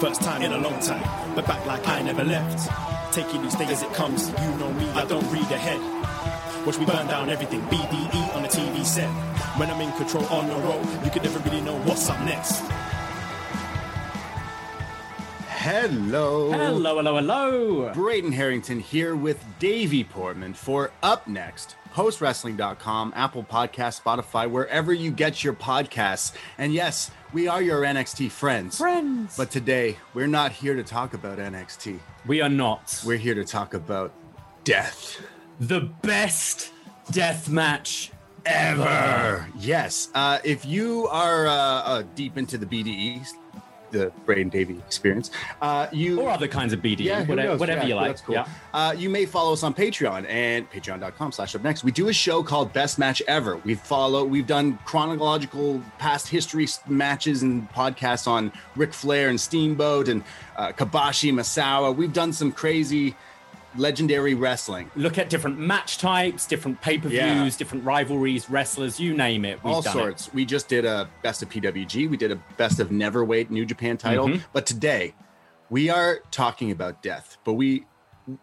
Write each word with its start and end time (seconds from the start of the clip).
First 0.00 0.20
time 0.20 0.42
in 0.42 0.52
a 0.52 0.58
long 0.58 0.78
time, 0.80 1.34
but 1.34 1.46
back 1.46 1.64
like 1.64 1.88
I 1.88 2.02
never 2.02 2.22
left. 2.22 2.68
Taking 3.14 3.40
these 3.42 3.54
day 3.54 3.64
as 3.64 3.82
it 3.82 3.92
comes, 3.94 4.28
you 4.28 4.56
know 4.58 4.70
me, 4.74 4.86
I 4.90 5.06
don't 5.06 5.24
read 5.32 5.50
ahead. 5.50 5.80
Watch 6.66 6.78
me 6.78 6.84
burn 6.84 7.06
down 7.06 7.30
everything, 7.30 7.62
BDE 7.62 8.36
on 8.36 8.42
the 8.42 8.48
TV 8.48 8.84
set. 8.84 9.08
When 9.58 9.70
I'm 9.70 9.80
in 9.80 9.90
control 9.92 10.26
on 10.26 10.48
the 10.48 10.54
road, 10.56 10.86
you 11.02 11.10
can 11.10 11.22
never 11.22 11.38
really 11.48 11.62
know 11.62 11.78
what's 11.84 12.10
up 12.10 12.20
next. 12.26 12.60
Hello. 15.48 16.52
Hello, 16.52 16.96
hello, 16.96 17.16
hello. 17.16 17.92
Braden 17.94 18.32
Herrington 18.32 18.80
here 18.80 19.16
with 19.16 19.42
Davie 19.58 20.04
Portman 20.04 20.52
for 20.52 20.90
Up 21.02 21.26
Next, 21.26 21.74
postwrestling.com, 21.94 23.14
Apple 23.16 23.44
Podcast, 23.44 24.02
Spotify, 24.02 24.48
wherever 24.48 24.92
you 24.92 25.10
get 25.10 25.42
your 25.42 25.54
podcasts. 25.54 26.32
And 26.58 26.74
yes, 26.74 27.10
we 27.32 27.48
are 27.48 27.62
your 27.62 27.82
NXT 27.82 28.30
friends. 28.30 28.78
Friends. 28.78 29.36
But 29.36 29.50
today, 29.50 29.96
we're 30.14 30.26
not 30.26 30.52
here 30.52 30.74
to 30.74 30.82
talk 30.82 31.14
about 31.14 31.38
NXT. 31.38 31.98
we 32.26 32.40
are 32.40 32.48
not 32.48 33.02
We're 33.04 33.18
here 33.18 33.34
to 33.34 33.44
talk 33.44 33.74
about 33.74 34.12
death. 34.64 35.20
the 35.60 35.80
best 35.80 36.72
death 37.10 37.48
match 37.48 38.12
Ever. 38.48 39.48
Yes. 39.58 40.08
Uh, 40.14 40.38
if 40.44 40.64
you 40.64 41.08
are 41.08 41.48
uh, 41.48 41.52
uh, 41.52 42.02
deep 42.14 42.38
into 42.38 42.56
the 42.56 42.64
BDE, 42.66 43.26
the 43.96 44.12
Braden 44.24 44.48
Davie 44.50 44.78
experience, 44.86 45.30
uh, 45.62 45.86
you 45.92 46.20
or 46.20 46.30
other 46.30 46.48
kinds 46.48 46.72
of 46.72 46.80
BD, 46.80 47.00
Yeah, 47.00 47.20
whatever, 47.24 47.48
knows? 47.50 47.60
whatever 47.60 47.82
Yeah, 47.82 47.86
you 47.88 47.94
like. 47.94 48.08
That's 48.08 48.20
cool. 48.22 48.34
Yeah. 48.34 48.46
Uh, 48.74 48.94
you 48.96 49.08
may 49.10 49.26
follow 49.26 49.52
us 49.52 49.62
on 49.62 49.74
Patreon 49.74 50.26
and 50.28 50.70
patreon.com 50.70 51.32
slash 51.32 51.54
up 51.54 51.62
next. 51.62 51.84
We 51.84 51.92
do 51.92 52.08
a 52.08 52.12
show 52.12 52.42
called 52.42 52.72
Best 52.72 52.98
Match 52.98 53.22
Ever. 53.28 53.56
We 53.58 53.74
follow, 53.74 54.24
we've 54.24 54.46
done 54.46 54.78
chronological 54.84 55.82
past 55.98 56.28
history 56.28 56.66
matches 56.86 57.42
and 57.42 57.70
podcasts 57.72 58.26
on 58.26 58.52
Ric 58.74 58.92
Flair 58.92 59.28
and 59.28 59.40
Steamboat 59.40 60.08
and 60.08 60.22
uh, 60.56 60.72
Kobashi 60.72 61.32
Misawa. 61.32 61.94
We've 61.94 62.12
done 62.12 62.32
some 62.32 62.52
crazy 62.52 63.14
legendary 63.78 64.34
wrestling. 64.34 64.90
Look 64.96 65.18
at 65.18 65.30
different 65.30 65.58
match 65.58 65.98
types, 65.98 66.46
different 66.46 66.80
pay 66.80 66.98
per 66.98 67.08
views, 67.08 67.20
Yeah. 67.22 67.50
different 67.58 67.84
rivalries, 67.84 68.48
wrestlers, 68.50 68.98
you 69.00 69.14
name 69.16 69.44
it. 69.44 69.62
We've 69.62 69.74
all 69.74 69.82
sorts. 69.82 70.32
We 70.32 70.44
just 70.44 70.68
did 70.68 70.84
a 70.84 71.08
best 71.22 71.42
of 71.42 71.48
PWG. 71.48 72.08
We 72.08 72.16
did 72.16 72.32
a 72.32 72.36
best 72.56 72.80
of 72.80 72.88
Neverweight 72.90 73.50
New 73.50 73.64
Japan 73.66 73.96
title. 73.96 74.28
Mhm. 74.28 74.42
But 74.52 74.66
today, 74.66 75.14
we 75.70 75.90
are 75.90 76.20
talking 76.30 76.70
about 76.70 77.02
death. 77.02 77.38
But 77.44 77.54
we 77.54 77.86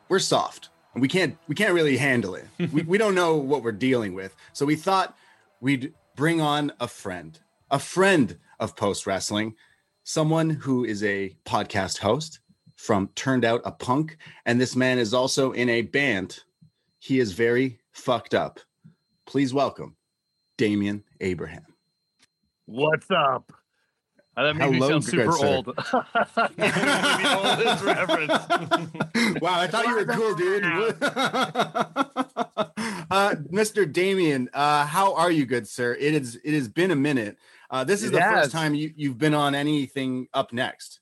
we're 0.07 0.19
soft. 0.19 0.69
And 0.93 1.01
we 1.01 1.07
can't 1.07 1.37
we 1.47 1.55
can't 1.55 1.73
really 1.73 1.97
handle 1.97 2.35
it. 2.35 2.45
we, 2.71 2.83
we 2.83 2.97
don't 2.97 3.15
know 3.15 3.35
what 3.35 3.63
we're 3.63 3.71
dealing 3.71 4.13
with. 4.13 4.35
So 4.53 4.65
we 4.65 4.75
thought 4.75 5.15
we'd 5.59 5.93
bring 6.15 6.39
on 6.41 6.71
a 6.79 6.87
friend, 6.87 7.39
a 7.71 7.79
friend 7.79 8.37
of 8.59 8.75
post 8.75 9.07
wrestling, 9.07 9.55
someone 10.03 10.49
who 10.51 10.83
is 10.85 11.03
a 11.03 11.35
podcast 11.45 11.97
host 11.99 12.39
from 12.83 13.07
Turned 13.15 13.45
Out 13.45 13.61
a 13.63 13.71
Punk, 13.71 14.17
and 14.45 14.59
this 14.59 14.75
man 14.75 14.99
is 14.99 15.13
also 15.13 15.53
in 15.53 15.69
a 15.69 15.83
band. 15.83 16.41
He 16.99 17.19
is 17.19 17.31
very 17.31 17.79
fucked 17.93 18.33
up. 18.33 18.59
Please 19.25 19.53
welcome 19.53 19.95
Damian 20.57 21.05
Abraham. 21.21 21.63
What's 22.65 23.09
up? 23.09 23.53
Uh, 24.35 24.43
that 24.43 24.57
makes 24.57 24.73
Hello, 24.73 24.87
me 24.87 24.91
sound 24.91 25.05
super 25.05 25.45
old. 25.45 25.67
the 25.67 25.73
wow, 29.41 29.59
I 29.59 29.67
thought 29.67 29.87
you 29.87 29.95
were 29.95 30.05
cool, 30.05 30.35
dude. 30.35 30.63
uh, 33.11 33.35
Mr. 33.49 33.89
Damian, 33.89 34.49
uh, 34.53 34.85
how 34.85 35.15
are 35.15 35.31
you, 35.31 35.45
good 35.45 35.69
sir? 35.69 35.95
It 35.97 36.15
is. 36.15 36.35
It 36.43 36.53
has 36.53 36.67
been 36.67 36.91
a 36.91 36.97
minute. 36.97 37.37
Uh, 37.69 37.85
this 37.85 38.03
is 38.03 38.09
It 38.09 38.13
the 38.13 38.21
has. 38.21 38.43
first 38.43 38.51
time 38.51 38.75
you, 38.75 38.91
you've 38.97 39.17
been 39.17 39.33
on 39.33 39.55
anything 39.55 40.27
up 40.33 40.51
next. 40.51 40.99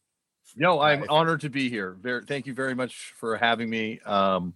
No, 0.56 0.80
I'm 0.82 1.04
I- 1.04 1.08
honored 1.10 1.42
to 1.42 1.50
be 1.50 1.70
here. 1.70 1.96
Very, 2.02 2.24
thank 2.26 2.46
you 2.46 2.54
very 2.54 2.76
much 2.76 3.14
for 3.18 3.38
having 3.38 3.70
me. 3.70 4.00
Um, 4.02 4.54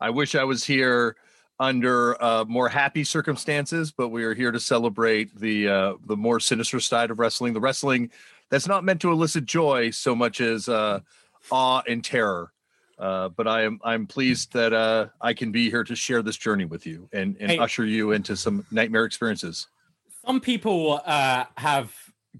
I 0.00 0.10
wish 0.10 0.34
I 0.34 0.44
was 0.44 0.64
here 0.64 1.16
under 1.60 2.20
uh, 2.22 2.44
more 2.46 2.68
happy 2.68 3.02
circumstances, 3.04 3.90
but 3.90 4.08
we 4.08 4.24
are 4.24 4.34
here 4.34 4.52
to 4.52 4.60
celebrate 4.60 5.34
the 5.38 5.68
uh, 5.68 5.94
the 6.06 6.16
more 6.16 6.38
sinister 6.40 6.78
side 6.80 7.10
of 7.10 7.18
wrestling, 7.18 7.52
the 7.52 7.60
wrestling 7.60 8.10
that's 8.50 8.68
not 8.68 8.84
meant 8.84 9.00
to 9.00 9.10
elicit 9.10 9.44
joy 9.44 9.90
so 9.90 10.14
much 10.14 10.40
as 10.40 10.68
uh, 10.68 11.00
awe 11.50 11.82
and 11.88 12.04
terror. 12.04 12.52
Uh, 12.98 13.28
but 13.30 13.46
I 13.48 13.62
am 13.62 13.80
I'm 13.84 14.06
pleased 14.06 14.52
that 14.52 14.72
uh, 14.72 15.06
I 15.20 15.34
can 15.34 15.50
be 15.52 15.68
here 15.70 15.84
to 15.84 15.94
share 15.96 16.22
this 16.22 16.36
journey 16.36 16.64
with 16.64 16.86
you 16.86 17.08
and, 17.12 17.36
and 17.40 17.50
Hey. 17.52 17.58
usher 17.58 17.84
you 17.84 18.12
into 18.12 18.36
some 18.36 18.64
nightmare 18.70 19.04
experiences. 19.04 19.66
Some 20.24 20.40
people 20.40 21.00
uh, 21.06 21.44
have 21.56 21.92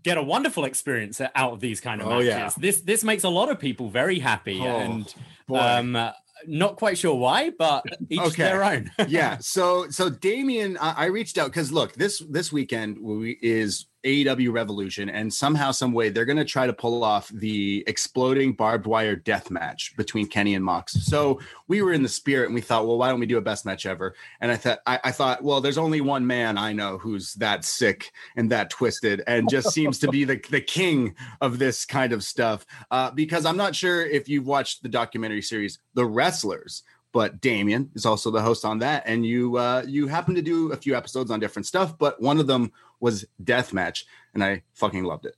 get 0.03 0.16
a 0.19 0.22
wonderful 0.22 0.64
experience 0.64 1.20
out 1.20 1.53
of 1.53 1.60
these 1.60 1.81
kind 1.81 2.00
of 2.00 2.06
Oh, 2.06 2.10
matches. 2.10 2.28
yeah. 2.28 2.50
This 2.56 2.81
this 2.82 3.04
makes 3.04 3.25
a 3.25 3.28
lot 3.28 3.50
of 3.50 3.59
people 3.59 3.91
very 3.91 4.19
happy, 4.19 4.60
Oh, 4.60 4.64
and 4.64 5.14
um, 5.53 6.12
not 6.47 6.76
quite 6.76 6.97
sure 6.97 7.17
why, 7.17 7.50
but 7.50 7.84
each 8.08 8.20
Okay. 8.20 8.44
their 8.44 8.62
own. 8.62 8.90
yeah. 9.08 9.38
So 9.40 9.90
so 9.90 10.08
Damian, 10.08 10.78
I, 10.78 10.93
I 10.93 11.05
reached 11.06 11.37
out 11.37 11.49
because 11.50 11.72
look, 11.72 11.94
this 11.94 12.22
this 12.31 12.52
weekend 12.52 12.99
we, 13.00 13.38
is 13.43 13.87
AEW 14.04 14.52
Revolution, 14.52 15.08
and 15.10 15.32
somehow, 15.32 15.70
some 15.70 15.92
way, 15.92 16.08
they're 16.08 16.24
going 16.24 16.38
to 16.38 16.44
try 16.44 16.66
to 16.66 16.72
pull 16.72 17.02
off 17.02 17.28
the 17.28 17.82
exploding 17.86 18.52
barbed 18.52 18.86
wire 18.86 19.16
death 19.16 19.50
match 19.50 19.96
between 19.96 20.26
Kenny 20.26 20.54
and 20.54 20.64
Mox. 20.64 20.92
So 20.92 21.40
we 21.66 21.82
were 21.82 21.92
in 21.92 22.02
the 22.02 22.08
spirit, 22.08 22.46
and 22.46 22.54
we 22.54 22.60
thought, 22.60 22.86
well, 22.86 22.98
why 22.98 23.08
don't 23.08 23.20
we 23.20 23.26
do 23.26 23.38
a 23.38 23.42
best 23.42 23.66
match 23.66 23.86
ever? 23.86 24.14
And 24.40 24.52
I 24.52 24.56
thought, 24.56 24.78
I, 24.86 25.00
I 25.04 25.10
thought, 25.10 25.42
well, 25.42 25.60
there's 25.60 25.78
only 25.78 26.00
one 26.00 26.26
man 26.26 26.56
I 26.56 26.72
know 26.72 26.98
who's 26.98 27.34
that 27.34 27.64
sick 27.64 28.12
and 28.36 28.50
that 28.50 28.70
twisted, 28.70 29.22
and 29.26 29.50
just 29.50 29.70
seems 29.72 29.98
to 30.00 30.08
be 30.08 30.24
the 30.24 30.40
the 30.50 30.60
king 30.60 31.14
of 31.40 31.58
this 31.58 31.84
kind 31.84 32.12
of 32.12 32.22
stuff. 32.22 32.64
Uh, 32.90 33.10
because 33.10 33.44
I'm 33.44 33.56
not 33.56 33.74
sure 33.74 34.06
if 34.06 34.28
you've 34.28 34.46
watched 34.46 34.82
the 34.82 34.88
documentary 34.88 35.42
series, 35.42 35.78
The 35.94 36.06
Wrestlers 36.06 36.82
but 37.12 37.40
Damian 37.40 37.90
is 37.94 38.04
also 38.06 38.30
the 38.30 38.40
host 38.40 38.64
on 38.64 38.78
that. 38.78 39.02
And 39.06 39.24
you 39.24 39.56
uh, 39.56 39.82
you 39.86 40.06
happen 40.06 40.34
to 40.34 40.42
do 40.42 40.72
a 40.72 40.76
few 40.76 40.94
episodes 40.94 41.30
on 41.30 41.40
different 41.40 41.66
stuff, 41.66 41.96
but 41.98 42.20
one 42.20 42.38
of 42.38 42.46
them 42.46 42.70
was 43.00 43.24
Deathmatch, 43.42 44.04
and 44.34 44.42
I 44.42 44.62
fucking 44.74 45.04
loved 45.04 45.26
it. 45.26 45.34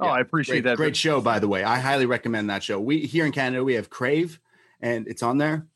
Oh, 0.00 0.06
Yeah, 0.06 0.12
I 0.12 0.20
appreciate 0.20 0.62
Great, 0.62 0.64
that. 0.70 0.76
great 0.76 0.96
show, 0.96 1.20
by 1.20 1.38
the 1.38 1.48
way. 1.48 1.62
I 1.64 1.78
highly 1.78 2.06
recommend 2.06 2.50
that 2.50 2.62
show. 2.62 2.80
We 2.80 3.00
here 3.00 3.24
in 3.26 3.32
Canada 3.32 3.62
we 3.64 3.74
have 3.74 3.88
Crave 3.90 4.40
and 4.80 5.06
it's 5.06 5.22
on 5.22 5.38
there. 5.38 5.66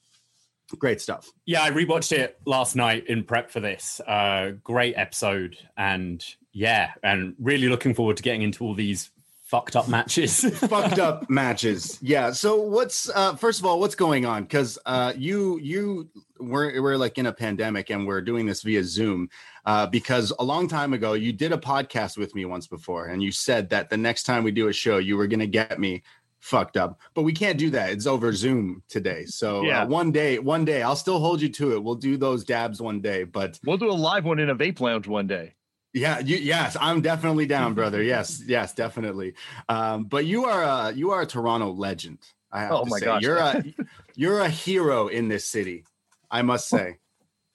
Great 0.79 1.01
stuff. 1.01 1.31
Yeah, 1.45 1.63
I 1.63 1.71
rewatched 1.71 2.11
it 2.11 2.41
last 2.45 2.75
night 2.75 3.07
in 3.07 3.23
prep 3.23 3.53
for 3.53 3.61
this. 3.61 4.01
Uh, 4.01 4.53
great 4.65 4.95
episode, 4.97 5.57
and 5.77 6.25
yeah, 6.53 6.91
and 7.05 7.37
really 7.39 7.69
looking 7.69 7.95
forward 7.95 8.17
to 8.17 8.23
getting 8.25 8.43
into 8.43 8.65
all 8.65 8.75
these 8.75 9.11
fucked 9.45 9.77
up 9.77 9.87
matches. 9.87 10.41
fucked 10.59 10.99
up 10.99 11.31
matches. 11.31 12.01
Yeah. 12.03 12.33
So 12.33 12.57
what's 12.61 13.09
uh 13.11 13.37
first 13.37 13.61
of 13.61 13.67
all, 13.67 13.79
what's 13.79 13.95
going 13.95 14.27
on? 14.27 14.43
Because 14.43 14.77
uh 14.87 15.13
you 15.17 15.61
you 15.61 16.09
we're 16.41 16.83
we're 16.83 16.97
like 16.97 17.17
in 17.17 17.27
a 17.27 17.33
pandemic 17.33 17.91
and 17.91 18.05
we're 18.05 18.21
doing 18.21 18.45
this 18.45 18.63
via 18.63 18.83
Zoom. 18.83 19.31
Uh 19.67 19.87
because 19.87 20.33
a 20.39 20.45
long 20.45 20.69
time 20.69 20.93
ago 20.95 21.13
you 21.15 21.33
did 21.33 21.53
a 21.53 21.59
podcast 21.59 22.17
with 22.17 22.35
me 22.35 22.45
once 22.45 22.67
before 22.67 23.07
and 23.07 23.23
you 23.23 23.33
said 23.33 23.69
that 23.71 23.91
the 23.91 23.97
next 23.97 24.23
time 24.23 24.45
we 24.45 24.53
do 24.53 24.69
a 24.69 24.73
show 24.73 24.99
you 24.99 25.17
were 25.17 25.27
gonna 25.27 25.47
get 25.47 25.79
me 25.79 26.03
fucked 26.41 26.77
up 26.77 27.01
but 27.15 27.23
we 27.23 27.33
can't 27.33 27.59
do 27.59 27.71
that 27.71 27.91
it's 27.91 28.07
over 28.07 28.33
zoom 28.33 28.81
today 28.89 29.25
so 29.25 29.63
Yeah. 29.65 29.83
uh, 29.83 29.87
one 29.87 30.13
day 30.13 30.39
one 30.39 30.65
day 30.65 30.83
i'll 30.83 30.95
still 30.95 31.19
hold 31.19 31.41
you 31.41 31.49
to 31.49 31.73
it 31.75 31.83
we'll 31.83 31.97
do 31.97 32.17
those 32.17 32.45
dabs 32.45 32.81
one 32.81 33.01
day 33.01 33.25
but 33.25 33.59
We'll 33.65 33.79
do 33.79 33.91
a 33.91 33.93
live 33.93 34.25
one 34.25 34.39
in 34.39 34.49
a 34.51 34.55
vape 34.55 34.81
lounge 34.81 35.09
one 35.09 35.27
day. 35.27 35.55
yeah, 35.93 36.19
you, 36.21 36.37
yes, 36.37 36.77
I'm 36.79 37.01
definitely 37.01 37.47
down, 37.47 37.73
brother. 37.81 38.03
Yes, 38.03 38.43
yes, 38.47 38.75
definitely. 38.75 39.33
Um, 39.69 40.05
but 40.05 40.27
you 40.27 40.45
are 40.45 40.63
a 40.63 40.93
you 40.93 41.11
are 41.13 41.23
a 41.23 41.27
Toronto 41.27 41.73
legend. 41.73 42.19
I 42.53 42.61
have 42.61 42.73
Oh 42.73 42.85
to 42.85 42.91
my 42.91 42.99
say. 42.99 43.05
gosh. 43.07 43.23
you're 43.23 43.39
a 43.39 43.65
you're 44.15 44.41
a 44.41 44.49
hero 44.49 45.09
in 45.09 45.29
this 45.29 45.47
city. 45.47 45.85
I 46.31 46.43
must 46.43 46.69
say. 46.69 46.99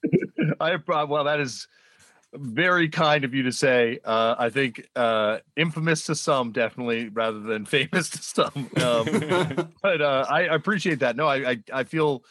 I 0.60 0.72
uh, 0.74 1.06
well, 1.08 1.26
that 1.26 1.40
is 1.40 1.68
very 2.34 2.90
kind 2.90 3.24
of 3.24 3.34
you 3.34 3.44
to 3.44 3.52
say. 3.52 4.00
Uh, 4.04 4.36
I 4.38 4.50
think 4.50 4.88
uh, 4.96 5.40
infamous 5.56 6.06
to 6.06 6.16
some, 6.16 6.52
definitely, 6.52 7.10
rather 7.10 7.40
than 7.40 7.66
famous 7.66 8.10
to 8.12 8.22
some. 8.22 8.70
Um, 8.82 9.70
but 9.82 10.02
uh, 10.02 10.26
I, 10.30 10.42
appreciate 10.44 11.00
that. 11.00 11.16
No, 11.16 11.28
I, 11.28 11.52
I 11.52 11.58
I 11.72 11.84
feel 11.84 12.24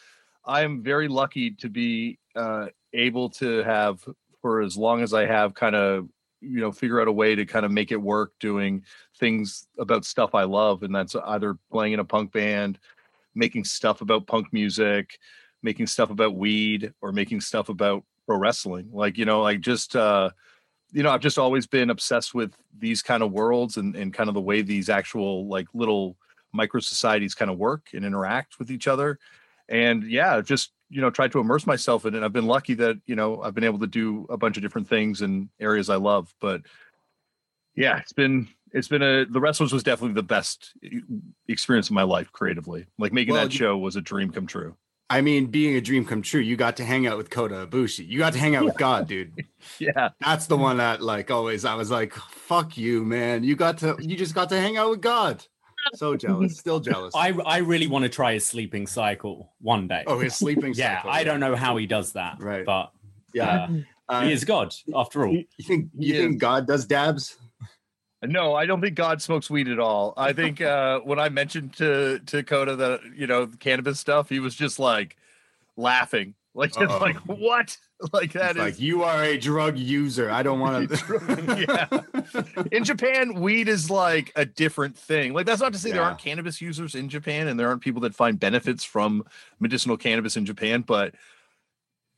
I 0.45 0.63
am 0.63 0.83
very 0.83 1.07
lucky 1.07 1.51
to 1.51 1.69
be 1.69 2.19
uh, 2.35 2.67
able 2.93 3.29
to 3.29 3.63
have 3.63 4.03
for 4.41 4.61
as 4.61 4.75
long 4.75 5.01
as 5.01 5.13
I 5.13 5.25
have 5.25 5.53
kind 5.53 5.75
of 5.75 6.09
you 6.41 6.59
know 6.59 6.71
figure 6.71 6.99
out 6.99 7.07
a 7.07 7.11
way 7.11 7.35
to 7.35 7.45
kind 7.45 7.65
of 7.65 7.71
make 7.71 7.91
it 7.91 8.01
work 8.01 8.33
doing 8.39 8.83
things 9.19 9.67
about 9.77 10.05
stuff 10.05 10.33
I 10.33 10.43
love 10.43 10.83
and 10.83 10.93
that's 10.93 11.15
either 11.15 11.57
playing 11.71 11.93
in 11.93 11.99
a 11.99 12.05
punk 12.05 12.31
band 12.31 12.79
making 13.35 13.63
stuff 13.63 14.01
about 14.01 14.27
punk 14.27 14.51
music 14.51 15.19
making 15.61 15.85
stuff 15.85 16.09
about 16.09 16.35
weed 16.35 16.91
or 17.01 17.11
making 17.11 17.41
stuff 17.41 17.69
about 17.69 18.03
pro 18.27 18.37
wrestling 18.37 18.89
like 18.93 19.17
you 19.17 19.25
know 19.25 19.41
like 19.41 19.61
just 19.61 19.95
uh 19.95 20.29
you 20.91 21.03
know 21.03 21.09
I've 21.09 21.21
just 21.21 21.37
always 21.37 21.67
been 21.67 21.89
obsessed 21.89 22.33
with 22.33 22.53
these 22.77 23.01
kind 23.01 23.23
of 23.23 23.31
worlds 23.31 23.77
and 23.77 23.95
and 23.95 24.13
kind 24.13 24.27
of 24.29 24.33
the 24.35 24.41
way 24.41 24.61
these 24.61 24.89
actual 24.89 25.47
like 25.47 25.67
little 25.73 26.17
micro 26.53 26.79
societies 26.81 27.33
kind 27.33 27.49
of 27.49 27.57
work 27.57 27.87
and 27.93 28.03
interact 28.05 28.59
with 28.59 28.69
each 28.71 28.87
other. 28.87 29.17
And 29.69 30.03
yeah 30.03 30.41
just 30.41 30.71
you 30.89 30.99
know 30.99 31.09
tried 31.09 31.31
to 31.31 31.39
immerse 31.39 31.65
myself 31.65 32.05
in 32.05 32.13
it 32.13 32.21
i've 32.21 32.33
been 32.33 32.47
lucky 32.47 32.73
that 32.73 32.99
you 33.05 33.15
know 33.15 33.41
i've 33.41 33.55
been 33.55 33.63
able 33.63 33.79
to 33.79 33.87
do 33.87 34.25
a 34.29 34.35
bunch 34.35 34.57
of 34.57 34.63
different 34.63 34.89
things 34.89 35.21
in 35.21 35.49
areas 35.61 35.89
i 35.89 35.95
love 35.95 36.35
but 36.41 36.61
yeah 37.77 37.97
it's 37.99 38.11
been 38.11 38.49
it's 38.73 38.89
been 38.89 39.01
a 39.01 39.23
the 39.25 39.39
wrestlers 39.39 39.71
was 39.71 39.83
definitely 39.83 40.13
the 40.15 40.23
best 40.23 40.73
experience 41.47 41.87
of 41.87 41.93
my 41.93 42.03
life 42.03 42.29
creatively. 42.33 42.85
Like 42.97 43.13
making 43.13 43.33
Well, 43.33 43.43
that 43.45 43.53
you- 43.53 43.57
show 43.59 43.77
was 43.77 43.95
a 43.95 44.01
dream 44.01 44.31
come 44.31 44.47
true 44.47 44.75
I 45.11 45.21
mean, 45.21 45.47
being 45.47 45.75
a 45.75 45.81
dream 45.81 46.05
come 46.05 46.21
true. 46.21 46.39
You 46.41 46.55
got 46.55 46.77
to 46.77 46.85
hang 46.85 47.05
out 47.05 47.17
with 47.17 47.29
Kota 47.29 47.67
Ibushi. 47.67 48.07
You 48.07 48.17
got 48.17 48.33
to 48.33 48.39
hang 48.39 48.55
out 48.55 48.63
with 48.65 48.77
God, 48.87 49.07
dude. 49.07 49.33
yeah 49.79 50.09
That's 50.21 50.47
the 50.47 50.55
one 50.57 50.77
that 50.77 51.01
like 51.01 51.29
always 51.29 51.65
I 51.65 51.75
was 51.75 51.91
like, 51.91 52.13
fuck 52.13 52.77
you, 52.77 53.03
man. 53.03 53.43
You 53.43 53.55
got 53.55 53.77
to 53.79 53.97
you 53.99 54.15
just 54.15 54.33
got 54.33 54.49
to 54.49 54.59
hang 54.59 54.77
out 54.77 54.89
with 54.89 55.01
God. 55.01 55.43
So 55.95 56.15
jealous, 56.15 56.57
still 56.57 56.79
jealous. 56.79 57.13
I 57.15 57.31
I 57.45 57.57
really 57.57 57.87
want 57.87 58.03
to 58.03 58.09
try 58.09 58.33
his 58.33 58.45
sleeping 58.45 58.87
cycle 58.87 59.51
one 59.59 59.87
day. 59.87 60.03
oh, 60.07 60.19
his 60.19 60.35
sleeping. 60.35 60.73
yeah, 60.77 60.97
cycle. 60.97 61.11
I 61.11 61.23
don't 61.23 61.39
know 61.39 61.55
how 61.55 61.75
he 61.77 61.87
does 61.87 62.13
that, 62.13 62.37
Right. 62.39 62.65
But 62.65 62.91
Yeah. 63.33 63.49
uh, 63.49 63.67
Uh, 64.07 64.25
he 64.25 64.31
is 64.33 64.43
God 64.45 64.73
after 64.95 65.25
all. 65.25 65.33
you 65.33 65.45
think 65.63 65.89
you 65.97 66.13
He 66.13 66.19
think. 66.19 66.39
God 66.39 66.67
does 66.67 66.85
dabs? 66.85 67.37
No 68.23 68.53
i 68.53 68.65
don't 68.65 68.81
think 68.81 68.95
god 68.95 69.21
smokes 69.21 69.49
weed 69.49 69.67
at 69.67 69.79
all 69.79 70.13
i 70.17 70.33
think 70.33 70.61
uh 70.61 70.99
when 70.99 71.19
i 71.19 71.29
mentioned 71.29 71.73
to 71.73 72.19
to 72.27 72.43
Kota 72.43 72.75
that 72.75 73.01
you 73.15 73.27
know 73.27 73.47
cannabis 73.59 73.99
stuff 73.99 74.29
he 74.29 74.39
was 74.39 74.55
just 74.55 74.79
like 74.79 75.17
laughing 75.77 76.35
like 76.53 76.73
just 76.73 76.91
Uh-oh. 76.91 76.99
like 76.99 77.17
what 77.17 77.77
like 78.13 78.33
that 78.33 78.51
It's 78.51 78.59
is 78.59 78.63
like 78.65 78.79
you 78.79 79.03
are 79.03 79.23
a 79.23 79.37
drug 79.37 79.77
user. 79.77 80.29
I 80.31 80.41
don't 80.43 80.59
want 80.59 80.89
to. 80.89 81.65
yeah. 81.69 82.63
In 82.71 82.83
Japan, 82.83 83.35
weed 83.35 83.67
is 83.69 83.91
like 83.91 84.31
a 84.35 84.43
different 84.43 84.97
thing. 84.97 85.33
Like 85.33 85.45
that's 85.45 85.61
not 85.61 85.71
to 85.73 85.79
say 85.79 85.91
there 85.91 86.01
aren't 86.01 86.17
cannabis 86.17 86.61
users 86.61 86.95
in 86.95 87.09
Japan 87.09 87.47
and 87.47 87.59
there 87.59 87.67
aren't 87.67 87.81
people 87.81 88.01
that 88.01 88.15
find 88.15 88.39
benefits 88.39 88.83
from 88.83 89.23
medicinal 89.59 89.97
cannabis 89.97 90.35
in 90.35 90.45
Japan, 90.45 90.81
but 90.81 91.13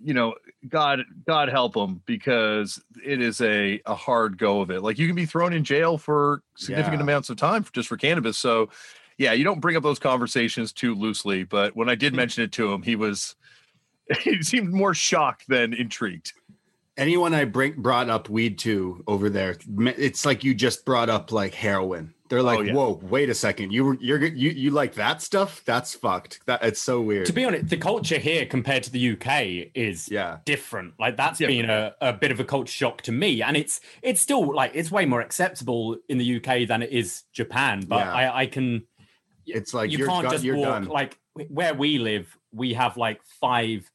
you 0.02 0.14
know, 0.14 0.36
God 0.70 1.02
God 1.28 1.50
help 1.50 1.74
them 1.74 2.02
because 2.06 2.82
it 3.06 3.22
is 3.22 3.42
a 3.42 3.82
a 3.86 3.96
hard 3.96 4.38
go 4.38 4.62
of 4.62 4.72
it. 4.72 4.82
Like 4.82 4.98
you 4.98 5.08
can 5.08 5.16
be 5.16 5.26
thrown 5.26 5.54
in 5.54 5.64
jail 5.64 5.98
for 5.98 6.42
significant 6.56 7.00
Yeah. 7.00 7.04
amounts 7.04 7.30
of 7.30 7.38
time 7.38 7.64
for, 7.64 7.72
just 7.74 7.90
for 7.90 7.98
cannabis. 7.98 8.38
So 8.38 8.70
yeah, 9.18 9.34
you 9.34 9.44
don't 9.44 9.60
bring 9.60 9.76
up 9.76 9.84
those 9.84 10.00
conversations 10.00 10.72
too 10.74 10.96
loosely, 10.96 11.44
but 11.44 11.76
when 11.76 11.90
I 11.90 11.96
did 11.96 12.14
mention 12.14 12.44
it 12.44 12.52
to 12.54 12.72
him, 12.72 12.82
he 12.82 12.96
was 12.96 13.36
he 14.22 14.42
seemed 14.42 14.74
more 14.74 14.94
shocked 14.94 15.46
than 15.48 15.74
intrigued. 15.74 16.34
Anyone 16.98 17.34
I 17.34 17.46
bring 17.46 17.74
brought 17.82 18.10
up 18.10 18.30
weed 18.30 18.60
to 18.60 19.04
over 19.08 19.30
there, 19.30 19.58
it's 19.78 20.26
like 20.26 20.44
you 20.44 20.54
just 20.54 20.86
brought 20.86 21.10
up 21.10 21.32
like 21.32 21.54
heroin. 21.54 22.14
They're 22.34 22.42
like, 22.42 22.60
Oh, 22.60 22.62
yeah. 22.64 22.74
"Whoa, 22.74 23.00
wait 23.04 23.30
a 23.30 23.36
second, 23.36 23.72
you 23.72 23.96
you're 24.02 24.24
you 24.26 24.50
you 24.50 24.72
like 24.72 24.96
that 24.96 25.22
stuff? 25.22 25.62
That's 25.66 25.94
fucked. 25.94 26.40
That 26.48 26.64
it's 26.64 26.82
so 26.82 27.00
weird." 27.00 27.28
To 27.28 27.34
be 27.34 27.46
honest, 27.46 27.70
the 27.70 27.78
culture 27.78 28.18
here 28.18 28.48
compared 28.48 28.82
to 28.84 28.92
the 28.92 29.12
UK 29.12 29.70
is 29.76 30.10
yeah, 30.10 30.40
different. 30.46 30.96
Like 31.00 31.16
that's 31.16 31.40
Yeah. 31.40 31.48
been 31.48 31.70
a, 31.70 31.94
a 32.02 32.12
bit 32.14 32.32
of 32.32 32.40
a 32.40 32.44
culture 32.44 32.72
shock 32.74 33.04
to 33.04 33.12
me. 33.12 33.44
And 33.44 33.56
it's 33.56 33.82
it's 34.02 34.20
still 34.20 34.52
like 34.56 34.72
it's 34.74 34.90
way 34.90 35.06
more 35.06 35.22
acceptable 35.22 35.98
in 36.10 36.18
the 36.18 36.38
UK 36.38 36.68
than 36.68 36.82
it 36.82 36.90
is 36.92 37.24
Japan. 37.34 37.86
But 37.88 38.00
Yeah. 38.08 38.14
I, 38.14 38.40
I 38.42 38.46
can 38.48 38.88
it's 39.46 39.74
like 39.74 39.92
you 39.92 40.00
you're, 40.00 40.08
can't 40.08 40.30
just 40.32 40.44
you're 40.44 40.56
walk 40.56 40.68
done. 40.84 40.86
like 40.86 41.20
where 41.50 41.74
we 41.76 42.00
live, 42.00 42.36
we 42.52 42.74
have 42.74 42.98
like 42.98 43.22
five 43.42 43.90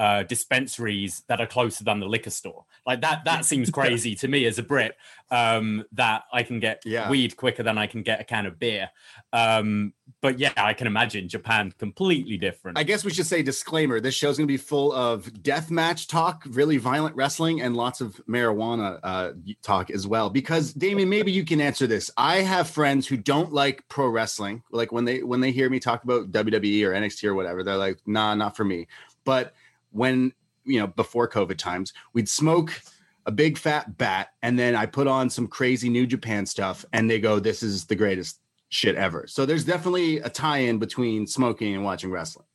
uh 0.00 0.22
dispensaries 0.22 1.22
that 1.28 1.40
are 1.42 1.46
closer 1.46 1.84
than 1.84 2.00
the 2.00 2.06
liquor 2.06 2.30
store. 2.30 2.64
Like 2.86 3.02
that 3.02 3.24
that 3.26 3.44
seems 3.44 3.68
crazy 3.78 4.14
to 4.16 4.28
me 4.28 4.46
as 4.46 4.58
a 4.58 4.62
Brit. 4.62 4.96
Um 5.30 5.84
that 5.92 6.22
I 6.32 6.42
can 6.42 6.58
get 6.58 6.82
Yeah. 6.86 7.10
weed 7.10 7.36
quicker 7.36 7.62
than 7.62 7.76
I 7.78 7.86
can 7.86 8.02
get 8.02 8.20
a 8.20 8.24
can 8.24 8.46
of 8.46 8.58
beer. 8.58 8.88
Um 9.32 9.92
but 10.22 10.38
yeah, 10.38 10.52
I 10.56 10.74
can 10.74 10.86
imagine 10.86 11.28
Japan 11.28 11.72
completely 11.78 12.36
different. 12.36 12.76
I 12.78 12.82
guess 12.82 13.04
we 13.04 13.10
should 13.12 13.26
say 13.26 13.42
disclaimer. 13.42 14.00
This 14.00 14.14
show's 14.14 14.36
going 14.36 14.46
to 14.48 14.52
be 14.52 14.58
full 14.58 14.92
of 14.92 15.42
death 15.42 15.70
match 15.70 16.08
talk, 16.08 16.42
really 16.50 16.76
violent 16.78 17.14
wrestling, 17.16 17.62
and 17.62 17.76
lots 17.76 18.00
of 18.02 18.20
marijuana 18.28 18.98
uh, 19.02 19.32
talk 19.62 19.88
as 19.90 20.06
well. 20.06 20.28
Because 20.28 20.74
Damian, 20.74 21.08
maybe 21.08 21.32
you 21.32 21.44
can 21.44 21.60
answer 21.60 21.86
this. 21.86 22.10
I 22.18 22.38
have 22.38 22.68
friends 22.68 23.06
who 23.06 23.16
don't 23.16 23.52
like 23.52 23.88
pro 23.88 24.08
wrestling. 24.08 24.62
Like 24.72 24.92
when 24.92 25.04
they 25.04 25.22
when 25.22 25.40
they 25.40 25.52
hear 25.52 25.70
me 25.70 25.78
talk 25.80 26.04
about 26.04 26.32
WWE 26.32 26.84
or 26.84 26.92
NXT 26.92 27.24
or 27.24 27.34
whatever, 27.34 27.62
they're 27.62 27.76
like, 27.76 27.98
"Nah, 28.04 28.34
not 28.34 28.56
for 28.56 28.64
me." 28.64 28.88
But 29.24 29.54
when 29.90 30.32
you 30.64 30.80
know 30.80 30.86
before 30.86 31.28
COVID 31.28 31.56
times, 31.56 31.92
we'd 32.12 32.28
smoke 32.28 32.80
a 33.26 33.30
big 33.30 33.58
fat 33.58 33.98
bat, 33.98 34.30
and 34.42 34.58
then 34.58 34.74
I 34.74 34.86
put 34.86 35.06
on 35.06 35.30
some 35.30 35.46
crazy 35.46 35.88
New 35.88 36.06
Japan 36.06 36.46
stuff, 36.46 36.84
and 36.92 37.10
they 37.10 37.20
go, 37.20 37.38
"This 37.38 37.62
is 37.62 37.86
the 37.86 37.96
greatest." 37.96 38.40
shit 38.70 38.94
ever. 38.94 39.26
So 39.26 39.44
there's 39.44 39.64
definitely 39.64 40.18
a 40.18 40.30
tie-in 40.30 40.78
between 40.78 41.26
smoking 41.26 41.74
and 41.74 41.84
watching 41.84 42.10
wrestling. 42.10 42.46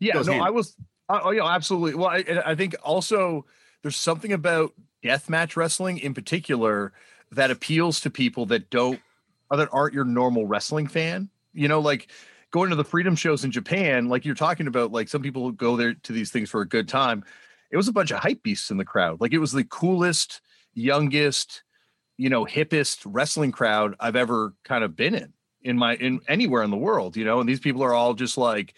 Yeah, 0.00 0.14
no, 0.14 0.32
hand- 0.32 0.44
I 0.44 0.50
was. 0.50 0.74
Oh, 1.08 1.30
yeah, 1.30 1.44
absolutely. 1.46 1.94
Well, 1.94 2.08
I, 2.08 2.24
I 2.46 2.54
think 2.54 2.76
also 2.82 3.44
there's 3.82 3.96
something 3.96 4.32
about 4.32 4.72
deathmatch 5.04 5.56
wrestling 5.56 5.98
in 5.98 6.14
particular 6.14 6.92
that 7.32 7.50
appeals 7.50 8.00
to 8.00 8.10
people 8.10 8.46
that 8.46 8.70
don't 8.70 9.00
or 9.50 9.56
that 9.56 9.68
aren't 9.72 9.94
your 9.94 10.04
normal 10.04 10.46
wrestling 10.46 10.86
fan. 10.86 11.28
You 11.52 11.66
know, 11.66 11.80
like 11.80 12.08
going 12.50 12.70
to 12.70 12.76
the 12.76 12.84
freedom 12.84 13.14
shows 13.14 13.44
in 13.44 13.50
Japan, 13.50 14.08
like 14.08 14.24
you're 14.24 14.34
talking 14.34 14.66
about, 14.66 14.92
like 14.92 15.08
some 15.08 15.22
people 15.22 15.50
go 15.52 15.76
there 15.76 15.94
to 15.94 16.12
these 16.12 16.30
things 16.30 16.50
for 16.50 16.60
a 16.60 16.68
good 16.68 16.88
time. 16.88 17.24
It 17.70 17.76
was 17.76 17.88
a 17.88 17.92
bunch 17.92 18.10
of 18.10 18.18
hype 18.18 18.42
beasts 18.42 18.70
in 18.70 18.78
the 18.78 18.84
crowd. 18.84 19.20
Like 19.20 19.32
it 19.32 19.38
was 19.38 19.52
the 19.52 19.64
coolest, 19.64 20.40
youngest, 20.74 21.62
you 22.16 22.30
know, 22.30 22.44
hippest 22.44 23.02
wrestling 23.04 23.52
crowd 23.52 23.94
I've 24.00 24.16
ever 24.16 24.54
kind 24.64 24.84
of 24.84 24.96
been 24.96 25.14
in 25.14 25.32
in 25.62 25.76
my 25.76 25.96
in 25.96 26.20
anywhere 26.28 26.62
in 26.62 26.70
the 26.70 26.76
world, 26.76 27.16
you 27.16 27.24
know, 27.24 27.40
and 27.40 27.48
these 27.48 27.60
people 27.60 27.82
are 27.82 27.94
all 27.94 28.14
just 28.14 28.38
like 28.38 28.74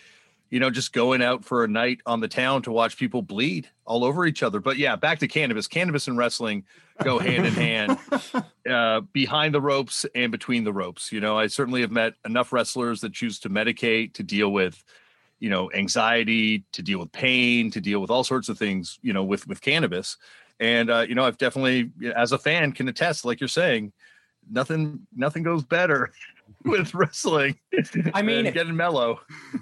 you 0.51 0.59
know, 0.59 0.69
just 0.69 0.93
going 0.93 1.23
out 1.23 1.45
for 1.45 1.63
a 1.63 1.69
night 1.69 2.01
on 2.07 2.21
the 2.21 2.29
town 2.29 2.63
to 2.63 2.73
watch 2.73 2.97
people 2.97 3.23
bleed 3.23 3.69
all 3.85 4.05
over 4.05 4.27
each 4.27 4.43
other. 4.43 4.59
But 4.59 4.79
yeah, 4.79 4.97
back 4.97 5.21
to 5.21 5.29
cannabis. 5.29 5.69
Cannabis 5.69 6.09
and 6.09 6.19
wrestling 6.19 6.65
go 7.03 7.19
hand 7.19 7.47
in 7.47 7.55
hand, 7.55 7.99
uh, 8.71 9.01
behind 9.13 9.55
the 9.55 9.61
ropes 9.61 10.05
and 10.15 10.33
between 10.33 10.65
the 10.65 10.73
ropes. 10.73 11.13
You 11.13 11.21
know, 11.21 11.39
I 11.39 11.47
certainly 11.47 11.81
have 11.83 11.93
met 11.93 12.15
enough 12.25 12.53
wrestlers 12.53 13.01
that 13.01 13.13
choose 13.13 13.39
to 13.41 13.49
medicate 13.49 14.13
to 14.15 14.25
deal 14.25 14.53
with, 14.53 14.83
you 15.39 15.49
know, 15.49 15.71
anxiety, 15.73 16.65
to 16.73 16.83
deal 16.83 16.99
with 16.99 17.13
pain, 17.13 17.71
to 17.71 17.81
deal 17.81 18.01
with 18.01 18.11
all 18.11 18.25
sorts 18.25 18.49
of 18.49 18.59
things. 18.59 18.99
You 19.03 19.13
know, 19.13 19.23
with 19.23 19.47
with 19.47 19.61
cannabis, 19.61 20.17
and 20.59 20.91
uh, 20.91 21.07
you 21.09 21.15
know, 21.15 21.25
I've 21.25 21.39
definitely, 21.39 21.93
as 22.15 22.33
a 22.33 22.39
fan, 22.39 22.73
can 22.73 22.89
attest, 22.89 23.25
like 23.25 23.41
you're 23.41 23.49
saying, 23.49 23.93
nothing 24.51 25.07
nothing 25.15 25.45
goes 25.45 25.65
better 25.65 26.13
with 26.65 26.95
wrestling. 26.95 27.59
I 28.13 28.23
mean, 28.23 28.45
getting 28.53 28.77
mellow. 28.77 29.21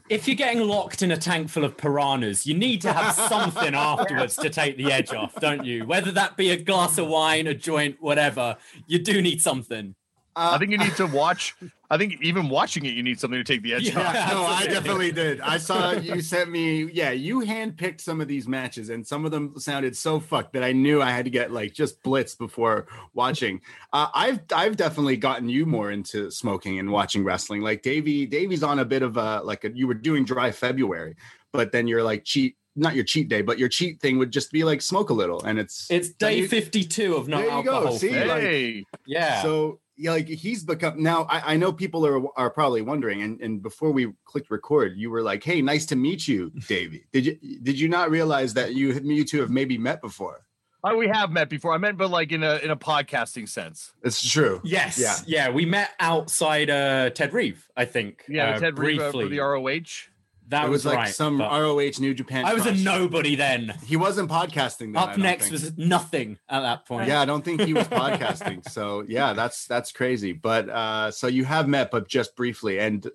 If 0.08 0.26
you're 0.26 0.36
getting 0.36 0.62
locked 0.62 1.02
in 1.02 1.12
a 1.12 1.16
tank 1.16 1.48
full 1.48 1.64
of 1.64 1.76
piranhas, 1.76 2.46
you 2.46 2.54
need 2.54 2.80
to 2.82 2.92
have 2.92 3.14
something 3.14 3.74
afterwards 3.74 4.36
to 4.36 4.50
take 4.50 4.76
the 4.76 4.90
edge 4.90 5.12
off, 5.12 5.34
don't 5.36 5.64
you? 5.64 5.86
Whether 5.86 6.10
that 6.12 6.36
be 6.36 6.50
a 6.50 6.56
glass 6.56 6.98
of 6.98 7.06
wine, 7.06 7.46
a 7.46 7.54
joint, 7.54 7.96
whatever, 8.00 8.56
you 8.86 8.98
do 8.98 9.22
need 9.22 9.40
something. 9.40 9.94
Uh, 10.38 10.52
I 10.54 10.58
think 10.58 10.70
you 10.70 10.78
need 10.78 10.94
to 10.96 11.06
watch. 11.22 11.54
I 11.90 11.96
think 11.98 12.16
even 12.22 12.48
watching 12.48 12.84
it, 12.84 12.90
you 12.94 13.02
need 13.02 13.18
something 13.18 13.38
to 13.40 13.44
take 13.44 13.62
the 13.62 13.74
edge 13.74 13.88
Yeah. 13.88 14.00
off. 14.00 14.14
Yeah, 14.14 14.28
no, 14.32 14.44
I 14.44 14.66
definitely 14.68 15.10
did. 15.10 15.40
I 15.40 15.58
saw 15.58 15.92
you 15.92 16.20
sent 16.20 16.50
me. 16.50 16.84
Yeah, 16.92 17.10
you 17.10 17.40
handpicked 17.40 18.00
some 18.00 18.20
of 18.20 18.28
these 18.28 18.46
matches, 18.46 18.90
and 18.90 19.06
some 19.06 19.24
of 19.24 19.30
them 19.30 19.54
sounded 19.58 19.96
so 19.96 20.20
fucked 20.20 20.52
that 20.52 20.62
I 20.62 20.72
knew 20.72 21.02
I 21.02 21.10
had 21.10 21.24
to 21.24 21.30
get 21.30 21.50
like 21.50 21.72
just 21.72 22.02
blitz 22.02 22.34
before 22.34 22.86
watching. 23.14 23.60
Uh, 23.92 24.08
I've 24.14 24.40
I've 24.54 24.76
definitely 24.76 25.16
gotten 25.16 25.48
you 25.48 25.66
more 25.66 25.90
into 25.90 26.30
smoking 26.30 26.78
and 26.78 26.90
watching 26.92 27.24
wrestling. 27.24 27.62
Like 27.62 27.82
Davie, 27.82 28.26
Davie's 28.26 28.62
on 28.62 28.78
a 28.78 28.84
bit 28.84 29.02
of 29.02 29.16
a 29.16 29.40
like 29.42 29.64
a, 29.64 29.70
you 29.76 29.86
were 29.88 29.94
doing 29.94 30.24
dry 30.24 30.50
February, 30.52 31.16
but 31.52 31.72
then 31.72 31.86
you're 31.88 32.02
like 32.02 32.24
cheat, 32.24 32.56
not 32.76 32.94
your 32.94 33.04
cheat 33.04 33.28
day, 33.30 33.40
but 33.40 33.58
your 33.58 33.70
cheat 33.70 33.98
thing 34.00 34.18
would 34.18 34.30
just 34.30 34.52
be 34.52 34.62
like 34.62 34.82
smoke 34.82 35.08
a 35.08 35.14
little, 35.14 35.42
and 35.42 35.58
it's 35.58 35.90
It's 35.90 36.10
day 36.10 36.40
you- 36.40 36.48
52 36.48 37.16
of 37.16 37.28
no 37.28 37.38
There 37.38 37.46
you 37.46 37.64
go, 37.64 37.74
alcohol. 37.76 37.96
see? 37.98 38.10
free. 38.10 38.24
like- 38.26 38.42
Hey, 38.42 38.84
yeah. 39.06 39.40
So 39.42 39.80
yeah, 39.98 40.12
like 40.12 40.28
he's 40.28 40.64
become 40.64 41.02
now. 41.02 41.24
I, 41.24 41.54
I 41.54 41.56
know 41.56 41.72
people 41.72 42.06
are 42.06 42.22
are 42.38 42.50
probably 42.50 42.82
wondering, 42.82 43.22
and, 43.22 43.40
and 43.40 43.60
before 43.60 43.90
we 43.90 44.12
clicked 44.24 44.50
record, 44.50 44.96
you 44.96 45.10
were 45.10 45.22
like, 45.22 45.42
"Hey, 45.42 45.60
nice 45.60 45.84
to 45.86 45.96
meet 45.96 46.28
you, 46.28 46.50
Davie." 46.68 47.04
Did 47.12 47.26
you 47.26 47.38
did 47.62 47.78
you 47.78 47.88
not 47.88 48.10
realize 48.10 48.54
that 48.54 48.74
you 48.74 48.92
you 48.92 49.24
two 49.24 49.40
have 49.40 49.50
maybe 49.50 49.76
met 49.76 50.00
before? 50.00 50.44
oh, 50.84 50.96
we 50.96 51.08
have 51.08 51.30
met 51.30 51.48
before. 51.48 51.72
I 51.74 51.78
meant, 51.78 51.98
but 51.98 52.10
like 52.10 52.32
in 52.32 52.42
a 52.42 52.56
in 52.56 52.70
a 52.70 52.76
podcasting 52.76 53.48
sense. 53.48 53.92
It's 54.02 54.26
true. 54.26 54.60
yes. 54.64 54.98
Yeah. 54.98 55.16
Yeah. 55.26 55.50
We 55.50 55.66
met 55.66 55.90
outside 56.00 56.70
uh, 56.70 57.10
Ted 57.10 57.32
Reeve, 57.32 57.66
I 57.76 57.84
think. 57.84 58.24
Yeah, 58.28 58.50
uh, 58.50 58.58
Ted 58.60 58.78
Reeve, 58.78 59.00
uh, 59.00 59.10
for 59.10 59.26
the 59.26 59.40
ROH. 59.40 60.08
That 60.48 60.66
it 60.66 60.70
was, 60.70 60.84
like 60.86 60.96
right, 60.96 61.14
some 61.14 61.40
ROH 61.40 61.98
New 61.98 62.14
Japan. 62.14 62.44
I 62.44 62.54
was 62.54 62.66
a 62.66 62.72
nobody 62.72 63.36
then. 63.36 63.74
He 63.84 63.96
wasn't 63.96 64.30
podcasting. 64.30 64.94
Then, 64.94 64.96
Up 64.96 65.16
next 65.16 65.44
think. 65.44 65.52
was 65.52 65.78
nothing 65.78 66.38
at 66.48 66.60
that 66.60 66.86
point. 66.86 67.08
Yeah, 67.08 67.20
I 67.20 67.24
don't 67.24 67.44
think 67.44 67.60
he 67.62 67.74
was 67.74 67.86
podcasting. 67.88 68.68
So 68.68 69.04
yeah, 69.08 69.32
that's 69.32 69.66
that's 69.66 69.92
crazy. 69.92 70.32
But 70.32 70.68
uh 70.68 71.10
so 71.10 71.26
you 71.26 71.44
have 71.44 71.68
met, 71.68 71.90
but 71.90 72.08
just 72.08 72.34
briefly. 72.36 72.78
And 72.80 73.06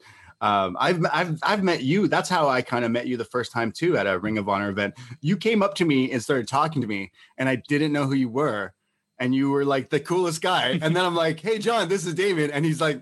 um 0.41 0.77
I've 0.79 1.05
I've 1.11 1.39
I've 1.43 1.63
met 1.63 1.83
you. 1.83 2.07
That's 2.07 2.29
how 2.29 2.49
I 2.49 2.61
kind 2.61 2.85
of 2.85 2.91
met 2.91 3.07
you 3.07 3.17
the 3.17 3.25
first 3.25 3.51
time 3.51 3.71
too 3.71 3.97
at 3.97 4.07
a 4.07 4.19
Ring 4.19 4.37
of 4.37 4.47
Honor 4.47 4.69
event. 4.69 4.93
You 5.21 5.37
came 5.37 5.63
up 5.63 5.75
to 5.75 5.85
me 5.85 6.11
and 6.11 6.21
started 6.21 6.47
talking 6.47 6.81
to 6.81 6.87
me, 6.87 7.11
and 7.37 7.49
I 7.49 7.55
didn't 7.55 7.93
know 7.93 8.05
who 8.05 8.15
you 8.15 8.29
were. 8.29 8.73
And 9.19 9.33
you 9.33 9.51
were 9.51 9.63
like 9.63 9.89
the 9.89 9.99
coolest 9.99 10.41
guy. 10.41 10.79
And 10.81 10.95
then 10.95 11.05
I'm 11.05 11.15
like, 11.15 11.39
hey 11.39 11.57
John, 11.59 11.87
this 11.87 12.05
is 12.05 12.13
David. 12.13 12.51
And 12.51 12.65
he's 12.65 12.81
like, 12.81 13.01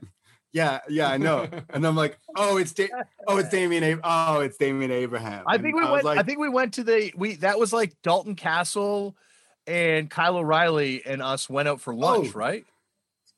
Yeah, 0.53 0.79
yeah, 0.89 1.09
I 1.09 1.17
know. 1.17 1.47
And 1.69 1.85
I'm 1.87 1.95
like, 1.95 2.17
oh, 2.35 2.57
it's 2.57 2.73
da- 2.73 2.89
oh, 3.27 3.37
it's 3.37 3.49
Damian 3.49 3.83
Ab- 3.83 4.01
oh, 4.03 4.41
it's 4.41 4.57
Damian 4.57 4.91
Abraham. 4.91 5.43
I 5.47 5.55
And 5.55 5.63
think 5.63 5.75
we 5.75 5.81
was 5.81 5.91
went. 5.91 6.05
like, 6.05 6.19
I 6.19 6.23
think 6.23 6.39
we 6.39 6.49
went 6.49 6.73
to 6.73 6.83
the 6.83 7.13
we. 7.15 7.35
That 7.35 7.57
was 7.57 7.71
like 7.71 7.93
Dalton 8.01 8.35
Castle 8.35 9.15
and 9.67 10.09
Kyle 10.09 10.37
O'Reilly 10.37 11.05
and 11.05 11.21
us 11.21 11.49
went 11.49 11.67
out 11.69 11.79
for 11.79 11.93
lunch, 11.95 12.29
Oh. 12.35 12.37
right? 12.39 12.65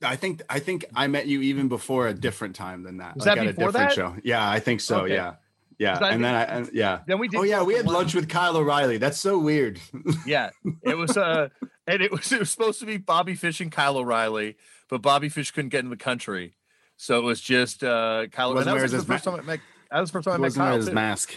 I 0.01 0.15
think 0.15 0.41
I 0.50 0.60
think 0.60 0.86
I 0.96 1.08
met 1.08 1.27
you 1.27 1.41
even 1.41 1.67
before 1.70 2.08
a 2.08 2.13
different 2.13 2.55
time 2.55 2.84
than 2.84 2.98
that. 2.98 3.15
Was 3.15 3.25
like 3.25 3.36
that 3.36 3.41
at 3.46 3.50
a 3.51 3.53
before 3.53 3.72
different 3.72 3.89
that? 3.89 3.96
show. 3.96 4.15
Yeah, 4.24 4.50
I 4.50 4.60
think 4.60 4.82
so. 4.82 5.01
Okay. 5.01 5.13
Yeah. 5.13 5.36
Yeah. 5.79 5.93
'Cause 5.93 6.01
I 6.03 6.10
And 6.12 6.24
then 6.25 6.36
I 6.36 6.43
and, 6.43 6.70
yeah. 6.74 7.00
Then 7.08 7.20
we 7.20 7.27
did. 7.27 7.39
Oh 7.39 7.43
yeah, 7.43 7.62
we 7.63 7.75
had 7.75 7.86
lunch 7.86 8.13
with 8.15 8.27
Kyle 8.27 8.58
O'Reilly. 8.58 8.98
That's 8.98 9.20
so 9.20 9.38
weird. 9.38 9.79
Yeah, 10.25 10.50
it 10.84 10.98
was 10.98 11.15
uh, 11.15 11.50
and 11.88 12.01
it 12.01 12.12
was 12.12 12.32
it 12.32 12.39
was 12.39 12.50
supposed 12.50 12.79
to 12.79 12.86
be 12.86 12.98
Bobby 12.98 13.36
Fish 13.36 13.62
and 13.62 13.72
Kyle 13.72 13.98
O'Reilly, 13.98 14.58
but 14.89 15.01
Bobby 15.01 15.29
Fish 15.29 15.51
couldn't 15.51 15.70
get 15.70 15.84
in 15.84 15.89
the 15.89 15.96
country, 15.98 16.55
so 17.03 17.19
it 17.19 17.24
was 17.24 17.41
just 17.41 17.83
uh, 17.83 18.27
Kyle. 18.31 18.53
Wasn't 18.53 18.65
that 18.65 18.74
was 18.74 18.79
wearing 18.79 18.91
his 18.91 18.91
the 19.05 19.13
first 19.13 19.25
ma- 19.25 19.31
time 19.31 19.41
I 19.41 19.43
met. 19.43 19.60
That 19.91 20.00
was 20.00 20.10
the 20.10 20.13
first 20.13 20.25
time 20.25 20.33
I 20.36 20.38
met 20.38 20.43
Wasn't 20.43 20.63
Kyle. 20.63 20.75
his 20.75 20.88
too. 20.88 20.93
mask. 20.93 21.36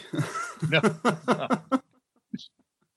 No. 0.71 1.81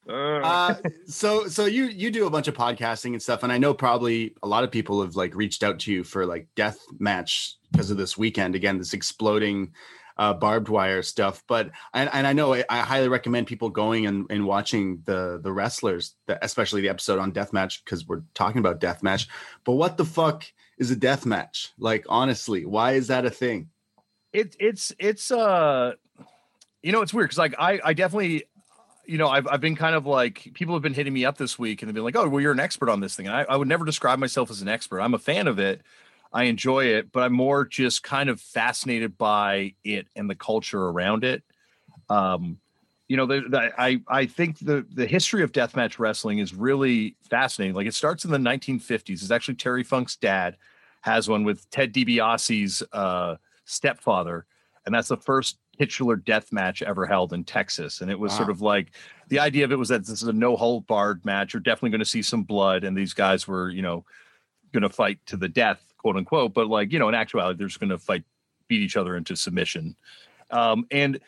Uh, 0.10 0.40
uh, 0.42 0.76
so 1.06 1.46
so 1.46 1.66
you 1.66 1.84
you 1.84 2.10
do 2.10 2.26
a 2.26 2.32
bunch 2.32 2.48
of 2.48 2.56
podcasting 2.56 3.12
and 3.12 3.22
stuff, 3.22 3.44
and 3.44 3.54
I 3.54 3.60
know 3.60 3.76
probably 3.76 4.34
a 4.42 4.48
lot 4.48 4.64
of 4.64 4.72
people 4.72 5.04
have 5.04 5.16
like 5.16 5.36
reached 5.36 5.62
out 5.62 5.78
to 5.82 5.92
you 5.92 6.04
for 6.04 6.26
like 6.26 6.48
death 6.56 6.80
match 6.98 7.58
because 7.72 7.92
of 7.92 7.98
this 7.98 8.18
weekend. 8.18 8.56
Again, 8.56 8.80
this 8.80 8.96
exploding 8.96 9.72
uh, 10.18 10.34
barbed 10.34 10.68
wire 10.68 11.04
stuff. 11.04 11.44
But 11.48 11.70
and, 11.94 12.10
and 12.12 12.26
I 12.26 12.34
know 12.34 12.56
I, 12.56 12.64
I 12.72 12.80
highly 12.80 13.08
recommend 13.08 13.46
people 13.46 13.70
going 13.70 14.08
and, 14.08 14.26
and 14.32 14.48
watching 14.48 15.04
the 15.06 15.40
the 15.44 15.52
wrestlers, 15.52 16.16
the, 16.26 16.44
especially 16.44 16.82
the 16.82 16.90
episode 16.90 17.20
on 17.20 17.30
death 17.30 17.54
match 17.54 17.86
because 17.86 18.08
we're 18.08 18.24
talking 18.34 18.58
about 18.58 18.80
death 18.80 19.04
match. 19.04 19.28
But 19.64 19.74
what 19.74 19.98
the 19.98 20.06
fuck 20.06 20.44
is 20.80 20.90
a 20.90 20.96
death 20.96 21.26
match? 21.26 21.72
Like 21.78 22.06
honestly, 22.10 22.66
why 22.66 22.94
is 22.94 23.08
that 23.08 23.26
a 23.26 23.30
thing? 23.30 23.70
it, 24.34 24.56
it's 24.60 24.94
it's 25.00 25.32
uh 25.32 25.94
you 26.82 26.92
know 26.92 27.02
it's 27.02 27.14
weird 27.14 27.26
because 27.26 27.38
like 27.38 27.56
I 27.58 27.80
I 27.84 27.94
definitely 27.94 28.44
you 29.06 29.18
know 29.18 29.28
I've 29.28 29.48
I've 29.48 29.62
been 29.62 29.76
kind 29.76 29.96
of 29.96 30.06
like 30.06 30.52
people 30.54 30.76
have 30.76 30.84
been 30.84 30.94
hitting 30.94 31.14
me 31.14 31.26
up 31.26 31.38
this 31.38 31.58
week 31.58 31.82
and 31.82 31.90
they've 31.90 31.96
been 31.96 32.04
like 32.04 32.16
oh 32.16 32.28
well 32.28 32.42
you're 32.42 32.52
an 32.52 32.60
expert 32.60 32.90
on 32.90 33.00
this 33.00 33.16
thing 33.16 33.28
and 33.28 33.36
I, 33.36 33.42
I 33.44 33.56
would 33.56 33.68
never 33.68 33.86
describe 33.86 34.20
myself 34.20 34.52
as 34.52 34.62
an 34.62 34.68
expert 34.68 35.02
I'm 35.02 35.14
a 35.14 35.20
fan 35.20 35.48
of 35.48 35.60
it 35.60 35.82
I 36.32 36.44
enjoy 36.44 36.86
it 36.86 37.12
but 37.12 37.24
I'm 37.24 37.34
more 37.34 37.66
just 37.66 38.04
kind 38.04 38.30
of 38.30 38.40
fascinated 38.40 39.18
by 39.18 39.74
it 39.84 40.08
and 40.16 40.30
the 40.30 40.36
culture 40.36 40.82
around 40.82 41.24
it 41.24 41.44
um 42.10 42.60
you 43.10 43.18
know 43.18 43.26
the, 43.26 43.42
the, 43.50 43.72
I 43.78 44.02
I 44.08 44.26
think 44.26 44.60
the 44.60 44.86
the 44.94 45.06
history 45.06 45.44
of 45.44 45.52
deathmatch 45.52 46.00
wrestling 46.00 46.40
is 46.40 46.54
really 46.54 47.18
fascinating 47.30 47.76
like 47.76 47.88
it 47.88 47.94
starts 47.94 48.24
in 48.24 48.32
the 48.32 48.38
1950s 48.38 49.22
it's 49.22 49.32
actually 49.32 49.56
Terry 49.56 49.84
Funk's 49.84 50.16
dad 50.16 50.56
has 51.02 51.28
one 51.28 51.44
with 51.44 51.70
Ted 51.70 51.94
DiBiase's 51.94 52.84
uh 52.94 53.36
stepfather 53.66 54.46
and 54.86 54.96
that's 54.96 55.10
the 55.10 55.18
first 55.18 55.58
titular 55.80 56.16
death 56.16 56.52
match 56.52 56.82
ever 56.82 57.06
held 57.06 57.32
in 57.32 57.44
Texas. 57.44 58.02
And 58.02 58.12
it 58.12 58.20
was 58.20 58.32
Wow. 58.34 58.38
sort 58.40 58.50
of 58.50 58.62
like 58.62 58.92
the 59.30 59.40
idea 59.40 59.64
of 59.64 59.72
it 59.72 59.78
was 59.78 59.90
that 59.90 60.06
this 60.06 60.22
is 60.22 60.28
a 60.28 60.34
no 60.34 60.56
hold 60.58 60.86
barred 60.88 61.24
match. 61.24 61.54
You're 61.54 61.62
definitely 61.62 61.92
going 61.92 62.00
to 62.00 62.06
see 62.06 62.22
some 62.22 62.44
blood, 62.44 62.84
and 62.84 62.98
these 62.98 63.14
guys 63.14 63.48
were, 63.48 63.70
you 63.70 63.82
know, 63.82 64.04
going 64.74 64.84
to 64.84 64.90
fight 64.90 65.20
to 65.28 65.38
the 65.38 65.48
death, 65.48 65.82
quote 65.98 66.18
unquote. 66.18 66.54
But 66.54 66.68
like, 66.68 66.92
you 66.92 67.00
know, 67.00 67.08
in 67.08 67.16
actuality, 67.16 67.58
they're 67.58 67.68
just 67.68 67.80
going 67.80 67.92
to 67.92 67.98
fight, 67.98 68.24
beat 68.68 68.82
each 68.82 68.98
other 68.98 69.16
into 69.16 69.36
submission. 69.36 69.96
Um, 70.52 70.86
and 70.92 71.20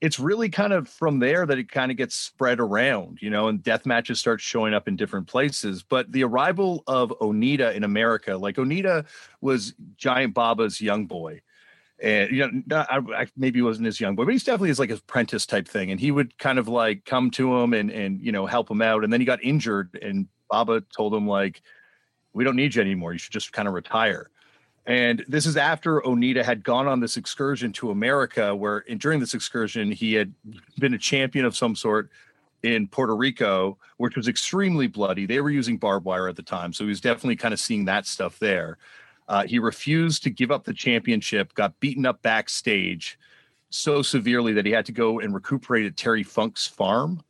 it's 0.00 0.20
really 0.20 0.48
kind 0.48 0.72
of 0.72 0.88
from 0.88 1.18
there 1.18 1.44
that 1.44 1.58
it 1.58 1.70
kind 1.70 1.90
of 1.90 1.96
gets 1.96 2.14
spread 2.14 2.60
around, 2.60 3.18
you 3.20 3.30
know, 3.30 3.48
and 3.48 3.62
death 3.62 3.84
matches 3.84 4.20
start 4.20 4.40
showing 4.40 4.72
up 4.72 4.86
in 4.86 4.94
different 4.96 5.26
places. 5.26 5.82
But 5.82 6.12
the 6.12 6.22
arrival 6.22 6.84
of 6.86 7.12
Onita 7.20 7.74
in 7.74 7.82
America, 7.82 8.36
like 8.36 8.56
Onita 8.56 9.06
was 9.40 9.74
Giant 9.96 10.34
Baba's 10.34 10.80
young 10.80 11.06
boy. 11.06 11.40
And 12.00 12.30
you 12.30 12.62
know 12.66 12.84
I, 12.88 12.98
I, 12.98 13.26
maybe 13.36 13.58
he 13.58 13.62
wasn't 13.62 13.86
his 13.86 14.00
young 14.00 14.14
boy 14.14 14.24
but 14.24 14.30
he's 14.30 14.44
definitely 14.44 14.68
his 14.68 14.78
like 14.78 14.90
apprentice 14.90 15.46
type 15.46 15.66
thing. 15.66 15.90
And 15.90 15.98
he 15.98 16.12
would 16.12 16.38
kind 16.38 16.60
of 16.60 16.68
like 16.68 17.04
come 17.04 17.28
to 17.32 17.56
him 17.56 17.74
and 17.74 17.90
and 17.90 18.20
you 18.24 18.30
know 18.30 18.46
help 18.46 18.70
him 18.70 18.82
out. 18.82 19.02
And 19.02 19.12
then 19.12 19.18
he 19.20 19.26
got 19.26 19.42
injured 19.42 19.98
and 20.00 20.28
baba 20.48 20.82
told 20.96 21.12
him 21.12 21.26
like 21.26 21.60
we 22.34 22.44
don't 22.44 22.54
need 22.54 22.76
you 22.76 22.82
anymore. 22.82 23.14
You 23.14 23.18
should 23.18 23.32
just 23.32 23.52
kind 23.52 23.66
of 23.66 23.74
retire 23.74 24.30
and 24.88 25.24
this 25.28 25.46
is 25.46 25.56
after 25.56 26.00
onita 26.00 26.42
had 26.42 26.64
gone 26.64 26.88
on 26.88 26.98
this 26.98 27.16
excursion 27.16 27.72
to 27.72 27.90
america 27.90 28.54
where 28.54 28.84
and 28.88 28.98
during 28.98 29.20
this 29.20 29.34
excursion 29.34 29.92
he 29.92 30.14
had 30.14 30.32
been 30.78 30.94
a 30.94 30.98
champion 30.98 31.44
of 31.44 31.56
some 31.56 31.76
sort 31.76 32.10
in 32.64 32.88
puerto 32.88 33.14
rico 33.14 33.78
which 33.98 34.16
was 34.16 34.26
extremely 34.26 34.88
bloody 34.88 35.26
they 35.26 35.40
were 35.40 35.50
using 35.50 35.76
barbed 35.76 36.04
wire 36.04 36.28
at 36.28 36.34
the 36.34 36.42
time 36.42 36.72
so 36.72 36.82
he 36.82 36.88
was 36.88 37.00
definitely 37.00 37.36
kind 37.36 37.54
of 37.54 37.60
seeing 37.60 37.84
that 37.84 38.06
stuff 38.06 38.38
there 38.40 38.78
uh, 39.28 39.44
he 39.46 39.58
refused 39.58 40.22
to 40.22 40.30
give 40.30 40.50
up 40.50 40.64
the 40.64 40.72
championship, 40.72 41.54
got 41.54 41.78
beaten 41.80 42.06
up 42.06 42.22
backstage 42.22 43.18
so 43.70 44.00
severely 44.00 44.54
that 44.54 44.64
he 44.64 44.72
had 44.72 44.86
to 44.86 44.92
go 44.92 45.20
and 45.20 45.34
recuperate 45.34 45.84
at 45.84 45.96
Terry 45.96 46.22
Funk's 46.22 46.66
farm 46.66 47.22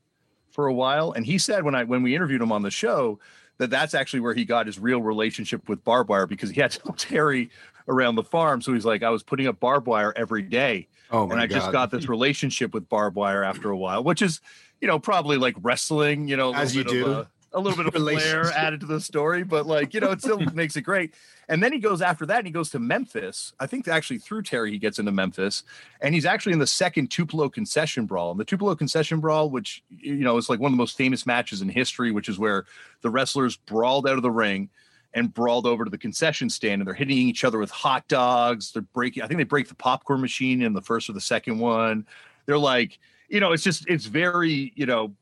for 0.50 0.68
a 0.68 0.72
while. 0.72 1.10
And 1.12 1.26
he 1.26 1.38
said 1.38 1.64
when 1.64 1.74
I 1.74 1.84
when 1.84 2.02
we 2.04 2.14
interviewed 2.14 2.40
him 2.40 2.52
on 2.52 2.62
the 2.62 2.70
show 2.70 3.18
that 3.58 3.70
that's 3.70 3.94
actually 3.94 4.20
where 4.20 4.34
he 4.34 4.44
got 4.44 4.66
his 4.66 4.78
real 4.78 5.02
relationship 5.02 5.68
with 5.68 5.82
barbed 5.84 6.08
wire 6.08 6.26
because 6.26 6.50
he 6.50 6.60
had 6.60 6.70
to 6.72 6.92
Terry 6.96 7.50
around 7.88 8.14
the 8.16 8.22
farm. 8.22 8.60
So 8.62 8.72
he's 8.72 8.84
like, 8.84 9.02
I 9.02 9.10
was 9.10 9.22
putting 9.22 9.46
up 9.46 9.58
barbed 9.60 9.86
wire 9.86 10.12
every 10.16 10.42
day, 10.42 10.88
Oh 11.10 11.28
and 11.30 11.40
I 11.40 11.46
god! 11.46 11.54
just 11.54 11.72
got 11.72 11.90
this 11.90 12.08
relationship 12.08 12.72
with 12.74 12.88
barbed 12.88 13.16
wire 13.16 13.42
after 13.42 13.70
a 13.70 13.76
while, 13.76 14.02
which 14.04 14.22
is 14.22 14.40
you 14.80 14.88
know 14.88 14.98
probably 14.98 15.36
like 15.36 15.56
wrestling, 15.60 16.28
you 16.28 16.36
know, 16.36 16.54
As 16.54 16.74
you 16.76 16.84
do. 16.84 17.10
a, 17.12 17.28
a 17.52 17.61
little 17.61 17.76
bit 17.76 17.87
of 17.87 17.95
flair 17.95 18.50
added 18.52 18.81
to 18.81 18.87
the 18.87 19.00
story, 19.00 19.43
but 19.43 19.67
like 19.67 19.95
you 19.95 20.00
know, 20.00 20.11
it 20.11 20.21
still 20.21 20.38
makes 20.55 20.76
it 20.76 20.83
great. 20.83 21.14
And 21.49 21.62
then 21.62 21.73
he 21.73 21.78
goes 21.78 22.02
after 22.02 22.26
that 22.26 22.38
and 22.38 22.47
he 22.47 22.52
goes 22.52 22.71
to 22.71 22.78
Memphis. 22.78 23.55
I 23.59 23.67
think 23.67 23.88
actually 23.88 24.19
through 24.19 24.43
Terry, 24.43 24.71
he 24.71 24.78
gets 24.78 24.99
into 24.99 25.12
Memphis 25.12 25.62
and 26.02 26.14
he's 26.14 26.26
actually 26.26 26.52
in 26.52 26.59
the 26.59 26.67
second 26.67 27.11
Tupelo 27.11 27.49
concession 27.49 28.05
brawl. 28.05 28.33
And 28.33 28.40
the 28.40 28.45
Tupelo 28.45 28.75
concession 28.75 29.21
brawl, 29.21 29.49
which, 29.49 29.83
you 29.88 30.17
know, 30.17 30.37
is 30.37 30.50
like 30.50 30.61
one 30.61 30.71
of 30.71 30.76
the 30.76 30.83
most 30.83 30.97
famous 30.97 31.25
matches 31.25 31.62
in 31.62 31.71
history, 31.71 32.12
which 32.12 32.28
is 32.28 32.38
where 32.38 32.67
the 33.00 33.09
wrestlers 33.09 33.57
brawled 33.57 34.07
out 34.07 34.17
of 34.17 34.23
the 34.23 34.31
ring 34.31 34.69
and 35.14 35.33
brawled 35.33 35.67
over 35.67 35.85
to 35.85 35.90
the 35.90 35.97
concession 35.97 36.50
stand 36.50 36.83
and 36.83 36.87
they're 36.87 36.95
hitting 36.95 37.17
each 37.17 37.45
other 37.45 37.59
with 37.59 37.71
hot 37.71 38.07
dogs. 38.09 38.73
They're 38.73 38.83
breaking, 38.83 39.23
I 39.23 39.26
think 39.26 39.38
they 39.38 39.45
break 39.45 39.69
the 39.69 39.75
popcorn 39.75 40.21
machine 40.21 40.61
in 40.61 40.75
the 40.75 40.83
first 40.83 41.09
or 41.09 41.14
the 41.14 41.21
second 41.21 41.59
one. 41.59 42.07
They're 42.45 42.59
like, 42.59 42.99
you 43.31 43.40
know, 43.40 43.52
it's 43.52 43.62
just, 43.62 43.88
it's 43.88 44.05
very, 44.05 44.73
you 44.76 44.85
know, 44.85 45.14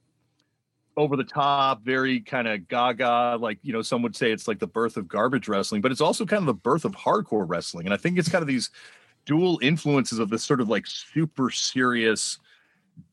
over 0.96 1.16
the 1.16 1.24
top, 1.24 1.82
very 1.82 2.20
kind 2.20 2.48
of 2.48 2.68
gaga. 2.68 3.36
Like, 3.40 3.58
you 3.62 3.72
know, 3.72 3.82
some 3.82 4.02
would 4.02 4.16
say 4.16 4.32
it's 4.32 4.48
like 4.48 4.58
the 4.58 4.66
birth 4.66 4.96
of 4.96 5.08
garbage 5.08 5.48
wrestling, 5.48 5.80
but 5.82 5.92
it's 5.92 6.00
also 6.00 6.24
kind 6.24 6.40
of 6.40 6.46
the 6.46 6.54
birth 6.54 6.84
of 6.84 6.92
hardcore 6.92 7.44
wrestling. 7.46 7.86
And 7.86 7.94
I 7.94 7.96
think 7.96 8.18
it's 8.18 8.28
kind 8.28 8.42
of 8.42 8.48
these 8.48 8.70
dual 9.26 9.58
influences 9.60 10.18
of 10.18 10.30
this 10.30 10.44
sort 10.44 10.60
of 10.60 10.68
like 10.68 10.86
super 10.86 11.50
serious 11.50 12.38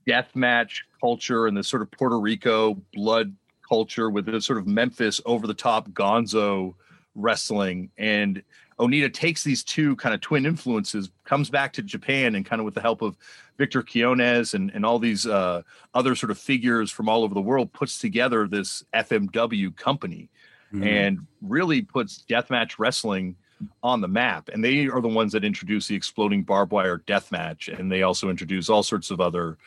death 0.07 0.35
match 0.35 0.85
culture 1.01 1.47
and 1.47 1.57
this 1.57 1.67
sort 1.67 1.81
of 1.81 1.91
Puerto 1.91 2.19
Rico 2.19 2.81
blood 2.93 3.35
culture 3.67 4.09
with 4.09 4.25
this 4.25 4.45
sort 4.45 4.59
of 4.59 4.67
Memphis 4.67 5.19
over 5.25 5.47
the 5.47 5.53
top 5.53 5.89
gonzo 5.89 6.75
wrestling. 7.15 7.89
And 7.97 8.41
Onita 8.79 9.13
takes 9.13 9.43
these 9.43 9.63
two 9.63 9.95
kind 9.97 10.15
of 10.15 10.21
twin 10.21 10.45
influences, 10.45 11.09
comes 11.25 11.49
back 11.49 11.73
to 11.73 11.81
Japan, 11.81 12.35
and 12.35 12.45
kind 12.45 12.59
of 12.59 12.65
with 12.65 12.73
the 12.73 12.81
help 12.81 13.01
of 13.01 13.17
Victor 13.57 13.83
Quinones 13.83 14.53
and, 14.53 14.71
and 14.73 14.85
all 14.85 14.99
these 14.99 15.27
uh, 15.27 15.61
other 15.93 16.15
sort 16.15 16.31
of 16.31 16.37
figures 16.37 16.91
from 16.91 17.07
all 17.07 17.23
over 17.23 17.33
the 17.33 17.41
world, 17.41 17.71
puts 17.73 17.99
together 17.99 18.47
this 18.47 18.83
FMW 18.93 19.75
company 19.75 20.29
mm-hmm. 20.73 20.83
and 20.83 21.27
really 21.41 21.81
puts 21.81 22.23
deathmatch 22.27 22.79
wrestling 22.79 23.35
on 23.81 24.01
the 24.01 24.07
map. 24.07 24.49
And 24.49 24.63
they 24.63 24.87
are 24.87 25.01
the 25.01 25.07
ones 25.07 25.31
that 25.33 25.43
introduce 25.43 25.87
the 25.87 25.95
exploding 25.95 26.43
barbed 26.43 26.71
wire 26.71 26.97
death 26.97 27.31
match. 27.31 27.67
And 27.67 27.91
they 27.91 28.01
also 28.03 28.29
introduce 28.29 28.69
all 28.69 28.83
sorts 28.83 29.11
of 29.11 29.21
other 29.21 29.57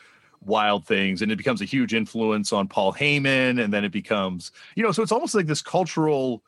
wild 0.45 0.87
things. 0.87 1.23
And 1.23 1.33
it 1.33 1.37
becomes 1.37 1.63
a 1.63 1.67
huge 1.67 1.95
influence 1.95 2.53
on 2.53 2.69
Paul 2.69 2.93
Heyman. 2.93 3.63
And 3.63 3.73
then 3.73 3.85
it 3.85 3.93
becomes, 3.93 4.53
you 4.75 4.83
know, 4.83 4.93
so 4.93 5.03
it's 5.03 5.13
almost 5.13 5.35
like 5.35 5.47
this 5.47 5.63
cultural 5.63 6.43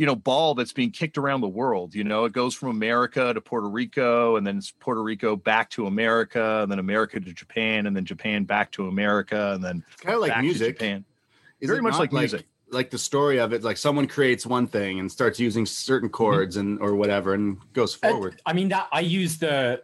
you 0.00 0.06
know 0.06 0.16
ball 0.16 0.54
that's 0.54 0.72
being 0.72 0.90
kicked 0.90 1.18
around 1.18 1.42
the 1.42 1.48
world 1.48 1.94
you 1.94 2.04
know 2.04 2.24
it 2.24 2.32
goes 2.32 2.54
from 2.54 2.70
america 2.70 3.34
to 3.34 3.40
puerto 3.42 3.68
rico 3.68 4.36
and 4.36 4.46
then 4.46 4.56
it's 4.56 4.70
puerto 4.70 5.02
rico 5.02 5.36
back 5.36 5.68
to 5.68 5.86
america 5.86 6.60
and 6.62 6.72
then 6.72 6.78
america 6.78 7.20
to 7.20 7.34
japan 7.34 7.86
and 7.86 7.94
then 7.94 8.06
japan 8.06 8.44
back 8.44 8.70
to 8.70 8.88
america 8.88 9.52
and 9.52 9.62
then 9.62 9.84
kind 10.00 10.14
of 10.14 10.22
like 10.22 10.40
music 10.40 10.78
japan 10.78 11.04
Is 11.60 11.68
very 11.68 11.82
much 11.82 11.98
like, 11.98 12.14
like 12.14 12.22
music 12.22 12.46
like 12.70 12.88
the 12.88 12.96
story 12.96 13.38
of 13.38 13.52
it 13.52 13.62
like 13.62 13.76
someone 13.76 14.06
creates 14.06 14.46
one 14.46 14.66
thing 14.66 15.00
and 15.00 15.12
starts 15.12 15.38
using 15.38 15.66
certain 15.66 16.08
mm-hmm. 16.08 16.14
chords 16.14 16.56
and 16.56 16.80
or 16.80 16.94
whatever 16.94 17.34
and 17.34 17.58
goes 17.74 17.94
forward 17.94 18.36
uh, 18.46 18.50
i 18.50 18.54
mean 18.54 18.70
that 18.70 18.88
i 18.92 19.00
use 19.00 19.36
the 19.36 19.82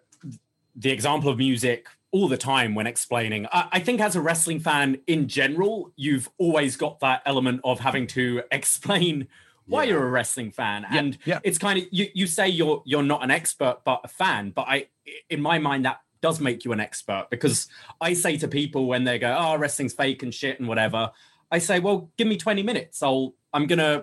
the 0.76 0.90
example 0.90 1.28
of 1.28 1.36
music 1.36 1.88
all 2.12 2.28
the 2.28 2.36
time 2.38 2.74
when 2.74 2.86
explaining. 2.86 3.46
I, 3.52 3.68
I, 3.72 3.80
think 3.80 4.00
as 4.00 4.16
a 4.16 4.20
wrestling 4.22 4.60
fan 4.60 4.98
in 5.06 5.28
general, 5.28 5.92
you've 5.96 6.30
always 6.38 6.76
got 6.76 7.00
that 7.00 7.20
element 7.26 7.60
of 7.64 7.80
having 7.80 8.06
to 8.08 8.42
explain 8.50 9.28
why 9.66 9.82
yeah. 9.82 9.90
you're 9.90 10.06
a 10.06 10.10
wrestling 10.10 10.50
fan 10.50 10.86
yeah. 10.90 10.98
and 10.98 11.18
yeah. 11.24 11.38
it's 11.42 11.58
kind 11.58 11.78
of 11.78 11.86
you, 11.90 12.08
you 12.14 12.26
say 12.26 12.48
you're 12.48 12.82
you're 12.86 13.02
not 13.02 13.22
an 13.22 13.30
expert 13.30 13.78
but 13.84 14.00
a 14.04 14.08
fan 14.08 14.50
but 14.50 14.66
i 14.68 14.86
in 15.28 15.40
my 15.40 15.58
mind 15.58 15.84
that 15.84 16.00
does 16.22 16.40
make 16.40 16.64
you 16.64 16.72
an 16.72 16.80
expert 16.80 17.26
because 17.30 17.68
i 18.00 18.12
say 18.12 18.36
to 18.36 18.48
people 18.48 18.86
when 18.86 19.04
they 19.04 19.18
go 19.18 19.36
oh 19.38 19.56
wrestling's 19.56 19.92
fake 19.92 20.22
and 20.22 20.34
shit 20.34 20.58
and 20.58 20.68
whatever 20.68 21.10
i 21.50 21.58
say 21.58 21.78
well 21.78 22.10
give 22.16 22.26
me 22.26 22.36
20 22.36 22.62
minutes 22.62 23.02
i'll 23.02 23.34
i'm 23.52 23.66
gonna 23.66 24.02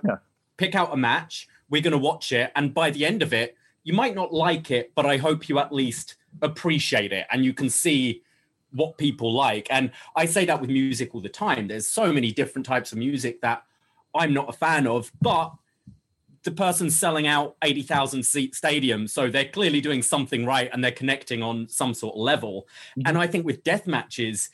pick 0.58 0.76
out 0.76 0.94
a 0.94 0.98
match 0.98 1.48
we're 1.70 1.82
gonna 1.82 1.98
watch 1.98 2.32
it 2.32 2.52
and 2.56 2.74
by 2.74 2.92
the 2.92 3.06
end 3.06 3.22
of 3.22 3.34
it 3.34 3.56
you 3.84 3.94
might 3.94 4.16
not 4.16 4.34
like 4.34 4.72
it 4.72 4.92
but 4.96 5.06
i 5.06 5.18
hope 5.18 5.50
you 5.50 5.60
at 5.60 5.74
least 5.74 6.16
appreciate 6.42 7.12
it 7.12 7.26
and 7.32 7.44
you 7.44 7.54
can 7.54 7.70
see 7.70 8.22
what 8.72 8.98
people 8.98 9.34
like 9.34 9.68
and 9.70 9.92
i 10.16 10.26
say 10.26 10.46
that 10.46 10.60
with 10.60 10.70
music 10.70 11.14
all 11.14 11.22
the 11.22 11.30
time 11.30 11.68
there's 11.68 11.88
so 11.88 12.12
many 12.12 12.32
different 12.32 12.66
types 12.66 12.92
of 12.92 12.98
music 12.98 13.42
that 13.42 13.64
I'm 14.16 14.34
not 14.34 14.50
a 14.50 14.54
fan 14.54 14.88
of, 14.88 15.12
but 15.22 15.54
the 16.44 16.52
person's 16.52 16.96
selling 16.96 17.26
out 17.26 17.56
80,000 17.64 18.24
seat 18.24 18.56
stadium. 18.56 19.08
So 19.08 19.30
they're 19.30 19.46
clearly 19.46 19.82
doing 19.82 20.02
something 20.02 20.46
right 20.46 20.70
and 20.72 20.84
they're 20.84 20.92
connecting 20.92 21.42
on 21.42 21.68
some 21.70 21.94
sort 21.94 22.16
of 22.16 22.22
level. 22.22 22.68
Mm-hmm. 22.92 23.08
And 23.08 23.18
I 23.18 23.28
think 23.28 23.46
with 23.46 23.64
death 23.64 23.88
matches, 23.88 24.50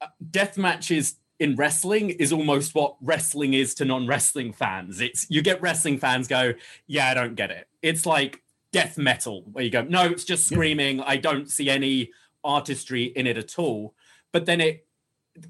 uh, 0.00 0.08
death 0.30 0.58
matches 0.58 1.16
in 1.38 1.56
wrestling 1.56 2.10
is 2.10 2.32
almost 2.32 2.74
what 2.74 2.96
wrestling 3.00 3.54
is 3.54 3.74
to 3.76 3.84
non-wrestling 3.84 4.52
fans. 4.52 5.00
It's 5.00 5.26
you 5.28 5.42
get 5.42 5.60
wrestling 5.62 5.98
fans 5.98 6.28
go, 6.28 6.54
yeah, 6.86 7.08
I 7.08 7.14
don't 7.14 7.34
get 7.34 7.50
it. 7.50 7.68
It's 7.82 8.06
like 8.06 8.42
death 8.72 8.98
metal 8.98 9.44
where 9.52 9.64
you 9.64 9.70
go, 9.70 9.82
no, 9.82 10.06
it's 10.06 10.24
just 10.24 10.48
screaming. 10.48 11.00
I 11.00 11.16
don't 11.16 11.50
see 11.50 11.70
any 11.70 12.10
artistry 12.42 13.04
in 13.04 13.26
it 13.26 13.38
at 13.38 13.58
all. 13.58 13.94
But 14.32 14.46
then 14.46 14.60
it 14.60 14.86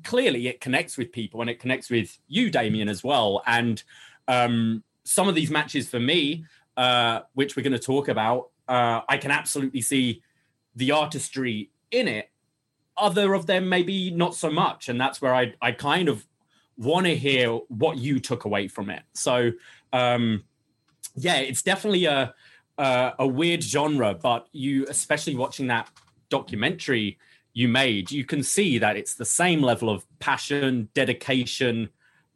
clearly 0.03 0.49
it 0.49 0.61
connects 0.61 0.97
with 0.97 1.13
people 1.13 1.41
and 1.41 1.51
it 1.51 1.61
connects 1.61 1.91
with 1.91 2.19
you, 2.29 2.51
Damian, 2.51 2.89
as 2.89 3.05
well. 3.05 3.43
And 3.47 3.83
um, 4.29 4.83
some 5.05 5.29
of 5.29 5.35
these 5.35 5.51
matches 5.51 5.89
for 5.89 6.01
me, 6.01 6.45
uh, 6.77 7.21
which 7.35 7.57
we're 7.57 7.63
going 7.63 7.73
to 7.73 7.79
talk 7.79 8.09
about, 8.09 8.51
uh, 8.69 9.01
I 9.09 9.19
can 9.19 9.31
absolutely 9.31 9.83
see 9.83 10.23
the 10.75 10.93
artistry 10.93 11.71
in 11.91 12.09
it. 12.09 12.31
Other 12.97 13.35
of 13.35 13.47
them, 13.47 13.69
maybe 13.69 14.11
not 14.11 14.35
so 14.35 14.51
much. 14.51 14.89
And 14.89 15.01
that's 15.01 15.21
where 15.21 15.35
I, 15.35 15.55
I 15.61 15.73
kind 15.73 16.09
of 16.09 16.27
want 16.77 17.07
to 17.07 17.17
hear 17.17 17.51
what 17.69 17.99
you 17.99 18.21
took 18.21 18.45
away 18.45 18.69
from 18.69 18.91
it. 18.91 19.03
So, 19.13 19.53
um, 19.93 20.45
yeah, 21.15 21.37
it's 21.37 21.63
definitely 21.63 22.07
a, 22.07 22.35
a, 22.79 23.13
a 23.21 23.27
weird 23.27 23.63
genre, 23.63 24.15
but 24.15 24.49
you, 24.53 24.87
especially 24.89 25.37
watching 25.37 25.69
that 25.69 25.91
documentary, 26.31 27.19
you 27.55 27.69
made, 27.69 28.11
you 28.11 28.25
can 28.25 28.43
see 28.43 28.79
that 28.79 28.97
it's 28.97 29.15
the 29.15 29.25
same 29.25 29.63
level 29.63 29.89
of 29.89 30.05
passion, 30.19 30.89
dedication, 30.93 31.89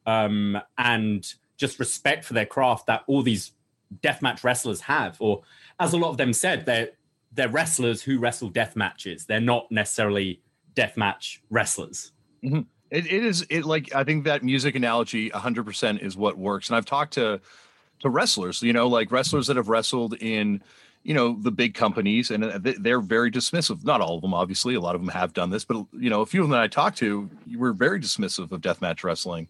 um, 0.07 0.59
and 0.79 1.35
just 1.57 1.79
respect 1.81 2.25
for 2.25 2.35
their 2.35 2.47
craft 2.47 2.87
that 2.87 3.03
all 3.09 3.23
these 3.23 3.53
deathmatch 4.01 4.45
wrestlers 4.45 4.81
have. 4.83 5.17
Or, 5.19 5.43
as 5.81 5.93
a 5.93 5.99
lot 5.99 6.11
of 6.11 6.17
them 6.17 6.33
said, 6.33 6.65
they're 6.65 6.91
they're 7.33 7.49
wrestlers 7.49 8.03
who 8.03 8.19
wrestle 8.19 8.49
death 8.49 8.75
matches. 8.75 9.27
They're 9.27 9.41
not 9.41 9.71
necessarily 9.71 10.41
deathmatch 10.75 11.39
wrestlers. 11.51 12.13
Mm-hmm. 12.43 12.61
It, 12.91 13.07
it 13.07 13.25
is 13.25 13.45
it 13.51 13.65
like 13.65 13.95
I 13.95 14.05
think 14.05 14.25
that 14.25 14.43
music 14.43 14.75
analogy 14.77 15.31
100% 15.31 16.03
is 16.03 16.17
what 16.17 16.39
works. 16.39 16.69
And 16.69 16.77
I've 16.77 16.87
talked 16.87 17.15
to 17.15 17.41
to 18.01 18.09
wrestlers, 18.09 18.63
you 18.63 18.73
know, 18.73 18.87
like 18.87 19.11
wrestlers 19.11 19.49
that 19.49 19.57
have 19.57 19.69
wrestled 19.69 20.15
in 20.15 20.63
you 21.09 21.15
know 21.15 21.39
the 21.41 21.51
big 21.51 21.73
companies 21.73 22.31
and 22.31 22.45
uh, 22.45 22.59
they're 22.63 23.01
very 23.01 23.31
dismissive. 23.31 23.83
Not 23.83 24.03
all 24.03 24.17
of 24.17 24.21
them 24.21 24.35
obviously. 24.35 24.75
A 24.75 24.81
lot 24.81 24.95
of 24.95 25.01
them 25.01 25.09
have 25.09 25.33
done 25.33 25.49
this 25.49 25.65
but 25.65 25.87
you 25.99 26.11
know 26.11 26.21
a 26.21 26.27
few 26.27 26.43
of 26.43 26.49
them 26.49 26.53
that 26.53 26.61
i 26.61 26.69
talked 26.69 26.99
to 26.99 27.31
were 27.57 27.73
very 27.73 27.99
dismissive 27.99 28.53
of 28.53 28.61
deathmatch 28.61 29.03
wrestling. 29.03 29.49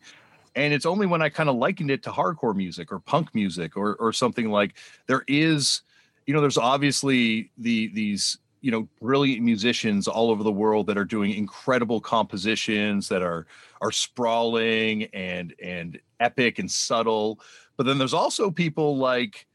And 0.55 0.73
it's 0.73 0.87
only 0.87 1.07
when 1.07 1.21
i 1.21 1.29
kind 1.29 1.49
of 1.49 1.57
likened 1.57 1.91
it 1.91 2.05
to 2.05 2.11
hardcore 2.11 2.55
music 2.55 2.93
or 2.93 3.01
punk 3.01 3.35
music 3.35 3.77
or 3.77 3.97
or 3.97 4.13
something 4.13 4.53
like 4.53 4.77
there 5.09 5.25
is 5.27 5.83
you 6.27 6.33
know 6.33 6.41
there's 6.41 6.59
obviously 6.59 7.51
the 7.59 7.89
these 7.89 8.39
you 8.61 8.71
know 8.71 8.87
brilliant 9.03 9.43
musicians 9.43 10.07
all 10.07 10.31
over 10.31 10.45
the 10.45 10.53
world 10.53 10.87
that 10.87 10.97
are 10.97 11.05
doing 11.05 11.33
incredible 11.33 12.01
compositions 12.01 13.09
that 13.09 13.23
are 13.23 13.49
are 13.81 13.91
sprawling 13.91 15.05
and 15.07 15.57
and 15.61 15.99
epic 16.21 16.61
and 16.61 16.71
subtle. 16.71 17.41
But 17.77 17.87
then 17.87 17.99
there's 17.99 18.15
also 18.15 18.49
people 18.49 18.97
like 18.97 19.49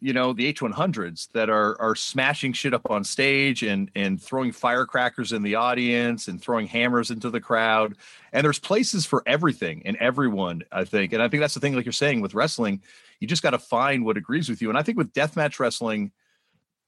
you 0.00 0.14
know 0.14 0.32
the 0.32 0.52
H100s 0.52 1.30
that 1.32 1.50
are 1.50 1.80
are 1.80 1.94
smashing 1.94 2.52
shit 2.54 2.72
up 2.72 2.90
on 2.90 3.04
stage 3.04 3.62
and 3.62 3.90
and 3.94 4.20
throwing 4.20 4.50
firecrackers 4.50 5.32
in 5.32 5.42
the 5.42 5.54
audience 5.56 6.26
and 6.26 6.40
throwing 6.40 6.66
hammers 6.66 7.10
into 7.10 7.30
the 7.30 7.40
crowd. 7.40 7.96
And 8.32 8.44
there's 8.44 8.58
places 8.58 9.04
for 9.04 9.22
everything 9.26 9.82
and 9.84 9.96
everyone 9.98 10.62
I 10.72 10.84
think. 10.84 11.12
And 11.12 11.22
I 11.22 11.28
think 11.28 11.42
that's 11.42 11.54
the 11.54 11.60
thing 11.60 11.74
like 11.76 11.84
you're 11.84 11.92
saying 11.92 12.22
with 12.22 12.34
wrestling 12.34 12.82
you 13.20 13.28
just 13.28 13.42
got 13.42 13.50
to 13.50 13.58
find 13.58 14.04
what 14.04 14.16
agrees 14.16 14.48
with 14.48 14.62
you. 14.62 14.70
And 14.70 14.78
I 14.78 14.82
think 14.82 14.96
with 14.96 15.12
deathmatch 15.12 15.60
wrestling 15.60 16.12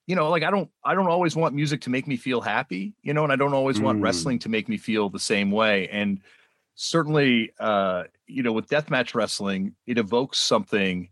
you 0.06 0.16
know 0.16 0.30
like 0.30 0.42
I 0.42 0.50
don't 0.50 0.70
I 0.84 0.94
don't 0.94 1.08
always 1.08 1.36
want 1.36 1.54
music 1.54 1.82
to 1.82 1.90
make 1.90 2.06
me 2.06 2.16
feel 2.16 2.40
happy 2.40 2.94
you 3.02 3.14
know 3.14 3.24
and 3.24 3.32
I 3.32 3.36
don't 3.36 3.54
always 3.54 3.78
mm. 3.78 3.82
want 3.82 4.00
wrestling 4.00 4.38
to 4.40 4.48
make 4.48 4.68
me 4.68 4.78
feel 4.78 5.10
the 5.10 5.20
same 5.20 5.50
way. 5.50 5.88
And 5.88 6.20
certainly 6.74 7.52
uh 7.60 8.04
you 8.26 8.42
know 8.42 8.52
with 8.52 8.68
deathmatch 8.68 9.14
wrestling 9.14 9.74
it 9.86 9.98
evokes 9.98 10.38
something 10.38 11.10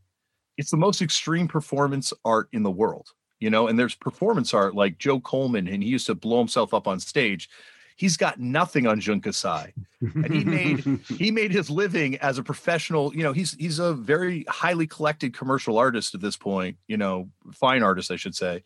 it's 0.60 0.70
the 0.70 0.76
most 0.76 1.00
extreme 1.00 1.48
performance 1.48 2.12
art 2.22 2.50
in 2.52 2.62
the 2.62 2.70
world, 2.70 3.14
you 3.38 3.48
know, 3.48 3.66
and 3.66 3.78
there's 3.78 3.94
performance 3.94 4.52
art 4.52 4.74
like 4.74 4.98
Joe 4.98 5.18
Coleman, 5.18 5.66
and 5.66 5.82
he 5.82 5.88
used 5.88 6.06
to 6.08 6.14
blow 6.14 6.38
himself 6.38 6.74
up 6.74 6.86
on 6.86 7.00
stage. 7.00 7.48
He's 7.96 8.18
got 8.18 8.38
nothing 8.38 8.86
on 8.86 9.00
Jun 9.00 9.22
Kasai. 9.22 9.72
And 10.02 10.34
he 10.34 10.44
made 10.44 10.80
he 11.08 11.30
made 11.40 11.50
his 11.50 11.70
living 11.70 12.18
as 12.18 12.36
a 12.36 12.42
professional, 12.42 13.14
you 13.16 13.22
know, 13.22 13.32
he's 13.32 13.54
he's 13.54 13.78
a 13.78 13.94
very 13.94 14.44
highly 14.48 14.86
collected 14.86 15.34
commercial 15.34 15.78
artist 15.78 16.14
at 16.14 16.20
this 16.20 16.36
point, 16.36 16.76
you 16.88 16.98
know, 16.98 17.30
fine 17.52 17.82
artist, 17.82 18.10
I 18.10 18.16
should 18.16 18.34
say. 18.34 18.62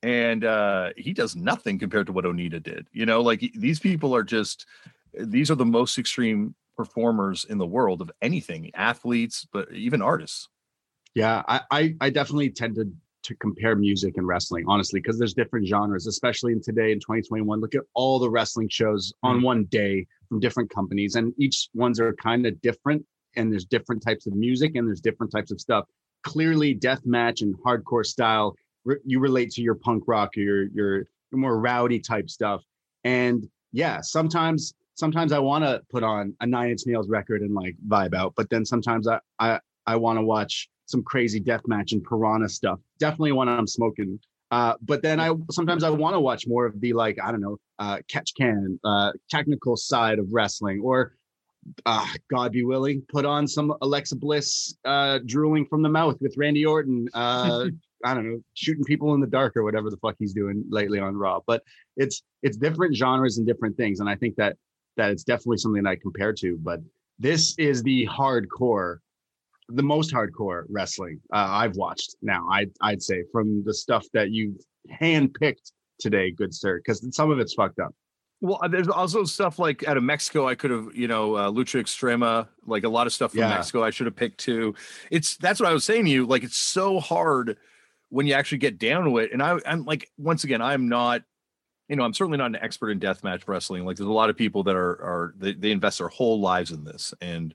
And 0.00 0.44
uh 0.44 0.90
he 0.96 1.12
does 1.12 1.34
nothing 1.34 1.76
compared 1.80 2.06
to 2.06 2.12
what 2.12 2.24
Onita 2.24 2.62
did. 2.62 2.86
You 2.92 3.04
know, 3.04 3.20
like 3.20 3.40
these 3.56 3.80
people 3.80 4.14
are 4.14 4.24
just 4.24 4.64
these 5.12 5.50
are 5.50 5.56
the 5.56 5.64
most 5.64 5.98
extreme 5.98 6.54
performers 6.76 7.44
in 7.44 7.58
the 7.58 7.66
world 7.66 8.00
of 8.00 8.12
anything, 8.20 8.70
athletes, 8.74 9.44
but 9.52 9.72
even 9.72 10.02
artists. 10.02 10.48
Yeah, 11.14 11.42
I, 11.46 11.60
I, 11.70 11.94
I 12.00 12.10
definitely 12.10 12.50
tend 12.50 12.76
to 12.76 12.90
to 13.22 13.36
compare 13.36 13.76
music 13.76 14.16
and 14.16 14.26
wrestling, 14.26 14.64
honestly, 14.66 15.00
because 15.00 15.18
there's 15.18 15.34
different 15.34 15.66
genres, 15.66 16.06
especially 16.06 16.52
in 16.52 16.60
today 16.60 16.90
in 16.90 16.98
2021. 16.98 17.60
Look 17.60 17.74
at 17.74 17.82
all 17.94 18.18
the 18.18 18.28
wrestling 18.28 18.68
shows 18.68 19.12
on 19.22 19.40
mm. 19.40 19.44
one 19.44 19.64
day 19.64 20.06
from 20.28 20.40
different 20.40 20.70
companies, 20.70 21.14
and 21.14 21.32
each 21.38 21.68
ones 21.74 22.00
are 22.00 22.12
kind 22.14 22.46
of 22.46 22.60
different. 22.62 23.04
And 23.36 23.50
there's 23.50 23.64
different 23.64 24.02
types 24.02 24.26
of 24.26 24.34
music 24.34 24.74
and 24.74 24.86
there's 24.86 25.00
different 25.00 25.32
types 25.32 25.50
of 25.50 25.60
stuff. 25.60 25.86
Clearly, 26.22 26.74
death 26.74 27.00
match 27.06 27.40
and 27.40 27.54
hardcore 27.64 28.04
style, 28.04 28.54
re- 28.84 28.98
you 29.06 29.20
relate 29.20 29.50
to 29.52 29.62
your 29.62 29.74
punk 29.74 30.04
rock, 30.06 30.36
your 30.36 30.64
your 30.64 30.96
your 31.30 31.38
more 31.38 31.58
rowdy 31.58 31.98
type 31.98 32.28
stuff. 32.28 32.62
And 33.04 33.48
yeah, 33.72 34.00
sometimes 34.02 34.74
sometimes 34.94 35.32
I 35.32 35.38
want 35.38 35.64
to 35.64 35.80
put 35.90 36.02
on 36.02 36.34
a 36.40 36.46
Nine 36.46 36.70
Inch 36.70 36.82
Nails 36.86 37.08
record 37.08 37.40
and 37.40 37.54
like 37.54 37.76
vibe 37.88 38.14
out, 38.14 38.34
but 38.36 38.50
then 38.50 38.66
sometimes 38.66 39.08
I 39.08 39.18
I 39.38 39.60
I 39.86 39.96
want 39.96 40.18
to 40.18 40.22
watch 40.22 40.68
some 40.92 41.02
crazy 41.02 41.40
death 41.40 41.62
match 41.66 41.92
and 41.92 42.04
piranha 42.04 42.48
stuff. 42.48 42.78
Definitely 43.00 43.32
when 43.32 43.48
I'm 43.48 43.66
smoking. 43.66 44.20
Uh, 44.52 44.74
but 44.82 45.02
then 45.02 45.18
I 45.18 45.32
sometimes 45.50 45.82
I 45.82 45.90
want 45.90 46.14
to 46.14 46.20
watch 46.20 46.46
more 46.46 46.66
of 46.66 46.80
the 46.80 46.92
like 46.92 47.18
I 47.20 47.32
don't 47.32 47.40
know 47.40 47.56
uh, 47.80 47.98
catch 48.08 48.34
can 48.34 48.78
uh, 48.84 49.12
technical 49.28 49.76
side 49.76 50.18
of 50.20 50.26
wrestling 50.30 50.80
or 50.84 51.14
uh, 51.86 52.06
God 52.30 52.52
be 52.52 52.64
willing, 52.64 53.02
put 53.08 53.24
on 53.24 53.48
some 53.48 53.74
Alexa 53.82 54.16
Bliss 54.16 54.74
uh, 54.84 55.20
drooling 55.26 55.64
from 55.66 55.82
the 55.82 55.88
mouth 55.88 56.18
with 56.20 56.34
Randy 56.36 56.66
Orton. 56.66 57.08
Uh, 57.14 57.66
I 58.04 58.14
don't 58.14 58.28
know, 58.28 58.42
shooting 58.54 58.84
people 58.84 59.14
in 59.14 59.20
the 59.20 59.28
dark 59.28 59.56
or 59.56 59.62
whatever 59.62 59.88
the 59.88 59.96
fuck 59.98 60.16
he's 60.18 60.34
doing 60.34 60.64
lately 60.68 60.98
on 60.98 61.16
Raw. 61.16 61.40
But 61.46 61.62
it's 61.96 62.22
it's 62.42 62.56
different 62.56 62.96
genres 62.96 63.38
and 63.38 63.46
different 63.46 63.76
things, 63.76 64.00
and 64.00 64.08
I 64.08 64.16
think 64.16 64.36
that 64.36 64.56
that 64.96 65.10
it's 65.10 65.24
definitely 65.24 65.58
something 65.58 65.82
that 65.84 65.90
I 65.90 65.96
compare 65.96 66.32
to. 66.34 66.58
But 66.58 66.80
this 67.18 67.54
is 67.58 67.82
the 67.82 68.06
hardcore, 68.06 68.98
the 69.74 69.82
most 69.82 70.12
hardcore 70.12 70.64
wrestling 70.68 71.20
uh, 71.32 71.46
I've 71.48 71.76
watched 71.76 72.16
now. 72.22 72.46
I 72.50 72.66
I'd 72.80 73.02
say 73.02 73.24
from 73.32 73.62
the 73.64 73.74
stuff 73.74 74.06
that 74.12 74.30
you've 74.30 74.56
handpicked 75.00 75.72
today, 75.98 76.30
good 76.30 76.54
sir, 76.54 76.78
because 76.78 77.06
some 77.14 77.30
of 77.30 77.38
it's 77.38 77.54
fucked 77.54 77.78
up. 77.78 77.94
Well, 78.40 78.58
uh, 78.60 78.66
there's 78.66 78.88
also 78.88 79.22
stuff 79.24 79.60
like 79.60 79.86
out 79.86 79.96
of 79.96 80.02
Mexico. 80.02 80.48
I 80.48 80.56
could 80.56 80.72
have, 80.72 80.88
you 80.94 81.06
know, 81.06 81.36
uh, 81.36 81.50
Lucha 81.50 81.80
Extrema, 81.80 82.48
like 82.66 82.82
a 82.82 82.88
lot 82.88 83.06
of 83.06 83.12
stuff 83.12 83.30
from 83.30 83.40
Yeah. 83.40 83.50
Mexico. 83.50 83.84
I 83.84 83.90
should 83.90 84.06
have 84.06 84.16
picked 84.16 84.38
too. 84.38 84.74
It's 85.12 85.36
that's 85.36 85.60
what 85.60 85.68
I 85.68 85.72
was 85.72 85.84
saying 85.84 86.06
to 86.06 86.10
you. 86.10 86.26
Like 86.26 86.42
it's 86.42 86.56
so 86.56 86.98
hard 86.98 87.56
when 88.08 88.26
you 88.26 88.34
actually 88.34 88.58
get 88.58 88.78
down 88.78 89.04
to 89.04 89.18
it. 89.18 89.32
And 89.32 89.42
I, 89.42 89.58
I'm 89.64 89.84
like, 89.84 90.10
once 90.18 90.42
again, 90.42 90.60
I'm 90.60 90.88
not, 90.88 91.22
you 91.88 91.94
know, 91.94 92.02
I'm 92.02 92.12
certainly 92.14 92.36
not 92.36 92.46
an 92.46 92.56
expert 92.56 92.90
in 92.90 92.98
deathmatch 92.98 93.42
wrestling. 93.46 93.84
Like 93.84 93.96
there's 93.96 94.08
a 94.08 94.12
lot 94.12 94.28
of 94.28 94.36
people 94.36 94.64
that 94.64 94.74
are 94.74 94.90
are 94.90 95.34
they, 95.38 95.52
they 95.52 95.70
invest 95.70 95.98
their 95.98 96.08
whole 96.08 96.40
lives 96.40 96.72
in 96.72 96.82
this. 96.82 97.14
And 97.20 97.54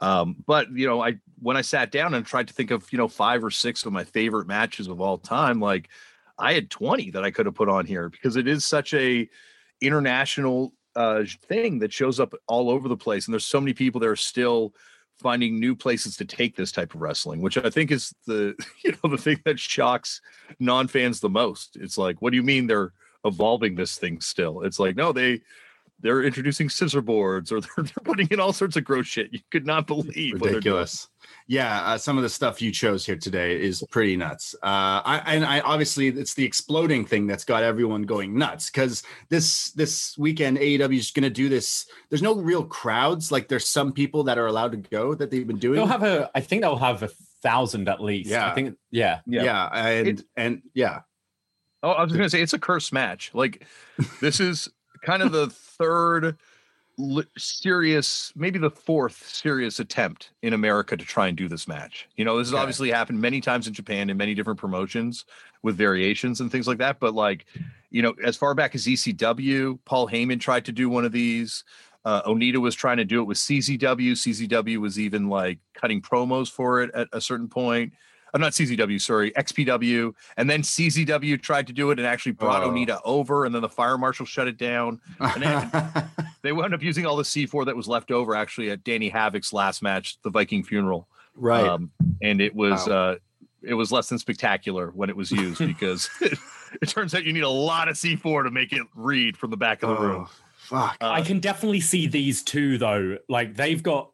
um, 0.00 0.36
but 0.46 0.70
you 0.72 0.86
know, 0.86 1.02
I 1.02 1.18
when 1.40 1.56
I 1.56 1.62
sat 1.62 1.90
down 1.90 2.14
and 2.14 2.24
tried 2.24 2.48
to 2.48 2.54
think 2.54 2.70
of 2.70 2.90
you 2.92 2.98
know 2.98 3.08
five 3.08 3.44
or 3.44 3.50
six 3.50 3.84
of 3.84 3.92
my 3.92 4.04
favorite 4.04 4.46
matches 4.46 4.88
of 4.88 5.00
all 5.00 5.18
time, 5.18 5.60
like 5.60 5.88
I 6.38 6.52
had 6.52 6.70
20 6.70 7.10
that 7.10 7.24
I 7.24 7.30
could 7.30 7.46
have 7.46 7.54
put 7.54 7.68
on 7.68 7.86
here 7.86 8.08
because 8.08 8.36
it 8.36 8.48
is 8.48 8.64
such 8.64 8.94
a 8.94 9.28
international 9.80 10.72
uh 10.96 11.24
thing 11.48 11.80
that 11.80 11.92
shows 11.92 12.20
up 12.20 12.32
all 12.46 12.70
over 12.70 12.88
the 12.88 12.96
place 12.96 13.26
and 13.26 13.34
there's 13.34 13.44
so 13.44 13.60
many 13.60 13.74
people 13.74 14.00
that 14.00 14.08
are 14.08 14.14
still 14.14 14.72
finding 15.20 15.58
new 15.58 15.74
places 15.74 16.16
to 16.16 16.24
take 16.24 16.54
this 16.54 16.70
type 16.70 16.94
of 16.94 17.00
wrestling 17.00 17.42
which 17.42 17.58
i 17.58 17.68
think 17.68 17.90
is 17.90 18.14
the 18.28 18.54
you 18.84 18.92
know 18.92 19.10
the 19.10 19.18
thing 19.18 19.40
that 19.44 19.58
shocks 19.58 20.20
non-fans 20.58 21.20
the 21.20 21.28
most. 21.28 21.76
It's 21.76 21.98
like 21.98 22.20
what 22.20 22.30
do 22.30 22.36
you 22.36 22.42
mean 22.42 22.66
they're 22.66 22.92
evolving 23.24 23.74
this 23.74 23.96
thing 23.96 24.20
still? 24.20 24.62
It's 24.62 24.78
like 24.78 24.96
no 24.96 25.12
they 25.12 25.40
they're 26.04 26.22
introducing 26.22 26.68
scissor 26.68 27.00
boards 27.00 27.50
or 27.50 27.60
they're, 27.60 27.70
they're 27.78 28.04
putting 28.04 28.28
in 28.30 28.38
all 28.38 28.52
sorts 28.52 28.76
of 28.76 28.84
gross 28.84 29.06
shit 29.06 29.32
you 29.32 29.40
could 29.50 29.66
not 29.66 29.88
believe 29.88 30.34
what 30.34 30.42
they're 30.50 30.60
doing. 30.60 30.76
ridiculous. 30.76 31.08
Yeah, 31.48 31.80
uh, 31.82 31.98
some 31.98 32.16
of 32.18 32.22
the 32.22 32.28
stuff 32.28 32.62
you 32.62 32.70
chose 32.70 33.04
here 33.04 33.16
today 33.16 33.60
is 33.60 33.82
pretty 33.90 34.16
nuts. 34.16 34.54
Uh, 34.62 35.00
I 35.04 35.22
and 35.26 35.44
I 35.44 35.60
obviously 35.60 36.08
it's 36.08 36.34
the 36.34 36.44
exploding 36.44 37.04
thing 37.06 37.26
that's 37.26 37.44
got 37.44 37.62
everyone 37.62 38.02
going 38.02 38.38
nuts 38.38 38.70
because 38.70 39.02
this 39.30 39.72
this 39.72 40.16
weekend 40.18 40.58
AEW 40.58 40.96
is 40.98 41.10
going 41.10 41.24
to 41.24 41.30
do 41.30 41.48
this. 41.48 41.86
There's 42.10 42.22
no 42.22 42.36
real 42.36 42.62
crowds. 42.64 43.32
Like 43.32 43.48
there's 43.48 43.66
some 43.66 43.92
people 43.92 44.24
that 44.24 44.38
are 44.38 44.46
allowed 44.46 44.72
to 44.72 44.78
go 44.78 45.14
that 45.14 45.30
they've 45.30 45.46
been 45.46 45.58
doing. 45.58 45.76
They'll 45.76 45.86
have 45.86 46.02
a. 46.02 46.30
I 46.34 46.40
think 46.40 46.62
they'll 46.62 46.76
have 46.76 47.02
a 47.02 47.08
thousand 47.42 47.88
at 47.88 48.00
least. 48.02 48.28
Yeah. 48.30 48.50
I 48.50 48.54
think. 48.54 48.76
Yeah. 48.90 49.20
yeah, 49.26 49.66
and 49.72 50.08
It- 50.08 50.24
and 50.36 50.62
yeah, 50.74 51.00
Oh, 51.82 51.90
I 51.90 52.02
was 52.02 52.12
going 52.12 52.22
to 52.24 52.30
say 52.30 52.40
it's 52.40 52.54
a 52.54 52.58
curse 52.58 52.92
match. 52.92 53.30
Like 53.34 53.66
this 54.22 54.40
is 54.40 54.70
kind 55.04 55.22
of 55.22 55.32
the 55.32 55.48
third 55.48 56.36
serious, 57.36 58.32
maybe 58.36 58.58
the 58.58 58.70
fourth 58.70 59.28
serious 59.28 59.80
attempt 59.80 60.30
in 60.42 60.52
America 60.52 60.96
to 60.96 61.04
try 61.04 61.28
and 61.28 61.36
do 61.36 61.48
this 61.48 61.66
match. 61.66 62.08
You 62.16 62.24
know, 62.24 62.38
this 62.38 62.48
has 62.48 62.54
Okay. 62.54 62.60
obviously 62.60 62.90
happened 62.90 63.20
many 63.20 63.40
times 63.40 63.66
in 63.66 63.74
Japan 63.74 64.10
in 64.10 64.16
many 64.16 64.34
different 64.34 64.60
promotions 64.60 65.24
with 65.62 65.76
variations 65.76 66.40
and 66.40 66.50
things 66.52 66.68
like 66.68 66.78
that. 66.78 67.00
But 67.00 67.14
like, 67.14 67.46
you 67.90 68.02
know, 68.02 68.14
as 68.24 68.36
far 68.36 68.54
back 68.54 68.74
as 68.74 68.86
ECW, 68.86 69.78
Paul 69.84 70.08
Heyman 70.08 70.40
tried 70.40 70.64
to 70.66 70.72
do 70.72 70.88
one 70.88 71.04
of 71.04 71.12
these. 71.12 71.64
Uh, 72.04 72.22
Onita 72.22 72.58
was 72.58 72.74
trying 72.74 72.98
to 72.98 73.04
do 73.04 73.20
it 73.20 73.24
with 73.24 73.38
CZW. 73.38 74.12
CZW 74.12 74.76
was 74.78 74.98
even 74.98 75.28
like 75.28 75.58
cutting 75.74 76.02
promos 76.02 76.50
for 76.50 76.82
it 76.82 76.90
at 76.94 77.08
a 77.12 77.20
certain 77.20 77.48
point. 77.48 77.92
I'm 78.34 78.40
not 78.40 78.52
CZW, 78.52 79.00
sorry, 79.00 79.30
XPW. 79.30 80.12
And 80.36 80.50
then 80.50 80.60
CZW 80.62 81.40
tried 81.40 81.66
to 81.68 81.72
do 81.72 81.90
it 81.92 81.98
and 81.98 82.06
actually 82.06 82.32
brought 82.32 82.62
Oh. 82.64 82.70
Onita 82.70 83.00
over, 83.04 83.44
and 83.46 83.54
then 83.54 83.62
the 83.62 83.68
fire 83.68 83.96
marshal 83.96 84.26
shut 84.26 84.48
it 84.48 84.56
down. 84.58 85.00
And 85.20 85.42
then 85.42 85.70
they 86.42 86.52
wound 86.52 86.74
up 86.74 86.82
using 86.82 87.06
all 87.06 87.16
the 87.16 87.22
C4 87.22 87.64
that 87.66 87.76
was 87.76 87.86
left 87.88 88.10
over 88.10 88.34
actually 88.34 88.70
at 88.70 88.82
Danny 88.84 89.08
Havoc's 89.08 89.52
last 89.52 89.82
match, 89.82 90.18
the 90.22 90.30
Viking 90.30 90.64
funeral. 90.64 91.08
right. 91.36 91.64
Um, 91.66 91.90
and 92.22 92.40
it 92.40 92.54
was 92.54 92.86
Wow. 92.88 92.94
uh 92.94 93.14
it 93.62 93.72
was 93.74 93.90
less 93.90 94.10
than 94.10 94.18
spectacular 94.18 94.90
when 94.90 95.08
it 95.08 95.16
was 95.16 95.30
used 95.32 95.58
because 95.66 96.10
it, 96.20 96.38
turns 96.88 97.14
out 97.14 97.24
you 97.24 97.32
need 97.32 97.44
a 97.44 97.48
lot 97.48 97.88
of 97.88 97.96
C4 97.96 98.44
to 98.44 98.50
make 98.50 98.72
it 98.74 98.82
read 98.94 99.36
from 99.38 99.50
the 99.50 99.56
back 99.56 99.82
of 99.82 99.88
the 99.90 99.96
room. 99.96 100.26
Oh, 100.28 100.32
fuck. 100.58 100.96
Uh, 101.00 101.08
I 101.08 101.22
can 101.22 101.40
definitely 101.40 101.80
see 101.80 102.06
these 102.06 102.42
two 102.42 102.76
though. 102.78 103.16
Like 103.28 103.54
they've 103.54 103.82
got 103.82 104.10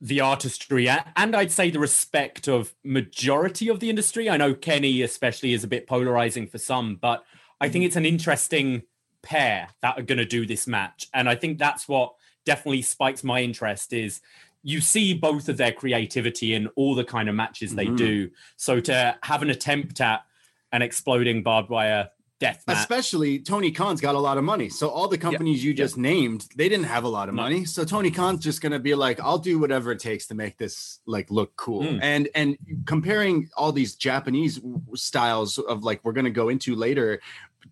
the 0.00 0.20
artistry 0.20 0.88
and 0.88 1.36
I'd 1.36 1.52
say 1.52 1.70
the 1.70 1.78
respect 1.78 2.48
of 2.48 2.74
majority 2.84 3.68
of 3.68 3.80
the 3.80 3.88
industry. 3.88 4.28
I 4.28 4.36
know 4.36 4.54
Kenny 4.54 5.02
especially 5.02 5.52
is 5.54 5.64
a 5.64 5.68
bit 5.68 5.86
polarizing 5.86 6.46
for 6.46 6.58
some, 6.58 6.96
but 6.96 7.24
I 7.60 7.68
think 7.68 7.84
it's 7.84 7.96
an 7.96 8.04
interesting 8.04 8.82
pair 9.22 9.68
that 9.80 9.98
are 9.98 10.02
going 10.02 10.18
to 10.18 10.26
do 10.26 10.44
this 10.46 10.66
match. 10.66 11.06
And 11.14 11.28
I 11.28 11.34
think 11.34 11.58
that's 11.58 11.88
what 11.88 12.14
definitely 12.44 12.82
spikes 12.82 13.24
my 13.24 13.40
interest 13.40 13.92
is 13.92 14.20
you 14.62 14.80
see 14.80 15.14
both 15.14 15.48
of 15.48 15.56
their 15.56 15.72
creativity 15.72 16.54
in 16.54 16.66
all 16.68 16.94
the 16.94 17.04
kind 17.04 17.28
of 17.28 17.34
matches 17.34 17.74
they 17.74 17.86
Mhm. 17.86 17.96
do. 17.96 18.30
So 18.56 18.80
to 18.80 19.16
have 19.22 19.42
an 19.42 19.50
attempt 19.50 20.00
at 20.00 20.24
an 20.72 20.82
exploding 20.82 21.42
barbed 21.42 21.70
wire 21.70 22.10
death 22.40 22.64
Especially 22.66 23.38
Tony 23.38 23.70
Khan's 23.70 24.00
got 24.00 24.14
a 24.14 24.18
lot 24.18 24.38
of 24.38 24.44
money. 24.44 24.68
So 24.68 24.88
all 24.88 25.08
the 25.08 25.18
companies 25.18 25.64
you 25.64 25.72
just 25.72 25.96
named, 25.96 26.46
they 26.56 26.68
didn't 26.68 26.86
have 26.86 27.04
a 27.04 27.08
lot 27.08 27.28
of 27.28 27.34
No. 27.34 27.42
money. 27.42 27.64
So 27.64 27.84
Tony 27.84 28.10
Khan's 28.10 28.42
just 28.42 28.60
gonna 28.60 28.78
be 28.78 28.94
like, 28.94 29.20
I'll 29.20 29.38
do 29.38 29.58
whatever 29.58 29.92
it 29.92 30.00
takes 30.00 30.26
to 30.28 30.34
make 30.34 30.58
this 30.58 31.00
like 31.06 31.30
look 31.30 31.54
cool. 31.56 31.82
Mm. 31.82 31.98
And 32.02 32.28
and 32.34 32.56
comparing 32.86 33.48
all 33.56 33.72
these 33.72 33.94
Japanese 33.94 34.60
styles 34.94 35.58
of 35.58 35.84
like 35.84 36.00
we're 36.04 36.12
gonna 36.12 36.30
go 36.30 36.48
into 36.48 36.74
later. 36.74 37.20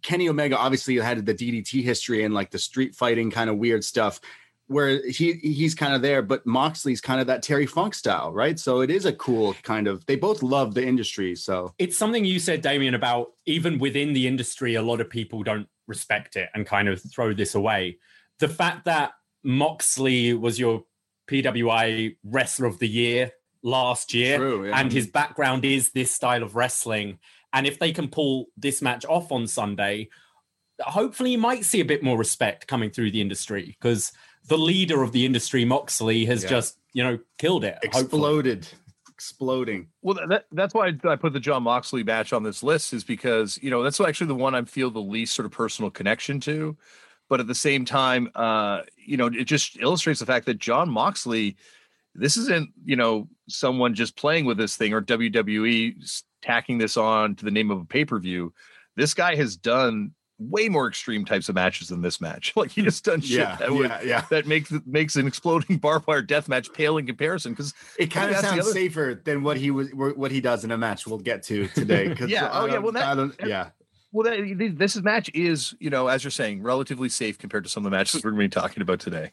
Kenny 0.01 0.29
Omega 0.29 0.57
obviously 0.57 0.97
had 0.97 1.25
the 1.27 1.35
DDT 1.35 1.83
history 1.83 2.25
and 2.25 2.33
like 2.33 2.51
the 2.51 2.59
street 2.59 2.95
fighting 2.95 3.31
kind 3.31 3.51
of 3.51 3.57
weird 3.59 3.85
stuff. 3.85 4.21
Where 4.69 5.07
he 5.07 5.35
he's 5.35 5.75
kind 5.75 5.93
of 5.93 6.03
there, 6.03 6.23
but 6.23 6.47
Moxley's 6.47 7.01
kind 7.01 7.21
of 7.21 7.27
that 7.27 7.43
Terry 7.43 7.67
Funk 7.67 7.95
style, 7.95 8.33
right? 8.33 8.59
So 8.59 8.81
it 8.81 8.91
is 8.91 9.05
a 9.05 9.13
cool 9.13 9.55
kind 9.63 9.87
of. 9.87 10.07
They 10.07 10.17
both 10.17 10.43
love 10.43 10.75
the 10.75 10.87
industry, 10.87 11.35
so 11.37 11.75
it's 11.79 11.97
something 11.97 12.25
you 12.25 12.39
said, 12.39 12.63
Damian, 12.63 12.95
about 12.95 13.33
even 13.45 13.79
within 13.79 14.13
the 14.13 14.27
industry, 14.27 14.77
a 14.77 14.83
lot 14.83 15.01
of 15.01 15.11
people 15.11 15.43
don't 15.43 15.69
respect 15.87 16.37
it 16.37 16.49
and 16.55 16.67
kind 16.67 16.89
of 16.89 17.03
throw 17.03 17.35
this 17.35 17.55
away. 17.55 17.99
The 18.39 18.49
fact 18.49 18.87
that 18.87 19.13
Moxley 19.45 20.35
was 20.35 20.59
your 20.59 20.85
PWI 21.31 22.17
Wrestler 22.25 22.67
of 22.67 22.79
the 22.79 22.89
Year 22.89 23.33
last 23.63 24.15
year, 24.15 24.39
True, 24.39 24.67
yeah. 24.67 24.79
and 24.79 24.93
his 24.93 25.07
background 25.07 25.65
is 25.65 25.91
this 25.91 26.11
style 26.13 26.43
of 26.43 26.57
wrestling. 26.57 27.19
And 27.53 27.67
if 27.67 27.79
they 27.79 27.93
can 27.93 28.09
pull 28.09 28.47
this 28.57 28.81
match 28.83 29.05
off 29.05 29.31
on 29.31 29.47
Sunday, 29.47 30.09
hopefully 30.81 31.33
you 31.33 31.39
might 31.39 31.65
see 31.65 31.81
a 31.81 31.85
bit 31.85 32.03
more 32.03 32.19
respect 32.19 32.67
coming 32.67 32.91
through 32.91 33.11
the 33.11 33.21
industry 33.21 33.77
because 33.81 34.13
the 34.49 34.59
leader 34.59 35.03
of 35.03 35.13
the 35.13 35.25
industry, 35.25 35.65
Moxley, 35.65 36.25
has 36.27 36.43
Yeah. 36.43 36.49
just, 36.51 36.79
you 36.93 37.03
know, 37.03 37.19
killed 37.39 37.65
it. 37.65 37.79
hopefully. 37.85 38.03
exploded, 38.03 38.69
exploding. 39.09 39.89
Well, 40.03 40.19
that, 40.29 40.47
that's 40.53 40.75
why 40.75 40.93
I 41.05 41.17
put 41.17 41.33
the 41.33 41.41
Jon 41.41 41.63
Moxley 41.63 42.03
match 42.03 42.33
on 42.33 42.43
this 42.43 42.63
list 42.63 42.93
is 42.93 43.05
because 43.05 43.59
you 43.63 43.71
know 43.71 43.83
that's 43.83 44.01
actually 44.01 44.27
the 44.29 44.35
one 44.35 44.55
I 44.55 44.63
feel 44.65 44.91
the 44.91 45.01
least 45.01 45.35
sort 45.35 45.47
of 45.47 45.53
personal 45.53 45.91
connection 45.91 46.41
to, 46.41 46.77
but 47.29 47.41
at 47.41 47.47
the 47.47 47.55
same 47.55 47.85
time, 47.85 48.31
uh, 48.35 48.83
you 48.97 49.17
know, 49.17 49.27
it 49.27 49.45
just 49.45 49.79
illustrates 49.81 50.21
the 50.21 50.27
fact 50.27 50.47
that 50.47 50.59
Jon 50.59 50.91
Moxley, 50.91 51.57
this 52.15 52.37
isn't 52.37 52.71
you 52.85 52.97
know 52.97 53.29
someone 53.49 53.95
just 53.95 54.17
playing 54.17 54.45
with 54.45 54.57
this 54.59 54.77
thing 54.77 54.93
or 54.93 55.01
WWE 55.01 56.23
tacking 56.43 56.79
this 56.79 56.97
on 56.97 57.37
to 57.37 57.45
the 57.45 57.51
name 57.53 57.71
of 57.71 57.81
a 57.81 57.85
pay 57.85 58.05
per 58.05 58.19
view. 58.19 58.53
This 58.97 59.15
guy 59.15 59.37
has 59.37 59.57
done 59.57 60.13
way 60.51 60.69
more 60.69 60.87
extreme 60.89 61.25
types 61.25 61.49
of 61.49 61.55
matches 61.55 61.89
than 61.89 62.03
this 62.03 62.21
match. 62.21 62.53
Like 62.57 62.71
he 62.71 62.83
just 62.83 63.05
done 63.05 63.21
shit 63.21 63.39
Yeah, 63.39 63.57
that 63.57 63.71
would 63.73 63.89
yeah, 63.91 64.01
yeah. 64.03 64.25
that 64.31 64.47
makes 64.47 64.73
makes 64.87 65.17
an 65.17 65.27
exploding 65.27 65.77
barbed 65.83 66.07
wire 66.07 66.23
death 66.23 66.49
match 66.49 66.73
pale 66.73 66.97
in 66.99 67.07
comparison 67.07 67.53
because 67.53 67.75
It 67.99 68.11
kind 68.11 68.31
of 68.31 68.37
sounds 68.39 68.61
other- 68.61 68.71
safer 68.73 69.21
than 69.25 69.43
what 69.43 69.57
he 69.57 69.71
was, 69.71 69.89
what 69.93 70.31
he 70.31 70.41
does 70.41 70.65
in 70.65 70.71
a 70.71 70.79
match. 70.79 71.07
We'll 71.07 71.19
get 71.19 71.43
to 71.45 71.69
today. 71.69 72.15
Yeah, 72.27 72.47
I 72.47 72.61
oh, 72.63 72.67
yeah, 72.67 72.75
um, 72.77 72.83
well, 72.83 72.93
that- 72.93 73.05
I 73.09 73.15
don't- 73.15 73.37
that- 73.39 73.49
yeah, 73.49 73.69
Well, 74.13 74.25
that, 74.31 74.75
this 74.77 74.97
match 75.03 75.31
is, 75.35 75.75
you 75.81 75.91
know, 75.91 76.09
as 76.09 76.23
you're 76.25 76.31
saying, 76.31 76.63
relatively 76.63 77.09
safe 77.09 77.39
compared 77.39 77.65
to 77.65 77.71
some 77.71 77.85
of 77.85 77.91
the 77.91 77.97
matches 77.97 78.23
we're 78.23 78.31
going 78.31 78.49
to 78.51 78.57
be 78.57 78.61
talking 78.61 78.83
about 78.83 79.01
today. 79.01 79.33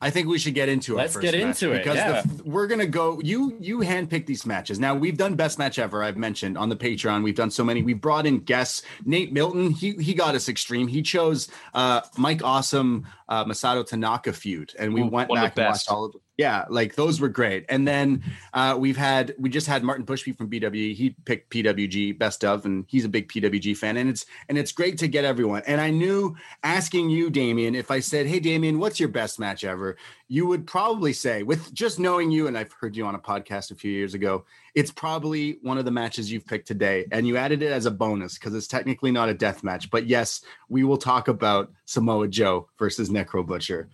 I 0.00 0.10
think 0.10 0.28
we 0.28 0.38
should 0.38 0.54
get 0.54 0.68
into 0.68 0.94
it. 0.94 0.98
Let's 0.98 1.16
get 1.16 1.34
into 1.34 1.72
it, 1.72 1.78
because 1.78 1.96
yeah. 1.96 2.22
the, 2.22 2.44
we're 2.44 2.66
gonna 2.66 2.86
go. 2.86 3.20
You 3.22 3.56
you 3.60 3.78
handpick 3.78 4.26
these 4.26 4.44
matches. 4.44 4.78
Now 4.78 4.94
we've 4.94 5.16
done 5.16 5.34
best 5.34 5.58
match 5.58 5.78
ever. 5.78 6.02
I've 6.02 6.16
mentioned 6.16 6.58
on 6.58 6.68
the 6.68 6.76
Patreon. 6.76 7.22
We've 7.22 7.34
done 7.34 7.50
so 7.50 7.64
many. 7.64 7.82
We've 7.82 8.00
brought 8.00 8.26
in 8.26 8.40
guests. 8.40 8.82
Nate 9.04 9.32
Milton. 9.32 9.70
He 9.70 9.92
he 9.92 10.14
got 10.14 10.34
us 10.34 10.48
extreme. 10.48 10.88
He 10.88 11.02
chose 11.02 11.48
uh, 11.74 12.02
Mike 12.16 12.42
Awesome 12.42 13.06
uh, 13.28 13.44
Masato 13.44 13.86
Tanaka 13.86 14.32
feud, 14.32 14.72
and 14.78 14.92
we 14.94 15.02
Ooh, 15.02 15.06
went 15.06 15.30
back 15.32 15.56
and 15.56 15.66
watched 15.66 15.90
all 15.90 16.06
of 16.06 16.12
them. 16.12 16.20
Yeah, 16.36 16.66
like 16.68 16.96
those 16.96 17.18
were 17.18 17.30
great. 17.30 17.64
And 17.70 17.88
then 17.88 18.22
uh, 18.52 18.76
we've 18.78 18.96
had 18.96 19.34
we 19.38 19.48
just 19.48 19.66
had 19.66 19.82
Martin 19.82 20.04
Bushby 20.04 20.36
from 20.36 20.50
BWG. 20.50 20.94
He 20.94 21.10
picked 21.24 21.50
PWG 21.50 22.18
best 22.18 22.44
of, 22.44 22.66
and 22.66 22.84
he's 22.88 23.06
a 23.06 23.08
big 23.08 23.28
PWG 23.28 23.74
fan. 23.74 23.96
And 23.96 24.10
it's 24.10 24.26
and 24.50 24.58
it's 24.58 24.70
great 24.70 24.98
to 24.98 25.08
get 25.08 25.24
everyone. 25.24 25.62
And 25.66 25.80
I 25.80 25.88
knew 25.88 26.36
asking 26.62 27.08
you, 27.08 27.30
Damian, 27.30 27.74
if 27.74 27.90
I 27.90 28.00
said, 28.00 28.26
"Hey, 28.26 28.38
Damian, 28.38 28.78
what's 28.78 29.00
your 29.00 29.08
best 29.08 29.38
match 29.38 29.64
ever?" 29.64 29.96
You 30.28 30.46
would 30.46 30.66
probably 30.66 31.14
say, 31.14 31.42
with 31.42 31.72
just 31.72 31.98
knowing 31.98 32.30
you, 32.30 32.48
and 32.48 32.58
I've 32.58 32.72
heard 32.72 32.96
you 32.96 33.06
on 33.06 33.14
a 33.14 33.18
podcast 33.18 33.70
a 33.70 33.76
few 33.76 33.92
years 33.92 34.12
ago, 34.12 34.44
it's 34.74 34.90
probably 34.90 35.58
one 35.62 35.78
of 35.78 35.86
the 35.86 35.90
matches 35.90 36.30
you've 36.30 36.46
picked 36.46 36.66
today. 36.68 37.06
And 37.12 37.26
you 37.26 37.38
added 37.38 37.62
it 37.62 37.72
as 37.72 37.86
a 37.86 37.90
bonus 37.90 38.34
because 38.34 38.54
it's 38.54 38.66
technically 38.66 39.10
not 39.10 39.30
a 39.30 39.34
death 39.34 39.62
match. 39.64 39.88
But 39.88 40.06
yes, 40.06 40.42
we 40.68 40.84
will 40.84 40.98
talk 40.98 41.28
about 41.28 41.72
Samoa 41.86 42.28
Joe 42.28 42.68
versus 42.76 43.08
Necro 43.08 43.46
Butcher 43.46 43.88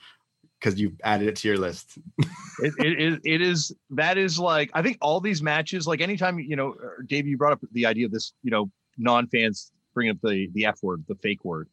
because 0.62 0.80
you've 0.80 1.00
added 1.02 1.28
it 1.28 1.36
to 1.36 1.48
your 1.48 1.58
list. 1.58 1.98
it, 2.60 2.74
it, 2.78 3.20
it, 3.24 3.42
is 3.42 3.74
that 3.90 4.16
is 4.16 4.38
like 4.38 4.70
I 4.74 4.82
think 4.82 4.98
all 5.00 5.20
these 5.20 5.42
matches, 5.42 5.86
like 5.86 6.00
anytime 6.00 6.38
you 6.38 6.56
know, 6.56 6.72
uh, 6.72 7.02
Dave, 7.06 7.26
you 7.26 7.36
brought 7.36 7.52
up 7.52 7.60
the 7.72 7.86
idea 7.86 8.06
of 8.06 8.12
this, 8.12 8.32
you 8.42 8.50
know, 8.50 8.70
non-fans 8.96 9.72
bring 9.94 10.08
up 10.08 10.18
the 10.22 10.48
the 10.52 10.66
F 10.66 10.82
word, 10.82 11.04
the 11.08 11.16
fake 11.16 11.44
word, 11.44 11.68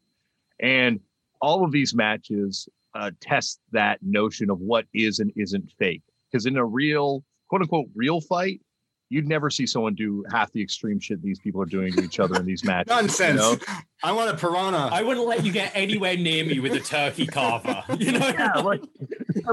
and 0.59 0.99
all 1.41 1.63
of 1.63 1.71
these 1.71 1.93
matches 1.93 2.67
uh, 2.95 3.11
test 3.21 3.59
that 3.71 3.99
notion 4.01 4.49
of 4.49 4.59
what 4.59 4.85
is 4.93 5.19
and 5.19 5.31
isn't 5.35 5.71
fake. 5.77 6.01
Because 6.31 6.45
in 6.45 6.57
a 6.57 6.65
real 6.65 7.23
quote 7.47 7.61
unquote 7.61 7.87
real 7.95 8.21
fight, 8.21 8.61
you'd 9.09 9.27
never 9.27 9.49
see 9.49 9.65
someone 9.65 9.95
do 9.95 10.23
half 10.31 10.51
the 10.51 10.61
extreme 10.61 10.99
shit 10.99 11.21
these 11.21 11.39
people 11.39 11.61
are 11.61 11.65
doing 11.65 11.91
to 11.93 12.03
each 12.03 12.19
other 12.19 12.39
in 12.39 12.45
these 12.45 12.63
matches. 12.63 12.89
Nonsense. 12.89 13.41
You 13.41 13.57
know? 13.57 13.57
I 14.03 14.11
want 14.11 14.29
a 14.29 14.37
piranha. 14.37 14.89
I 14.91 15.01
wouldn't 15.01 15.27
let 15.27 15.43
you 15.43 15.51
get 15.51 15.71
anywhere 15.73 16.15
near 16.15 16.45
me 16.45 16.59
with 16.59 16.73
a 16.73 16.79
turkey 16.79 17.25
carver. 17.25 17.83
You 17.99 18.13
know, 18.13 18.27
yeah, 18.27 18.53
like, 18.59 18.81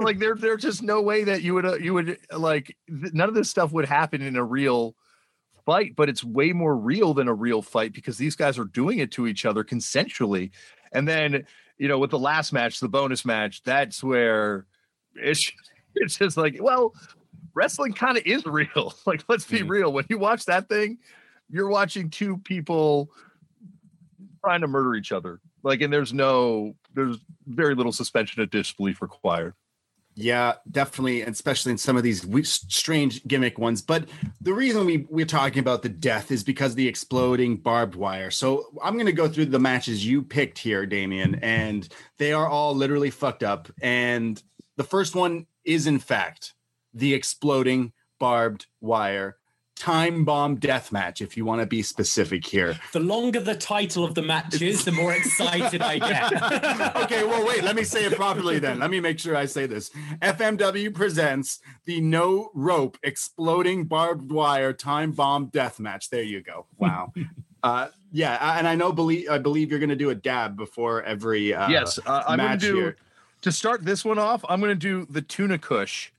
like 0.00 0.18
there, 0.18 0.34
there's 0.36 0.62
just 0.62 0.82
no 0.82 1.02
way 1.02 1.24
that 1.24 1.42
you 1.42 1.54
would, 1.54 1.66
uh, 1.66 1.76
you 1.76 1.94
would 1.94 2.18
like, 2.36 2.76
th- 2.88 3.12
none 3.12 3.28
of 3.28 3.34
this 3.34 3.50
stuff 3.50 3.72
would 3.72 3.86
happen 3.86 4.22
in 4.22 4.36
a 4.36 4.44
real 4.44 4.94
fight, 5.64 5.96
but 5.96 6.08
it's 6.08 6.22
way 6.22 6.52
more 6.52 6.76
real 6.76 7.12
than 7.12 7.26
a 7.26 7.34
real 7.34 7.62
fight 7.62 7.92
because 7.92 8.18
these 8.18 8.36
guys 8.36 8.58
are 8.58 8.64
doing 8.64 8.98
it 8.98 9.10
to 9.12 9.26
each 9.26 9.44
other 9.44 9.64
consensually. 9.64 10.50
And 10.92 11.08
then, 11.08 11.46
you 11.78 11.88
know, 11.88 11.98
with 11.98 12.10
the 12.10 12.18
last 12.18 12.52
match, 12.52 12.78
the 12.78 12.88
bonus 12.88 13.24
match, 13.24 13.62
that's 13.64 14.04
where 14.04 14.66
it's, 15.14 15.50
it's 15.96 16.18
just 16.18 16.36
like, 16.36 16.58
well, 16.60 16.94
wrestling 17.56 17.92
kind 17.94 18.16
of 18.16 18.24
is 18.24 18.44
real. 18.46 18.94
Like, 19.06 19.24
let's 19.28 19.44
be 19.46 19.60
Mm. 19.60 19.68
real. 19.70 19.92
When 19.92 20.04
you 20.08 20.18
watch 20.18 20.44
that 20.44 20.68
thing, 20.68 20.98
you're 21.50 21.68
watching 21.68 22.10
two 22.10 22.36
people 22.38 23.10
trying 24.44 24.60
to 24.60 24.68
murder 24.68 24.94
each 24.94 25.10
other. 25.10 25.40
Like, 25.64 25.80
and 25.80 25.92
there's 25.92 26.12
no, 26.12 26.76
there's 26.94 27.16
very 27.46 27.74
little 27.74 27.92
suspension 27.92 28.42
of 28.42 28.50
disbelief 28.50 29.02
required. 29.02 29.54
Yeah, 30.18 30.54
definitely, 30.70 31.22
especially 31.22 31.72
in 31.72 31.78
some 31.78 31.96
of 31.98 32.02
these 32.02 32.24
we- 32.24 32.42
strange 32.44 33.26
gimmick 33.26 33.58
ones. 33.58 33.82
But 33.82 34.08
the 34.40 34.54
reason 34.54 34.86
we 34.86 35.06
we're 35.10 35.26
talking 35.26 35.58
about 35.58 35.82
the 35.82 35.90
death 35.90 36.30
is 36.30 36.42
because 36.42 36.74
the 36.74 36.88
exploding 36.88 37.56
barbed 37.56 37.96
wire. 37.96 38.30
So 38.30 38.66
I'm 38.82 38.94
going 38.94 39.06
to 39.06 39.12
go 39.12 39.28
through 39.28 39.46
the 39.46 39.58
matches 39.58 40.06
you 40.06 40.22
picked 40.22 40.58
here, 40.58 40.86
Damian, 40.86 41.34
and 41.42 41.86
they 42.18 42.32
are 42.32 42.46
all 42.48 42.74
literally 42.74 43.10
fucked 43.10 43.42
up. 43.42 43.68
And 43.82 44.42
the 44.76 44.84
first 44.84 45.14
one 45.14 45.46
is, 45.64 45.86
in 45.86 45.98
fact, 45.98 46.54
the 46.96 47.14
exploding 47.14 47.92
barbed 48.18 48.66
wire 48.80 49.36
time 49.76 50.24
bomb 50.24 50.56
death 50.56 50.90
match. 50.90 51.20
If 51.20 51.36
you 51.36 51.44
want 51.44 51.60
to 51.60 51.66
be 51.66 51.82
specific 51.82 52.44
here. 52.46 52.78
the 52.92 53.00
longer 53.00 53.40
the 53.40 53.54
title 53.54 54.04
of 54.04 54.14
the 54.14 54.22
match 54.22 54.60
is, 54.60 54.84
the 54.84 54.92
more 54.92 55.12
excited 55.12 55.82
I 55.82 55.98
get. 55.98 56.96
okay, 57.04 57.24
well, 57.24 57.46
wait, 57.46 57.62
let 57.62 57.76
me 57.76 57.84
say 57.84 58.06
it 58.06 58.14
properly 58.14 58.58
then. 58.58 58.78
Let 58.78 58.90
me 58.90 59.00
make 59.00 59.18
sure 59.18 59.36
I 59.36 59.44
say 59.44 59.66
this. 59.66 59.90
FMW 60.22 60.92
presents 60.94 61.60
the 61.84 62.00
no 62.00 62.50
rope 62.54 62.98
exploding 63.02 63.84
barbed 63.84 64.32
wire 64.32 64.72
time 64.72 65.12
bomb 65.12 65.46
death 65.46 65.78
match. 65.78 66.08
There 66.10 66.22
you 66.22 66.42
go. 66.42 66.66
Wow. 66.78 67.12
uh, 67.62 67.88
yeah, 68.12 68.58
and 68.58 68.66
I 68.66 68.74
know 68.74 68.92
believe 68.92 69.28
I 69.28 69.36
believe 69.38 69.70
you're 69.70 69.80
going 69.80 69.90
to 69.90 69.96
do 69.96 70.10
a 70.10 70.14
dab 70.14 70.56
before 70.56 71.02
every 71.02 71.52
uh, 71.52 71.68
yes, 71.68 71.98
uh, 72.06 72.24
I'm 72.26 72.38
going 72.38 72.52
to 72.52 72.56
do 72.56 72.76
here. 72.76 72.96
to 73.42 73.52
start 73.52 73.84
this 73.84 74.04
one 74.06 74.18
off. 74.18 74.42
I'm 74.48 74.60
going 74.60 74.70
to 74.70 74.74
do 74.74 75.06
the 75.10 75.20
tuna 75.20 75.58
kush 75.58 76.12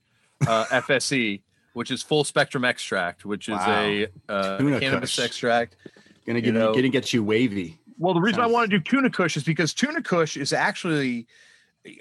uh, 0.46 0.64
FSE, 0.66 1.40
which 1.72 1.90
is 1.90 2.02
full 2.02 2.24
spectrum 2.24 2.64
extract, 2.64 3.24
which 3.24 3.48
is 3.48 3.58
a 3.66 4.06
uh, 4.28 4.58
Tuna 4.58 4.80
cannabis 4.80 5.16
Kush. 5.16 5.24
extract. 5.24 5.76
Gonna 6.26 6.38
you 6.38 6.44
get 6.46 6.54
know- 6.54 6.74
gonna 6.74 6.88
get 6.88 7.12
you 7.12 7.24
wavy. 7.24 7.78
Well, 8.00 8.14
the 8.14 8.20
reason 8.20 8.40
I 8.40 8.46
want 8.46 8.70
to 8.70 8.78
do 8.78 8.84
tuna 8.84 9.10
kush 9.10 9.36
is 9.36 9.42
because 9.42 9.74
tuna 9.74 10.00
kush 10.00 10.36
is 10.36 10.52
actually 10.52 11.26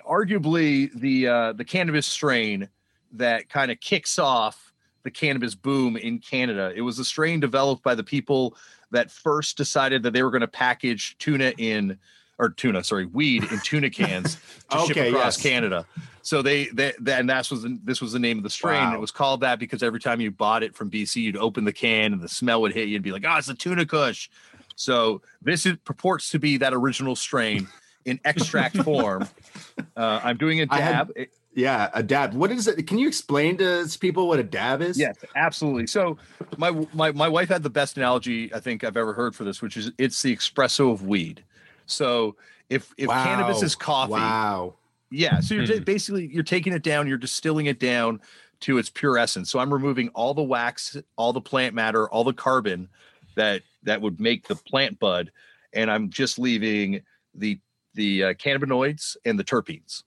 arguably 0.07 0.91
the 0.93 1.27
uh, 1.27 1.53
the 1.53 1.65
cannabis 1.65 2.05
strain 2.05 2.67
that 3.13 3.49
kind 3.49 3.71
of 3.71 3.79
kicks 3.79 4.19
off 4.19 4.73
the 5.03 5.09
cannabis 5.09 5.55
boom 5.55 5.97
in 5.97 6.19
Canada. 6.19 6.71
It 6.75 6.81
was 6.81 6.99
a 6.99 7.05
strain 7.05 7.39
developed 7.39 7.83
by 7.83 7.95
the 7.95 8.03
people 8.03 8.55
that 8.91 9.09
first 9.09 9.57
decided 9.57 10.03
that 10.03 10.13
they 10.13 10.21
were 10.21 10.29
going 10.29 10.41
to 10.41 10.47
package 10.47 11.17
tuna 11.17 11.53
in 11.57 11.97
or 12.39 12.49
tuna, 12.49 12.83
sorry, 12.83 13.05
weed 13.05 13.43
in 13.51 13.59
tuna 13.61 13.89
cans 13.89 14.37
to 14.69 14.79
ship 14.85 14.97
across 14.97 15.37
yes. 15.37 15.41
Canada. 15.41 15.85
So 16.21 16.41
they, 16.41 16.65
they, 16.65 16.93
that, 16.99 17.21
and 17.21 17.29
that's 17.29 17.49
was 17.49 17.63
the, 17.63 17.79
this 17.83 18.01
was 18.01 18.11
the 18.11 18.19
name 18.19 18.37
of 18.37 18.43
the 18.43 18.49
strain. 18.49 18.81
Wow. 18.89 18.95
It 18.95 18.99
was 18.99 19.11
called 19.11 19.41
that 19.41 19.59
because 19.59 19.81
every 19.81 19.99
time 19.99 20.19
you 20.19 20.29
bought 20.29 20.61
it 20.61 20.75
from 20.75 20.91
BC, 20.91 21.17
you'd 21.17 21.37
open 21.37 21.63
the 21.63 21.73
can 21.73 22.13
and 22.13 22.21
the 22.21 22.27
smell 22.27 22.61
would 22.61 22.73
hit 22.73 22.89
you 22.89 22.95
and 22.95 23.03
be 23.03 23.11
like, 23.11 23.23
"Oh, 23.27 23.37
it's 23.37 23.47
a 23.49 23.53
tuna 23.53 23.85
kush." 23.85 24.29
So 24.75 25.21
this 25.41 25.65
is, 25.65 25.77
purports 25.85 26.29
to 26.31 26.39
be 26.39 26.57
that 26.57 26.73
original 26.73 27.15
strain 27.15 27.67
in 28.05 28.19
extract 28.25 28.77
form. 28.83 29.27
Uh, 29.95 30.19
I'm 30.23 30.37
doing 30.37 30.61
a 30.61 30.67
had- 30.69 30.91
dab. 30.91 31.11
It- 31.15 31.31
Yeah, 31.55 31.89
a 31.95 32.03
dab. 32.03 32.35
What 32.35 32.51
is 32.51 32.67
it? 32.67 32.85
Can 32.85 32.99
you 32.99 33.07
explain 33.07 33.57
to 33.57 33.87
people 33.99 34.27
what 34.27 34.37
a 34.37 34.43
dab 34.43 34.81
is? 34.83 34.99
Yes, 34.99 35.15
absolutely. 35.35 35.87
So 35.87 36.17
my 36.57 36.69
my 36.93 37.11
my 37.13 37.27
wife 37.27 37.49
had 37.49 37.63
the 37.63 37.69
best 37.71 37.97
analogy 37.97 38.53
I 38.53 38.59
think 38.59 38.83
I've 38.83 38.95
ever 38.97 39.13
heard 39.13 39.33
for 39.33 39.43
this, 39.43 39.59
which 39.59 39.75
is 39.75 39.91
it's 39.97 40.21
the 40.21 40.35
espresso 40.35 40.91
of 40.91 41.07
weed. 41.07 41.43
So 41.87 42.35
if 42.69 42.93
if 42.97 43.09
cannabis 43.09 43.63
is 43.63 43.75
coffee, 43.75 44.11
Wow. 44.11 44.75
yeah. 45.09 45.39
So 45.39 45.55
you're 45.55 45.77
Hmm. 45.77 45.83
basically 45.83 46.27
you're 46.27 46.43
taking 46.43 46.73
it 46.73 46.83
down, 46.83 47.07
you're 47.07 47.17
distilling 47.17 47.65
it 47.65 47.79
down 47.79 48.21
to 48.59 48.77
its 48.77 48.89
pure 48.89 49.17
essence. 49.17 49.49
So 49.49 49.59
I'm 49.59 49.71
removing 49.73 50.09
all 50.09 50.33
the 50.33 50.43
wax, 50.43 50.97
all 51.15 51.33
the 51.33 51.41
plant 51.41 51.73
matter, 51.75 52.09
all 52.09 52.23
the 52.23 52.33
carbon 52.33 52.89
that 53.35 53.63
that 53.83 54.01
would 54.01 54.19
make 54.19 54.47
the 54.47 54.55
plant 54.55 54.99
bud, 54.99 55.31
and 55.73 55.89
I'm 55.89 56.09
just 56.09 56.37
leaving 56.37 57.01
the 57.33 57.59
the 57.93 58.23
uh, 58.25 58.33
cannabinoids 58.33 59.15
and 59.25 59.39
the 59.39 59.43
terpenes. 59.43 60.03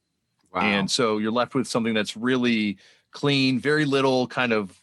Wow. 0.52 0.60
And 0.62 0.90
so 0.90 1.18
you're 1.18 1.32
left 1.32 1.54
with 1.54 1.66
something 1.66 1.94
that's 1.94 2.16
really 2.16 2.76
clean, 3.12 3.58
very 3.58 3.84
little 3.84 4.26
kind 4.26 4.52
of 4.52 4.78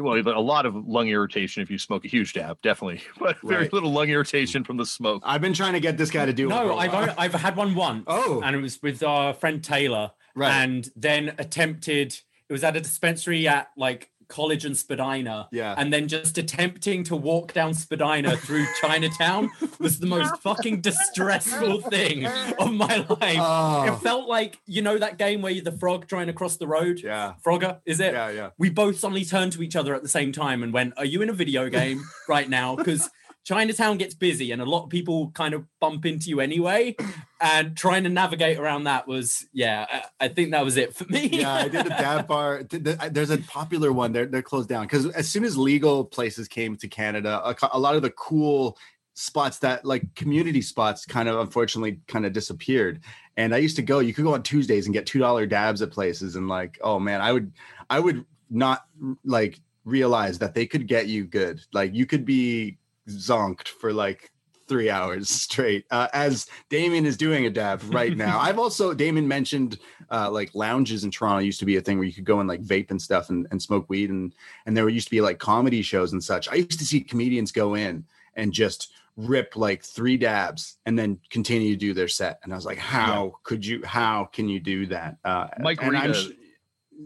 well, 0.00 0.16
a 0.16 0.40
lot 0.40 0.66
of 0.66 0.74
lung 0.74 1.08
irritation 1.08 1.62
if 1.62 1.70
you 1.70 1.78
smoke 1.78 2.04
a 2.04 2.08
huge 2.08 2.32
dab, 2.32 2.60
definitely, 2.62 3.02
but 3.18 3.36
very 3.42 3.62
Right. 3.64 3.72
little 3.72 3.92
lung 3.92 4.08
irritation 4.08 4.64
from 4.64 4.76
the 4.76 4.86
smoke. 4.86 5.22
I've 5.24 5.40
been 5.40 5.52
trying 5.54 5.72
to 5.74 5.80
get 5.80 5.96
this 5.98 6.10
guy 6.10 6.26
to 6.26 6.32
do 6.32 6.46
it. 6.48 6.50
for 6.50 6.64
no, 6.64 6.70
a 6.72 6.76
I've 6.76 6.94
only, 6.94 7.14
I've 7.18 7.34
had 7.34 7.56
one 7.56 7.74
once. 7.74 8.04
Oh. 8.06 8.40
and 8.44 8.54
it 8.56 8.60
was 8.60 8.80
with 8.82 9.02
our 9.02 9.32
friend 9.34 9.62
Taylor. 9.62 10.12
Right. 10.34 10.52
and 10.52 10.86
then 10.94 11.34
attempted. 11.38 12.12
It 12.48 12.52
was 12.52 12.62
at 12.62 12.76
a 12.76 12.80
dispensary 12.80 13.48
at 13.48 13.68
like 13.76 14.10
College 14.28 14.64
and 14.64 14.76
Spadina. 14.76 15.48
Yeah. 15.50 15.74
and 15.76 15.92
then 15.92 16.08
just 16.08 16.38
attempting 16.38 17.04
to 17.04 17.16
walk 17.16 17.52
down 17.52 17.74
Spadina 17.74 18.36
through 18.36 18.66
Chinatown 18.80 19.50
was 19.78 19.98
the 19.98 20.06
most 20.06 20.36
fucking 20.42 20.80
distressful 20.80 21.80
thing 21.82 22.26
of 22.26 22.72
my 22.72 22.96
life. 22.96 23.38
Oh. 23.38 23.84
It 23.84 23.90
ah. 23.90 24.00
felt 24.02 24.28
like 24.28 24.58
you 24.66 24.82
know 24.82 24.98
that 24.98 25.18
game 25.18 25.42
where 25.42 25.52
you're 25.52 25.64
the 25.64 25.72
frog 25.72 26.06
trying 26.06 26.26
to 26.26 26.32
cross 26.32 26.56
the 26.56 26.66
road. 26.66 27.00
Yeah. 27.00 27.34
Frogger, 27.44 27.80
is 27.84 28.00
it? 28.00 28.12
Yeah, 28.12 28.30
yeah. 28.30 28.50
we 28.58 28.70
both 28.70 28.98
suddenly 28.98 29.24
turned 29.24 29.52
to 29.52 29.62
each 29.62 29.76
other 29.76 29.94
at 29.94 30.02
the 30.02 30.08
same 30.08 30.32
time 30.32 30.62
and 30.62 30.72
went, 30.72 30.94
Are 30.96 31.04
you 31.04 31.22
in 31.22 31.28
a 31.28 31.32
video 31.32 31.68
game 31.68 32.02
right 32.28 32.48
now? 32.48 32.76
Because 32.76 33.10
Chinatown 33.46 33.96
gets 33.96 34.12
busy 34.12 34.50
and 34.50 34.60
a 34.60 34.64
lot 34.64 34.82
of 34.82 34.90
people 34.90 35.30
kind 35.30 35.54
of 35.54 35.64
bump 35.78 36.04
into 36.04 36.30
you 36.30 36.40
anyway. 36.40 36.96
And 37.40 37.76
trying 37.76 38.02
to 38.04 38.08
navigate 38.08 38.58
around 38.58 38.84
that 38.84 39.06
was, 39.06 39.46
yeah, 39.52 39.86
I, 39.88 40.24
I 40.24 40.28
think 40.28 40.50
that 40.50 40.64
was 40.64 40.76
it 40.76 40.96
for 40.96 41.04
me. 41.04 41.28
yeah, 41.28 41.54
I 41.54 41.68
did 41.68 41.86
a 41.86 41.90
dab 41.90 42.26
bar. 42.26 42.64
There's 42.64 43.30
a 43.30 43.38
popular 43.38 43.92
one. 43.92 44.12
They're 44.12 44.26
they're 44.26 44.42
closed 44.42 44.68
down 44.68 44.86
because 44.86 45.06
as 45.10 45.28
soon 45.28 45.44
as 45.44 45.56
legal 45.56 46.04
places 46.04 46.48
came 46.48 46.76
to 46.78 46.88
Canada, 46.88 47.40
a, 47.44 47.54
a 47.72 47.78
lot 47.78 47.94
of 47.94 48.02
the 48.02 48.10
cool 48.10 48.76
spots 49.14 49.58
that 49.60 49.84
like 49.84 50.14
community 50.14 50.60
spots 50.60 51.04
kind 51.06 51.28
of 51.28 51.38
unfortunately 51.38 52.00
kind 52.08 52.26
of 52.26 52.32
disappeared. 52.32 53.00
And 53.36 53.54
I 53.54 53.58
used 53.58 53.76
to 53.76 53.82
go. 53.82 54.00
You 54.00 54.12
could 54.12 54.24
go 54.24 54.34
on 54.34 54.42
Tuesdays 54.42 54.86
and 54.86 54.94
get 54.94 55.06
two 55.06 55.18
dollar 55.20 55.46
dabs 55.46 55.82
at 55.82 55.92
places, 55.92 56.36
and 56.36 56.48
like, 56.48 56.78
oh 56.80 56.98
man, 56.98 57.20
I 57.20 57.32
would 57.32 57.52
I 57.90 58.00
would 58.00 58.24
not 58.50 58.86
like 59.24 59.60
realize 59.84 60.38
that 60.38 60.54
they 60.54 60.66
could 60.66 60.88
get 60.88 61.06
you 61.06 61.24
good. 61.24 61.60
Like 61.72 61.94
you 61.94 62.06
could 62.06 62.24
be 62.24 62.78
zonked 63.08 63.68
for 63.68 63.92
like 63.92 64.30
three 64.68 64.90
hours 64.90 65.28
straight 65.28 65.84
uh, 65.90 66.08
as 66.12 66.46
Damian 66.70 67.06
is 67.06 67.16
doing 67.16 67.46
a 67.46 67.50
dab 67.50 67.82
right 67.92 68.16
now. 68.16 68.38
I've 68.38 68.58
also 68.58 68.94
Damian 68.94 69.28
mentioned 69.28 69.78
uh, 70.10 70.30
like 70.30 70.54
lounges 70.54 71.04
in 71.04 71.10
Toronto 71.10 71.38
used 71.38 71.60
to 71.60 71.66
be 71.66 71.76
a 71.76 71.80
thing 71.80 71.98
where 71.98 72.06
you 72.06 72.12
could 72.12 72.24
go 72.24 72.40
and 72.40 72.48
like 72.48 72.62
vape 72.62 72.90
and 72.90 73.00
stuff 73.00 73.30
and, 73.30 73.46
and 73.50 73.62
smoke 73.62 73.88
weed 73.88 74.10
and 74.10 74.34
and 74.66 74.76
there 74.76 74.88
used 74.88 75.06
to 75.06 75.10
be 75.12 75.20
like 75.20 75.38
comedy 75.38 75.82
shows 75.82 76.12
and 76.12 76.22
such. 76.22 76.48
I 76.48 76.54
used 76.56 76.78
to 76.78 76.84
see 76.84 77.00
comedians 77.00 77.52
go 77.52 77.74
in 77.74 78.04
and 78.34 78.52
just 78.52 78.92
rip 79.16 79.56
like 79.56 79.82
three 79.82 80.16
dabs 80.16 80.76
and 80.84 80.98
then 80.98 81.18
continue 81.30 81.72
to 81.72 81.78
do 81.78 81.94
their 81.94 82.08
set. 82.08 82.38
And 82.42 82.52
I 82.52 82.56
was 82.56 82.66
like, 82.66 82.78
how 82.78 83.36
could 83.42 83.64
you? 83.64 83.82
How 83.84 84.28
can 84.32 84.48
you 84.48 84.60
do 84.60 84.86
that? 84.86 85.16
Uh, 85.24 85.48
Mike 85.60 85.82
Rita. 85.82 86.14
sh- 86.14 86.30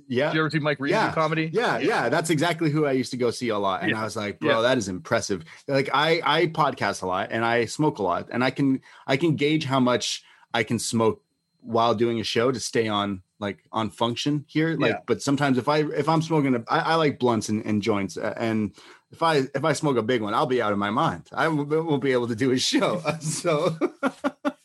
yeah, 0.09 0.27
Did 0.29 0.35
you 0.35 0.41
ever 0.43 0.51
see 0.51 0.59
Mike 0.59 0.79
Reed 0.81 0.91
Yeah. 0.93 1.09
do 1.09 1.15
comedy? 1.15 1.51
yeah, 1.53 1.79
yeah, 1.79 2.09
that's 2.09 2.31
exactly 2.31 2.71
who 2.71 2.87
I 2.87 2.93
used 2.93 3.11
to 3.11 3.17
go 3.17 3.31
see 3.31 3.49
a 3.49 3.59
lot. 3.59 3.83
And 3.83 3.91
Yeah. 3.91 4.01
I 4.01 4.05
was 4.05 4.17
like, 4.17 4.39
bro, 4.41 4.57
Yeah. 4.57 4.61
that 4.63 4.79
is 4.79 4.89
impressive. 4.89 5.45
Like 5.69 5.91
I 5.93 6.21
I 6.25 6.47
podcast 6.47 7.03
a 7.03 7.07
lot 7.07 7.29
and 7.31 7.45
I 7.45 7.65
smoke 7.67 7.99
a 7.99 8.03
lot 8.03 8.29
and 8.31 8.43
I 8.45 8.51
can 8.51 8.81
I 9.07 9.17
can 9.17 9.37
gauge 9.37 9.65
how 9.65 9.81
much 9.81 10.23
I 10.55 10.63
can 10.63 10.79
smoke 10.79 11.23
while 11.61 11.95
doing 11.95 12.21
a 12.21 12.25
show 12.25 12.51
to 12.51 12.59
stay 12.61 12.89
on 12.89 13.23
like 13.41 13.59
on 13.73 13.91
function 13.91 14.45
here. 14.47 14.77
Like, 14.77 14.93
Yeah. 14.93 14.99
but 15.07 15.23
sometimes 15.23 15.59
if 15.59 15.69
I 15.69 15.79
if 15.79 16.09
I'm 16.09 16.23
smoking, 16.23 16.55
a, 16.55 16.63
I, 16.69 16.79
I 16.93 16.95
like 16.95 17.19
blunts 17.19 17.49
and, 17.49 17.65
and 17.67 17.83
joints, 17.83 18.17
uh, 18.17 18.35
and 18.37 18.73
if 19.11 19.23
I 19.23 19.43
if 19.55 19.65
I 19.65 19.73
smoke 19.73 19.97
a 19.97 20.03
big 20.03 20.23
one, 20.23 20.35
I'll 20.35 20.47
be 20.47 20.63
out 20.63 20.73
of 20.73 20.79
my 20.79 20.91
mind. 20.91 21.25
I 21.33 21.49
won't 21.49 21.69
won't 21.69 22.03
be 22.03 22.13
able 22.13 22.29
to 22.29 22.37
do 22.37 22.53
a 22.53 22.59
show. 22.59 23.03
so 23.21 23.77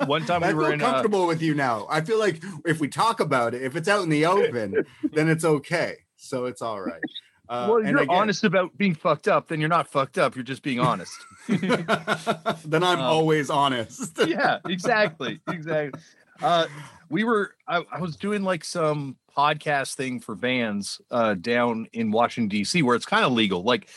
One 0.06 0.26
time 0.26 0.42
we 0.42 0.48
I 0.50 0.54
were 0.54 0.64
feel 0.66 0.72
in. 0.74 0.82
Uh, 0.82 0.86
comfortable 0.92 1.26
with 1.26 1.42
you 1.42 1.56
now. 1.56 1.88
I 1.90 2.02
feel 2.02 2.20
like 2.20 2.44
if 2.66 2.80
we 2.80 2.88
talk 2.88 3.20
about 3.20 3.54
it, 3.56 3.64
if 3.64 3.76
it's 3.76 3.88
out 3.88 4.04
in 4.04 4.10
the 4.10 4.26
open, 4.28 4.86
then 5.14 5.30
it's 5.30 5.44
okay. 5.46 5.96
So 6.18 6.46
it's 6.46 6.62
all 6.62 6.82
right. 6.82 7.02
Uh, 7.48 7.68
well, 7.70 7.84
you're 7.84 8.00
again- 8.02 8.16
honest 8.16 8.44
about 8.44 8.76
being 8.78 8.94
fucked 8.96 9.28
up, 9.28 9.48
then 9.48 9.60
you're 9.60 9.70
not 9.70 9.88
fucked 9.88 10.18
up. 10.18 10.36
You're 10.36 10.44
just 10.44 10.64
being 10.64 10.80
honest. 10.80 11.14
then 11.48 12.84
I'm 12.84 13.00
Um, 13.00 13.02
always 13.02 13.50
honest. 13.50 14.18
yeah, 14.26 14.58
exactly, 14.68 15.40
exactly. 15.48 16.00
Uh, 16.42 16.66
we 17.10 17.24
were. 17.24 17.56
I, 17.68 17.84
I 17.92 18.00
was 18.00 18.16
doing 18.16 18.44
like 18.44 18.64
some 18.64 19.18
podcast 19.36 19.96
thing 19.96 20.20
for 20.20 20.36
vans 20.36 21.02
uh, 21.12 21.36
down 21.36 21.88
in 21.94 22.12
Washington 22.12 22.50
D.C. 22.50 22.82
where 22.82 22.96
it's 22.96 23.06
kind 23.06 23.26
of 23.26 23.32
legal, 23.32 23.64
like 23.64 23.90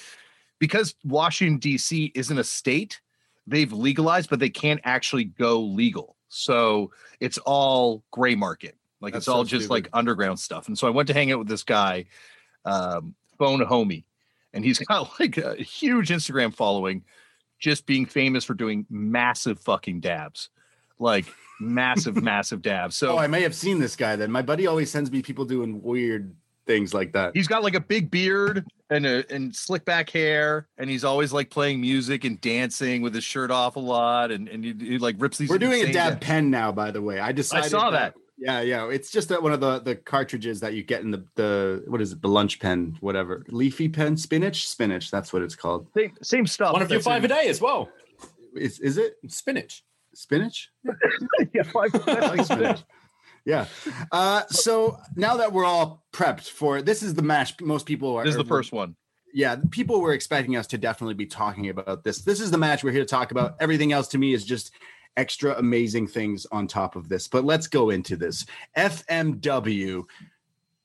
because 0.58 0.94
Washington 1.04 1.58
D.C. 1.58 2.12
isn't 2.14 2.38
a 2.38 2.44
state. 2.44 3.00
They've 3.46 3.72
legalized, 3.72 4.28
but 4.28 4.40
they 4.40 4.50
can't 4.50 4.80
actually 4.84 5.24
go 5.24 5.60
legal. 5.60 6.16
So 6.28 6.90
it's 7.20 7.38
all 7.38 8.04
gray 8.10 8.34
market. 8.34 8.76
Like 9.00 9.12
That's 9.12 9.24
it's 9.24 9.28
all 9.28 9.44
so 9.44 9.48
just 9.48 9.64
stupid. 9.66 9.72
like 9.72 9.88
underground 9.92 10.38
stuff. 10.38 10.68
And 10.68 10.76
so 10.76 10.86
I 10.86 10.90
went 10.90 11.06
to 11.08 11.14
hang 11.14 11.32
out 11.32 11.38
with 11.38 11.48
this 11.48 11.62
guy, 11.62 12.06
um, 12.64 13.14
Phone 13.38 13.60
Homie, 13.60 14.04
and 14.52 14.64
he's 14.64 14.78
got 14.86 15.18
like 15.20 15.38
a 15.38 15.54
huge 15.56 16.10
Instagram 16.10 16.54
following, 16.54 17.04
just 17.58 17.86
being 17.86 18.06
famous 18.06 18.44
for 18.44 18.54
doing 18.54 18.86
massive 18.90 19.60
fucking 19.60 20.00
dabs, 20.00 20.50
like 20.98 21.26
massive, 21.60 22.16
massive 22.22 22.62
dab. 22.62 22.92
So 22.92 23.14
oh, 23.14 23.18
I 23.18 23.26
may 23.26 23.42
have 23.42 23.54
seen 23.54 23.78
this 23.78 23.96
guy 23.96 24.16
then. 24.16 24.30
My 24.30 24.42
buddy 24.42 24.66
always 24.66 24.90
sends 24.90 25.10
me 25.10 25.22
people 25.22 25.44
doing 25.44 25.82
weird 25.82 26.34
things 26.66 26.92
like 26.92 27.14
that. 27.14 27.34
he's 27.34 27.48
got 27.48 27.62
like 27.62 27.74
a 27.74 27.80
big 27.80 28.10
beard 28.10 28.66
and 28.90 29.06
a 29.06 29.24
and 29.32 29.54
slick 29.56 29.84
back 29.84 30.10
hair, 30.10 30.68
and 30.76 30.88
he's 30.88 31.04
always 31.04 31.32
like 31.32 31.50
playing 31.50 31.80
music 31.80 32.24
and 32.24 32.40
dancing 32.40 33.02
with 33.02 33.14
his 33.14 33.24
shirt 33.24 33.50
off 33.50 33.76
a 33.76 33.80
lot, 33.80 34.30
and 34.30 34.48
and 34.48 34.64
he, 34.64 34.74
he 34.78 34.98
like 34.98 35.16
rips 35.18 35.38
these. 35.38 35.48
We're 35.48 35.58
doing 35.58 35.82
a 35.82 35.92
dab 35.92 36.12
dabs. 36.12 36.26
pen 36.26 36.50
now, 36.50 36.70
by 36.72 36.90
the 36.90 37.02
way. 37.02 37.18
I 37.18 37.32
decided. 37.32 37.70
saw 37.70 37.90
that. 37.90 38.14
Yeah, 38.38 38.60
yeah. 38.60 38.88
It's 38.88 39.10
just 39.10 39.30
that 39.30 39.42
one 39.42 39.52
of 39.52 39.60
the 39.60 39.80
the 39.80 39.96
cartridges 39.96 40.60
that 40.60 40.74
you 40.74 40.84
get 40.84 41.00
in 41.00 41.10
the 41.10 41.24
the 41.34 41.84
what 41.88 42.00
is 42.00 42.12
it? 42.12 42.22
The 42.22 42.28
lunch 42.28 42.60
pen, 42.60 42.96
whatever. 43.00 43.44
Leafy 43.48 43.88
pen, 43.88 44.16
spinach, 44.16 44.68
spinach. 44.68 45.10
That's 45.10 45.32
what 45.32 45.42
it's 45.42 45.56
called. 45.56 45.88
Same, 45.96 46.12
same 46.22 46.46
stuff. 46.46 46.72
One 46.72 46.82
of 46.82 46.90
your 46.90 47.00
five 47.00 47.24
in- 47.24 47.32
a 47.32 47.34
day 47.34 47.48
as 47.48 47.60
well. 47.60 47.88
Is 48.54 48.78
is 48.80 48.96
it 48.96 49.16
Spinach. 49.26 49.84
Spinach? 50.18 50.70
yeah, 51.54 51.62
five 51.62 51.90
I 52.06 52.34
like 52.34 52.44
spinach. 52.44 52.82
Yeah. 53.44 53.66
Uh, 54.12 54.42
so 54.48 54.98
now 55.16 55.36
that 55.36 55.52
we're 55.52 55.64
all 55.64 56.04
prepped 56.12 56.48
for 56.50 56.82
this 56.82 57.02
is 57.02 57.14
the 57.14 57.22
match 57.22 57.60
most 57.60 57.86
people 57.86 58.16
are. 58.16 58.24
This 58.24 58.32
is 58.32 58.38
the 58.38 58.44
first 58.44 58.72
one. 58.72 58.96
yeah, 59.32 59.56
people 59.70 60.00
were 60.00 60.12
expecting 60.12 60.56
us 60.56 60.66
to 60.68 60.78
definitely 60.78 61.14
be 61.14 61.26
talking 61.26 61.68
about 61.70 62.04
this. 62.04 62.22
This 62.22 62.40
is 62.40 62.50
the 62.50 62.58
match 62.58 62.84
we're 62.84 62.92
here 62.92 63.02
to 63.02 63.06
talk 63.06 63.30
about. 63.30 63.56
Everything 63.60 63.92
else 63.92 64.08
to 64.08 64.18
me 64.18 64.34
is 64.34 64.44
just 64.44 64.72
extra 65.16 65.56
amazing 65.56 66.06
things 66.08 66.46
on 66.52 66.66
top 66.66 66.96
of 66.96 67.08
this. 67.08 67.28
But 67.28 67.44
let's 67.44 67.66
go 67.66 67.90
into 67.90 68.16
this. 68.16 68.44
FMW, 68.76 70.04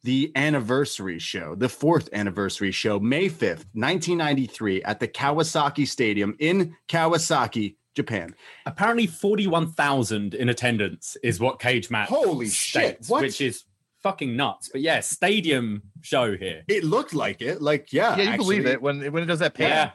the 0.03 0.31
anniversary 0.35 1.19
show, 1.19 1.55
the 1.55 1.69
fourth 1.69 2.09
anniversary 2.13 2.71
show, 2.71 2.99
May 2.99 3.27
5th, 3.29 3.65
1993, 3.73 4.83
at 4.83 4.99
the 4.99 5.07
Kawasaki 5.07 5.87
Stadium 5.87 6.35
in 6.39 6.75
Kawasaki, 6.87 7.75
Japan. 7.95 8.35
Apparently, 8.65 9.07
41,000 9.07 10.33
in 10.33 10.49
attendance 10.49 11.17
is 11.23 11.39
what 11.39 11.59
Cage 11.59 11.89
Match 11.89 12.09
Holy 12.09 12.49
shit, 12.49 13.05
what? 13.07 13.21
which 13.21 13.41
is 13.41 13.63
fucking 14.01 14.35
nuts. 14.35 14.69
But 14.69 14.81
yeah, 14.81 14.99
stadium 14.99 15.83
show 16.01 16.35
here. 16.35 16.63
It 16.67 16.83
looked 16.83 17.13
like 17.13 17.41
it. 17.41 17.61
Like, 17.61 17.93
yeah. 17.93 18.17
Yeah, 18.17 18.31
you 18.31 18.37
believe 18.37 18.65
it 18.65 18.81
when 18.81 19.11
when 19.11 19.23
it 19.23 19.27
does 19.27 19.39
that 19.39 19.53
pan. 19.53 19.69
Yeah. 19.69 19.91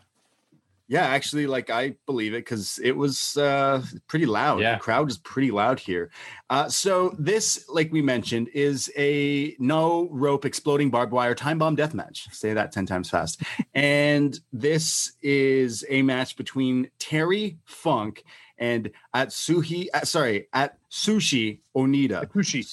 Yeah, 0.90 1.05
actually, 1.05 1.46
like 1.46 1.68
I 1.68 1.96
believe 2.07 2.33
it 2.33 2.38
because 2.38 2.81
it 2.83 2.92
was 2.96 3.37
uh, 3.37 3.83
pretty 4.07 4.24
loud. 4.24 4.61
Yeah. 4.61 4.74
The 4.77 4.81
crowd 4.81 5.11
is 5.11 5.18
pretty 5.18 5.51
loud 5.51 5.79
here. 5.79 6.11
Uh, 6.48 6.70
so 6.70 7.14
this, 7.18 7.68
like 7.68 7.92
we 7.92 8.01
mentioned, 8.01 8.48
is 8.55 8.90
a 8.96 9.55
no 9.59 10.09
rope 10.11 10.46
exploding 10.46 10.88
barbed 10.88 11.12
wire 11.12 11.35
time 11.35 11.59
bomb 11.59 11.74
death 11.77 11.92
match. 11.92 12.27
Say 12.33 12.55
that 12.55 12.72
ten 12.72 12.87
times 12.87 13.11
fast. 13.11 13.42
and 13.74 14.40
this 14.51 15.12
is 15.20 15.85
a 15.90 16.01
match 16.01 16.37
between 16.37 16.90
Terry 16.98 17.59
Funk 17.66 18.24
and 18.57 18.90
Atsuhi. 19.14 19.88
Uh, 19.92 20.07
sorry, 20.07 20.48
at 20.55 20.79
Sushi 20.90 21.61
Onita. 21.77 22.27
Akushi. 22.27 22.64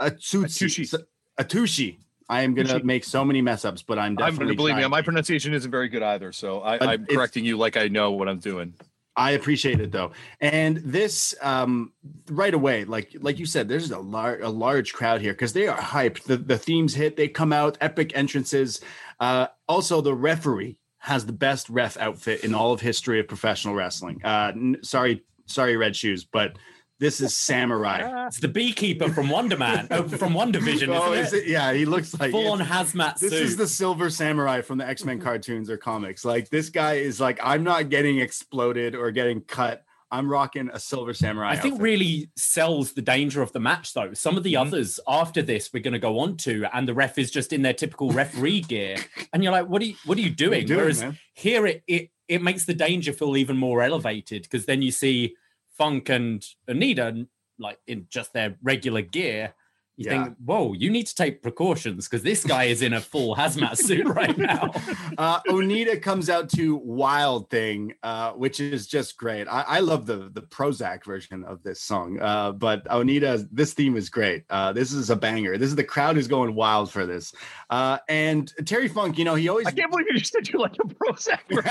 Atsushi. 0.00 0.88
Atsushi. 0.88 1.04
Atushi. 1.38 1.98
I 2.30 2.42
am 2.42 2.54
gonna 2.54 2.82
make 2.84 3.04
so 3.04 3.24
many 3.24 3.42
mess 3.42 3.64
ups, 3.64 3.82
but 3.82 3.98
I'm 3.98 4.14
definitely. 4.14 4.52
I'm 4.52 4.56
believe 4.56 4.76
me, 4.76 4.86
my 4.86 5.02
pronunciation 5.02 5.52
isn't 5.52 5.70
very 5.70 5.88
good 5.88 6.02
either. 6.02 6.32
So 6.32 6.60
I, 6.60 6.92
I'm 6.92 7.04
correcting 7.04 7.44
you 7.44 7.58
like 7.58 7.76
I 7.76 7.88
know 7.88 8.12
what 8.12 8.28
I'm 8.28 8.38
doing. 8.38 8.74
I 9.16 9.32
appreciate 9.32 9.80
it 9.80 9.90
though, 9.90 10.12
and 10.40 10.76
this 10.78 11.34
um, 11.42 11.92
right 12.30 12.54
away, 12.54 12.84
like 12.84 13.16
like 13.20 13.40
you 13.40 13.46
said, 13.46 13.68
there's 13.68 13.90
a 13.90 13.98
large 13.98 14.40
a 14.42 14.48
large 14.48 14.92
crowd 14.92 15.20
here 15.20 15.32
because 15.32 15.52
they 15.52 15.66
are 15.66 15.76
hyped. 15.76 16.22
The 16.22 16.36
the 16.36 16.56
themes 16.56 16.94
hit, 16.94 17.16
they 17.16 17.26
come 17.26 17.52
out, 17.52 17.76
epic 17.80 18.12
entrances. 18.14 18.80
Uh, 19.18 19.48
also, 19.68 20.00
the 20.00 20.14
referee 20.14 20.78
has 20.98 21.26
the 21.26 21.32
best 21.32 21.68
ref 21.68 21.96
outfit 21.96 22.44
in 22.44 22.54
all 22.54 22.72
of 22.72 22.80
history 22.80 23.18
of 23.18 23.26
professional 23.26 23.74
wrestling. 23.74 24.20
Uh, 24.22 24.52
n- 24.54 24.78
sorry, 24.82 25.24
sorry, 25.46 25.76
red 25.76 25.96
shoes, 25.96 26.24
but 26.24 26.56
this 27.00 27.20
is 27.20 27.34
samurai. 27.34 28.26
It's 28.28 28.38
the 28.38 28.46
beekeeper 28.48 29.08
from 29.08 29.28
Wonder 29.28 29.56
Man, 29.56 29.88
oh, 29.90 30.06
from 30.06 30.34
WandaVision, 30.34 30.88
Oh, 30.96 31.12
isn't 31.12 31.36
it? 31.40 31.46
Yeah, 31.48 31.72
he 31.72 31.84
looks 31.86 32.18
like 32.20 32.30
Full 32.30 32.52
on 32.52 32.60
hazmat 32.60 33.18
This 33.18 33.32
suit. 33.32 33.42
is 33.42 33.56
the 33.56 33.66
Silver 33.66 34.10
Samurai 34.10 34.60
from 34.60 34.78
the 34.78 34.86
X 34.86 35.04
Men 35.04 35.18
cartoons 35.20 35.68
or 35.68 35.76
comics. 35.76 36.24
Like 36.24 36.48
this 36.50 36.68
guy 36.68 36.94
is 36.94 37.20
like, 37.20 37.40
I'm 37.42 37.64
not 37.64 37.88
getting 37.88 38.20
exploded 38.20 38.94
or 38.94 39.10
getting 39.10 39.40
cut. 39.40 39.82
I'm 40.12 40.28
rocking 40.28 40.68
a 40.72 40.80
Silver 40.80 41.14
Samurai. 41.14 41.50
I 41.50 41.56
think 41.56 41.74
outfit. 41.74 41.84
really 41.84 42.30
sells 42.36 42.92
the 42.94 43.00
danger 43.02 43.42
of 43.42 43.52
the 43.52 43.60
match, 43.60 43.94
though. 43.94 44.12
Some 44.12 44.36
of 44.36 44.42
the 44.42 44.54
Mm-hmm. 44.54 44.66
others 44.74 44.98
after 45.06 45.40
this 45.40 45.70
we're 45.72 45.84
going 45.84 45.92
to 45.92 46.00
go 46.00 46.18
on 46.18 46.36
to, 46.38 46.66
and 46.74 46.88
the 46.88 46.94
ref 46.94 47.16
is 47.16 47.30
just 47.30 47.52
in 47.52 47.62
their 47.62 47.72
typical 47.74 48.10
referee 48.10 48.60
gear, 48.72 48.96
and 49.32 49.44
you're 49.44 49.52
like, 49.52 49.68
"What 49.68 49.80
are 49.82 49.84
you? 49.84 49.94
What 50.06 50.18
are 50.18 50.20
you 50.20 50.30
doing?" 50.30 50.66
doing, 50.66 50.80
Whereas 50.80 51.00
man? 51.00 51.16
here, 51.34 51.64
it, 51.64 51.82
it 51.86 52.10
it 52.26 52.42
makes 52.42 52.64
the 52.64 52.74
danger 52.74 53.12
feel 53.12 53.36
even 53.36 53.56
more 53.56 53.82
elevated 53.82 54.42
because 54.42 54.66
then 54.66 54.82
you 54.82 54.90
see 54.90 55.36
Funk 55.80 56.10
and 56.10 56.44
Onita 56.68 57.26
like 57.58 57.78
in 57.86 58.06
just 58.10 58.34
their 58.34 58.58
regular 58.62 59.00
gear. 59.00 59.54
You 60.00 60.06
Yeah. 60.06 60.24
think, 60.24 60.36
"Whoa, 60.42 60.72
you 60.72 60.88
need 60.88 61.06
to 61.08 61.14
take 61.14 61.42
precautions 61.42 62.08
because 62.08 62.22
this 62.22 62.42
guy 62.42 62.64
is 62.64 62.80
in 62.80 62.94
a 62.94 63.02
full 63.02 63.36
hazmat 63.36 63.76
suit 63.76 64.06
right 64.08 64.36
now." 64.38 64.70
uh, 65.18 65.40
Onita 65.42 66.00
comes 66.00 66.30
out 66.30 66.48
to 66.56 66.76
Wild 66.76 67.50
Thing, 67.50 67.92
uh, 68.02 68.32
which 68.32 68.60
is 68.60 68.86
just 68.86 69.18
great. 69.18 69.46
I, 69.46 69.60
I 69.68 69.80
love 69.80 70.06
the 70.06 70.30
the 70.32 70.40
Prozzäk 70.40 71.04
version 71.04 71.44
of 71.44 71.62
this 71.62 71.82
song, 71.82 72.18
uh, 72.18 72.52
but 72.52 72.82
Onita, 72.86 73.46
this 73.52 73.74
theme 73.74 73.94
is 73.98 74.08
great. 74.08 74.44
Uh, 74.48 74.72
this 74.72 74.90
is 74.90 75.10
a 75.10 75.16
banger. 75.16 75.58
This 75.58 75.68
is 75.68 75.76
the 75.76 75.84
crowd 75.84 76.16
who's 76.16 76.28
going 76.28 76.54
wild 76.54 76.90
for 76.90 77.04
this. 77.04 77.34
Uh, 77.68 77.98
and 78.08 78.50
Terry 78.64 78.88
Funk, 78.88 79.18
you 79.18 79.26
know, 79.26 79.34
he 79.34 79.50
always. 79.50 79.66
I 79.66 79.72
can't 79.72 79.90
believe 79.90 80.06
you 80.10 80.18
just 80.18 80.32
said 80.32 80.48
you 80.48 80.58
like 80.60 80.76
a 80.82 80.88
Prozzäk. 80.88 81.40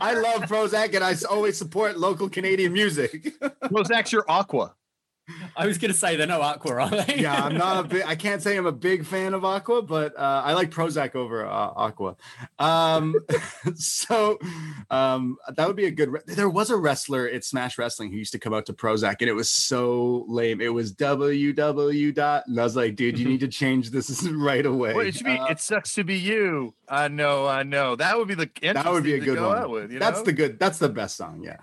I 0.00 0.14
love 0.14 0.48
Prozzäk, 0.48 0.94
and 0.94 1.04
I 1.04 1.14
always 1.28 1.58
support 1.58 1.98
local 1.98 2.30
Canadian 2.30 2.72
music. 2.72 3.38
Prozzäk's 3.64 4.10
your 4.10 4.24
aqua. 4.26 4.74
I 5.56 5.66
was 5.66 5.78
going 5.78 5.92
to 5.92 5.96
say 5.96 6.16
they're 6.16 6.26
no 6.26 6.42
Aqua, 6.42 6.74
are 6.74 6.90
they? 6.90 7.16
yeah, 7.18 7.44
I'm 7.44 7.56
not 7.56 7.84
a 7.84 7.88
big. 7.88 8.02
I 8.06 8.14
can't 8.14 8.42
say 8.42 8.56
I'm 8.56 8.66
a 8.66 8.72
big 8.72 9.04
fan 9.04 9.34
of 9.34 9.44
Aqua, 9.44 9.82
but 9.82 10.16
uh, 10.18 10.42
I 10.44 10.52
like 10.52 10.70
Prozzäk 10.70 11.14
over 11.14 11.46
uh, 11.46 11.50
Aqua. 11.50 12.16
Um, 12.58 13.14
so 13.74 14.38
um, 14.90 15.36
that 15.56 15.66
would 15.66 15.76
be 15.76 15.86
a 15.86 15.90
good. 15.90 16.10
Re- 16.10 16.20
there 16.26 16.48
was 16.48 16.70
a 16.70 16.76
wrestler 16.76 17.28
at 17.28 17.44
Smash 17.44 17.78
Wrestling 17.78 18.10
who 18.10 18.16
used 18.16 18.32
to 18.32 18.38
come 18.38 18.54
out 18.54 18.66
to 18.66 18.72
Prozzäk, 18.72 19.16
and 19.20 19.28
it 19.28 19.34
was 19.34 19.50
so 19.50 20.24
lame. 20.28 20.60
It 20.60 20.72
was 20.72 20.92
www 20.92 22.14
dot, 22.14 22.46
and 22.46 22.58
I 22.60 22.64
was 22.64 22.76
like, 22.76 22.96
dude, 22.96 23.18
you 23.18 23.26
need 23.26 23.40
to 23.40 23.48
change 23.48 23.90
this 23.90 24.22
right 24.30 24.64
away. 24.64 24.94
Well, 24.94 25.06
it 25.06 25.14
should 25.14 25.26
be. 25.26 25.38
Uh, 25.38 25.46
it 25.46 25.60
sucks 25.60 25.94
to 25.94 26.04
be 26.04 26.18
you. 26.18 26.74
I 26.88 27.08
know. 27.08 27.46
I 27.46 27.62
know. 27.62 27.96
That 27.96 28.16
would 28.18 28.28
be 28.28 28.34
the. 28.34 28.50
that 28.62 28.90
would 28.90 29.04
be 29.04 29.14
a 29.14 29.20
good 29.20 29.36
go 29.38 29.48
one. 29.48 29.70
With, 29.70 29.92
you 29.92 29.98
that's 29.98 30.18
know? 30.18 30.24
the 30.24 30.32
good. 30.32 30.58
That's 30.58 30.78
the 30.78 30.88
best 30.88 31.16
song. 31.16 31.42
Yeah. 31.42 31.56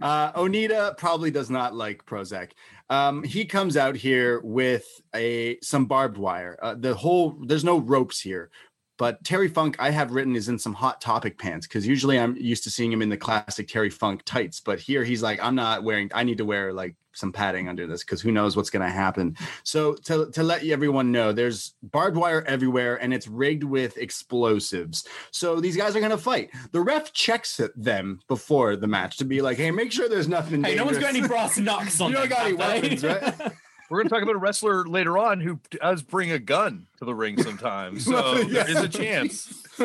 Uh, 0.00 0.32
Onita 0.32 0.96
probably 0.96 1.30
does 1.30 1.50
not 1.50 1.74
like 1.74 2.04
Prozzäk. 2.04 2.50
Um, 2.92 3.22
he 3.22 3.46
comes 3.46 3.78
out 3.78 3.96
here 3.96 4.42
with 4.42 4.84
a 5.14 5.58
some 5.62 5.86
barbed 5.86 6.18
wire. 6.18 6.58
Uh, 6.60 6.74
the 6.78 6.94
whole 6.94 7.38
there's 7.46 7.64
no 7.64 7.78
ropes 7.78 8.20
here, 8.20 8.50
but 8.98 9.22
Terry 9.24 9.48
Funk 9.48 9.76
I 9.78 9.90
have 9.90 10.12
written 10.12 10.36
is 10.36 10.48
in 10.48 10.58
some 10.58 10.74
hot 10.74 11.00
topic 11.00 11.38
pants 11.38 11.66
because 11.66 11.86
usually 11.86 12.18
I'm 12.18 12.36
used 12.36 12.64
to 12.64 12.70
seeing 12.70 12.92
him 12.92 13.02
in 13.02 13.08
the 13.08 13.16
classic 13.16 13.68
Terry 13.68 13.90
Funk 13.90 14.22
tights, 14.24 14.60
but 14.60 14.78
here 14.78 15.04
he's 15.04 15.22
like 15.22 15.42
I'm 15.42 15.54
not 15.54 15.82
wearing. 15.82 16.10
I 16.14 16.24
need 16.24 16.38
to 16.38 16.44
wear 16.44 16.72
like 16.72 16.94
some 17.14 17.32
padding 17.32 17.68
under 17.68 17.86
this 17.86 18.02
because 18.02 18.20
who 18.20 18.32
knows 18.32 18.56
what's 18.56 18.70
going 18.70 18.86
to 18.86 18.92
happen. 18.92 19.36
So 19.64 19.94
to 20.04 20.30
to 20.30 20.42
let 20.42 20.64
everyone 20.64 21.12
know, 21.12 21.32
there's 21.32 21.74
barbed 21.82 22.16
wire 22.16 22.42
everywhere 22.46 22.96
and 22.96 23.12
it's 23.12 23.28
rigged 23.28 23.64
with 23.64 23.96
explosives. 23.98 25.06
So 25.30 25.60
these 25.60 25.76
guys 25.76 25.94
are 25.96 26.00
going 26.00 26.10
to 26.10 26.18
fight. 26.18 26.50
The 26.72 26.80
ref 26.80 27.12
checks 27.12 27.60
them 27.76 28.20
before 28.28 28.76
the 28.76 28.86
match 28.86 29.16
to 29.18 29.24
be 29.24 29.42
like, 29.42 29.56
"Hey, 29.56 29.70
make 29.70 29.92
sure 29.92 30.08
there's 30.08 30.28
nothing." 30.28 30.64
Hey, 30.64 30.74
no 30.74 30.84
one's 30.84 30.98
got 30.98 31.14
any 31.14 31.26
brass 31.26 31.58
knucks 31.58 32.00
on 32.00 32.10
You 32.10 32.16
don't 32.16 32.28
got 32.28 32.46
any 32.46 32.54
weapons, 32.54 33.04
right? 33.04 33.52
We're 33.92 33.98
going 33.98 34.08
to 34.08 34.14
talk 34.14 34.22
about 34.22 34.36
a 34.36 34.38
wrestler 34.38 34.86
later 34.86 35.18
on 35.18 35.42
who 35.42 35.60
does 35.70 36.00
bring 36.00 36.30
a 36.32 36.38
gun 36.38 36.86
to 36.96 37.04
the 37.04 37.14
ring 37.14 37.36
sometimes. 37.42 38.06
So 38.12 38.36
Yeah. 38.36 38.62
there 38.62 38.70
is 38.70 38.76
a 38.80 38.88
chance. 38.88 39.62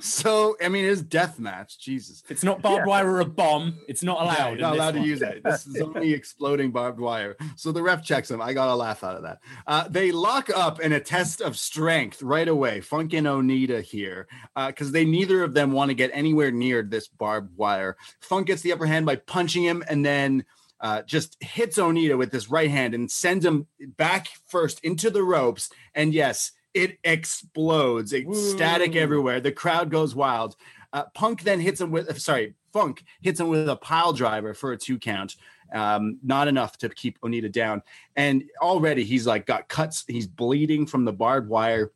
So 0.00 0.56
I 0.62 0.68
mean, 0.68 0.84
it's 0.84 1.00
death 1.00 1.38
match. 1.38 1.78
Jesus. 1.78 2.22
It's 2.28 2.42
not 2.42 2.62
barbed 2.62 2.86
wire 2.86 3.10
or 3.10 3.20
a 3.20 3.24
bomb, 3.24 3.78
it's 3.88 4.02
not 4.02 4.20
allowed. 4.22 4.58
Yeah, 4.58 4.62
not 4.62 4.70
this 4.72 4.78
allowed 4.80 4.94
to 4.94 5.00
use 5.00 5.22
it. 5.22 5.42
This 5.44 5.66
is 5.66 5.80
only 5.80 6.12
exploding 6.12 6.70
barbed 6.70 6.98
wire. 7.00 7.36
So 7.56 7.70
the 7.70 7.82
ref 7.82 8.02
checks 8.04 8.30
him. 8.30 8.40
I 8.42 8.52
got 8.52 8.68
a 8.68 8.74
laugh 8.74 9.04
out 9.04 9.16
of 9.16 9.22
that. 9.22 9.38
Uh, 9.66 9.86
they 9.88 10.10
lock 10.12 10.48
up 10.50 10.80
in 10.80 10.92
a 10.92 11.00
test 11.00 11.40
of 11.40 11.56
strength 11.56 12.22
right 12.22 12.48
away. 12.48 12.80
Funk 12.80 13.12
and 13.14 13.26
Onita 13.26 13.82
here 13.82 14.26
because 14.66 14.92
they 14.92 15.04
neither 15.04 15.42
of 15.42 15.54
them 15.54 15.70
want 15.72 15.90
to 15.90 15.94
get 15.94 16.10
anywhere 16.12 16.50
near 16.50 16.82
this 16.82 17.06
barbed 17.08 17.56
wire. 17.56 17.96
Funk 18.20 18.46
gets 18.48 18.62
the 18.62 18.72
upper 18.72 18.86
hand 18.86 19.06
by 19.06 19.16
punching 19.16 19.62
him 19.64 19.84
and 19.88 20.04
then. 20.04 20.44
Uh, 20.84 21.00
just 21.00 21.42
hits 21.42 21.78
Onita 21.78 22.18
with 22.18 22.30
this 22.30 22.50
right 22.50 22.70
hand 22.70 22.94
and 22.94 23.10
sends 23.10 23.42
him 23.42 23.66
back 23.96 24.28
first 24.46 24.84
into 24.84 25.08
the 25.08 25.22
ropes. 25.22 25.70
And 25.94 26.12
yes, 26.12 26.52
it 26.74 26.98
explodes. 27.02 28.12
It's 28.12 28.50
static 28.50 28.94
everywhere. 28.94 29.40
The 29.40 29.50
crowd 29.50 29.90
goes 29.90 30.14
wild. 30.14 30.56
Uh, 30.92 31.04
Punk 31.14 31.42
then 31.42 31.58
hits 31.58 31.80
him 31.80 31.90
with, 31.90 32.20
sorry, 32.20 32.52
Funk 32.70 33.02
hits 33.22 33.40
him 33.40 33.48
with 33.48 33.66
a 33.66 33.76
pile 33.76 34.12
driver 34.12 34.52
for 34.52 34.72
a 34.72 34.76
two 34.76 34.98
count. 34.98 35.36
Um, 35.72 36.18
not 36.22 36.48
enough 36.48 36.76
to 36.78 36.90
keep 36.90 37.18
Onita 37.22 37.50
down. 37.50 37.80
And 38.14 38.44
already 38.60 39.04
he's 39.04 39.26
like 39.26 39.46
got 39.46 39.68
cuts. 39.68 40.04
He's 40.06 40.26
bleeding 40.26 40.86
from 40.86 41.06
the 41.06 41.14
barbed 41.14 41.48
wire. 41.48 41.92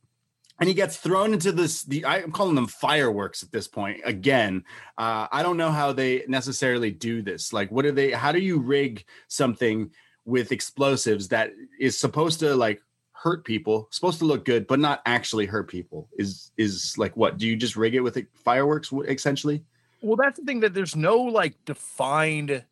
And 0.60 0.68
he 0.68 0.74
gets 0.74 0.96
thrown 0.96 1.32
into 1.32 1.52
this. 1.52 1.82
The 1.82 2.04
I'm 2.04 2.32
calling 2.32 2.56
them 2.56 2.66
fireworks 2.66 3.42
at 3.42 3.52
this 3.52 3.68
point. 3.68 4.00
Again, 4.04 4.64
uh, 4.96 5.28
I 5.30 5.42
don't 5.42 5.56
know 5.56 5.70
how 5.70 5.92
they 5.92 6.24
necessarily 6.26 6.90
do 6.90 7.22
this. 7.22 7.52
Like, 7.52 7.70
what 7.70 7.82
do 7.82 7.92
they? 7.92 8.10
How 8.10 8.32
do 8.32 8.40
you 8.40 8.58
rig 8.58 9.04
something 9.28 9.90
with 10.24 10.50
explosives 10.50 11.28
that 11.28 11.52
is 11.78 11.98
supposed 11.98 12.40
to 12.40 12.54
like 12.56 12.82
hurt 13.12 13.44
people, 13.44 13.88
supposed 13.90 14.18
to 14.18 14.24
look 14.24 14.44
good, 14.44 14.66
but 14.66 14.80
not 14.80 15.00
actually 15.06 15.46
hurt 15.46 15.68
people? 15.68 16.08
Is 16.18 16.50
is 16.56 16.96
like 16.98 17.16
what? 17.16 17.38
Do 17.38 17.46
you 17.46 17.54
just 17.54 17.76
rig 17.76 17.94
it 17.94 18.00
with 18.00 18.18
fireworks 18.34 18.92
essentially? 19.06 19.64
Well, 20.00 20.16
that's 20.16 20.38
the 20.38 20.44
thing 20.44 20.60
that 20.60 20.74
there's 20.74 20.96
no 20.96 21.18
like 21.18 21.64
defined 21.64 22.64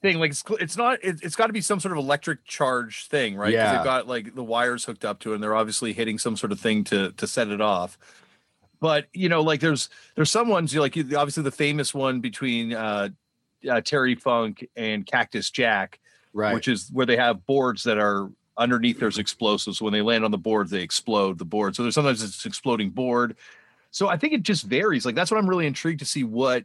thing. 0.00 0.18
Like 0.18 0.30
it's 0.30 0.44
it's 0.60 0.76
not. 0.76 0.98
It, 1.02 1.20
it's 1.22 1.36
got 1.36 1.48
to 1.48 1.52
be 1.52 1.60
some 1.60 1.80
sort 1.80 1.92
of 1.92 1.98
electric 1.98 2.44
charge 2.44 3.06
thing, 3.08 3.36
right? 3.36 3.52
Yeah. 3.52 3.76
they've 3.76 3.84
got 3.84 4.06
like 4.06 4.34
the 4.34 4.44
wires 4.44 4.84
hooked 4.84 5.04
up 5.04 5.20
to 5.20 5.32
it, 5.32 5.36
and 5.36 5.42
they're 5.42 5.54
obviously 5.54 5.92
hitting 5.92 6.18
some 6.18 6.36
sort 6.36 6.52
of 6.52 6.60
thing 6.60 6.84
to 6.84 7.12
to 7.12 7.26
set 7.26 7.48
it 7.48 7.60
off. 7.60 7.98
But 8.80 9.06
you 9.12 9.28
know, 9.28 9.42
like 9.42 9.60
there's 9.60 9.88
there's 10.14 10.30
some 10.30 10.48
ones 10.48 10.72
you 10.72 10.80
like 10.80 10.96
obviously 10.96 11.42
the 11.42 11.50
famous 11.50 11.94
one 11.94 12.20
between 12.20 12.72
uh, 12.74 13.08
uh 13.68 13.80
Terry 13.80 14.14
Funk 14.14 14.66
and 14.76 15.06
Cactus 15.06 15.50
Jack, 15.50 15.98
Right. 16.32 16.54
which 16.54 16.68
is 16.68 16.90
where 16.92 17.06
they 17.06 17.16
have 17.16 17.46
boards 17.46 17.82
that 17.84 17.98
are 17.98 18.30
underneath 18.58 18.98
there's 18.98 19.18
explosives. 19.18 19.80
When 19.80 19.92
they 19.92 20.02
land 20.02 20.24
on 20.24 20.30
the 20.30 20.38
board, 20.38 20.68
they 20.68 20.82
explode 20.82 21.38
the 21.38 21.44
board. 21.44 21.74
So 21.76 21.82
there's 21.82 21.94
sometimes 21.94 22.22
it's 22.22 22.46
exploding 22.46 22.90
board. 22.90 23.36
So 23.90 24.08
I 24.08 24.18
think 24.18 24.34
it 24.34 24.42
just 24.42 24.64
varies. 24.64 25.06
Like 25.06 25.14
that's 25.14 25.30
what 25.30 25.38
I'm 25.38 25.48
really 25.48 25.66
intrigued 25.66 26.00
to 26.00 26.06
see 26.06 26.24
what 26.24 26.64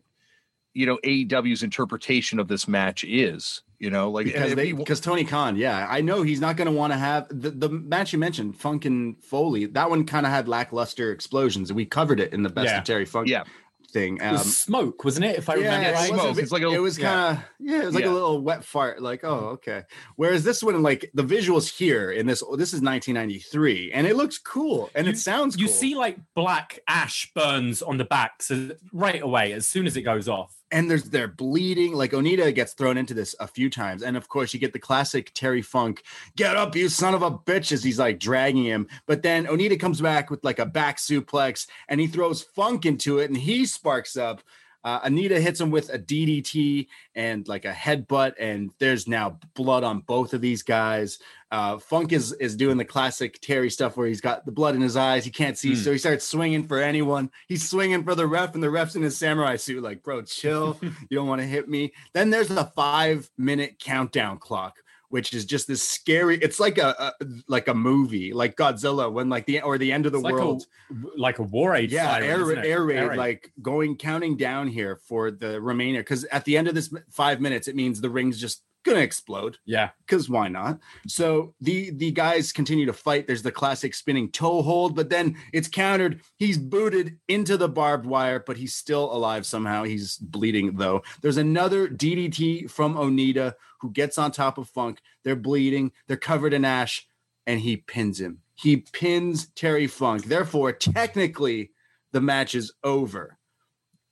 you 0.73 0.85
know 0.85 0.97
AEW's 1.03 1.63
interpretation 1.63 2.39
of 2.39 2.47
this 2.47 2.67
match 2.67 3.03
is. 3.03 3.61
You 3.79 3.89
know, 3.89 4.11
like 4.11 4.27
because 4.27 4.53
they 4.53 4.73
because 4.73 4.99
Tony 4.99 5.23
Khan, 5.23 5.55
yeah, 5.55 5.87
I 5.89 6.01
know 6.01 6.21
he's 6.21 6.39
not 6.39 6.55
going 6.55 6.67
to 6.67 6.71
want 6.71 6.93
to 6.93 6.99
have 6.99 7.27
the, 7.29 7.49
the 7.49 7.67
match 7.67 8.13
you 8.13 8.19
mentioned, 8.19 8.55
Funk 8.55 8.85
and 8.85 9.15
Foley. 9.23 9.65
That 9.65 9.89
one 9.89 10.05
kind 10.05 10.23
of 10.27 10.31
had 10.31 10.47
lackluster 10.47 11.11
explosions, 11.11 11.71
and 11.71 11.75
we 11.77 11.85
covered 11.87 12.19
it 12.19 12.31
in 12.31 12.43
the 12.43 12.49
best 12.49 12.67
Yeah. 12.67 12.77
of 12.77 12.83
Terry 12.83 13.05
Funk 13.05 13.27
Yeah. 13.27 13.43
thing. 13.91 14.17
It 14.21 14.31
was 14.31 14.41
Um, 14.41 14.47
smoke, 14.49 15.03
wasn't 15.03 15.25
it? 15.25 15.39
If 15.39 15.49
I 15.49 15.55
yeah, 15.55 15.63
remember 15.63 15.89
it 15.89 15.93
right. 15.93 16.07
smoke. 16.09 16.17
wasn't- 16.19 16.39
It's 16.43 16.51
like 16.51 16.61
a 16.61 16.69
it 16.69 16.77
was 16.77 16.99
kind 16.99 17.37
of 17.39 17.43
yeah, 17.59 17.81
it 17.81 17.85
was 17.85 17.95
like 17.95 18.03
Yeah. 18.03 18.11
a 18.11 18.13
little 18.13 18.39
wet 18.43 18.63
fart. 18.63 19.01
Like 19.01 19.23
oh 19.23 19.57
okay. 19.57 19.81
Whereas 20.15 20.43
this 20.43 20.61
one, 20.61 20.83
like 20.83 21.09
the 21.15 21.23
visuals 21.23 21.67
here 21.75 22.11
in 22.11 22.27
this, 22.27 22.43
this 22.57 22.73
is 22.75 22.83
1993, 22.83 23.91
and 23.93 24.05
it 24.05 24.15
looks 24.15 24.37
cool 24.37 24.91
and 24.93 25.07
You- 25.07 25.13
it 25.13 25.17
sounds. 25.17 25.57
You 25.57 25.65
cool. 25.65 25.73
see 25.73 25.95
like 25.95 26.17
black 26.35 26.79
ash 26.87 27.31
burns 27.33 27.81
on 27.81 27.97
the 27.97 28.05
back 28.05 28.43
so 28.43 28.69
right 28.93 29.23
away 29.23 29.53
as 29.53 29.67
soon 29.67 29.87
as 29.87 29.97
it 29.97 30.03
goes 30.03 30.27
off. 30.29 30.53
And 30.71 30.89
there's 30.89 31.03
they're 31.05 31.27
bleeding. 31.27 31.93
Like 31.93 32.11
Onita 32.11 32.53
gets 32.53 32.73
thrown 32.73 32.97
into 32.97 33.13
this 33.13 33.35
a 33.39 33.47
few 33.47 33.69
times, 33.69 34.03
and 34.03 34.17
of 34.17 34.27
course 34.27 34.53
you 34.53 34.59
get 34.59 34.73
the 34.73 34.79
classic 34.79 35.31
Terry 35.33 35.61
Funk, 35.61 36.03
"Get 36.35 36.55
up, 36.55 36.75
you 36.75 36.89
son 36.89 37.13
of 37.13 37.21
a 37.21 37.31
bitch!" 37.31 37.71
as 37.71 37.83
he's 37.83 37.99
like 37.99 38.19
dragging 38.19 38.63
him. 38.63 38.87
But 39.05 39.21
then 39.21 39.45
Onita 39.45 39.79
comes 39.79 40.01
back 40.01 40.29
with 40.29 40.43
like 40.43 40.59
a 40.59 40.65
back 40.65 40.97
suplex, 40.97 41.67
and 41.87 41.99
he 41.99 42.07
throws 42.07 42.41
Funk 42.41 42.85
into 42.85 43.19
it, 43.19 43.29
and 43.29 43.37
he 43.37 43.65
sparks 43.65 44.17
up. 44.17 44.41
Uh, 44.83 44.99
Onita 45.01 45.39
hits 45.39 45.59
him 45.61 45.69
with 45.71 45.89
a 45.93 45.99
DDT 45.99 46.87
and 47.15 47.47
like 47.47 47.65
a 47.65 47.71
headbutt, 47.71 48.33
and 48.39 48.71
there's 48.79 49.07
now 49.07 49.39
blood 49.53 49.83
on 49.83 49.99
both 49.99 50.33
of 50.33 50.41
these 50.41 50.63
guys. 50.63 51.19
Uh, 51.51 51.77
Funk 51.77 52.13
is 52.13 52.31
is 52.33 52.55
doing 52.55 52.77
the 52.77 52.85
classic 52.85 53.39
Terry 53.41 53.69
stuff 53.69 53.97
where 53.97 54.07
he's 54.07 54.21
got 54.21 54.45
the 54.45 54.51
blood 54.51 54.73
in 54.75 54.81
his 54.81 54.95
eyes, 54.97 55.25
he 55.25 55.31
can't 55.31 55.57
see, 55.57 55.75
Hmm. 55.75 55.81
so 55.81 55.91
he 55.91 55.97
starts 55.97 56.25
swinging 56.25 56.67
for 56.67 56.79
anyone. 56.79 57.29
He's 57.47 57.69
swinging 57.69 58.03
for 58.03 58.15
the 58.15 58.25
ref, 58.25 58.53
and 58.55 58.63
the 58.63 58.69
ref's 58.69 58.95
in 58.95 59.01
his 59.01 59.17
samurai 59.17 59.57
suit, 59.57 59.83
like, 59.83 60.01
bro, 60.01 60.21
chill. 60.21 60.77
you 60.81 61.17
don't 61.17 61.27
want 61.27 61.41
to 61.41 61.47
hit 61.47 61.67
me. 61.67 61.91
Then 62.13 62.29
there's 62.29 62.47
the 62.47 62.65
five 62.75 63.29
minute 63.37 63.79
countdown 63.79 64.37
clock. 64.39 64.77
Which 65.11 65.33
is 65.33 65.45
just 65.45 65.67
this 65.67 65.83
scary. 65.83 66.37
It's 66.37 66.59
like 66.59 66.77
a, 66.77 66.95
a 67.19 67.25
like 67.47 67.67
a 67.67 67.73
movie, 67.73 68.33
like 68.33 68.55
Godzilla, 68.55 69.11
when 69.11 69.29
like 69.29 69.45
the 69.45 69.61
or 69.61 69.77
the 69.77 69.91
end 69.91 70.05
of 70.05 70.13
the 70.13 70.17
It's 70.19 70.23
like 70.23 70.33
world 70.33 70.65
a 70.89 70.95
like 71.19 71.37
a 71.39 71.43
war 71.43 71.75
aid. 71.75 71.91
yeah 71.91 72.11
siren, 72.19 72.23
air, 72.23 72.65
air 72.65 72.83
raid 72.85 72.97
Air 72.97 73.09
raid. 73.09 73.17
like 73.17 73.51
going 73.61 73.97
counting 73.97 74.37
down 74.37 74.67
here 74.67 74.95
for 74.95 75.29
the 75.29 75.61
remainder 75.61 75.99
because 76.01 76.23
at 76.25 76.45
the 76.45 76.57
end 76.57 76.67
of 76.67 76.75
this 76.75 76.93
five 77.09 77.39
minutes 77.41 77.67
it 77.67 77.75
means 77.75 77.99
the 78.01 78.09
ring's 78.09 78.39
just 78.39 78.63
gonna 78.83 78.99
explode. 78.99 79.57
Yeah. 79.65 79.89
because 80.05 80.29
why 80.29 80.47
not? 80.47 80.79
So 81.07 81.53
the 81.61 81.91
the 81.91 82.11
guys 82.11 82.51
continue 82.51 82.85
to 82.85 82.93
fight. 82.93 83.27
There's 83.27 83.43
the 83.43 83.51
classic 83.51 83.93
spinning 83.93 84.31
toe 84.31 84.61
hold 84.61 84.95
but 84.95 85.09
then 85.09 85.37
it's 85.53 85.67
countered. 85.67 86.21
He's 86.37 86.57
booted 86.57 87.17
into 87.27 87.57
the 87.57 87.69
barbed 87.69 88.05
wire 88.05 88.43
but 88.45 88.57
he's 88.57 88.75
still 88.75 89.13
alive 89.13 89.45
somehow. 89.45 89.83
He's 89.83 90.17
bleeding 90.17 90.75
though. 90.75 91.03
There's 91.21 91.37
another 91.37 91.87
ddt 91.87 92.69
from 92.69 92.95
onita 92.95 93.53
who 93.79 93.91
gets 93.91 94.17
on 94.17 94.31
top 94.31 94.57
of 94.57 94.69
funk. 94.69 94.99
They're 95.23 95.35
bleeding. 95.35 95.91
They're 96.07 96.17
covered 96.17 96.53
in 96.53 96.65
ash 96.65 97.07
and 97.47 97.59
he 97.59 97.77
pins 97.77 98.19
him. 98.19 98.39
He 98.55 98.77
pins 98.77 99.47
terry 99.55 99.87
funk. 99.87 100.25
Therefore 100.25 100.71
technically 100.71 101.71
the 102.11 102.21
match 102.21 102.55
is 102.55 102.73
over. 102.83 103.37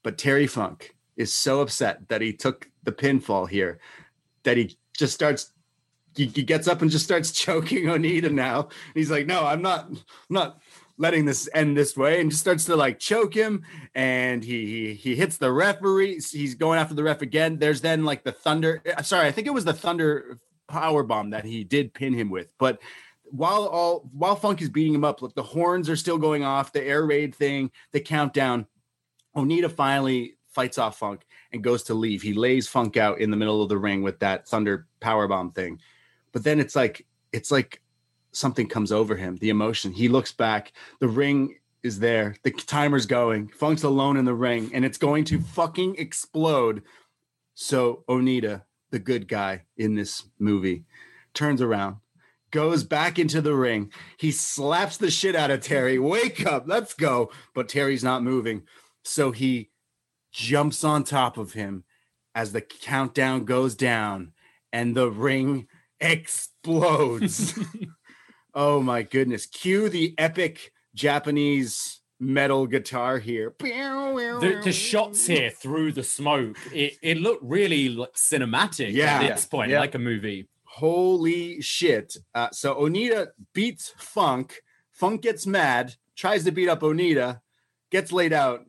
But 0.03 0.17
terry 0.17 0.47
funk 0.47 0.95
is 1.17 1.33
so 1.33 1.59
upset 1.59 2.07
that 2.07 2.21
he 2.21 2.31
took 2.31 2.69
the 2.83 2.91
pinfall 2.93 3.47
here 3.49 3.79
that 4.43 4.57
he 4.57 4.77
just 4.97 5.13
starts 5.13 5.51
he, 6.15 6.25
he 6.27 6.43
gets 6.43 6.67
up 6.67 6.81
and 6.81 6.91
just 6.91 7.05
starts 7.05 7.31
choking 7.45 7.85
Onita 7.85 8.31
now. 8.31 8.69
He's 8.93 9.11
like, 9.11 9.25
no, 9.25 9.45
I'm 9.45 9.61
not, 9.61 9.85
I'm 9.89 9.99
not 10.29 10.59
letting 10.97 11.23
this 11.25 11.47
end 11.53 11.77
this 11.77 11.95
way, 11.95 12.19
and 12.19 12.29
just 12.29 12.41
starts 12.41 12.65
to 12.65 12.75
like 12.75 12.99
choke 12.99 13.33
him. 13.33 13.63
And 13.95 14.43
he 14.43 14.65
he, 14.65 14.93
he 14.93 15.15
hits 15.15 15.37
the 15.37 15.51
referee. 15.51 16.21
He's 16.31 16.55
going 16.55 16.79
after 16.79 16.93
the 16.93 17.03
ref 17.03 17.21
again. 17.21 17.57
There's 17.57 17.81
then 17.81 18.05
like 18.05 18.23
the 18.23 18.31
thunder. 18.31 18.81
uh, 18.97 19.01
Sorry, 19.01 19.27
I 19.27 19.31
think 19.31 19.47
it 19.47 19.53
was 19.53 19.65
the 19.65 19.73
thunder 19.73 20.39
power 20.67 21.03
bomb 21.03 21.31
that 21.31 21.45
he 21.45 21.63
did 21.63 21.93
pin 21.93 22.13
him 22.13 22.29
with, 22.29 22.47
but. 22.57 22.79
While 23.31 23.67
all 23.67 24.09
while 24.11 24.35
Funk 24.35 24.59
is 24.59 24.69
beating 24.71 24.95
him 24.95 25.03
up, 25.03 25.21
look, 25.21 25.35
the 25.35 25.43
horns 25.43 25.87
are 25.87 25.95
still 25.95 26.17
going 26.17 26.43
off, 26.43 26.73
the 26.73 26.83
air 26.83 27.05
raid 27.05 27.35
thing, 27.35 27.69
the 27.91 27.99
countdown. 27.99 28.65
Onita 29.37 29.71
finally 29.71 30.33
fights 30.47 30.79
off 30.79 30.97
Funk 30.97 31.27
and 31.51 31.63
goes 31.63 31.83
to 31.83 31.93
leave. 31.93 32.21
He 32.21 32.33
lays 32.33 32.67
Funk 32.67 32.97
out 32.97 33.19
in 33.19 33.31
the 33.31 33.37
middle 33.37 33.61
of 33.61 33.69
the 33.69 33.77
ring 33.77 34.03
with 34.03 34.19
that 34.19 34.47
thunder 34.47 34.87
power 34.99 35.27
bomb 35.27 35.51
thing. 35.51 35.79
but 36.31 36.43
then 36.43 36.59
it's 36.59 36.75
like 36.75 37.05
it's 37.31 37.51
like 37.51 37.81
something 38.31 38.67
comes 38.67 38.91
over 38.91 39.15
him, 39.15 39.37
the 39.37 39.49
emotion. 39.49 39.91
He 39.91 40.07
looks 40.07 40.31
back, 40.31 40.73
the 40.99 41.07
ring 41.07 41.57
is 41.83 41.99
there, 41.99 42.35
the 42.43 42.51
timer's 42.51 43.05
going, 43.05 43.47
Funk's 43.49 43.83
alone 43.83 44.17
in 44.17 44.25
the 44.25 44.33
ring, 44.33 44.69
and 44.73 44.85
it's 44.85 44.97
going 44.97 45.23
to 45.25 45.39
fucking 45.39 45.95
explode. 45.97 46.83
So 47.55 48.03
Onita, 48.07 48.63
the 48.91 48.99
good 48.99 49.27
guy 49.27 49.63
in 49.77 49.95
this 49.95 50.23
movie, 50.37 50.85
turns 51.33 51.61
around, 51.61 51.97
goes 52.51 52.83
back 52.83 53.19
into 53.19 53.41
the 53.41 53.55
ring. 53.55 53.91
He 54.17 54.31
slaps 54.31 54.97
the 54.97 55.11
shit 55.11 55.35
out 55.35 55.51
of 55.51 55.61
Terry. 55.61 55.99
Wake 55.99 56.45
up, 56.45 56.65
let's 56.67 56.93
go. 56.93 57.31
But 57.53 57.69
Terry's 57.69 58.03
not 58.03 58.23
moving. 58.23 58.63
So 59.03 59.31
he 59.31 59.69
jumps 60.31 60.83
on 60.83 61.03
top 61.03 61.37
of 61.37 61.53
him 61.53 61.83
as 62.35 62.51
the 62.51 62.61
countdown 62.61 63.45
goes 63.45 63.75
down 63.75 64.33
and 64.71 64.95
the 64.95 65.09
ring 65.09 65.67
explodes. 65.99 67.57
oh 68.53 68.81
my 68.81 69.03
goodness. 69.03 69.45
Cue 69.45 69.89
the 69.89 70.13
epic 70.17 70.71
Japanese 70.95 72.01
metal 72.19 72.67
guitar 72.67 73.17
here. 73.17 73.53
The, 73.59 74.61
the 74.63 74.71
shots 74.73 75.25
here 75.25 75.49
through 75.49 75.93
the 75.93 76.03
smoke, 76.03 76.57
it, 76.73 76.97
it 77.01 77.17
looked 77.17 77.43
really 77.43 77.89
like 77.89 78.13
cinematic 78.13 78.93
Yeah. 78.93 79.21
at 79.21 79.35
this 79.35 79.45
point, 79.45 79.71
Yeah. 79.71 79.79
like 79.79 79.95
a 79.95 79.99
movie. 79.99 80.47
Holy 80.65 81.61
shit. 81.61 82.15
Uh, 82.35 82.49
so 82.51 82.75
Onita 82.75 83.29
beats 83.53 83.93
Funk. 83.97 84.61
Funk 84.91 85.21
gets 85.21 85.47
mad, 85.47 85.95
tries 86.15 86.43
to 86.43 86.51
beat 86.51 86.69
up 86.69 86.81
Onita, 86.81 87.39
gets 87.91 88.11
laid 88.11 88.33
out. 88.33 88.65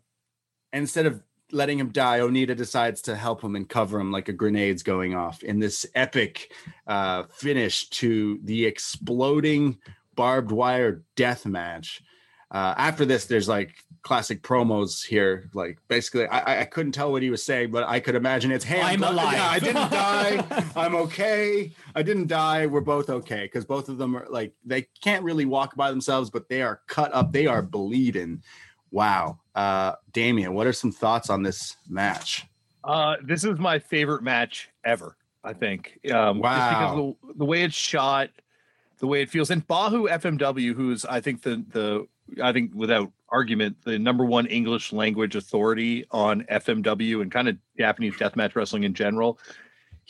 Instead 0.73 1.07
of 1.07 1.21
letting 1.53 1.79
him 1.79 1.91
die, 1.91 2.21
Onita 2.21 2.57
decides 2.57 3.03
to 3.03 3.17
help 3.17 3.43
him 3.43 3.57
and 3.57 3.69
cover 3.69 3.99
him 4.01 4.11
like 4.13 4.29
a 4.29 4.33
grenade's 4.33 4.83
going 4.83 5.15
off 5.15 5.43
in 5.43 5.59
this 5.61 5.87
epic 5.95 6.53
uh, 6.87 7.25
finish 7.33 7.89
to 7.91 8.39
the 8.45 8.67
exploding 8.67 9.79
barbed 10.15 10.53
wire 10.53 11.03
death 11.17 11.47
match. 11.47 12.03
Uh, 12.53 12.75
after 12.77 13.05
this, 13.05 13.27
there's 13.27 13.49
like 13.49 13.73
classic 14.03 14.43
promos 14.43 15.07
here. 15.07 15.49
Like 15.55 15.79
basically, 15.87 16.27
I, 16.27 16.63
I- 16.63 16.65
couldn't 16.65 16.91
tell 16.93 17.13
what 17.13 17.23
he 17.23 17.31
was 17.31 17.45
saying, 17.45 17.71
but 17.71 17.85
I 17.89 18.01
could 18.01 18.17
imagine 18.17 18.51
it's 18.51 18.65
hey, 18.65 18.81
I'm 18.81 18.99
glad- 18.99 19.13
alive." 19.13 19.33
Yeah, 19.35 19.49
I 19.51 19.59
didn't 19.61 19.91
die. 19.93 20.65
I'm 20.75 20.97
okay. 20.97 21.71
I 21.95 22.03
didn't 22.03 22.27
die. 22.27 22.67
We're 22.67 22.81
both 22.81 23.09
okay 23.09 23.43
because 23.45 23.65
both 23.65 23.89
of 23.89 23.99
them 23.99 24.17
are 24.17 24.27
like 24.29 24.53
they 24.65 24.89
can't 25.01 25.23
really 25.23 25.45
walk 25.45 25.77
by 25.77 25.91
themselves, 25.91 26.29
but 26.29 26.49
they 26.49 26.61
are 26.61 26.81
cut 26.89 27.15
up. 27.15 27.31
They 27.33 27.47
are 27.47 27.63
bleeding. 27.63 28.43
Wow. 28.91 29.39
Uh, 29.55 29.95
Damian, 30.13 30.55
what 30.55 30.67
are 30.67 30.73
some 30.73 30.93
thoughts 30.93 31.31
on 31.31 31.43
this 31.43 31.77
match? 31.89 32.47
Uh, 32.83 33.17
this 33.23 33.45
is 33.45 33.59
my 33.59 33.79
favorite 33.79 34.23
match 34.23 34.71
ever. 34.85 35.17
I 35.43 35.53
think. 35.53 35.99
Um, 36.13 36.41
Wow. 36.41 37.15
Because 37.17 37.33
the, 37.33 37.39
the 37.39 37.45
way 37.45 37.63
it's 37.63 37.75
shot, 37.75 38.31
the 38.99 39.07
way 39.07 39.23
it 39.23 39.31
feels, 39.31 39.51
and 39.51 39.67
Bahu 39.67 40.09
FMW, 40.09 40.75
who's 40.75 41.05
I 41.05 41.21
think 41.21 41.43
the 41.43 41.65
the 41.71 42.07
I 42.43 42.53
think 42.53 42.73
without 42.75 43.11
argument 43.31 43.77
the 43.85 43.99
number 43.99 44.25
one 44.25 44.47
English 44.47 44.93
language 44.93 45.37
authority 45.37 46.05
on 46.11 46.43
FMW 46.51 47.23
and 47.23 47.31
kind 47.31 47.49
of 47.49 47.57
Japanese 47.79 48.15
deathmatch 48.15 48.55
wrestling 48.55 48.85
in 48.85 48.93
general. 48.95 49.39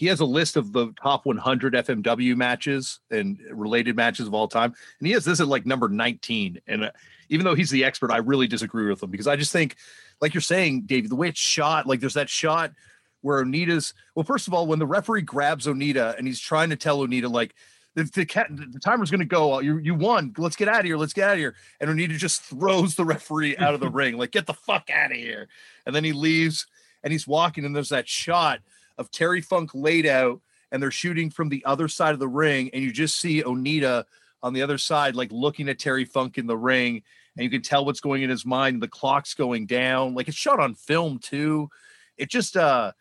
He 0.01 0.07
has 0.07 0.21
a 0.21 0.25
list 0.25 0.57
of 0.57 0.73
the 0.73 0.95
top 1.03 1.27
100 1.27 1.75
FMW 1.75 2.35
matches 2.35 3.01
and 3.11 3.39
related 3.53 3.97
matches 3.97 4.27
of 4.27 4.33
all 4.33 4.49
time, 4.49 4.73
and 4.99 5.07
he 5.07 5.13
has 5.13 5.27
this 5.27 5.41
at 5.41 5.47
like 5.47 5.67
number 5.67 5.91
19. 5.91 6.59
And 6.67 6.85
uh, 6.85 6.91
even 7.29 7.45
though 7.45 7.55
he's 7.55 7.69
the 7.69 7.85
expert, 7.85 8.11
I 8.11 8.17
really 8.17 8.47
disagree 8.47 8.89
with 8.89 9.03
him 9.03 9.11
because 9.11 9.27
I 9.27 9.37
just 9.37 9.53
think, 9.53 9.77
like 10.23 10.33
you're 10.33 10.41
saying, 10.41 10.85
Dave, 10.87 11.11
the 11.11 11.17
way 11.17 11.29
it's 11.29 11.39
shot, 11.39 11.87
like 11.87 12.01
there's 12.01 12.15
that 12.15 12.31
shot 12.31 12.73
where 13.21 13.45
Onita's 13.45 13.93
well, 14.15 14.25
first 14.25 14.49
of 14.49 14.55
all, 14.55 14.67
when 14.67 14.79
the 14.79 14.87
referee 14.87 15.21
grabs 15.21 15.67
Onita 15.67 16.17
and 16.17 16.27
he's 16.27 16.41
trying 16.41 16.71
to 16.71 16.77
tell 16.77 17.01
Onita 17.01 17.31
like 17.31 17.55
the 17.95 18.05
the, 18.05 18.25
cat, 18.25 18.47
the 18.49 18.81
timer's 18.81 19.11
going 19.11 19.21
to 19.21 19.27
go, 19.27 19.59
you 19.61 19.77
you 19.77 19.95
won, 19.95 20.33
let's 20.39 20.57
get 20.57 20.69
out 20.69 20.81
of 20.81 20.87
here, 20.87 20.97
let's 20.97 21.13
get 21.13 21.29
out 21.29 21.35
of 21.35 21.39
here, 21.41 21.57
and 21.79 21.91
Onita 21.91 22.17
just 22.17 22.41
throws 22.41 22.95
the 22.95 23.05
referee 23.05 23.55
out 23.59 23.75
of 23.75 23.81
the 23.81 23.91
ring, 23.91 24.17
like 24.17 24.31
get 24.31 24.47
the 24.47 24.55
fuck 24.55 24.89
out 24.89 25.11
of 25.11 25.19
here, 25.19 25.47
and 25.85 25.95
then 25.95 26.05
he 26.05 26.15
leaves 26.15 26.67
and 27.03 27.13
he's 27.13 27.27
walking, 27.27 27.67
and 27.67 27.77
there's 27.77 27.91
that 27.91 28.09
shot 28.09 28.61
of 29.01 29.11
Terry 29.11 29.41
Funk 29.41 29.71
laid 29.75 30.07
out, 30.07 30.41
and 30.71 30.81
they're 30.81 30.91
shooting 30.91 31.31
from 31.31 31.49
the 31.49 31.65
other 31.65 31.89
side 31.89 32.13
of 32.13 32.21
the 32.21 32.29
ring, 32.29 32.71
and 32.73 32.83
you 32.83 32.93
just 32.93 33.19
see 33.19 33.43
Onita 33.43 34.05
on 34.43 34.53
the 34.53 34.63
other 34.63 34.79
side, 34.79 35.17
like 35.17 35.33
looking 35.33 35.69
at 35.69 35.79
Terry 35.79 36.05
Funk 36.05 36.39
in 36.39 36.47
the 36.47 36.57
ring, 36.57 37.03
and 37.37 37.45
you 37.45 37.51
can 37.51 37.63
tell 37.63 37.85
what's 37.85 38.01
going 38.01 38.23
in 38.23 38.31
his 38.31 38.45
mind. 38.45 38.83
The 38.83 38.89
clock's 38.89 39.35
going 39.35 39.67
down, 39.67 40.15
like 40.15 40.29
it's 40.29 40.37
shot 40.37 40.61
on 40.61 40.75
film 40.75 41.19
too. 41.19 41.71
It 42.17 42.29
just 42.29 42.57
uh 42.57 42.93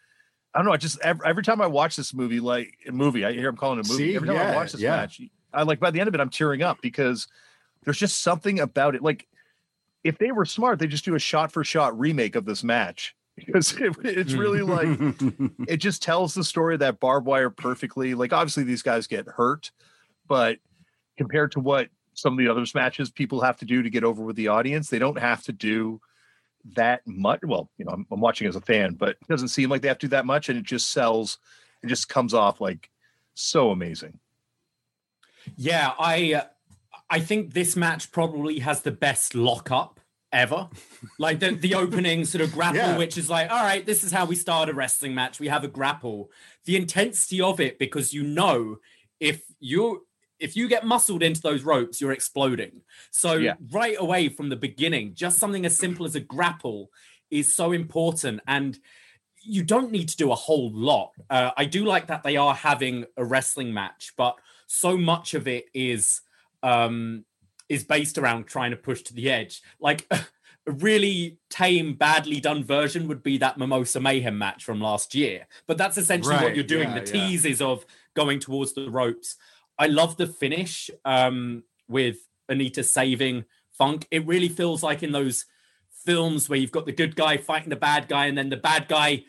I 0.53 0.57
don't 0.57 0.65
know. 0.65 0.71
I 0.71 0.77
just 0.77 0.99
every, 1.01 1.27
every 1.27 1.43
time 1.43 1.61
I 1.61 1.67
watch 1.67 1.95
this 1.95 2.13
movie, 2.13 2.39
like 2.39 2.75
a 2.87 2.91
movie, 2.91 3.25
I 3.25 3.33
hear 3.33 3.49
I'm 3.49 3.57
calling 3.57 3.79
it 3.79 3.85
a 3.85 3.89
movie. 3.89 4.09
See? 4.11 4.15
every 4.15 4.29
time 4.29 4.37
I 4.37 4.55
watch 4.55 4.71
this 4.71 4.81
yeah. 4.81 4.95
match, 4.95 5.21
I 5.53 5.63
like 5.63 5.79
by 5.79 5.91
the 5.91 5.99
end 5.99 6.07
of 6.07 6.15
it, 6.15 6.21
I'm 6.21 6.29
tearing 6.29 6.61
up 6.61 6.79
because 6.81 7.27
there's 7.83 7.99
just 7.99 8.21
something 8.21 8.59
about 8.59 8.95
it. 8.95 9.03
Like 9.03 9.27
if 10.03 10.17
they 10.17 10.31
were 10.31 10.45
smart, 10.45 10.79
they 10.79 10.87
just 10.87 11.05
do 11.05 11.15
a 11.15 11.19
shot 11.19 11.51
for 11.51 11.63
shot 11.63 11.97
remake 11.99 12.35
of 12.35 12.45
this 12.45 12.63
match 12.63 13.15
because 13.45 13.73
it, 13.73 13.95
it's 14.03 14.33
really 14.33 14.61
like 14.61 14.87
it 15.67 15.77
just 15.77 16.01
tells 16.01 16.33
the 16.33 16.43
story 16.43 16.75
of 16.75 16.79
that 16.81 16.99
barbed 16.99 17.27
wire 17.27 17.49
perfectly. 17.49 18.13
Like 18.13 18.33
obviously 18.33 18.63
these 18.63 18.81
guys 18.81 19.07
get 19.07 19.27
hurt, 19.27 19.71
but 20.27 20.57
compared 21.17 21.51
to 21.53 21.59
what 21.59 21.89
some 22.13 22.33
of 22.33 22.39
the 22.39 22.47
other 22.47 22.65
matches 22.75 23.09
people 23.09 23.41
have 23.41 23.57
to 23.57 23.65
do 23.65 23.81
to 23.81 23.89
get 23.89 24.03
over 24.03 24.23
with 24.23 24.35
the 24.35 24.49
audience, 24.49 24.89
they 24.89 24.99
don't 24.99 25.19
have 25.19 25.43
to 25.43 25.51
do 25.51 26.01
that 26.75 27.01
much. 27.05 27.39
Well, 27.43 27.69
you 27.77 27.85
know, 27.85 27.91
I'm, 27.91 28.05
I'm 28.11 28.19
watching 28.19 28.47
as 28.47 28.55
a 28.55 28.61
fan, 28.61 28.93
but 28.93 29.09
it 29.09 29.27
doesn't 29.27 29.49
seem 29.49 29.69
like 29.69 29.81
they 29.81 29.87
have 29.87 29.99
to 29.99 30.07
do 30.07 30.11
that 30.11 30.25
much, 30.25 30.49
and 30.49 30.57
it 30.57 30.65
just 30.65 30.89
sells. 30.89 31.39
It 31.81 31.87
just 31.87 32.09
comes 32.09 32.33
off 32.33 32.59
like 32.59 32.89
so 33.33 33.71
amazing. 33.71 34.19
Yeah, 35.55 35.93
I 35.97 36.33
uh, 36.33 36.43
I 37.09 37.19
think 37.19 37.53
this 37.53 37.75
match 37.75 38.11
probably 38.11 38.59
has 38.59 38.81
the 38.81 38.91
best 38.91 39.33
lockup 39.33 39.98
ever. 40.31 40.69
like 41.17 41.39
the 41.39 41.51
the 41.51 41.75
opening 41.75 42.25
sort 42.25 42.41
of 42.41 42.51
grapple, 42.53 42.77
Yeah. 42.77 42.97
which 42.97 43.17
is 43.17 43.29
like, 43.29 43.49
all 43.51 43.63
right, 43.63 43.85
this 43.85 44.03
is 44.03 44.11
how 44.11 44.25
we 44.25 44.35
start 44.35 44.69
a 44.69 44.73
wrestling 44.73 45.13
match. 45.15 45.39
We 45.39 45.47
have 45.47 45.63
a 45.63 45.67
grapple. 45.67 46.31
The 46.65 46.75
intensity 46.75 47.41
of 47.41 47.59
it, 47.59 47.79
because 47.79 48.13
you 48.13 48.23
know 48.23 48.77
if 49.19 49.41
you 49.59 50.05
if 50.39 50.55
you 50.55 50.69
get 50.69 50.85
muscled 50.85 51.21
into 51.21 51.41
those 51.41 51.63
ropes, 51.63 51.99
you're 51.99 52.13
exploding. 52.13 52.81
So 53.11 53.33
Yeah. 53.33 53.55
right 53.71 53.97
away 53.99 54.29
from 54.29 54.47
the 54.49 54.55
beginning, 54.55 55.13
just 55.13 55.37
something 55.37 55.65
as 55.65 55.75
simple 55.77 56.05
as 56.05 56.15
a 56.15 56.21
grapple 56.21 56.91
is 57.29 57.53
so 57.53 57.73
important 57.73 58.39
and 58.47 58.79
you 59.41 59.63
don't 59.63 59.91
need 59.91 60.09
to 60.09 60.17
do 60.17 60.31
a 60.31 60.35
whole 60.35 60.71
lot. 60.71 61.11
Uh, 61.29 61.51
I 61.57 61.65
do 61.65 61.83
like 61.85 62.07
that 62.07 62.23
they 62.23 62.37
are 62.37 62.53
having 62.53 63.05
a 63.17 63.23
wrestling 63.25 63.73
match, 63.73 64.13
but 64.17 64.35
so 64.67 64.97
much 64.97 65.33
of 65.33 65.47
it 65.47 65.65
is 65.73 66.21
um 66.63 67.25
is 67.69 67.83
based 67.83 68.17
around 68.17 68.47
trying 68.47 68.71
to 68.71 68.77
push 68.77 69.03
to 69.03 69.13
the 69.13 69.29
edge. 69.29 69.61
Like 69.79 70.05
a 70.11 70.25
really 70.65 71.37
tame, 71.49 71.93
badly 71.93 72.39
done 72.39 72.63
version 72.63 73.07
would 73.07 73.23
be 73.23 73.37
that 73.37 73.57
Mimosa 73.57 73.99
Mayhem 73.99 74.37
match 74.37 74.63
from 74.63 74.81
last 74.81 75.15
year. 75.15 75.47
But 75.67 75.77
that's 75.77 75.97
essentially 75.97 76.35
what 76.35 76.55
you're 76.55 76.63
doing. 76.63 76.89
yeah, 76.89 76.99
the 76.99 77.17
yeah. 77.17 77.27
teases 77.27 77.61
of 77.61 77.85
going 78.15 78.39
towards 78.39 78.73
the 78.73 78.89
ropes. 78.89 79.37
I 79.77 79.87
love 79.87 80.17
the 80.17 80.27
finish 80.27 80.89
um 81.05 81.63
with 81.87 82.17
Onita 82.51 82.83
saving 82.83 83.45
Funk. 83.77 84.07
It 84.11 84.25
really 84.27 84.49
feels 84.49 84.83
like 84.83 85.03
in 85.03 85.11
those 85.11 85.45
films 86.05 86.49
where 86.49 86.59
you've 86.59 86.71
got 86.71 86.85
the 86.85 86.91
good 86.91 87.15
guy 87.15 87.37
fighting 87.37 87.69
the 87.69 87.75
bad 87.75 88.07
guy, 88.07 88.25
and 88.25 88.37
then 88.37 88.49
the 88.49 88.57
bad 88.57 88.87
guy 88.87 89.23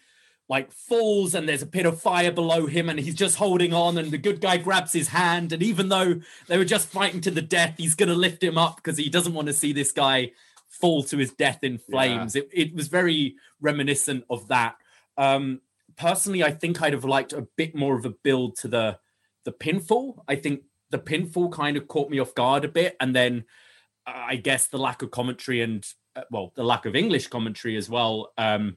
like 0.50 0.72
falls 0.72 1.34
and 1.34 1.48
there's 1.48 1.62
a 1.62 1.66
pit 1.66 1.86
of 1.86 2.02
fire 2.02 2.32
below 2.32 2.66
him 2.66 2.88
and 2.88 2.98
he's 2.98 3.14
just 3.14 3.36
holding 3.36 3.72
on 3.72 3.96
and 3.96 4.10
the 4.10 4.18
good 4.18 4.40
guy 4.40 4.56
grabs 4.56 4.92
his 4.92 5.08
hand 5.08 5.52
and 5.52 5.62
even 5.62 5.88
though 5.88 6.20
they 6.48 6.58
were 6.58 6.64
just 6.64 6.88
fighting 6.88 7.20
to 7.20 7.30
the 7.30 7.40
death 7.40 7.74
he's 7.78 7.94
going 7.94 8.08
to 8.08 8.14
lift 8.14 8.42
him 8.42 8.58
up 8.58 8.76
because 8.76 8.98
he 8.98 9.08
doesn't 9.08 9.32
want 9.32 9.46
to 9.46 9.54
see 9.54 9.72
this 9.72 9.92
guy 9.92 10.32
fall 10.68 11.04
to 11.04 11.16
his 11.18 11.32
death 11.32 11.62
in 11.62 11.78
flames. 11.78 12.34
It, 12.34 12.48
it 12.52 12.74
was 12.74 12.88
very 12.88 13.36
reminiscent 13.60 14.24
of 14.28 14.48
that. 14.48 14.76
Um 15.16 15.60
personally 15.96 16.42
i 16.42 16.50
think 16.50 16.80
i'd 16.80 16.92
have 16.92 17.04
liked 17.04 17.32
a 17.32 17.46
bit 17.56 17.74
more 17.74 17.96
of 17.96 18.06
a 18.06 18.10
build 18.10 18.56
to 18.56 18.68
the 18.68 18.98
the 19.44 19.52
pinfall. 19.52 20.22
I 20.28 20.36
think 20.36 20.62
the 20.90 20.98
pinfall 20.98 21.52
kind 21.52 21.76
of 21.76 21.88
caught 21.88 22.10
me 22.10 22.18
off 22.18 22.34
guard 22.34 22.64
a 22.64 22.68
bit 22.68 22.96
and 23.00 23.14
then 23.14 23.44
uh, 24.06 24.24
i 24.28 24.36
guess 24.36 24.66
the 24.66 24.78
lack 24.78 25.02
of 25.02 25.10
commentary 25.10 25.60
and 25.60 25.86
uh, 26.16 26.22
well 26.30 26.52
the 26.56 26.64
lack 26.64 26.86
of 26.86 26.96
english 26.96 27.26
commentary 27.28 27.76
as 27.76 27.88
well 27.88 28.32
um 28.38 28.76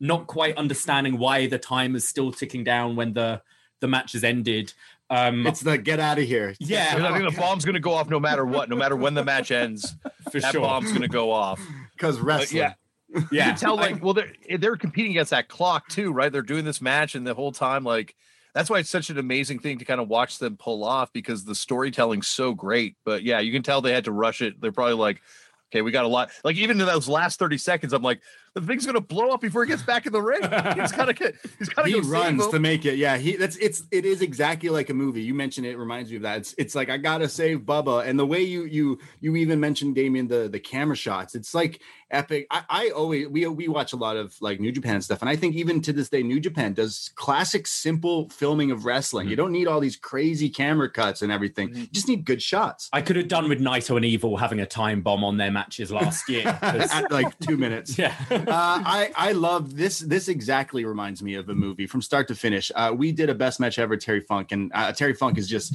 not 0.00 0.26
quite 0.26 0.56
understanding 0.56 1.18
why 1.18 1.46
the 1.46 1.58
time 1.58 1.94
is 1.96 2.06
still 2.06 2.32
ticking 2.32 2.64
down 2.64 2.96
when 2.96 3.12
the 3.12 3.42
the 3.80 3.88
match 3.88 4.12
has 4.12 4.24
ended. 4.24 4.72
Um, 5.10 5.46
it's 5.46 5.60
the 5.60 5.76
get 5.76 6.00
out 6.00 6.18
of 6.18 6.24
here. 6.24 6.54
yeah, 6.58 6.94
I 6.98 7.18
think 7.18 7.30
the 7.30 7.38
bomb's 7.38 7.64
going 7.64 7.74
to 7.74 7.80
go 7.80 7.92
off 7.92 8.08
no 8.08 8.18
matter 8.18 8.44
what, 8.44 8.68
no 8.68 8.76
matter 8.76 8.96
when 8.96 9.14
the 9.14 9.24
match 9.24 9.50
ends. 9.50 9.94
for 10.30 10.40
that 10.40 10.52
sure. 10.52 10.62
bomb's 10.62 10.88
going 10.88 11.02
to 11.02 11.08
go 11.08 11.30
off. 11.30 11.60
Because 11.92 12.18
wrestling. 12.18 12.58
yeah. 12.58 12.74
You 13.08 13.28
yeah, 13.30 13.50
can 13.50 13.56
tell, 13.56 13.76
like, 13.76 14.02
well, 14.02 14.14
they're 14.14 14.32
they're 14.58 14.76
competing 14.76 15.12
against 15.12 15.30
that 15.30 15.46
clock 15.46 15.86
too, 15.86 16.12
right? 16.12 16.32
They're 16.32 16.42
doing 16.42 16.64
this 16.64 16.80
match, 16.80 17.14
and 17.14 17.24
the 17.24 17.34
whole 17.34 17.52
time, 17.52 17.84
like, 17.84 18.16
that's 18.54 18.68
why 18.68 18.80
it's 18.80 18.90
such 18.90 19.08
an 19.08 19.18
amazing 19.18 19.60
thing 19.60 19.78
to 19.78 19.84
kind 19.84 20.00
of 20.00 20.08
watch 20.08 20.38
them 20.38 20.56
pull 20.56 20.82
off 20.82 21.12
because 21.12 21.44
the 21.44 21.54
storytelling's 21.54 22.26
so 22.26 22.54
great. 22.54 22.96
But 23.04 23.22
yeah, 23.22 23.38
you 23.38 23.52
can 23.52 23.62
tell 23.62 23.82
they 23.82 23.92
had 23.92 24.06
to 24.06 24.12
rush 24.12 24.42
it. 24.42 24.60
They're 24.60 24.72
probably 24.72 24.94
like, 24.94 25.22
okay, 25.70 25.82
we 25.82 25.92
got 25.92 26.04
a 26.04 26.08
lot. 26.08 26.30
Like, 26.42 26.56
even 26.56 26.80
in 26.80 26.86
those 26.86 27.08
last 27.08 27.38
thirty 27.38 27.58
seconds, 27.58 27.92
I'm 27.92 28.02
like, 28.02 28.20
the 28.54 28.60
thing's 28.60 28.86
gonna 28.86 29.00
blow 29.00 29.30
up 29.30 29.40
before 29.40 29.64
he 29.64 29.68
gets 29.68 29.82
back 29.82 30.06
in 30.06 30.12
the 30.12 30.22
ring. 30.22 30.42
He's 30.42 30.92
gotta 30.92 31.12
get. 31.12 31.34
He's 31.58 31.68
gotta 31.68 31.88
he 31.88 31.94
go 31.94 32.02
save 32.02 32.10
runs 32.10 32.46
to 32.48 32.60
make 32.60 32.84
it. 32.84 32.96
Yeah, 32.96 33.16
he 33.16 33.36
that's 33.36 33.56
it's 33.56 33.82
it 33.90 34.04
is 34.04 34.22
exactly 34.22 34.68
like 34.68 34.90
a 34.90 34.94
movie. 34.94 35.22
You 35.22 35.34
mentioned 35.34 35.66
it, 35.66 35.70
it 35.70 35.78
reminds 35.78 36.10
me 36.10 36.16
of 36.16 36.22
that. 36.22 36.38
It's 36.38 36.54
it's 36.56 36.74
like 36.74 36.88
I 36.88 36.96
gotta 36.96 37.28
save 37.28 37.60
Bubba, 37.60 38.06
and 38.06 38.18
the 38.18 38.26
way 38.26 38.42
you 38.42 38.64
you 38.64 38.98
you 39.20 39.34
even 39.36 39.58
mentioned 39.58 39.96
Damian 39.96 40.28
the 40.28 40.48
the 40.48 40.60
camera 40.60 40.96
shots. 40.96 41.34
It's 41.34 41.52
like 41.54 41.80
epic. 42.10 42.46
I, 42.50 42.62
I 42.68 42.88
always 42.90 43.26
we 43.28 43.46
we 43.46 43.66
watch 43.66 43.92
a 43.92 43.96
lot 43.96 44.16
of 44.16 44.40
like 44.40 44.60
New 44.60 44.70
Japan 44.70 45.02
stuff, 45.02 45.20
and 45.20 45.28
I 45.28 45.34
think 45.34 45.56
even 45.56 45.80
to 45.82 45.92
this 45.92 46.08
day, 46.08 46.22
New 46.22 46.38
Japan 46.38 46.74
does 46.74 47.10
classic 47.16 47.66
simple 47.66 48.28
filming 48.28 48.70
of 48.70 48.84
wrestling. 48.84 49.26
You 49.26 49.32
mm-hmm. 49.32 49.42
don't 49.42 49.52
need 49.52 49.66
all 49.66 49.80
these 49.80 49.96
crazy 49.96 50.48
camera 50.48 50.88
cuts 50.88 51.22
and 51.22 51.32
everything. 51.32 51.70
Mm-hmm. 51.70 51.80
You 51.80 51.86
just 51.88 52.08
need 52.08 52.24
good 52.24 52.40
shots. 52.40 52.88
I 52.92 53.02
could 53.02 53.16
have 53.16 53.28
done 53.28 53.48
with 53.48 53.60
Naito 53.60 53.96
and 53.96 54.04
Evil 54.04 54.36
having 54.36 54.60
a 54.60 54.66
time 54.66 55.02
bomb 55.02 55.24
on 55.24 55.36
their 55.36 55.50
matches 55.50 55.90
last 55.90 56.28
year. 56.28 56.44
'cause- 56.60 56.92
At 56.92 57.10
like 57.10 57.36
two 57.40 57.56
minutes. 57.56 57.98
yeah. 57.98 58.14
Uh, 58.48 58.82
I 58.84 59.10
I 59.16 59.32
love 59.32 59.76
this. 59.76 60.00
This 60.00 60.28
exactly 60.28 60.84
reminds 60.84 61.22
me 61.22 61.34
of 61.34 61.48
a 61.48 61.54
movie 61.54 61.86
from 61.86 62.02
start 62.02 62.28
to 62.28 62.34
finish. 62.34 62.70
Uh, 62.74 62.92
we 62.96 63.12
did 63.12 63.30
a 63.30 63.34
best 63.34 63.60
match 63.60 63.78
ever, 63.78 63.96
Terry 63.96 64.20
Funk, 64.20 64.52
and 64.52 64.70
uh, 64.74 64.92
Terry 64.92 65.14
Funk 65.14 65.38
is 65.38 65.48
just 65.48 65.74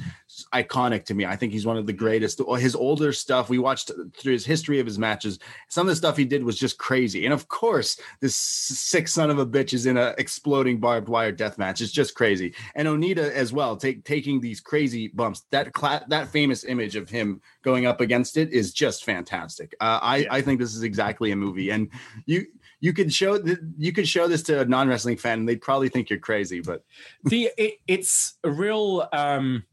iconic 0.54 1.04
to 1.06 1.14
me. 1.14 1.26
I 1.26 1.36
think 1.36 1.52
he's 1.52 1.66
one 1.66 1.76
of 1.76 1.86
the 1.86 1.92
greatest. 1.92 2.40
His 2.58 2.74
older 2.74 3.12
stuff 3.12 3.48
we 3.48 3.58
watched 3.58 3.90
through 4.16 4.32
his 4.32 4.46
history 4.46 4.80
of 4.80 4.86
his 4.86 4.98
matches. 4.98 5.38
Some 5.68 5.86
of 5.86 5.92
the 5.92 5.96
stuff 5.96 6.16
he 6.16 6.24
did 6.24 6.44
was 6.44 6.58
just 6.58 6.78
crazy, 6.78 7.24
and 7.24 7.34
of 7.34 7.48
course, 7.48 7.98
this 8.20 8.34
sick 8.36 9.08
son 9.08 9.30
of 9.30 9.38
a 9.38 9.46
bitch 9.46 9.72
is 9.74 9.86
in 9.86 9.96
a 9.96 10.14
exploding 10.18 10.78
barbed 10.78 11.08
wire 11.08 11.32
death 11.32 11.58
match. 11.58 11.80
It's 11.80 11.92
just 11.92 12.14
crazy, 12.14 12.54
and 12.74 12.86
Onita 12.88 13.30
as 13.32 13.52
well, 13.52 13.76
take 13.76 14.04
taking 14.04 14.40
these 14.40 14.60
crazy 14.60 15.08
bumps. 15.08 15.42
That 15.50 15.72
cla- 15.72 16.04
that 16.08 16.28
famous 16.28 16.64
image 16.64 16.96
of 16.96 17.08
him 17.08 17.40
going 17.62 17.86
up 17.86 18.00
against 18.00 18.36
it 18.36 18.52
is 18.52 18.72
just 18.72 19.04
fantastic. 19.04 19.74
Uh, 19.80 19.98
I 20.02 20.16
Yeah. 20.18 20.28
I 20.34 20.40
think 20.42 20.60
this 20.60 20.74
is 20.74 20.82
exactly 20.82 21.30
a 21.32 21.36
movie, 21.36 21.70
and 21.70 21.88
you 22.26 22.46
you 22.80 22.92
could 22.92 23.12
show 23.12 23.38
th- 23.38 23.58
you 23.78 23.92
could 23.92 24.08
show 24.08 24.26
this 24.26 24.42
to 24.44 24.60
a 24.60 24.64
non-wrestling 24.64 25.16
fan 25.16 25.40
and 25.40 25.48
they'd 25.48 25.60
probably 25.60 25.88
think 25.88 26.10
you're 26.10 26.18
crazy 26.18 26.60
but 26.60 26.82
the 27.24 27.50
it, 27.56 27.74
it's 27.86 28.34
a 28.44 28.50
real 28.50 29.06
um 29.12 29.64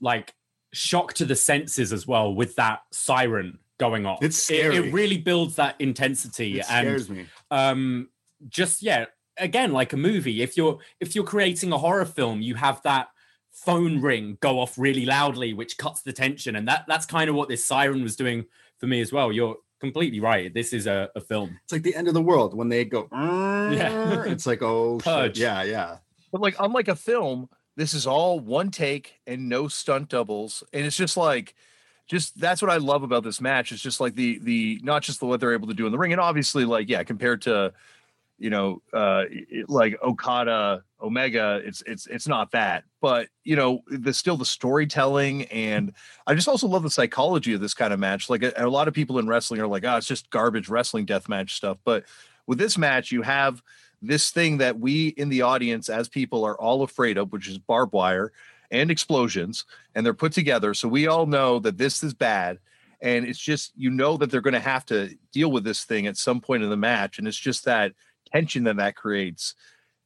like 0.00 0.34
shock 0.72 1.12
to 1.14 1.24
the 1.24 1.36
senses 1.36 1.92
as 1.92 2.06
well 2.06 2.32
with 2.34 2.54
that 2.56 2.80
siren 2.92 3.58
going 3.78 4.06
off. 4.06 4.22
It's 4.22 4.38
It- 4.50 4.58
scary. 4.60 4.76
It, 4.76 4.92
really 4.92 5.18
builds 5.18 5.56
that 5.56 5.74
intensity 5.80 6.58
it 6.60 6.70
and 6.70 6.86
scares 6.86 7.10
me 7.10 7.26
um 7.50 8.08
just 8.48 8.82
yeah 8.82 9.06
again 9.36 9.72
like 9.72 9.92
a 9.92 9.96
movie 9.96 10.42
if 10.42 10.56
you're 10.56 10.78
if 11.00 11.14
you're 11.14 11.24
creating 11.24 11.72
a 11.72 11.78
horror 11.78 12.04
film 12.04 12.40
you 12.40 12.54
have 12.54 12.80
that 12.82 13.08
phone 13.52 14.00
ring 14.00 14.38
go 14.40 14.60
off 14.60 14.78
really 14.78 15.04
loudly 15.04 15.52
which 15.54 15.76
cuts 15.76 16.02
the 16.02 16.12
tension 16.12 16.56
and 16.56 16.68
that 16.68 16.84
that's 16.86 17.04
kind 17.06 17.28
of 17.28 17.34
what 17.36 17.48
this 17.48 17.64
siren 17.64 18.02
was 18.02 18.16
doing 18.16 18.44
for 18.78 18.86
me 18.86 19.00
as 19.00 19.12
well 19.12 19.32
you're 19.32 19.56
completely 19.80 20.20
right 20.20 20.52
this 20.54 20.72
is 20.72 20.86
a, 20.86 21.10
a 21.16 21.20
film 21.20 21.58
it's 21.64 21.72
like 21.72 21.82
the 21.82 21.94
end 21.94 22.06
of 22.08 22.14
the 22.14 22.22
world 22.22 22.54
when 22.54 22.68
they 22.68 22.84
go 22.84 23.08
Yeah. 23.12 24.24
it's 24.26 24.46
like 24.46 24.62
oh 24.62 25.00
shit. 25.00 25.38
Yeah 25.38 25.62
yeah 25.62 25.96
But 26.32 26.40
like, 26.40 26.54
unlike 26.60 26.88
a 26.88 26.94
film, 26.94 27.48
this 27.76 27.94
is 27.94 28.06
all 28.06 28.38
one 28.38 28.70
take 28.70 29.20
and 29.26 29.48
no 29.48 29.68
stunt 29.68 30.08
doubles, 30.08 30.62
and 30.72 30.84
it's 30.86 30.96
just 30.96 31.16
like, 31.16 31.54
just 32.06 32.38
that's 32.38 32.60
what 32.62 32.70
I 32.70 32.76
love 32.76 33.02
about 33.02 33.24
this 33.24 33.40
match. 33.40 33.72
It's 33.72 33.82
just 33.82 34.00
like 34.00 34.14
the 34.14 34.38
the 34.38 34.80
not 34.82 35.02
just 35.02 35.20
the 35.20 35.26
what 35.26 35.40
they're 35.40 35.54
able 35.54 35.68
to 35.68 35.74
do 35.74 35.86
in 35.86 35.92
the 35.92 35.98
ring, 35.98 36.12
and 36.12 36.20
obviously, 36.20 36.64
like 36.64 36.88
yeah, 36.88 37.02
compared 37.04 37.42
to, 37.42 37.72
you 38.40 38.50
know, 38.50 38.82
uh, 38.92 39.24
like 39.68 40.02
Okada 40.02 40.82
Omega, 41.00 41.60
it's 41.64 41.82
it's 41.86 42.06
it's 42.06 42.26
not 42.26 42.50
that, 42.52 42.84
but 43.00 43.28
you 43.44 43.54
know, 43.54 43.82
the 43.86 44.12
still 44.12 44.36
the 44.36 44.44
storytelling, 44.44 45.44
and 45.44 45.92
I 46.26 46.34
just 46.34 46.48
also 46.48 46.66
love 46.66 46.82
the 46.82 46.90
psychology 46.90 47.52
of 47.52 47.60
this 47.60 47.74
kind 47.74 47.92
of 47.92 48.00
match. 48.00 48.30
Like 48.30 48.42
a, 48.42 48.52
a 48.56 48.66
lot 48.66 48.88
of 48.88 48.94
people 48.94 49.18
in 49.18 49.28
wrestling 49.28 49.60
are 49.60 49.66
like, 49.66 49.84
oh, 49.84 49.96
it's 49.96 50.06
just 50.06 50.30
garbage 50.30 50.68
wrestling 50.68 51.04
death 51.04 51.28
match 51.28 51.54
stuff, 51.54 51.78
but 51.84 52.04
with 52.46 52.58
this 52.58 52.76
match, 52.78 53.12
you 53.12 53.22
have 53.22 53.62
this 54.02 54.30
thing 54.30 54.58
that 54.58 54.80
we 54.80 55.08
in 55.08 55.28
the 55.28 55.42
audience 55.42 55.88
as 55.90 56.08
people 56.08 56.44
are 56.44 56.58
all 56.58 56.82
afraid 56.82 57.18
of, 57.18 57.32
which 57.32 57.46
is 57.46 57.58
barbed 57.58 57.92
wire 57.92 58.32
and 58.70 58.90
explosions, 58.90 59.66
and 59.94 60.04
they're 60.04 60.14
put 60.14 60.32
together. 60.32 60.72
So 60.74 60.88
we 60.88 61.06
all 61.06 61.26
know 61.26 61.58
that 61.58 61.76
this 61.76 62.02
is 62.02 62.14
bad. 62.14 62.58
And 63.02 63.24
it's 63.24 63.38
just, 63.38 63.72
you 63.76 63.90
know, 63.90 64.18
that 64.18 64.30
they're 64.30 64.42
going 64.42 64.52
to 64.52 64.60
have 64.60 64.84
to 64.86 65.16
deal 65.32 65.50
with 65.50 65.64
this 65.64 65.84
thing 65.84 66.06
at 66.06 66.18
some 66.18 66.40
point 66.40 66.62
in 66.62 66.68
the 66.68 66.76
match. 66.76 67.18
And 67.18 67.26
it's 67.26 67.36
just 67.36 67.64
that 67.64 67.92
tension 68.32 68.64
that 68.64 68.76
that 68.76 68.96
creates 68.96 69.54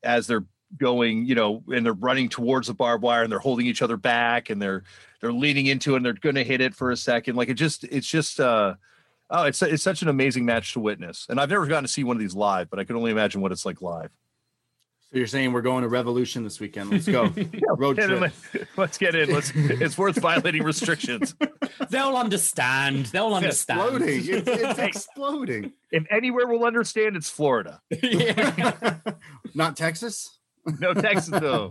as 0.03 0.27
they're 0.27 0.45
going, 0.77 1.25
you 1.25 1.35
know, 1.35 1.63
and 1.69 1.85
they're 1.85 1.93
running 1.93 2.29
towards 2.29 2.67
the 2.67 2.75
barbed 2.75 3.03
wire 3.03 3.23
and 3.23 3.31
they're 3.31 3.39
holding 3.39 3.67
each 3.67 3.83
other 3.83 3.97
back 3.97 4.51
and 4.51 4.61
they're, 4.61 4.83
they're 5.21 5.33
leaning 5.33 5.67
into 5.67 5.95
it 5.95 5.99
and 5.99 6.07
they're 6.07 6.13
going 6.15 6.35
to 6.35 6.45
hit 6.45 6.61
it 6.61 6.75
for 6.75 6.91
a 6.91 6.97
second. 6.97 7.37
Like 7.37 7.49
it 7.49 7.55
just, 7.55 7.85
it's 7.85 8.09
just, 8.09 8.41
uh, 8.41 8.75
Oh, 9.31 9.45
it's 9.45 9.63
it's 9.63 9.83
such 9.83 10.03
an 10.03 10.09
amazing 10.09 10.45
match 10.45 10.75
to 10.75 10.81
witness, 10.81 11.27
and 11.29 11.41
I've 11.41 11.49
never 11.49 11.67
gotten 11.67 11.85
to 11.85 11.89
see 11.89 12.05
one 12.05 12.17
of 12.17 12.21
these 12.21 12.35
live, 12.35 12.69
but 12.69 12.79
I 12.79 12.85
can 12.85 12.95
only 12.95 13.11
imagine 13.11 13.41
what 13.41 13.53
it's 13.53 13.65
like 13.65 13.81
live. 13.81 14.11
So 15.15 15.19
you're 15.19 15.29
saying 15.29 15.53
we're 15.53 15.63
going 15.63 15.83
to 15.83 15.89
revolution 15.89 16.43
this 16.43 16.59
weekend 16.59 16.91
let's 16.91 17.07
go 17.07 17.33
road 17.77 17.97
trip 17.97 18.21
let- 18.21 18.67
let's 18.77 18.99
get 18.99 19.15
in. 19.15 19.33
Let's. 19.33 19.53
It's 19.55 19.97
worth 19.97 20.17
violating 20.21 20.65
restrictions. 20.65 21.37
they'll 21.89 22.17
understand 22.17 23.07
they'll 23.07 23.33
understand 23.33 23.81
exploding 24.03 24.21
it's, 24.27 24.49
it's 24.49 24.79
exploding 24.97 25.73
If 25.93 26.05
anywhere 26.11 26.49
will 26.49 26.65
understand, 26.65 27.15
it's 27.17 27.31
Florida. 27.31 27.81
yeah. 28.03 28.97
not 29.55 29.77
texas 29.77 30.37
No 30.81 30.95
Texas 30.95 31.39
though. 31.41 31.71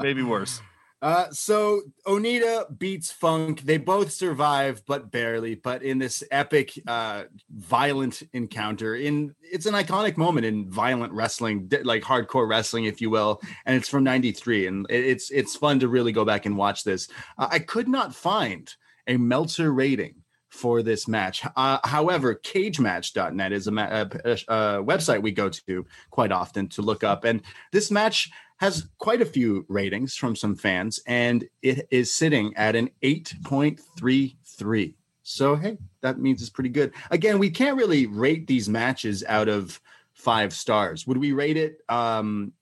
Maybe 0.00 0.22
worse. 0.22 0.62
Uh, 1.02 1.30
so 1.30 1.80
Onita 2.06 2.78
beats 2.78 3.10
Funk. 3.10 3.62
They 3.62 3.78
both 3.78 4.12
survive, 4.12 4.82
but 4.86 5.10
barely. 5.10 5.54
But 5.54 5.82
in 5.82 5.98
this 5.98 6.22
epic, 6.30 6.78
uh, 6.86 7.24
violent 7.50 8.22
encounter, 8.34 8.96
in 8.96 9.34
it's 9.42 9.66
an 9.66 9.74
iconic 9.74 10.18
moment 10.18 10.44
in 10.44 10.70
violent 10.70 11.12
wrestling, 11.12 11.70
like 11.84 12.02
hardcore 12.02 12.48
wrestling, 12.48 12.84
if 12.84 13.00
you 13.00 13.08
will. 13.08 13.40
And 13.64 13.76
it's 13.76 13.88
from 13.88 14.04
'93, 14.04 14.66
and 14.66 14.86
it's 14.90 15.30
it's 15.30 15.56
fun 15.56 15.80
to 15.80 15.88
really 15.88 16.12
go 16.12 16.24
back 16.24 16.44
and 16.44 16.56
watch 16.56 16.84
this. 16.84 17.08
Uh, 17.38 17.48
I 17.50 17.60
could 17.60 17.88
not 17.88 18.14
find 18.14 18.72
a 19.06 19.16
Meltzer 19.16 19.72
rating 19.72 20.16
for 20.50 20.82
this 20.82 21.08
match. 21.08 21.44
Uh, 21.56 21.78
however, 21.84 22.34
cagematch.net 22.34 23.52
is 23.52 23.68
a, 23.68 23.70
ma- 23.70 23.88
a, 23.88 24.10
a, 24.24 24.32
a 24.32 24.84
website 24.84 25.22
we 25.22 25.30
go 25.30 25.48
to 25.48 25.86
quite 26.10 26.32
often 26.32 26.68
to 26.68 26.82
look 26.82 27.04
up. 27.04 27.24
And 27.24 27.40
this 27.72 27.90
match 27.90 28.30
has 28.60 28.88
quite 28.98 29.22
a 29.22 29.26
few 29.26 29.64
ratings 29.68 30.14
from 30.14 30.36
some 30.36 30.54
fans, 30.54 31.00
and 31.06 31.48
it 31.62 31.88
is 31.90 32.12
sitting 32.12 32.54
at 32.56 32.76
an 32.76 32.90
8.33. 33.02 34.94
So, 35.22 35.56
hey, 35.56 35.78
that 36.02 36.18
means 36.18 36.42
it's 36.42 36.50
pretty 36.50 36.68
good. 36.68 36.92
Again, 37.10 37.38
we 37.38 37.48
can't 37.48 37.78
really 37.78 38.06
rate 38.06 38.46
these 38.46 38.68
matches 38.68 39.24
out 39.26 39.48
of 39.48 39.80
five 40.12 40.52
stars. 40.52 41.06
Would 41.06 41.16
we 41.16 41.32
rate 41.32 41.56
it? 41.56 41.78
Um, 41.88 42.52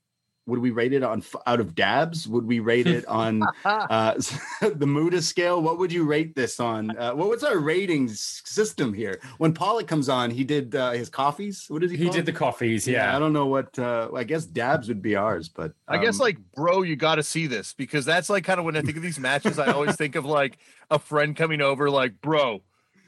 would 0.49 0.59
we 0.59 0.71
rate 0.71 0.93
it 0.95 1.03
on 1.03 1.23
out 1.47 1.61
of 1.61 1.75
dabs? 1.75 2.27
Would 2.27 2.47
we 2.47 2.59
rate 2.59 2.87
it 2.87 3.05
on 3.07 3.43
uh, 3.65 4.15
the 4.61 4.87
Muta 4.87 5.21
scale? 5.21 5.61
What 5.61 5.79
would 5.79 5.93
you 5.93 6.05
rate 6.05 6.35
this 6.35 6.59
on? 6.59 6.97
Uh, 6.97 7.13
what 7.13 7.29
was 7.29 7.45
our 7.45 7.59
ratings 7.59 8.43
system 8.45 8.95
here? 8.95 9.21
When 9.37 9.53
Pollock 9.53 9.87
comes 9.87 10.09
on, 10.09 10.31
he 10.31 10.45
did 10.45 10.75
uh, 10.75 10.93
his 10.93 11.11
coffees. 11.11 11.67
What 11.69 11.83
did 11.83 11.91
he? 11.91 11.99
he 11.99 12.05
call 12.05 12.15
did 12.15 12.21
it? 12.21 12.27
the 12.27 12.33
coffees 12.33 12.89
I 12.89 12.93
yeah 12.93 13.15
I 13.15 13.19
don't 13.19 13.35
know 13.35 13.47
what. 13.47 13.79
Uh, 13.79 14.09
I 14.15 14.25
guess 14.25 14.47
dabs 14.47 14.89
would 14.89 15.03
be 15.03 15.15
ours, 15.15 15.49
but 15.49 15.73
I 15.87 15.99
guess 15.99 16.15
um, 16.15 16.25
like, 16.25 16.39
bro, 16.57 16.83
you 16.83 16.97
got 16.97 17.17
to 17.17 17.23
see 17.23 17.47
this 17.47 17.75
because 17.75 18.05
that's 18.05 18.31
like 18.31 18.45
kind 18.45 18.59
of 18.59 18.65
when 18.65 18.77
I 18.77 18.81
think 18.81 18.97
of 18.97 19.03
these 19.03 19.19
matches, 19.19 19.59
I 19.59 19.73
always 19.73 19.97
think 19.97 20.17
of 20.17 20.25
like 20.25 20.59
a 20.91 20.99
friend 20.99 21.37
coming 21.37 21.61
over, 21.61 21.91
like, 21.91 22.21
bro, 22.23 22.63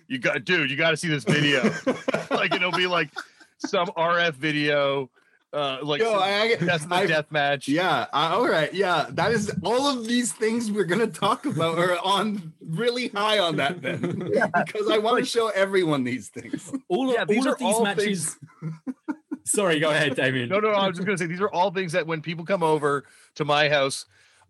you 0.06 0.18
got, 0.18 0.44
dude, 0.44 0.70
you 0.70 0.76
got 0.76 0.90
to 0.90 0.96
see 0.96 1.08
this 1.08 1.24
video. 1.24 1.62
like 2.30 2.52
it'll 2.52 2.72
be 2.72 2.86
like 2.86 3.10
some 3.58 3.88
RF 3.88 4.34
video, 4.34 5.10
uh, 5.52 5.78
like 5.82 6.00
Yo, 6.00 6.12
I- 6.12 6.40
I- 6.42 6.56
that's 6.56 6.84
the 6.86 6.94
I- 6.94 7.06
death 7.06 7.30
match. 7.32 7.66
Yeah. 7.68 8.06
Uh, 8.12 8.30
all 8.34 8.48
right. 8.48 8.72
Yeah. 8.72 9.06
That 9.10 9.32
is 9.32 9.50
all 9.64 9.88
of 9.88 10.06
these 10.06 10.32
things 10.32 10.70
we're 10.70 10.84
gonna 10.84 11.06
talk 11.08 11.44
about 11.46 11.78
are 11.78 11.98
on 12.04 12.52
really 12.64 13.08
high 13.08 13.38
on 13.40 13.56
that 13.56 13.82
then, 13.82 14.00
because 14.64 14.88
I 14.90 14.98
want 14.98 15.18
to 15.18 15.24
show 15.24 15.48
everyone 15.48 16.04
these 16.04 16.28
things. 16.28 16.70
all 16.88 17.08
of, 17.10 17.14
Yeah, 17.14 17.24
these 17.24 17.44
all 17.44 17.48
are 17.48 17.52
of 17.54 17.58
these 17.58 17.74
all 17.74 17.82
matches 17.84 18.36
sorry 19.44 19.80
go 19.80 19.90
ahead 19.90 20.14
damian 20.14 20.48
No, 20.48 20.60
no, 20.60 20.70
no. 20.70 20.76
I 20.76 20.86
was 20.86 20.96
just 20.96 21.06
gonna 21.06 21.18
say 21.18 21.26
these 21.26 21.40
are 21.40 21.50
all 21.50 21.70
things 21.72 21.92
that 21.92 22.06
when 22.06 22.20
people 22.20 22.44
come 22.44 22.62
over 22.62 23.04
to 23.36 23.44
my 23.44 23.68
house, 23.68 24.04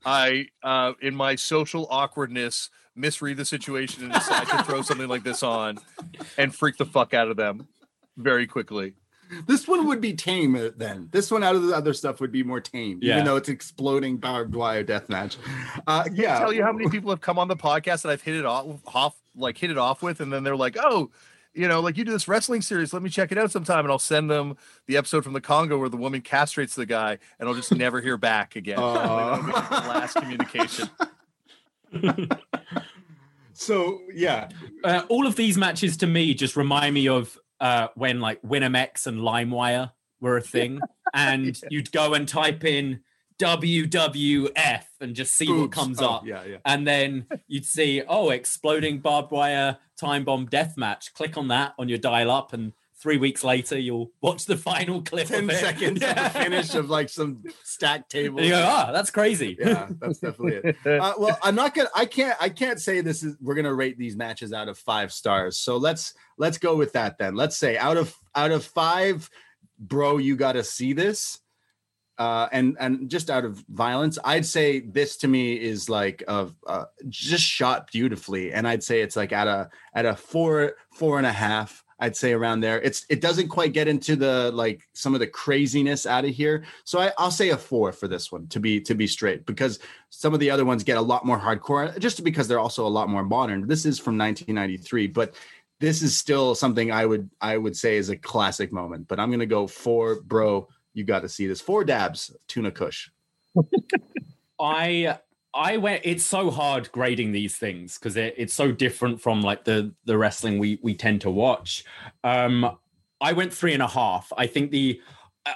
I, 0.05 0.47
uh, 0.63 0.93
in 1.01 1.15
my 1.15 1.37
social 1.37 1.87
awkwardness, 1.91 2.71
misread 2.97 3.37
the 3.37 3.45
situation 3.45 4.05
and 4.05 4.13
decide 4.13 4.47
to 4.49 4.63
throw 4.65 4.83
something 4.83 5.09
like 5.09 5.23
this 5.23 5.43
on 5.43 5.79
and 6.37 6.55
freak 6.55 6.77
the 6.77 6.85
fuck 6.87 7.15
out 7.15 7.29
of 7.29 7.37
them 7.37 7.69
very 8.17 8.47
quickly. 8.47 8.95
This 9.47 9.69
one 9.69 9.87
would 9.87 10.01
be 10.01 10.13
tame 10.15 10.55
uh, 10.57 10.71
then. 10.77 11.09
This 11.13 11.31
one 11.31 11.43
out 11.45 11.55
of 11.55 11.63
the 11.63 11.75
other 11.75 11.93
stuff 11.95 12.21
would 12.21 12.33
be 12.33 12.43
more 12.43 12.61
tame, 12.61 12.99
Yeah. 13.03 13.15
even 13.15 13.25
though 13.25 13.37
it's 13.37 13.49
exploding 13.49 14.17
barbed 14.17 14.55
wire 14.55 14.83
death 14.83 15.09
match. 15.09 15.37
Uh, 15.87 16.05
yeah. 16.13 16.39
Tell 16.41 16.53
you 16.53 16.63
how 16.65 16.73
many 16.73 16.91
people 16.91 17.11
have 17.11 17.21
come 17.21 17.39
on 17.39 17.49
the 17.49 17.57
podcast 17.57 18.03
that 18.03 18.11
I've 18.11 18.23
hit 18.23 18.35
it 18.37 18.45
off, 18.45 18.67
off 18.95 19.17
like 19.37 19.57
hit 19.59 19.71
it 19.71 19.79
off 19.79 20.03
with, 20.03 20.21
and 20.21 20.33
then 20.33 20.43
they're 20.43 20.57
like, 20.57 20.77
"Oh, 20.81 21.11
you 21.55 21.69
know, 21.69 21.81
like 21.81 21.97
you 21.97 22.05
do 22.05 22.11
this 22.13 22.27
wrestling 22.29 22.63
series. 22.63 22.93
Let 22.93 23.03
me 23.03 23.11
check 23.11 23.31
it 23.33 23.39
out 23.39 23.51
sometime." 23.53 23.85
And 23.85 23.93
I'll 23.93 23.99
send 23.99 24.31
them 24.31 24.57
the 24.87 24.97
episode 24.97 25.23
from 25.25 25.33
the 25.33 25.41
Congo 25.41 25.79
where 25.79 25.89
the 25.89 25.97
woman 25.97 26.21
castrates 26.23 26.75
the 26.75 26.87
guy, 26.87 27.19
and 27.39 27.49
I'll 27.49 27.55
just 27.55 27.75
never 27.75 28.01
hear 28.01 28.17
back 28.17 28.57
again. 28.57 28.79
Aw. 28.79 28.93
Like, 29.35 29.55
that'll 29.55 29.63
be 29.81 29.87
the 29.87 29.89
last 29.89 30.15
communication. 30.17 30.89
So 33.53 34.01
yeah, 34.15 34.49
uh, 34.85 35.03
all 35.11 35.27
of 35.27 35.37
these 35.37 35.59
matches 35.59 35.99
to 35.99 36.07
me 36.07 36.33
just 36.33 36.57
remind 36.57 36.95
me 36.95 37.09
of 37.09 37.37
uh, 37.61 37.89
when 37.95 38.21
like 38.21 38.41
WinMX 38.43 39.07
and 39.07 39.19
LimeWire 39.21 39.93
were 40.21 40.37
a 40.37 40.41
thing, 40.43 40.81
and 41.15 41.47
Yeah. 41.47 41.69
you'd 41.71 41.93
go 41.93 42.15
and 42.15 42.27
type 42.29 42.65
in 42.65 43.01
WWF 43.39 44.85
and 45.01 45.15
just 45.15 45.35
see 45.35 45.51
what 45.51 45.73
comes 45.73 46.01
Oh, 46.01 46.07
up. 46.09 46.27
Yeah, 46.27 46.45
yeah. 46.45 46.57
And 46.65 46.87
then 46.87 47.27
you'd 47.49 47.65
see, 47.65 48.03
oh, 48.07 48.31
exploding 48.31 48.99
barbed 49.01 49.31
wire 49.31 49.79
time 49.99 50.25
bomb 50.25 50.47
death 50.47 50.77
match. 50.77 51.13
Click 51.15 51.37
on 51.37 51.49
that 51.49 51.75
on 51.79 51.89
your 51.89 51.99
dial 51.99 52.31
up, 52.31 52.53
and 52.53 52.73
three 53.01 53.17
weeks 53.17 53.43
later, 53.43 53.79
you'll 53.79 54.11
watch 54.21 54.45
the 54.45 54.57
final 54.57 55.03
clip. 55.03 55.27
10 55.29 55.45
of 55.45 55.51
it. 55.51 55.57
seconds 55.59 56.01
Yeah. 56.03 56.27
of 56.27 56.33
the 56.33 56.39
finish 56.39 56.75
of 56.75 56.91
like 56.91 57.09
some 57.09 57.43
stacked 57.65 58.11
table. 58.11 58.39
And 58.39 58.47
you 58.47 58.53
go, 58.53 58.63
ah, 58.67 58.91
that's 58.93 59.11
crazy. 59.11 59.57
yeah, 59.59 59.89
that's 60.01 60.19
definitely 60.19 60.71
it. 60.71 60.77
Uh, 61.01 61.15
well, 61.19 61.39
I'm 61.43 61.55
not 61.55 61.75
gonna. 61.75 61.89
I 61.95 62.05
can't. 62.05 62.37
I 62.41 62.49
can't 62.49 62.81
say 62.81 63.01
this 63.01 63.23
is. 63.23 63.37
We're 63.41 63.55
gonna 63.55 63.75
rate 63.75 63.97
these 63.99 64.17
matches 64.17 64.53
out 64.53 64.69
of 64.69 64.77
five 64.79 65.13
stars. 65.13 65.59
So 65.59 65.77
let's 65.77 66.15
let's 66.37 66.59
go 66.59 66.77
with 66.77 66.93
that 66.93 67.17
then. 67.19 67.35
Let's 67.35 67.57
say 67.57 67.79
out 67.79 67.97
of 67.97 68.15
out 68.35 68.51
of 68.51 68.65
five, 68.65 69.31
bro, 69.79 70.19
you 70.19 70.37
got 70.37 70.53
to 70.53 70.65
see 70.65 70.93
this. 70.93 71.39
Uh, 72.19 72.49
and 72.53 72.77
and 72.79 73.09
just 73.09 73.31
out 73.31 73.47
of 73.47 73.65
violence, 73.71 74.19
I'd 74.23 74.45
say 74.45 74.81
this 74.81 75.17
to 75.19 75.29
me 75.29 75.55
is 75.55 75.89
like 75.89 76.23
of 76.29 76.55
uh, 76.67 76.85
just 77.09 77.45
shot 77.45 77.91
beautifully, 77.91 78.53
and 78.53 78.69
I'd 78.69 78.83
say 78.83 79.01
it's 79.01 79.17
like 79.17 79.33
at 79.33 79.49
a 79.49 79.71
at 79.95 80.05
a 80.05 80.15
four 80.15 80.75
four 80.93 81.17
and 81.17 81.27
a 81.27 81.33
half. 81.33 81.83
I'd 82.01 82.17
say 82.17 82.33
around 82.33 82.61
there. 82.61 82.81
It's 82.81 83.05
it 83.09 83.21
doesn't 83.21 83.49
quite 83.49 83.73
get 83.73 83.87
into 83.87 84.17
the 84.17 84.51
like 84.53 84.89
some 84.95 85.15
of 85.15 85.21
the 85.21 85.27
craziness 85.27 86.07
out 86.07 86.25
of 86.25 86.31
here. 86.31 86.65
So 86.85 86.99
I, 86.99 87.13
I'll 87.19 87.31
say 87.31 87.51
a 87.51 87.57
four 87.57 87.93
for 87.93 88.09
this 88.09 88.33
one 88.33 88.47
to 88.49 88.59
be 88.59 88.81
to 88.81 88.95
be 88.95 89.07
straight 89.07 89.45
because 89.47 89.79
some 90.09 90.33
of 90.33 90.41
the 90.41 90.51
other 90.51 90.65
ones 90.65 90.83
get 90.83 90.97
a 90.97 91.03
lot 91.03 91.27
more 91.27 91.39
hardcore 91.39 91.97
just 91.99 92.25
because 92.25 92.49
they're 92.49 92.59
also 92.59 92.87
a 92.87 92.89
lot 92.89 93.09
more 93.09 93.23
modern. 93.23 93.67
This 93.67 93.85
is 93.85 93.99
from 93.99 94.17
1993, 94.17 95.09
but 95.09 95.35
this 95.79 96.03
is 96.03 96.17
still 96.17 96.55
something 96.55 96.91
I 96.91 97.05
would 97.05 97.31
I 97.41 97.59
would 97.59 97.77
say 97.77 97.97
is 97.97 98.09
a 98.09 98.17
classic 98.17 98.73
moment. 98.73 99.07
But 99.07 99.21
I'm 99.21 99.31
gonna 99.31 99.47
go 99.47 99.67
four, 99.67 100.23
bro. 100.23 100.69
You 100.95 101.05
got 101.05 101.21
to 101.21 101.29
see 101.29 101.47
this. 101.47 101.61
Four 101.61 101.85
dabs, 101.85 102.35
tuna 102.49 102.71
kush. 102.71 103.11
I 104.61 105.19
I 105.55 105.77
went. 105.79 106.03
It's 106.05 106.25
so 106.25 106.51
hard 106.51 106.93
grading 106.93 107.33
these 107.33 107.57
things 107.57 107.99
because 107.99 108.17
it, 108.17 108.35
it's 108.37 108.55
so 108.55 108.71
different 108.73 109.21
from 109.21 109.43
like 109.43 109.65
the 109.65 109.93
the 110.05 110.17
wrestling 110.17 110.59
we 110.59 110.79
we 110.83 110.95
tend 110.95 111.23
to 111.23 111.31
watch. 111.31 111.85
Um, 112.23 112.79
I 113.21 113.33
went 113.33 113.53
three 113.53 113.75
and 113.75 113.83
a 113.83 113.89
half. 113.89 114.33
I 114.37 114.47
think 114.47 114.71
the 114.71 115.01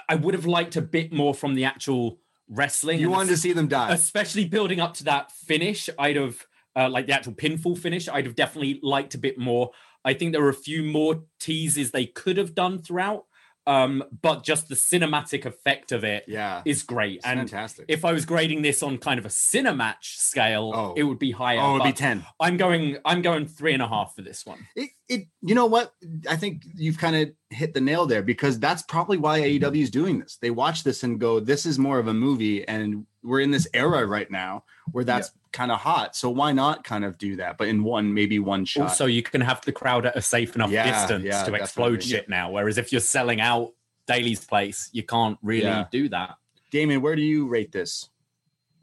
I- 0.09 0.15
would 0.15 0.33
have 0.33 0.45
liked 0.45 0.75
a 0.75 0.81
bit 0.81 1.13
more 1.13 1.33
from 1.33 1.55
the 1.55 1.65
actual 1.65 2.19
wrestling. 2.49 2.99
You 2.99 3.09
wanted 3.09 3.29
to 3.29 3.37
see 3.37 3.53
them 3.53 3.67
die. 3.67 3.93
especially 3.93 4.45
building 4.45 4.79
up 4.79 4.93
to 4.95 5.05
that 5.05 5.31
finish. 5.31 5.89
I'd 5.97 6.17
have 6.17 6.45
uh, 6.75 6.89
like 6.89 7.07
the 7.07 7.13
actual 7.13 7.33
pinfall 7.33 7.77
finish. 7.77 8.09
I'd 8.09 8.25
have 8.25 8.35
definitely 8.35 8.79
liked 8.83 9.15
a 9.15 9.17
bit 9.17 9.37
more. 9.37 9.71
I 10.03 10.13
think 10.13 10.33
there 10.33 10.41
were 10.41 10.49
a 10.49 10.53
few 10.53 10.83
more 10.83 11.23
teases 11.39 11.91
they 11.91 12.05
could 12.05 12.37
have 12.37 12.53
done 12.53 12.81
throughout. 12.81 13.25
Um, 13.67 14.03
but 14.21 14.43
just 14.43 14.67
the 14.69 14.75
cinematic 14.75 15.45
effect 15.45 15.91
of 15.91 16.03
it 16.03 16.25
is 16.27 16.33
Yeah, 16.33 16.61
great. 16.85 17.15
it's 17.17 17.25
And 17.25 17.39
fantastic. 17.39 17.85
if 17.87 18.05
I 18.05 18.13
was 18.13 18.25
grading 18.25 18.61
this 18.61 18.83
on 18.83 18.97
kind 18.99 19.17
of 19.19 19.25
a 19.25 19.29
cinematch 19.29 20.03
scale, 20.03 20.71
Oh. 20.75 20.93
it 20.95 21.03
would 21.03 21.17
be 21.19 21.31
higher. 21.31 21.59
oh, 21.59 21.75
it'd 21.75 21.83
be 21.85 21.91
ten. 21.93 22.25
I'm 22.39 22.57
going. 22.57 22.97
I'm 23.05 23.21
going 23.21 23.47
three 23.47 23.73
and 23.73 23.81
a 23.81 23.87
half 23.87 24.13
for 24.15 24.21
this 24.21 24.45
one. 24.45 24.67
It, 24.75 24.89
it, 25.09 25.27
you 25.41 25.55
know 25.55 25.65
what? 25.65 25.93
I 26.29 26.35
think 26.35 26.63
you've 26.75 26.97
kind 26.97 27.15
of 27.15 27.31
hit 27.49 27.73
the 27.73 27.81
nail 27.81 28.05
there 28.05 28.21
because 28.23 28.59
that's 28.59 28.83
probably 28.83 29.17
why 29.17 29.39
AEW 29.41 29.81
is 29.81 29.89
doing 29.89 30.19
this. 30.19 30.37
They 30.41 30.51
watch 30.51 30.83
this 30.83 31.03
and 31.03 31.19
go, 31.19 31.39
"This 31.39 31.65
is 31.65 31.79
more 31.79 31.97
of 31.99 32.07
a 32.07 32.13
movie," 32.13 32.67
and 32.67 33.05
we're 33.23 33.39
in 33.41 33.49
this 33.51 33.67
era 33.73 34.05
right 34.05 34.29
now 34.29 34.63
where 34.91 35.03
that's 35.03 35.31
kind 35.55 35.71
of 35.71 35.79
hot. 35.79 36.15
So 36.15 36.29
why 36.29 36.51
not 36.51 36.83
kind 36.83 37.03
of 37.05 37.17
do 37.17 37.37
that, 37.37 37.57
but 37.57 37.67
in 37.69 37.83
one, 37.83 38.13
maybe 38.13 38.37
one 38.39 38.65
shot? 38.65 38.83
Also, 38.89 39.05
you 39.05 39.23
can 39.23 39.41
have 39.41 39.61
the 39.61 39.71
crowd 39.71 40.05
at 40.05 40.15
a 40.15 40.21
safe 40.21 40.53
enough 40.55 40.69
Yeah, 40.69 40.91
distance 40.91 41.23
yeah, 41.23 41.43
to 41.45 41.53
explode 41.55 41.95
definitely. 41.97 42.09
shit 42.11 42.29
now. 42.29 42.51
Whereas 42.51 42.77
if 42.77 42.91
you're 42.91 43.01
selling 43.01 43.39
out 43.41 43.71
Daily's 44.05 44.43
Place, 44.45 44.89
you 44.91 45.01
can't 45.03 45.37
really 45.41 45.63
Yeah. 45.63 45.85
do 45.91 46.09
that. 46.09 46.35
Damian, 46.71 47.01
where 47.01 47.15
do 47.15 47.21
you 47.21 47.47
rate 47.47 47.71
this? 47.71 48.09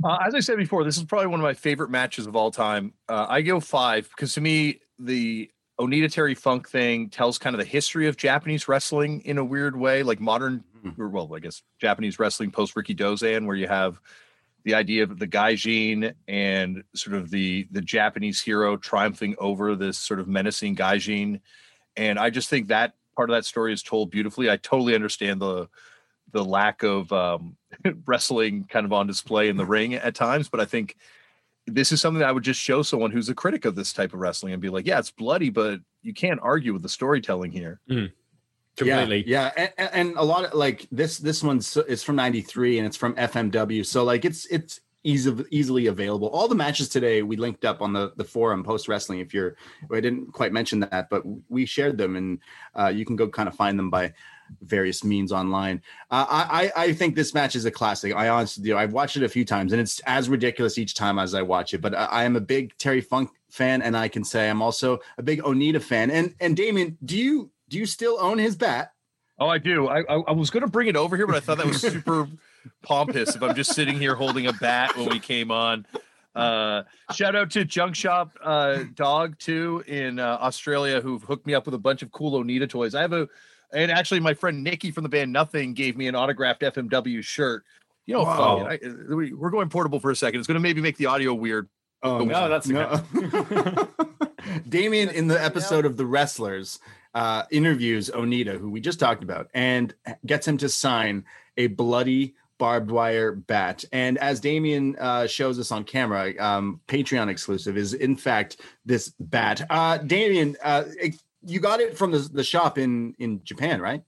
Uh, 0.02 0.18
as 0.26 0.34
I 0.34 0.40
said 0.40 0.56
before, 0.56 0.82
this 0.82 0.96
is 0.96 1.04
probably 1.04 1.26
one 1.28 1.38
of 1.38 1.44
my 1.44 1.54
favorite 1.54 1.90
matches 1.90 2.26
of 2.26 2.34
all 2.34 2.50
time. 2.50 2.94
Uh, 3.08 3.26
I 3.28 3.42
go 3.42 3.60
five 3.60 4.08
because 4.08 4.34
to 4.34 4.40
me, 4.40 4.80
the 4.98 5.50
Onita 5.78 6.10
Terry 6.10 6.34
Funk 6.34 6.68
thing 6.68 7.08
tells 7.10 7.38
kind 7.38 7.54
of 7.54 7.60
the 7.60 7.64
history 7.66 8.08
of 8.08 8.16
Japanese 8.16 8.66
wrestling 8.66 9.20
in 9.24 9.38
a 9.38 9.44
weird 9.44 9.76
way, 9.76 10.02
like 10.02 10.20
modern, 10.20 10.64
Mhm. 10.84 10.98
or 10.98 11.08
well, 11.08 11.30
I 11.34 11.38
guess 11.38 11.62
Japanese 11.80 12.18
wrestling 12.18 12.50
post 12.50 12.74
Rikidozan, 12.74 13.46
where 13.46 13.56
you 13.56 13.68
have 13.68 14.00
the 14.64 14.74
idea 14.74 15.02
of 15.02 15.18
the 15.18 15.26
gaijin 15.26 16.14
and 16.28 16.84
sort 16.94 17.16
of 17.16 17.30
the 17.30 17.66
the 17.70 17.80
Japanese 17.80 18.42
hero 18.42 18.76
triumphing 18.76 19.34
over 19.38 19.74
this 19.74 19.98
sort 19.98 20.20
of 20.20 20.28
menacing 20.28 20.76
gaijin. 20.76 21.40
And 21.96 22.18
I 22.18 22.30
just 22.30 22.48
think 22.48 22.68
that 22.68 22.94
part 23.16 23.30
of 23.30 23.34
that 23.34 23.44
story 23.44 23.72
is 23.72 23.82
told 23.82 24.10
beautifully. 24.10 24.50
I 24.50 24.56
totally 24.56 24.94
understand 24.94 25.40
the 25.40 25.68
the 26.32 26.44
lack 26.44 26.82
of 26.82 27.12
um, 27.12 27.56
wrestling 28.06 28.64
kind 28.64 28.86
of 28.86 28.92
on 28.92 29.06
display 29.06 29.48
in 29.48 29.56
the 29.56 29.66
ring 29.66 29.94
at 29.94 30.14
times, 30.14 30.48
but 30.48 30.60
I 30.60 30.64
think 30.64 30.96
this 31.66 31.92
is 31.92 32.00
something 32.00 32.20
that 32.20 32.28
I 32.28 32.32
would 32.32 32.42
just 32.42 32.60
show 32.60 32.82
someone 32.82 33.10
who's 33.10 33.28
a 33.28 33.34
critic 33.34 33.64
of 33.64 33.74
this 33.74 33.92
type 33.92 34.14
of 34.14 34.20
wrestling 34.20 34.52
and 34.52 34.60
be 34.60 34.68
like, 34.68 34.86
yeah, 34.86 34.98
it's 34.98 35.10
bloody, 35.10 35.50
but 35.50 35.80
you 36.02 36.12
can't 36.12 36.40
argue 36.42 36.72
with 36.72 36.82
the 36.82 36.88
storytelling 36.88 37.52
here. 37.52 37.80
Completely. 38.76 39.24
Yeah, 39.26 39.52
yeah. 39.56 39.68
And, 39.76 39.90
and 39.92 40.16
a 40.16 40.22
lot 40.22 40.44
of 40.44 40.54
like 40.54 40.86
this 40.90 41.18
this 41.18 41.42
one's 41.42 41.76
is 41.76 42.02
from 42.02 42.16
93 42.16 42.78
and 42.78 42.86
it's 42.86 42.96
from 42.96 43.14
FMW. 43.14 43.84
So 43.84 44.02
like 44.04 44.24
it's 44.24 44.46
it's 44.46 44.80
easy, 45.04 45.34
easily 45.50 45.86
available. 45.86 46.28
All 46.28 46.48
the 46.48 46.54
matches 46.54 46.88
today 46.88 47.22
we 47.22 47.36
linked 47.36 47.64
up 47.64 47.82
on 47.82 47.92
the 47.92 48.12
the 48.16 48.24
forum 48.24 48.64
post 48.64 48.88
wrestling 48.88 49.20
if 49.20 49.34
you're 49.34 49.56
I 49.92 50.00
didn't 50.00 50.32
quite 50.32 50.52
mention 50.52 50.80
that, 50.80 51.10
but 51.10 51.22
we 51.50 51.66
shared 51.66 51.98
them 51.98 52.16
and 52.16 52.38
uh, 52.74 52.88
you 52.88 53.04
can 53.04 53.16
go 53.16 53.28
kind 53.28 53.48
of 53.48 53.54
find 53.54 53.78
them 53.78 53.90
by 53.90 54.14
various 54.62 55.04
means 55.04 55.32
online. 55.32 55.82
Uh, 56.10 56.26
I 56.28 56.72
I 56.76 56.82
I 56.84 56.92
think 56.94 57.14
this 57.14 57.34
match 57.34 57.54
is 57.56 57.66
a 57.66 57.70
classic. 57.70 58.14
I 58.14 58.30
honestly 58.30 58.64
do. 58.64 58.78
I've 58.78 58.94
watched 58.94 59.18
it 59.18 59.22
a 59.22 59.28
few 59.28 59.44
times 59.44 59.72
and 59.72 59.82
it's 59.82 60.00
as 60.06 60.30
ridiculous 60.30 60.78
each 60.78 60.94
time 60.94 61.18
as 61.18 61.34
I 61.34 61.42
watch 61.42 61.74
it. 61.74 61.82
But 61.82 61.94
I, 61.94 62.04
I 62.04 62.24
am 62.24 62.36
a 62.36 62.40
big 62.40 62.76
Terry 62.78 63.02
Funk 63.02 63.30
fan 63.50 63.82
and 63.82 63.94
I 63.94 64.08
can 64.08 64.24
say 64.24 64.48
I'm 64.48 64.62
also 64.62 65.00
a 65.18 65.22
big 65.22 65.42
Onita 65.42 65.82
fan. 65.82 66.10
And 66.10 66.34
and 66.40 66.56
Damian, 66.56 66.96
do 67.04 67.18
you 67.18 67.50
do 67.72 67.78
you 67.78 67.86
still 67.86 68.18
own 68.20 68.36
his 68.36 68.54
bat? 68.54 68.92
Oh, 69.38 69.48
I 69.48 69.56
do. 69.56 69.88
I, 69.88 70.00
I, 70.00 70.16
I 70.28 70.32
was 70.32 70.50
going 70.50 70.60
to 70.62 70.70
bring 70.70 70.88
it 70.88 70.94
over 70.96 71.16
here, 71.16 71.26
but 71.26 71.34
I 71.36 71.40
thought 71.40 71.56
that 71.56 71.66
was 71.66 71.80
super 71.80 72.28
pompous 72.82 73.34
if 73.34 73.42
I'm 73.42 73.54
just 73.56 73.74
sitting 73.74 73.98
here 73.98 74.14
holding 74.14 74.46
a 74.46 74.52
bat 74.52 74.94
when 74.96 75.08
we 75.08 75.18
came 75.18 75.50
on. 75.50 75.86
Uh, 76.34 76.82
shout 77.14 77.34
out 77.34 77.50
to 77.52 77.64
Junk 77.64 77.94
Shop 77.96 78.36
uh, 78.42 78.84
Dog 78.94 79.38
too 79.38 79.82
in 79.86 80.18
uh, 80.18 80.36
Australia 80.40 81.00
who've 81.00 81.22
hooked 81.22 81.46
me 81.46 81.54
up 81.54 81.64
with 81.64 81.74
a 81.74 81.78
bunch 81.78 82.02
of 82.02 82.12
cool 82.12 82.38
Onita 82.42 82.68
toys. 82.68 82.94
I 82.94 83.00
have 83.00 83.14
a, 83.14 83.26
and 83.72 83.90
actually 83.90 84.20
my 84.20 84.34
friend 84.34 84.62
Nikki 84.62 84.90
from 84.90 85.02
the 85.02 85.08
band 85.08 85.32
Nothing 85.32 85.72
gave 85.72 85.96
me 85.96 86.08
an 86.08 86.14
autographed 86.14 86.60
FMW 86.60 87.22
shirt. 87.24 87.64
You 88.04 88.14
know, 88.14 88.22
Wow. 88.24 88.66
I, 88.66 88.78
we- 89.14 89.32
we're 89.32 89.50
going 89.50 89.70
portable 89.70 89.98
for 89.98 90.10
a 90.10 90.16
second. 90.16 90.40
It's 90.40 90.46
going 90.46 90.56
to 90.56 90.60
maybe 90.60 90.82
make 90.82 90.98
the 90.98 91.06
audio 91.06 91.32
weird. 91.32 91.68
Oh 92.02 92.22
no, 92.24 92.48
that's 92.50 92.68
no. 92.68 93.02
Damian 94.68 95.08
in 95.08 95.28
the 95.28 95.42
episode 95.42 95.84
of 95.86 95.96
The 95.96 96.04
Wrestlers 96.06 96.78
uh, 97.14 97.44
interviews 97.50 98.10
Onita, 98.14 98.58
who 98.58 98.70
we 98.70 98.80
just 98.80 98.98
talked 99.00 99.22
about, 99.22 99.48
and 99.54 99.94
gets 100.26 100.46
him 100.48 100.56
to 100.58 100.68
sign 100.68 101.24
a 101.56 101.66
bloody 101.68 102.34
barbed 102.58 102.90
wire 102.90 103.32
bat. 103.32 103.84
And 103.92 104.18
as 104.18 104.38
Damian 104.40 104.96
uh, 104.98 105.26
shows 105.26 105.58
us 105.58 105.72
on 105.72 105.84
camera, 105.84 106.32
um, 106.38 106.80
Patreon 106.88 107.28
exclusive 107.28 107.76
is 107.76 107.92
in 107.94 108.16
fact 108.16 108.58
this 108.86 109.12
bat. 109.18 109.66
Uh, 109.68 109.98
Damian, 109.98 110.56
uh, 110.62 110.84
it- 111.00 111.20
you 111.44 111.58
got 111.58 111.80
it 111.80 111.98
from 111.98 112.12
the, 112.12 112.18
the 112.20 112.44
shop 112.44 112.78
in 112.78 113.16
in 113.18 113.42
Japan, 113.42 113.80
right? 113.80 114.04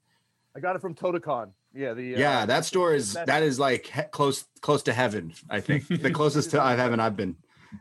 I 0.56 0.60
got 0.60 0.76
it 0.76 0.78
from 0.80 0.94
Totocon. 0.94 1.50
Yeah, 1.74 1.92
the 1.92 2.04
yeah, 2.04 2.46
that 2.46 2.64
store 2.64 2.94
is 2.94 3.14
that's- 3.14 3.58
like 3.58 3.86
he- 3.86 4.02
close 4.12 4.44
close 4.60 4.84
to 4.84 4.92
heaven. 4.92 5.34
I 5.50 5.58
think 5.60 5.88
the 5.88 6.12
closest 6.12 6.52
to 6.52 6.62
heaven 6.62 7.00
I've 7.00 7.16
been. 7.16 7.34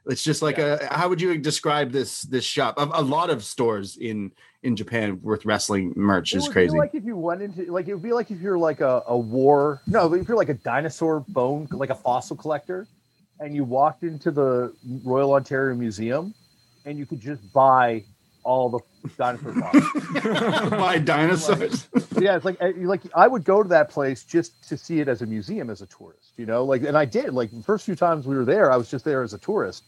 It's 0.08 0.24
just 0.24 0.42
like 0.42 0.58
a. 0.58 0.88
How 0.90 1.08
would 1.08 1.22
you 1.22 1.38
describe 1.38 1.92
this 1.92 2.22
this 2.24 2.44
shop? 2.44 2.80
A, 2.80 2.90
a 2.94 3.04
lot 3.04 3.30
of 3.30 3.44
stores 3.44 3.96
in 3.96 4.32
in 4.64 4.76
Japan 4.76 5.20
with 5.22 5.46
wrestling 5.46 5.94
merch 5.96 6.34
It 6.34 6.38
is 6.38 6.44
would 6.48 6.54
crazy. 6.54 6.74
Be 6.74 6.80
like 6.80 6.96
if 6.96 7.04
you 7.04 7.18
went 7.18 7.42
into 7.42 7.72
like 7.72 7.88
it 7.88 7.94
would 7.94 8.04
be 8.04 8.14
like 8.14 8.32
if 8.32 8.42
you're 8.42 8.58
like 8.58 8.82
a, 8.82 9.04
a 9.08 9.18
war 9.18 9.82
no, 9.88 10.14
if 10.14 10.28
you're 10.28 10.38
like 10.38 10.50
a 10.50 10.56
dinosaur 10.56 11.20
bone 11.28 11.68
like 11.72 11.90
a 11.90 11.96
fossil 11.96 12.36
collector, 12.36 12.88
and 13.40 13.54
you 13.54 13.64
walked 13.64 14.04
into 14.04 14.32
the 14.32 14.74
Royal 15.04 15.34
Ontario 15.34 15.76
Museum, 15.76 16.34
and 16.86 16.98
you 16.98 17.06
could 17.06 17.20
just 17.20 17.42
buy 17.54 18.04
all 18.44 18.70
the 18.70 18.80
dinosaur 19.18 19.54
fossils. 19.54 20.70
By 20.70 20.98
dinosaurs. 20.98 21.88
yeah, 22.20 22.36
it's 22.36 22.46
like 22.46 22.62
uh, 22.62 22.72
like 22.78 23.02
I 23.16 23.28
would 23.28 23.44
go 23.44 23.64
to 23.64 23.70
that 23.70 23.90
place 23.90 24.24
just 24.24 24.68
to 24.70 24.78
see 24.78 25.00
it 25.00 25.08
as 25.08 25.22
a 25.22 25.26
museum 25.26 25.70
as 25.70 25.82
a 25.82 25.86
tourist, 25.88 26.34
you 26.38 26.46
know, 26.46 26.64
like 26.64 26.84
and 26.84 26.98
I 26.98 27.06
did 27.06 27.34
like 27.34 27.52
the 27.52 27.64
first 27.64 27.86
few 27.86 27.96
times 27.96 28.28
we 28.28 28.36
were 28.36 28.46
there, 28.46 28.72
I 28.72 28.78
was 28.78 28.90
just 28.90 29.06
there 29.06 29.24
as 29.24 29.34
a 29.34 29.38
tourist, 29.38 29.84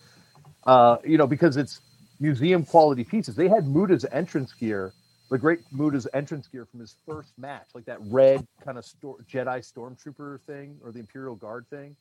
uh, 0.65 0.97
you 1.05 1.17
know, 1.17 1.27
because 1.27 1.57
it's 1.57 1.79
museum 2.19 2.63
quality 2.65 3.03
pieces. 3.03 3.35
They 3.35 3.47
had 3.47 3.65
Muta's 3.65 4.05
entrance 4.11 4.53
gear, 4.53 4.93
the 5.29 5.37
great 5.37 5.59
Muta's 5.73 6.07
entrance 6.13 6.47
gear 6.47 6.65
from 6.65 6.79
his 6.79 6.95
first 7.07 7.33
match, 7.37 7.67
like 7.73 7.85
that 7.85 7.99
red 8.01 8.45
kind 8.63 8.77
of 8.77 8.85
stor- 8.85 9.17
Jedi 9.31 9.59
stormtrooper 9.59 10.39
thing 10.41 10.77
or 10.83 10.91
the 10.91 10.99
Imperial 10.99 11.35
Guard 11.35 11.65
thing. 11.69 11.95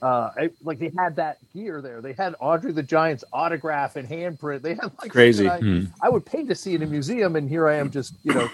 Uh, 0.00 0.30
I, 0.36 0.50
like 0.64 0.80
they 0.80 0.90
had 0.98 1.14
that 1.16 1.38
gear 1.54 1.80
there. 1.80 2.00
They 2.00 2.12
had 2.12 2.34
Andre 2.40 2.72
the 2.72 2.82
Giant's 2.82 3.22
autograph 3.32 3.94
and 3.96 4.08
handprint. 4.08 4.62
They 4.62 4.74
had 4.74 4.90
like 5.00 5.12
Crazy. 5.12 5.48
I- 5.48 5.58
I 6.02 6.08
would 6.08 6.26
pay 6.26 6.44
to 6.44 6.54
see 6.56 6.74
in 6.74 6.82
a 6.82 6.86
museum, 6.86 7.36
and 7.36 7.48
here 7.48 7.68
I 7.68 7.76
am 7.76 7.90
just, 7.90 8.14
you 8.24 8.34
know, 8.34 8.48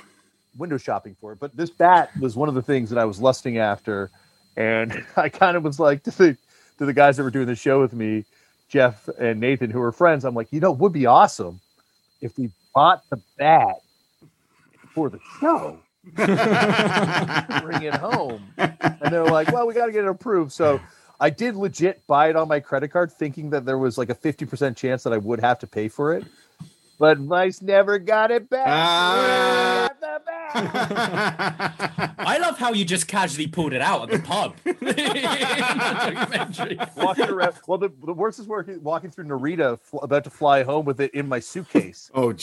window 0.59 0.77
shopping 0.77 1.17
for 1.19 1.33
it. 1.33 1.41
But 1.41 1.57
this 1.57 1.71
bat 1.71 2.11
was 2.21 2.37
one 2.37 2.51
of 2.51 2.55
the 2.55 2.61
things 2.63 2.91
that 2.91 2.99
I 2.99 3.07
was 3.07 3.19
lusting 3.21 3.57
after, 3.59 4.11
and 4.59 5.05
I 5.17 5.31
kind 5.31 5.57
of 5.57 5.65
was 5.65 5.81
like 5.81 6.03
to 6.03 6.11
the 6.11 6.37
to 6.79 6.85
the 6.87 6.93
guys 6.93 7.17
that 7.17 7.23
were 7.23 7.31
doing 7.31 7.47
the 7.47 7.57
show 7.57 7.81
with 7.81 7.95
me, 7.95 8.27
Jeff 8.69 9.09
and 9.19 9.41
Nathan, 9.41 9.71
who 9.71 9.81
are 9.81 9.93
friends. 9.93 10.25
I'm 10.25 10.35
like, 10.35 10.49
you 10.51 10.61
know, 10.61 10.73
it 10.73 10.79
would 10.79 10.93
be 10.93 11.07
awesome 11.07 11.61
if 12.21 12.37
we 12.39 12.51
bought 12.75 13.03
the 13.11 13.21
bat 13.39 13.77
for 14.95 15.09
the 15.09 15.21
show. 15.41 15.79
bring 16.15 17.83
it 17.83 17.95
home. 17.95 18.43
And 18.57 19.13
they're 19.13 19.25
like, 19.25 19.51
well, 19.53 19.67
we 19.67 19.75
got 19.75 19.87
to 19.87 19.93
get 19.93 20.05
it 20.05 20.09
approved. 20.09 20.53
So 20.53 20.81
I 21.21 21.31
did 21.31 21.57
legit 21.57 22.07
buy 22.07 22.31
it 22.31 22.37
on 22.37 22.49
my 22.49 22.61
credit 22.61 22.89
card, 22.89 23.13
thinking 23.13 23.51
that 23.51 23.65
there 23.65 23.79
was 23.79 23.99
like 23.99 24.11
a 24.11 24.15
50% 24.15 24.77
chance 24.77 25.03
that 25.03 25.13
I 25.13 25.19
would 25.19 25.41
have 25.41 25.59
to 25.61 25.67
pay 25.67 25.89
for 25.89 26.15
it. 26.15 26.25
But 26.99 27.19
Vice 27.19 27.63
never 27.63 27.99
got 27.99 28.31
it 28.31 28.49
back. 28.49 28.67
Ah. 28.69 29.88
I 30.55 32.39
love 32.41 32.59
how 32.59 32.73
you 32.73 32.85
just 32.85 33.09
casually 33.09 33.47
pulled 33.47 33.73
it 33.73 33.81
out 33.81 34.03
at 34.03 34.11
the 34.11 34.19
pub. 34.27 34.57
The 34.65 36.91
walking 36.97 37.29
around. 37.29 37.55
Well, 37.67 37.79
the, 37.79 37.91
the 38.05 38.13
worst 38.13 38.39
is 38.39 38.47
working, 38.47 38.83
walking 38.83 39.11
through 39.11 39.25
Narita, 39.27 39.81
fl- 39.81 39.99
about 39.99 40.25
to 40.25 40.31
fly 40.31 40.63
home 40.63 40.85
with 40.85 41.01
it 41.01 41.13
in 41.15 41.29
my 41.29 41.41
suitcase. 41.41 42.11
oh, 42.15 42.31
And 42.31 42.31
I'm 42.31 42.37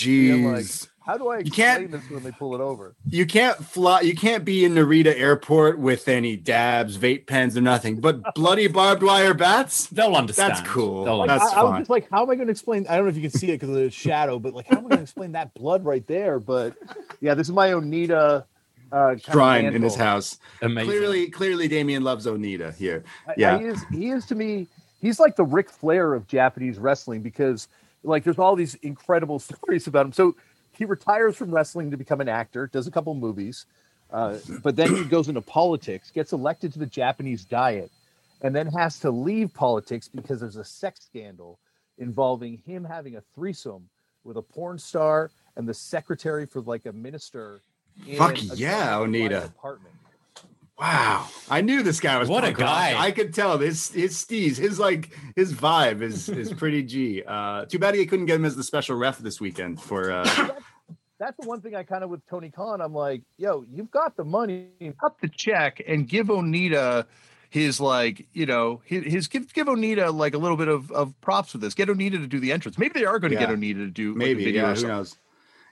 like, 0.53 0.65
jeez. 0.65 0.87
How 1.05 1.17
do 1.17 1.27
I 1.29 1.39
You 1.39 1.51
can't- 1.51 1.91
this 1.91 2.09
when 2.09 2.23
they 2.23 2.31
pull 2.31 2.55
it 2.55 2.61
over? 2.61 2.95
you 3.07 3.25
can't 3.27 3.57
fly. 3.63 4.01
You 4.01 4.15
can't 4.15 4.43
be 4.43 4.65
in 4.65 4.73
Narita 4.73 5.15
Airport 5.15 5.77
with 5.77 6.07
any 6.07 6.35
dabs, 6.35 6.97
vape 6.97 7.27
pens, 7.27 7.55
or 7.55 7.61
nothing. 7.61 7.97
But 8.01 8.21
bloody 8.35 8.67
barbed 8.67 9.03
wire 9.03 9.35
bats. 9.35 9.85
They'll 9.87 10.15
understand. 10.15 10.53
That's 10.55 10.67
cool. 10.67 11.05
They'll 11.05 11.19
Like, 11.19 11.27
That's 11.27 11.53
I, 11.53 11.59
I 11.61 11.63
was 11.63 11.77
just 11.79 11.89
like, 11.91 12.09
how 12.09 12.23
am 12.23 12.29
I 12.31 12.35
going 12.35 12.47
to 12.47 12.51
explain? 12.51 12.87
I 12.89 12.95
don't 12.95 13.05
know 13.05 13.09
if 13.09 13.15
you 13.15 13.21
can 13.21 13.31
see 13.39 13.49
it 13.49 13.53
because 13.59 13.69
of 13.69 13.75
the 13.75 13.91
shadow, 13.91 14.39
but 14.39 14.53
like, 14.55 14.65
how 14.67 14.77
am 14.77 14.85
I 14.85 14.89
going 14.89 14.97
to 14.97 15.03
explain 15.03 15.31
that 15.33 15.53
blood 15.53 15.85
right 15.85 16.05
there? 16.07 16.39
But 16.39 16.75
yeah, 17.21 17.35
this 17.35 17.47
is 17.47 17.53
my 17.53 17.69
Onita 17.69 18.45
uh, 18.91 19.15
Shrine 19.17 19.65
in 19.65 19.81
his 19.83 19.95
house. 19.95 20.39
Amazing. 20.63 20.89
Clearly, 20.89 21.29
clearly, 21.29 21.67
Damian 21.67 22.03
loves 22.03 22.25
Onita 22.25 22.75
here. 22.75 23.03
I- 23.27 23.33
Yeah. 23.37 23.55
I- 23.55 23.59
he 23.59 23.65
is. 23.65 23.85
He 23.91 24.09
is 24.09 24.25
to 24.27 24.35
me. 24.35 24.67
He's 25.01 25.19
like 25.19 25.35
the 25.35 25.43
Ric 25.43 25.69
Flair 25.69 26.15
of 26.15 26.25
Japanese 26.25 26.79
wrestling 26.79 27.21
because, 27.21 27.67
like, 28.03 28.23
there's 28.23 28.39
all 28.39 28.55
these 28.55 28.73
incredible 28.75 29.37
stories 29.51 29.85
about 29.85 30.07
him. 30.07 30.13
So 30.13 30.35
he 30.77 30.85
retires 30.85 31.35
from 31.35 31.51
wrestling 31.51 31.91
to 31.91 31.97
become 31.97 32.21
an 32.21 32.29
actor, 32.29 32.67
does 32.67 32.87
a 32.87 32.91
couple 32.91 33.13
movies, 33.15 33.65
uh, 34.11 34.37
but 34.63 34.75
then 34.75 34.95
he 34.95 35.03
goes 35.05 35.27
into 35.27 35.41
politics, 35.41 36.11
gets 36.11 36.33
elected 36.33 36.73
to 36.73 36.79
the 36.79 36.85
Japanese 36.85 37.45
Diet, 37.45 37.91
and 38.41 38.55
then 38.55 38.67
has 38.67 38.99
to 38.99 39.11
leave 39.11 39.53
politics 39.53 40.09
because 40.13 40.39
there's 40.39 40.57
a 40.57 40.63
sex 40.65 41.01
scandal 41.05 41.59
involving 41.97 42.57
him 42.65 42.83
having 42.83 43.15
a 43.15 43.21
threesome 43.35 43.89
with 44.23 44.37
a 44.37 44.41
porn 44.41 44.77
star 44.77 45.31
and 45.55 45.67
the 45.67 45.73
secretary 45.73 46.45
for 46.45 46.61
like 46.61 46.85
a 46.85 46.91
minister. 46.93 47.61
in 48.05 48.17
Fuck 48.17 48.37
a 48.37 48.41
yeah, 48.55 48.93
Onita. 48.93 49.45
apartment. 49.45 49.94
Wow, 50.77 51.29
I 51.49 51.61
knew 51.61 51.83
this 51.83 52.01
guy 52.01 52.17
was 52.17 52.27
What 52.27 52.43
a 52.43 52.47
punk 52.47 52.59
rock. 52.59 52.67
guy. 52.67 52.99
I 53.01 53.11
could 53.11 53.33
tell 53.33 53.57
his 53.57 53.89
his 53.91 54.13
steez, 54.15 54.57
his 54.57 54.77
like 54.77 55.17
his 55.35 55.53
vibe 55.53 56.01
is 56.01 56.27
is 56.27 56.51
pretty 56.51 56.83
G. 56.83 57.23
Uh, 57.25 57.65
too 57.65 57.79
bad 57.79 57.95
he 57.95 58.05
couldn't 58.05 58.25
get 58.25 58.35
him 58.35 58.45
as 58.45 58.57
the 58.57 58.63
special 58.63 58.97
ref 58.97 59.17
this 59.19 59.39
weekend 59.39 59.81
for. 59.81 60.11
Uh, 60.11 60.49
That's 61.17 61.37
the 61.39 61.47
one 61.47 61.61
thing 61.61 61.75
I 61.75 61.83
kind 61.83 62.03
of 62.03 62.09
with 62.09 62.25
Tony 62.29 62.49
Khan. 62.49 62.81
I'm 62.81 62.93
like, 62.93 63.21
yo, 63.37 63.63
you've 63.71 63.89
got 63.89 64.17
the 64.17 64.25
money. 64.25 64.67
Cut 64.99 65.15
the 65.21 65.29
check 65.29 65.81
and 65.87 66.09
give 66.09 66.27
Onita 66.27 67.05
his 67.49 67.79
like 67.79 68.27
you 68.33 68.45
know 68.45 68.81
his, 68.83 69.05
his 69.05 69.27
give 69.29 69.53
give 69.53 69.67
Onita 69.67 70.13
like 70.13 70.33
a 70.33 70.37
little 70.37 70.57
bit 70.57 70.67
of, 70.67 70.91
of 70.91 71.13
props 71.21 71.53
for 71.53 71.57
this. 71.57 71.73
Get 71.73 71.87
Onita 71.87 72.19
to 72.19 72.27
do 72.27 72.41
the 72.41 72.51
entrance. 72.51 72.77
Maybe 72.77 72.99
they 72.99 73.05
are 73.05 73.17
going 73.17 73.31
to 73.31 73.39
Yeah. 73.39 73.45
get 73.47 73.57
Onita 73.57 73.75
to 73.75 73.87
do 73.87 74.09
like, 74.09 74.15
a 74.15 74.17
maybe, 74.17 74.43
video 74.43 74.63
yeah, 74.63 74.67
or 74.67 74.73
who 74.73 74.75
something. 74.81 74.89
knows? 74.97 75.15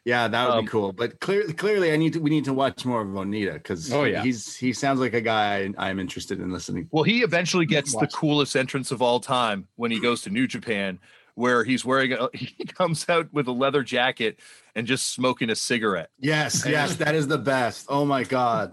Yeah, 0.05 0.27
that 0.27 0.49
would 0.49 0.57
Um, 0.57 0.65
be 0.65 0.69
cool. 0.69 0.91
But 0.91 1.19
clearly, 1.21 1.53
clearly, 1.53 1.91
I 1.93 1.95
need 1.95 2.13
to. 2.13 2.19
We 2.19 2.29
need 2.29 2.45
to 2.45 2.53
watch 2.53 2.83
more 2.85 3.01
of 3.01 3.07
Onita 3.07 3.53
because 3.53 3.91
Oh, 3.91 4.03
yeah. 4.03 4.21
he's 4.21 4.55
he 4.55 4.73
sounds 4.73 4.99
like 4.99 5.13
a 5.13 5.21
guy 5.21 5.71
I, 5.77 5.89
I'm 5.89 5.99
interested 5.99 6.39
in 6.41 6.51
listening. 6.51 6.89
Well, 6.91 7.03
he 7.03 7.21
eventually 7.23 7.65
gets 7.65 7.93
the 7.95 8.07
coolest 8.07 8.55
entrance 8.55 8.91
of 8.91 9.01
all 9.01 9.19
time 9.21 9.67
when 9.75 9.91
he 9.91 9.99
goes 10.01 10.21
to 10.23 10.29
New 10.29 10.45
Japan, 10.45 10.99
where 11.35 11.63
he's 11.63 11.85
wearing 11.85 12.11
a 12.11 12.27
he 12.37 12.65
comes 12.65 13.07
out 13.07 13.31
with 13.33 13.47
a 13.47 13.53
leather 13.53 13.81
jacket 13.81 14.39
and 14.75 14.87
just 14.87 15.11
smoking 15.13 15.49
a 15.51 15.55
cigarette. 15.55 16.09
Yes, 16.19 16.65
yes, 16.67 16.95
that 16.97 17.15
is 17.15 17.27
the 17.27 17.37
best. 17.37 17.85
Oh 17.87 18.03
my 18.05 18.23
god, 18.23 18.71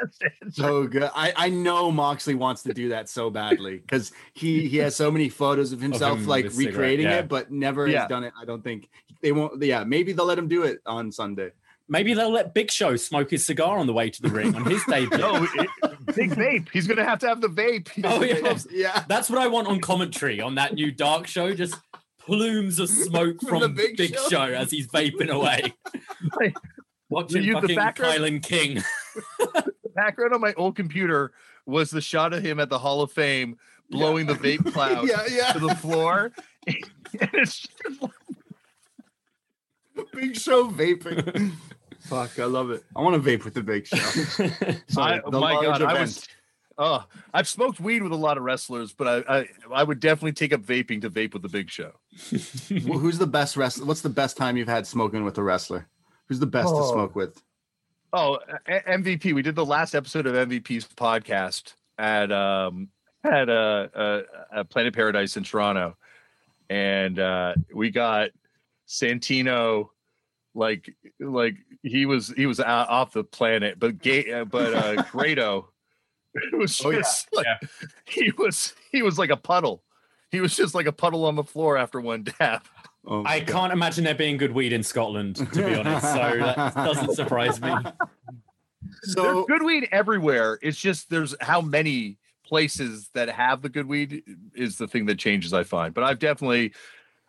so 0.50 0.86
good. 0.86 1.10
I 1.14 1.32
I 1.36 1.48
know 1.48 1.90
Moxley 1.92 2.34
wants 2.34 2.62
to 2.64 2.74
do 2.74 2.88
that 2.90 3.08
so 3.08 3.30
badly 3.30 3.78
because 3.78 4.12
he 4.32 4.66
he 4.68 4.78
has 4.78 4.96
so 4.96 5.10
many 5.10 5.28
photos 5.28 5.72
of 5.72 5.80
himself 5.80 6.18
him 6.18 6.26
like 6.26 6.46
recreating 6.54 7.06
yeah. 7.06 7.18
it, 7.20 7.28
but 7.28 7.50
never 7.50 7.86
Yeah. 7.86 8.00
has 8.00 8.08
done 8.08 8.24
it. 8.24 8.32
I 8.40 8.44
don't 8.44 8.64
think 8.64 8.88
they 9.22 9.32
won't. 9.32 9.62
Yeah, 9.62 9.84
maybe 9.84 10.12
they'll 10.12 10.26
let 10.26 10.38
him 10.38 10.48
do 10.48 10.64
it 10.64 10.80
on 10.86 11.12
Sunday. 11.12 11.50
Maybe 11.88 12.14
they'll 12.14 12.30
let 12.30 12.54
Big 12.54 12.70
Show 12.70 12.96
smoke 12.96 13.30
his 13.30 13.44
cigar 13.44 13.78
on 13.78 13.86
the 13.86 13.92
way 13.92 14.08
to 14.08 14.22
the 14.22 14.28
ring 14.30 14.54
on 14.54 14.64
his 14.64 14.82
debut. 14.84 15.18
No, 15.18 15.32
oh, 15.34 15.48
it, 15.54 16.14
big 16.14 16.30
vape. 16.30 16.68
He's 16.72 16.86
going 16.86 16.96
to 16.96 17.04
have 17.04 17.18
to 17.20 17.28
have 17.28 17.40
the 17.40 17.48
vape. 17.48 17.88
Oh, 18.04 18.22
yeah. 18.22 18.56
Yeah, 18.70 19.04
That's 19.08 19.28
what 19.28 19.38
I 19.38 19.48
want 19.48 19.68
on 19.68 19.80
commentary 19.80 20.40
on 20.40 20.54
that 20.54 20.74
new 20.74 20.90
Dark 20.92 21.26
Show. 21.26 21.52
Just 21.54 21.74
plumes 22.18 22.78
of 22.78 22.88
smoke 22.88 23.40
From 23.40 23.60
from, 23.60 23.74
Big 23.74 23.96
Big, 23.96 24.14
Show. 24.14 24.28
Show. 24.30 24.42
as 24.42 24.70
he's 24.70 24.86
vaping 24.88 25.28
away. 25.28 25.74
Like, 26.40 26.56
Watching 27.10 27.42
you- 27.42 27.54
the 27.54 27.60
fucking 27.62 27.76
background- 27.76 28.18
Kylan 28.18 28.42
King. 28.42 28.82
background 29.94 30.32
on 30.32 30.40
my 30.40 30.54
old 30.54 30.76
computer 30.76 31.32
was 31.66 31.90
the 31.90 32.00
shot 32.00 32.32
of 32.32 32.42
him 32.42 32.58
at 32.58 32.70
the 32.70 32.78
Hall 32.78 33.02
of 33.02 33.12
Fame 33.12 33.56
blowing 33.90 34.26
the 34.26 34.34
vape 34.34 34.72
cloud 34.72 35.06
yeah, 35.08 35.22
yeah. 35.30 35.52
to 35.52 35.58
the 35.58 35.74
floor. 35.74 36.32
and 36.66 36.76
it's 37.34 37.58
just 37.60 38.00
like, 38.00 38.10
Big 40.12 40.36
Show 40.36 40.68
vaping. 40.70 41.52
Fuck, 42.00 42.38
I 42.38 42.44
love 42.46 42.70
it. 42.70 42.82
I 42.96 43.00
want 43.00 43.22
to 43.22 43.30
vape 43.30 43.44
with 43.44 43.54
the 43.54 43.62
Big 43.62 43.86
Show. 43.86 43.96
Sorry, 44.88 45.14
I, 45.14 45.20
oh 45.24 45.30
the 45.30 45.38
my 45.40 45.54
large 45.54 45.78
god, 45.78 45.82
I 45.82 46.00
was. 46.00 46.26
Oh, 46.78 47.04
I've 47.34 47.46
smoked 47.46 47.78
weed 47.80 48.02
with 48.02 48.12
a 48.12 48.16
lot 48.16 48.38
of 48.38 48.42
wrestlers, 48.44 48.92
but 48.92 49.06
I, 49.28 49.38
I 49.38 49.48
I 49.72 49.82
would 49.84 50.00
definitely 50.00 50.32
take 50.32 50.52
up 50.52 50.62
vaping 50.62 51.02
to 51.02 51.10
vape 51.10 51.32
with 51.32 51.42
the 51.42 51.48
Big 51.48 51.70
Show. 51.70 51.92
Well, 52.88 52.98
who's 52.98 53.18
the 53.18 53.26
best 53.26 53.56
wrestler? 53.56 53.86
What's 53.86 54.00
the 54.00 54.08
best 54.08 54.36
time 54.36 54.56
you've 54.56 54.68
had 54.68 54.86
smoking 54.86 55.22
with 55.24 55.36
a 55.38 55.42
wrestler? 55.42 55.86
Who's 56.28 56.38
the 56.40 56.46
best 56.46 56.68
to 56.68 56.74
Oh. 56.74 56.92
smoke 56.92 57.14
with? 57.14 57.40
Oh, 58.12 58.38
a- 58.66 58.80
MVP. 58.98 59.34
We 59.34 59.42
did 59.42 59.54
the 59.54 59.64
last 59.64 59.94
episode 59.94 60.26
of 60.26 60.34
MVP's 60.34 60.86
podcast 60.86 61.74
at 61.98 62.32
um 62.32 62.88
at 63.22 63.48
uh, 63.48 63.88
uh, 63.94 64.22
uh 64.54 64.64
Planet 64.64 64.94
Paradise 64.94 65.36
in 65.36 65.44
Toronto, 65.44 65.96
and 66.68 67.18
uh 67.18 67.54
we 67.72 67.90
got 67.90 68.30
Santino, 68.88 69.90
like 70.54 70.94
like 71.20 71.54
he 71.82 72.06
was 72.06 72.28
he 72.36 72.46
was 72.46 72.60
out, 72.60 72.88
off 72.88 73.12
the 73.12 73.24
planet, 73.24 73.78
but 73.78 73.98
gay 74.00 74.30
uh, 74.32 74.44
but 74.44 74.74
uh 74.74 75.02
Grado, 75.10 75.70
it 76.34 76.56
was 76.56 76.80
Oh, 76.84 76.90
yeah. 76.90 76.98
just 76.98 77.28
like 77.32 77.46
he 78.06 78.30
was 78.36 78.74
he 78.90 79.02
was 79.02 79.18
like 79.18 79.30
a 79.30 79.36
puddle. 79.36 79.82
He 80.30 80.40
was 80.40 80.56
just 80.56 80.74
like 80.74 80.86
a 80.86 80.92
puddle 80.92 81.26
on 81.26 81.34
the 81.36 81.44
floor 81.44 81.76
after 81.76 82.00
one 82.00 82.24
dab. 82.38 82.62
Oh, 83.06 83.22
I 83.26 83.40
God. 83.40 83.52
can't 83.52 83.72
imagine 83.72 84.04
there 84.04 84.14
being 84.14 84.36
good 84.36 84.52
weed 84.52 84.72
in 84.72 84.82
Scotland, 84.82 85.36
to 85.36 85.44
be 85.66 85.74
honest. 85.74 86.02
So 86.06 86.16
that 86.16 86.74
doesn't 86.74 87.14
surprise 87.14 87.60
me. 87.60 87.74
So 89.04 89.22
there's 89.22 89.46
good 89.46 89.62
weed 89.64 89.88
everywhere. 89.90 90.58
It's 90.62 90.78
just 90.78 91.08
there's 91.10 91.34
how 91.40 91.60
many 91.60 92.18
places 92.44 93.10
that 93.14 93.28
have 93.30 93.62
the 93.62 93.68
good 93.68 93.86
weed 93.88 94.22
is 94.54 94.76
the 94.76 94.86
thing 94.86 95.06
that 95.06 95.18
changes. 95.18 95.52
I 95.52 95.64
find, 95.64 95.92
but 95.94 96.04
I've 96.04 96.18
definitely 96.18 96.72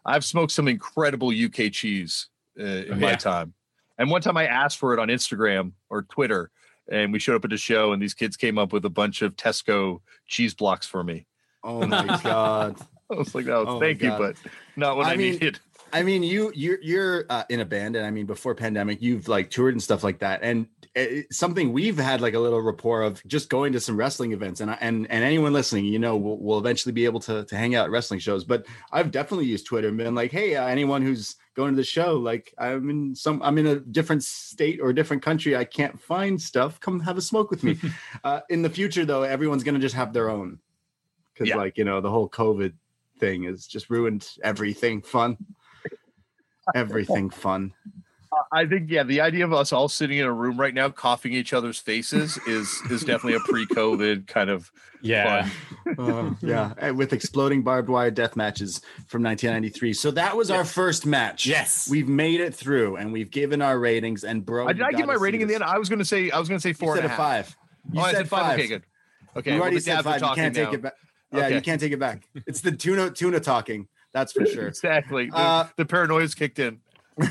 I've 0.05 0.26
smoked 0.26 0.51
some 0.51 0.67
incredible 0.67 1.30
UK 1.30 1.71
cheese 1.71 2.28
uh, 2.60 2.64
in 2.64 2.99
my 2.99 3.12
Yeah. 3.12 3.16
time. 3.16 3.54
And 3.97 4.10
one 4.10 4.22
time 4.22 4.38
I 4.38 4.47
asked 4.47 4.80
for 4.80 4.93
it 4.93 4.99
on 4.99 5.08
Instagram 5.10 5.74
or 5.89 6.04
Twitter, 6.04 6.49
and 6.91 7.14
we 7.14 7.20
showed 7.20 7.36
up 7.36 7.45
at 7.45 7.54
a 7.54 7.58
show, 7.58 7.93
and 7.93 8.01
these 8.01 8.14
kids 8.14 8.36
came 8.36 8.58
up 8.58 8.74
with 8.74 8.86
a 8.86 8.89
bunch 8.89 9.22
of 9.22 9.36
Tesco 9.36 9.99
cheese 10.28 10.54
blocks 10.54 10.88
for 10.88 11.04
me. 11.04 11.26
Oh 11.64 11.86
my 11.88 12.20
god. 12.24 12.78
I 13.12 13.16
was 13.16 13.36
like, 13.36 13.47
"Oh, 13.47 13.66
Oh 13.68 13.80
thank 13.80 14.01
you," 14.01 14.10
but 14.10 14.36
not 14.76 14.97
what 14.97 15.06
I 15.06 15.14
I, 15.14 15.16
mean, 15.18 15.34
needed. 15.34 15.60
I 15.91 16.01
mean, 16.01 16.24
you 16.24 16.51
you're 16.56 16.82
you're 16.82 17.26
uh, 17.30 17.43
in 17.49 17.60
a 17.60 17.66
band, 17.66 17.95
and 17.95 18.06
I 18.06 18.10
mean, 18.10 18.26
before 18.26 18.56
pandemic, 18.56 19.01
you've 19.01 19.28
like 19.28 19.51
toured 19.51 19.76
and 19.76 19.84
stuff 19.84 20.04
like 20.04 20.20
that, 20.20 20.39
and 20.41 20.68
it's 20.95 21.38
something 21.38 21.72
we've 21.72 21.97
had 21.97 22.22
like 22.22 22.34
a 22.34 22.39
little 22.39 22.62
rapport 22.62 23.04
of 23.04 23.24
just 23.28 23.49
going 23.49 23.74
to 23.74 23.80
some 23.80 23.95
wrestling 23.95 24.32
events, 24.32 24.60
and 24.62 24.72
and 24.82 25.06
and 25.12 25.24
anyone 25.24 25.54
listening, 25.54 25.86
you 25.86 25.99
know, 25.99 26.18
will, 26.18 26.39
will 26.39 26.58
eventually 26.58 26.91
be 26.93 27.06
able 27.06 27.20
to 27.22 27.45
to 27.45 27.56
hang 27.56 27.76
out 27.76 27.86
at 27.86 27.91
wrestling 27.91 28.20
shows. 28.20 28.43
But 28.43 28.66
I've 28.91 29.12
definitely 29.12 29.45
used 29.45 29.68
Twitter 29.68 29.89
and 29.89 29.97
been 29.97 30.16
like, 30.16 30.32
hey, 30.32 30.56
uh, 30.56 30.66
anyone 30.66 31.04
who's 31.04 31.36
going 31.56 31.74
to 31.74 31.78
the 31.78 31.84
show, 31.84 32.16
like 32.18 32.54
I'm 32.58 32.89
in 32.89 33.16
some, 33.16 33.41
I'm 33.43 33.58
in 33.58 33.68
a 33.68 33.80
different 33.80 34.24
state 34.24 34.80
or 34.82 34.89
a 34.89 34.95
different 34.95 35.24
country, 35.24 35.56
I 35.56 35.64
can't 35.64 35.99
find 36.01 36.41
stuff. 36.41 36.80
Come 36.80 36.99
have 37.01 37.18
a 37.18 37.22
smoke 37.22 37.51
with 37.51 37.64
me. 37.64 37.78
uh, 38.24 38.41
in 38.49 38.62
the 38.62 38.70
future, 38.70 39.06
though, 39.06 39.24
everyone's 39.24 39.64
gonna 39.64 39.80
just 39.80 39.95
have 39.95 40.14
their 40.14 40.30
own 40.30 40.60
because 41.34 41.49
Yeah. 41.49 41.58
like 41.58 41.78
you 41.78 41.84
know 41.84 42.01
the 42.01 42.10
whole 42.12 42.30
COVID 42.30 42.74
thing 43.20 43.43
has 43.43 43.66
just 43.68 43.89
ruined 43.89 44.28
everything 44.43 45.01
fun. 45.01 45.38
Everything 46.74 47.30
fun. 47.30 47.74
I 48.54 48.66
think 48.68 48.89
yeah, 48.89 49.04
the 49.04 49.22
idea 49.22 49.43
of 49.45 49.51
us 49.54 49.74
all 49.74 49.89
sitting 49.89 50.20
in 50.20 50.26
a 50.26 50.32
room 50.32 50.60
right 50.60 50.74
now 50.74 50.89
coughing 50.89 51.34
each 51.34 51.54
other's 51.54 51.80
faces 51.80 52.38
is 52.47 52.80
is 52.89 53.01
definitely 53.06 53.34
a 53.36 53.39
pre-COVID 53.39 54.28
kind 54.28 54.49
of 54.49 54.72
Yeah. 55.01 55.43
fun. 55.43 55.51
Uh, 55.99 56.34
yeah, 56.41 56.74
and 56.78 56.97
with 56.97 57.12
exploding 57.12 57.62
barbed 57.62 57.89
wire 57.89 58.10
death 58.10 58.36
matches 58.38 58.80
from 59.08 59.22
1993. 59.22 59.91
So 59.93 60.12
that 60.12 60.36
was 60.38 60.49
our 60.49 60.64
first 60.64 61.06
match. 61.06 61.45
Yes. 61.45 61.89
we've 61.89 62.08
made 62.08 62.39
it 62.39 62.56
through, 62.56 62.95
and 62.95 63.12
we've 63.12 63.30
given 63.30 63.62
our 63.62 63.78
ratings. 63.78 64.24
And 64.24 64.45
bro, 64.45 64.66
I, 64.68 64.74
did 64.74 64.82
I 64.84 64.91
give 64.93 65.06
my 65.08 65.14
rating 65.16 65.41
in 65.41 65.49
the 65.49 65.56
end? 65.56 65.64
I 65.64 65.78
was 65.78 65.89
going 65.89 65.99
to 65.99 66.06
say 66.06 66.32
I 66.32 66.39
was 66.39 66.47
going 66.47 66.58
to 66.58 66.62
say 66.64 66.70
You 66.70 66.76
four 66.76 66.95
said 66.95 67.04
and 67.04 67.12
a 67.12 67.14
a 67.14 67.18
half. 67.18 67.47
five. 67.47 67.58
You 67.91 67.99
oh, 67.99 68.04
I 68.04 68.12
said 68.12 68.18
said 68.20 68.30
five. 68.30 68.58
Okay, 68.60 68.68
good. 68.68 68.84
Okay, 69.36 69.54
you 69.56 69.62
already 69.62 69.76
the 69.76 69.82
said 69.82 70.01
five. 70.04 70.22
You 70.22 70.28
can't 70.36 70.56
take 70.56 70.70
now. 70.70 70.74
it 70.74 70.82
back. 70.82 70.93
Yeah, 71.34 71.39
Okay. 71.47 71.56
you 71.56 71.62
can't 71.62 71.82
take 71.82 71.91
it 71.91 71.99
back. 71.99 72.24
It's 72.47 72.62
the 72.62 72.72
tuna 72.72 73.10
tuna 73.12 73.39
talking. 73.41 73.88
That's 74.14 74.32
for 74.32 74.45
sure. 74.54 74.68
Exactly. 74.68 75.30
The, 75.30 75.36
Uh, 75.38 75.68
the 75.76 75.86
paranoia's 75.86 76.34
kicked 76.34 76.60
in. 76.60 76.80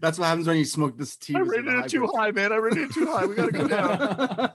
That's 0.00 0.18
what 0.18 0.26
happens 0.26 0.46
when 0.46 0.56
you 0.56 0.64
smoke 0.64 0.98
this 0.98 1.16
tea. 1.16 1.34
I 1.36 1.42
with 1.42 1.50
rated 1.50 1.74
it 1.74 1.88
too 1.88 2.06
high, 2.14 2.30
man. 2.32 2.52
I 2.52 2.56
rated 2.56 2.90
it 2.90 2.92
too 2.94 3.06
high. 3.06 3.24
We 3.26 3.34
got 3.34 3.46
to 3.46 3.52
go 3.52 3.68
down. 3.68 4.52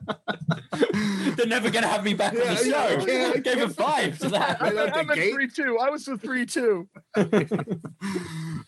They're 1.35 1.45
never 1.47 1.69
gonna 1.69 1.87
have 1.87 2.03
me 2.03 2.13
back 2.13 2.33
on 2.33 2.39
the 2.39 2.55
show. 2.57 2.65
yeah, 2.65 2.83
I 3.01 3.05
can't- 3.05 3.35
I 3.35 3.39
gave 3.39 3.61
a 3.61 3.69
five 3.69 4.17
to 4.19 4.29
that. 4.29 4.59
Right 4.61 4.75
out 4.77 4.87
the 4.93 4.95
I'm 4.99 5.09
at 5.09 5.15
gate. 5.15 5.33
three 5.33 5.49
two. 5.49 5.77
I 5.79 5.89
was 5.89 6.05
the 6.05 6.17
three 6.17 6.45
two. 6.45 6.87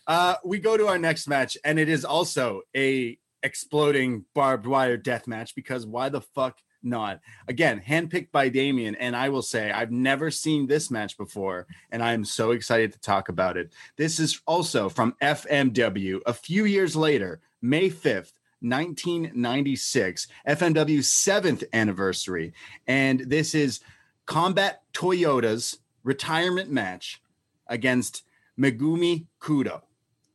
Uh, 0.06 0.36
we 0.42 0.58
go 0.58 0.74
to 0.78 0.86
our 0.88 0.96
next 0.98 1.28
match, 1.28 1.58
and 1.64 1.78
it 1.78 1.90
is 1.90 2.02
also 2.02 2.62
a 2.74 3.18
exploding 3.42 4.24
barbed 4.34 4.66
wire 4.66 4.96
death 4.96 5.26
match 5.26 5.54
because 5.54 5.84
why 5.84 6.08
the 6.08 6.22
fuck 6.22 6.56
not? 6.88 7.20
Again, 7.46 7.82
handpicked 7.86 8.32
by 8.32 8.48
Damian, 8.48 8.94
and 8.96 9.14
I 9.14 9.28
will 9.28 9.42
say 9.42 9.70
I've 9.70 9.90
never 9.90 10.30
seen 10.30 10.66
this 10.66 10.90
match 10.90 11.16
before, 11.16 11.66
and 11.90 12.02
I 12.02 12.12
am 12.12 12.24
so 12.24 12.50
excited 12.52 12.92
to 12.92 13.00
talk 13.00 13.28
about 13.28 13.56
it. 13.56 13.72
This 13.96 14.18
is 14.18 14.40
also 14.46 14.88
from 14.88 15.14
FMW 15.22 16.20
a 16.26 16.32
few 16.32 16.64
years 16.64 16.96
later, 16.96 17.40
May 17.62 17.90
5th. 17.90 18.32
1996, 18.60 20.26
FMW's 20.48 21.08
seventh 21.08 21.62
anniversary. 21.72 22.52
And 22.88 23.20
this 23.20 23.54
is 23.54 23.78
Combat 24.26 24.82
Toyoda's 24.92 25.78
retirement 26.02 26.68
match 26.68 27.22
against 27.68 28.24
Megumi 28.58 29.26
Kudo 29.40 29.82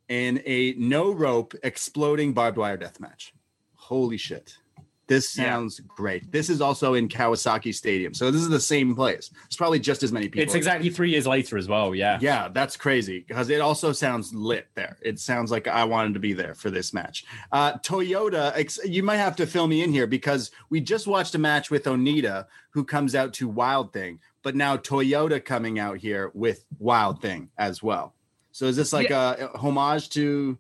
in 0.08 0.42
a 0.46 0.74
no 0.78 1.12
rope 1.12 1.54
exploding 1.64 2.34
barbed 2.34 2.58
wire 2.58 2.78
death 2.78 3.00
match. 3.00 3.34
Holy 3.76 4.18
shit. 4.18 4.58
This 5.14 5.38
Yeah. 5.38 5.44
sounds 5.46 5.80
great. 5.80 6.32
This 6.32 6.50
is 6.50 6.60
also 6.62 6.96
in 6.96 7.08
Kawasaki 7.08 7.74
Stadium. 7.74 8.14
So 8.14 8.32
this 8.32 8.42
is 8.42 8.50
the 8.50 8.60
same 8.60 8.96
place. 8.96 9.30
It's 9.46 9.56
probably 9.56 9.80
just 9.80 10.02
as 10.04 10.12
many 10.12 10.28
people. 10.28 10.44
It's 10.44 10.56
exactly 10.56 10.90
three 10.90 11.12
years 11.12 11.28
later 11.28 11.58
as 11.58 11.68
well. 11.68 11.94
Yeah. 11.94 12.18
Yeah, 12.22 12.50
that's 12.52 12.76
crazy 12.78 13.24
because 13.28 13.50
it 13.50 13.62
also 13.62 13.92
sounds 13.92 14.34
lit 14.34 14.68
there. 14.76 14.98
It 15.02 15.20
sounds 15.20 15.52
like 15.52 15.68
I 15.68 15.84
wanted 15.84 16.14
to 16.16 16.20
be 16.20 16.34
there 16.34 16.56
for 16.56 16.70
this 16.72 16.94
match. 16.94 17.26
Uh, 17.52 17.74
Toyoda, 17.80 18.54
you 18.86 19.04
might 19.04 19.18
have 19.18 19.36
to 19.38 19.46
fill 19.46 19.68
me 19.68 19.84
in 19.84 19.92
here 19.92 20.08
because 20.08 20.52
we 20.70 20.82
just 20.82 21.06
watched 21.08 21.36
a 21.36 21.40
match 21.40 21.70
with 21.70 21.84
Onita 21.84 22.46
who 22.72 22.84
comes 22.84 23.14
out 23.14 23.34
to 23.34 23.48
Wild 23.48 23.94
Thing, 23.94 24.20
but 24.42 24.56
now 24.56 24.78
Toyoda 24.78 25.44
coming 25.44 25.78
out 25.80 25.98
here 25.98 26.32
with 26.34 26.66
Wild 26.80 27.22
Thing 27.22 27.50
as 27.58 27.84
well. 27.84 28.16
So 28.52 28.66
is 28.66 28.76
this 28.76 28.94
like 28.94 29.12
a, 29.12 29.50
a 29.54 29.58
homage 29.58 30.10
to? 30.10 30.58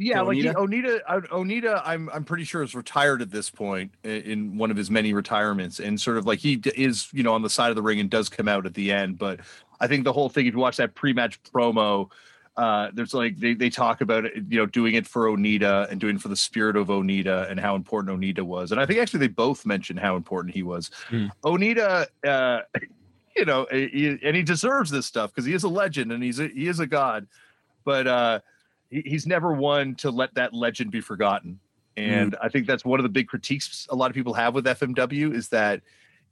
Yeah, 0.00 0.20
like 0.20 0.38
Onita? 0.38 0.54
Onita, 0.54 1.28
Onita, 1.28 1.82
I'm 1.84 2.08
I'm 2.10 2.22
pretty 2.22 2.44
sure 2.44 2.62
is 2.62 2.76
retired 2.76 3.20
at 3.20 3.32
this 3.32 3.50
point 3.50 3.92
in 4.04 4.56
one 4.56 4.70
of 4.70 4.76
his 4.76 4.92
many 4.92 5.12
retirements, 5.12 5.80
and 5.80 6.00
sort 6.00 6.18
of 6.18 6.24
like 6.24 6.38
he 6.38 6.62
is, 6.76 7.08
you 7.12 7.24
know, 7.24 7.34
on 7.34 7.42
the 7.42 7.50
side 7.50 7.70
of 7.70 7.76
the 7.76 7.82
ring 7.82 7.98
and 7.98 8.08
does 8.08 8.28
come 8.28 8.46
out 8.46 8.64
at 8.64 8.74
the 8.74 8.92
end. 8.92 9.18
But 9.18 9.40
I 9.80 9.88
think 9.88 10.04
the 10.04 10.12
whole 10.12 10.28
thing, 10.28 10.46
if 10.46 10.54
you 10.54 10.60
watch 10.60 10.76
that 10.76 10.94
pre-match 10.94 11.42
promo, 11.42 12.12
uh, 12.56 12.90
there's 12.94 13.12
like 13.12 13.40
they 13.40 13.54
they 13.54 13.70
talk 13.70 14.00
about 14.00 14.24
it, 14.24 14.34
you 14.48 14.58
know, 14.58 14.66
doing 14.66 14.94
it 14.94 15.04
for 15.04 15.26
Onita 15.26 15.90
and 15.90 16.00
doing 16.00 16.14
it 16.14 16.22
for 16.22 16.28
the 16.28 16.36
spirit 16.36 16.76
of 16.76 16.86
Onita 16.86 17.50
and 17.50 17.58
how 17.58 17.74
important 17.74 18.20
Onita 18.20 18.42
was, 18.42 18.70
and 18.70 18.80
I 18.80 18.86
think 18.86 19.00
actually 19.00 19.20
they 19.20 19.28
both 19.28 19.66
mentioned 19.66 19.98
how 19.98 20.14
important 20.14 20.54
he 20.54 20.62
was. 20.62 20.92
Hmm. 21.08 21.26
Onita, 21.42 22.06
uh, 22.24 22.60
you 23.36 23.44
know, 23.44 23.66
he, 23.72 24.16
and 24.22 24.36
he 24.36 24.44
deserves 24.44 24.92
this 24.92 25.06
stuff 25.06 25.34
because 25.34 25.44
he 25.44 25.54
is 25.54 25.64
a 25.64 25.68
legend 25.68 26.12
and 26.12 26.22
he's 26.22 26.38
a, 26.38 26.46
he 26.46 26.68
is 26.68 26.78
a 26.78 26.86
god, 26.86 27.26
but. 27.84 28.06
uh 28.06 28.38
he- 28.90 29.02
he's 29.04 29.26
never 29.26 29.52
one 29.52 29.94
to 29.96 30.10
let 30.10 30.34
that 30.34 30.54
legend 30.54 30.90
be 30.90 31.00
forgotten. 31.00 31.60
And 31.96 32.32
mm. 32.32 32.38
I 32.40 32.48
think 32.48 32.66
that's 32.66 32.84
one 32.84 33.00
of 33.00 33.02
the 33.02 33.08
big 33.08 33.28
critiques 33.28 33.86
a 33.90 33.96
lot 33.96 34.10
of 34.10 34.14
people 34.14 34.34
have 34.34 34.54
with 34.54 34.64
FMW 34.64 35.34
is 35.34 35.48
that 35.48 35.82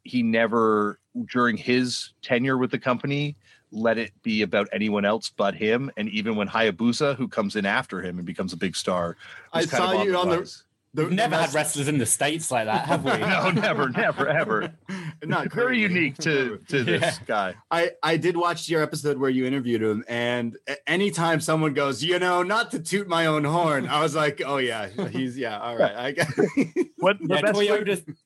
he 0.05 0.23
never, 0.23 1.01
during 1.33 1.57
his 1.57 2.13
tenure 2.23 2.57
with 2.57 2.71
the 2.71 2.79
company, 2.79 3.37
let 3.73 3.99
it 3.99 4.13
be 4.23 4.43
about 4.43 4.69
anyone 4.73 5.05
else 5.05 5.31
but 5.37 5.55
him. 5.55 5.91
And 5.97 6.09
even 6.11 6.37
when 6.37 6.49
Hayabusa, 6.49 7.17
who 7.17 7.27
comes 7.27 7.57
in 7.57 7.67
after 7.67 8.01
him 8.01 8.19
and 8.19 8.27
becomes 8.27 8.53
a 8.53 8.57
big 8.57 8.77
star, 8.77 9.17
I 9.53 9.59
was 9.59 9.71
kind 9.71 9.83
saw 9.83 10.01
of 10.01 10.07
you 10.07 10.17
on 10.17 10.31
the. 10.31 10.39
buzz. 10.39 10.63
The 10.97 11.05
We've 11.05 11.13
never 11.13 11.37
the 11.37 11.43
had 11.43 11.53
wrestlers 11.55 11.89
in 11.89 11.99
the 11.99 12.07
states 12.07 12.51
like 12.51 12.65
that, 12.65 12.87
have 12.87 13.05
we? 13.05 13.11
no, 13.19 13.51
never, 13.51 13.91
never, 13.91 14.27
ever. 14.27 14.73
Not 15.25 15.53
Very 15.53 15.79
unique 15.81 16.17
to 16.19 16.59
to 16.69 16.83
this 16.85 17.03
Yeah. 17.03 17.15
guy. 17.27 17.55
I 17.71 17.91
I 18.03 18.17
did 18.17 18.35
watch 18.37 18.69
your 18.71 18.83
episode 18.83 19.19
where 19.19 19.29
you 19.29 19.45
interviewed 19.45 19.83
him, 19.83 20.05
and 20.09 20.57
anytime 20.87 21.41
someone 21.41 21.75
goes, 21.75 22.03
you 22.03 22.19
know, 22.19 22.43
not 22.43 22.71
to 22.71 22.79
toot 22.81 23.09
my 23.09 23.27
own 23.27 23.45
horn, 23.45 23.87
I 23.89 24.01
was 24.03 24.15
like, 24.15 24.41
oh 24.45 24.57
yeah, 24.57 24.89
he's 25.11 25.37
yeah, 25.37 25.59
all 25.61 25.77
right. 25.77 25.95
I 25.95 26.13
got 26.13 26.29
What 26.99 27.19
the 27.21 27.35
Yeah, 27.35 27.43
best 27.43 27.59
way- 27.59 27.67
Toyoda. 27.69 28.17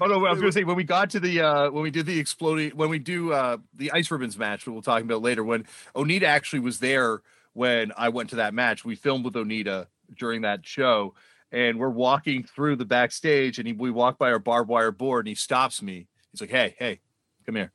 Oh 0.00 0.06
no, 0.06 0.24
I 0.26 0.30
was 0.30 0.38
gonna 0.38 0.52
say 0.52 0.62
when 0.62 0.76
we 0.76 0.84
got 0.84 1.10
to 1.10 1.18
the 1.20 1.40
uh 1.40 1.70
when 1.72 1.82
we 1.82 1.90
did 1.90 2.06
the 2.06 2.20
exploding 2.20 2.70
when 2.76 2.88
we 2.88 3.00
do 3.00 3.32
uh 3.32 3.56
the 3.74 3.90
ice 3.90 4.08
ribbons 4.12 4.38
match 4.38 4.64
that 4.64 4.70
we'll 4.70 4.80
talk 4.82 5.02
about 5.02 5.22
later, 5.22 5.42
when 5.42 5.66
Onita 5.96 6.22
actually 6.22 6.60
was 6.60 6.78
there 6.78 7.22
when 7.52 7.90
I 7.96 8.10
went 8.10 8.30
to 8.30 8.36
that 8.36 8.54
match, 8.54 8.84
we 8.84 8.94
filmed 8.94 9.24
with 9.24 9.34
Onita 9.34 9.86
during 10.16 10.42
that 10.42 10.64
show, 10.64 11.14
and 11.52 11.78
we're 11.78 11.90
walking 11.90 12.44
through 12.44 12.76
the 12.76 12.84
backstage, 12.84 13.58
and 13.58 13.66
he, 13.66 13.72
we 13.72 13.90
walk 13.90 14.18
by 14.18 14.30
our 14.30 14.38
barbed 14.38 14.68
wire 14.68 14.92
board, 14.92 15.26
and 15.26 15.28
he 15.28 15.34
stops 15.34 15.82
me. 15.82 16.06
He's 16.32 16.40
like, 16.40 16.50
"Hey, 16.50 16.74
hey, 16.78 17.00
come 17.46 17.56
here! 17.56 17.72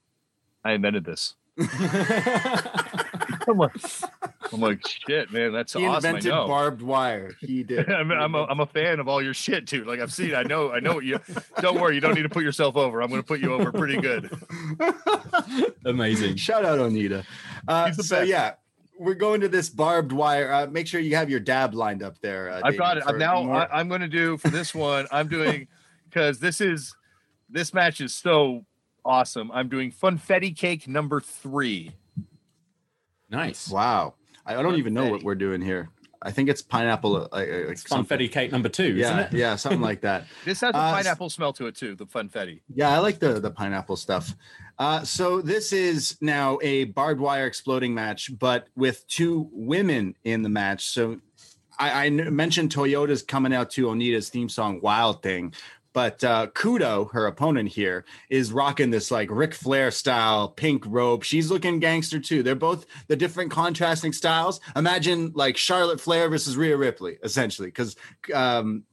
I 0.64 0.74
invented 0.74 1.06
this." 1.06 1.36
I'm 3.48 3.58
like, 3.58 3.72
I'm 4.52 4.60
like, 4.60 4.88
shit, 4.88 5.32
man, 5.32 5.54
that's 5.54 5.74
he 5.74 5.86
awesome. 5.86 6.06
I 6.06 6.10
invented 6.10 6.32
barbed 6.32 6.82
wire. 6.82 7.32
He 7.40 7.64
did. 7.66 7.90
I'm, 7.90 8.12
I'm, 8.12 8.36
a, 8.36 8.44
I'm 8.44 8.60
a 8.60 8.66
fan 8.66 9.00
of 9.00 9.08
all 9.08 9.22
your 9.22 9.34
shit, 9.34 9.66
dude. 9.66 9.88
Like 9.88 10.00
I've 10.00 10.14
seen, 10.14 10.36
I 10.36 10.44
know, 10.44 10.72
I 10.72 10.80
know 10.80 10.96
what 10.96 11.06
you. 11.06 11.20
Don't 11.62 11.80
worry, 11.80 11.96
you 11.96 12.02
don't 12.02 12.16
need 12.16 12.24
to 12.24 12.30
put 12.30 12.44
yourself 12.44 12.76
over. 12.76 13.02
I'm 13.02 13.10
going 13.10 13.22
to 13.22 13.28
put 13.28 13.40
you 13.40 13.54
over 13.54 13.72
pretty 13.72 13.98
good. 13.98 14.30
Amazing. 15.86 16.38
Shout 16.38 16.66
out 16.66 16.80
Onita. 16.80 17.24
Uh, 17.68 17.92
so 17.92 18.18
best. 18.18 18.30
yeah, 18.30 18.54
we're 18.98 19.14
going 19.14 19.42
to 19.42 19.48
this 19.50 19.70
barbed 19.70 20.12
wire. 20.12 20.52
Uh, 20.52 20.68
make 20.68 20.88
sure 20.88 21.00
you 21.02 21.16
have 21.16 21.30
your 21.30 21.40
dab 21.40 21.74
lined 21.74 22.02
up 22.04 22.20
there. 22.22 22.50
Uh, 22.50 22.62
I've 22.64 22.78
got 22.78 22.98
it. 22.98 23.04
I'm 23.06 23.18
now. 23.18 23.44
more- 23.44 23.56
I, 23.74 23.80
I'm 23.80 23.88
going 23.90 24.02
to 24.02 24.08
do 24.08 24.38
for 24.38 24.50
this 24.50 24.74
one. 24.74 25.08
I'm 25.12 25.28
doing 25.28 25.68
because 26.10 26.40
this 26.40 26.62
is 26.62 26.96
this 27.50 27.74
match 27.74 28.02
is 28.02 28.14
so 28.14 28.66
awesome. 29.04 29.52
I'm 29.52 29.70
doing 29.70 29.92
funfetti 29.92 30.56
cake 30.56 30.88
number 30.88 31.20
three. 31.22 31.92
Nice. 33.30 33.70
wow. 33.70 34.14
I, 34.46 34.56
I 34.56 34.62
don't 34.64 34.76
even 34.76 34.94
know 34.94 35.10
what 35.10 35.24
we're 35.24 35.36
doing 35.36 35.62
here. 35.62 35.90
I 36.22 36.32
think 36.32 36.50
it's 36.50 36.62
pineapple. 36.62 37.16
Uh, 37.16 37.28
uh, 37.36 37.46
like 37.68 37.78
something. 37.78 38.18
Funfetti 38.18 38.32
cake 38.32 38.52
number 38.52 38.70
two, 38.70 38.94
Yeah, 38.96 39.06
isn't 39.06 39.20
it? 39.20 39.38
yeah, 39.38 39.56
something 39.56 39.82
like 39.82 40.02
that. 40.10 40.26
This 40.44 40.62
has 40.62 40.74
a 40.74 40.78
Uh, 40.78 40.94
pineapple 40.94 41.30
smell 41.30 41.54
to 41.54 41.68
it 41.68 41.76
too. 41.76 41.96
The 41.96 42.06
funfetti. 42.06 42.62
Yeah, 42.74 42.90
I 42.90 43.00
like 43.00 43.20
the 43.20 43.40
the 43.40 43.52
pineapple 43.52 43.96
stuff. 43.96 44.36
Uh, 44.78 45.04
so 45.04 45.42
this 45.42 45.72
is 45.72 46.18
now 46.22 46.60
a 46.62 46.86
barbed 46.86 47.22
wire 47.22 47.48
exploding 47.48 47.94
match, 47.94 48.32
but 48.40 48.68
with 48.76 49.08
two 49.08 49.50
women 49.52 50.16
in 50.24 50.42
the 50.42 50.50
match. 50.50 50.86
So 50.88 51.20
I, 51.80 52.06
I 52.06 52.10
mentioned 52.10 52.74
Toyoda's 52.74 53.22
coming 53.22 53.54
out 53.54 53.70
to 53.72 53.88
Onita's 53.88 54.30
theme 54.30 54.50
song 54.50 54.80
"Wild 54.82 55.24
Thing," 55.24 55.54
but 55.94 56.22
uh, 56.26 56.48
Kudo, 56.48 57.10
her 57.14 57.28
opponent 57.28 57.70
here, 57.70 58.04
is 58.30 58.52
rocking 58.52 58.90
this 58.90 59.12
like 59.12 59.30
Ric 59.32 59.54
Flair 59.54 59.92
style 59.92 60.50
pink 60.50 60.84
robe. 60.86 61.24
She's 61.24 61.50
looking 61.50 61.80
gangster 61.80 62.20
too. 62.20 62.44
They're 62.44 62.54
both 62.54 62.86
the 63.08 63.16
different 63.16 63.52
contrasting 63.52 64.12
styles. 64.12 64.60
Imagine 64.76 65.32
like 65.36 65.56
Charlotte 65.56 66.02
Flair 66.02 66.30
versus 66.30 66.58
Rhea 66.58 66.76
Ripley, 66.76 67.18
essentially, 67.24 67.70
because 67.70 67.96
um, 68.34 68.84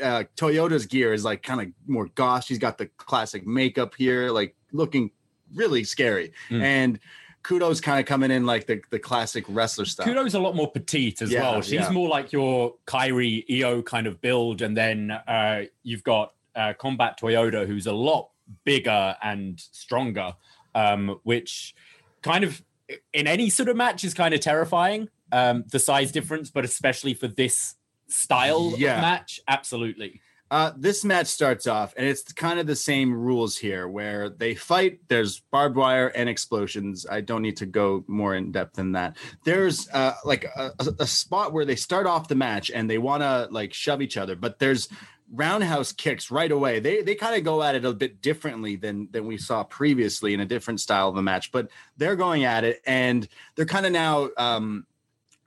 uh, 0.00 0.22
Toyoda's 0.36 0.86
gear 0.86 1.12
is 1.12 1.24
like 1.24 1.42
kind 1.42 1.60
of 1.60 1.68
more 1.88 2.06
goth. 2.14 2.44
She's 2.44 2.58
got 2.58 2.78
the 2.78 2.86
classic 2.96 3.44
makeup 3.44 3.94
here, 3.96 4.30
like 4.30 4.54
looking 4.70 5.10
really 5.54 5.84
scary. 5.84 6.32
Mm. 6.50 6.62
And 6.62 6.98
Kudo's 7.42 7.80
kind 7.80 7.98
of 7.98 8.06
coming 8.06 8.30
in 8.30 8.46
like 8.46 8.66
the, 8.66 8.80
the 8.90 8.98
classic 8.98 9.44
wrestler 9.48 9.84
style. 9.84 10.06
Kudo's 10.06 10.34
a 10.34 10.38
lot 10.40 10.54
more 10.54 10.70
petite 10.70 11.22
as 11.22 11.30
Yeah, 11.32 11.42
well. 11.50 11.60
She's 11.62 11.72
yeah. 11.72 11.90
more 11.90 12.08
like 12.08 12.32
your 12.32 12.74
Kyrie 12.86 13.44
EO 13.50 13.82
kind 13.82 14.06
of 14.06 14.20
build, 14.20 14.62
and 14.62 14.76
then 14.76 15.10
uh, 15.10 15.62
you've 15.82 16.04
got 16.04 16.34
uh, 16.54 16.72
Combat 16.74 17.18
Toyoda, 17.20 17.66
who's 17.66 17.86
a 17.86 17.92
lot 17.92 18.28
bigger 18.64 19.16
and 19.22 19.58
stronger, 19.58 20.34
um, 20.74 21.18
which 21.24 21.74
kind 22.22 22.44
of 22.44 22.62
in 23.12 23.26
any 23.26 23.48
sort 23.50 23.68
of 23.68 23.76
match 23.76 24.04
is 24.04 24.14
kind 24.14 24.34
of 24.34 24.40
terrifying. 24.40 25.08
Um, 25.32 25.64
the 25.70 25.78
size 25.78 26.12
difference, 26.12 26.50
but 26.50 26.62
especially 26.64 27.14
for 27.14 27.26
this 27.26 27.74
style 28.06 28.74
Yeah. 28.76 28.96
of 28.96 29.00
match, 29.00 29.40
absolutely. 29.48 30.20
Uh, 30.52 30.70
this 30.76 31.02
match 31.02 31.28
starts 31.28 31.66
off, 31.66 31.94
and 31.96 32.06
it's 32.06 32.30
kind 32.34 32.60
of 32.60 32.66
the 32.66 32.76
same 32.76 33.10
rules 33.14 33.56
here, 33.56 33.88
where 33.88 34.28
they 34.28 34.54
fight. 34.54 35.00
There's 35.08 35.40
barbed 35.50 35.76
wire 35.76 36.08
and 36.08 36.28
explosions. 36.28 37.06
I 37.10 37.22
don't 37.22 37.40
need 37.40 37.56
to 37.56 37.66
go 37.66 38.04
more 38.06 38.34
in 38.34 38.52
depth 38.52 38.74
than 38.74 38.92
that. 38.92 39.16
There's 39.44 39.88
uh, 39.88 40.12
like 40.26 40.44
a, 40.44 40.72
a 40.98 41.06
spot 41.06 41.54
where 41.54 41.64
they 41.64 41.74
start 41.74 42.06
off 42.06 42.28
the 42.28 42.34
match 42.34 42.70
and 42.70 42.90
they 42.90 42.98
want 42.98 43.22
to 43.22 43.48
like 43.50 43.72
shove 43.72 44.02
each 44.02 44.18
other, 44.18 44.36
but 44.36 44.58
there's 44.58 44.90
roundhouse 45.32 45.92
kicks 45.92 46.30
right 46.30 46.52
away. 46.52 46.80
They 46.80 47.00
they 47.00 47.14
kind 47.14 47.34
of 47.34 47.44
go 47.44 47.62
at 47.62 47.74
it 47.74 47.86
a 47.86 47.92
bit 47.94 48.20
differently 48.20 48.76
than 48.76 49.08
than 49.10 49.24
we 49.24 49.38
saw 49.38 49.64
previously 49.64 50.34
in 50.34 50.40
a 50.40 50.44
different 50.44 50.80
style 50.80 51.08
of 51.08 51.16
a 51.16 51.22
match, 51.22 51.50
but 51.50 51.70
they're 51.96 52.14
going 52.14 52.44
at 52.44 52.64
it 52.64 52.82
and 52.86 53.26
they're 53.56 53.64
kind 53.64 53.86
of 53.86 53.92
now 53.92 54.28
um, 54.36 54.86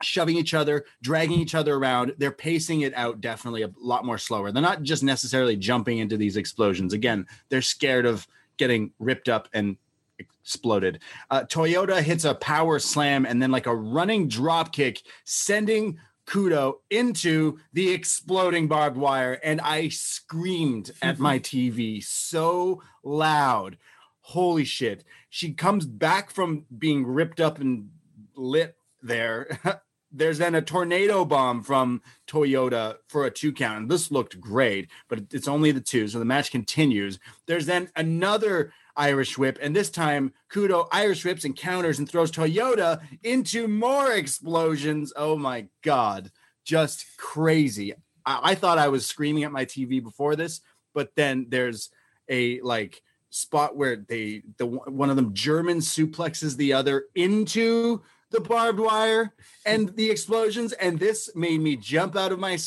shoving 0.02 0.36
each 0.36 0.54
other, 0.54 0.84
dragging 1.02 1.40
each 1.40 1.54
other 1.54 1.74
around. 1.74 2.14
They're 2.18 2.30
pacing 2.30 2.82
it 2.82 2.94
out 2.94 3.20
definitely 3.20 3.62
a 3.62 3.70
lot 3.78 4.04
more 4.04 4.18
slower. 4.18 4.52
They're 4.52 4.62
not 4.62 4.82
just 4.82 5.02
necessarily 5.02 5.56
jumping 5.56 5.98
into 5.98 6.16
these 6.16 6.36
explosions. 6.36 6.92
Again, 6.92 7.26
they're 7.48 7.62
scared 7.62 8.06
of 8.06 8.26
getting 8.56 8.92
ripped 8.98 9.28
up 9.28 9.48
and 9.52 9.76
exploded. 10.18 11.00
Uh, 11.30 11.42
Toyoda 11.42 12.02
hits 12.02 12.24
a 12.24 12.34
power 12.34 12.78
slam 12.78 13.26
and 13.26 13.40
then 13.40 13.50
like 13.50 13.66
a 13.66 13.74
running 13.74 14.28
drop 14.28 14.72
kick, 14.72 15.02
sending 15.24 15.98
Kudo 16.26 16.74
into 16.90 17.58
the 17.72 17.90
exploding 17.90 18.68
barbed 18.68 18.96
wire. 18.96 19.34
And 19.42 19.60
I 19.60 19.88
screamed 19.88 20.92
at 21.02 21.18
my 21.20 21.38
TV 21.38 22.02
so 22.02 22.82
loud. 23.02 23.78
Holy 24.20 24.64
shit. 24.64 25.04
She 25.30 25.52
comes 25.52 25.86
back 25.86 26.30
from 26.30 26.66
being 26.76 27.06
ripped 27.06 27.40
up 27.40 27.60
and 27.60 27.90
lit 28.34 28.76
there 29.02 29.60
there's 30.16 30.38
then 30.38 30.54
a 30.54 30.62
tornado 30.62 31.24
bomb 31.24 31.62
from 31.62 32.02
Toyoda 32.26 32.96
for 33.08 33.26
a 33.26 33.30
two 33.30 33.52
count. 33.52 33.82
And 33.82 33.90
this 33.90 34.10
looked 34.10 34.40
great, 34.40 34.90
but 35.08 35.20
it's 35.32 35.48
only 35.48 35.72
the 35.72 35.80
two. 35.80 36.08
So 36.08 36.18
the 36.18 36.24
match 36.24 36.50
continues. 36.50 37.18
There's 37.46 37.66
then 37.66 37.90
another 37.96 38.72
Irish 38.96 39.36
whip, 39.36 39.58
and 39.60 39.76
this 39.76 39.90
time 39.90 40.32
Kudo 40.50 40.88
Irish 40.90 41.24
whips 41.24 41.44
and 41.44 41.54
counters 41.54 41.98
and 41.98 42.08
throws 42.08 42.30
Toyoda 42.30 43.00
into 43.22 43.68
more 43.68 44.12
explosions. 44.12 45.12
Oh 45.16 45.36
my 45.36 45.66
God. 45.82 46.30
Just 46.64 47.04
crazy. 47.18 47.92
I, 48.24 48.40
I 48.42 48.54
thought 48.54 48.78
I 48.78 48.88
was 48.88 49.06
screaming 49.06 49.44
at 49.44 49.52
my 49.52 49.66
TV 49.66 50.02
before 50.02 50.34
this, 50.34 50.60
but 50.94 51.10
then 51.14 51.46
there's 51.50 51.90
a 52.28 52.60
like 52.62 53.02
spot 53.30 53.76
where 53.76 53.96
they 53.96 54.42
the 54.56 54.66
one 54.66 55.10
of 55.10 55.16
them 55.16 55.34
German 55.34 55.78
suplexes 55.78 56.56
the 56.56 56.72
other 56.72 57.04
into 57.14 58.02
the 58.30 58.40
barbed 58.40 58.80
wire 58.80 59.32
and 59.64 59.94
the 59.96 60.10
explosions 60.10 60.72
and 60.72 60.98
this 60.98 61.30
made 61.34 61.60
me 61.60 61.76
jump 61.76 62.16
out 62.16 62.32
of 62.32 62.38
my 62.38 62.58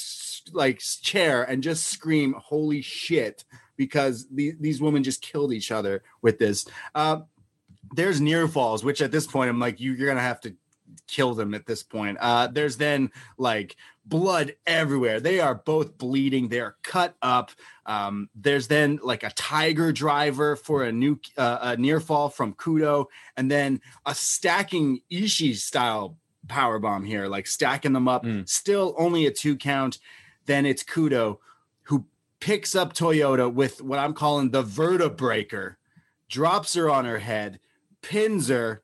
like 0.54 0.80
chair 0.80 1.44
and 1.44 1.62
just 1.62 1.88
scream 1.88 2.34
holy 2.38 2.82
shit 2.82 3.44
because 3.76 4.28
the, 4.30 4.54
these 4.60 4.82
women 4.82 5.04
just 5.04 5.22
killed 5.22 5.54
each 5.54 5.72
other 5.72 6.04
with 6.22 6.38
this. 6.40 6.66
Uh, 6.96 7.22
there's 7.94 8.22
near 8.22 8.48
falls 8.48 8.84
which 8.84 9.02
at 9.02 9.12
this 9.12 9.26
point 9.26 9.50
i'm 9.50 9.60
like 9.60 9.80
you, 9.80 9.94
you're 9.94 10.08
gonna 10.08 10.22
have 10.22 10.40
to 10.40 10.54
kill 11.10 11.34
them 11.34 11.54
at 11.54 11.66
this 11.66 11.84
point 11.84 12.18
uh, 12.22 12.48
there's 12.48 12.78
then 12.78 13.12
like 13.38 13.76
blood 14.10 14.56
everywhere. 14.66 15.20
They 15.20 15.40
are 15.40 15.56
both 15.56 15.98
bleeding. 15.98 16.50
They're 16.50 16.76
cut 16.82 17.16
up. 17.22 17.52
Um, 17.86 18.30
there's 18.36 18.68
then 18.68 19.00
like 19.04 19.24
a 19.24 19.30
tiger 19.32 19.92
driver 19.92 20.56
for 20.56 20.84
a 20.84 20.92
new 20.92 21.20
uh, 21.38 21.60
a 21.62 21.78
near 21.78 22.00
fall 22.00 22.30
from 22.30 22.54
Kudo, 22.56 23.06
and 23.38 23.50
then 23.50 23.82
a 24.06 24.16
stacking 24.16 25.02
Ishi 25.10 25.54
style 25.54 26.18
power 26.48 26.80
bomb 26.80 27.06
here, 27.06 27.28
like 27.28 27.48
stacking 27.48 27.94
them 27.94 28.08
up. 28.08 28.26
Mm. 28.26 28.50
Still 28.50 28.96
only 28.98 29.28
a 29.28 29.32
two 29.32 29.56
count. 29.56 30.00
Then 30.46 30.66
it's 30.66 30.84
Kudo 30.84 31.38
who 31.84 32.06
picks 32.40 32.76
up 32.76 32.94
Toyoda 32.94 33.54
with 33.54 33.82
what 33.82 34.00
I'm 34.00 34.14
calling 34.14 34.50
the 34.50 34.64
vertebreaker, 34.64 35.76
drops 36.28 36.74
her 36.74 36.90
on 36.90 37.06
her 37.06 37.20
head, 37.20 37.60
pins 38.02 38.50
her. 38.50 38.82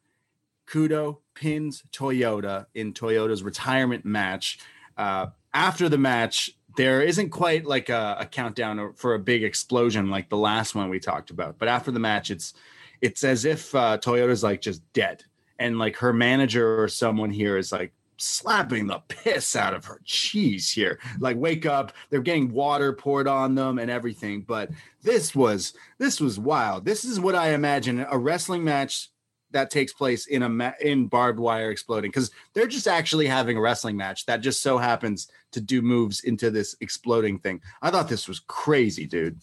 Kudo 0.67 1.19
pins 1.33 1.83
Toyoda 1.91 2.67
in 2.73 2.93
Toyoda's 2.93 3.43
retirement 3.43 4.05
match. 4.05 4.59
Uh, 4.97 5.27
after 5.53 5.89
the 5.89 5.97
match, 5.97 6.51
there 6.75 7.01
isn't 7.01 7.29
quite 7.29 7.65
like 7.65 7.89
a, 7.89 8.17
a, 8.19 8.25
countdown 8.25 8.93
for 8.93 9.13
a 9.13 9.19
big 9.19 9.43
explosion 9.43 10.09
like 10.09 10.29
the 10.29 10.37
last 10.37 10.75
one 10.75 10.89
we 10.89 10.99
talked 10.99 11.29
about. 11.29 11.57
But 11.57 11.67
after 11.67 11.91
the 11.91 11.99
match, 11.99 12.31
it's 12.31 12.53
it's 13.01 13.23
as 13.23 13.45
if 13.45 13.73
uh, 13.75 13.97
Toyoda's 13.97 14.43
like 14.43 14.61
just 14.61 14.81
dead, 14.93 15.23
and 15.59 15.77
like 15.77 15.97
her 15.97 16.13
manager 16.13 16.81
or 16.81 16.87
someone 16.87 17.29
here 17.29 17.57
is 17.57 17.71
like 17.71 17.93
slapping 18.17 18.87
the 18.87 19.01
piss 19.07 19.55
out 19.55 19.73
of 19.73 19.85
her 19.85 19.99
cheese 20.05 20.71
here. 20.71 20.99
Like 21.19 21.37
wake 21.37 21.65
up, 21.65 21.93
they're 22.09 22.21
getting 22.21 22.51
water 22.51 22.93
poured 22.93 23.27
on 23.27 23.55
them 23.55 23.79
and 23.79 23.91
everything. 23.91 24.41
But 24.41 24.71
this 25.01 25.35
was 25.35 25.73
this 25.97 26.19
was 26.19 26.39
wild. 26.39 26.85
This 26.85 27.05
is 27.05 27.19
what 27.19 27.35
I 27.35 27.53
imagine 27.53 28.05
a 28.09 28.17
wrestling 28.17 28.63
match 28.63 29.09
that 29.55 29.71
takes 29.71 29.93
place 29.93 30.27
in 30.27 30.43
a 30.43 30.49
ma- 30.49 30.73
in 30.81 31.07
barbed 31.07 31.39
wire 31.39 31.71
exploding 31.71 32.11
because 32.11 32.29
they're 32.53 32.67
just 32.67 32.87
actually 32.87 33.25
having 33.25 33.55
a 33.55 33.61
wrestling 33.61 33.95
match 33.95 34.25
that 34.25 34.41
just 34.41 34.61
so 34.61 34.77
happens 34.77 35.29
to 35.51 35.61
do 35.61 35.81
moves 35.81 36.19
into 36.25 36.51
this 36.51 36.75
exploding 36.81 37.39
thing. 37.39 37.61
I 37.81 37.89
thought 37.89 38.09
this 38.09 38.27
was 38.27 38.41
crazy, 38.47 39.07
dude. 39.07 39.39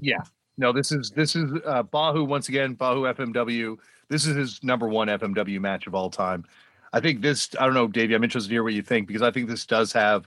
Yeah, 0.00 0.22
no, 0.56 0.72
this 0.72 0.90
is 0.90 1.10
this 1.10 1.36
is 1.36 1.52
uh, 1.66 1.82
Bahu 1.82 2.26
once 2.26 2.48
again. 2.48 2.74
Bahu 2.76 3.14
FMW. 3.14 3.76
This 4.08 4.24
is 4.24 4.36
his 4.36 4.64
number 4.64 4.88
one 4.88 5.08
FMW 5.08 5.60
match 5.60 5.86
of 5.86 5.94
all 5.94 6.08
time. 6.08 6.46
I 6.94 7.00
think 7.00 7.20
this. 7.20 7.50
I 7.60 7.66
don't 7.66 7.74
know, 7.74 7.88
Davey. 7.88 8.14
I'm 8.14 8.24
interested 8.24 8.48
to 8.48 8.54
hear 8.54 8.64
what 8.64 8.72
you 8.72 8.82
think 8.82 9.06
because 9.06 9.22
I 9.22 9.30
think 9.30 9.50
this 9.50 9.66
does 9.66 9.92
have 9.92 10.26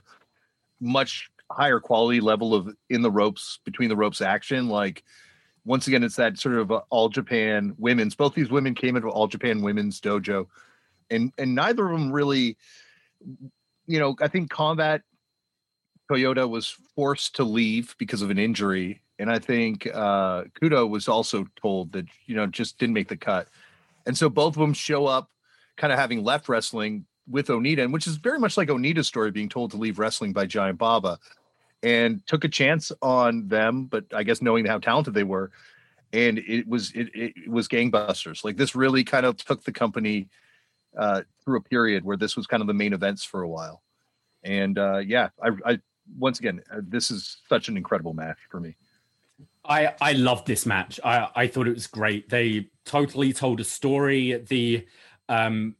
much 0.80 1.32
higher 1.50 1.80
quality 1.80 2.20
level 2.20 2.54
of 2.54 2.76
in 2.90 3.02
the 3.02 3.10
ropes 3.10 3.58
between 3.64 3.88
the 3.88 3.96
ropes 3.96 4.20
action. 4.20 4.68
Like 4.68 5.02
once 5.68 5.86
again, 5.86 6.02
it's 6.02 6.16
that 6.16 6.38
sort 6.38 6.54
of 6.56 6.72
uh, 6.72 6.80
all 6.88 7.10
Japan 7.10 7.74
women's. 7.76 8.14
Both 8.14 8.34
these 8.34 8.50
women 8.50 8.74
came 8.74 8.96
into 8.96 9.08
all 9.08 9.26
Japan 9.26 9.60
women's 9.60 10.00
dojo, 10.00 10.46
and 11.10 11.30
and 11.36 11.54
neither 11.54 11.86
of 11.86 11.92
them 11.92 12.10
really, 12.10 12.56
you 13.86 13.98
know, 13.98 14.16
I 14.22 14.28
think 14.28 14.48
combat 14.48 15.02
Toyoda 16.10 16.48
was 16.48 16.74
forced 16.96 17.36
to 17.36 17.44
leave 17.44 17.94
because 17.98 18.22
of 18.22 18.30
an 18.30 18.38
injury, 18.38 19.02
and 19.18 19.30
I 19.30 19.38
think 19.38 19.86
uh, 19.92 20.44
Kudo 20.60 20.88
was 20.88 21.06
also 21.06 21.46
told 21.60 21.92
that 21.92 22.06
you 22.24 22.34
know 22.34 22.46
just 22.46 22.78
didn't 22.78 22.94
make 22.94 23.08
the 23.08 23.16
cut, 23.18 23.48
and 24.06 24.16
so 24.16 24.30
both 24.30 24.56
of 24.56 24.60
them 24.60 24.72
show 24.72 25.06
up, 25.06 25.30
kind 25.76 25.92
of 25.92 25.98
having 25.98 26.24
left 26.24 26.48
wrestling 26.48 27.04
with 27.28 27.48
Onita, 27.48 27.84
and 27.84 27.92
which 27.92 28.06
is 28.06 28.16
very 28.16 28.38
much 28.38 28.56
like 28.56 28.68
Onita's 28.68 29.06
story 29.06 29.30
being 29.30 29.50
told 29.50 29.72
to 29.72 29.76
leave 29.76 29.98
wrestling 29.98 30.32
by 30.32 30.46
Giant 30.46 30.78
Baba 30.78 31.18
and 31.82 32.26
took 32.26 32.44
a 32.44 32.48
chance 32.48 32.90
on 33.02 33.48
them, 33.48 33.84
but 33.84 34.04
I 34.12 34.22
guess 34.22 34.42
knowing 34.42 34.66
how 34.66 34.78
talented 34.78 35.14
they 35.14 35.24
were, 35.24 35.50
and 36.12 36.38
it 36.38 36.66
was 36.66 36.90
it, 36.92 37.10
it 37.14 37.48
was 37.48 37.68
gangbusters. 37.68 38.44
Like 38.44 38.56
this 38.56 38.74
really 38.74 39.04
kind 39.04 39.26
of 39.26 39.36
took 39.36 39.64
the 39.64 39.72
company 39.72 40.28
uh, 40.96 41.22
through 41.44 41.58
a 41.58 41.62
period 41.62 42.04
where 42.04 42.16
this 42.16 42.36
was 42.36 42.46
kind 42.46 42.60
of 42.60 42.66
the 42.66 42.74
main 42.74 42.92
events 42.92 43.24
for 43.24 43.42
a 43.42 43.48
while. 43.48 43.82
And 44.42 44.78
uh, 44.78 44.98
yeah, 44.98 45.28
I, 45.42 45.50
I 45.64 45.78
once 46.18 46.38
again, 46.38 46.62
uh, 46.72 46.80
this 46.82 47.10
is 47.10 47.38
such 47.48 47.68
an 47.68 47.76
incredible 47.76 48.14
match 48.14 48.38
for 48.50 48.60
me. 48.60 48.76
I 49.64 49.94
I 50.00 50.12
loved 50.12 50.46
this 50.46 50.66
match. 50.66 50.98
I 51.04 51.28
I 51.34 51.46
thought 51.46 51.68
it 51.68 51.74
was 51.74 51.86
great. 51.86 52.28
They 52.28 52.70
totally 52.84 53.32
told 53.32 53.60
a 53.60 53.64
story. 53.64 54.42
The 54.48 54.86
um 55.28 55.76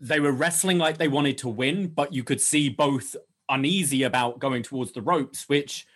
they 0.00 0.18
were 0.18 0.32
wrestling 0.32 0.78
like 0.78 0.96
they 0.96 1.08
wanted 1.08 1.36
to 1.38 1.48
win, 1.48 1.88
but 1.88 2.14
you 2.14 2.24
could 2.24 2.40
see 2.40 2.70
both 2.70 3.14
uneasy 3.50 4.04
about 4.04 4.38
going 4.38 4.62
towards 4.62 4.92
the 4.92 5.02
ropes, 5.02 5.48
which 5.48 5.86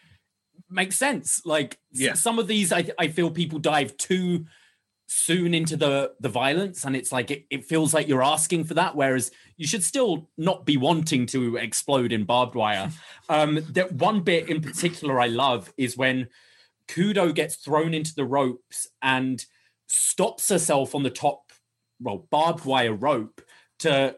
makes 0.68 0.96
sense. 0.96 1.44
Like 1.44 1.78
yeah. 1.92 2.14
some 2.14 2.38
of 2.38 2.46
these, 2.46 2.72
I, 2.72 2.90
I 2.98 3.09
feel 3.09 3.30
people 3.30 3.59
dive 3.59 3.96
too 3.96 4.46
soon 5.07 5.52
into 5.52 5.76
the 5.76 6.12
the 6.20 6.28
violence 6.28 6.84
and 6.84 6.96
it's 6.96 7.12
like 7.12 7.30
it, 7.30 7.44
it 7.50 7.64
feels 7.64 7.92
like 7.92 8.09
you're 8.09 8.22
asking 8.22 8.64
for 8.64 8.72
that 8.72 8.96
whereas 8.96 9.30
you 9.59 9.66
should 9.66 9.84
still 9.84 10.30
not 10.38 10.64
be 10.64 10.78
wanting 10.78 11.26
to 11.26 11.57
explode 11.57 12.11
in 12.11 12.24
barbed 12.24 12.55
wire 12.55 12.90
um 13.28 13.62
that 13.70 13.92
one 13.92 14.22
bit 14.22 14.48
in 14.48 14.62
particular 14.62 15.20
i 15.20 15.26
love 15.26 15.70
is 15.76 15.96
when 15.96 16.26
kudo 16.88 17.34
gets 17.34 17.57
thrown 17.57 17.92
into 17.92 18.14
the 18.14 18.24
ropes 18.24 18.88
and 19.02 19.44
stops 19.88 20.48
herself 20.48 20.94
on 20.94 21.02
the 21.02 21.11
top 21.11 21.52
well 22.00 22.26
barbed 22.30 22.64
wire 22.64 22.94
rope 22.94 23.42
to 23.78 24.16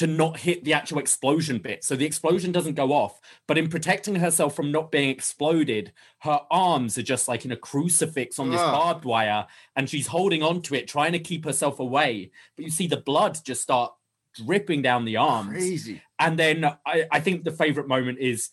to 0.00 0.06
not 0.06 0.38
hit 0.38 0.64
the 0.64 0.72
actual 0.72 0.98
explosion 0.98 1.58
bit. 1.58 1.84
So 1.84 1.94
the 1.94 2.06
explosion 2.06 2.52
doesn't 2.52 2.72
go 2.72 2.90
off, 2.94 3.20
but 3.46 3.58
in 3.58 3.68
protecting 3.68 4.14
herself 4.14 4.56
from 4.56 4.72
not 4.72 4.90
being 4.90 5.10
exploded, 5.10 5.92
her 6.20 6.40
arms 6.50 6.96
are 6.96 7.02
just 7.02 7.28
like 7.28 7.44
in 7.44 7.52
a 7.52 7.56
crucifix 7.56 8.38
on 8.38 8.50
this 8.50 8.62
ah. 8.62 8.72
barbed 8.72 9.04
wire 9.04 9.46
and 9.76 9.90
she's 9.90 10.06
holding 10.06 10.42
on 10.42 10.62
to 10.62 10.74
it, 10.74 10.88
trying 10.88 11.12
to 11.12 11.18
keep 11.18 11.44
herself 11.44 11.80
away. 11.80 12.30
But 12.56 12.64
you 12.64 12.70
see 12.70 12.86
the 12.86 12.96
blood 12.96 13.38
just 13.44 13.60
start 13.60 13.92
dripping 14.34 14.80
down 14.80 15.04
the 15.04 15.18
arms. 15.18 15.50
Crazy. 15.50 16.00
And 16.18 16.38
then 16.38 16.64
I, 16.64 17.04
I 17.12 17.20
think 17.20 17.44
the 17.44 17.52
favorite 17.52 17.86
moment 17.86 18.20
is 18.20 18.48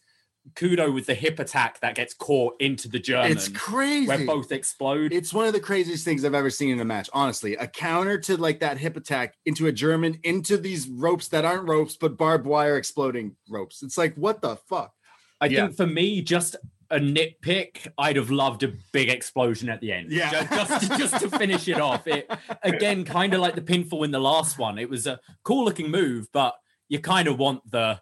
Kudo 0.55 0.93
with 0.93 1.05
the 1.05 1.13
hip 1.13 1.39
attack 1.39 1.79
that 1.81 1.95
gets 1.95 2.13
caught 2.13 2.55
into 2.59 2.87
the 2.87 2.99
German. 2.99 3.31
It's 3.31 3.47
crazy. 3.49 4.07
Where 4.07 4.25
both 4.25 4.51
explode. 4.51 5.13
It's 5.13 5.33
one 5.33 5.47
of 5.47 5.53
the 5.53 5.59
craziest 5.59 6.05
things 6.05 6.23
I've 6.23 6.33
ever 6.33 6.49
seen 6.49 6.69
in 6.69 6.79
a 6.79 6.85
match. 6.85 7.09
Honestly, 7.13 7.55
a 7.55 7.67
counter 7.67 8.17
to 8.19 8.37
like 8.37 8.59
that 8.59 8.77
hip 8.77 8.97
attack 8.97 9.35
into 9.45 9.67
a 9.67 9.71
German 9.71 10.19
into 10.23 10.57
these 10.57 10.87
ropes 10.87 11.27
that 11.29 11.45
aren't 11.45 11.67
ropes 11.67 11.97
but 11.97 12.17
barbed 12.17 12.45
wire 12.45 12.77
exploding 12.77 13.35
ropes. 13.49 13.83
It's 13.83 13.97
like 13.97 14.15
what 14.15 14.41
the 14.41 14.55
fuck. 14.55 14.93
I 15.39 15.47
yeah. 15.47 15.65
think 15.65 15.77
for 15.77 15.87
me, 15.87 16.21
just 16.21 16.55
a 16.89 16.99
nitpick, 16.99 17.87
I'd 17.97 18.15
have 18.15 18.31
loved 18.31 18.63
a 18.63 18.73
big 18.91 19.09
explosion 19.09 19.69
at 19.69 19.81
the 19.81 19.91
end. 19.91 20.11
Yeah. 20.11 20.43
Ju- 20.43 20.47
just, 20.55 20.97
just 20.97 21.19
to 21.21 21.29
finish 21.29 21.67
it 21.67 21.79
off. 21.79 22.07
It 22.07 22.31
again, 22.63 23.03
kind 23.03 23.33
of 23.33 23.41
like 23.41 23.55
the 23.55 23.61
pinfall 23.61 24.05
in 24.05 24.11
the 24.11 24.19
last 24.19 24.57
one. 24.57 24.77
It 24.79 24.89
was 24.89 25.05
a 25.05 25.19
cool 25.43 25.65
looking 25.65 25.91
move, 25.91 26.27
but 26.31 26.55
you 26.89 26.99
kind 26.99 27.27
of 27.27 27.37
want 27.37 27.69
the 27.69 27.99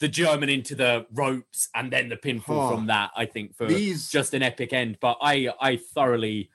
the 0.00 0.08
German 0.08 0.48
into 0.48 0.74
the 0.74 1.06
ropes 1.12 1.68
and 1.74 1.92
then 1.92 2.08
the 2.08 2.16
pinfall 2.16 2.70
Oh. 2.70 2.70
from 2.74 2.86
that. 2.86 3.10
I 3.16 3.26
think 3.26 3.56
for 3.56 3.66
These- 3.66 4.10
just 4.10 4.34
an 4.34 4.42
epic 4.42 4.72
end. 4.72 4.98
But 5.00 5.18
I 5.22 5.52
I 5.60 5.76
thoroughly 5.76 6.50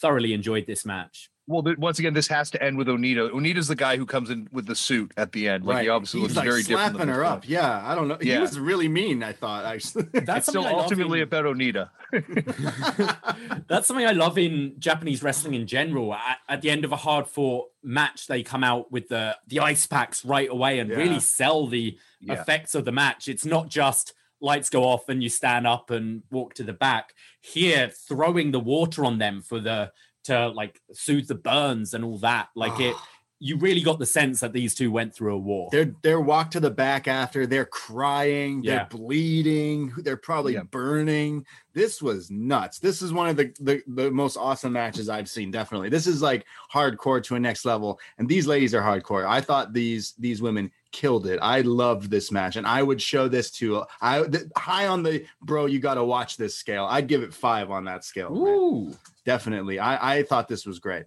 thoroughly 0.00 0.32
enjoyed 0.32 0.66
this 0.66 0.84
match. 0.84 1.28
Well, 1.48 1.62
th- 1.64 1.76
once 1.76 1.98
again, 1.98 2.14
this 2.14 2.28
has 2.28 2.50
to 2.52 2.62
end 2.62 2.78
with 2.78 2.86
Onita. 2.86 3.30
Onita's 3.30 3.66
the 3.66 3.74
guy 3.74 3.96
who 3.96 4.06
comes 4.06 4.30
in 4.30 4.48
with 4.52 4.66
the 4.66 4.76
suit 4.76 5.12
at 5.16 5.32
the 5.32 5.48
end. 5.48 5.64
Like 5.64 5.82
he 5.82 5.88
obviously 5.88 6.20
He's 6.20 6.28
looks 6.28 6.36
like 6.36 6.46
very 6.46 6.62
different. 6.62 6.94
slapping 6.96 7.08
her 7.12 7.24
up. 7.24 7.42
guy. 7.42 7.48
Yeah, 7.48 7.82
I 7.84 7.96
don't 7.96 8.06
know. 8.06 8.16
Yeah. 8.20 8.34
He 8.36 8.40
was 8.40 8.58
really 8.60 8.86
mean. 8.88 9.24
I 9.24 9.32
thought 9.32 9.64
actually. 9.64 10.04
That's 10.12 10.46
still 10.48 10.62
something 10.62 10.78
ultimately 10.80 11.18
in- 11.18 11.24
about 11.24 11.44
Onita. 11.46 11.90
That's 13.68 13.88
something 13.88 14.06
I 14.06 14.12
love 14.12 14.38
in 14.38 14.74
Japanese 14.78 15.22
wrestling 15.22 15.54
in 15.54 15.66
general. 15.66 16.14
At, 16.14 16.38
at 16.48 16.62
the 16.62 16.70
end 16.70 16.84
of 16.84 16.92
a 16.92 16.96
hard 16.96 17.26
fought 17.26 17.68
match, 17.82 18.26
they 18.28 18.42
come 18.42 18.62
out 18.64 18.92
with 18.92 19.08
the 19.08 19.36
the 19.48 19.60
ice 19.60 19.86
packs 19.86 20.24
right 20.24 20.48
away 20.48 20.78
and 20.78 20.90
Yeah. 20.90 20.96
really 20.96 21.20
sell 21.20 21.66
the 21.66 21.98
Yeah. 22.22 22.40
effects 22.40 22.74
of 22.74 22.84
the 22.84 22.92
match. 22.92 23.28
It's 23.28 23.44
not 23.44 23.68
just 23.68 24.14
lights 24.40 24.70
go 24.70 24.82
off 24.84 25.08
and 25.08 25.22
you 25.22 25.28
stand 25.28 25.66
up 25.66 25.90
and 25.90 26.22
walk 26.30 26.54
to 26.54 26.62
the 26.64 26.72
back. 26.72 27.12
Here, 27.40 27.90
throwing 28.08 28.50
the 28.50 28.60
water 28.60 29.04
on 29.04 29.18
them 29.18 29.42
for 29.42 29.60
the 29.60 29.92
to 30.24 30.48
like 30.48 30.80
soothe 30.92 31.26
the 31.28 31.34
burns 31.34 31.94
and 31.94 32.04
all 32.04 32.18
that. 32.18 32.48
Like 32.54 32.78
it, 32.80 32.96
you 33.44 33.56
really 33.56 33.80
got 33.82 33.98
the 33.98 34.06
sense 34.06 34.38
that 34.38 34.52
these 34.52 34.72
two 34.72 34.92
went 34.92 35.12
through 35.12 35.34
a 35.34 35.38
war. 35.38 35.68
They're 35.72 35.92
they're 36.02 36.20
walked 36.20 36.52
to 36.52 36.60
the 36.60 36.70
back 36.70 37.08
after 37.08 37.44
they're 37.44 37.64
crying, 37.64 38.62
Yeah. 38.62 38.76
they're 38.76 38.86
bleeding, 38.90 39.92
they're 39.98 40.16
probably 40.16 40.54
Yeah. 40.54 40.62
burning. 40.62 41.44
This 41.74 42.00
was 42.00 42.30
nuts. 42.30 42.78
This 42.78 43.02
is 43.02 43.12
one 43.12 43.28
of 43.28 43.36
the, 43.36 43.52
the 43.60 43.82
the 43.86 44.10
most 44.10 44.36
awesome 44.36 44.72
matches 44.72 45.08
I've 45.08 45.28
seen. 45.28 45.50
Definitely, 45.50 45.88
this 45.88 46.06
is 46.06 46.22
like 46.22 46.44
hardcore 46.72 47.22
to 47.24 47.34
a 47.34 47.40
next 47.40 47.64
level. 47.64 47.98
And 48.18 48.28
these 48.28 48.46
ladies 48.46 48.74
are 48.74 48.82
hardcore. 48.82 49.26
I 49.26 49.40
thought 49.40 49.72
these 49.72 50.14
these 50.18 50.40
women 50.40 50.70
killed 50.92 51.26
it. 51.26 51.38
I 51.42 51.62
loved 51.62 52.10
this 52.10 52.30
match, 52.30 52.56
and 52.56 52.66
I 52.66 52.82
would 52.82 53.00
show 53.02 53.26
this 53.28 53.50
to 53.52 53.84
I 54.00 54.22
th- 54.24 54.44
high 54.56 54.86
on 54.86 55.02
the 55.02 55.24
bro. 55.42 55.66
You 55.66 55.80
got 55.80 55.94
to 55.94 56.04
watch 56.04 56.36
this 56.36 56.56
scale. 56.56 56.86
I'd 56.88 57.08
give 57.08 57.22
it 57.22 57.34
five 57.34 57.70
on 57.70 57.84
that 57.86 58.04
scale. 58.04 58.30
man. 58.30 58.42
Ooh. 58.54 58.96
Definitely, 59.24 59.78
I 59.78 60.16
I 60.18 60.22
thought 60.22 60.48
this 60.48 60.66
was 60.66 60.78
great. 60.78 61.04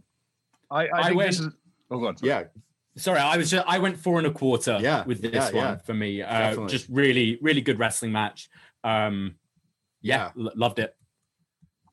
I, 0.72 0.88
I, 0.88 0.90
I 1.10 1.12
went- 1.12 1.30
this 1.32 1.40
is. 1.40 1.48
Oh, 1.92 2.00
go 2.00 2.08
on. 2.08 2.16
Yeah, 2.24 2.44
Sorry, 2.98 3.20
I 3.20 3.38
was 3.38 3.50
just 3.52 3.66
I 3.68 3.78
went 3.78 3.98
four 3.98 4.18
and 4.18 4.26
a 4.28 4.32
quarter 4.32 4.80
Yeah, 4.82 5.04
with 5.06 5.22
this 5.22 5.34
yeah, 5.34 5.44
one 5.46 5.54
yeah. 5.54 5.76
for 5.78 5.94
me. 5.94 6.22
Uh, 6.22 6.66
just 6.68 6.88
really, 6.90 7.38
really 7.42 7.62
good 7.62 7.78
wrestling 7.78 8.12
match. 8.12 8.50
Um, 8.84 9.36
yeah, 10.02 10.32
Yeah. 10.36 10.46
l- 10.46 10.54
loved 10.56 10.80
it. 10.80 10.96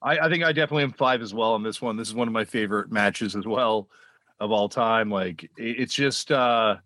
I, 0.00 0.18
I 0.18 0.28
think 0.30 0.44
I 0.44 0.52
definitely 0.52 0.84
am 0.84 0.92
five 0.92 1.20
as 1.22 1.34
well 1.34 1.52
on 1.54 1.62
this 1.62 1.82
one. 1.82 1.96
This 1.96 2.08
is 2.08 2.14
one 2.14 2.28
of 2.28 2.32
my 2.34 2.44
favorite 2.44 2.90
matches 2.90 3.36
as 3.36 3.46
well 3.46 3.88
of 4.40 4.50
all 4.50 4.68
time. 4.68 5.10
Like 5.10 5.44
it- 5.44 5.50
it's 5.80 5.94
just 5.94 6.30
uh 6.32 6.76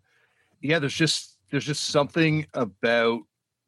yeah, 0.61 0.79
there's 0.79 0.93
just 0.93 1.37
there's 1.49 1.65
just 1.65 1.85
something 1.85 2.45
about 2.53 3.21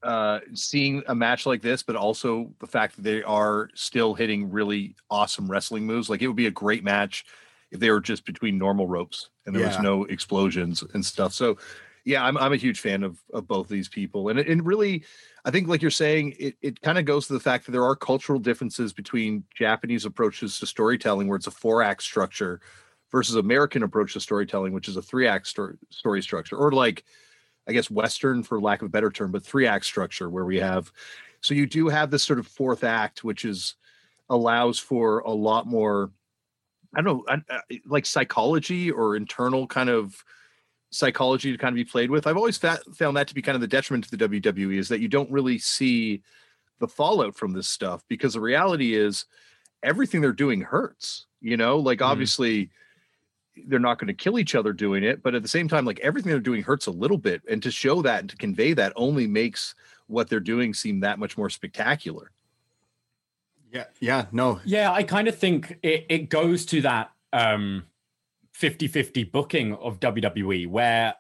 uh 0.04 0.40
seeing 0.54 1.04
a 1.08 1.16
match 1.16 1.46
like 1.46 1.62
this, 1.62 1.84
but 1.84 1.96
also 1.96 2.54
the 2.60 2.68
fact 2.68 2.96
that 2.96 3.04
they 3.04 3.24
are 3.24 3.70
still 3.74 4.14
hitting 4.14 4.50
really 4.50 4.96
awesome 5.10 5.50
wrestling 5.50 5.86
moves. 5.86 6.10
Like 6.10 6.22
it 6.22 6.28
would 6.28 6.36
be 6.36 6.48
a 6.48 6.52
great 6.52 6.84
match 6.84 7.26
if 7.72 7.80
they 7.80 7.90
were 7.92 8.02
just 8.02 8.26
between 8.26 8.58
normal 8.58 8.88
ropes 8.88 9.30
and 9.46 9.56
there 9.56 9.68
was 9.68 9.80
no 9.80 10.06
explosions 10.06 10.84
and 10.94 11.06
stuff. 11.06 11.34
So 11.34 11.58
yeah, 12.06 12.24
I'm 12.24 12.38
I'm 12.38 12.54
a 12.54 12.58
huge 12.58 12.80
fan 12.80 13.04
of 13.04 13.20
of 13.34 13.48
both 13.48 13.68
these 13.68 13.90
people. 13.90 14.30
And 14.30 14.40
it, 14.40 14.48
and 14.48 14.66
really 14.66 15.04
I 15.46 15.52
think, 15.52 15.68
like 15.68 15.82
you're 15.82 15.92
saying, 15.92 16.36
it, 16.38 16.56
it 16.62 16.82
kind 16.82 16.98
of 16.98 17.06
goes 17.06 17.28
to 17.28 17.34
the 17.34 17.40
fact 17.40 17.66
that 17.66 17.72
there 17.72 17.84
are 17.84 17.96
cultural 17.96 18.40
differences 18.40 18.94
between 18.94 19.44
Japanese 19.56 20.06
approaches 20.06 20.60
to 20.60 20.66
storytelling, 20.66 21.28
where 21.28 21.38
it's 21.38 21.48
a 21.48 21.52
four 21.52 21.82
act 21.82 22.04
structure, 22.04 22.62
versus 23.12 23.36
American 23.36 23.84
approach 23.84 24.14
to 24.14 24.20
storytelling, 24.20 24.74
which 24.74 24.88
is 24.88 24.98
a 24.98 25.02
three 25.02 25.28
act 25.28 25.48
story, 25.48 25.76
story 25.90 26.22
structure, 26.22 26.56
or 26.58 26.72
like, 26.72 27.04
I 27.68 27.74
guess, 27.74 27.90
Western, 27.90 28.44
for 28.44 28.60
lack 28.62 28.82
of 28.82 28.88
a 28.88 28.90
better 28.90 29.10
term, 29.10 29.32
but 29.32 29.44
three 29.44 29.68
act 29.68 29.86
structure, 29.86 30.30
where 30.30 30.46
we 30.46 30.58
have. 30.58 30.92
So 31.42 31.54
you 31.54 31.66
do 31.66 31.88
have 31.88 32.12
this 32.12 32.24
sort 32.24 32.40
of 32.40 32.48
fourth 32.48 32.84
act, 32.84 33.24
which 33.24 33.46
is 33.46 33.76
allows 34.30 34.78
for 34.78 35.20
a 35.20 35.32
lot 35.32 35.66
more, 35.66 36.12
I 36.96 37.02
don't 37.02 37.18
know, 37.18 37.26
I- 37.50 37.56
I- 37.72 37.82
like 37.86 38.06
psychology 38.06 38.92
or 38.92 39.16
internal 39.16 39.66
kind 39.68 39.90
of 39.90 40.24
psychology 40.92 41.52
to 41.52 41.58
kind 41.58 41.74
of 41.74 41.76
be 41.76 41.86
played 41.86 42.10
with. 42.12 42.26
I've 42.28 42.38
always 42.38 42.58
fa- 42.58 42.82
found 42.96 43.16
that 43.18 43.28
to 43.28 43.36
be 43.36 43.42
kind 43.42 43.56
of 43.56 43.62
the 43.62 43.68
detriment 43.68 44.04
to 44.06 44.12
the 44.12 44.18
WWE 44.18 44.78
is 44.78 44.90
that 44.90 45.00
you 45.00 45.08
don't 45.08 45.30
really 45.32 45.58
see 45.60 46.22
the 46.80 46.88
fallout 46.88 47.36
from 47.36 47.54
this 47.54 47.68
stuff 47.68 48.04
because 48.08 48.34
the 48.34 48.42
reality 48.42 48.96
is 48.96 49.26
everything 49.84 50.22
they're 50.22 50.32
doing 50.34 50.62
hurts. 50.62 51.28
You 51.42 51.58
know, 51.58 51.78
like 51.78 52.00
Mhm. 52.00 52.06
obviously 52.08 52.70
they're 53.68 53.80
not 53.80 54.00
going 54.00 54.08
to 54.08 54.14
kill 54.14 54.40
each 54.40 54.56
other 54.56 54.74
doing 54.74 55.04
it, 55.04 55.22
but 55.24 55.36
at 55.36 55.42
the 55.44 55.48
same 55.50 55.68
time, 55.68 55.86
like 55.86 56.00
everything 56.00 56.30
they're 56.32 56.40
doing 56.40 56.64
hurts 56.64 56.88
a 56.88 56.92
little 56.92 57.18
bit. 57.18 57.42
And 57.50 57.62
to 57.64 57.72
show 57.72 58.02
that 58.02 58.20
and 58.22 58.30
to 58.30 58.36
convey 58.38 58.74
that 58.74 58.94
only 58.96 59.28
makes 59.28 59.76
what 60.08 60.30
they're 60.30 60.40
doing 60.40 60.74
seem 60.74 61.00
that 61.02 61.20
much 61.20 61.38
more 61.38 61.50
spectacular. 61.50 62.32
yeah, 63.72 63.86
yeah. 64.00 64.26
No, 64.32 64.60
Yeah, 64.66 64.92
I 64.92 65.04
kind 65.04 65.28
of 65.28 65.38
think 65.38 65.78
it, 65.84 66.06
it 66.10 66.30
goes 66.30 66.66
to 66.68 66.82
that 66.82 67.12
um 67.34 67.84
50-50 68.60 69.32
booking 69.32 69.74
of 69.76 70.00
WWE 70.00 70.68
where 70.68 71.14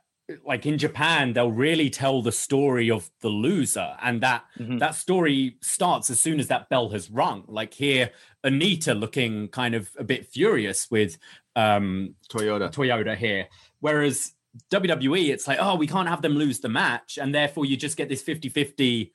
like 0.45 0.65
in 0.65 0.77
Japan 0.77 1.33
they'll 1.33 1.51
really 1.51 1.89
tell 1.89 2.21
the 2.21 2.31
story 2.31 2.89
of 2.91 3.09
the 3.21 3.29
loser 3.29 3.95
and 4.01 4.21
that 4.21 4.43
Mhm. 4.59 4.79
that 4.79 4.95
story 4.95 5.57
starts 5.61 6.09
as 6.09 6.19
soon 6.19 6.39
as 6.39 6.47
that 6.47 6.69
bell 6.69 6.89
has 6.89 7.09
rung. 7.11 7.43
Like 7.47 7.73
here 7.75 8.11
Onita 8.43 8.99
looking 8.99 9.47
kind 9.49 9.75
of 9.75 9.91
a 9.97 10.03
bit 10.03 10.25
furious 10.27 10.89
with 10.91 11.17
um 11.59 12.15
Toyoda. 12.31 12.71
Toyoda 12.71 13.15
here. 13.15 13.47
Whereas 13.79 14.33
WWE, 14.71 15.29
it's 15.29 15.47
like, 15.47 15.59
oh, 15.61 15.75
we 15.75 15.87
can't 15.87 16.09
have 16.09 16.21
them 16.21 16.33
lose 16.33 16.59
the 16.59 16.69
match. 16.69 17.17
And 17.21 17.33
therefore, 17.33 17.65
you 17.65 17.77
just 17.77 17.97
get 17.97 18.09
this 18.09 18.21
50 18.21 18.49
50 18.49 19.13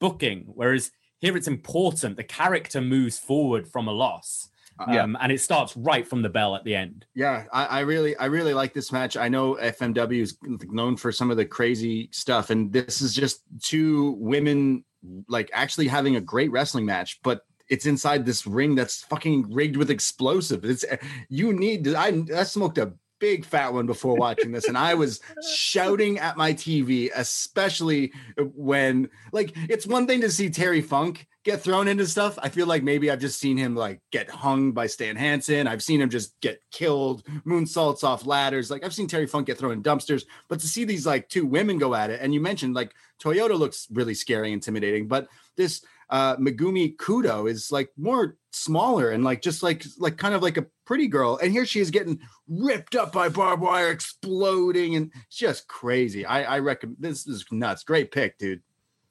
booking. 0.00 0.44
Whereas 0.46 0.90
here, 1.18 1.36
it's 1.36 1.48
important. 1.48 2.16
The 2.16 2.24
character 2.24 2.80
moves 2.80 3.18
forward 3.18 3.68
from 3.68 3.88
a 3.88 3.92
loss. 3.92 4.48
Yeah. 4.88 5.02
Um, 5.02 5.18
and 5.20 5.30
it 5.30 5.42
starts 5.42 5.76
right 5.76 6.08
from 6.08 6.22
the 6.22 6.30
bell 6.30 6.56
at 6.56 6.64
the 6.64 6.74
end. 6.74 7.04
Yeah, 7.14 7.44
I, 7.52 7.66
I 7.66 7.80
really, 7.80 8.16
I 8.16 8.26
really 8.26 8.54
like 8.54 8.72
this 8.72 8.90
match. 8.90 9.14
I 9.14 9.28
know 9.28 9.56
FMW 9.56 10.22
is 10.22 10.38
known 10.70 10.96
for 10.96 11.12
some 11.12 11.30
of 11.30 11.36
the 11.36 11.44
crazy 11.44 12.08
stuff, 12.12 12.48
and 12.48 12.72
this 12.72 13.02
is 13.02 13.14
just 13.14 13.42
two 13.62 14.12
women 14.12 14.84
like 15.28 15.50
actually 15.52 15.86
having 15.88 16.16
a 16.16 16.20
great 16.20 16.50
wrestling 16.50 16.86
match, 16.86 17.20
but 17.22 17.42
it's 17.70 17.86
inside 17.86 18.26
this 18.26 18.46
ring 18.46 18.74
that's 18.74 19.02
fucking 19.04 19.50
rigged 19.50 19.76
with 19.76 19.90
explosive. 19.90 20.64
It's 20.64 20.84
you 21.28 21.52
need. 21.52 21.88
I 21.94 22.24
I 22.36 22.42
smoked 22.42 22.78
a 22.78 22.92
big 23.20 23.44
fat 23.44 23.72
one 23.72 23.86
before 23.86 24.16
watching 24.16 24.50
this, 24.50 24.66
and 24.66 24.76
I 24.76 24.94
was 24.94 25.20
shouting 25.48 26.18
at 26.18 26.36
my 26.36 26.52
TV, 26.52 27.10
especially 27.14 28.12
when 28.54 29.08
like 29.32 29.52
it's 29.68 29.86
one 29.86 30.06
thing 30.06 30.20
to 30.22 30.30
see 30.30 30.50
Terry 30.50 30.80
Funk 30.80 31.26
get 31.44 31.62
thrown 31.62 31.88
into 31.88 32.06
stuff. 32.06 32.38
I 32.42 32.48
feel 32.48 32.66
like 32.66 32.82
maybe 32.82 33.10
I've 33.10 33.20
just 33.20 33.38
seen 33.38 33.56
him 33.56 33.76
like 33.76 34.00
get 34.10 34.28
hung 34.28 34.72
by 34.72 34.88
Stan 34.88 35.16
Hansen. 35.16 35.66
I've 35.66 35.82
seen 35.82 36.00
him 36.00 36.10
just 36.10 36.38
get 36.40 36.60
killed, 36.72 37.24
moonsaults 37.46 38.02
off 38.02 38.26
ladders. 38.26 38.70
Like 38.70 38.84
I've 38.84 38.94
seen 38.94 39.06
Terry 39.06 39.26
Funk 39.26 39.46
get 39.46 39.58
thrown 39.58 39.72
in 39.72 39.82
dumpsters, 39.82 40.24
but 40.48 40.58
to 40.60 40.66
see 40.66 40.84
these 40.84 41.06
like 41.06 41.28
two 41.28 41.46
women 41.46 41.78
go 41.78 41.94
at 41.94 42.10
it, 42.10 42.20
and 42.20 42.34
you 42.34 42.40
mentioned 42.40 42.74
like 42.74 42.94
Toyoda 43.22 43.56
looks 43.56 43.86
really 43.92 44.14
scary, 44.14 44.52
intimidating, 44.52 45.06
but 45.06 45.28
this 45.56 45.82
uh 46.10 46.36
Megumi 46.36 46.96
Kudo 46.96 47.50
is 47.50 47.72
like 47.72 47.90
more 47.96 48.36
smaller 48.52 49.10
and 49.10 49.24
like 49.24 49.42
just 49.42 49.62
like 49.62 49.84
like 49.98 50.16
kind 50.16 50.34
of 50.34 50.42
like 50.42 50.56
a 50.56 50.66
pretty 50.84 51.06
girl. 51.06 51.38
And 51.42 51.52
here 51.52 51.64
she 51.64 51.80
is 51.80 51.90
getting 51.90 52.20
ripped 52.48 52.96
up 52.96 53.12
by 53.12 53.28
barbed 53.28 53.62
wire, 53.62 53.90
exploding, 53.90 54.96
and 54.96 55.12
it's 55.26 55.36
just 55.36 55.68
crazy. 55.68 56.26
I 56.26 56.56
I 56.56 56.58
recommend 56.58 56.98
this 57.00 57.26
is 57.26 57.44
nuts. 57.50 57.84
Great 57.84 58.10
pick, 58.10 58.38
dude. 58.38 58.62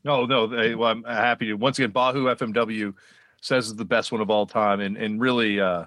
No, 0.04 0.26
no. 0.26 0.48
They, 0.48 0.76
well, 0.76 0.92
I'm 0.92 1.04
happy 1.04 1.48
to. 1.48 1.54
Once 1.54 1.80
again, 1.80 1.92
Bahu 1.92 2.36
FMW 2.36 2.94
says 3.42 3.68
is 3.68 3.76
the 3.76 3.86
best 3.86 4.12
one 4.12 4.22
of 4.22 4.30
all 4.30 4.46
time, 4.46 4.80
and 4.80 4.98
and 4.98 5.20
really, 5.20 5.60
uh, 5.60 5.86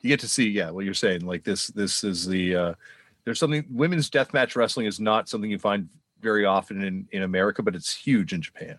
you 0.00 0.08
get 0.08 0.20
to 0.20 0.28
see, 0.28 0.48
yeah, 0.48 0.70
what 0.70 0.84
you're 0.84 0.94
saying. 0.94 1.26
Like 1.26 1.44
this, 1.44 1.68
this 1.68 2.04
is 2.04 2.26
the. 2.26 2.56
Uh, 2.56 2.74
there's 3.24 3.38
something. 3.38 3.64
Women's 3.70 4.10
deathmatch 4.10 4.56
wrestling 4.56 4.86
is 4.86 5.00
not 5.00 5.28
something 5.28 5.50
you 5.50 5.58
find 5.58 5.88
very 6.20 6.44
often 6.44 6.82
in 6.82 7.08
in 7.12 7.22
America, 7.22 7.62
but 7.62 7.74
it's 7.74 7.94
huge 7.94 8.32
in 8.32 8.42
Japan. 8.42 8.78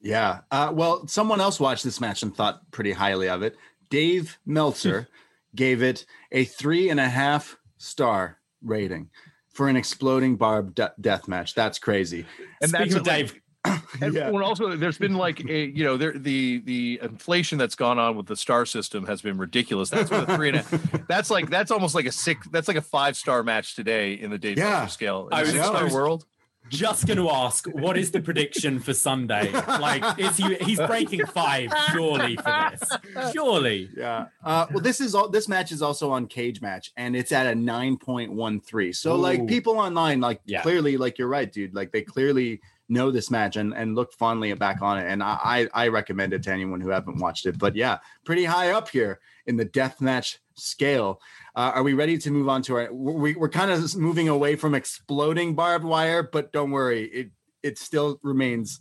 Yeah. 0.00 0.40
Uh, 0.50 0.70
well, 0.74 1.06
someone 1.08 1.40
else 1.40 1.58
watched 1.58 1.84
this 1.84 2.00
match 2.00 2.22
and 2.22 2.34
thought 2.34 2.60
pretty 2.70 2.92
highly 2.92 3.28
of 3.28 3.42
it. 3.42 3.56
Dave 3.90 4.38
Meltzer 4.46 5.08
gave 5.54 5.82
it 5.82 6.04
a 6.30 6.44
three 6.44 6.90
and 6.90 7.00
a 7.00 7.08
half 7.08 7.56
star 7.78 8.38
rating 8.62 9.10
for 9.52 9.68
an 9.68 9.76
exploding 9.76 10.36
barb 10.36 10.74
de- 10.74 10.92
death 11.00 11.26
match. 11.26 11.54
That's 11.54 11.78
crazy. 11.78 12.26
And 12.60 12.70
Speaking 12.70 12.86
that's 12.88 12.94
of 12.96 13.02
Dave, 13.04 13.34
And 14.00 14.14
Yeah. 14.14 14.30
also, 14.30 14.76
there's 14.76 14.98
been 14.98 15.14
like 15.14 15.40
a, 15.44 15.64
you 15.66 15.82
know, 15.82 15.96
there 15.96 16.12
the 16.16 16.60
the 16.64 17.00
inflation 17.02 17.58
that's 17.58 17.74
gone 17.74 17.98
on 17.98 18.16
with 18.16 18.26
the 18.26 18.36
star 18.36 18.64
system 18.66 19.04
has 19.06 19.20
been 19.20 19.36
ridiculous. 19.36 19.90
That's 19.90 20.10
what 20.10 20.28
a 20.30 20.36
three 20.36 20.50
and 20.50 20.58
a, 20.58 21.04
that's 21.08 21.28
like 21.30 21.50
that's 21.50 21.70
almost 21.72 21.94
like 21.96 22.06
a 22.06 22.12
six. 22.12 22.46
That's 22.48 22.68
like 22.68 22.76
a 22.76 22.80
five 22.82 23.16
star 23.16 23.42
match 23.42 23.74
today 23.74 24.12
in 24.12 24.30
the 24.30 24.38
Dave 24.38 24.58
Yeah. 24.58 24.70
Meltzer 24.70 24.90
scale. 24.92 25.26
In 25.28 25.34
I 25.34 25.40
a 25.40 25.42
was- 25.42 25.50
six 25.52 25.64
I 25.64 25.68
star 25.68 25.84
was- 25.84 25.92
world. 25.92 26.24
Just 26.68 27.06
going 27.06 27.16
to 27.18 27.30
ask, 27.30 27.66
what 27.66 27.96
is 27.96 28.10
the 28.10 28.20
prediction 28.20 28.80
for 28.80 28.92
Sunday? 28.94 29.50
Like, 29.52 30.18
is 30.18 30.36
he? 30.36 30.54
He's 30.56 30.78
breaking 30.80 31.26
five, 31.26 31.72
surely 31.92 32.36
for 32.36 32.70
this. 32.70 33.32
Surely. 33.32 33.90
Yeah. 33.96 34.26
Uh, 34.44 34.66
well, 34.70 34.82
this 34.82 35.00
is 35.00 35.14
all. 35.14 35.28
This 35.28 35.48
match 35.48 35.72
is 35.72 35.82
also 35.82 36.10
on 36.10 36.26
Cagematch, 36.26 36.90
and 36.96 37.16
it's 37.16 37.32
at 37.32 37.46
a 37.46 37.54
nine 37.54 37.96
point 37.96 38.32
one 38.32 38.60
three. 38.60 38.92
So, 38.92 39.14
Ooh. 39.14 39.18
like, 39.18 39.46
people 39.46 39.78
online, 39.78 40.20
like, 40.20 40.40
Yeah. 40.44 40.62
clearly, 40.62 40.96
like, 40.96 41.18
you're 41.18 41.28
right, 41.28 41.50
dude. 41.50 41.74
Like, 41.74 41.92
they 41.92 42.02
clearly 42.02 42.60
know 42.90 43.10
this 43.10 43.30
match 43.30 43.56
and 43.56 43.74
and 43.74 43.94
look 43.94 44.12
fondly 44.14 44.52
back 44.54 44.80
on 44.80 44.98
it. 44.98 45.06
And 45.06 45.22
I 45.22 45.68
I 45.74 45.84
I 45.84 45.88
recommend 45.88 46.32
it 46.32 46.42
to 46.44 46.50
anyone 46.52 46.80
who 46.80 46.88
haven't 46.88 47.18
watched 47.18 47.44
it. 47.46 47.58
But 47.58 47.76
yeah, 47.76 47.98
pretty 48.24 48.44
high 48.46 48.70
up 48.70 48.88
here 48.88 49.20
in 49.46 49.56
the 49.56 49.64
death 49.66 50.00
match 50.00 50.38
scale. 50.54 51.20
Uh, 51.54 51.72
are 51.74 51.82
we 51.82 51.94
ready 51.94 52.18
to 52.18 52.30
move 52.30 52.48
on 52.48 52.62
to 52.62 52.76
our? 52.76 52.92
We, 52.92 53.34
we're 53.34 53.48
kind 53.48 53.70
of 53.70 53.96
moving 53.96 54.28
away 54.28 54.56
from 54.56 54.74
exploding 54.74 55.54
barbed 55.54 55.84
wire, 55.84 56.22
but 56.22 56.52
don't 56.52 56.70
worry, 56.70 57.04
it 57.04 57.30
it 57.62 57.78
still 57.78 58.18
remains 58.22 58.80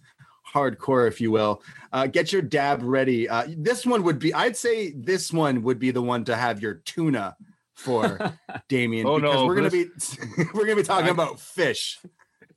hardcore, 0.54 1.08
if 1.08 1.20
you 1.20 1.32
will. 1.32 1.62
Uh, 1.92 2.08
get 2.08 2.32
your 2.32 2.42
dab 2.42 2.82
ready. 2.84 3.28
Uh, 3.28 3.46
this 3.58 3.86
one 3.86 4.04
would 4.04 4.20
be, 4.20 4.34
I'd 4.34 4.56
say, 4.56 4.92
this 4.92 5.34
one 5.34 5.64
would 5.64 5.80
be 5.80 5.92
the 5.92 6.02
one 6.02 6.24
to 6.26 6.36
have 6.36 6.62
your 6.62 6.76
tuna 6.86 7.36
for 7.74 8.34
Damian. 8.70 9.06
Oh, 9.08 9.20
because 9.20 9.36
no, 9.36 9.46
we're 9.46 9.56
gonna 9.56 9.70
this- 9.70 10.16
be 10.16 10.44
we're 10.54 10.64
gonna 10.66 10.76
be 10.78 10.84
talking 10.84 11.08
I- 11.08 11.12
about 11.12 11.40
fish 11.40 12.00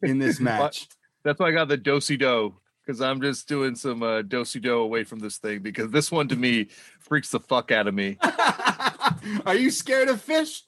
in 0.03 0.19
this 0.19 0.39
match. 0.51 0.89
That's 1.25 1.39
why 1.41 1.49
I 1.49 1.53
got 1.53 1.69
the 1.69 1.77
dosey 1.79 2.17
do 2.19 2.55
because 2.87 3.01
I'm 3.03 3.21
just 3.21 3.47
doing 3.47 3.75
some 3.77 4.03
uh, 4.03 4.23
dosey 4.23 4.61
do 4.61 4.79
away 4.79 5.05
from 5.05 5.19
this 5.19 5.37
thing 5.39 5.61
because 5.61 5.91
this 5.91 6.11
one 6.11 6.29
to 6.29 6.37
me 6.37 6.69
freaks 7.01 7.31
the 7.31 7.39
fuck 7.41 7.71
out 7.71 7.87
of 7.87 7.95
me. 7.95 8.17
Are 9.47 9.55
you 9.55 9.71
scared 9.71 10.09
of 10.09 10.21
fish? 10.21 10.63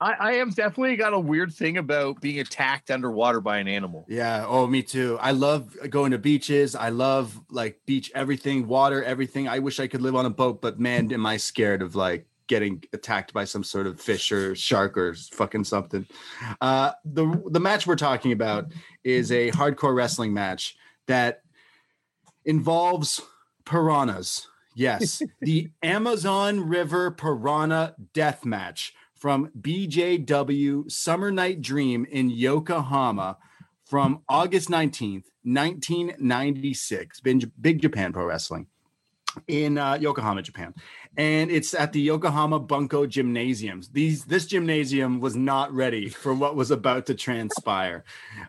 I, 0.00 0.12
I 0.18 0.32
am 0.34 0.50
definitely 0.50 0.96
got 0.96 1.12
a 1.12 1.18
weird 1.18 1.52
thing 1.52 1.76
about 1.76 2.20
being 2.22 2.40
attacked 2.40 2.90
underwater 2.90 3.40
by 3.40 3.58
an 3.58 3.68
animal. 3.68 4.06
Yeah. 4.08 4.46
Oh, 4.48 4.66
me 4.66 4.82
too. 4.82 5.18
I 5.20 5.32
love 5.32 5.76
going 5.90 6.12
to 6.12 6.18
beaches. 6.18 6.74
I 6.74 6.88
love 6.88 7.38
like 7.50 7.80
beach 7.84 8.10
everything, 8.14 8.66
water, 8.66 9.04
everything. 9.04 9.46
I 9.46 9.58
wish 9.58 9.78
I 9.78 9.86
could 9.86 10.00
live 10.00 10.16
on 10.16 10.24
a 10.24 10.30
boat, 10.30 10.62
but 10.62 10.80
man, 10.80 11.12
am 11.12 11.26
I 11.26 11.36
scared 11.36 11.82
of 11.82 11.94
like 11.96 12.26
getting 12.50 12.82
attacked 12.92 13.32
by 13.32 13.44
some 13.44 13.62
sort 13.62 13.86
of 13.86 14.00
fish 14.00 14.32
or 14.32 14.56
shark 14.56 14.98
or 14.98 15.14
fucking 15.14 15.62
something. 15.62 16.04
Uh, 16.60 16.90
the 17.04 17.40
the 17.46 17.60
match 17.60 17.86
we're 17.86 17.94
talking 17.94 18.32
about 18.32 18.72
is 19.04 19.30
a 19.30 19.52
hardcore 19.52 19.94
wrestling 19.94 20.34
match 20.34 20.76
that 21.06 21.42
involves 22.44 23.22
piranhas. 23.64 24.48
Yes, 24.74 25.22
the 25.40 25.70
Amazon 25.82 26.68
River 26.68 27.10
Piranha 27.10 27.94
Death 28.12 28.44
Match 28.44 28.94
from 29.14 29.50
BJW 29.60 30.90
Summer 30.90 31.30
Night 31.30 31.60
Dream 31.60 32.06
in 32.10 32.30
Yokohama 32.30 33.36
from 33.84 34.22
August 34.28 34.68
19th, 34.68 35.24
1996. 35.42 37.20
Big, 37.60 37.82
Japan 37.82 38.12
Pro 38.12 38.24
Wrestling 38.24 38.66
in 39.46 39.78
uh, 39.78 39.94
Yokohama, 39.94 40.42
Japan. 40.42 40.74
And 41.16 41.50
it's 41.50 41.74
at 41.74 41.92
the 41.92 42.00
Yokohama 42.00 42.60
Bunka 42.60 43.08
Gymnasiums. 43.08 43.90
These 43.90 44.24
this 44.24 44.46
gymnasium 44.46 45.20
was 45.20 45.36
not 45.36 45.72
ready 45.72 46.08
for 46.08 46.32
what 46.32 46.56
was 46.56 46.70
about 46.70 47.06
to 47.06 47.14
transpire. 47.14 48.04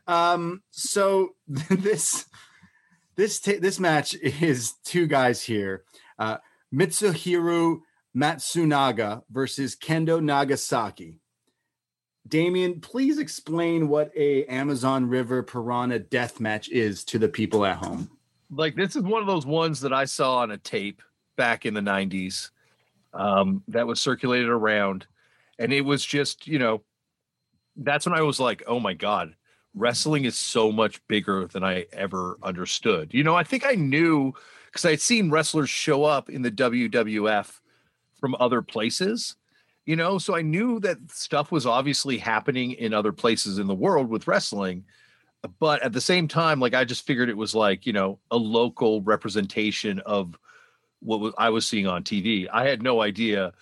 Um, 0.07 0.61
so 0.69 1.35
this 1.47 2.27
this 3.15 3.39
this 3.39 3.79
match 3.79 4.13
is 4.15 4.73
two 4.85 5.07
guys 5.07 5.43
here. 5.43 5.83
Uh, 6.21 6.37
Mitsuhiro 6.71 7.79
Matsunaga 8.15 9.23
versus 9.31 9.75
Kendo 9.75 10.21
Nagasaki. 10.21 11.19
Damian, 12.27 12.79
please 12.79 13.17
explain 13.17 13.87
what 13.89 14.11
a 14.15 14.45
Amazon 14.45 15.07
River 15.09 15.41
Piranha 15.41 15.97
death 15.97 16.39
match 16.39 16.69
is 16.69 17.03
to 17.05 17.17
the 17.17 17.27
people 17.27 17.65
at 17.65 17.77
home. 17.77 18.07
Like 18.51 18.75
this 18.75 18.95
is 18.95 19.01
one 19.01 19.21
of 19.21 19.27
those 19.27 19.47
ones 19.47 19.81
that 19.81 19.93
I 19.93 20.05
saw 20.05 20.37
on 20.37 20.51
a 20.51 20.59
tape 20.59 21.01
back 21.37 21.65
in 21.65 21.73
the 21.73 21.81
90s 21.81 22.51
um, 23.15 23.63
that 23.69 23.87
was 23.87 23.99
circulated 23.99 24.47
around. 24.47 25.07
And 25.57 25.73
it 25.73 25.81
was 25.81 26.05
just, 26.05 26.47
you 26.47 26.59
know, 26.59 26.83
that's 27.77 28.05
when 28.05 28.13
I 28.13 28.21
was 28.21 28.39
like, 28.39 28.61
oh 28.67 28.79
my 28.79 28.93
God, 28.93 29.33
wrestling 29.73 30.25
is 30.25 30.37
so 30.37 30.71
much 30.71 31.01
bigger 31.07 31.47
than 31.47 31.63
I 31.63 31.87
ever 31.91 32.37
understood. 32.43 33.11
You 33.11 33.23
know, 33.23 33.35
I 33.35 33.43
think 33.43 33.65
I 33.65 33.73
knew 33.73 34.35
because 34.71 34.85
I 34.85 34.91
had 34.91 35.01
seen 35.01 35.29
wrestlers 35.29 35.69
show 35.69 36.03
up 36.03 36.29
in 36.29 36.41
the 36.41 36.51
WWF 36.51 37.59
from 38.19 38.35
other 38.39 38.61
places, 38.61 39.35
you 39.85 39.95
know, 39.95 40.17
so 40.17 40.35
I 40.35 40.41
knew 40.41 40.79
that 40.81 40.97
stuff 41.11 41.51
was 41.51 41.65
obviously 41.65 42.17
happening 42.17 42.71
in 42.73 42.93
other 42.93 43.11
places 43.11 43.57
in 43.59 43.67
the 43.67 43.75
world 43.75 44.09
with 44.09 44.27
wrestling. 44.27 44.85
But 45.59 45.81
at 45.81 45.91
the 45.91 46.01
same 46.01 46.27
time, 46.27 46.59
like 46.59 46.75
I 46.75 46.85
just 46.85 47.05
figured 47.05 47.29
it 47.29 47.37
was 47.37 47.55
like, 47.55 47.85
you 47.85 47.93
know, 47.93 48.19
a 48.29 48.37
local 48.37 49.01
representation 49.01 49.99
of 49.99 50.37
what 50.99 51.19
was 51.19 51.33
I 51.37 51.49
was 51.49 51.67
seeing 51.67 51.87
on 51.87 52.03
TV. 52.03 52.47
I 52.53 52.67
had 52.67 52.83
no 52.83 53.01
idea 53.01 53.53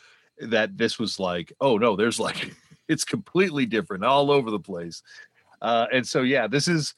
that 0.41 0.77
this 0.77 0.99
was 0.99 1.19
like, 1.19 1.53
oh 1.61 1.77
no, 1.77 1.95
there's 1.95 2.19
like 2.19 2.53
it's 2.89 3.05
completely 3.05 3.65
different 3.65 4.03
all 4.03 4.29
over 4.29 4.51
the 4.51 4.59
place. 4.59 5.01
Uh, 5.61 5.87
and 5.91 6.05
so 6.05 6.21
yeah, 6.21 6.47
this 6.47 6.67
is 6.67 6.93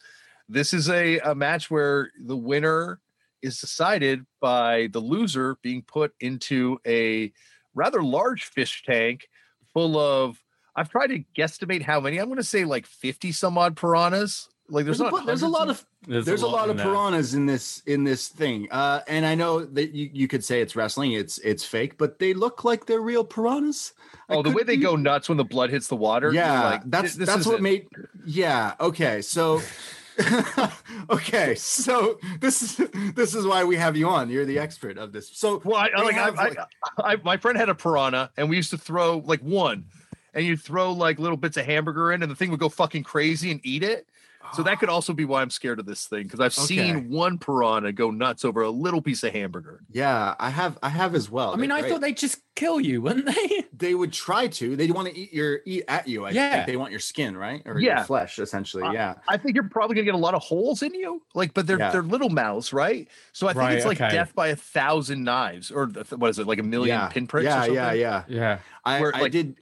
this 0.49 0.73
is 0.73 0.89
a, 0.89 1.19
a 1.19 1.35
match 1.35 1.69
where 1.69 2.11
the 2.19 2.35
winner 2.35 2.99
is 3.41 3.59
decided 3.59 4.26
by 4.39 4.88
the 4.91 4.99
loser 4.99 5.57
being 5.61 5.81
put 5.81 6.13
into 6.19 6.80
a 6.85 7.31
rather 7.73 8.01
large 8.03 8.43
fish 8.43 8.84
tank 8.85 9.27
full 9.73 9.97
of 9.97 10.38
I've 10.76 10.89
tried 10.89 11.07
to 11.07 11.23
guesstimate 11.38 11.81
how 11.81 11.99
many. 11.99 12.18
I'm 12.18 12.27
going 12.27 12.38
to 12.38 12.43
say 12.43 12.63
like 12.63 12.85
50 12.85 13.31
some 13.34 13.57
odd 13.57 13.76
piranhas. 13.76 14.47
Like 14.69 14.85
there's, 14.85 14.99
There's, 14.99 15.09
a, 15.09 15.11
not 15.11 15.19
bu- 15.22 15.26
there's 15.26 15.41
a 15.41 15.47
lot 15.49 15.69
of 15.69 15.85
there's, 16.07 16.41
a 16.43 16.47
lot, 16.47 16.65
in 16.65 16.72
of 16.72 16.77
there. 16.77 16.85
piranhas 16.85 17.34
in 17.34 17.45
this 17.45 17.81
in 17.85 18.05
this 18.05 18.30
thing. 18.30 18.69
Uh, 18.72 19.01
and 19.05 19.26
I 19.26 19.35
know 19.35 19.65
that 19.65 19.91
you, 19.93 20.09
you 20.13 20.27
could 20.30 20.45
say 20.45 20.61
it's 20.61 20.77
wrestling, 20.77 21.11
it's 21.11 21.39
it's 21.39 21.65
fake, 21.65 21.97
but 21.97 22.19
they 22.19 22.34
look 22.34 22.63
like 22.63 22.85
they're 22.85 23.01
real 23.01 23.26
piranhas. 23.26 23.91
I 24.30 24.35
Oh, 24.35 24.41
the 24.41 24.51
way 24.51 24.63
they 24.63 24.77
be- 24.77 24.84
go 24.84 24.95
nuts 24.95 25.27
when 25.27 25.38
the 25.38 25.43
blood 25.43 25.72
hits 25.72 25.89
the 25.89 25.97
water. 25.97 26.31
Yeah, 26.34 26.63
like, 26.69 26.81
that's 26.85 27.15
this 27.15 27.27
that's 27.27 27.41
is 27.41 27.47
what 27.47 27.55
it." 27.57 27.61
made. 27.61 27.88
Yeah. 28.26 28.76
Okay. 28.80 29.22
So. 29.22 29.61
okay, 31.09 31.55
so 31.55 32.19
this 32.39 32.61
is 32.61 32.89
this 33.15 33.33
is 33.35 33.45
why 33.45 33.63
we 33.63 33.75
have 33.75 33.95
you 33.95 34.09
on. 34.09 34.29
You're 34.29 34.45
the 34.45 34.59
expert 34.59 34.97
of 34.97 35.11
this. 35.11 35.29
So 35.29 35.61
Well, 35.63 35.77
I, 35.77 36.01
like, 36.01 36.15
have, 36.15 36.38
I, 36.39 36.49
like- 36.49 36.57
I, 36.59 36.67
I, 37.13 37.15
my 37.17 37.38
friend 37.38 37.57
had 37.57 37.69
a 37.69 37.75
piranha, 37.75 38.31
and 38.38 38.49
we 38.49 38.55
used 38.55 38.71
to 38.71 38.77
throw 38.77 39.19
like 39.19 39.41
one, 39.41 39.85
and 40.33 40.45
you 40.45 40.57
throw 40.57 40.91
like 40.91 41.19
little 41.19 41.38
bits 41.38 41.57
of 41.57 41.65
hamburger 41.65 42.11
in, 42.11 42.23
and 42.23 42.31
the 42.31 42.35
thing 42.35 42.51
would 42.51 42.59
go 42.59 42.69
fucking 42.69 43.03
crazy 43.03 43.51
and 43.51 43.61
eat 43.63 43.83
it. 43.83 44.07
So 44.53 44.63
that 44.63 44.80
could 44.80 44.89
also 44.89 45.13
be 45.13 45.23
why 45.26 45.41
I'm 45.41 45.49
scared 45.49 45.80
of 45.80 45.85
this 45.85 46.05
thing 46.07 46.23
because 46.23 46.39
I've 46.39 46.57
Okay. 46.57 46.65
seen 46.91 47.09
one 47.09 47.38
piranha 47.38 47.91
go 47.93 48.11
nuts 48.11 48.43
over 48.43 48.61
a 48.61 48.69
little 48.69 49.01
piece 49.01 49.23
of 49.23 49.31
hamburger. 49.34 49.81
yeah, 49.89 50.35
I 50.39 50.49
have 50.49 50.77
I 50.84 50.89
have 50.89 51.15
as 51.15 51.30
well. 51.31 51.53
I 51.53 51.55
mean, 51.55 51.69
They're 51.69 51.77
I 51.77 51.81
great. 51.81 51.91
thought 51.91 52.01
they'd 52.01 52.18
just 52.18 52.39
kill 52.55 52.80
you, 52.81 53.01
wouldn't 53.01 53.26
they? 53.27 53.63
they 53.73 53.95
would 53.95 54.11
try 54.11 54.47
to. 54.47 54.76
They 54.76 54.91
want 54.91 55.07
to 55.07 55.18
eat 55.18 55.31
your 55.31 55.59
eat 55.65 55.85
at 55.88 56.07
you. 56.07 56.26
I 56.26 56.31
Yeah. 56.31 56.51
think 56.51 56.65
they 56.68 56.76
want 56.77 56.91
your 56.91 56.99
skin, 56.99 57.38
right? 57.38 57.61
Or 57.65 57.80
Yeah. 57.80 57.97
your 57.97 58.05
flesh, 58.05 58.39
essentially. 58.39 58.84
Uh, 58.84 58.91
yeah. 58.91 59.13
I 59.27 59.38
think 59.38 59.55
you're 59.55 59.69
probably 59.69 59.95
gonna 59.95 60.05
get 60.05 60.15
a 60.15 60.18
lot 60.18 60.34
of 60.34 60.41
holes 60.41 60.84
in 60.84 60.93
you, 60.93 61.22
like, 61.34 61.53
but 61.53 61.65
they're 61.65 61.80
Yeah. 61.80 61.91
they're 61.91 62.03
little 62.03 62.30
mouths, 62.30 62.73
right? 62.73 63.07
So 63.31 63.47
I 63.47 63.53
think 63.53 63.61
Right, 63.61 63.77
it's 63.77 63.85
like 63.85 64.01
okay. 64.01 64.11
death 64.11 64.35
by 64.35 64.49
a 64.49 64.55
thousand 64.55 65.23
knives, 65.23 65.72
or 65.72 65.88
what 65.88 66.30
is 66.30 66.39
it, 66.39 66.47
like 66.47 66.59
a 66.59 66.63
million 66.63 66.97
Yeah. 66.99 67.07
pinpricks? 67.07 67.41
or 67.45 67.49
Yeah, 67.49 67.55
something? 67.61 67.76
yeah, 67.76 67.93
yeah. 67.93 68.23
Yeah. 68.27 68.57
I, 68.84 68.99
Where, 68.99 69.15
I 69.15 69.22
like- 69.22 69.31
did 69.31 69.55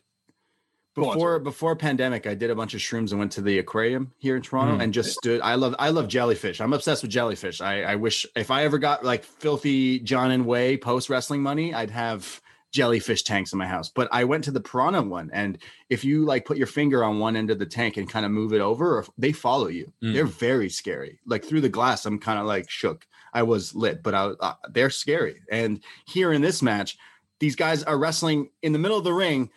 Go 0.99 1.09
on, 1.09 1.15
before 1.15 1.39
before 1.39 1.75
pandemic. 1.75 2.27
I 2.27 2.33
did 2.35 2.49
a 2.49 2.55
bunch 2.55 2.73
of 2.73 2.79
shrooms 2.81 3.11
and 3.11 3.19
went 3.19 3.31
to 3.33 3.41
the 3.41 3.59
aquarium 3.59 4.11
here 4.17 4.35
in 4.35 4.41
Toronto 4.41 4.77
Mm. 4.77 4.83
and 4.83 4.93
just 4.93 5.13
stood. 5.13 5.41
I 5.41 5.55
love 5.55 5.75
I 5.79 5.89
love 5.89 6.07
jellyfish. 6.07 6.61
I'm 6.61 6.73
obsessed 6.73 7.01
with 7.01 7.11
jellyfish. 7.11 7.61
I, 7.61 7.83
I 7.83 7.95
wish 7.95 8.25
if 8.35 8.51
I 8.51 8.63
ever 8.65 8.77
got 8.77 9.03
like 9.03 9.23
filthy 9.23 9.99
John 9.99 10.31
and 10.31 10.45
Wai 10.45 10.77
post 10.77 11.09
wrestling 11.09 11.41
money, 11.41 11.73
I'd 11.73 11.91
have 11.91 12.41
jellyfish 12.71 13.23
tanks 13.23 13.51
in 13.51 13.57
my 13.57 13.65
house. 13.65 13.89
But 13.89 14.07
I 14.11 14.23
went 14.25 14.43
to 14.43 14.51
the 14.51 14.59
piranha 14.61 15.01
one, 15.01 15.31
and 15.33 15.57
if 15.89 16.03
you 16.05 16.23
like 16.25 16.45
put 16.45 16.57
your 16.57 16.67
finger 16.67 17.03
on 17.03 17.17
one 17.17 17.35
end 17.35 17.49
of 17.49 17.57
the 17.57 17.65
tank 17.65 17.97
and 17.97 18.07
kind 18.07 18.25
of 18.25 18.31
move 18.31 18.53
it 18.53 18.61
over, 18.61 18.97
or 18.99 19.05
they 19.17 19.31
follow 19.31 19.67
you. 19.67 19.91
Mm. 20.03 20.13
They're 20.13 20.25
very 20.25 20.69
scary. 20.69 21.19
Like 21.25 21.43
through 21.43 21.61
the 21.61 21.69
glass, 21.69 22.05
I'm 22.05 22.19
kind 22.19 22.37
of 22.39 22.45
like 22.45 22.69
shook. 22.69 23.07
I 23.33 23.43
was 23.43 23.73
lit, 23.75 24.01
but 24.03 24.13
I, 24.15 24.25
uh, 24.39 24.53
they're 24.71 24.89
scary. 24.89 25.41
And 25.51 25.81
here 26.05 26.31
in 26.31 26.41
this 26.41 26.61
match, 26.61 26.97
these 27.39 27.55
guys 27.55 27.83
are 27.83 27.97
wrestling 27.97 28.49
in 28.61 28.73
the 28.73 28.79
middle 28.79 28.97
of 28.97 29.03
the 29.03 29.13
ring. 29.13 29.49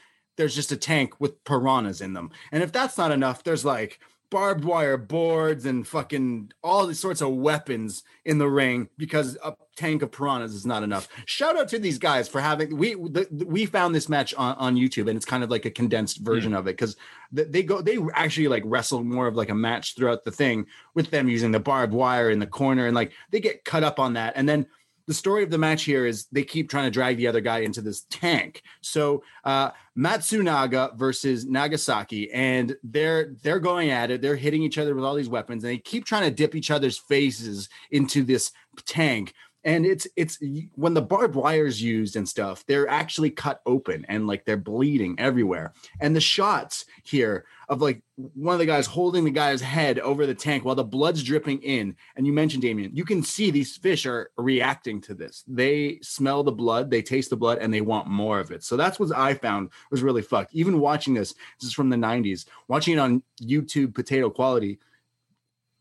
There's 0.43 0.57
just 0.57 0.73
a 0.73 0.77
tank 0.77 1.21
with 1.21 1.45
piranhas 1.45 2.01
in 2.01 2.15
them. 2.15 2.33
And 2.51 2.65
if 2.65 2.73
that's 2.73 2.99
not 2.99 3.13
enough, 3.13 3.45
there's 3.45 3.65
like 3.65 4.01
barbed 4.29 4.65
wire 4.65 4.97
boards 4.97 5.67
and 5.67 5.87
fucking 5.87 6.51
all 6.65 6.85
these 6.85 6.99
sorts 6.99 7.21
of 7.21 7.29
weapons 7.29 8.03
in 8.25 8.39
the 8.39 8.49
ring 8.49 8.89
because 8.99 9.39
a 9.45 9.55
tank 9.77 10.03
of 10.03 10.11
piranhas 10.11 10.53
is 10.53 10.67
not 10.67 10.83
enough. 10.83 11.07
Shout 11.27 11.57
out 11.57 11.69
to 11.69 11.79
these 11.79 11.99
guys 11.99 12.27
for 12.27 12.41
having 12.41 12.77
we 12.77 12.95
the, 12.95 13.29
we 13.47 13.67
found 13.67 13.95
this 13.95 14.09
match 14.09 14.35
on, 14.35 14.57
on 14.57 14.75
YouTube 14.75 15.07
and 15.07 15.17
it's 15.17 15.25
kind 15.25 15.45
of 15.45 15.51
like 15.51 15.65
a 15.65 15.71
condensed 15.71 16.19
hmm. 16.19 16.25
version 16.25 16.55
of 16.55 16.67
it 16.67 16.73
because 16.73 16.97
they 17.31 17.63
go 17.63 17.81
they 17.81 17.99
actually 18.15 18.49
like 18.49 18.65
wrestle 18.67 19.05
more 19.05 19.29
of 19.29 19.37
like 19.37 19.49
a 19.49 19.55
match 19.55 19.95
throughout 19.95 20.25
the 20.25 20.33
thing 20.33 20.67
with 20.95 21.11
them 21.13 21.29
using 21.29 21.53
the 21.53 21.61
barbed 21.61 21.93
wire 21.93 22.31
in 22.31 22.41
the 22.41 22.47
corner 22.49 22.87
and 22.87 22.97
like 22.97 23.13
they 23.31 23.39
get 23.39 23.65
cut 23.65 23.85
up 23.85 24.01
on 24.01 24.15
that 24.15 24.33
and 24.35 24.49
then 24.49 24.67
the 25.07 25.15
story 25.15 25.43
of 25.43 25.51
the 25.51 25.59
match 25.59 25.85
here 25.85 26.07
is 26.07 26.27
they 26.33 26.45
keep 26.45 26.71
trying 26.71 26.85
to 26.85 26.91
drag 26.91 27.17
the 27.17 27.27
other 27.27 27.41
guy 27.41 27.59
into 27.59 27.81
this 27.81 28.07
tank. 28.11 28.63
So 28.81 29.23
uh, 29.45 29.71
Matsunaga 29.97 30.97
versus 30.97 31.45
Nagasaki, 31.45 32.33
and 32.33 32.77
they're 32.83 33.35
they're 33.43 33.61
going 33.61 33.91
at 33.91 34.11
it. 34.11 34.23
They're 34.23 34.37
hitting 34.37 34.63
each 34.63 34.79
other 34.79 34.95
with 34.95 35.05
all 35.05 35.15
these 35.15 35.29
weapons, 35.29 35.65
and 35.65 35.73
they 35.73 35.79
keep 35.79 36.05
trying 36.05 36.25
to 36.25 36.31
dip 36.31 36.55
each 36.55 36.71
other's 36.71 36.99
faces 36.99 37.69
into 37.91 38.23
this 38.23 38.53
tank 38.87 39.35
and 39.65 39.87
it's 39.87 40.07
it's 40.17 40.39
when 40.75 40.95
the 40.95 41.03
barbed 41.03 41.35
wire 41.35 41.67
is 41.67 41.81
used 41.81 42.17
and 42.17 42.29
stuff 42.29 42.65
they're 42.67 42.89
actually 42.89 43.31
cut 43.31 43.61
open 43.67 44.05
and 44.09 44.27
like 44.27 44.45
they're 44.45 44.57
bleeding 44.57 45.15
everywhere 45.19 45.73
and 46.01 46.15
the 46.17 46.21
shots 46.21 46.85
here 47.05 47.45
of 47.69 47.81
like 47.81 48.03
one 48.17 48.55
of 48.55 48.59
the 48.59 48.67
guys 48.67 48.87
holding 48.87 49.25
the 49.25 49.31
guy's 49.31 49.61
head 49.61 49.99
over 49.99 50.27
the 50.27 50.35
tank 50.35 50.65
while 50.65 50.75
the 50.75 50.85
blood's 50.85 51.23
dripping 51.23 51.63
in. 51.63 51.97
And 52.17 52.27
you 52.27 52.33
mentioned 52.33 52.63
damian 52.63 52.95
you 52.95 53.05
can 53.05 53.23
see 53.23 53.51
these 53.51 53.77
fish 53.77 54.07
are 54.07 54.31
reacting 54.37 55.01
to 55.03 55.15
this. 55.15 55.45
They 55.47 55.99
smell 56.03 56.43
the 56.43 56.53
blood 56.53 56.91
they 56.91 57.03
taste 57.03 57.31
the 57.31 57.37
blood 57.37 57.59
and 57.59 57.73
they 57.73 57.81
want 57.81 58.09
more 58.09 58.41
of 58.41 58.51
it. 58.51 58.65
So 58.65 58.77
that's 58.77 58.99
what 58.99 59.17
i 59.17 59.35
found 59.35 59.71
was 59.91 60.03
really 60.03 60.23
fucked. 60.23 60.55
Even 60.55 60.81
watching 60.81 61.15
this 61.15 61.35
this 61.61 61.69
is 61.69 61.73
from 61.73 61.91
the 61.91 61.97
90s 61.97 62.47
watching 62.69 62.95
it 62.95 62.99
on 62.99 63.23
youtube 63.41 63.95
potato 63.95 64.31
quality 64.31 64.79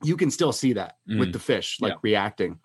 you 0.04 0.18
can 0.18 0.32
still 0.32 0.52
see 0.52 0.74
that 0.74 0.98
mm. 1.10 1.20
with 1.20 1.32
the 1.32 1.40
fish 1.40 1.80
like 1.82 1.94
yeah. 1.94 2.00
reacting 2.02 2.60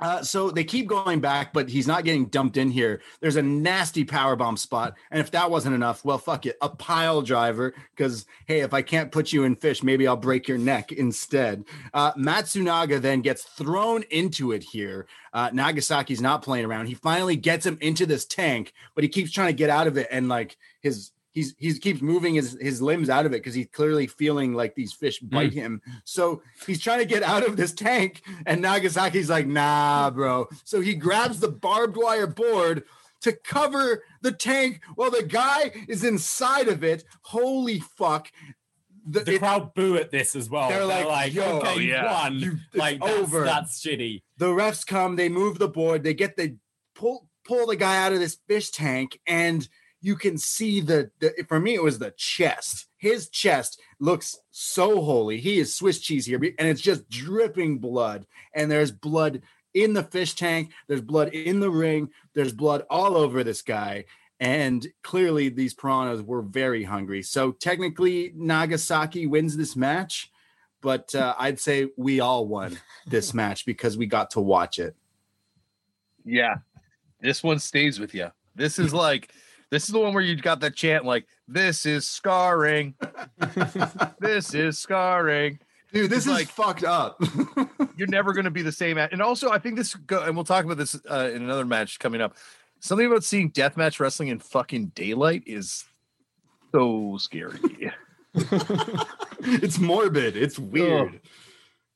uh, 0.00 0.22
so 0.22 0.50
they 0.50 0.64
keep 0.64 0.86
going 0.86 1.20
back, 1.20 1.52
but 1.52 1.68
he's 1.68 1.86
not 1.86 2.04
getting 2.04 2.26
dumped 2.26 2.56
in 2.56 2.70
here. 2.70 3.00
There's 3.20 3.36
a 3.36 3.42
nasty 3.42 4.04
power 4.04 4.36
bomb 4.36 4.56
spot, 4.56 4.94
and 5.10 5.20
if 5.20 5.30
that 5.32 5.50
wasn't 5.50 5.74
enough, 5.74 6.04
well, 6.04 6.18
fuck 6.18 6.46
it, 6.46 6.56
a 6.60 6.68
pile 6.68 7.22
driver. 7.22 7.74
Because 7.94 8.26
hey, 8.46 8.60
if 8.60 8.74
I 8.74 8.82
can't 8.82 9.12
put 9.12 9.32
you 9.32 9.44
in 9.44 9.56
fish, 9.56 9.82
maybe 9.82 10.06
I'll 10.06 10.16
break 10.16 10.48
your 10.48 10.58
neck 10.58 10.92
instead. 10.92 11.64
Uh, 11.92 12.12
Matsunaga 12.14 13.00
then 13.00 13.20
gets 13.20 13.44
thrown 13.44 14.02
into 14.10 14.52
it 14.52 14.62
here. 14.62 15.06
Uh, 15.32 15.50
Nagasaki's 15.50 16.20
not 16.20 16.42
playing 16.42 16.64
around. 16.64 16.86
He 16.86 16.94
finally 16.94 17.36
gets 17.36 17.64
him 17.64 17.78
into 17.80 18.06
this 18.06 18.24
tank, 18.24 18.72
but 18.94 19.04
he 19.04 19.08
keeps 19.08 19.32
trying 19.32 19.48
to 19.48 19.52
get 19.58 19.70
out 19.70 19.86
of 19.86 19.96
it, 19.96 20.08
and 20.10 20.28
like 20.28 20.56
his 20.80 21.10
he's 21.32 21.54
he 21.58 21.72
keeps 21.78 22.00
moving 22.00 22.34
his 22.34 22.56
his 22.60 22.80
limbs 22.80 23.10
out 23.10 23.26
of 23.26 23.32
it 23.32 23.42
because 23.42 23.54
he's 23.54 23.68
clearly 23.72 24.06
feeling 24.06 24.54
like 24.54 24.74
these 24.74 24.92
fish 24.92 25.18
hmm. 25.20 25.28
bite 25.28 25.50
mm. 25.50 25.54
him. 25.54 25.82
So 26.04 26.42
he's 26.66 26.80
trying 26.80 27.00
to 27.00 27.04
get 27.04 27.22
out 27.22 27.46
of 27.46 27.56
this 27.56 27.72
tank, 27.72 28.22
and 28.46 28.62
Nagasaki's 28.62 29.30
like, 29.30 29.46
"Nah, 29.46 30.10
bro." 30.10 30.48
So 30.64 30.80
he 30.80 30.94
grabs 30.94 31.40
the 31.40 31.48
barbed 31.48 31.96
wire 31.96 32.26
board 32.26 32.84
to 33.22 33.32
cover 33.32 34.04
the 34.20 34.32
tank 34.32 34.80
while 34.94 35.10
the 35.10 35.22
guy 35.22 35.72
is 35.88 36.04
inside 36.04 36.68
of 36.68 36.84
it. 36.84 37.04
Holy 37.22 37.80
fuck! 37.80 38.30
The, 39.06 39.20
the 39.20 39.34
it, 39.34 39.38
crowd 39.38 39.74
boo 39.74 39.96
at 39.96 40.10
this 40.10 40.36
as 40.36 40.48
well. 40.48 40.68
They're, 40.68 40.86
they're 40.86 40.86
like, 40.86 41.06
like, 41.06 41.34
"Yo, 41.34 41.58
okay, 41.58 41.74
oh, 41.74 41.78
yeah. 41.78 42.22
one, 42.22 42.38
you, 42.38 42.58
like 42.74 43.00
that's, 43.00 43.12
over. 43.12 43.44
That's 43.44 43.84
shitty." 43.84 44.22
The 44.36 44.46
refs 44.46 44.86
come, 44.86 45.16
they 45.16 45.28
move 45.28 45.58
the 45.58 45.68
board, 45.68 46.02
they 46.02 46.14
get 46.14 46.36
the 46.36 46.56
pull 46.94 47.28
pull 47.44 47.66
the 47.66 47.76
guy 47.76 48.04
out 48.04 48.12
of 48.12 48.20
this 48.20 48.38
fish 48.46 48.70
tank, 48.70 49.18
and 49.26 49.66
you 50.02 50.16
can 50.16 50.36
see 50.36 50.80
the, 50.80 51.10
the 51.20 51.32
for 51.48 51.58
me 51.58 51.74
it 51.74 51.82
was 51.82 51.98
the 51.98 52.12
chest. 52.16 52.88
His 52.98 53.28
chest 53.28 53.80
looks 54.00 54.38
so 54.50 55.00
holy. 55.00 55.38
He 55.38 55.58
is 55.58 55.74
swiss 55.74 56.00
cheese 56.00 56.26
here 56.26 56.38
and 56.42 56.68
it's 56.68 56.80
just 56.80 57.08
dripping 57.08 57.78
blood 57.78 58.26
and 58.52 58.70
there's 58.70 58.90
blood 58.90 59.42
in 59.74 59.94
the 59.94 60.02
fish 60.02 60.34
tank 60.34 60.70
there's 60.86 61.00
blood 61.00 61.28
in 61.28 61.58
the 61.58 61.70
ring 61.70 62.10
there's 62.34 62.52
blood 62.52 62.84
all 62.90 63.16
over 63.16 63.42
this 63.42 63.62
guy 63.62 64.04
and 64.38 64.86
clearly 65.02 65.48
these 65.48 65.72
piranhas 65.72 66.20
were 66.20 66.42
very 66.42 66.82
hungry. 66.82 67.22
So 67.22 67.52
technically 67.52 68.32
nagasaki 68.34 69.26
wins 69.26 69.56
this 69.56 69.76
match 69.76 70.30
but 70.82 71.14
uh, 71.14 71.34
i'd 71.38 71.60
say 71.60 71.88
we 71.96 72.18
all 72.18 72.46
won 72.46 72.76
this 73.06 73.32
match 73.42 73.64
because 73.64 73.96
we 73.96 74.06
got 74.06 74.30
to 74.30 74.40
watch 74.40 74.78
it. 74.78 74.96
Yeah. 76.24 76.56
This 77.20 77.42
one 77.42 77.60
stays 77.60 78.00
with 78.00 78.14
you 78.14 78.32
this 78.54 78.78
is 78.78 78.92
like 78.92 79.32
this 79.72 79.84
is 79.84 79.88
the 79.88 79.98
one 79.98 80.12
where 80.12 80.22
you 80.22 80.36
got 80.36 80.60
that 80.60 80.74
chant 80.76 81.06
like, 81.06 81.26
"This 81.48 81.86
is 81.86 82.06
scarring. 82.06 82.94
this 84.20 84.52
is 84.52 84.76
scarring." 84.76 85.60
Dude, 85.94 86.10
this 86.10 86.18
it's 86.18 86.26
is 86.26 86.32
like, 86.32 86.48
fucked 86.48 86.84
up. 86.84 87.18
you're 87.96 88.06
never 88.06 88.34
going 88.34 88.44
to 88.44 88.50
be 88.50 88.60
the 88.60 88.70
same. 88.70 88.98
And 88.98 89.22
also, 89.22 89.50
I 89.50 89.58
think 89.58 89.76
this, 89.76 89.94
go, 89.94 90.24
and 90.24 90.36
we'll 90.36 90.44
talk 90.44 90.66
about 90.66 90.76
this 90.76 90.94
uh, 91.10 91.30
in 91.34 91.42
another 91.42 91.64
match 91.64 91.98
coming 91.98 92.20
up. 92.20 92.36
Something 92.80 93.06
about 93.06 93.24
seeing 93.24 93.50
deathmatch 93.50 93.98
wrestling 93.98 94.28
in 94.28 94.40
fucking 94.40 94.92
daylight 94.94 95.44
is 95.46 95.86
so 96.70 97.16
scary. 97.18 97.58
it's 98.34 99.78
morbid. 99.78 100.36
It's 100.36 100.58
weird. 100.58 101.18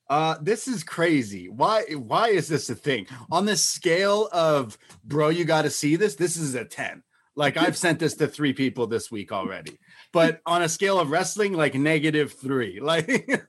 Uh, 0.09 0.37
this 0.41 0.67
is 0.67 0.83
crazy. 0.83 1.47
Why? 1.47 1.83
Why 1.93 2.29
is 2.29 2.47
this 2.47 2.71
a 2.71 2.75
thing? 2.75 3.05
On 3.29 3.45
the 3.45 3.55
scale 3.55 4.29
of, 4.31 4.79
bro, 5.03 5.29
you 5.29 5.45
got 5.45 5.63
to 5.63 5.69
see 5.69 5.95
this. 5.95 6.15
This 6.15 6.37
is 6.37 6.55
a 6.55 6.65
ten. 6.65 7.03
Like 7.37 7.55
I've 7.57 7.77
sent 7.77 7.99
this 7.99 8.15
to 8.15 8.27
three 8.27 8.51
people 8.51 8.87
this 8.87 9.09
week 9.09 9.31
already. 9.31 9.77
But 10.11 10.41
on 10.45 10.63
a 10.63 10.69
scale 10.69 10.99
of 10.99 11.11
wrestling, 11.11 11.53
like 11.53 11.75
negative 11.75 12.33
three. 12.33 12.81
Like 12.87 13.43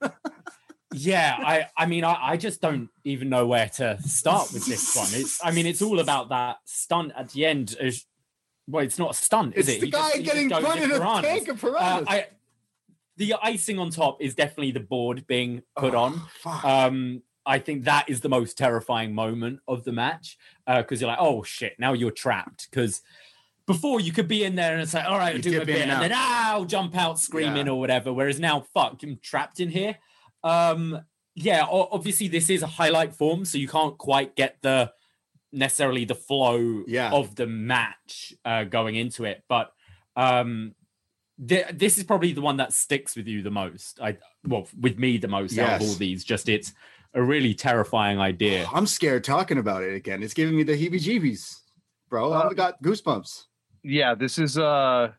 yeah, 0.92 1.36
I 1.38 1.66
I 1.76 1.86
mean 1.86 2.02
I, 2.02 2.16
I 2.20 2.36
just 2.36 2.60
don't 2.60 2.88
even 3.04 3.28
know 3.28 3.46
where 3.46 3.68
to 3.76 4.00
start 4.02 4.52
with 4.52 4.66
this 4.66 4.96
one. 4.96 5.06
It's 5.12 5.38
I 5.44 5.50
mean 5.50 5.66
it's 5.66 5.82
all 5.82 6.00
about 6.00 6.30
that 6.30 6.56
stunt 6.64 7.12
at 7.16 7.30
the 7.30 7.46
end. 7.46 7.76
Well, 8.66 8.84
it's 8.84 8.98
not 8.98 9.10
a 9.10 9.14
stunt, 9.14 9.56
is 9.56 9.68
it's 9.68 9.78
it? 9.78 9.80
The 9.82 9.90
guy 9.90 10.10
just, 10.12 10.24
getting 10.24 10.50
put 10.50 10.78
in 10.78 10.90
a 10.90 10.98
tank 11.22 11.48
of 11.48 11.60
piranhas. 11.60 12.02
Uh, 12.02 12.10
I, 12.10 12.26
the 13.16 13.34
icing 13.42 13.78
on 13.78 13.90
top 13.90 14.20
is 14.20 14.34
definitely 14.34 14.72
the 14.72 14.80
board 14.80 15.26
being 15.26 15.62
put 15.76 15.94
oh, 15.94 15.98
on. 15.98 16.22
Um, 16.64 17.22
I 17.46 17.58
think 17.58 17.84
that 17.84 18.08
is 18.08 18.20
the 18.20 18.28
most 18.28 18.58
terrifying 18.58 19.14
moment 19.14 19.60
of 19.66 19.84
the 19.84 19.92
match 19.92 20.36
because 20.66 21.00
uh, 21.02 21.06
you're 21.06 21.10
like, 21.10 21.18
oh 21.20 21.42
shit, 21.42 21.76
now 21.78 21.94
you're 21.94 22.10
trapped 22.10 22.68
because 22.70 23.02
before 23.68 24.00
you 24.00 24.12
could 24.12 24.26
be 24.26 24.44
in 24.44 24.56
there 24.56 24.72
and 24.72 24.80
it's 24.80 24.94
like, 24.94 25.04
all 25.04 25.18
right, 25.18 25.34
I 25.34 25.38
do 25.38 25.60
a 25.60 25.64
bit, 25.64 25.82
and, 25.82 25.90
and 25.90 26.02
then 26.02 26.12
ah, 26.14 26.52
I'll 26.52 26.64
jump 26.64 26.96
out 26.96 27.20
screaming 27.20 27.66
yeah. 27.66 27.72
or 27.72 27.78
whatever. 27.78 28.12
Whereas 28.14 28.40
now, 28.40 28.64
fuck, 28.72 29.02
I'm 29.02 29.18
trapped 29.22 29.60
in 29.60 29.68
here. 29.68 29.98
Um, 30.42 31.02
yeah, 31.34 31.66
obviously 31.68 32.28
this 32.28 32.48
is 32.48 32.62
a 32.62 32.66
highlight 32.66 33.14
form, 33.14 33.44
so 33.44 33.58
you 33.58 33.68
can't 33.68 33.98
quite 33.98 34.34
get 34.34 34.56
the 34.62 34.90
necessarily 35.52 36.06
the 36.06 36.14
flow 36.14 36.82
yeah. 36.86 37.12
of 37.12 37.34
the 37.34 37.46
match 37.46 38.32
uh, 38.46 38.64
going 38.64 38.96
into 38.96 39.24
it, 39.24 39.44
but 39.50 39.70
um, 40.16 40.74
th- 41.46 41.66
this 41.74 41.98
is 41.98 42.04
probably 42.04 42.32
the 42.32 42.40
one 42.40 42.56
that 42.56 42.72
sticks 42.72 43.16
with 43.16 43.28
you 43.28 43.42
the 43.42 43.50
most. 43.50 44.00
I 44.00 44.16
well, 44.46 44.66
with 44.80 44.98
me 44.98 45.18
the 45.18 45.28
most 45.28 45.52
yes. 45.52 45.68
out 45.68 45.82
of 45.82 45.88
all 45.88 45.94
these. 45.94 46.24
Just 46.24 46.48
it's 46.48 46.72
a 47.12 47.22
really 47.22 47.52
terrifying 47.52 48.18
idea. 48.18 48.66
I'm 48.72 48.86
scared 48.86 49.24
talking 49.24 49.58
about 49.58 49.82
it 49.82 49.94
again. 49.94 50.22
It's 50.22 50.34
giving 50.34 50.56
me 50.56 50.62
the 50.62 50.72
heebie-jeebies, 50.72 51.60
bro. 52.08 52.32
Uh, 52.32 52.48
I've 52.48 52.56
got 52.56 52.82
goosebumps 52.82 53.44
yeah, 53.82 54.14
this 54.14 54.38
is 54.38 54.58
uh 54.58 55.12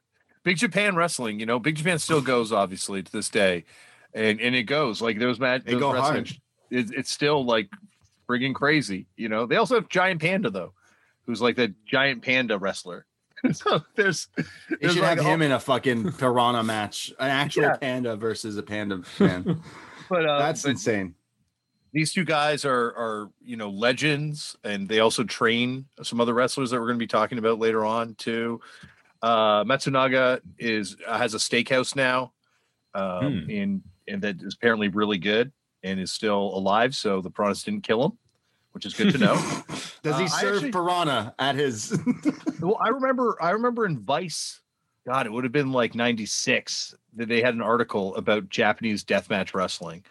Big 0.43 0.57
Japan 0.57 0.95
wrestling. 0.95 1.39
You 1.39 1.45
know, 1.45 1.59
Big 1.59 1.75
Japan 1.75 1.99
still 1.99 2.21
goes 2.21 2.51
obviously 2.51 3.03
to 3.03 3.11
this 3.11 3.29
day, 3.29 3.65
and 4.13 4.39
and 4.39 4.55
it 4.55 4.63
goes 4.63 5.01
like 5.01 5.19
those 5.19 5.39
match. 5.39 5.63
They 5.65 5.75
go 5.75 5.93
hard. 5.93 6.29
It, 6.71 6.91
it's 6.91 7.11
still 7.11 7.45
like 7.45 7.69
friggin' 8.27 8.53
crazy. 8.53 9.07
You 9.17 9.29
know, 9.29 9.45
they 9.45 9.55
also 9.55 9.75
have 9.75 9.89
Giant 9.89 10.21
Panda 10.21 10.49
though, 10.49 10.73
who's 11.25 11.41
like 11.41 11.55
the 11.55 11.73
giant 11.85 12.23
panda 12.23 12.57
wrestler. 12.57 13.05
so 13.53 13.81
there's, 13.95 14.27
they 14.81 14.89
should 14.89 15.01
like 15.01 15.17
have 15.17 15.25
him 15.25 15.41
in 15.41 15.51
a 15.51 15.59
fucking 15.59 16.11
piranha 16.17 16.63
match, 16.63 17.13
an 17.19 17.29
actual 17.29 17.63
yeah. 17.63 17.77
panda 17.77 18.15
versus 18.15 18.57
a 18.57 18.63
panda 18.63 19.01
man. 19.17 19.61
but 20.09 20.25
uh, 20.25 20.39
that's 20.39 20.63
but, 20.63 20.71
insane 20.71 21.15
these 21.91 22.13
two 22.13 22.23
guys 22.23 22.65
are 22.65 22.87
are 22.95 23.29
you 23.41 23.57
know 23.57 23.69
legends 23.69 24.55
and 24.63 24.87
they 24.87 24.99
also 24.99 25.23
train 25.23 25.85
some 26.01 26.21
other 26.21 26.33
wrestlers 26.33 26.71
that 26.71 26.79
we're 26.79 26.87
going 26.87 26.99
to 26.99 27.03
be 27.03 27.07
talking 27.07 27.37
about 27.37 27.59
later 27.59 27.85
on 27.85 28.15
too. 28.15 28.61
Uh 29.21 29.63
matsunaga 29.63 30.39
is 30.57 30.95
uh, 31.05 31.17
has 31.17 31.33
a 31.33 31.37
steakhouse 31.37 31.95
now 31.95 32.31
um 32.93 33.43
hmm. 33.43 33.49
in 33.49 33.83
and 34.07 34.21
that 34.21 34.41
is 34.41 34.53
apparently 34.53 34.87
really 34.87 35.17
good 35.17 35.51
and 35.83 35.99
is 35.99 36.11
still 36.11 36.55
alive 36.55 36.95
so 36.95 37.21
the 37.21 37.29
piranhas 37.29 37.63
didn't 37.63 37.83
kill 37.83 38.03
him 38.05 38.17
which 38.71 38.85
is 38.85 38.93
good 38.93 39.11
to 39.11 39.17
know. 39.17 39.33
Does 40.03 40.17
he 40.19 40.25
uh, 40.25 40.27
serve 40.27 40.55
actually, 40.55 40.71
piranha 40.71 41.33
at 41.37 41.55
his 41.55 41.99
well 42.61 42.77
i 42.81 42.87
remember 42.87 43.35
i 43.41 43.49
remember 43.49 43.85
in 43.85 43.99
vice 43.99 44.61
god 45.05 45.25
it 45.25 45.33
would 45.33 45.43
have 45.43 45.51
been 45.51 45.73
like 45.73 45.93
96 45.93 46.95
that 47.15 47.27
they 47.27 47.41
had 47.41 47.53
an 47.53 47.61
article 47.61 48.15
about 48.15 48.47
japanese 48.47 49.03
deathmatch 49.03 49.53
wrestling 49.53 50.03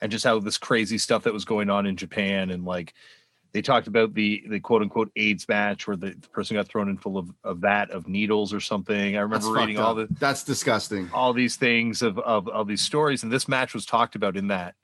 and 0.00 0.12
just 0.12 0.24
how 0.24 0.38
this 0.40 0.58
crazy 0.58 0.98
stuff 0.98 1.24
that 1.24 1.32
was 1.32 1.44
going 1.44 1.70
on 1.70 1.86
in 1.86 1.96
Japan 1.96 2.50
and 2.50 2.64
like 2.64 2.94
they 3.54 3.62
talked 3.62 3.86
about 3.86 4.14
the 4.14 4.44
the 4.48 4.60
quote 4.60 4.82
unquote 4.82 5.10
AIDS 5.16 5.48
match 5.48 5.86
where 5.86 5.96
the, 5.96 6.10
the 6.10 6.28
person 6.28 6.56
got 6.56 6.68
thrown 6.68 6.88
in 6.88 6.98
full 6.98 7.16
of, 7.16 7.30
of 7.44 7.58
vat 7.58 7.90
of 7.90 8.08
needles 8.08 8.52
or 8.52 8.60
something. 8.60 9.16
I 9.16 9.20
remember 9.20 9.46
That's 9.46 9.56
reading 9.56 9.78
all 9.78 9.94
the 9.94 10.08
That's 10.18 10.42
disgusting. 10.42 11.08
All 11.14 11.32
these 11.32 11.56
things 11.56 12.02
of, 12.02 12.18
of 12.18 12.48
of 12.48 12.66
these 12.66 12.82
stories, 12.82 13.22
and 13.22 13.32
this 13.32 13.48
match 13.48 13.72
was 13.72 13.86
talked 13.86 14.16
about 14.16 14.36
in 14.36 14.48
that. 14.48 14.74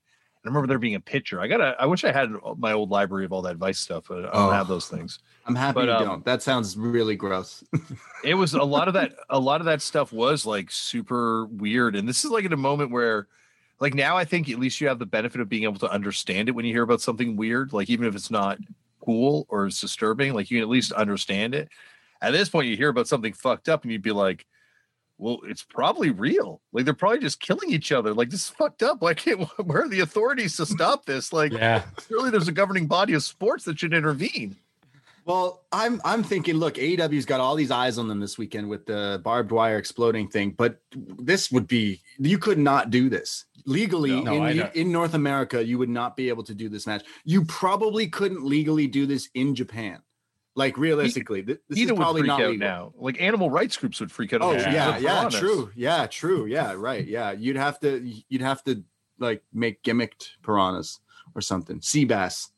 I 0.42 0.48
remember 0.48 0.68
there 0.68 0.78
being 0.78 0.94
a 0.94 1.00
picture. 1.00 1.40
I 1.40 1.48
gotta. 1.48 1.74
I 1.78 1.86
wish 1.86 2.04
I 2.04 2.12
had 2.12 2.30
my 2.56 2.72
old 2.72 2.90
library 2.90 3.26
of 3.26 3.32
all 3.32 3.42
that 3.42 3.56
Vice 3.56 3.78
stuff. 3.78 4.04
But 4.08 4.20
I 4.20 4.22
don't 4.22 4.30
oh, 4.34 4.50
have 4.50 4.68
those 4.68 4.86
things. 4.86 5.18
I'm 5.46 5.56
happy 5.56 5.74
but, 5.74 5.86
you 5.86 5.92
um, 5.92 6.04
don't. 6.04 6.24
That 6.24 6.40
sounds 6.40 6.78
really 6.78 7.16
gross. 7.16 7.62
it 8.24 8.34
was 8.34 8.54
a 8.54 8.62
lot 8.62 8.88
of 8.88 8.94
that. 8.94 9.12
A 9.28 9.38
lot 9.38 9.60
of 9.60 9.66
that 9.66 9.82
stuff 9.82 10.12
was 10.12 10.46
like 10.46 10.70
super 10.70 11.44
weird, 11.46 11.96
and 11.96 12.08
this 12.08 12.24
is 12.24 12.30
like 12.30 12.44
in 12.44 12.52
a 12.52 12.56
moment 12.56 12.90
where 12.90 13.26
like 13.80 13.94
now 13.94 14.16
I 14.16 14.24
think 14.24 14.48
at 14.48 14.58
least 14.58 14.80
you 14.80 14.88
have 14.88 14.98
the 14.98 15.06
benefit 15.06 15.40
of 15.40 15.48
being 15.48 15.64
able 15.64 15.78
to 15.80 15.90
understand 15.90 16.48
it 16.48 16.52
when 16.52 16.64
you 16.64 16.72
hear 16.72 16.82
about 16.82 17.00
something 17.00 17.36
weird, 17.36 17.72
like 17.72 17.88
even 17.90 18.06
if 18.06 18.14
it's 18.14 18.30
not 18.30 18.58
cool 19.04 19.46
or 19.48 19.66
it's 19.66 19.80
disturbing. 19.80 20.34
Like 20.34 20.50
you 20.50 20.58
can 20.58 20.62
at 20.62 20.68
least 20.70 20.92
understand 20.92 21.54
it. 21.54 21.68
At 22.22 22.32
this 22.32 22.48
point, 22.50 22.68
you 22.68 22.76
hear 22.76 22.90
about 22.90 23.08
something 23.08 23.32
fucked 23.32 23.68
up, 23.70 23.82
and 23.82 23.90
you'd 23.90 24.02
be 24.02 24.12
like, 24.12 24.44
"Well, 25.16 25.38
it's 25.44 25.62
probably 25.62 26.10
real. 26.10 26.60
Like 26.72 26.84
they're 26.84 26.92
probably 26.92 27.20
just 27.20 27.40
killing 27.40 27.70
each 27.70 27.92
other. 27.92 28.12
Like 28.12 28.28
this 28.28 28.42
is 28.44 28.50
fucked 28.50 28.82
up. 28.82 29.00
Why 29.00 29.14
can't? 29.14 29.40
Where 29.64 29.84
are 29.84 29.88
the 29.88 30.00
authorities 30.00 30.56
to 30.58 30.66
stop 30.66 31.06
this? 31.06 31.32
Like, 31.32 31.52
Yeah. 31.52 31.82
surely 32.08 32.30
there's 32.30 32.48
a 32.48 32.52
governing 32.52 32.86
body 32.86 33.14
of 33.14 33.22
sports 33.22 33.64
that 33.64 33.78
should 33.80 33.94
intervene." 33.94 34.56
Well, 35.30 35.64
I'm 35.70 36.00
I'm 36.04 36.24
thinking, 36.24 36.56
look, 36.56 36.74
AEW's 36.74 37.24
got 37.24 37.38
all 37.38 37.54
these 37.54 37.70
eyes 37.70 37.98
on 37.98 38.08
them 38.08 38.18
this 38.18 38.36
weekend 38.36 38.68
with 38.68 38.86
the 38.86 39.20
barbed 39.22 39.52
wire 39.52 39.78
exploding 39.78 40.26
thing, 40.26 40.50
but 40.50 40.80
this 40.90 41.52
would 41.52 41.68
be 41.68 42.02
you 42.18 42.36
could 42.36 42.58
not 42.58 42.90
do 42.90 43.08
this 43.08 43.44
legally 43.64 44.20
No, 44.20 44.46
in, 44.46 44.68
in 44.74 44.90
North 44.90 45.14
America. 45.14 45.64
You 45.64 45.78
would 45.78 45.88
not 45.88 46.16
be 46.16 46.30
able 46.30 46.42
to 46.42 46.54
do 46.54 46.68
this 46.68 46.84
match. 46.84 47.04
You 47.24 47.44
probably 47.44 48.08
couldn't 48.08 48.44
legally 48.44 48.88
do 48.88 49.06
this 49.06 49.28
in 49.34 49.54
Japan. 49.54 50.02
Like 50.56 50.76
realistically, 50.76 51.44
th- 51.44 51.60
this 51.68 51.78
is 51.78 51.92
probably 51.92 52.22
not 52.22 52.40
legal. 52.40 52.56
now. 52.56 52.92
Like 52.96 53.20
animal 53.20 53.50
rights 53.50 53.76
groups 53.76 54.00
would 54.00 54.10
freak 54.10 54.32
out. 54.32 54.42
Oh 54.42 54.50
yeah, 54.54 54.98
yeah, 54.98 55.28
true. 55.28 55.70
Yeah, 55.76 56.08
true. 56.08 56.46
Yeah, 56.46 56.74
right. 56.76 57.06
Yeah, 57.06 57.30
you'd 57.30 57.54
have 57.54 57.78
to 57.80 58.04
you'd 58.28 58.42
have 58.42 58.64
to 58.64 58.82
like 59.20 59.44
make 59.52 59.84
gimmicked 59.84 60.30
piranhas 60.42 60.98
or 61.36 61.40
something. 61.40 61.80
Sea 61.82 62.04
bass 62.04 62.50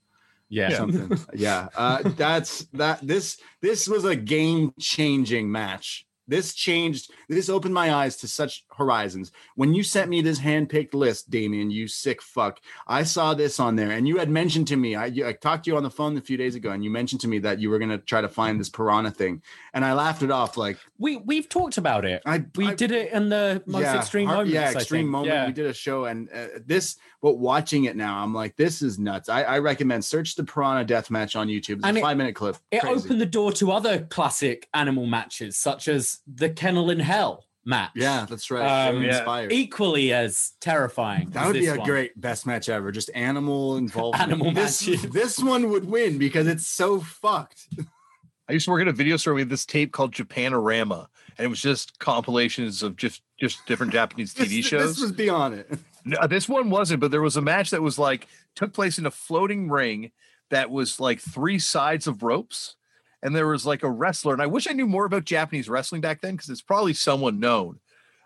Yeah. 0.53 0.77
something. 0.77 1.19
yeah, 1.35 1.69
uh, 1.75 2.03
that's 2.05 2.67
that. 2.75 3.01
This 3.03 3.39
this 3.63 3.89
was 3.89 4.05
a 4.05 4.15
game 4.15 4.75
changing 4.79 5.51
match. 5.51 6.05
This 6.33 6.55
changed. 6.55 7.11
This 7.29 7.51
opened 7.51 7.75
my 7.75 7.93
eyes 7.93 8.17
to 8.19 8.27
such 8.27 8.65
horizons. 8.75 9.33
When 9.55 9.75
you 9.75 9.83
sent 9.83 10.09
me 10.09 10.23
this 10.23 10.39
hand 10.39 10.71
picked 10.71 10.95
list, 10.95 11.29
Damian, 11.29 11.71
you 11.71 11.87
sick 11.89 12.23
fuck, 12.23 12.59
I 12.87 13.03
saw 13.03 13.35
this 13.35 13.61
on 13.61 13.77
there, 13.77 13.91
and 13.91 14.09
you 14.09 14.17
had 14.17 14.31
mentioned 14.31 14.67
to 14.69 14.77
me. 14.77 14.97
I, 14.97 15.07
I 15.27 15.33
talked 15.35 15.65
to 15.67 15.71
you 15.71 15.77
on 15.77 15.83
the 15.83 15.91
phone 15.91 16.17
a 16.17 16.23
few 16.23 16.39
days 16.39 16.55
ago, 16.55 16.71
and 16.71 16.83
you 16.83 16.89
mentioned 16.89 17.21
to 17.21 17.29
me 17.29 17.39
that 17.41 17.59
you 17.59 17.69
were 17.69 17.79
gonna 17.79 17.99
try 17.99 18.23
to 18.23 18.31
find 18.31 18.59
this 18.59 18.71
piranha 18.71 19.11
thing, 19.11 19.43
and 19.75 19.85
I 19.85 19.93
laughed 19.93 20.23
it 20.23 20.31
off. 20.31 20.57
Like 20.57 20.79
We 20.99 21.19
we've 21.19 21.51
talked 21.51 21.77
about 21.77 22.07
it. 22.07 22.23
I, 22.25 22.45
We 22.57 22.69
I- 22.69 22.75
did 22.75 22.93
it 22.93 23.13
in 23.13 23.29
the 23.29 23.63
most 23.67 23.85
extreme 23.95 24.27
hard- 24.29 24.47
moments. 24.49 24.55
Yeah, 24.55 24.69
I 24.71 24.73
extreme 24.81 25.09
moment. 25.09 25.35
Yeah. 25.35 25.47
We 25.49 25.53
did 25.53 25.67
a 25.67 25.75
show, 25.75 26.07
and 26.07 26.31
uh, 26.33 26.47
this. 26.65 26.97
But 27.21 27.35
watching 27.39 27.85
it 27.85 27.95
now, 27.95 28.19
I'm 28.21 28.35
like, 28.35 28.57
this 28.57 28.83
is 28.83 28.99
nuts. 28.99 29.29
I, 29.29 29.43
I 29.45 29.59
recommend 29.61 30.05
search 30.05 30.35
the 30.35 30.43
Piranha 30.43 30.85
Death 30.85 31.09
Match 31.09 31.37
on 31.37 31.47
YouTube. 31.47 31.77
It's 31.77 31.85
And 31.87 31.97
a 31.97 32.01
it- 32.01 32.03
five 32.03 32.17
minute 32.17 32.35
clip. 32.35 32.57
It 32.73 32.81
Crazy. 32.81 32.97
opened 33.07 33.21
the 33.21 33.27
door 33.27 33.53
to 33.53 33.71
other 33.71 34.01
classic 34.07 34.69
animal 34.75 35.07
matches, 35.07 35.57
such 35.57 35.87
as 35.87 36.19
the 36.27 36.51
Kennel 36.51 36.91
in 36.91 37.01
Hell 37.01 37.45
match. 37.65 37.91
Yeah, 37.95 38.27
that's 38.29 38.51
right. 38.51 38.89
Um, 38.89 39.03
yeah. 39.03 39.47
Equally 39.51 40.13
as 40.13 40.53
terrifying. 40.61 41.31
That 41.31 41.43
as 41.43 41.47
would 41.53 41.61
be 41.61 41.67
a 41.67 41.77
one. 41.77 41.87
great 41.87 42.21
best 42.21 42.47
match 42.47 42.69
ever. 42.69 42.91
Just 42.93 43.11
animal 43.15 43.77
involvement. 43.79 44.23
Animal 44.31 44.53
this, 44.53 44.87
matches. 44.87 45.11
this 45.11 45.39
one 45.39 45.71
would 45.71 45.85
win 45.85 46.19
because 46.19 46.47
it's 46.47 46.67
so 46.67 47.01
fucked. 47.01 47.69
I 48.49 48.55
used 48.55 48.65
to 48.65 48.73
work 48.73 48.83
at 48.83 48.89
a 48.89 48.93
video 48.93 49.17
store. 49.17 49.35
We 49.35 49.41
had 49.43 49.49
this 49.49 49.65
tape 49.65 49.93
called 49.93 50.13
Japanorama, 50.13 51.07
and 51.39 51.45
it 51.45 51.49
was 51.49 51.61
just 51.61 51.99
compilations 52.01 52.83
of 52.83 52.97
just 52.97 53.23
just 53.39 53.65
different 53.67 53.93
Japanese 53.93 54.35
TV 54.35 54.49
This, 54.57 54.67
shows. 54.67 54.95
this 54.95 55.01
was 55.03 55.13
beyond 55.13 55.55
it. 55.55 55.71
No, 56.05 56.27
this 56.27 56.49
one 56.49 56.69
wasn't, 56.69 56.99
but 56.99 57.13
there 57.13 57.23
was 57.23 57.37
a 57.37 57.41
match 57.41 57.71
that 57.71 57.81
was 57.81 57.97
like 57.97 58.27
took 58.57 58.73
place 58.73 58.99
in 58.99 59.07
a 59.07 59.11
floating 59.13 59.69
ring 59.71 60.11
that 60.51 60.69
was 60.69 60.99
like 60.99 61.21
three 61.21 61.61
sides 61.61 62.09
of 62.09 62.25
ropes, 62.25 62.75
and 63.23 63.35
there 63.35 63.47
was 63.47 63.65
like 63.67 63.83
a 63.83 63.91
wrestler. 63.91 64.33
And 64.33 64.43
I 64.43 64.47
wish 64.47 64.67
I 64.69 64.73
knew 64.73 64.87
more 64.87 65.05
about 65.05 65.25
Japanese 65.25 65.69
wrestling 65.69 66.01
back 66.01 66.21
then 66.21 66.35
because 66.35 66.51
it's 66.51 66.63
probably 66.63 66.95
someone 66.95 67.39
known. 67.41 67.79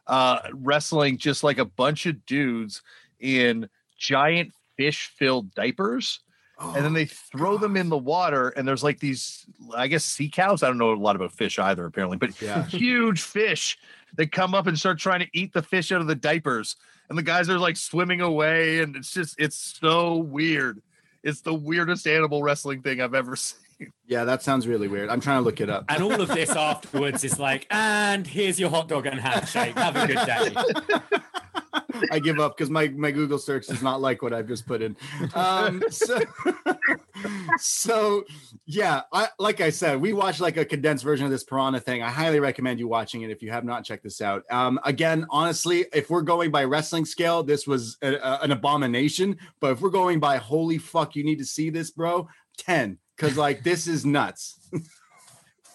Uh, 0.07 0.39
wrestling 0.53 1.19
just 1.19 1.43
like 1.43 1.59
a 1.59 1.65
bunch 1.65 2.07
of 2.07 2.25
dudes 2.27 2.83
in 3.19 3.69
giant 3.99 4.53
fish-filled 4.77 5.53
diapers, 5.55 6.21
and 6.61 6.85
then 6.85 6.93
they 6.93 7.07
throw 7.07 7.59
them 7.59 7.77
in 7.77 7.89
the 7.89 7.99
water. 7.99 8.51
And 8.51 8.67
there's 8.67 8.85
like 8.85 9.01
these, 9.01 9.45
I 9.77 9.89
guess, 9.89 10.05
sea 10.05 10.29
cows. 10.31 10.63
I 10.63 10.69
don't 10.69 10.79
know 10.79 10.93
a 10.93 10.95
lot 10.95 11.17
about 11.17 11.33
fish 11.33 11.59
either, 11.59 11.85
apparently, 11.85 12.17
but 12.19 12.41
Yeah. 12.41 12.65
huge 12.69 13.21
fish 13.21 13.77
that 14.17 14.33
come 14.33 14.55
up 14.55 14.67
and 14.67 14.79
start 14.79 14.99
trying 14.99 15.21
to 15.21 15.29
eat 15.35 15.53
the 15.53 15.63
fish 15.63 15.93
out 15.93 16.01
of 16.01 16.07
the 16.07 16.15
diapers 16.15 16.77
and 17.09 17.19
the 17.19 17.23
guys 17.23 17.49
are 17.49 17.59
like 17.59 17.77
swimming 17.77 18.21
away 18.21 18.81
and 18.81 18.97
it's 18.97 19.13
just 19.13 19.35
it's 19.39 19.77
so 19.81 20.17
weird 20.17 20.81
it's 21.23 21.41
the 21.41 21.55
weirdest 21.55 22.07
animal 22.07 22.43
wrestling 22.43 22.83
thing 22.83 23.01
i've 23.01 23.15
ever 23.15 23.37
seen 23.37 23.59
Yeah, 24.07 24.25
that 24.25 24.43
sounds 24.43 24.67
really 24.67 24.89
weird. 24.89 25.09
I'm 25.11 25.21
trying 25.21 25.39
to 25.41 25.45
look 25.45 25.61
it 25.61 25.69
up. 25.69 25.85
And 25.89 26.03
all 26.03 26.21
of 26.21 26.29
this 26.29 26.51
afterwards 26.57 27.25
is 27.25 27.39
like, 27.39 27.67
and 27.71 28.27
here's 28.27 28.59
your 28.59 28.71
hot 28.71 28.89
dog 28.89 29.07
and 29.07 29.21
handshake. 29.21 29.75
Have 29.77 29.97
a 29.97 30.07
good 30.07 30.27
day. 30.27 31.11
I 32.11 32.19
give 32.19 32.39
up 32.39 32.57
because 32.57 32.69
my, 32.71 32.89
my 32.89 33.11
Google 33.11 33.39
search 33.39 33.67
does 33.69 33.83
not 33.83 34.01
like 34.03 34.21
what 34.23 34.33
I've 34.35 34.47
just 34.47 34.67
put 34.67 34.83
in. 34.83 34.97
Um, 35.35 35.83
so, 35.91 36.21
so 37.59 38.25
yeah, 38.67 39.03
I, 39.13 39.29
like 39.39 39.61
I 39.61 39.71
said, 39.71 40.01
we 40.01 40.13
watched 40.13 40.41
like 40.41 40.57
a 40.57 40.65
condensed 40.65 41.05
version 41.05 41.25
of 41.25 41.33
this 41.33 41.45
Piranha 41.45 41.81
thing. 41.81 42.03
I 42.03 42.11
highly 42.11 42.41
recommend 42.41 42.79
you 42.79 42.89
watching 42.89 43.23
it 43.23 43.31
if 43.31 43.43
you 43.43 43.51
have 43.51 43.65
not 43.65 43.85
checked 43.85 44.05
this 44.05 44.21
out. 44.21 44.45
Um, 44.51 44.79
again, 44.85 45.27
honestly, 45.31 45.87
if 45.93 46.11
we're 46.11 46.23
going 46.23 46.51
by 46.51 46.65
wrestling 46.65 47.05
scale, 47.05 47.43
this 47.43 47.67
was 47.67 47.97
a, 48.03 48.15
a- 48.17 48.41
an 48.43 48.53
abomination. 48.53 49.37
But 49.61 49.73
if 49.73 49.81
we're 49.81 49.91
going 49.91 50.21
by 50.21 50.37
holy 50.37 50.79
fuck, 50.79 51.17
you 51.17 51.25
need 51.25 51.39
to 51.39 51.47
see 51.47 51.71
this, 51.71 51.91
bro. 51.91 52.29
Ten, 52.59 52.99
because 53.17 53.37
like 53.37 53.63
this 53.63 53.87
is 53.87 54.05
nuts. 54.05 54.59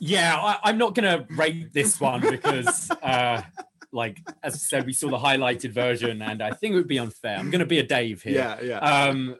Yeah, 0.03 0.35
I, 0.35 0.57
I'm 0.63 0.79
not 0.79 0.95
gonna 0.95 1.27
rate 1.29 1.71
this 1.73 2.01
one 2.01 2.21
because, 2.21 2.89
uh, 3.03 3.43
like 3.91 4.17
as 4.41 4.55
I 4.55 4.57
said, 4.57 4.85
we 4.87 4.93
saw 4.93 5.09
the 5.11 5.19
highlighted 5.19 5.73
version, 5.73 6.23
and 6.23 6.41
I 6.41 6.53
think 6.53 6.73
it 6.73 6.77
would 6.77 6.87
be 6.87 6.97
unfair. 6.97 7.37
I'm 7.37 7.51
gonna 7.51 7.67
be 7.67 7.77
a 7.77 7.83
Dave 7.83 8.23
here. 8.23 8.33
Yeah, 8.33 8.61
yeah. 8.61 8.79
Um, 8.79 9.35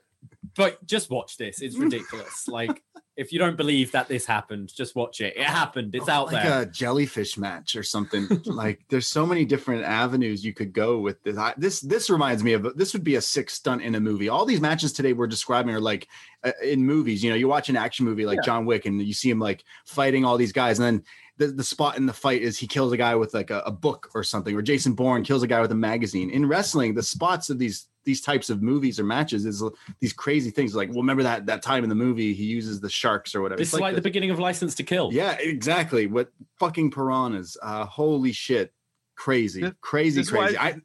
but 0.56 0.86
just 0.86 1.10
watch 1.10 1.38
this. 1.38 1.62
It's 1.62 1.76
ridiculous. 1.76 2.48
like, 2.48 2.84
if 3.22 3.32
you 3.32 3.38
don't 3.38 3.56
believe 3.56 3.92
that 3.92 4.08
this 4.08 4.26
happened, 4.26 4.74
just 4.74 4.96
watch 4.96 5.22
it. 5.22 5.38
It 5.38 5.44
happened. 5.44 5.94
It's 5.94 6.10
out 6.10 6.34
like 6.34 6.44
there. 6.44 6.62
a 6.64 6.66
jellyfish 6.66 7.38
match 7.38 7.76
or 7.76 7.84
something. 7.84 8.28
like 8.46 8.82
there's 8.90 9.06
so 9.06 9.28
many 9.28 9.46
different 9.46 9.84
avenues 9.84 10.44
you 10.44 10.54
could 10.54 10.74
go 10.74 10.98
with 10.98 11.22
this. 11.22 11.38
I, 11.38 11.54
this 11.56 11.82
this 11.82 12.10
reminds 12.10 12.44
me 12.44 12.54
of 12.54 12.76
this 12.76 12.94
would 12.94 13.04
be 13.04 13.16
a 13.16 13.22
sick 13.22 13.52
stunt 13.52 13.84
in 13.84 13.94
a 13.94 14.00
movie. 14.00 14.28
All 14.28 14.44
these 14.44 14.60
matches 14.60 14.92
today 14.92 15.14
we're 15.14 15.28
describing 15.28 15.76
are 15.76 15.80
like 15.80 16.08
uh, 16.44 16.52
in 16.64 16.84
movies. 16.84 17.24
You 17.24 17.30
know, 17.30 17.36
you 17.36 17.48
watch 17.48 17.70
an 17.70 17.78
action 17.78 18.06
movie 18.06 18.26
like 18.26 18.44
John 18.44 18.66
Wick 18.66 18.88
and 18.88 19.00
you 19.00 19.14
see 19.14 19.30
him 19.30 19.40
like 19.40 19.64
fighting 19.86 20.26
all 20.26 20.38
these 20.38 20.52
guys, 20.52 20.80
and 20.80 20.86
then 20.88 21.04
the, 21.38 21.48
the 21.54 21.64
spot 21.64 21.98
in 21.98 22.08
the 22.08 22.14
fight 22.14 22.42
is 22.42 22.58
he 22.58 22.66
kills 22.66 22.92
a 22.92 22.98
guy 22.98 23.14
with 23.14 23.36
like 23.36 23.52
a, 23.52 23.60
a 23.68 23.72
book 23.72 24.10
or 24.16 24.24
something, 24.24 24.56
or 24.56 24.64
Jason 24.64 24.94
Bourne 24.94 25.24
kills 25.24 25.44
a 25.44 25.48
guy 25.48 25.62
with 25.62 25.72
a 25.72 25.76
magazine. 25.76 26.32
In 26.32 26.48
wrestling, 26.48 26.96
the 26.96 27.04
spots 27.04 27.52
of 27.52 27.60
these 27.60 27.88
these 28.04 28.22
types 28.22 28.50
of 28.50 28.62
movies 28.62 29.00
or 29.00 29.04
matches 29.04 29.46
is 29.46 29.64
these 30.00 30.14
crazy 30.14 30.50
things. 30.52 30.76
Like, 30.76 30.90
well, 30.90 31.00
remember 31.00 31.24
that 31.24 31.46
that 31.46 31.62
time 31.62 31.84
in 31.84 31.90
the 31.90 31.96
movie 31.96 32.34
he 32.34 32.46
uses 32.46 32.80
the 32.80 32.90
sharks 32.90 33.36
or 33.36 33.42
whatever. 33.42 33.60
This 33.60 33.70
It's 33.70 33.74
is 33.76 33.80
like, 33.80 33.94
the 33.96 34.02
this- 34.02 34.04
beginning 34.04 34.32
of 34.32 34.40
License 34.40 34.74
to 34.76 34.84
Kill. 34.84 35.10
yeah, 35.14 35.38
exactly. 35.40 36.08
What 36.08 36.32
fucking 36.60 36.92
piranhas? 36.92 37.58
Uh, 37.62 37.86
holy 37.86 38.32
shit, 38.32 38.74
crazy, 39.16 39.62
This- 39.62 39.74
crazy, 39.82 40.20
this 40.22 40.28
is 40.28 40.34
why- 40.34 40.44
crazy. 40.46 40.58
I 40.58 40.76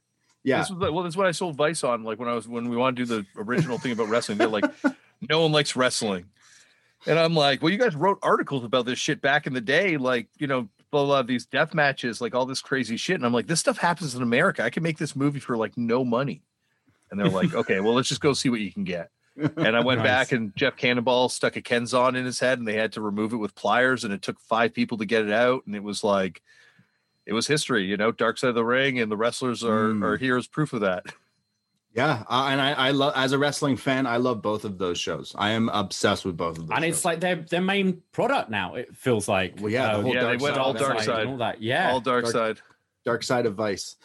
yeah, 0.45 0.61
This 0.61 0.71
was, 0.71 0.93
well, 0.93 1.03
that's 1.03 1.17
what 1.17 1.27
I 1.27 1.33
sold 1.33 1.57
Vice 1.57 1.83
on. 1.83 2.05
Like 2.05 2.19
when 2.21 2.29
I 2.29 2.35
was 2.35 2.47
when 2.47 2.69
we 2.69 2.77
wanted 2.77 2.97
to 2.99 3.05
do 3.07 3.27
the 3.35 3.43
original 3.43 3.79
thing 3.79 3.91
about 3.93 4.09
wrestling, 4.09 4.39
they're 4.39 4.47
like, 4.47 4.65
no 5.29 5.41
one 5.41 5.51
likes 5.53 5.75
wrestling, 5.75 6.27
and 7.07 7.19
I'm 7.19 7.35
like, 7.35 7.63
well, 7.63 7.73
you 7.73 7.79
guys 7.79 7.97
wrote 7.97 8.19
articles 8.23 8.63
about 8.65 8.87
this 8.87 8.99
shit 8.99 9.21
back 9.21 9.47
in 9.49 9.55
the 9.55 9.61
day, 9.61 9.97
like 9.97 10.29
you 10.39 10.47
know, 10.47 10.69
blah 10.93 11.05
blah, 11.05 11.23
these 11.23 11.47
death 11.47 11.75
matches, 11.75 12.21
like 12.21 12.35
all 12.35 12.47
this 12.47 12.61
crazy 12.61 12.97
shit, 12.97 13.17
and 13.17 13.27
I'm 13.27 13.33
like, 13.33 13.49
this 13.49 13.59
stuff 13.59 13.79
happens 13.79 14.15
in 14.15 14.23
America. 14.23 14.63
I 14.63 14.71
can 14.71 14.85
make 14.85 14.99
this 14.99 15.17
movie 15.17 15.41
for 15.41 15.57
like 15.57 15.77
no 15.77 16.05
money, 16.05 16.43
and 17.11 17.19
they're 17.21 17.29
like, 17.29 17.55
okay, 17.55 17.81
well, 17.81 17.95
let's 17.95 18.09
just 18.09 18.21
go 18.21 18.33
see 18.33 18.49
what 18.49 18.61
you 18.61 18.73
can 18.73 18.85
get. 18.85 19.11
And 19.37 19.77
I 19.77 19.81
went 19.85 19.99
Nice. 20.01 20.07
back 20.07 20.33
and 20.33 20.57
Jeff 20.57 20.77
Cannonball 20.77 21.29
stuck 21.29 21.57
a 21.57 21.63
Kenzan 21.63 22.17
in 22.17 22.25
his 22.25 22.41
head 22.41 22.59
and 22.59 22.67
they 22.67 22.77
had 22.77 22.93
to 22.93 23.03
remove 23.03 23.33
it 23.35 23.37
with 23.37 23.55
pliers 23.55 24.03
and 24.05 24.13
it 24.15 24.23
took 24.23 24.41
five 24.41 24.73
people 24.73 24.97
to 24.99 25.05
get 25.05 25.27
it 25.27 25.31
out. 25.33 25.63
And 25.67 25.75
it 25.77 25.83
was 25.83 26.03
like, 26.03 26.41
it 27.27 27.35
was 27.35 27.47
history, 27.47 27.85
you 27.85 27.97
know, 27.99 28.13
dark 28.13 28.39
side 28.39 28.49
of 28.49 28.55
the 28.55 28.65
ring 28.65 28.99
and 28.99 29.13
the 29.13 29.17
wrestlers 29.17 29.63
are, 29.63 29.89
Mm. 29.91 30.03
are 30.05 30.17
here 30.17 30.39
as 30.39 30.47
proof 30.47 30.73
of 30.73 30.81
that. 30.81 31.05
yeah. 31.95 32.25
Uh, 32.31 32.49
and 32.51 32.61
I, 32.63 32.73
I 32.73 32.91
love 32.93 33.13
as 33.15 33.33
a 33.33 33.39
wrestling 33.39 33.77
fan, 33.77 34.07
I 34.07 34.17
love 34.17 34.41
both 34.41 34.65
of 34.65 34.79
those 34.79 34.99
shows. 34.99 35.35
I 35.37 35.51
am 35.51 35.69
obsessed 35.69 36.25
with 36.25 36.37
both 36.39 36.57
of 36.59 36.67
them. 36.69 36.77
And 36.77 36.85
it's 36.87 36.99
shows. 37.01 37.05
like 37.05 37.21
their 37.21 37.37
their 37.37 37.61
main 37.61 38.03
product 38.13 38.49
now. 38.51 38.77
It 38.77 38.97
feels 38.97 39.29
like. 39.29 39.57
Well, 39.61 39.71
yeah, 39.71 39.97
the 39.97 40.03
whole 40.03 40.15
Yeah, 40.15 40.21
dark 40.23 40.39
they 40.39 40.43
went 40.43 40.55
side, 40.55 40.61
all 40.63 40.73
dark 40.73 41.01
side. 41.03 41.21
and 41.23 41.31
all 41.31 41.37
that. 41.39 41.61
Yeah. 41.63 41.91
All 41.93 42.01
dark, 42.01 42.25
Dark- 42.25 42.33
side. 42.35 42.61
Dark 43.05 43.23
Side 43.23 43.45
of 43.47 43.55
Vice. 43.55 43.97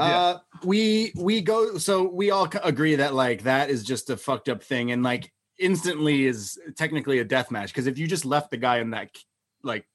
Yeah. 0.00 0.18
Uh, 0.18 0.38
we 0.64 1.12
we 1.16 1.40
go 1.42 1.78
so 1.78 2.02
we 2.04 2.30
all 2.30 2.48
agree 2.64 2.96
that 2.96 3.14
like 3.14 3.42
that 3.44 3.70
is 3.70 3.84
just 3.84 4.10
a 4.10 4.16
fucked 4.16 4.48
up 4.48 4.62
thing 4.62 4.90
and 4.92 5.02
like 5.02 5.30
instantly 5.58 6.26
is 6.26 6.58
technically 6.76 7.18
a 7.18 7.24
death 7.24 7.50
match 7.50 7.68
because 7.72 7.86
if 7.86 7.98
you 7.98 8.06
just 8.06 8.24
left 8.24 8.50
the 8.50 8.56
guy 8.56 8.78
in 8.78 8.90
that 8.90 9.10
like 9.62 9.86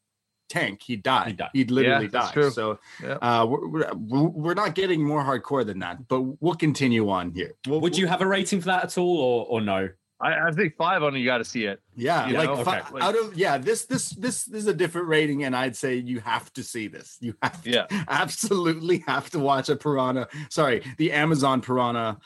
tank 0.48 0.82
he'd 0.84 1.02
die 1.02 1.28
He'd 1.30 1.38
die. 1.38 1.50
he'd 1.54 1.72
literally 1.72 2.06
Yeah, 2.14 2.32
die 2.34 2.50
so 2.50 2.78
Yeah. 3.02 3.14
uh 3.16 3.46
we're, 3.48 3.68
we're, 3.96 4.24
we're 4.30 4.54
not 4.54 4.76
getting 4.76 5.04
more 5.04 5.24
hardcore 5.24 5.66
than 5.66 5.80
that 5.80 6.08
but 6.08 6.22
we'll 6.40 6.54
continue 6.54 7.10
on 7.10 7.32
here 7.32 7.54
We'll- 7.68 7.82
Would 7.82 7.98
you 7.98 8.06
have 8.06 8.22
a 8.22 8.28
rating 8.28 8.60
for 8.62 8.68
that 8.68 8.84
at 8.84 8.98
all, 9.00 9.18
or 9.18 9.46
or 9.48 9.62
no? 9.62 9.90
I, 10.22 10.48
I 10.48 10.52
think 10.52 10.76
five 10.78 11.04
on 11.04 11.14
you 11.16 11.26
got 11.26 11.40
to 11.40 11.46
see 11.46 11.66
it. 11.66 11.82
Yeah, 11.96 12.28
You 12.28 12.38
like, 12.38 12.50
know? 12.50 12.64
fi- 12.64 12.80
Okay. 12.80 12.94
Like- 12.94 13.04
out 13.04 13.18
of 13.20 13.38
yeah, 13.38 13.58
this 13.58 13.86
this 13.86 14.10
this 14.12 14.46
this 14.46 14.62
is 14.62 14.68
a 14.68 14.74
different 14.74 15.08
rating, 15.08 15.44
and 15.44 15.56
I'd 15.56 15.76
say 15.76 15.96
you 15.96 16.20
have 16.22 16.52
to 16.54 16.64
see 16.64 16.88
this. 16.88 17.18
You 17.20 17.36
have 17.42 17.62
to, 17.64 17.70
Yeah. 17.70 17.86
absolutely 18.08 19.04
have 19.08 19.30
to 19.32 19.40
watch 19.40 19.68
a 19.70 19.76
piranha. 19.76 20.28
Sorry, 20.50 20.84
the 20.98 21.12
Amazon 21.12 21.60
piranha, 21.62 22.18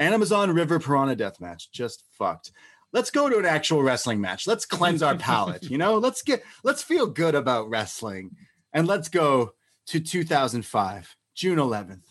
Amazon 0.00 0.50
River 0.52 0.80
piranha 0.80 1.14
death 1.16 1.40
match. 1.40 1.70
Just 1.70 2.02
fucked. 2.18 2.50
let's 2.92 3.10
go 3.10 3.28
to 3.28 3.38
an 3.38 3.44
actual 3.46 3.82
wrestling 3.82 4.20
match. 4.20 4.46
Let's 4.46 4.64
cleanse 4.66 5.02
our 5.02 5.14
palate. 5.16 5.64
You 5.70 5.78
know, 5.78 5.98
let's 5.98 6.22
get 6.22 6.42
let's 6.64 6.82
feel 6.82 7.06
good 7.06 7.34
about 7.36 7.68
wrestling, 7.70 8.30
and 8.72 8.86
let's 8.88 9.08
go 9.08 9.52
to 9.88 10.00
2005, 10.00 11.16
June 11.34 11.58
11th, 11.58 12.02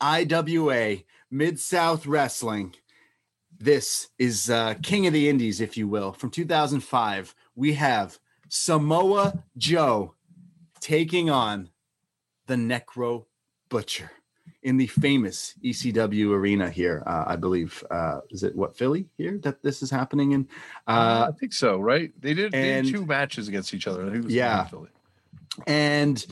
IWA 0.00 0.98
Mid 1.30 1.58
South 1.60 2.06
Wrestling. 2.06 2.74
This 3.60 4.08
is 4.18 4.50
uh, 4.50 4.74
King 4.82 5.06
of 5.06 5.12
the 5.12 5.28
Indies, 5.28 5.60
if 5.60 5.76
you 5.76 5.88
will, 5.88 6.12
from 6.12 6.30
2005. 6.30 7.34
We 7.56 7.72
have 7.74 8.18
Samoa 8.48 9.42
Joe 9.56 10.14
taking 10.80 11.28
on 11.28 11.70
the 12.46 12.54
Necro 12.54 13.24
Butcher 13.68 14.12
in 14.62 14.76
the 14.76 14.86
famous 14.86 15.54
ECW 15.64 16.30
arena 16.30 16.70
here. 16.70 17.02
Uh, 17.04 17.24
I 17.26 17.36
believe 17.36 17.82
uh, 17.90 18.20
is 18.30 18.44
it 18.44 18.54
what 18.54 18.76
Philly 18.76 19.08
here 19.16 19.38
that 19.42 19.60
this 19.62 19.82
is 19.82 19.90
happening 19.90 20.32
in? 20.32 20.48
Uh, 20.86 21.26
I 21.28 21.32
think 21.38 21.52
so, 21.52 21.78
right? 21.78 22.12
They 22.20 22.34
did, 22.34 22.52
they 22.52 22.82
did 22.82 22.92
two 22.94 23.04
matches 23.06 23.48
against 23.48 23.74
each 23.74 23.88
other. 23.88 24.02
I 24.02 24.10
think 24.10 24.18
it 24.18 24.24
was 24.26 24.34
Yeah. 24.34 24.64
Philly. 24.66 24.88
and 25.66 26.24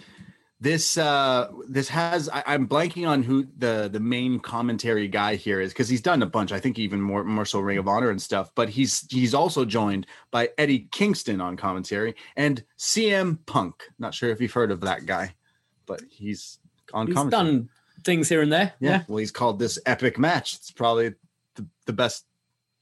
this 0.59 0.97
uh 0.97 1.49
this 1.69 1.87
has 1.89 2.29
I, 2.31 2.43
i'm 2.47 2.67
blanking 2.67 3.07
on 3.07 3.23
who 3.23 3.47
the 3.59 3.91
the 3.93 4.01
main 4.01 4.41
commentary 4.41 5.07
guy 5.07 5.35
here 5.37 5.61
is 5.61 5.73
because 5.73 5.89
he's 5.89 6.01
done 6.01 6.23
a 6.23 6.27
bunch 6.27 6.51
i 6.51 6.59
think 6.59 6.79
even 6.79 7.01
more 7.01 7.25
more 7.25 7.45
so 7.45 7.61
ring 7.61 7.77
of 7.77 7.87
honor 7.87 8.09
and 8.09 8.21
stuff 8.21 8.51
but 8.55 8.71
he's 8.71 9.07
he's 9.11 9.35
also 9.35 9.67
joined 9.67 10.07
by 10.31 10.49
eddie 10.57 10.89
kingston 10.93 11.43
on 11.43 11.59
commentary 11.59 12.15
and 12.37 12.65
cm 12.79 13.39
punk 13.45 13.83
not 13.99 14.15
sure 14.15 14.31
if 14.31 14.41
you've 14.41 14.53
heard 14.53 14.71
of 14.71 14.81
that 14.81 15.05
guy 15.05 15.35
but 15.85 16.01
he's 16.09 16.59
on 16.95 17.07
He's 17.07 17.15
commentary 17.17 17.45
done 17.45 17.69
things 18.05 18.29
here 18.29 18.41
and 18.41 18.53
there. 18.53 18.73
yeah. 18.81 18.91
Yeah. 18.91 19.03
well 19.09 19.19
he's 19.19 19.33
called 19.33 19.59
this 19.59 19.79
epic 19.85 20.19
match 20.19 20.55
it's 20.55 20.71
probably 20.71 21.11
the, 21.57 21.67
the 21.85 21.93
best 21.93 22.25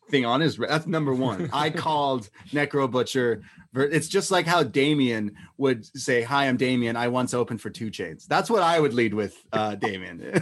thing 0.08 0.24
on 0.24 0.40
his 0.40 0.56
that's 0.56 0.86
number 0.86 1.14
one 1.14 1.48
i 1.52 1.70
called 1.84 2.28
necro 2.50 2.90
butcher 2.90 3.42
it's 3.74 4.08
just 4.08 4.30
like 4.30 4.46
how 4.46 4.62
damian 4.62 5.34
would 5.56 5.84
say 5.98 6.22
hi 6.22 6.46
i'm 6.46 6.56
damian 6.56 6.96
i 6.96 7.08
once 7.08 7.34
opened 7.34 7.60
for 7.60 7.70
2 7.70 7.90
Chainz 7.90 8.26
that's 8.26 8.50
what 8.50 8.62
i 8.62 8.78
would 8.78 8.94
lead 8.94 9.14
with 9.14 9.42
uh 9.52 9.74
damian 9.74 10.18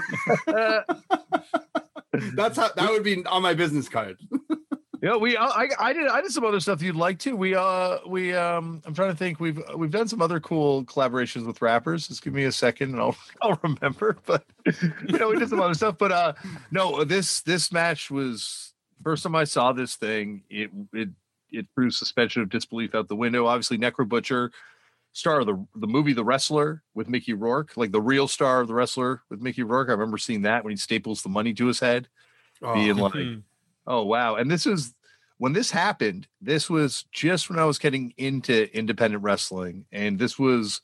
that's 2.34 2.58
how 2.58 2.70
that 2.76 2.90
would 2.90 3.04
be 3.04 3.24
on 3.26 3.42
my 3.42 3.54
business 3.54 3.88
card 3.88 4.18
Yeah, 5.02 5.16
we 5.16 5.36
uh, 5.36 5.48
I 5.48 5.68
I 5.80 5.92
did 5.92 6.06
I 6.06 6.20
did 6.20 6.30
some 6.30 6.44
other 6.44 6.60
stuff 6.60 6.80
you'd 6.80 6.94
like 6.94 7.18
to. 7.20 7.34
We 7.34 7.56
uh 7.56 7.98
we 8.06 8.32
um 8.34 8.80
I'm 8.84 8.94
trying 8.94 9.10
to 9.10 9.16
think 9.16 9.40
we've 9.40 9.60
we've 9.74 9.90
done 9.90 10.06
some 10.06 10.22
other 10.22 10.38
cool 10.38 10.84
collaborations 10.84 11.44
with 11.44 11.60
rappers. 11.60 12.06
Just 12.06 12.22
give 12.22 12.32
me 12.32 12.44
a 12.44 12.52
second 12.52 12.92
and 12.92 13.00
I'll 13.00 13.16
I'll 13.42 13.58
remember. 13.64 14.16
But 14.24 14.44
you 14.64 15.18
know 15.18 15.30
we 15.30 15.40
did 15.40 15.48
some 15.48 15.60
other 15.60 15.74
stuff. 15.74 15.98
But 15.98 16.12
uh 16.12 16.32
no 16.70 17.02
this 17.02 17.40
this 17.40 17.72
match 17.72 18.12
was 18.12 18.71
first 19.02 19.22
time 19.22 19.34
I 19.34 19.44
saw 19.44 19.72
this 19.72 19.96
thing. 19.96 20.42
It 20.50 20.70
it 20.92 21.08
it 21.50 21.66
threw 21.74 21.90
suspension 21.90 22.42
of 22.42 22.48
disbelief 22.48 22.94
out 22.94 23.08
the 23.08 23.16
window. 23.16 23.46
Obviously 23.46 23.78
Necro 23.78 24.08
Butcher, 24.08 24.50
star 25.12 25.40
of 25.40 25.46
the 25.46 25.66
the 25.76 25.86
movie 25.86 26.12
The 26.12 26.24
Wrestler 26.24 26.82
with 26.94 27.08
Mickey 27.08 27.34
Rourke, 27.34 27.76
like 27.76 27.92
the 27.92 28.00
real 28.00 28.26
star 28.28 28.60
of 28.60 28.68
The 28.68 28.74
Wrestler 28.74 29.22
with 29.30 29.40
Mickey 29.40 29.62
Rourke. 29.62 29.88
I 29.88 29.92
remember 29.92 30.18
seeing 30.18 30.42
that 30.42 30.64
when 30.64 30.70
he 30.70 30.76
staples 30.76 31.22
the 31.22 31.28
money 31.28 31.52
to 31.54 31.66
his 31.66 31.80
head 31.80 32.08
being 32.74 32.96
like, 32.96 33.12
Mhm. 33.14 33.42
oh 33.86 34.04
wow. 34.04 34.36
And 34.36 34.50
this 34.50 34.66
is 34.66 34.94
when 35.38 35.52
this 35.52 35.70
happened, 35.70 36.28
this 36.40 36.70
was 36.70 37.04
just 37.12 37.50
when 37.50 37.58
I 37.58 37.64
was 37.64 37.78
getting 37.78 38.14
into 38.16 38.74
independent 38.76 39.22
wrestling, 39.24 39.84
and 39.90 40.18
this 40.18 40.38
was 40.38 40.80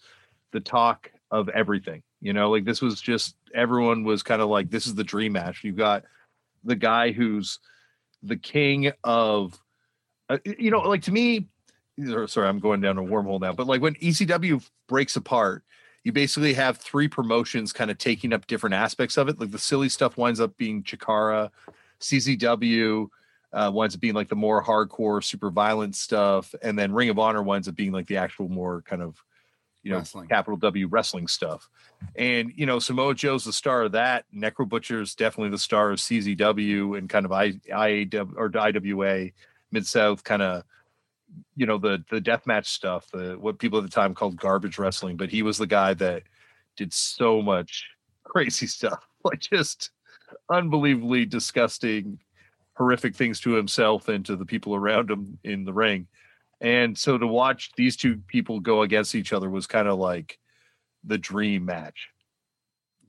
the 0.53 0.61
talk 0.61 1.11
of 1.31 1.49
everything. 1.51 2.03
You 2.21 2.33
know, 2.33 2.51
like 2.51 2.65
this 2.65 2.83
was 2.83 3.01
just 3.01 3.37
everyone 3.55 4.03
was 4.03 4.23
kind 4.25 4.43
of 4.43 4.49
like, 4.49 4.69
this 4.71 4.87
is 4.87 4.95
the 4.97 5.05
dream 5.05 5.33
match. 5.33 5.63
You 5.63 5.73
got 5.73 6.03
the 6.65 6.75
guy 6.75 7.13
who's 7.13 7.61
the 8.23 8.37
king 8.37 8.93
of, 9.05 9.59
uh, 10.29 10.39
you 10.45 10.71
know, 10.71 10.81
like 10.81 11.03
to 11.03 11.13
me. 11.13 11.49
Sorry, 12.27 12.47
I'm 12.47 12.61
going 12.61 12.81
down 12.81 12.97
a 12.97 13.03
wormhole 13.03 13.41
now. 13.41 13.53
But 13.53 13.67
like 13.67 13.81
when 13.81 13.95
ECW 13.97 14.65
breaks 14.87 15.17
apart, 15.17 15.65
you 16.05 16.13
basically 16.13 16.55
have 16.55 16.79
three 16.79 17.09
promotions 17.09 17.73
kind 17.73 17.91
of 17.91 17.99
taking 17.99 18.33
up 18.33 18.47
different 18.47 18.75
aspects 18.75 19.17
of 19.17 19.29
it. 19.29 19.41
Like 19.41 19.51
the 19.51 19.59
silly 19.59 19.89
stuff 19.89 20.17
winds 20.17 20.39
up 20.41 20.57
being 20.57 20.85
Chikara, 20.85 21.51
CZW 22.01 23.09
uh, 23.53 23.71
winds 23.73 23.95
up 23.95 24.01
being 24.01 24.15
like 24.15 24.29
the 24.29 24.37
more 24.37 24.63
hardcore, 24.63 25.23
super 25.23 25.51
violent 25.51 25.97
stuff, 25.97 26.55
and 26.63 26.79
then 26.79 26.93
Ring 26.93 27.09
of 27.09 27.19
Honor 27.19 27.43
winds 27.43 27.69
up 27.69 27.75
being 27.75 27.93
like 27.93 28.07
the 28.07 28.17
actual 28.17 28.49
more 28.49 28.83
kind 28.83 29.03
of 29.03 29.23
you 29.89 29.95
know 29.95 30.01
Wrestling. 30.01 30.29
capital 30.29 30.59
W 30.59 30.87
wrestling 30.87 31.27
stuff. 31.27 31.71
And 32.15 32.53
you 32.55 32.67
know 32.67 32.79
Samoa 32.79 33.15
Joe's 33.15 33.45
the 33.45 33.53
star 33.55 33.85
of 33.85 33.93
that. 33.93 34.27
Necro 34.35 34.69
Butcher's 34.69 35.15
definitely 35.15 35.51
the 35.51 35.59
star 35.59 35.91
of 35.91 35.99
CZW 35.99 36.99
and 36.99 37.09
kind 37.09 37.25
of 37.25 37.33
I 37.33 37.53
IAW 37.53 38.35
or 38.37 38.51
IWA 38.55 39.31
Mid 39.73 39.87
South 39.87 40.23
kind 40.25 40.43
of 40.43 40.65
you 41.57 41.65
know 41.65 41.79
the 41.79 42.05
the 42.11 42.21
deathmatch 42.21 42.67
stuff, 42.67 43.11
the 43.13 43.37
what 43.41 43.59
people 43.59 43.79
at 43.79 43.85
the 43.85 43.91
time 43.91 44.15
called 44.15 44.37
garbage 44.37 44.79
wrestling. 44.79 45.17
But 45.17 45.31
he 45.31 45.43
was 45.43 45.57
the 45.57 45.67
guy 45.67 45.95
that 45.95 46.25
did 46.77 46.93
so 46.93 47.41
much 47.41 47.89
crazy 48.25 48.67
stuff, 48.67 49.07
like 49.25 49.41
just 49.41 49.91
unbelievably 50.51 51.25
disgusting, 51.25 52.19
horrific 52.75 53.17
things 53.17 53.41
to 53.41 53.53
himself 53.53 54.09
and 54.09 54.25
to 54.27 54.37
the 54.37 54.45
people 54.45 54.75
around 54.75 55.11
him 55.11 55.39
in 55.45 55.65
the 55.65 55.73
ring. 55.73 56.07
And 56.61 56.99
so 56.99 57.17
to 57.19 57.27
watch 57.27 57.71
these 57.77 57.97
two 57.97 58.19
people 58.27 58.61
go 58.61 58.83
against 58.83 59.15
each 59.15 59.33
other 59.33 59.49
was 59.49 59.67
kind 59.67 59.89
of 59.89 59.99
like 59.99 60.39
the 61.05 61.19
dream 61.19 61.65
match. 61.65 62.09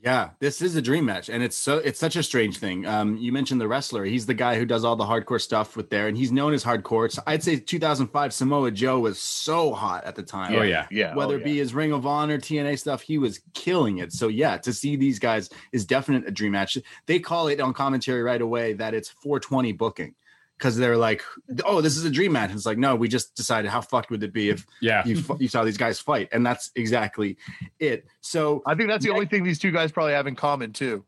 Yeah, 0.01 0.29
this 0.39 0.61
is 0.61 0.77
a 0.77 0.81
dream 0.81 1.03
match, 1.03 1.27
and 1.27 1.43
it's 1.43 1.57
so 1.57 1.79
it's 1.79 1.99
such 1.99 2.15
a 2.15 2.23
strange 2.23 2.57
thing. 2.57 2.85
Um, 2.85 3.17
you 3.17 3.33
mentioned 3.33 3.59
the 3.59 3.67
wrestler; 3.67 4.05
he's 4.05 4.25
the 4.25 4.33
guy 4.33 4.57
who 4.57 4.63
does 4.63 4.85
all 4.85 4.95
the 4.95 5.03
hardcore 5.03 5.41
stuff 5.41 5.75
with 5.75 5.89
there, 5.89 6.07
and 6.07 6.17
he's 6.17 6.31
known 6.31 6.53
as 6.53 6.63
hardcore. 6.63 7.05
It's, 7.05 7.19
I'd 7.27 7.43
say 7.43 7.57
2005 7.57 8.33
Samoa 8.33 8.71
Joe 8.71 8.99
was 8.99 9.19
so 9.19 9.73
hot 9.73 10.05
at 10.05 10.15
the 10.15 10.23
time. 10.23 10.55
Oh, 10.55 10.61
yeah. 10.61 10.87
Yeah. 10.89 11.13
whether 11.15 11.33
oh, 11.33 11.37
it 11.37 11.43
be 11.43 11.57
his 11.57 11.73
Ring 11.73 11.91
of 11.91 12.05
Honor, 12.05 12.37
TNA 12.37 12.79
stuff, 12.79 13.01
he 13.01 13.17
was 13.17 13.41
killing 13.53 13.97
it. 13.97 14.13
So 14.13 14.29
yeah, 14.29 14.55
to 14.59 14.71
see 14.71 14.95
these 14.95 15.19
guys 15.19 15.49
is 15.73 15.85
definite 15.85 16.25
a 16.25 16.31
dream 16.31 16.53
match. 16.53 16.77
They 17.05 17.19
call 17.19 17.49
it 17.49 17.59
on 17.59 17.73
commentary 17.73 18.23
right 18.23 18.41
away 18.41 18.73
that 18.73 18.93
it's 18.93 19.09
420 19.09 19.73
booking 19.73 20.15
because 20.59 20.75
they're 20.77 20.97
like, 20.97 21.23
"Oh, 21.65 21.79
this 21.81 21.95
is 21.97 22.03
a 22.05 22.11
dream 22.11 22.33
match." 22.33 22.51
It's 22.51 22.65
like, 22.65 22.77
no, 22.77 22.95
we 22.95 23.07
just 23.07 23.33
decided 23.35 23.71
how 23.71 23.81
fucked 23.81 24.11
would 24.11 24.21
it 24.23 24.33
be 24.33 24.49
if 24.49 24.67
Yeah. 24.81 25.03
you 25.05 25.23
you 25.39 25.47
saw 25.47 25.63
these 25.63 25.77
guys 25.77 25.99
fight, 25.99 26.29
and 26.31 26.45
that's 26.45 26.69
exactly 26.75 27.37
it. 27.79 28.05
So 28.21 28.61
I 28.65 28.75
think 28.75 28.89
that's 28.89 29.03
the 29.05 29.11
only 29.11 29.25
thing 29.25 29.43
these 29.43 29.59
two 29.59 29.71
guys 29.71 29.91
probably 29.91 30.13
have 30.13 30.27
in 30.27 30.35
common 30.35 30.73
too. 30.73 31.05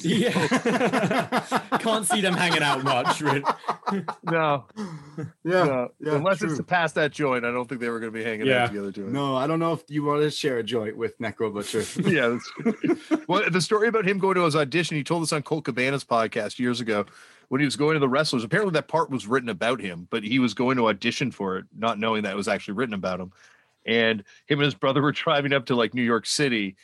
Yeah. 0.00 0.30
Can't 1.80 2.04
see 2.06 2.20
them 2.20 2.34
hanging 2.34 2.62
out 2.62 2.84
much. 2.84 3.20
Really. 3.20 3.42
No, 4.22 4.66
yeah, 5.16 5.24
no. 5.64 5.88
yeah, 5.98 6.12
unless 6.16 6.40
true. 6.40 6.48
it's 6.50 6.58
to 6.58 6.62
pass 6.62 6.92
that 6.92 7.10
joint, 7.10 7.46
I 7.46 7.50
don't 7.50 7.66
think 7.66 7.80
they 7.80 7.88
were 7.88 8.00
going 8.00 8.12
to 8.12 8.18
be 8.18 8.22
hanging 8.22 8.46
Yeah. 8.46 8.64
out 8.64 8.66
together 8.68 8.90
doing. 8.90 9.14
No, 9.14 9.34
I 9.34 9.46
don't 9.46 9.58
know 9.60 9.72
if 9.72 9.82
you 9.88 10.04
want 10.04 10.20
to 10.20 10.30
share 10.30 10.58
a 10.58 10.62
joint 10.62 10.94
with 10.94 11.18
Necro 11.18 11.50
Butcher. 11.50 11.84
yeah. 12.06 12.36
That's, 12.62 13.26
well, 13.26 13.48
the 13.50 13.62
story 13.62 13.88
about 13.88 14.06
him 14.06 14.18
going 14.18 14.34
to 14.34 14.44
his 14.44 14.54
audition, 14.54 14.98
he 14.98 15.02
told 15.04 15.22
us 15.22 15.32
on 15.32 15.42
Colt 15.42 15.64
Cabana's 15.64 16.04
podcast 16.04 16.58
years 16.58 16.82
ago 16.82 17.06
when 17.48 17.60
he 17.60 17.64
was 17.64 17.76
going 17.76 17.94
to 17.94 18.00
the 18.00 18.08
wrestlers. 18.08 18.44
Apparently, 18.44 18.72
that 18.72 18.88
part 18.88 19.10
was 19.10 19.26
written 19.26 19.48
about 19.48 19.80
him, 19.80 20.06
but 20.10 20.22
he 20.22 20.38
was 20.38 20.54
going 20.54 20.76
to 20.76 20.88
audition 20.88 21.30
for 21.30 21.56
it, 21.58 21.64
not 21.76 21.98
knowing 21.98 22.22
that 22.22 22.32
it 22.32 22.36
was 22.36 22.48
actually 22.48 22.74
written 22.74 22.94
about 22.94 23.20
him. 23.20 23.32
And 23.86 24.20
him 24.46 24.58
and 24.58 24.64
his 24.64 24.74
brother 24.74 25.00
were 25.02 25.12
driving 25.12 25.52
up 25.52 25.66
to 25.66 25.74
like 25.76 25.94
New 25.94 26.02
York 26.02 26.26
City 26.26 26.76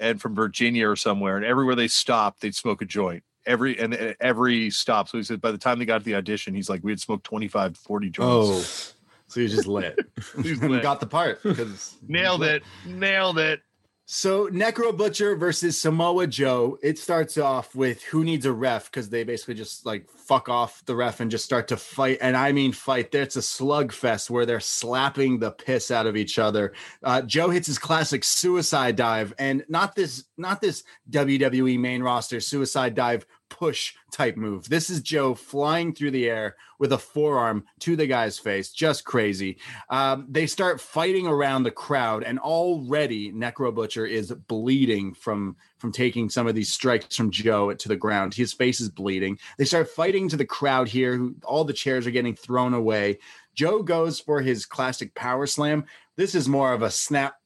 and 0.00 0.20
from 0.20 0.34
Virginia 0.34 0.88
or 0.88 0.96
somewhere, 0.96 1.36
and 1.36 1.44
everywhere 1.44 1.74
they 1.76 1.88
stopped, 1.88 2.40
they'd 2.40 2.54
smoke 2.54 2.82
a 2.82 2.84
joint. 2.84 3.22
Every 3.44 3.76
and 3.78 4.14
every 4.20 4.70
stop. 4.70 5.08
So 5.08 5.18
he 5.18 5.24
said 5.24 5.40
by 5.40 5.50
the 5.50 5.58
time 5.58 5.78
they 5.80 5.84
got 5.84 5.98
to 5.98 6.04
the 6.04 6.14
audition, 6.14 6.54
he's 6.54 6.70
like, 6.70 6.84
we 6.84 6.92
had 6.92 7.00
smoked 7.00 7.24
25, 7.24 7.76
40 7.76 8.10
joints. 8.10 8.28
oh, 8.30 8.98
so 9.26 9.40
you 9.40 9.48
just 9.48 9.66
lit. 9.66 9.98
You 10.44 10.54
lit. 10.68 10.82
got 10.82 11.00
the 11.00 11.06
part 11.06 11.42
because 11.42 11.96
Nailed 12.06 12.44
it. 12.44 12.62
Nailed 12.86 13.38
it. 13.38 13.60
So 14.04 14.48
Necro 14.48 14.96
Butcher 14.96 15.36
versus 15.36 15.80
Samoa 15.80 16.26
Joe. 16.26 16.76
It 16.82 16.98
starts 16.98 17.38
off 17.38 17.74
with 17.74 18.02
who 18.02 18.24
needs 18.24 18.44
a 18.46 18.52
ref 18.52 18.86
because 18.90 19.08
they 19.08 19.22
basically 19.22 19.54
just 19.54 19.86
like 19.86 20.10
fuck 20.10 20.48
off 20.48 20.84
the 20.86 20.96
ref 20.96 21.20
and 21.20 21.30
just 21.30 21.44
start 21.44 21.68
to 21.68 21.76
fight. 21.76 22.18
And 22.20 22.36
I 22.36 22.50
mean 22.52 22.72
fight. 22.72 23.12
There's 23.12 23.36
a 23.36 23.40
slugfest 23.40 24.28
where 24.28 24.44
they're 24.44 24.60
slapping 24.60 25.38
the 25.38 25.52
piss 25.52 25.90
out 25.90 26.06
of 26.06 26.16
each 26.16 26.38
other. 26.38 26.72
Uh, 27.02 27.22
Joe 27.22 27.48
hits 27.50 27.68
his 27.68 27.78
classic 27.78 28.24
suicide 28.24 28.96
dive, 28.96 29.32
and 29.38 29.64
not 29.68 29.94
this, 29.94 30.24
not 30.36 30.60
this 30.60 30.82
WWE 31.10 31.78
main 31.78 32.02
roster 32.02 32.40
suicide 32.40 32.94
dive 32.94 33.24
push 33.62 33.94
type 34.10 34.36
move. 34.36 34.68
This 34.68 34.90
is 34.90 35.02
Joe 35.02 35.36
flying 35.36 35.94
through 35.94 36.10
the 36.10 36.28
air 36.28 36.56
with 36.80 36.92
a 36.92 36.98
forearm 36.98 37.62
to 37.78 37.94
the 37.94 38.08
guy's 38.08 38.36
face. 38.36 38.72
Just 38.72 39.04
crazy. 39.04 39.58
Um, 39.88 40.26
they 40.28 40.48
start 40.48 40.80
fighting 40.80 41.28
around 41.28 41.62
the 41.62 41.70
crowd, 41.70 42.24
and 42.24 42.40
already 42.40 43.30
Necro 43.30 43.72
Butcher 43.72 44.04
is 44.04 44.32
bleeding 44.32 45.14
from 45.14 45.54
from 45.78 45.92
taking 45.92 46.28
some 46.28 46.48
of 46.48 46.56
these 46.56 46.72
strikes 46.72 47.14
from 47.14 47.30
Joe 47.30 47.72
to 47.72 47.88
the 47.88 47.94
ground. 47.94 48.34
His 48.34 48.52
face 48.52 48.80
is 48.80 48.88
bleeding. 48.88 49.38
They 49.58 49.64
start 49.64 49.88
fighting 49.88 50.28
to 50.30 50.36
the 50.36 50.44
crowd 50.44 50.88
here. 50.88 51.30
All 51.44 51.62
the 51.62 51.72
chairs 51.72 52.04
are 52.04 52.10
getting 52.10 52.34
thrown 52.34 52.74
away. 52.74 53.20
Joe 53.54 53.84
goes 53.84 54.18
for 54.18 54.40
his 54.40 54.66
classic 54.66 55.14
power 55.14 55.46
slam. 55.46 55.84
This 56.16 56.34
is 56.34 56.48
more 56.48 56.72
of 56.72 56.82
a 56.82 56.90
snap 56.90 57.36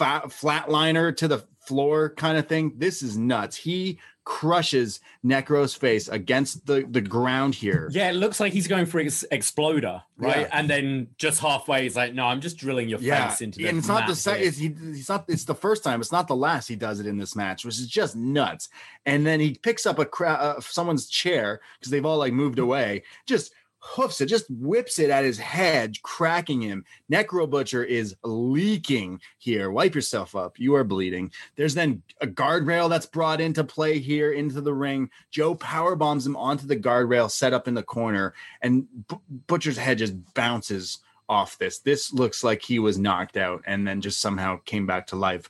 flatliner 0.00 1.14
to 1.16 1.28
the 1.28 1.44
floor 1.68 2.10
kind 2.16 2.38
of 2.38 2.46
thing. 2.48 2.72
This 2.76 3.02
is 3.02 3.16
nuts. 3.16 3.56
He 3.56 3.98
crushes 4.24 5.00
Necro's 5.24 5.74
face 5.74 6.06
against 6.08 6.66
the 6.66 6.86
the 6.90 7.00
ground 7.00 7.54
here. 7.54 7.88
Yeah, 7.92 8.10
it 8.10 8.14
looks 8.14 8.40
like 8.40 8.52
he's 8.52 8.66
going 8.68 8.84
for 8.84 9.00
ex- 9.00 9.24
exploder, 9.30 10.02
right? 10.18 10.40
Yeah. 10.42 10.48
And 10.52 10.68
then 10.68 11.08
just 11.16 11.40
halfway, 11.40 11.84
he's 11.84 11.96
like, 11.96 12.12
"No, 12.14 12.26
I'm 12.26 12.40
just 12.40 12.58
drilling 12.58 12.88
your 12.90 13.00
Yeah, 13.00 13.28
face 13.30 13.40
into 13.40 13.58
the." 13.58 13.68
and 13.68 13.78
it's 13.78 13.88
not 13.88 14.06
the 14.06 14.14
second. 14.14 14.40
here." 14.40 14.48
It's, 14.48 14.58
he, 14.58 14.68
he's 14.96 15.08
not. 15.08 15.24
It's 15.28 15.44
the 15.44 15.54
first 15.54 15.82
time. 15.82 16.00
It's 16.00 16.12
not 16.12 16.28
the 16.28 16.36
last 16.36 16.68
he 16.68 16.76
does 16.76 17.00
it 17.00 17.06
in 17.06 17.16
this 17.16 17.34
match, 17.34 17.64
which 17.64 17.78
is 17.78 17.86
just 17.86 18.16
nuts. 18.16 18.68
And 19.06 19.26
then 19.26 19.40
he 19.40 19.54
picks 19.54 19.86
up 19.86 19.98
a 19.98 20.04
cra- 20.04 20.32
uh, 20.58 20.60
someone's 20.60 21.08
chair 21.08 21.60
because 21.78 21.90
they've 21.90 22.04
all 22.04 22.18
like 22.18 22.32
moved 22.34 22.58
away. 22.58 23.04
Just 23.26 23.52
hoofs 23.80 24.20
it, 24.20 24.26
just 24.26 24.46
whips 24.50 24.98
it 24.98 25.10
at 25.10 25.24
his 25.24 25.38
head, 25.38 26.00
cracking 26.02 26.60
him. 26.60 26.84
Necro 27.10 27.48
Butcher 27.48 27.84
is 27.84 28.14
leaking 28.24 29.20
here. 29.38 29.70
Wipe 29.70 29.94
yourself 29.94 30.34
up. 30.34 30.58
You 30.58 30.74
are 30.74 30.84
bleeding. 30.84 31.32
There's 31.56 31.74
then 31.74 32.02
a 32.20 32.26
guardrail 32.26 32.88
that's 32.88 33.06
brought 33.06 33.40
into 33.40 33.64
play 33.64 33.98
here 33.98 34.32
into 34.32 34.60
the 34.60 34.74
ring. 34.74 35.10
Joe 35.30 35.54
power 35.54 35.96
bombs 35.96 36.26
him 36.26 36.36
onto 36.36 36.66
the 36.66 36.76
guardrail 36.76 37.30
set 37.30 37.52
up 37.52 37.68
in 37.68 37.74
the 37.74 37.82
corner, 37.82 38.34
and 38.62 38.86
B- 39.08 39.16
Butcher's 39.46 39.78
head 39.78 39.98
just 39.98 40.14
bounces 40.34 40.98
off 41.28 41.58
this. 41.58 41.78
This 41.78 42.12
looks 42.12 42.42
like 42.42 42.62
he 42.62 42.78
was 42.78 42.98
knocked 42.98 43.36
out 43.36 43.62
and 43.66 43.86
then 43.86 44.00
just 44.00 44.20
somehow 44.20 44.60
came 44.64 44.86
back 44.86 45.08
to 45.08 45.16
life, 45.16 45.48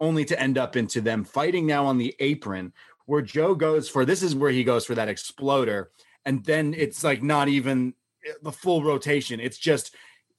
only 0.00 0.24
to 0.24 0.40
end 0.40 0.58
up 0.58 0.76
into 0.76 1.00
them 1.00 1.24
fighting 1.24 1.66
now 1.66 1.86
on 1.86 1.98
the 1.98 2.14
apron 2.18 2.72
where 3.06 3.22
Joe 3.22 3.54
goes 3.54 3.88
for 3.88 4.04
this 4.04 4.22
is 4.22 4.34
where 4.34 4.50
he 4.50 4.64
goes 4.64 4.86
for 4.86 4.94
that 4.94 5.08
exploder. 5.08 5.90
And 6.26 6.44
then 6.44 6.74
it's 6.74 7.04
like 7.04 7.22
not 7.22 7.48
even 7.48 7.94
eh, 8.26 8.32
the 8.42 8.52
full 8.52 8.82
rotation. 8.82 9.40
It's 9.40 9.58
just 9.58 9.94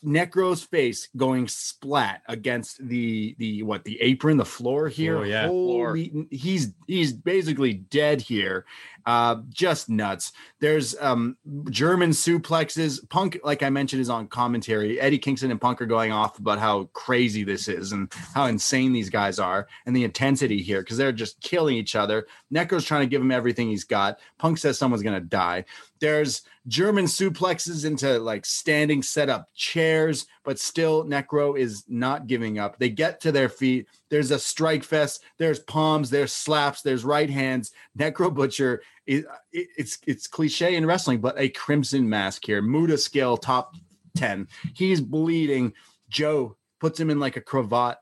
Necro's 0.06 0.64
face 0.64 1.10
going 1.18 1.48
splat 1.48 2.22
against 2.28 2.86
the 2.88 3.36
the 3.40 3.64
what 3.64 3.84
the 3.84 4.00
apron, 4.02 4.38
the 4.38 4.46
floor 4.46 4.88
here. 4.88 5.18
Oh, 5.18 5.24
yeah. 5.24 5.48
Holy, 5.48 6.28
he's 6.30 6.74
he's 6.88 7.12
basically 7.12 7.74
dead 7.74 8.22
here. 8.22 8.66
Uh, 9.06 9.38
just 9.50 9.90
nuts. 9.90 10.32
There's 10.60 10.96
um 11.00 11.38
German 11.70 12.12
suplexes. 12.12 13.08
Punk, 13.10 13.40
like 13.44 13.64
I 13.64 13.70
mentioned, 13.70 14.02
is 14.02 14.10
on 14.10 14.28
commentary. 14.28 15.00
Eddie 15.00 15.20
Kingston 15.20 15.52
and 15.52 15.62
Punk 15.62 15.82
are 15.82 15.86
going 15.86 16.12
off 16.12 16.40
about 16.40 16.60
how 16.60 16.86
crazy 16.94 17.44
this 17.44 17.68
is 17.68 17.92
and 17.92 18.12
how 18.34 18.46
insane 18.46 18.94
these 18.94 19.10
guys 19.10 19.40
are 19.40 19.68
and 19.86 19.96
the 19.96 20.04
intensity 20.04 20.62
here 20.62 20.82
because 20.82 20.98
they're 20.98 21.12
just 21.12 21.40
killing 21.42 21.76
each 21.76 21.96
other. 21.96 22.28
Necro's 22.54 22.86
trying 22.86 23.02
to 23.02 23.08
give 23.08 23.22
him 23.22 23.32
everything 23.32 23.68
he's 23.68 23.84
got. 23.84 24.20
Punk 24.38 24.58
says 24.58 24.78
someone's 24.78 25.04
gonna 25.04 25.20
die. 25.20 25.66
There's 26.06 26.44
German 26.68 27.06
suplexes 27.06 27.84
into 27.84 28.20
like 28.20 28.46
standing 28.46 29.02
set 29.02 29.28
up 29.28 29.50
chairs, 29.56 30.28
but 30.44 30.60
still 30.60 31.04
Necro 31.04 31.58
is 31.58 31.84
not 31.88 32.28
giving 32.28 32.60
up. 32.60 32.78
They 32.78 32.90
get 32.90 33.20
to 33.22 33.32
their 33.32 33.50
feet. 33.50 33.88
There's 34.10 34.30
a 34.30 34.38
strike 34.38 34.84
fest. 34.84 35.24
There's 35.40 35.58
palms. 35.62 36.12
There's 36.12 36.32
slaps. 36.32 36.84
There's 36.84 37.04
right 37.04 37.28
hands. 37.28 37.72
Necro 37.98 38.32
Butcher. 38.32 38.84
It's 39.08 39.98
it's 40.06 40.28
cliche 40.28 40.76
in 40.76 40.86
wrestling, 40.86 41.22
but 41.22 41.40
a 41.40 41.50
crimson 41.50 42.08
mask 42.08 42.46
here. 42.46 42.62
Muta 42.62 43.00
scale 43.00 43.36
top 43.36 43.74
ten. 44.16 44.48
He's 44.76 45.02
bleeding. 45.02 45.74
Joe 46.08 46.56
puts 46.80 47.00
him 47.00 47.10
in 47.10 47.20
like 47.20 47.36
a 47.36 47.42
cravat 47.42 47.98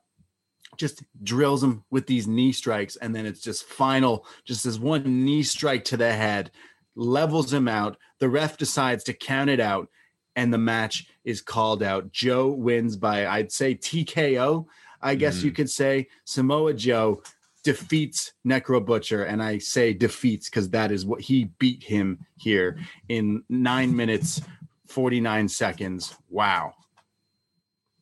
just 0.75 1.03
drills 1.23 1.63
him 1.63 1.83
with 1.91 2.07
these 2.07 2.27
knee 2.27 2.51
strikes 2.51 2.95
and 2.95 3.15
then 3.15 3.27
it's 3.27 3.41
just 3.41 3.63
final 3.65 4.25
just 4.43 4.63
this 4.63 4.79
one 4.79 5.23
knee 5.23 5.43
strike 5.43 5.85
to 5.85 5.95
the 5.95 6.11
head 6.11 6.49
levels 6.95 7.51
him 7.51 7.67
out 7.67 7.97
the 8.19 8.29
ref 8.29 8.57
decides 8.57 9.03
to 9.03 9.13
count 9.13 9.49
it 9.49 9.59
out 9.59 9.89
and 10.35 10.53
the 10.53 10.57
match 10.57 11.07
is 11.23 11.41
called 11.41 11.81
out 11.83 12.11
joe 12.11 12.49
wins 12.49 12.95
by 12.95 13.27
i'd 13.27 13.51
say 13.51 13.75
tko 13.75 14.65
i 15.01 15.15
guess 15.15 15.43
you 15.43 15.51
mm. 15.51 15.55
could 15.55 15.69
say 15.69 16.07
samoa 16.25 16.73
joe 16.73 17.21
defeats 17.63 18.33
necro 18.45 18.83
butcher 18.85 19.23
and 19.23 19.41
i 19.41 19.57
say 19.57 19.93
defeats 19.93 20.49
because 20.49 20.69
that 20.69 20.91
is 20.91 21.05
what 21.05 21.21
he 21.21 21.45
beat 21.59 21.83
him 21.83 22.19
here 22.35 22.77
in 23.09 23.43
nine 23.49 23.95
minutes 23.95 24.41
49 24.87 25.47
seconds 25.47 26.15
wow 26.29 26.73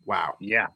wow 0.05 0.35
Yeah. 0.39 0.68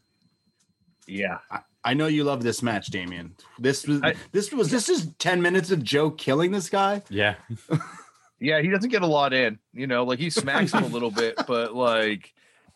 Yeah. 1.08 1.38
I 1.84 1.94
know 1.94 2.08
you 2.08 2.24
love 2.24 2.42
this 2.42 2.64
match, 2.64 2.88
Damian. 2.88 3.36
This 3.60 3.86
was 3.86 4.02
I- 4.02 4.16
this 4.32 4.52
was 4.52 4.72
this 4.72 4.90
is 4.90 5.12
10 5.20 5.42
minutes 5.42 5.70
of 5.70 5.84
Joe 5.84 6.10
killing 6.10 6.52
this 6.52 6.68
guy. 6.68 7.04
yeah, 7.10 7.36
Yeah, 8.46 8.62
he 8.62 8.70
doesn't 8.70 8.92
get 8.92 9.02
a 9.02 9.08
lot 9.08 9.34
in, 9.34 9.58
you 9.74 9.88
know, 9.88 10.04
like 10.04 10.20
he 10.20 10.30
smacks 10.30 10.72
him 10.72 10.84
a 10.84 10.88
little 10.88 11.10
bit, 11.10 11.36
but 11.48 11.74
like, 11.74 12.32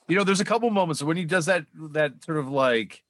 you 0.08 0.16
know, 0.16 0.24
there's 0.24 0.40
a 0.40 0.46
couple 0.46 0.68
moments 0.72 1.04
when 1.04 1.16
he 1.16 1.26
does 1.26 1.46
that 1.46 1.66
that 1.92 2.24
sort 2.24 2.40
of 2.40 2.50
like 2.50 3.04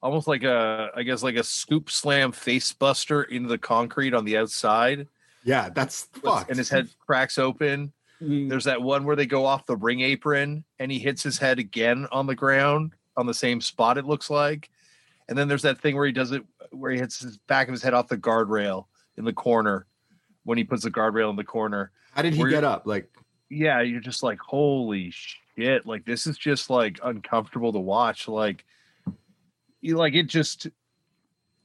almost 0.00 0.28
like 0.28 0.44
a 0.44 0.90
I 0.94 1.02
guess 1.02 1.24
like 1.24 1.34
a 1.34 1.42
scoop 1.42 1.90
slam 1.90 2.30
face 2.30 2.72
buster 2.72 3.24
into 3.24 3.48
the 3.48 3.58
concrete 3.58 4.14
on 4.14 4.24
the 4.24 4.36
outside. 4.36 5.08
Yeah, 5.42 5.68
that's 5.70 6.04
fucked. 6.22 6.48
and 6.48 6.58
his 6.58 6.68
head 6.68 6.88
cracks 7.04 7.38
open. 7.38 7.92
Mm. 8.22 8.48
There's 8.48 8.64
that 8.64 8.80
one 8.80 9.04
where 9.04 9.16
they 9.16 9.26
go 9.26 9.44
off 9.44 9.66
the 9.66 9.76
ring 9.76 10.00
apron 10.00 10.64
and 10.78 10.92
he 10.92 11.00
hits 11.00 11.24
his 11.24 11.38
head 11.38 11.58
again 11.58 12.06
on 12.12 12.26
the 12.26 12.36
ground 12.36 12.92
on 13.16 13.26
the 13.26 13.34
same 13.34 13.60
spot, 13.60 13.98
it 13.98 14.06
looks 14.06 14.30
like. 14.30 14.70
And 15.28 15.36
then 15.36 15.48
there's 15.48 15.62
that 15.62 15.80
thing 15.80 15.96
where 15.96 16.06
he 16.06 16.12
does 16.12 16.30
it 16.30 16.44
where 16.70 16.92
he 16.92 16.98
hits 16.98 17.18
his 17.18 17.36
back 17.48 17.66
of 17.66 17.72
his 17.72 17.82
head 17.82 17.94
off 17.94 18.06
the 18.06 18.16
guardrail 18.16 18.86
in 19.16 19.24
the 19.24 19.32
corner 19.32 19.86
when 20.46 20.56
he 20.56 20.64
puts 20.64 20.84
the 20.84 20.90
guardrail 20.90 21.28
in 21.28 21.36
the 21.36 21.44
corner. 21.44 21.90
How 22.12 22.22
did 22.22 22.34
he 22.34 22.48
get 22.48 22.64
up? 22.64 22.86
Like 22.86 23.10
Yeah, 23.50 23.82
you're 23.82 24.00
just 24.00 24.22
like, 24.22 24.38
holy 24.38 25.10
shit. 25.10 25.84
Like 25.84 26.06
this 26.06 26.26
is 26.26 26.38
just 26.38 26.70
like 26.70 26.98
uncomfortable 27.02 27.72
to 27.72 27.78
watch. 27.78 28.28
Like 28.28 28.64
you 29.80 29.96
like 29.96 30.14
it 30.14 30.28
just 30.28 30.68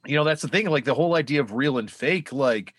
you 0.05 0.15
know, 0.15 0.23
that's 0.23 0.41
the 0.41 0.47
thing. 0.47 0.67
Like 0.67 0.85
the 0.85 0.95
whole 0.95 1.15
idea 1.15 1.41
of 1.41 1.53
real 1.53 1.77
and 1.77 1.89
fake, 1.89 2.33
like 2.33 2.73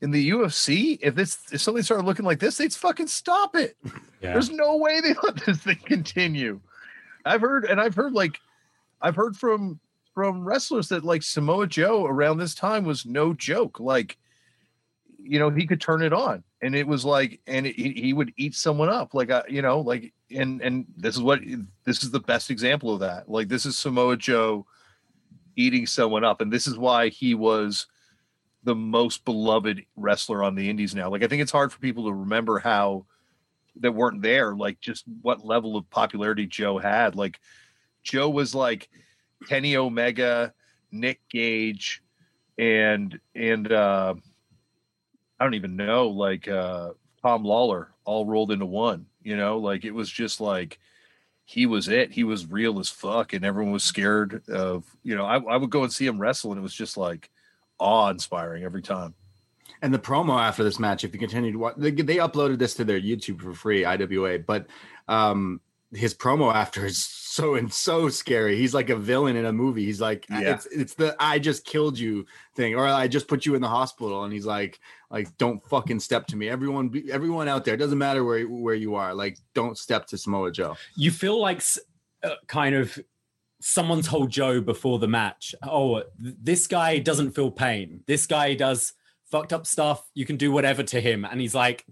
in 0.00 0.10
the 0.10 0.30
UFC, 0.30 0.98
if 1.02 1.14
this 1.14 1.38
if 1.52 1.60
something 1.60 1.82
started 1.82 2.06
looking 2.06 2.24
like 2.24 2.40
this, 2.40 2.56
they'd 2.56 2.72
fucking 2.72 3.08
stop 3.08 3.54
it. 3.54 3.76
yeah. 4.20 4.32
There's 4.32 4.50
no 4.50 4.76
way 4.76 5.00
they 5.00 5.14
let 5.22 5.36
this 5.44 5.58
thing 5.58 5.80
continue. 5.84 6.60
I've 7.24 7.40
heard, 7.40 7.66
and 7.66 7.80
I've 7.80 7.94
heard 7.94 8.12
like, 8.12 8.40
I've 9.00 9.16
heard 9.16 9.36
from 9.36 9.78
from 10.14 10.44
wrestlers 10.44 10.88
that 10.88 11.04
like 11.04 11.22
Samoa 11.22 11.66
Joe 11.66 12.04
around 12.04 12.38
this 12.38 12.54
time 12.54 12.84
was 12.84 13.06
no 13.06 13.32
joke. 13.32 13.80
Like, 13.80 14.18
you 15.22 15.38
know, 15.38 15.50
he 15.50 15.66
could 15.66 15.80
turn 15.80 16.02
it 16.02 16.12
on, 16.12 16.42
and 16.60 16.74
it 16.74 16.86
was 16.86 17.04
like, 17.04 17.40
and 17.46 17.66
it, 17.66 17.74
he 17.74 18.12
would 18.12 18.32
eat 18.36 18.54
someone 18.54 18.88
up, 18.88 19.14
like, 19.14 19.30
uh, 19.30 19.42
you 19.48 19.62
know, 19.62 19.80
like, 19.80 20.12
and 20.30 20.60
and 20.60 20.86
this 20.96 21.14
is 21.14 21.22
what 21.22 21.40
this 21.84 22.02
is 22.02 22.10
the 22.10 22.20
best 22.20 22.50
example 22.50 22.92
of 22.92 23.00
that. 23.00 23.28
Like, 23.28 23.48
this 23.48 23.66
is 23.66 23.76
Samoa 23.76 24.16
Joe 24.16 24.66
eating 25.56 25.86
someone 25.86 26.24
up, 26.24 26.40
and 26.40 26.52
this 26.52 26.66
is 26.66 26.76
why 26.76 27.08
he 27.08 27.34
was 27.34 27.86
the 28.64 28.74
most 28.74 29.24
beloved 29.24 29.84
wrestler 29.96 30.44
on 30.44 30.54
the 30.54 30.70
indies 30.70 30.94
now. 30.94 31.10
Like, 31.10 31.22
I 31.22 31.26
think 31.26 31.42
it's 31.42 31.52
hard 31.52 31.72
for 31.72 31.80
people 31.80 32.04
to 32.06 32.12
remember 32.12 32.58
how 32.58 33.06
that 33.80 33.92
weren't 33.92 34.22
there, 34.22 34.54
like 34.54 34.80
just 34.80 35.04
what 35.22 35.44
level 35.44 35.76
of 35.76 35.88
popularity 35.90 36.46
Joe 36.46 36.78
had. 36.78 37.14
Like 37.14 37.40
Joe 38.02 38.28
was 38.28 38.54
like 38.54 38.88
Kenny 39.48 39.76
Omega, 39.76 40.52
Nick 40.90 41.20
Gage, 41.30 42.02
and 42.58 43.18
and 43.34 43.72
uh 43.72 44.14
I 45.42 45.44
don't 45.44 45.54
even 45.54 45.74
know, 45.74 46.06
like 46.06 46.46
uh 46.46 46.90
Tom 47.20 47.42
Lawlor 47.42 47.88
all 48.04 48.26
rolled 48.26 48.52
into 48.52 48.64
one, 48.64 49.06
you 49.24 49.36
know, 49.36 49.58
like 49.58 49.84
it 49.84 49.90
was 49.90 50.08
just 50.08 50.40
like 50.40 50.78
he 51.44 51.66
was 51.66 51.88
it. 51.88 52.12
He 52.12 52.22
was 52.22 52.46
real 52.46 52.78
as 52.78 52.88
fuck, 52.88 53.32
and 53.32 53.44
everyone 53.44 53.72
was 53.72 53.82
scared 53.82 54.48
of, 54.48 54.84
you 55.02 55.16
know, 55.16 55.24
I, 55.24 55.38
I 55.38 55.56
would 55.56 55.70
go 55.70 55.82
and 55.82 55.92
see 55.92 56.06
him 56.06 56.20
wrestle, 56.20 56.52
and 56.52 56.58
it 56.60 56.62
was 56.62 56.72
just 56.74 56.96
like 56.96 57.28
awe 57.80 58.08
inspiring 58.10 58.62
every 58.62 58.82
time. 58.82 59.14
and 59.82 59.92
the 59.92 59.98
promo 59.98 60.40
after 60.40 60.62
this 60.62 60.78
match, 60.78 61.02
if 61.02 61.12
you 61.12 61.18
continue 61.18 61.50
to 61.50 61.58
watch, 61.58 61.74
they, 61.76 61.90
they 61.90 62.18
uploaded 62.18 62.58
this 62.58 62.74
to 62.74 62.84
their 62.84 63.00
YouTube 63.00 63.40
for 63.40 63.52
free, 63.52 63.84
IWA. 63.84 64.38
But 64.38 64.68
um, 65.08 65.60
his 65.92 66.14
promo 66.14 66.54
after 66.54 66.86
is 66.86 67.04
so 67.32 67.54
and 67.54 67.72
so 67.72 68.10
scary. 68.10 68.56
He's 68.58 68.74
like 68.74 68.90
a 68.90 68.96
villain 68.96 69.36
in 69.36 69.46
a 69.46 69.52
movie. 69.52 69.86
He's 69.86 70.02
like, 70.02 70.26
Yeah. 70.28 70.54
it's 70.54 70.66
it's 70.66 70.94
the 70.94 71.16
I 71.18 71.38
just 71.38 71.64
killed 71.64 71.98
you 71.98 72.26
thing, 72.54 72.74
or 72.74 72.86
I 72.86 73.08
just 73.08 73.26
put 73.26 73.46
you 73.46 73.54
in 73.54 73.62
the 73.62 73.68
hospital, 73.68 74.24
and 74.24 74.32
he's 74.32 74.44
like, 74.44 74.78
like 75.10 75.34
don't 75.38 75.62
fucking 75.70 76.00
step 76.00 76.26
to 76.26 76.36
me. 76.36 76.50
Everyone, 76.50 76.90
be, 76.90 77.10
everyone 77.10 77.48
out 77.48 77.64
there, 77.64 77.78
doesn't 77.78 77.96
matter 77.96 78.22
where 78.22 78.44
where 78.44 78.74
you 78.74 78.96
are, 78.96 79.14
like 79.14 79.38
don't 79.54 79.78
step 79.78 80.06
to 80.08 80.18
Samoa 80.18 80.52
Joe. 80.52 80.76
you 80.94 81.10
feel 81.10 81.40
like 81.40 81.62
uh, 82.22 82.34
kind 82.48 82.74
of 82.74 82.98
someone 83.62 84.02
told 84.02 84.28
Joe 84.30 84.60
before 84.60 84.98
the 84.98 85.08
match, 85.08 85.54
"Oh, 85.62 86.02
th- 86.22 86.36
this 86.42 86.66
guy 86.66 86.98
doesn't 86.98 87.30
feel 87.32 87.50
pain. 87.50 88.02
This 88.06 88.26
guy 88.26 88.52
does 88.54 88.92
fucked 89.30 89.54
up 89.54 89.66
stuff. 89.66 90.06
You 90.12 90.26
can 90.26 90.36
do 90.36 90.52
whatever 90.52 90.82
to 90.82 91.00
him." 91.00 91.24
And 91.24 91.40
he's 91.40 91.54
like, 91.54 91.86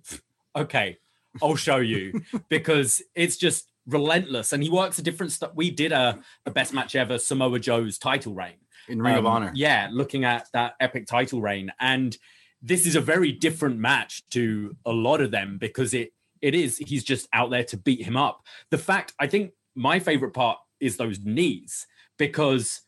"Okay, 0.54 0.98
I'll 1.42 1.56
show 1.56 1.78
you," 1.78 2.20
because 2.50 3.00
it's 3.14 3.38
just 3.38 3.69
relentless. 3.86 4.52
And 4.52 4.62
he 4.62 4.70
works 4.70 4.98
a 4.98 5.02
different 5.02 5.32
stuff. 5.32 5.52
We 5.54 5.70
did 5.70 5.92
a, 5.92 6.18
a 6.46 6.50
best 6.50 6.72
match 6.72 6.94
ever, 6.96 7.18
Samoa 7.18 7.58
Joe's 7.58 7.98
title 7.98 8.34
reign. 8.34 8.56
In 8.88 9.00
Ring 9.00 9.14
of 9.16 9.26
Um, 9.26 9.32
Honor, 9.32 9.52
Yeah, 9.54 9.88
looking 9.92 10.24
at 10.24 10.48
that 10.52 10.74
epic 10.80 11.06
title 11.06 11.40
reign. 11.40 11.72
And 11.80 12.16
this 12.62 12.86
is 12.86 12.96
a 12.96 13.00
very 13.00 13.32
different 13.32 13.78
match 13.78 14.28
to 14.30 14.76
a 14.84 14.92
lot 14.92 15.20
of 15.20 15.30
them 15.30 15.58
because 15.58 15.94
it 15.94 16.12
it 16.42 16.54
is 16.54 16.78
he's 16.78 17.04
just 17.04 17.28
out 17.32 17.50
there 17.50 17.64
to 17.64 17.76
beat 17.76 18.02
him 18.02 18.16
up. 18.16 18.44
The 18.70 18.78
fact 18.78 19.14
I 19.18 19.26
think 19.26 19.52
my 19.74 19.98
favorite 19.98 20.32
part 20.32 20.58
is 20.80 20.96
those 20.96 21.20
knees 21.20 21.86
because 22.18 22.82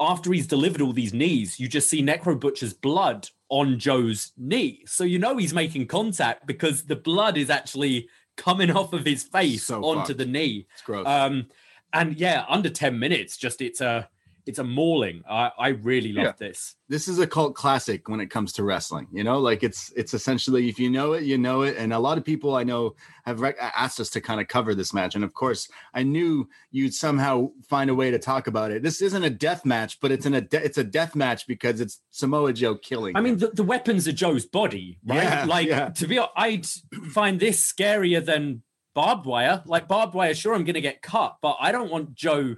after 0.00 0.32
he's 0.32 0.46
delivered 0.46 0.80
all 0.80 0.92
these 0.92 1.14
knees, 1.14 1.58
you 1.58 1.68
just 1.68 1.88
see 1.88 2.02
Necro 2.02 2.38
Butcher's 2.38 2.72
blood 2.72 3.28
on 3.48 3.78
Joe's 3.78 4.32
knee. 4.36 4.82
So 4.86 5.04
you 5.04 5.18
know 5.18 5.36
he's 5.36 5.54
making 5.54 5.86
contact 5.86 6.46
because 6.46 6.84
the 6.84 6.96
blood 6.96 7.36
is 7.36 7.50
actually 7.50 8.08
coming 8.38 8.70
off 8.70 8.94
of 8.94 9.04
his 9.04 9.22
face 9.22 9.64
So 9.64 9.84
onto 9.84 10.14
the 10.14 10.24
knee. 10.24 10.66
It's 10.72 10.82
gross. 10.82 11.06
Um, 11.06 11.48
and 11.92 12.16
yeah, 12.16 12.46
under 12.48 12.70
10 12.70 12.98
minutes, 12.98 13.36
just 13.36 13.60
it's 13.60 13.82
a 13.82 14.08
it's 14.48 14.58
a 14.58 14.64
mauling. 14.64 15.22
I, 15.28 15.50
I 15.58 15.68
really 15.68 16.12
love 16.12 16.24
Yeah. 16.24 16.32
this. 16.38 16.74
this 16.88 17.06
is 17.06 17.18
a 17.18 17.26
cult 17.26 17.54
classic 17.54 18.08
when 18.08 18.18
it 18.18 18.30
comes 18.30 18.52
to 18.54 18.64
wrestling. 18.64 19.06
You 19.12 19.22
know, 19.22 19.38
like 19.38 19.62
it's 19.62 19.92
it's 19.94 20.14
essentially 20.14 20.68
if 20.68 20.78
you 20.78 20.88
know 20.90 21.12
it, 21.12 21.24
you 21.24 21.36
know 21.38 21.62
it. 21.62 21.76
And 21.76 21.92
a 21.92 21.98
lot 21.98 22.16
of 22.18 22.24
people 22.24 22.56
I 22.56 22.64
know 22.64 22.94
have 23.26 23.40
rec- 23.40 23.58
asked 23.60 24.00
us 24.00 24.08
to 24.10 24.20
kind 24.20 24.40
of 24.40 24.48
cover 24.48 24.74
this 24.74 24.94
match, 24.94 25.14
and 25.14 25.22
of 25.22 25.34
course, 25.34 25.68
I 25.92 26.02
knew 26.02 26.48
you'd 26.70 26.94
somehow 26.94 27.50
find 27.68 27.90
a 27.90 27.94
way 27.94 28.10
to 28.10 28.18
talk 28.18 28.46
about 28.46 28.70
it. 28.70 28.82
This 28.82 29.02
isn't 29.02 29.22
a 29.22 29.30
death 29.30 29.64
match, 29.66 30.00
but 30.00 30.10
it's 30.10 30.24
in 30.26 30.34
a 30.34 30.40
de- 30.40 30.64
it's 30.64 30.78
a 30.78 30.84
death 30.84 31.14
match 31.14 31.46
because 31.46 31.80
it's 31.80 32.00
Samoa 32.10 32.52
Joe 32.54 32.76
killing. 32.76 33.16
I 33.16 33.20
mean, 33.20 33.36
the, 33.36 33.48
the 33.48 33.62
weapons 33.62 34.08
are 34.08 34.12
Joe's 34.12 34.46
body, 34.46 34.98
right? 35.04 35.22
Yeah, 35.22 35.44
like 35.44 35.68
yeah. 35.68 35.90
to 35.90 36.06
be, 36.06 36.18
I'd 36.36 36.66
find 37.12 37.38
this 37.38 37.60
scarier 37.72 38.24
than 38.24 38.62
barbed 38.94 39.26
wire. 39.26 39.62
Like 39.66 39.86
barbed 39.88 40.14
wire, 40.14 40.34
sure, 40.34 40.54
I'm 40.54 40.64
gonna 40.64 40.80
get 40.80 41.02
cut, 41.02 41.36
but 41.42 41.56
I 41.60 41.70
don't 41.70 41.90
want 41.90 42.14
Joe 42.14 42.56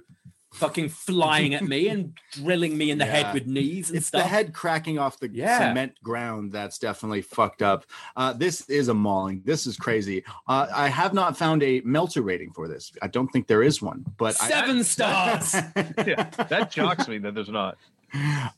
fucking 0.53 0.89
flying 0.89 1.53
at 1.53 1.63
me 1.63 1.87
and 1.87 2.13
drilling 2.31 2.77
me 2.77 2.91
in 2.91 2.97
the 2.97 3.05
Yeah. 3.05 3.11
head 3.11 3.33
with 3.33 3.47
knees 3.47 3.89
and 3.89 3.97
it's 3.97 4.07
stuff. 4.07 4.23
the 4.23 4.27
head 4.27 4.53
cracking 4.53 4.99
off 4.99 5.17
the 5.19 5.29
Yeah. 5.31 5.59
cement 5.69 5.93
ground 6.03 6.51
that's 6.51 6.77
definitely 6.77 7.21
fucked 7.21 7.61
up. 7.61 7.85
Uh, 8.17 8.33
this 8.33 8.69
is 8.69 8.89
a 8.89 8.93
mauling. 8.93 9.41
This 9.45 9.65
is 9.65 9.77
crazy. 9.77 10.23
Uh, 10.47 10.67
I 10.73 10.89
have 10.89 11.13
not 11.13 11.37
found 11.37 11.63
a 11.63 11.81
Meltzer 11.85 12.21
rating 12.21 12.51
for 12.51 12.67
this. 12.67 12.91
I 13.01 13.07
don't 13.07 13.29
think 13.29 13.47
there 13.47 13.63
is 13.63 13.81
one, 13.81 14.05
but 14.17 14.35
I- 14.41 14.49
Seven 14.49 14.83
stars. 14.83 15.53
yeah, 15.55 16.29
that 16.49 16.71
shocks 16.73 17.07
me 17.07 17.17
that 17.19 17.33
there's 17.33 17.49
not. 17.49 17.77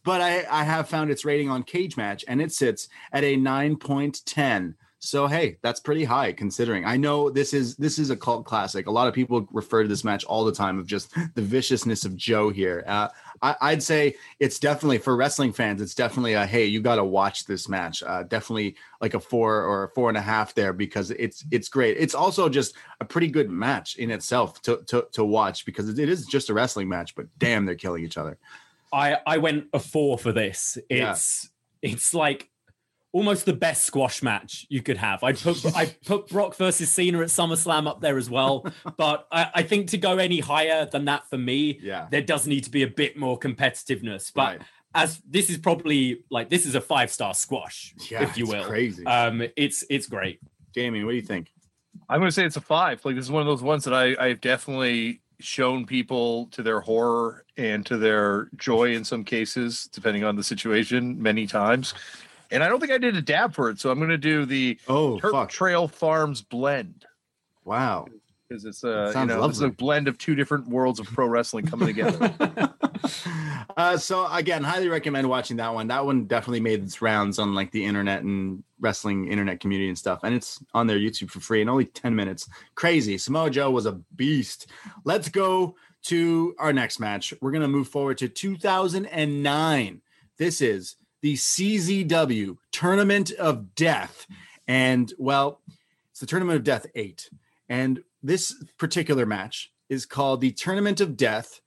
but 0.04 0.20
I, 0.20 0.46
I 0.50 0.64
have 0.64 0.90
found 0.90 1.12
its 1.12 1.24
rating 1.26 1.48
on 1.48 1.62
Cagematch, 1.64 2.24
and 2.28 2.42
it 2.42 2.52
sits 2.52 2.90
at 3.12 3.24
a 3.24 3.38
9.10. 3.38 4.74
So 5.06 5.28
hey, 5.28 5.58
that's 5.62 5.82
pretty 5.82 6.06
high 6.06 6.32
considering. 6.32 6.86
I 6.86 6.96
know 6.96 7.30
this 7.30 7.54
is 7.54 7.76
this 7.76 8.00
is 8.00 8.10
a 8.10 8.16
cult 8.16 8.46
classic. 8.46 8.88
A 8.88 8.92
lot 8.92 9.10
of 9.10 9.14
people 9.14 9.46
refer 9.52 9.84
to 9.84 9.90
this 9.90 10.06
match 10.06 10.24
all 10.24 10.46
the 10.46 10.52
time 10.54 10.80
of 10.80 10.88
just 10.88 11.14
the 11.36 11.42
viciousness 11.42 12.06
of 12.06 12.16
Joe 12.16 12.50
here. 12.50 12.86
Uh, 12.88 13.10
I, 13.42 13.56
I'd 13.60 13.84
say 13.84 14.16
it's 14.40 14.60
definitely 14.60 15.00
for 15.00 15.18
wrestling 15.18 15.52
fans. 15.52 15.82
It's 15.82 15.94
definitely 15.94 16.34
a 16.34 16.46
hey, 16.46 16.66
you 16.66 16.82
got 16.82 16.96
to 16.96 17.04
watch 17.04 17.46
this 17.46 17.68
match. 17.68 18.02
Uh, 18.02 18.24
definitely 18.24 18.78
like 19.02 19.14
a 19.14 19.20
four 19.20 19.64
or 19.64 19.84
a 19.84 19.90
four 19.90 20.08
and 20.08 20.18
a 20.18 20.22
half 20.22 20.56
there 20.56 20.72
because 20.72 21.12
it's 21.12 21.44
it's 21.52 21.68
great. 21.68 21.98
It's 22.00 22.16
also 22.16 22.48
just 22.48 22.74
a 23.02 23.06
pretty 23.06 23.28
good 23.28 23.50
match 23.50 23.98
in 23.98 24.10
itself 24.10 24.62
to 24.62 24.84
to, 24.88 25.06
to 25.12 25.26
watch 25.26 25.66
because 25.66 25.90
it 25.90 26.08
is 26.08 26.26
just 26.26 26.50
a 26.50 26.54
wrestling 26.54 26.88
match. 26.88 27.14
But 27.14 27.26
damn, 27.38 27.66
they're 27.66 27.76
killing 27.76 28.06
each 28.06 28.18
other. 28.18 28.38
I 28.94 29.18
I 29.28 29.38
went 29.40 29.66
a 29.74 29.80
four 29.80 30.18
for 30.18 30.32
this. 30.32 30.78
Yeah. 30.90 31.12
It's 31.12 31.50
it's 31.82 32.14
like 32.14 32.50
almost 33.14 33.46
the 33.46 33.54
best 33.54 33.86
squash 33.86 34.22
match 34.22 34.66
you 34.70 34.82
could 34.82 34.98
have. 34.98 35.24
I 35.24 35.32
put 35.34 35.66
I 35.76 35.86
put 36.06 36.28
Brock 36.28 36.56
versus 36.58 36.90
Cena 36.92 37.22
at 37.22 37.28
SummerSlam 37.30 37.88
up 37.88 38.02
there 38.02 38.18
as 38.18 38.30
well, 38.30 38.66
but 38.98 39.28
I, 39.32 39.50
I 39.56 39.64
think 39.64 39.90
to 39.92 39.98
go 39.98 40.18
any 40.18 40.40
higher 40.42 40.86
than 40.86 41.06
that 41.06 41.30
for 41.30 41.38
me, 41.38 41.80
Yeah. 41.82 42.08
there 42.12 42.22
does 42.24 42.46
need 42.48 42.66
to 42.66 42.72
be 42.72 42.84
a 42.84 42.88
bit 42.88 43.16
more 43.16 43.40
competitiveness. 43.40 44.32
But 44.34 44.58
Right. 44.58 44.62
as 44.96 45.22
this 45.30 45.50
is 45.50 45.58
probably 45.58 46.24
like 46.30 46.50
this 46.50 46.66
is 46.66 46.76
a 46.76 46.82
five 46.82 47.10
star 47.12 47.34
squash, 47.34 47.94
Yeah, 48.12 48.24
if 48.24 48.38
you 48.38 48.44
it's 48.46 48.54
will. 48.54 48.64
crazy. 48.66 49.06
Um, 49.06 49.44
it's 49.56 49.86
it's 49.90 50.08
great. 50.08 50.40
Jamie, 50.76 51.04
what 51.04 51.12
do 51.12 51.16
you 51.18 51.22
think? 51.22 51.52
I'm 52.10 52.20
going 52.20 52.28
to 52.28 52.34
say 52.34 52.44
it's 52.46 52.58
a 52.58 52.62
five. 52.62 53.06
Like 53.06 53.16
this 53.16 53.26
is 53.26 53.32
one 53.32 53.42
of 53.42 53.48
those 53.48 53.62
ones 53.64 53.84
that 53.86 53.94
I 53.94 54.16
I've 54.20 54.42
definitely 54.42 55.22
shown 55.40 55.86
people 55.86 56.48
to 56.48 56.64
their 56.64 56.80
horror 56.80 57.44
and 57.58 57.86
to 57.86 57.98
their 57.98 58.50
joy 58.56 58.94
in 58.96 59.04
some 59.04 59.24
cases, 59.24 59.90
depending 59.92 60.24
on 60.24 60.36
the 60.36 60.44
situation, 60.44 61.22
many 61.22 61.46
times. 61.46 61.94
And 62.54 62.64
I 62.64 62.70
don't 62.70 62.80
think 62.80 62.92
I 62.92 62.98
did 62.98 63.16
a 63.18 63.22
dab 63.22 63.54
for 63.54 63.70
it, 63.70 63.80
so 63.80 63.90
I'm 63.92 63.98
going 63.98 64.10
to 64.10 64.18
do 64.18 64.46
the 64.46 64.80
Oh, 64.88 65.20
Turk 65.20 65.32
fuck. 65.32 65.50
Trail 65.50 65.88
Farms 65.88 66.42
blend 66.42 67.06
Wow. 67.66 68.06
because 68.48 68.64
it's 68.66 68.84
a 68.84 69.06
you 69.08 69.14
sounds 69.14 69.30
know 69.30 69.44
it's 69.46 69.60
a 69.62 69.70
blend 69.70 70.08
of 70.08 70.18
two 70.18 70.36
different 70.36 70.68
worlds 70.68 71.00
of 71.00 71.08
pro 71.08 71.28
wrestling 71.28 71.66
coming 71.66 71.88
together. 71.88 72.34
uh, 73.78 73.98
so 73.98 74.32
again, 74.32 74.64
highly 74.64 74.88
recommend 74.90 75.28
watching 75.30 75.58
that 75.58 75.74
one. 75.74 75.88
That 75.88 76.06
one 76.06 76.26
definitely 76.26 76.60
made 76.60 76.84
its 76.84 77.02
rounds 77.02 77.40
on 77.40 77.56
like 77.56 77.72
the 77.72 77.84
internet 77.84 78.24
and 78.24 78.64
wrestling 78.80 79.28
internet 79.30 79.60
community 79.60 79.88
and 79.90 79.98
stuff. 79.98 80.20
And 80.24 80.36
it's 80.36 80.64
on 80.74 80.88
their 80.88 80.98
YouTube 81.00 81.30
for 81.32 81.40
free 81.40 81.62
in 81.62 81.70
only 81.70 81.86
10 81.86 82.16
minutes. 82.16 82.48
Crazy. 82.76 83.18
Samoa 83.18 83.50
Joe 83.50 83.72
was 83.72 83.86
a 83.86 83.94
beast. 84.16 84.68
Let's 85.06 85.30
go 85.30 85.76
to 86.04 86.54
our 86.60 86.74
next 86.74 87.00
match. 87.00 87.34
We're 87.42 87.52
gonna 87.52 87.68
move 87.68 87.88
forward 87.88 88.18
to 88.20 88.28
2009. 88.28 90.02
This 90.38 90.62
is 90.62 90.96
the 91.24 91.36
CZW 91.36 92.58
Tournament 92.74 93.32
of 93.32 93.74
Death. 93.76 94.28
And 94.68 95.12
well, 95.18 95.62
it's 96.12 96.20
the 96.20 96.26
Tournament 96.26 96.58
of 96.58 96.66
Death 96.66 96.86
8. 96.94 97.30
And 97.70 98.04
this 98.22 98.54
particular 98.78 99.26
match 99.26 99.72
is 99.88 100.06
called 100.06 100.42
the 100.42 100.52
Tournament 100.52 101.00
of 101.00 101.16
Death 101.16 101.62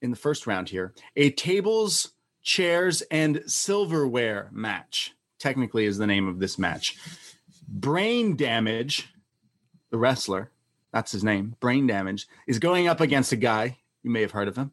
in 0.00 0.10
the 0.10 0.16
first 0.16 0.46
round 0.46 0.70
here 0.70 0.94
a 1.14 1.30
tables, 1.30 2.12
chairs, 2.42 3.02
and 3.10 3.42
silverware 3.46 4.48
match. 4.50 5.14
Technically, 5.38 5.84
is 5.84 5.98
the 5.98 6.06
name 6.06 6.26
of 6.26 6.38
this 6.38 6.58
match. 6.58 6.96
Brain 7.68 8.34
Damage, 8.34 9.12
the 9.90 9.98
wrestler, 9.98 10.50
that's 10.90 11.12
his 11.12 11.22
name, 11.22 11.54
Brain 11.60 11.86
Damage, 11.86 12.28
is 12.46 12.58
going 12.58 12.88
up 12.88 13.00
against 13.00 13.32
a 13.32 13.36
guy, 13.36 13.76
you 14.02 14.10
may 14.10 14.22
have 14.22 14.30
heard 14.30 14.48
of 14.48 14.56
him, 14.56 14.72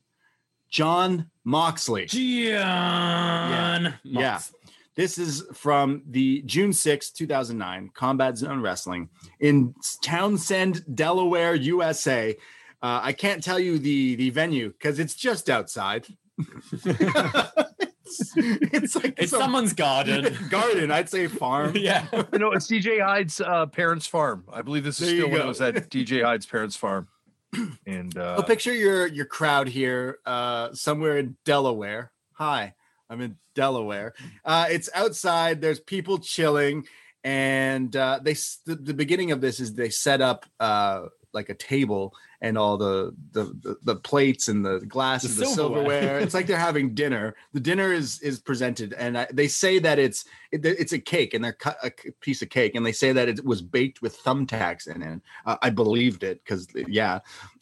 Jon 0.69 1.29
Moxley. 1.43 2.05
Jon. 2.05 3.93
Yeah. 4.03 4.31
Mox. 4.31 4.53
This 4.95 5.17
is 5.17 5.45
from 5.53 6.03
the 6.09 6.41
June 6.45 6.73
sixth, 6.73 7.15
2009 7.15 7.91
Combat 7.93 8.37
Zone 8.37 8.61
Wrestling 8.61 9.09
in 9.39 9.73
Townsend, 10.03 10.83
Delaware, 10.93 11.55
USA. 11.55 12.35
Uh, 12.81 12.99
I 13.03 13.13
can't 13.13 13.41
tell 13.43 13.59
you 13.59 13.79
the 13.79 14.15
the 14.15 14.29
venue 14.29 14.69
because 14.71 14.99
it's 14.99 15.15
just 15.15 15.49
outside. 15.49 16.05
it's, 16.37 16.85
it's 18.35 18.95
like 18.95 19.13
It's 19.17 19.31
some 19.31 19.41
someone's 19.41 19.73
garden. 19.73 20.37
garden. 20.49 20.91
I'd 20.91 21.09
say 21.09 21.27
farm. 21.27 21.75
yeah. 21.77 22.05
you 22.33 22.39
know, 22.39 22.51
it's 22.51 22.67
DJ 22.67 23.01
Hyde's 23.01 23.39
uh, 23.39 23.67
parents' 23.67 24.05
farm. 24.05 24.43
I 24.51 24.61
believe 24.61 24.83
this 24.83 24.99
is 24.99 25.07
There 25.07 25.17
still 25.17 25.29
when 25.29 25.41
it 25.41 25.47
was 25.47 25.61
at 25.61 25.89
DJ 25.89 26.23
Hyde's 26.23 26.45
parents' 26.45 26.75
farm. 26.75 27.07
And 27.85 28.15
uh, 28.17 28.41
picture 28.43 28.73
your 28.73 29.07
your 29.07 29.25
crowd 29.25 29.67
here, 29.67 30.19
uh, 30.25 30.73
somewhere 30.73 31.17
in 31.17 31.35
Delaware. 31.45 32.11
Hi, 32.33 32.73
I'm 33.09 33.21
in 33.21 33.37
Delaware. 33.55 34.13
Uh, 34.45 34.67
it's 34.69 34.89
outside. 34.93 35.61
There's 35.61 35.79
people 35.79 36.19
chilling, 36.19 36.85
and 37.23 37.95
uh, 37.95 38.19
they 38.21 38.33
the, 38.65 38.75
the 38.75 38.93
beginning 38.93 39.31
of 39.31 39.41
this 39.41 39.59
is 39.59 39.73
they 39.73 39.89
set 39.89 40.21
up 40.21 40.45
uh, 40.59 41.07
like 41.33 41.49
a 41.49 41.55
table 41.55 42.13
and 42.41 42.57
all 42.57 42.77
the 42.77 43.13
the 43.31 43.43
the, 43.61 43.77
the 43.83 43.95
plates 43.95 44.47
and 44.47 44.65
the 44.65 44.79
glasses, 44.79 45.35
The 45.35 45.41
the, 45.41 45.47
silverware. 45.51 46.01
silverware. 46.01 46.19
it's 46.19 46.33
like 46.33 46.47
they're 46.47 46.57
having 46.57 46.93
dinner. 46.93 47.35
The 47.53 47.59
dinner 47.59 47.91
is 47.91 48.21
is 48.21 48.39
presented, 48.39 48.93
and 48.93 49.17
I, 49.17 49.27
they 49.33 49.47
say 49.47 49.79
that 49.79 49.99
it's 49.99 50.25
it, 50.51 50.65
it's 50.65 50.93
a 50.93 50.99
cake, 50.99 51.33
and 51.33 51.43
they're 51.43 51.53
cut 51.53 51.77
a 51.83 51.91
piece 52.21 52.41
of 52.41 52.49
cake, 52.49 52.75
and 52.75 52.85
they 52.85 52.91
say 52.91 53.11
that 53.11 53.27
it 53.27 53.43
was 53.43 53.61
baked 53.61 54.01
with 54.01 54.17
thumbtacks 54.23 54.87
in 54.87 55.01
it. 55.01 55.21
Uh, 55.45 55.57
I 55.61 55.69
believed 55.69 56.23
it 56.23 56.41
because 56.43 56.67
yeah, 56.87 57.19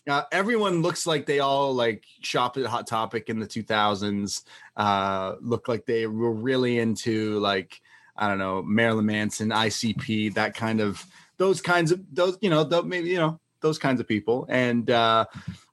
uh, 0.08 0.24
everyone 0.32 0.82
looks 0.82 1.08
like 1.08 1.26
they 1.26 1.40
all 1.40 1.74
like 1.74 2.04
shopped 2.22 2.58
at 2.58 2.66
Hot 2.66 2.86
Topic 2.88 3.30
in 3.30 3.40
the 3.40 3.48
2000s. 3.48 4.44
Uh, 4.76 5.36
look 5.42 5.68
like 5.68 5.86
they 5.86 6.06
were 6.08 6.32
really 6.32 6.78
into 6.80 7.40
like 7.40 7.82
I 8.16 8.28
don't 8.28 8.38
know 8.38 8.62
Marilyn 8.62 9.08
Manson, 9.08 9.50
ICP, 9.50 10.36
that 10.36 10.56
kind 10.56 10.82
of 10.82 11.04
those 11.38 11.62
kinds 11.62 11.92
of 11.92 12.02
those 12.14 12.38
you 12.42 12.50
know 12.50 12.64
maybe 12.84 13.10
you 13.10 13.18
know 13.18 13.40
those 13.62 13.78
kinds 13.78 14.00
of 14.00 14.08
people. 14.08 14.46
And 14.50 14.90
uh, 14.90 15.26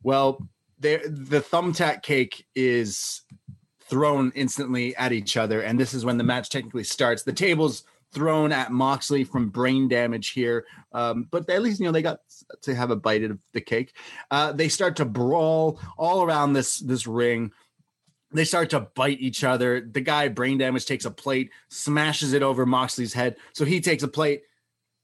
well, 0.03 0.47
the 0.81 1.45
thumbtack 1.51 2.03
cake 2.03 2.47
is 2.55 3.23
thrown 3.89 4.33
instantly 4.35 4.97
at 4.97 5.13
each 5.13 5.37
other, 5.37 5.61
and 5.61 5.79
this 5.79 5.95
is 5.95 6.05
when 6.05 6.19
the 6.19 6.25
match 6.25 6.51
technically 6.51 6.85
starts. 6.85 7.23
The 7.23 7.33
tables 7.33 7.85
thrown 8.15 8.53
at 8.53 8.71
Moxley 8.71 9.25
from 9.25 9.51
brain 9.51 9.89
damage 9.89 10.31
here. 10.31 10.65
Um, 10.93 11.27
but 11.31 11.51
at 11.51 11.63
least 11.63 11.81
you 11.81 11.87
know 11.87 11.93
they 11.93 12.01
got 12.01 12.21
to 12.63 12.75
have 12.75 12.91
a 12.91 12.97
bite 12.97 13.25
of 13.25 13.39
the 13.53 13.61
cake. 13.61 13.95
Uh, 14.31 14.53
they 14.53 14.69
start 14.69 14.97
to 14.97 15.05
brawl 15.05 15.81
all 15.99 16.23
around 16.23 16.53
this 16.53 16.79
this 16.79 17.07
ring. 17.07 17.53
They 18.33 18.45
start 18.45 18.71
to 18.71 18.81
bite 18.81 19.21
each 19.21 19.45
other. 19.45 19.81
The 19.81 20.01
guy 20.01 20.29
brain 20.29 20.59
damage 20.59 20.87
takes 20.87 21.05
a 21.05 21.11
plate, 21.11 21.51
smashes 21.69 22.33
it 22.33 22.43
over 22.43 22.65
Moxley's 22.65 23.13
head. 23.13 23.37
So 23.53 23.65
he 23.65 23.81
takes 23.81 24.03
a 24.03 24.09
plate, 24.09 24.43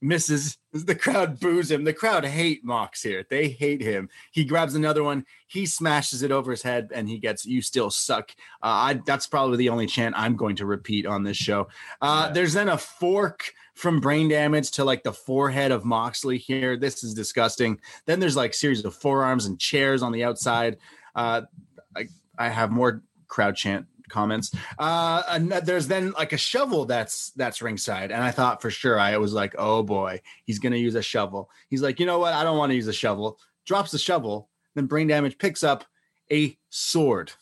misses. 0.00 0.56
The 0.72 0.94
crowd 0.94 1.40
boos 1.40 1.70
him. 1.70 1.84
The 1.84 1.92
crowd 1.92 2.24
hate 2.24 2.64
Mox 2.64 3.02
here. 3.02 3.26
They 3.28 3.48
hate 3.48 3.82
him. 3.82 4.08
He 4.30 4.44
grabs 4.44 4.74
another 4.74 5.02
one. 5.02 5.26
He 5.48 5.66
smashes 5.66 6.22
it 6.22 6.30
over 6.30 6.52
his 6.52 6.62
head, 6.62 6.90
and 6.94 7.08
he 7.08 7.18
gets 7.18 7.44
"You 7.44 7.60
still 7.60 7.90
suck." 7.90 8.30
Uh, 8.62 8.66
I, 8.66 9.00
that's 9.04 9.26
probably 9.26 9.56
the 9.56 9.68
only 9.68 9.86
chant 9.86 10.14
I'm 10.16 10.36
going 10.36 10.56
to 10.56 10.66
repeat 10.66 11.06
on 11.06 11.24
this 11.24 11.36
show. 11.36 11.68
Uh, 12.00 12.26
Yeah. 12.26 12.32
There's 12.32 12.52
then 12.52 12.68
a 12.68 12.78
fork 12.78 13.52
from 13.74 13.98
brain 13.98 14.28
damage 14.28 14.70
to 14.72 14.84
like 14.84 15.02
the 15.02 15.12
forehead 15.12 15.72
of 15.72 15.84
Moxley 15.84 16.38
here. 16.38 16.76
This 16.76 17.02
is 17.02 17.14
disgusting. 17.14 17.80
Then 18.06 18.20
there's 18.20 18.36
like 18.36 18.54
series 18.54 18.84
of 18.84 18.94
forearms 18.94 19.46
and 19.46 19.58
chairs 19.58 20.02
on 20.02 20.12
the 20.12 20.22
outside. 20.22 20.76
Uh, 21.14 21.42
I, 21.96 22.08
I 22.38 22.48
have 22.48 22.70
more 22.70 23.02
crowd 23.26 23.56
chant 23.56 23.86
comments. 24.10 24.54
Uh, 24.78 25.22
and 25.28 25.50
there's 25.50 25.86
then 25.86 26.12
like 26.12 26.32
a 26.32 26.38
shovel 26.38 26.84
that's 26.84 27.30
that's 27.30 27.62
ringside, 27.62 28.10
and 28.10 28.22
I 28.22 28.30
thought 28.30 28.60
for 28.60 28.70
sure 28.70 28.98
I 28.98 29.16
was 29.16 29.32
like, 29.32 29.54
oh 29.58 29.82
boy, 29.82 30.20
he's 30.44 30.58
gonna 30.58 30.76
use 30.76 30.94
a 30.94 31.02
shovel. 31.02 31.50
He's 31.68 31.82
like, 31.82 32.00
you 32.00 32.06
know 32.06 32.18
what? 32.18 32.34
I 32.34 32.44
don't 32.44 32.58
want 32.58 32.70
to 32.70 32.76
use 32.76 32.88
a 32.88 32.92
shovel. 32.92 33.38
Drops 33.66 33.90
the 33.90 33.98
shovel. 33.98 34.48
Then 34.74 34.86
brain 34.86 35.08
damage 35.08 35.38
picks 35.38 35.64
up 35.64 35.84
a 36.30 36.56
sword. 36.68 37.32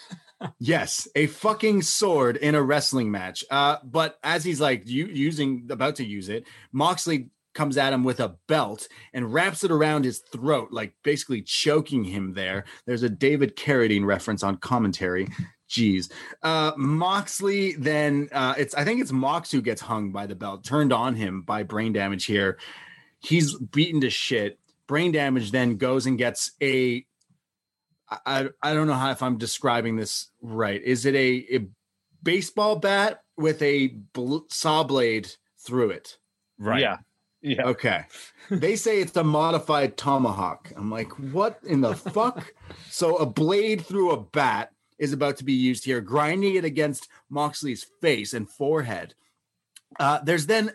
yes, 0.58 1.08
a 1.14 1.26
fucking 1.26 1.82
sword 1.82 2.36
in 2.36 2.54
a 2.54 2.62
wrestling 2.62 3.10
match. 3.10 3.44
Uh, 3.50 3.76
but 3.84 4.18
as 4.22 4.44
he's 4.44 4.60
like 4.60 4.86
you 4.86 5.06
using 5.06 5.68
about 5.70 5.96
to 5.96 6.04
use 6.04 6.28
it, 6.28 6.46
Moxley 6.72 7.30
comes 7.56 7.78
at 7.78 7.92
him 7.92 8.04
with 8.04 8.20
a 8.20 8.36
belt 8.46 8.86
and 9.14 9.32
wraps 9.32 9.64
it 9.64 9.70
around 9.72 10.04
his 10.04 10.18
throat, 10.18 10.68
like 10.70 10.94
basically 11.02 11.42
choking 11.42 12.04
him 12.04 12.34
there. 12.34 12.64
There's 12.86 13.02
a 13.02 13.08
David 13.08 13.56
Carradine 13.56 14.04
reference 14.04 14.44
on 14.44 14.58
commentary. 14.58 15.26
Jeez. 15.68 16.10
Uh, 16.42 16.72
Moxley 16.76 17.72
then 17.72 18.28
uh, 18.32 18.54
it's 18.56 18.74
I 18.74 18.84
think 18.84 19.00
it's 19.00 19.12
Mox 19.12 19.50
who 19.50 19.60
gets 19.60 19.80
hung 19.80 20.12
by 20.12 20.26
the 20.26 20.36
belt, 20.36 20.64
turned 20.64 20.92
on 20.92 21.14
him 21.14 21.42
by 21.42 21.62
brain 21.64 21.92
damage 21.92 22.26
here. 22.26 22.58
He's 23.18 23.56
beaten 23.58 24.00
to 24.02 24.10
shit. 24.10 24.58
Brain 24.86 25.10
damage 25.10 25.50
then 25.50 25.76
goes 25.76 26.06
and 26.06 26.16
gets 26.16 26.52
a 26.62 27.04
I, 28.08 28.48
I 28.62 28.74
don't 28.74 28.86
know 28.86 28.94
how 28.94 29.10
if 29.10 29.22
I'm 29.22 29.38
describing 29.38 29.96
this 29.96 30.28
right. 30.40 30.80
Is 30.82 31.06
it 31.06 31.14
a, 31.14 31.56
a 31.56 31.66
baseball 32.22 32.76
bat 32.76 33.22
with 33.36 33.60
a 33.62 33.88
bl- 34.12 34.46
saw 34.48 34.84
blade 34.84 35.30
through 35.58 35.90
it? 35.90 36.18
Right. 36.58 36.80
Yeah. 36.80 36.98
Yeah. 37.42 37.66
Okay. 37.66 38.04
they 38.50 38.76
say 38.76 39.00
it's 39.00 39.16
a 39.16 39.24
modified 39.24 39.96
tomahawk. 39.96 40.72
I'm 40.76 40.90
like, 40.90 41.10
what 41.32 41.58
in 41.64 41.80
the 41.80 41.94
fuck? 41.94 42.52
So 42.90 43.16
a 43.16 43.26
blade 43.26 43.84
through 43.84 44.12
a 44.12 44.20
bat 44.20 44.72
is 44.98 45.12
about 45.12 45.36
to 45.38 45.44
be 45.44 45.52
used 45.52 45.84
here, 45.84 46.00
grinding 46.00 46.56
it 46.56 46.64
against 46.64 47.08
Moxley's 47.28 47.86
face 48.00 48.34
and 48.34 48.48
forehead. 48.48 49.14
Uh, 49.98 50.20
there's 50.22 50.46
then 50.46 50.72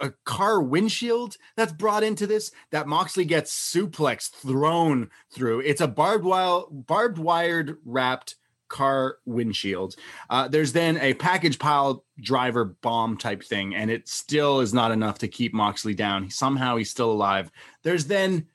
a 0.00 0.12
car 0.24 0.60
windshield 0.60 1.36
that's 1.56 1.72
brought 1.72 2.04
into 2.04 2.26
this 2.26 2.52
that 2.70 2.86
Moxley 2.86 3.24
gets 3.24 3.52
suplex 3.52 4.30
thrown 4.30 5.10
through. 5.32 5.60
It's 5.60 5.80
a 5.80 5.88
barbed 5.88 6.24
wire, 6.24 6.62
barbed 6.70 7.18
wired 7.18 7.78
wrapped 7.84 8.36
car 8.68 9.18
windshield. 9.26 9.96
Uh, 10.30 10.46
there's 10.48 10.72
then 10.72 10.96
a 10.98 11.14
package 11.14 11.58
pile 11.58 12.04
driver 12.20 12.64
bomb 12.64 13.16
type 13.16 13.42
thing, 13.42 13.74
and 13.74 13.90
it 13.90 14.08
still 14.08 14.60
is 14.60 14.72
not 14.72 14.92
enough 14.92 15.18
to 15.18 15.28
keep 15.28 15.52
Moxley 15.52 15.94
down. 15.94 16.30
Somehow 16.30 16.76
he's 16.76 16.90
still 16.90 17.10
alive. 17.10 17.50
There's 17.82 18.06
then 18.06 18.46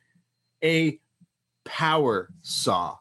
a 0.64 1.00
power 1.66 2.30
saw. 2.42 2.98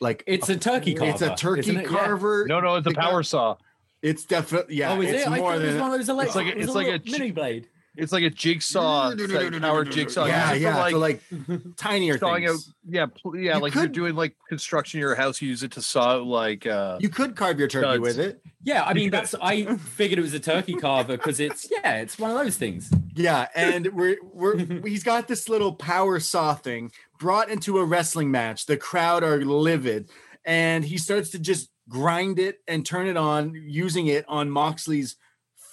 Like 0.00 0.24
It's 0.26 0.48
a 0.48 0.56
turkey 0.56 0.94
carver. 0.94 1.12
it's 1.12 1.22
a 1.22 1.34
turkey 1.34 1.60
isn't 1.60 1.76
it? 1.78 1.90
Yeah. 1.90 1.98
carver. 1.98 2.46
No, 2.48 2.60
no, 2.60 2.74
it's 2.76 2.86
a 2.86 2.90
power 2.92 3.20
guy- 3.20 3.22
saw. 3.22 3.56
It's 4.02 4.24
definitely 4.24 4.76
yeah. 4.76 4.92
Oh, 4.92 5.00
is 5.00 5.10
it's 5.10 5.22
it? 5.22 5.28
I 5.28 5.36
more 5.38 5.52
thought 5.52 5.60
it 5.62 5.64
was 5.64 5.72
than 5.74 5.80
one 5.80 5.92
of 5.92 5.98
those 5.98 6.08
electric. 6.08 6.34
like 6.36 6.46
a- 6.46 6.58
it 6.58 6.62
it's 6.62 6.74
like 6.74 6.86
little 6.86 7.00
a 7.06 7.10
mini 7.18 7.30
blade. 7.32 7.68
It's 7.96 8.12
like 8.12 8.22
a 8.24 8.30
jigsaw, 8.30 9.08
like 9.16 9.60
power 9.60 9.84
jigsaw. 9.84 10.26
yeah, 10.26 10.52
Use 10.52 10.62
for, 10.62 10.68
yeah, 10.68 10.76
like, 10.78 10.92
so 10.92 10.98
like 10.98 11.76
tinier 11.76 12.18
sawing 12.18 12.44
out, 12.46 12.50
things. 12.52 12.74
yeah, 12.88 13.06
pl- 13.06 13.36
yeah. 13.36 13.56
You 13.56 13.62
like 13.62 13.74
you're 13.74 13.88
doing 13.88 14.14
like 14.14 14.34
construction 14.48 14.98
in 14.98 15.02
your 15.02 15.14
house, 15.14 15.40
you 15.40 15.48
use 15.48 15.62
it 15.62 15.72
to 15.72 15.82
saw 15.82 16.16
like 16.16 16.66
uh 16.66 16.98
You 17.00 17.08
could 17.08 17.36
carve 17.36 17.58
your 17.58 17.68
turkey 17.68 17.84
Studs. 17.86 18.00
with 18.00 18.18
it. 18.18 18.40
Yeah, 18.62 18.82
I 18.84 18.94
mean 18.94 19.10
that's. 19.10 19.34
I 19.40 19.76
figured 19.76 20.18
it 20.18 20.22
was 20.22 20.34
a 20.34 20.40
turkey 20.40 20.74
carver 20.74 21.16
because 21.16 21.40
it's 21.40 21.68
yeah, 21.70 21.96
it's 22.00 22.18
one 22.18 22.30
of 22.32 22.36
those 22.38 22.56
things. 22.56 22.90
Yeah, 23.14 23.46
and 23.54 23.86
we're 23.94 24.16
we're 24.22 24.56
he's 24.84 25.02
got 25.04 25.28
this 25.28 25.48
little 25.48 25.72
power 25.74 26.20
saw 26.20 26.54
thing 26.54 26.90
brought 27.18 27.48
into 27.48 27.78
a 27.78 27.84
wrestling 27.84 28.30
match. 28.30 28.66
The 28.66 28.76
crowd 28.76 29.22
are 29.24 29.40
livid, 29.40 30.10
and 30.44 30.84
he 30.84 30.98
starts 30.98 31.30
to 31.30 31.38
just 31.38 31.70
grind 31.88 32.38
it 32.40 32.58
and 32.66 32.84
turn 32.84 33.06
it 33.06 33.16
on, 33.16 33.54
using 33.54 34.08
it 34.08 34.24
on 34.26 34.50
Moxley's 34.50 35.14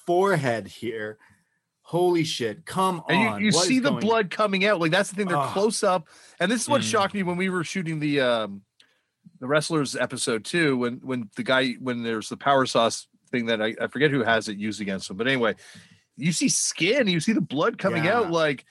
forehead 0.06 0.68
here. 0.68 1.18
Holy 1.94 2.24
shit! 2.24 2.66
Come 2.66 3.04
and 3.08 3.28
on, 3.28 3.40
you, 3.40 3.46
you 3.46 3.52
see 3.52 3.78
the 3.78 3.92
blood 3.92 4.32
coming 4.32 4.66
out. 4.66 4.80
Like 4.80 4.90
that's 4.90 5.12
the 5.12 5.16
thing. 5.16 5.28
They're 5.28 5.38
Ah. 5.38 5.54
close 5.54 5.84
up, 5.84 6.08
and 6.40 6.52
this 6.52 6.64
is 6.64 6.68
what 6.68 6.82
Mm. 6.82 6.86
shocked 6.86 7.14
me 7.14 7.22
when 7.22 7.38
we 7.38 7.50
were 7.50 7.64
shooting 7.64 8.00
the 8.00 8.20
um 8.20 8.64
the 9.40 9.46
wrestlers 9.46 9.96
episode 9.96 10.44
too. 10.44 10.76
When 10.76 10.96
when 11.04 11.30
the 11.36 11.44
guy 11.44 11.74
when 11.74 12.02
there's 12.02 12.30
the 12.30 12.38
power 12.38 12.66
sauce 12.66 13.06
thing 13.32 13.46
that 13.46 13.62
I, 13.62 13.76
I 13.80 13.86
forget 13.88 14.10
who 14.10 14.24
has 14.24 14.48
it 14.50 14.58
used 14.58 14.82
against 14.82 15.08
him, 15.08 15.18
but 15.18 15.28
anyway, 15.28 15.54
you 16.18 16.32
see 16.32 16.50
skin, 16.50 17.08
you 17.08 17.20
see 17.20 17.34
the 17.34 17.42
blood 17.42 17.78
coming 17.78 18.06
Yeah. 18.06 18.18
out. 18.22 18.32
Like 18.32 18.66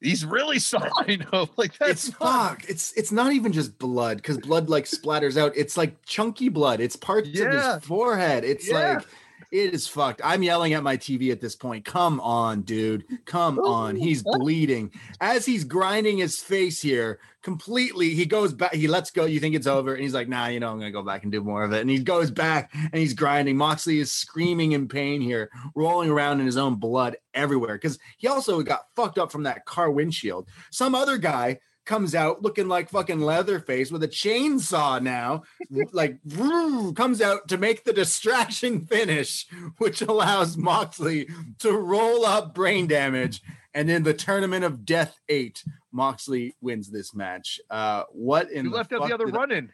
he's 0.00 0.24
really 0.24 0.58
sawing 0.70 1.20
him. 1.30 1.48
Like 1.58 1.76
that's 1.76 2.08
It's 2.08 2.16
fuck. 2.16 2.64
It's 2.68 2.94
it's 2.94 3.12
not 3.12 3.34
even 3.34 3.52
just 3.52 3.78
blood 3.78 4.16
because 4.16 4.38
blood 4.38 4.70
like 4.70 4.86
splatters 4.86 5.36
out. 5.36 5.52
It's 5.56 5.76
like 5.76 6.02
chunky 6.06 6.48
blood. 6.48 6.80
It's 6.80 6.96
parts 6.96 7.28
of 7.28 7.34
his 7.34 7.84
forehead. 7.84 8.44
It's 8.44 8.66
Yeah. 8.70 8.94
like 8.94 9.06
it 9.52 9.74
is 9.74 9.86
fucked. 9.86 10.22
I'm 10.24 10.42
yelling 10.42 10.72
at 10.72 10.82
my 10.82 10.96
TV 10.96 11.30
at 11.30 11.40
this 11.42 11.54
point. 11.54 11.84
Come 11.84 12.20
on, 12.20 12.62
dude. 12.62 13.04
Come 13.26 13.60
oh, 13.62 13.70
on. 13.70 13.96
He's 13.96 14.22
bleeding 14.22 14.90
as 15.20 15.44
he's 15.44 15.64
grinding 15.64 16.16
his 16.18 16.40
face 16.40 16.80
here. 16.80 17.20
Completely, 17.42 18.14
he 18.14 18.24
goes 18.24 18.54
back. 18.54 18.72
He 18.72 18.88
lets 18.88 19.10
go. 19.10 19.26
You 19.26 19.40
think 19.40 19.54
it's 19.54 19.66
over, 19.66 19.92
and 19.94 20.02
he's 20.02 20.14
like, 20.14 20.28
"Nah, 20.28 20.46
you 20.46 20.60
know, 20.60 20.70
I'm 20.70 20.78
gonna 20.78 20.90
go 20.92 21.02
back 21.02 21.24
and 21.24 21.30
do 21.30 21.42
more 21.42 21.64
of 21.64 21.72
it." 21.72 21.80
And 21.80 21.90
he 21.90 21.98
goes 21.98 22.30
back 22.30 22.70
and 22.74 22.94
he's 22.94 23.14
grinding. 23.14 23.56
Moxley 23.56 23.98
is 23.98 24.10
screaming 24.10 24.72
in 24.72 24.88
pain 24.88 25.20
here, 25.20 25.50
rolling 25.74 26.08
around 26.08 26.40
in 26.40 26.46
his 26.46 26.56
own 26.56 26.76
blood 26.76 27.16
everywhere 27.34 27.74
because 27.74 27.98
he 28.16 28.28
also 28.28 28.62
got 28.62 28.86
fucked 28.96 29.18
up 29.18 29.32
from 29.32 29.42
that 29.42 29.66
car 29.66 29.90
windshield. 29.90 30.48
Some 30.70 30.94
other 30.94 31.18
guy 31.18 31.58
comes 31.84 32.14
out 32.14 32.42
looking 32.42 32.68
like 32.68 32.88
fucking 32.88 33.20
Leatherface 33.20 33.90
with 33.90 34.02
a 34.02 34.08
chainsaw 34.08 35.02
now, 35.02 35.42
like 35.92 36.18
vroom, 36.24 36.94
comes 36.94 37.20
out 37.20 37.48
to 37.48 37.58
make 37.58 37.84
the 37.84 37.92
distraction 37.92 38.86
finish, 38.86 39.46
which 39.78 40.02
allows 40.02 40.56
Moxley 40.56 41.28
to 41.58 41.72
roll 41.72 42.24
up 42.24 42.54
brain 42.54 42.86
damage. 42.86 43.42
And 43.74 43.90
in 43.90 44.02
the 44.02 44.14
tournament 44.14 44.64
of 44.64 44.84
death 44.84 45.18
eight, 45.28 45.64
Moxley 45.92 46.56
wins 46.60 46.90
this 46.90 47.14
match. 47.14 47.58
Uh, 47.70 48.04
what 48.10 48.50
in 48.50 48.66
you 48.66 48.70
the 48.70 48.76
left 48.76 48.92
out 48.92 49.06
the 49.08 49.14
other 49.14 49.26
did 49.26 49.36
I-. 49.36 49.68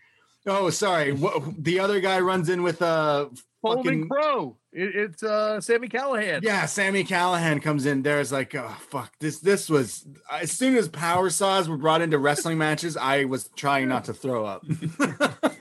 Oh, 0.47 0.70
sorry. 0.70 1.12
What, 1.12 1.62
the 1.62 1.80
other 1.80 2.01
guy 2.01 2.20
runs 2.20 2.48
in 2.48 2.62
with 2.62 2.80
a 2.80 3.28
Foaming 3.60 3.85
fucking 3.85 4.09
Crow. 4.09 4.56
It, 4.79 4.95
it's 4.95 5.23
uh 5.23 5.61
Sami 5.61 5.89
Callihan. 5.89 6.43
yeah, 6.43 6.67
Sami 6.67 7.05
Callihan 7.05 7.61
comes 7.61 7.87
in. 7.87 8.03
There's 8.03 8.31
like, 8.33 8.55
oh 8.55 8.77
fuck, 8.91 9.13
this 9.19 9.41
this 9.41 9.69
was 9.69 10.07
as 10.31 10.53
soon 10.53 10.77
as 10.77 10.89
power 10.89 11.31
saws 11.31 11.69
were 11.69 11.77
brought 11.77 12.01
into 12.01 12.19
wrestling 12.19 12.59
matches, 12.59 12.97
I 12.97 13.25
was 13.25 13.51
trying 13.57 13.89
not 13.89 14.05
to 14.05 14.15
throw 14.15 14.45
up. 14.47 14.65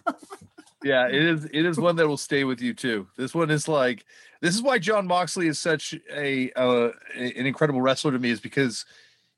Yeah, 0.83 1.07
it 1.07 1.15
is. 1.15 1.45
It 1.45 1.65
is 1.65 1.77
one 1.77 1.95
that 1.97 2.07
will 2.07 2.17
stay 2.17 2.43
with 2.45 2.61
you 2.61 2.73
too. 2.73 3.07
This 3.17 3.35
one 3.35 3.49
is 3.49 3.67
like 3.67 4.05
this 4.41 4.55
is 4.55 4.61
why 4.61 4.79
Jon 4.79 5.05
Moxley 5.05 5.47
is 5.47 5.59
such 5.59 5.93
a 6.15 6.51
uh, 6.55 6.91
an 7.15 7.45
incredible 7.45 7.81
wrestler 7.81 8.11
to 8.11 8.19
me 8.19 8.29
is 8.29 8.39
because 8.39 8.85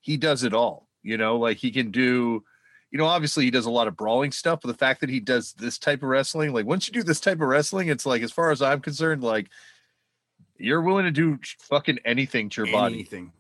he 0.02 0.16
does 0.18 0.44
it 0.44 0.54
all. 0.54 0.88
You 1.02 1.18
know, 1.18 1.38
like 1.38 1.58
he 1.58 1.72
can 1.72 1.90
do. 1.92 2.44
You 2.92 2.98
know, 2.98 3.06
obviously 3.06 3.46
he 3.46 3.52
does 3.52 3.66
a 3.66 3.72
lot 3.72 3.88
of 3.88 3.96
brawling 3.96 4.32
stuff, 4.32 4.62
but 4.62 4.68
the 4.68 4.78
fact 4.78 5.02
that 5.02 5.10
he 5.10 5.20
does 5.20 5.54
this 5.54 5.78
type 5.78 6.02
of 6.02 6.10
wrestling, 6.10 6.54
like 6.54 6.66
once 6.66 6.88
you 6.88 6.94
do 6.94 7.04
this 7.04 7.20
type 7.20 7.40
of 7.42 7.48
wrestling, 7.48 7.88
it's 7.90 8.06
like 8.06 8.22
as 8.22 8.32
far 8.32 8.52
as 8.52 8.62
I'm 8.62 8.82
concerned, 8.82 9.24
like 9.24 9.50
you're 10.58 10.82
willing 10.82 11.06
to 11.06 11.12
do 11.12 11.38
fucking 11.60 12.00
anything 12.04 12.50
to 12.50 12.64
your 12.64 12.72
body, 12.72 12.96
Anything 12.96 13.32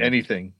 anything. 0.00 0.52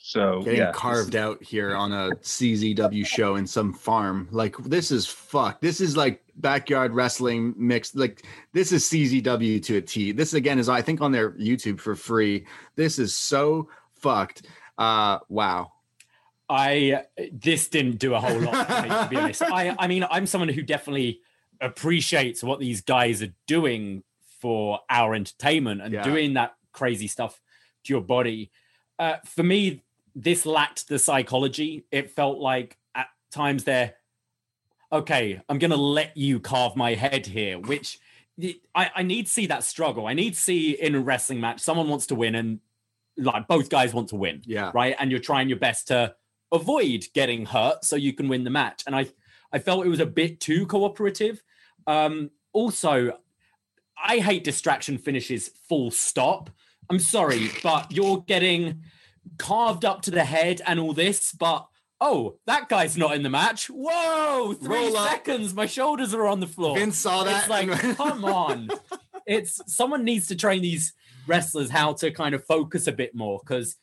So 0.00 0.42
getting 0.42 0.60
yeah, 0.60 0.72
carved 0.72 1.16
out 1.16 1.42
here 1.42 1.74
on 1.74 1.92
a 1.92 2.10
CZW 2.22 3.04
show 3.04 3.34
in 3.34 3.46
some 3.46 3.72
farm. 3.72 4.28
Like 4.30 4.56
this 4.58 4.90
is 4.92 5.06
fuck. 5.06 5.60
This 5.60 5.80
is 5.80 5.96
like 5.96 6.22
backyard 6.36 6.94
wrestling 6.94 7.52
mixed. 7.56 7.96
Like 7.96 8.24
this 8.52 8.70
is 8.70 8.84
CZW 8.84 9.62
to 9.64 9.76
a 9.78 9.80
T. 9.80 10.12
This 10.12 10.34
again 10.34 10.58
is 10.60 10.68
I 10.68 10.82
think 10.82 11.00
on 11.00 11.10
their 11.10 11.32
YouTube 11.32 11.80
for 11.80 11.96
free. 11.96 12.46
This 12.76 12.98
is 12.98 13.14
so 13.14 13.68
fucked. 13.94 14.46
Uh 14.78 15.18
wow. 15.28 15.72
I 16.50 17.04
this 17.32 17.68
didn't 17.68 17.98
do 17.98 18.14
a 18.14 18.20
whole 18.20 18.38
lot 18.40 18.66
for 18.66 18.82
me, 18.82 18.88
to 18.88 19.06
be 19.10 19.16
honest. 19.22 19.42
I 19.42 19.74
I 19.78 19.86
mean 19.86 20.04
I'm 20.10 20.26
someone 20.26 20.48
who 20.48 20.62
definitely 20.62 21.20
appreciates 21.60 22.42
what 22.42 22.60
these 22.60 22.80
guys 22.80 23.22
are 23.22 23.34
doing 23.46 24.02
for 24.40 24.80
our 24.88 25.14
entertainment 25.14 25.82
and 25.82 25.92
Yeah. 25.92 26.04
doing 26.04 26.34
that 26.34 26.54
crazy 26.72 27.08
stuff 27.08 27.40
to 27.84 27.92
your 27.92 28.00
body. 28.02 28.50
Uh, 28.98 29.16
for 29.24 29.42
me, 29.42 29.82
this 30.14 30.46
lacked 30.46 30.88
the 30.88 30.98
psychology. 30.98 31.84
It 31.90 32.10
felt 32.10 32.38
like 32.38 32.78
at 32.94 33.08
times 33.32 33.64
they're 33.64 33.94
okay. 34.92 35.40
I'm 35.48 35.58
gonna 35.58 35.76
let 35.76 36.16
you 36.16 36.40
carve 36.40 36.76
my 36.76 36.94
head 36.94 37.26
here, 37.26 37.58
which 37.58 37.98
I, 38.74 38.90
I 38.94 39.02
need 39.02 39.26
to 39.26 39.32
see 39.32 39.46
that 39.46 39.64
struggle. 39.64 40.06
I 40.06 40.14
need 40.14 40.34
to 40.34 40.40
see 40.40 40.70
in 40.70 40.94
a 40.94 41.00
wrestling 41.00 41.40
match 41.40 41.60
someone 41.60 41.88
wants 41.88 42.06
to 42.06 42.14
win 42.14 42.34
and 42.36 42.60
like 43.16 43.48
both 43.48 43.68
guys 43.68 43.92
want 43.92 44.10
to 44.10 44.16
win 44.16 44.42
Yeah. 44.46 44.70
right? 44.74 44.94
And 44.98 45.10
you're 45.10 45.18
trying 45.20 45.48
your 45.48 45.58
best 45.58 45.88
to 45.88 46.14
avoid 46.52 47.06
getting 47.14 47.46
hurt 47.46 47.84
so 47.84 47.96
you 47.96 48.12
can 48.12 48.28
win 48.28 48.44
the 48.44 48.50
match. 48.50 48.82
And 48.86 48.94
I, 48.94 49.06
I 49.52 49.58
felt 49.58 49.86
it 49.86 49.90
was 49.90 50.00
a 50.00 50.06
bit 50.06 50.40
too 50.40 50.66
cooperative. 50.66 51.42
Um, 51.86 52.30
also, 52.52 53.18
I 54.02 54.18
hate 54.18 54.44
distraction 54.44 54.98
finishes. 54.98 55.48
Full 55.68 55.90
stop. 55.90 56.50
I'm 56.90 56.98
sorry, 56.98 57.50
but 57.62 57.92
you're 57.92 58.22
getting 58.26 58.82
carved 59.38 59.84
up 59.84 60.02
to 60.02 60.10
the 60.10 60.24
head 60.24 60.62
and 60.66 60.80
all 60.80 60.94
this, 60.94 61.32
but 61.32 61.66
oh, 62.00 62.38
that 62.46 62.68
guy's 62.68 62.96
not 62.96 63.14
in 63.14 63.22
the 63.22 63.28
match. 63.28 63.66
Whoa, 63.66 64.54
three 64.54 64.68
Roll 64.86 64.96
up. 64.96 65.10
seconds. 65.10 65.52
My 65.54 65.66
shoulders 65.66 66.14
are 66.14 66.26
on 66.26 66.40
the 66.40 66.46
floor. 66.46 66.78
Vince 66.78 66.96
saw 66.96 67.24
that. 67.24 67.40
It's 67.40 67.48
like, 67.50 67.70
come 67.96 68.24
on. 68.24 68.70
It's 69.26 69.60
someone 69.66 70.04
needs 70.04 70.28
to 70.28 70.36
train 70.36 70.62
these 70.62 70.94
wrestlers 71.26 71.70
how 71.70 71.92
to 71.94 72.10
kind 72.10 72.34
of 72.34 72.44
focus 72.46 72.86
a 72.86 72.92
bit 72.92 73.14
more 73.14 73.40
because 73.40 73.76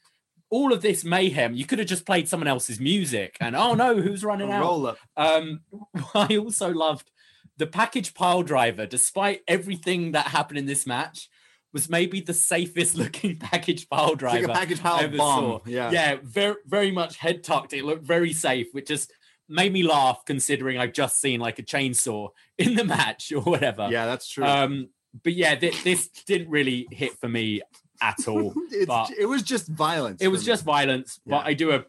all 0.50 0.72
of 0.74 0.82
this 0.82 1.04
mayhem, 1.04 1.54
you 1.56 1.66
could 1.66 1.80
have 1.80 1.88
just 1.88 2.06
played 2.06 2.28
someone 2.28 2.48
else's 2.48 2.80
music 2.80 3.36
and 3.42 3.56
oh 3.56 3.74
no, 3.74 4.00
who's 4.02 4.24
running 4.24 4.52
out? 4.52 4.62
Roller. 4.62 4.96
Um, 5.18 5.62
I 6.14 6.38
also 6.38 6.70
loved 6.74 7.10
the 7.58 7.68
package 7.68 8.14
pile 8.14 8.44
driver, 8.44 8.86
despite 8.86 9.42
everything 9.48 10.12
that 10.12 10.28
happened 10.28 10.58
in 10.60 10.66
this 10.66 10.86
match, 10.86 11.30
was 11.74 11.90
maybe 11.90 12.20
the 12.22 12.34
safest 12.34 12.96
looking 12.98 13.38
package 13.38 13.90
pile 13.90 14.12
It's 14.12 14.20
driver. 14.20 14.48
like 14.48 14.56
a 14.56 14.60
package 14.60 14.80
I 14.80 14.84
pile 14.84 15.00
ever 15.02 15.18
bomb. 15.18 15.44
saw. 15.44 15.60
Yeah. 15.66 15.92
Yeah, 15.92 16.18
very 16.24 16.56
very 16.66 16.92
much 16.92 17.18
head 17.18 17.44
tucked. 17.44 17.74
It 17.74 17.84
looked 17.86 18.06
very 18.06 18.34
safe, 18.34 18.68
which 18.72 18.88
just 18.88 19.12
made 19.48 19.72
me 19.72 19.84
laugh 19.84 20.24
considering 20.26 20.78
I've 20.80 20.94
just 20.94 21.20
seen 21.22 21.40
like 21.40 21.60
a 21.60 21.64
chainsaw 21.64 22.30
in 22.58 22.76
the 22.76 22.84
match 22.84 23.32
or 23.32 23.42
whatever. 23.42 23.88
Yeah, 23.92 24.06
that's 24.06 24.28
true. 24.30 24.44
Um, 24.46 24.90
but 25.24 25.34
yeah, 25.34 25.56
thi- 25.56 25.72
this 25.84 26.08
didn't 26.08 26.50
really 26.50 26.88
hit 26.92 27.18
for 27.20 27.30
me 27.30 27.62
at 28.02 28.28
all. 28.28 28.54
But 28.88 29.12
it 29.18 29.26
was 29.26 29.42
just 29.44 29.68
violence. 29.68 30.22
it 30.22 30.28
was 30.28 30.42
me. 30.42 30.46
just 30.48 30.64
violence, 30.64 31.20
but 31.26 31.46
I 31.46 31.54
do 31.54 31.84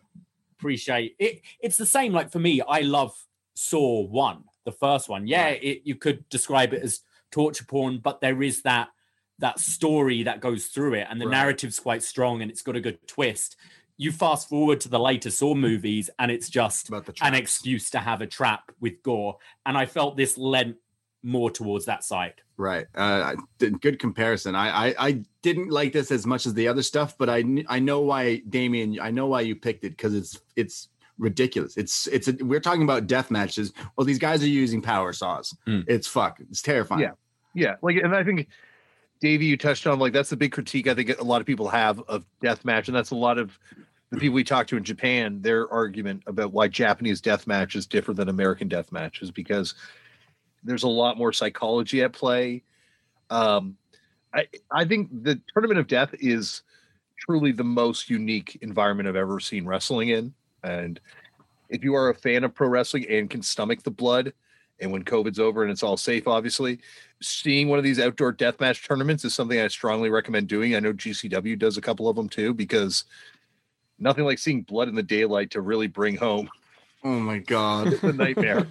appreciate 0.59 1.17
it. 1.19 1.43
It's 1.61 1.77
the 1.77 1.87
same. 1.87 2.13
Like 2.13 2.31
for 2.31 2.39
me, 2.39 2.61
I 2.67 2.81
love 2.81 3.13
Saw 3.55 4.03
One, 4.07 4.45
the 4.65 4.73
first 4.73 5.09
one. 5.09 5.27
Yeah, 5.27 5.49
it, 5.49 5.83
you 5.85 5.97
could 5.97 6.29
describe 6.29 6.73
it 6.73 6.83
as 6.83 7.01
torture 7.31 7.65
porn, 7.65 7.99
but 7.99 8.21
there 8.21 8.43
is 8.43 8.63
that 8.63 8.89
that 9.39 9.59
story 9.61 10.23
that 10.23 10.41
goes 10.41 10.67
through 10.67 10.95
it, 10.95 11.07
and 11.11 11.21
the 11.21 11.27
Right. 11.27 11.33
narrative's 11.39 11.79
quite 11.79 12.03
strong, 12.03 12.41
and 12.41 12.51
it's 12.51 12.63
got 12.63 12.77
a 12.77 12.81
good 12.81 13.07
twist. 13.07 13.57
You 13.99 14.13
fast 14.13 14.49
forward 14.49 14.81
to 14.81 14.89
the 14.89 14.99
later 15.01 15.31
Saw 15.31 15.55
movies, 15.55 16.09
and 16.19 16.31
it's 16.31 16.49
just 16.49 16.89
about 16.89 17.05
the 17.07 17.15
an 17.23 17.35
excuse 17.35 17.91
to 17.91 17.99
have 17.99 18.21
a 18.23 18.27
trap 18.27 18.73
with 18.81 19.03
gore, 19.03 19.37
and 19.67 19.77
I 19.77 19.85
felt 19.87 20.17
this 20.17 20.39
lent 20.39 20.77
more 21.27 21.51
towards 21.51 21.85
that 21.87 22.05
side. 22.05 22.35
Right. 22.57 22.87
Uh, 22.95 23.35
good 23.59 23.99
comparison. 23.99 24.55
I, 24.55 24.89
I 24.89 24.95
I 24.99 25.23
didn't 25.43 25.69
like 25.69 25.93
this 25.93 26.11
as 26.11 26.27
much 26.27 26.47
as 26.47 26.55
the 26.55 26.69
other 26.69 26.83
stuff, 26.83 27.19
but 27.19 27.29
I 27.29 27.45
I 27.69 27.79
know 27.79 28.01
why 28.01 28.43
Damian. 28.49 28.99
I 29.01 29.11
know 29.11 29.27
why 29.27 29.43
you 29.43 29.57
picked 29.57 29.85
it 29.85 29.91
because 29.91 30.15
it's 30.15 30.41
it's 30.55 30.89
ridiculous. 31.19 31.77
It's 31.77 32.07
it's 32.07 32.29
a, 32.29 32.33
we're 32.41 32.61
talking 32.61 32.83
about 32.83 33.07
death 33.07 33.31
matches. 33.31 33.73
Well, 33.97 34.07
these 34.07 34.19
guys 34.19 34.43
are 34.43 34.49
using 34.49 34.81
power 34.81 35.13
saws. 35.13 35.55
Hmm. 35.67 35.81
It's 35.87 36.07
fuck. 36.07 36.41
It's 36.51 36.63
terrifying. 36.63 37.03
Yeah. 37.03 37.13
Yeah, 37.57 37.77
like, 37.81 37.97
and 37.97 38.15
I 38.15 38.23
think 38.23 38.49
Davie, 39.21 39.47
you 39.47 39.57
touched 39.57 39.87
on 39.87 39.99
like 39.99 40.13
that's 40.13 40.29
the 40.29 40.37
big 40.37 40.53
critique 40.53 40.87
I 40.87 40.95
think 40.95 41.19
a 41.19 41.25
lot 41.25 41.41
of 41.41 41.47
people 41.47 41.69
have 41.69 42.01
of 42.01 42.25
death 42.43 42.67
match, 42.67 42.89
and 42.89 42.97
that's 42.97 43.13
a 43.13 43.17
lot 43.17 43.39
of 43.39 43.59
the 44.11 44.19
people 44.19 44.35
we 44.35 44.45
talk 44.45 44.67
to 44.69 44.77
in 44.77 44.85
Japan. 44.85 45.41
Their 45.41 45.73
argument 45.73 46.23
about 46.27 46.53
why 46.53 46.69
Japanese 46.69 47.23
deathmatch 47.23 47.75
is 47.75 47.87
different 47.87 48.19
than 48.19 48.29
American 48.29 48.69
death 48.69 48.93
matches 48.93 49.31
because 49.31 49.75
there's 50.67 50.83
a 50.83 50.89
lot 50.89 51.17
more 51.17 51.33
psychology 51.33 52.03
at 52.03 52.13
play. 52.13 52.63
Um, 53.31 53.77
I 54.35 54.47
I 54.71 54.85
think 54.85 55.09
the 55.23 55.41
tournament 55.53 55.79
of 55.79 55.87
death 55.87 56.15
is 56.21 56.63
truly 57.19 57.53
the 57.53 57.65
most 57.65 58.11
unique 58.11 58.59
environment 58.61 59.09
I've 59.09 59.17
ever 59.17 59.41
seen 59.41 59.67
wrestling 59.67 60.11
in, 60.11 60.35
and 60.63 61.01
if 61.69 61.83
you 61.83 61.95
are 61.95 62.11
a 62.11 62.15
fan 62.15 62.45
of 62.45 62.55
pro 62.55 62.69
wrestling 62.69 63.07
and 63.09 63.31
can 63.31 63.43
stomach 63.43 63.83
the 63.83 63.91
blood, 63.91 64.33
and 64.81 64.93
when 64.93 65.05
COVID's 65.05 65.39
over 65.39 65.63
and 65.63 65.73
it's 65.73 65.83
all 65.83 65.97
safe, 65.97 66.29
obviously, 66.29 66.79
seeing 67.23 67.69
one 67.69 67.79
of 67.79 67.85
these 67.85 67.99
outdoor 67.99 68.33
deathmatch 68.33 68.87
tournaments 68.87 69.25
is 69.25 69.35
something 69.35 69.59
I 69.59 69.69
strongly 69.69 70.11
recommend 70.11 70.49
doing. 70.49 70.77
I 70.77 70.81
know 70.81 70.93
GCW 70.93 71.59
does 71.59 71.77
a 71.77 71.83
couple 71.83 72.09
of 72.09 72.17
them 72.17 72.29
too, 72.29 72.55
because 72.55 73.05
nothing 73.99 74.25
like 74.25 74.39
seeing 74.39 74.63
blood 74.63 74.89
in 74.89 74.95
the 74.95 75.03
daylight 75.03 75.51
to 75.53 75.61
really 75.61 75.87
bring 75.87 76.17
home 76.17 76.49
Oh 77.07 77.21
my 77.21 77.39
god. 77.39 77.93
the 78.03 78.13
nightmare. 78.13 78.67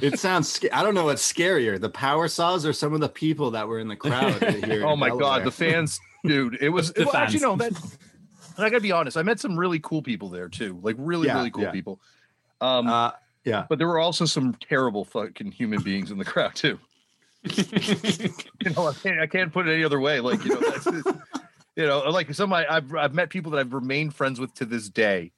it 0.00 0.18
sounds. 0.18 0.50
Sca- 0.50 0.74
I 0.74 0.82
don't 0.82 0.94
know 0.94 1.04
what's 1.04 1.30
scarier, 1.30 1.78
the 1.78 1.90
power 1.90 2.28
saws 2.28 2.64
or 2.64 2.72
some 2.72 2.94
of 2.94 3.00
the 3.00 3.10
people 3.10 3.50
that 3.50 3.68
were 3.68 3.78
in 3.78 3.88
the 3.88 3.96
crowd 3.96 4.42
here. 4.42 4.86
oh 4.86 4.94
in 4.94 4.98
my 4.98 5.10
god, 5.10 5.44
the 5.44 5.50
fans, 5.50 6.00
dude! 6.24 6.56
It 6.62 6.70
was 6.70 6.92
The 6.94 7.04
well, 7.04 7.16
actually 7.16 7.40
no 7.40 7.56
that. 7.56 7.72
And 8.56 8.64
I 8.64 8.70
gotta 8.70 8.80
be 8.80 8.92
honest, 8.92 9.18
I 9.18 9.22
met 9.22 9.38
some 9.38 9.58
really 9.58 9.80
cool 9.80 10.00
people 10.00 10.30
there 10.30 10.48
too, 10.48 10.78
like 10.82 10.96
really 10.98 11.26
Yeah, 11.26 11.36
really 11.36 11.50
cool 11.50 11.64
yeah. 11.64 11.72
people. 11.72 12.00
Um, 12.62 12.88
Uh, 12.88 13.10
yeah. 13.44 13.66
but 13.68 13.76
there 13.78 13.86
were 13.88 13.98
also 13.98 14.24
some 14.24 14.54
terrible 14.66 15.04
fucking 15.04 15.52
human 15.52 15.82
beings 15.82 16.10
in 16.10 16.16
the 16.16 16.24
crowd 16.24 16.54
too. 16.54 16.78
you 17.42 18.70
know, 18.74 18.88
I 18.88 18.94
can't, 18.94 19.20
I 19.20 19.26
can't 19.26 19.52
put 19.52 19.68
it 19.68 19.74
any 19.74 19.84
other 19.84 20.00
way. 20.00 20.20
Like, 20.20 20.42
you 20.46 20.54
know, 20.54 20.60
that's 20.60 20.86
you 21.76 21.86
know, 21.86 21.98
like 22.08 22.32
some 22.32 22.50
I, 22.54 22.64
I've 22.66 22.94
I've 22.94 23.12
met 23.12 23.28
people 23.28 23.52
that 23.52 23.58
I've 23.58 23.74
remained 23.74 24.14
friends 24.14 24.40
with 24.40 24.54
to 24.54 24.64
this 24.64 24.88
day, 24.88 25.32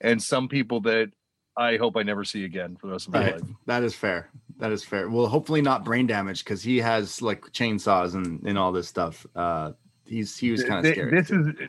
and 0.00 0.22
some 0.22 0.46
people 0.48 0.82
that 0.82 1.10
I 1.58 1.76
hope 1.76 1.96
I 1.96 2.02
never 2.04 2.24
see 2.24 2.44
again 2.44 2.76
for 2.76 2.86
the 2.86 2.92
rest 2.94 3.08
of 3.08 3.12
my 3.14 3.20
Right. 3.24 3.40
life. 3.40 3.50
That 3.66 3.82
is 3.82 3.94
fair. 3.94 4.30
That 4.58 4.70
is 4.72 4.84
fair. 4.84 5.08
Well, 5.10 5.26
hopefully 5.26 5.60
not 5.60 5.84
brain 5.84 6.06
damage 6.06 6.44
because 6.44 6.62
he 6.62 6.78
has 6.78 7.20
like 7.20 7.42
chainsaws 7.52 8.14
and, 8.14 8.42
and 8.44 8.56
all 8.56 8.70
this 8.72 8.88
stuff. 8.88 9.26
Uh, 9.34 9.72
he's 10.06 10.36
he 10.38 10.50
was 10.52 10.62
kind 10.62 10.78
of 10.78 10.82
They- 10.84 10.92
scary. 10.92 11.10
This 11.10 11.28
too. 11.28 11.54
is 11.58 11.68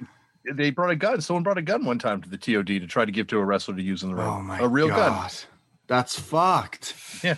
they 0.55 0.69
brought 0.69 0.89
a 0.91 0.95
gun. 0.95 1.19
Someone 1.21 1.43
brought 1.43 1.57
a 1.57 1.61
gun 1.61 1.85
one 1.85 1.99
time 1.99 2.21
to 2.21 2.29
the 2.29 2.37
TOD 2.37 2.67
to 2.67 2.87
try 2.87 3.03
to 3.03 3.11
give 3.11 3.27
to 3.27 3.37
a 3.39 3.43
wrestler 3.45 3.75
to 3.75 3.81
use 3.81 4.03
in 4.03 4.09
the 4.09 4.15
ring. 4.15 4.25
oh 4.27 4.41
my 4.41 4.59
a 4.59 4.67
real 4.67 4.87
gun. 4.87 4.97
God. 4.97 5.31
That's 5.87 6.19
fucked. 6.19 6.93
Yeah. 7.23 7.35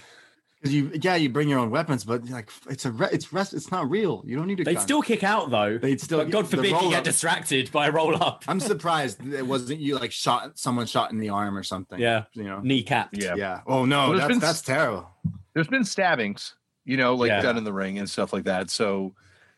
'Cause 0.64 0.72
you 0.74 0.92
yeah 1.02 1.16
you 1.16 1.28
bring 1.30 1.50
your 1.50 1.58
own 1.58 1.72
weapons, 1.72 2.04
but 2.04 2.30
like 2.30 2.50
it's 2.70 2.86
a 2.86 2.92
re- 2.92 3.10
it's 3.12 3.34
rest 3.34 3.54
it's 3.56 3.72
not 3.72 3.90
real. 3.90 4.24
You 4.28 4.36
don't 4.38 4.46
need 4.46 4.58
to. 4.60 4.64
They'd 4.64 4.76
gun. 4.76 4.84
still 4.84 5.02
kick 5.02 5.24
out 5.24 5.50
though. 5.50 5.78
They'd 5.80 6.00
still 6.00 6.20
but 6.20 6.30
God 6.30 6.48
forbid 6.48 6.70
you 6.82 6.90
get 6.92 7.04
distracted 7.04 7.72
by 7.72 7.88
a 7.88 7.92
roll 7.92 8.22
up. 8.22 8.44
I'm 8.48 8.60
surprised 8.74 9.26
it 9.34 9.48
wasn't 9.48 9.80
you 9.80 9.98
like 9.98 10.12
shot 10.12 10.60
someone 10.60 10.86
shot 10.86 11.12
in 11.12 11.18
the 11.18 11.30
arm 11.30 11.58
or 11.58 11.64
something. 11.64 12.00
Yeah. 12.00 12.26
you 12.34 12.44
know. 12.44 12.60
Kneecap. 12.60 13.10
Yeah. 13.14 13.34
Yeah. 13.36 13.62
Oh 13.66 13.86
no, 13.86 14.10
Well, 14.10 14.18
that's 14.20 14.28
been- 14.28 14.40
that's 14.40 14.62
terrible. 14.62 15.10
There's 15.56 15.68
been 15.68 15.84
stabbings, 15.84 16.54
you 16.86 16.96
know, 16.96 17.16
like 17.16 17.30
Yeah. 17.30 17.42
done 17.42 17.58
in 17.58 17.64
the 17.64 17.74
ring 17.74 17.98
and 17.98 18.08
stuff 18.10 18.32
like 18.32 18.44
that. 18.44 18.70
So, 18.70 19.16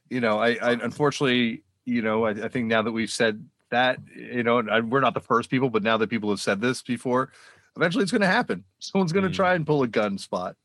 you 0.09 0.21
know, 0.21 0.39
I, 0.39 0.51
I 0.55 0.71
unfortunately, 0.71 1.63
you 1.85 2.01
know, 2.01 2.23
I, 2.25 2.29
I 2.29 2.47
think 2.47 2.67
now 2.67 2.81
that 2.81 2.93
we've 2.93 3.11
said 3.11 3.45
that, 3.71 3.97
you 4.15 4.43
know, 4.43 4.59
and 4.59 4.71
I, 4.71 4.79
we're 4.79 5.01
not 5.01 5.13
the 5.15 5.19
first 5.19 5.49
people, 5.49 5.69
but 5.69 5.83
now 5.83 5.97
that 5.97 6.09
people 6.09 6.29
have 6.29 6.39
said 6.39 6.61
this 6.61 6.81
before, 6.81 7.29
eventually 7.75 8.03
it's 8.03 8.11
going 8.11 8.21
to 8.21 8.27
happen. 8.27 8.63
Someone's 8.79 9.11
going 9.11 9.25
to 9.25 9.29
Mm. 9.31 9.35
try 9.35 9.53
and 9.55 9.65
pull 9.67 9.83
a 9.83 9.87
gun 9.87 10.17
spot. 10.17 10.55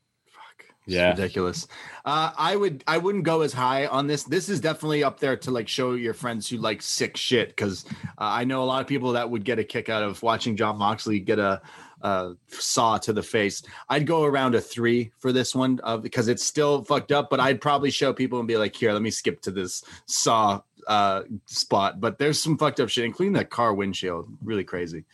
Yeah. 0.88 1.10
Ridiculous. 1.10 1.68
Uh, 2.04 2.32
I 2.36 2.56
would 2.56 2.82
I 2.86 2.96
wouldn't 2.96 3.24
go 3.24 3.42
as 3.42 3.52
high 3.52 3.86
on 3.86 4.06
this. 4.06 4.22
This 4.22 4.48
is 4.48 4.58
definitely 4.58 5.04
up 5.04 5.20
there 5.20 5.36
to 5.36 5.50
like 5.50 5.68
show 5.68 5.92
your 5.92 6.14
friends 6.14 6.48
who 6.48 6.56
like 6.56 6.80
sick 6.80 7.16
shit 7.18 7.48
because 7.48 7.84
uh, 7.92 8.00
I 8.18 8.44
know 8.44 8.62
a 8.62 8.64
lot 8.64 8.80
of 8.80 8.86
people 8.86 9.12
that 9.12 9.28
would 9.28 9.44
get 9.44 9.58
a 9.58 9.64
kick 9.64 9.90
out 9.90 10.02
of 10.02 10.22
watching 10.22 10.56
Jon 10.56 10.78
Moxley 10.78 11.20
get 11.20 11.38
a, 11.38 11.60
a 12.00 12.32
saw 12.48 12.96
to 12.98 13.12
the 13.12 13.22
face. 13.22 13.62
I'd 13.90 14.06
go 14.06 14.24
around 14.24 14.54
a 14.54 14.62
three 14.62 15.12
for 15.18 15.30
this 15.30 15.54
one 15.54 15.78
uh, 15.84 15.98
because 15.98 16.26
it's 16.26 16.42
still 16.42 16.82
fucked 16.84 17.12
up. 17.12 17.28
But 17.28 17.40
I'd 17.40 17.60
probably 17.60 17.90
show 17.90 18.14
people 18.14 18.38
and 18.38 18.48
be 18.48 18.56
like, 18.56 18.74
here, 18.74 18.92
let 18.94 19.02
me 19.02 19.10
skip 19.10 19.42
to 19.42 19.50
this 19.50 19.84
saw 20.06 20.62
uh, 20.86 21.24
spot. 21.44 22.00
But 22.00 22.18
there's 22.18 22.40
some 22.40 22.56
fucked 22.56 22.80
up 22.80 22.88
shit, 22.88 23.04
including 23.04 23.34
that 23.34 23.50
car 23.50 23.74
windshield. 23.74 24.26
Really 24.42 24.64
crazy. 24.64 25.04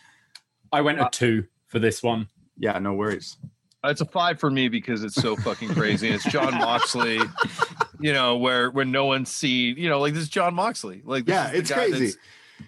I 0.70 0.82
went 0.82 1.00
a 1.00 1.08
two 1.10 1.46
for 1.66 1.80
this 1.80 2.00
one. 2.00 2.28
Yeah, 2.56 2.78
no 2.78 2.94
worries. 2.94 3.36
It's 3.84 4.00
a 4.00 4.06
five 4.06 4.40
for 4.40 4.50
me 4.50 4.68
because 4.68 5.04
it's 5.04 5.14
so 5.14 5.36
fucking 5.36 5.70
crazy. 5.70 6.08
And 6.08 6.16
it's 6.16 6.24
Jon 6.24 6.54
Moxley, 6.58 7.20
you 8.00 8.12
know, 8.12 8.36
where 8.36 8.70
when 8.70 8.90
no 8.90 9.04
one's 9.06 9.30
seen, 9.30 9.76
you 9.76 9.88
know, 9.88 10.00
like 10.00 10.14
this 10.14 10.22
is 10.24 10.28
Jon 10.28 10.54
Moxley. 10.54 11.02
Like, 11.04 11.28
Yeah, 11.28 11.46
is 11.46 11.52
the 11.52 11.58
it's 11.58 11.70
guy 11.70 11.90
crazy. 11.90 12.18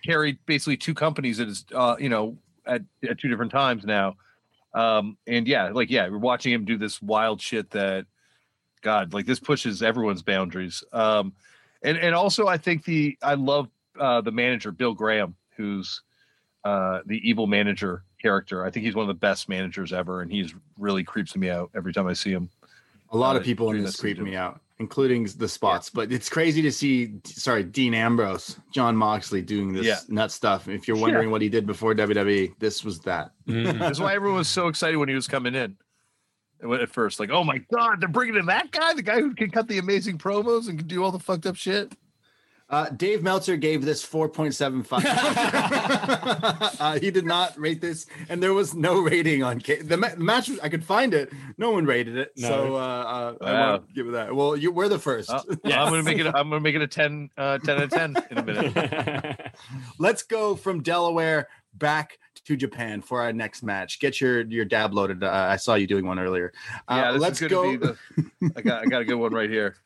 Carried 0.05 0.39
basically 0.47 0.77
two 0.77 0.95
companies 0.95 1.41
at 1.41 1.49
his, 1.49 1.65
uh, 1.75 1.97
you 1.99 2.09
know, 2.09 2.37
at, 2.67 2.83
at 3.09 3.19
two 3.19 3.29
different 3.29 3.53
times 3.53 3.85
now. 3.85 4.17
Um, 4.75 5.17
and 5.27 5.49
yeah, 5.49 5.71
like, 5.71 5.91
yeah, 5.91 6.09
we're 6.09 6.19
watching 6.19 6.53
him 6.53 6.65
do 6.65 6.77
this 6.77 7.01
wild 7.01 7.41
shit 7.41 7.71
that, 7.71 8.07
God, 8.83 9.15
like 9.15 9.27
this 9.27 9.41
pushes 9.41 9.83
everyone's 9.83 10.23
boundaries. 10.23 10.85
Um, 10.93 11.33
and, 11.83 11.97
and 11.97 12.15
also 12.15 12.47
I 12.47 12.59
think 12.59 12.85
the, 12.85 13.17
I 13.23 13.35
love 13.35 13.69
uh, 13.99 14.21
the 14.21 14.33
manager, 14.33 14.71
Billy 14.71 14.95
Gram, 14.95 15.35
who's 15.57 16.03
uh, 16.65 17.01
the 17.07 17.17
evil 17.29 17.47
manager 17.47 18.03
character. 18.21 18.65
I 18.65 18.71
think 18.71 18.85
he's 18.87 18.95
one 18.95 19.03
of 19.05 19.09
the 19.09 19.15
best 19.15 19.49
managers 19.49 19.93
ever, 19.93 20.23
and 20.23 20.31
he's 20.31 20.55
really 20.79 21.05
creeps 21.05 21.37
me 21.37 21.51
out 21.51 21.71
every 21.75 21.93
time 21.93 22.07
I 22.07 22.13
see 22.13 22.31
him. 22.31 22.49
A 23.11 23.17
lot 23.17 23.37
Uh, 23.37 23.41
of 23.41 23.45
people 23.45 23.71
in 23.71 23.83
this 23.83 23.93
this 23.93 24.01
creep 24.01 24.19
me 24.19 24.35
out, 24.35 24.61
including 24.79 25.25
the 25.39 25.49
spots. 25.49 25.91
But 25.91 26.11
it's 26.11 26.29
crazy 26.29 26.61
to 26.63 26.73
see, 26.73 27.15
sorry, 27.25 27.63
Dean 27.63 27.95
Ambrose, 27.95 28.59
Jon 28.73 28.97
Moxley 28.97 29.43
doing 29.43 29.73
this 29.73 29.87
Yeah. 29.87 29.99
nut 30.09 30.33
stuff. 30.33 30.67
If 30.69 30.89
you're 30.89 30.97
Yeah. 30.97 31.03
wondering 31.03 31.31
what 31.31 31.41
he 31.41 31.49
did 31.49 31.67
before 31.67 31.95
WWE, 31.95 32.53
this 32.59 32.83
was 32.85 32.99
that. 33.01 33.31
Mm. 33.47 33.79
That's 33.79 34.01
why 34.01 34.15
everyone 34.15 34.39
was 34.39 34.49
so 34.49 34.67
excited 34.69 34.97
when 34.97 35.09
he 35.09 35.15
was 35.15 35.29
coming 35.29 35.55
in. 35.55 35.77
At 36.63 36.89
first, 36.89 37.21
like, 37.21 37.29
oh 37.31 37.45
my 37.45 37.59
god, 37.71 38.01
they're 38.01 38.09
bringing 38.09 38.37
in 38.37 38.47
that 38.47 38.71
guy, 38.73 38.95
the 38.95 39.03
guy 39.03 39.21
who 39.21 39.35
can 39.35 39.51
cut 39.51 39.69
the 39.69 39.77
amazing 39.79 40.17
promos 40.17 40.69
and 40.71 40.79
can 40.79 40.89
do 40.89 41.05
all 41.05 41.13
the 41.13 41.19
fucked 41.19 41.45
up 41.47 41.55
shit. 41.55 41.93
Uh, 42.69 42.89
Dave 42.91 43.23
Meltzer 43.23 43.57
gave 43.57 43.85
this 43.85 44.05
4.75. 44.05 45.05
uh, 46.81 46.99
he 46.99 47.13
did 47.13 47.25
not 47.25 47.57
rate 47.57 47.81
this, 47.81 48.07
and 48.29 48.43
there 48.43 48.55
was 48.55 48.75
no 48.75 48.99
rating 49.01 49.45
on 49.45 49.61
K- 49.61 49.83
the, 49.83 49.97
ma- 49.97 50.17
match. 50.17 50.51
I 50.61 50.69
could 50.69 50.83
find 50.85 51.15
it. 51.15 51.31
No 51.59 51.71
one 51.71 51.87
rated 51.87 52.17
it, 52.17 52.33
No. 52.37 52.49
so 52.49 52.75
uh, 52.75 53.37
uh, 53.41 53.45
I 53.45 53.53
won't 53.71 53.95
give 53.95 54.09
it 54.09 54.13
that. 54.13 54.35
Well, 54.35 54.57
you 54.57 54.73
we're 54.73 54.89
the 54.89 54.99
first. 54.99 55.31
Uh, 55.31 55.43
Yes. 55.65 55.79
I'm 55.79 55.91
gonna 55.91 56.03
make 56.03 56.19
it. 56.19 56.27
I'm 56.27 56.51
gonna 56.51 56.61
make 56.61 56.75
it 56.75 56.83
a 56.83 56.89
10, 56.89 57.31
uh, 57.39 57.59
10 57.59 57.77
out 57.77 57.83
of 57.85 57.91
ten 57.91 58.17
in 58.31 58.39
a 58.39 58.43
minute. 58.45 59.53
Let's 60.01 60.25
go 60.25 60.57
from 60.57 60.83
Delaware 60.83 61.49
back 61.75 62.19
to 62.47 62.57
Japan 62.57 63.01
for 63.01 63.21
our 63.23 63.33
next 63.33 63.63
match. 63.63 64.01
Get 64.01 64.21
your 64.21 64.41
your 64.43 64.65
dab 64.65 64.93
loaded. 64.93 65.23
Uh, 65.23 65.31
I 65.31 65.55
saw 65.57 65.77
you 65.77 65.87
doing 65.87 66.05
one 66.05 66.19
earlier. 66.19 66.53
Uh, 66.89 66.95
yeah, 66.97 67.13
this 67.13 67.23
let's 67.23 67.41
is 67.43 67.49
go. 67.49 67.77
gonna 67.77 67.97
Be 68.17 68.23
the, 68.41 68.53
I 68.57 68.61
got 68.63 68.83
I 68.83 68.87
got 68.87 69.03
a 69.03 69.05
good 69.05 69.15
one 69.15 69.33
right 69.33 69.51
here. 69.51 69.77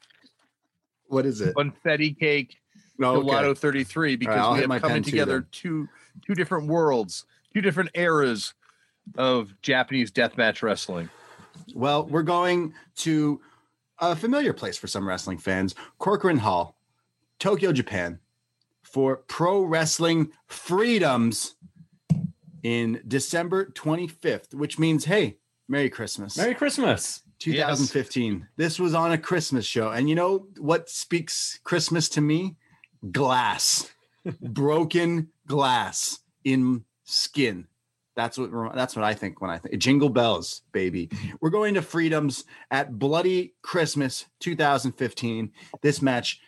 what 1.08 1.26
is 1.26 1.42
it? 1.42 1.54
Confetti 1.54 2.14
cake 2.14 2.56
No, 3.00 3.16
okay. 3.16 3.28
Gelato 3.28 3.56
33 3.58 4.16
because 4.16 4.36
I'll 4.36 4.52
we 4.52 4.60
hit 4.60 4.70
have 4.70 4.82
coming 4.82 4.96
pen 4.96 5.02
too 5.02 5.10
together 5.10 5.46
two 5.50 5.88
two 6.24 6.34
different 6.34 6.68
worlds, 6.68 7.24
two 7.52 7.60
different 7.60 7.90
eras 7.94 8.54
of 9.16 9.54
Japanese 9.62 10.12
deathmatch 10.12 10.62
wrestling. 10.62 11.08
Well, 11.74 12.06
we're 12.06 12.22
going 12.22 12.74
to 12.96 13.40
a 13.98 14.14
familiar 14.14 14.52
place 14.52 14.76
for 14.76 14.86
some 14.86 15.08
wrestling 15.08 15.38
fans, 15.38 15.74
Korakuen 15.98 16.38
Hall, 16.38 16.76
Tokyo, 17.38 17.72
Japan, 17.72 18.18
for 18.82 19.16
Pro 19.16 19.62
Wrestling 19.62 20.30
Freedoms 20.46 21.54
in 22.62 23.02
December 23.08 23.66
25th, 23.66 24.54
which 24.54 24.78
means, 24.78 25.06
hey, 25.06 25.38
Merry 25.68 25.88
Christmas. 25.88 26.36
Merry 26.36 26.54
Christmas. 26.54 27.22
2015. 27.38 28.48
This 28.56 28.78
was 28.78 28.92
on 28.92 29.12
a 29.12 29.18
Christmas 29.18 29.64
show. 29.64 29.90
And 29.90 30.10
you 30.10 30.14
know 30.14 30.46
what 30.58 30.90
speaks 30.90 31.58
Christmas 31.64 32.08
to 32.10 32.20
me? 32.20 32.56
Glass. 33.10 33.90
Broken 34.40 35.28
glass 35.46 36.18
in 36.44 36.84
skin. 37.04 37.66
That's 38.16 38.36
what 38.36 38.74
that's 38.74 38.96
what 38.96 39.04
I 39.04 39.14
think 39.14 39.40
when 39.40 39.50
I 39.50 39.58
think 39.58 39.78
Jingle 39.78 40.10
Bells, 40.10 40.62
baby. 40.72 41.08
We're 41.40 41.50
going 41.50 41.74
to 41.74 41.82
Freedoms 41.82 42.44
at 42.70 42.98
Bloody 42.98 43.54
Christmas 43.62 44.26
2015. 44.40 45.52
This 45.80 46.02
match 46.02 46.40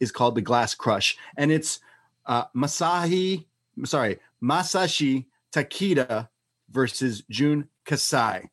is 0.00 0.12
called 0.12 0.34
the 0.34 0.42
Glass 0.42 0.74
Crush, 0.74 1.16
and 1.36 1.50
it's 1.50 1.80
uh, 2.26 2.44
Masahi, 2.54 3.46
sorry, 3.84 4.18
Masashi 4.42 5.26
Takeda 5.52 6.28
versus 6.70 7.24
Jun 7.28 7.68
Kasai. 7.84 8.50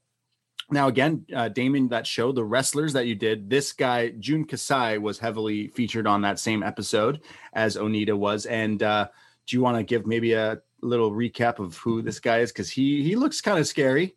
Now, 0.72 0.88
again, 0.88 1.26
uh, 1.36 1.50
Damian, 1.50 1.90
that 1.90 2.08
show, 2.08 2.32
the 2.32 2.44
wrestlers 2.44 2.94
that 2.94 3.06
you 3.06 3.14
did, 3.14 3.50
this 3.50 3.72
guy, 3.72 4.10
Jun 4.10 4.46
Kasai, 4.46 4.98
was 4.98 5.20
heavily 5.20 5.68
featured 5.68 6.08
on 6.08 6.22
that 6.22 6.40
same 6.40 6.64
episode 6.64 7.22
as 7.54 7.78
Onita 7.78 8.18
was. 8.18 8.48
And 8.48 8.82
uh, 8.82 9.08
do 9.46 9.56
you 9.56 9.62
want 9.62 9.78
to 9.78 9.84
give 9.84 10.08
maybe 10.08 10.34
a 10.34 10.60
little 10.82 11.12
recap 11.12 11.60
of 11.60 11.78
who 11.78 12.02
this 12.02 12.20
guy 12.20 12.40
is? 12.40 12.52
Because 12.52 12.70
he 12.70 13.04
he 13.04 13.16
looks 13.16 13.42
kind 13.42 13.60
of 13.60 13.68
scary. 13.68 14.16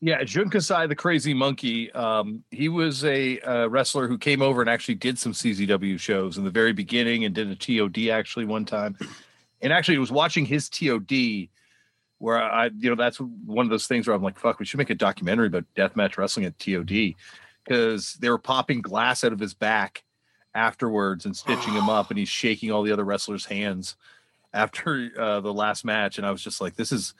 Yeah, 0.00 0.22
Jun 0.24 0.50
Kasai, 0.50 0.86
the 0.86 0.94
crazy 0.94 1.32
monkey. 1.32 1.90
Um, 1.92 2.44
he 2.50 2.68
was 2.68 3.04
a 3.04 3.40
uh, 3.40 3.68
wrestler 3.68 4.06
who 4.06 4.18
came 4.18 4.42
over 4.42 4.60
and 4.60 4.68
actually 4.68 4.96
did 4.96 5.18
some 5.18 5.32
CZW 5.32 5.98
shows 5.98 6.36
in 6.36 6.44
the 6.44 6.50
very 6.50 6.72
beginning 6.72 7.24
and 7.24 7.34
did 7.34 7.48
a 7.50 7.56
TOD 7.56 8.08
actually 8.08 8.44
one 8.44 8.64
time. 8.64 8.96
And 9.62 9.72
actually, 9.72 9.96
was 9.98 10.12
watching 10.12 10.44
his 10.44 10.68
TOD 10.68 11.48
where 12.24 12.42
I, 12.42 12.70
you 12.78 12.88
know, 12.88 12.96
that's 12.96 13.18
one 13.18 13.66
of 13.66 13.70
those 13.70 13.86
things 13.86 14.06
where 14.06 14.16
I'm 14.16 14.22
like, 14.22 14.38
fuck, 14.38 14.58
we 14.58 14.64
should 14.64 14.78
make 14.78 14.88
a 14.88 14.94
documentary 14.94 15.48
about 15.48 15.66
deathmatch 15.76 16.16
wrestling 16.16 16.46
at 16.46 16.58
TOD 16.58 17.14
because 17.62 18.14
they 18.14 18.30
were 18.30 18.38
popping 18.38 18.80
glass 18.80 19.24
out 19.24 19.32
of 19.34 19.38
his 19.38 19.52
back 19.52 20.04
afterwards 20.54 21.26
and 21.26 21.36
stitching 21.36 21.74
him 21.74 21.90
up, 21.90 22.08
and 22.08 22.18
he's 22.18 22.30
shaking 22.30 22.72
all 22.72 22.82
the 22.82 22.92
other 22.92 23.04
wrestlers' 23.04 23.44
hands 23.44 23.96
after 24.54 25.10
uh, 25.18 25.40
the 25.40 25.52
last 25.52 25.84
match. 25.84 26.16
And 26.16 26.26
I 26.26 26.30
was 26.30 26.42
just 26.42 26.62
like, 26.62 26.76
this 26.76 26.92
is 26.92 27.12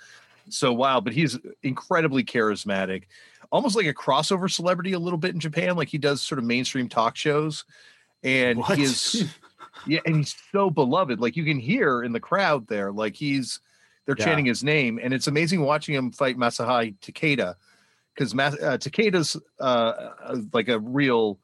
so 0.48 0.72
wild, 0.72 1.04
but 1.04 1.12
he's 1.12 1.38
incredibly 1.62 2.24
charismatic, 2.24 3.02
almost 3.52 3.76
like 3.76 3.86
a 3.86 3.92
crossover 3.92 4.50
celebrity 4.50 4.94
a 4.94 4.98
little 4.98 5.18
bit 5.18 5.34
in 5.34 5.40
Japan. 5.40 5.76
Like 5.76 5.88
he 5.88 5.98
does 5.98 6.22
sort 6.22 6.38
of 6.38 6.46
mainstream 6.46 6.88
talk 6.88 7.14
shows, 7.14 7.66
and 8.22 8.58
What? 8.58 8.78
he 8.78 8.84
is, 8.84 9.26
yeah, 9.86 10.00
and 10.06 10.16
he's 10.16 10.34
so 10.50 10.70
beloved. 10.70 11.20
Like 11.20 11.36
you 11.36 11.44
can 11.44 11.58
hear 11.58 12.02
in 12.02 12.12
the 12.12 12.20
crowd 12.20 12.68
there, 12.68 12.90
like 12.90 13.16
he's 13.16 13.60
they're 14.06 14.16
Yeah. 14.18 14.24
chanting 14.24 14.46
his 14.46 14.62
name, 14.62 14.98
and 15.02 15.12
it's 15.14 15.26
amazing 15.26 15.60
watching 15.62 15.94
him 15.94 16.10
fight 16.12 16.36
Masahai 16.36 16.98
Takeda 17.00 17.54
because 18.14 18.34
Mas- 18.34 18.60
uh, 18.60 18.78
Takeda's 18.78 19.36
uh, 19.60 19.62
uh, 19.62 20.36
like 20.52 20.68
a 20.68 20.78
real 20.78 21.38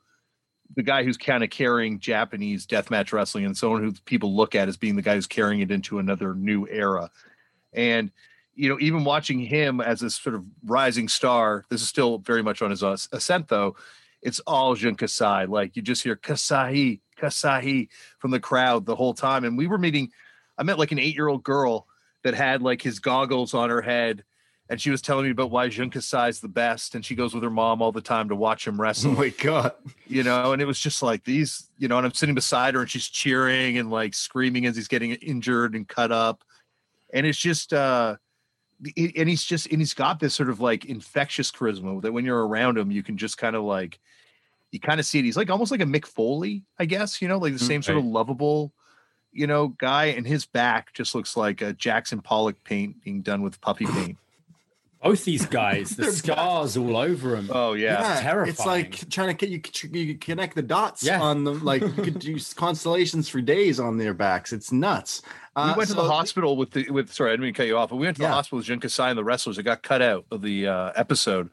the 0.76 0.82
guy 0.84 1.02
who's 1.02 1.16
kind 1.16 1.42
of 1.42 1.50
carrying 1.50 1.98
Japanese 1.98 2.64
deathmatch 2.64 3.12
wrestling 3.12 3.44
and 3.44 3.56
someone 3.56 3.82
who 3.82 3.92
people 4.04 4.36
look 4.36 4.54
at 4.54 4.68
as 4.68 4.76
being 4.76 4.94
the 4.94 5.02
guy 5.02 5.16
who's 5.16 5.26
carrying 5.26 5.60
it 5.60 5.72
into 5.72 5.98
another 5.98 6.32
new 6.32 6.64
era. 6.68 7.10
And 7.72 8.12
you 8.54 8.68
know, 8.68 8.78
even 8.80 9.04
watching 9.04 9.40
him 9.40 9.80
as 9.80 10.00
this 10.00 10.16
sort 10.16 10.34
of 10.36 10.44
rising 10.64 11.08
star, 11.08 11.64
this 11.70 11.80
is 11.80 11.88
still 11.88 12.18
very 12.18 12.42
much 12.42 12.62
on 12.62 12.70
his 12.70 12.82
ascent, 12.82 13.48
though. 13.48 13.74
It's 14.22 14.38
all 14.40 14.74
Jun 14.74 14.96
Kasai. 14.96 15.46
Like 15.46 15.76
you 15.76 15.82
just 15.82 16.02
hear 16.02 16.14
Kasai, 16.14 17.00
Kasai 17.16 17.88
from 18.18 18.32
the 18.32 18.40
crowd 18.40 18.84
the 18.86 18.96
whole 18.96 19.14
time. 19.14 19.44
And 19.44 19.56
we 19.56 19.66
were 19.66 19.78
meeting, 19.78 20.10
I 20.58 20.62
met 20.62 20.78
like 20.78 20.92
an 20.92 20.98
eight 20.98 21.14
year 21.14 21.28
old 21.28 21.42
girl 21.42 21.86
that 22.24 22.34
had 22.34 22.62
like 22.62 22.82
his 22.82 22.98
goggles 22.98 23.54
on 23.54 23.70
her 23.70 23.82
head. 23.82 24.24
And 24.68 24.80
she 24.80 24.90
was 24.90 25.02
telling 25.02 25.24
me 25.24 25.30
about 25.32 25.50
why 25.50 25.68
Jun 25.68 25.90
Kasai's 25.90 26.40
the 26.40 26.48
best. 26.48 26.94
And 26.94 27.04
she 27.04 27.16
goes 27.16 27.34
with 27.34 27.42
her 27.42 27.50
mom 27.50 27.82
all 27.82 27.92
the 27.92 28.00
time 28.00 28.28
to 28.28 28.36
watch 28.36 28.66
him 28.66 28.80
Oh 29.04 29.10
wrestle 29.10 29.14
my 29.14 29.28
god! 29.30 29.72
you 30.06 30.22
know, 30.22 30.52
and 30.52 30.60
it 30.62 30.64
was 30.66 30.80
just 30.80 31.02
like 31.02 31.24
these, 31.24 31.68
you 31.78 31.88
know, 31.88 31.96
and 31.96 32.06
I'm 32.06 32.12
sitting 32.14 32.34
beside 32.34 32.74
her 32.74 32.80
and 32.80 32.90
she's 32.90 33.08
cheering 33.08 33.78
and 33.78 33.90
like 33.90 34.14
screaming 34.14 34.66
as 34.66 34.76
he's 34.76 34.88
getting 34.88 35.12
injured 35.12 35.74
and 35.74 35.86
cut 35.88 36.12
up. 36.12 36.42
And 37.12 37.26
it's 37.26 37.38
just, 37.38 37.72
uh, 37.72 38.16
and 38.96 39.28
he's 39.28 39.44
just, 39.44 39.66
and 39.70 39.80
he's 39.80 39.94
got 39.94 40.20
this 40.20 40.34
sort 40.34 40.48
of 40.50 40.60
like 40.60 40.84
infectious 40.86 41.50
charisma 41.52 42.00
that 42.02 42.12
when 42.12 42.24
you're 42.24 42.46
around 42.46 42.78
him, 42.78 42.90
you 42.90 43.02
can 43.02 43.16
just 43.18 43.38
kind 43.38 43.54
of 43.56 43.62
like, 43.62 44.00
you 44.72 44.80
kind 44.80 45.00
of 45.00 45.06
see 45.06 45.18
it. 45.18 45.24
He's 45.24 45.36
like 45.36 45.50
almost 45.50 45.70
like 45.70 45.80
a 45.80 45.84
Mick 45.84 46.06
Foley, 46.06 46.64
I 46.78 46.84
guess, 46.86 47.20
you 47.20 47.28
know, 47.28 47.38
like 47.38 47.52
the 47.52 47.58
Mm, 47.58 47.66
same 47.66 47.82
sort 47.82 47.98
of 47.98 48.04
lovable, 48.04 48.72
you 49.32 49.46
know, 49.46 49.68
guy. 49.68 50.06
And 50.06 50.26
his 50.26 50.46
back 50.46 50.92
just 50.92 51.14
looks 51.14 51.36
like 51.36 51.62
a 51.62 51.72
Jackson 51.72 52.20
Pollock 52.20 52.62
paint 52.64 53.02
being 53.04 53.22
done 53.22 53.42
with 53.42 53.60
puppy 53.60 53.86
paint. 53.86 54.16
Both 55.02 55.24
these 55.24 55.46
guys, 55.46 55.96
the 55.96 56.02
They're 56.02 56.12
scars 56.12 56.76
all 56.76 56.94
over 56.98 57.30
them. 57.30 57.48
Oh, 57.50 57.72
yeah. 57.72 58.12
It's 58.12 58.20
terrifying. 58.20 58.50
It's 58.50 58.66
like 58.66 59.08
trying 59.08 59.34
to 59.34 59.46
get 59.46 59.48
you, 59.82 59.90
you 59.98 60.14
connect 60.18 60.54
the 60.56 60.60
dots 60.62 61.02
Yeah. 61.02 61.22
on 61.22 61.44
them. 61.44 61.64
Like 61.64 61.80
you 61.80 61.88
could 61.88 62.18
do 62.18 62.36
constellations 62.54 63.26
for 63.26 63.40
days 63.40 63.80
on 63.80 63.96
their 63.96 64.12
backs. 64.12 64.52
It's 64.52 64.70
nuts. 64.72 65.22
we 65.56 65.62
Uh, 65.62 65.74
went 65.74 65.88
to 65.88 65.94
the 65.96 66.02
hospital 66.04 66.54
with 66.58 66.72
the 66.72 66.90
with 66.90 67.10
sorry, 67.10 67.30
I 67.30 67.32
didn't 67.32 67.44
mean 67.44 67.54
to 67.54 67.56
cut 67.56 67.66
you 67.66 67.78
off, 67.78 67.88
but 67.88 67.96
we 67.96 68.06
went 68.06 68.18
to 68.18 68.22
Yeah. 68.24 68.28
the 68.28 68.34
hospital 68.34 68.58
with 68.58 68.66
Jun 68.66 68.78
Kasai 68.78 69.08
and 69.08 69.16
the 69.16 69.24
wrestlers 69.24 69.56
that 69.56 69.62
got 69.62 69.82
cut 69.82 70.02
out 70.02 70.26
of 70.30 70.42
the 70.42 70.66
uh, 70.68 70.92
episode. 70.96 71.48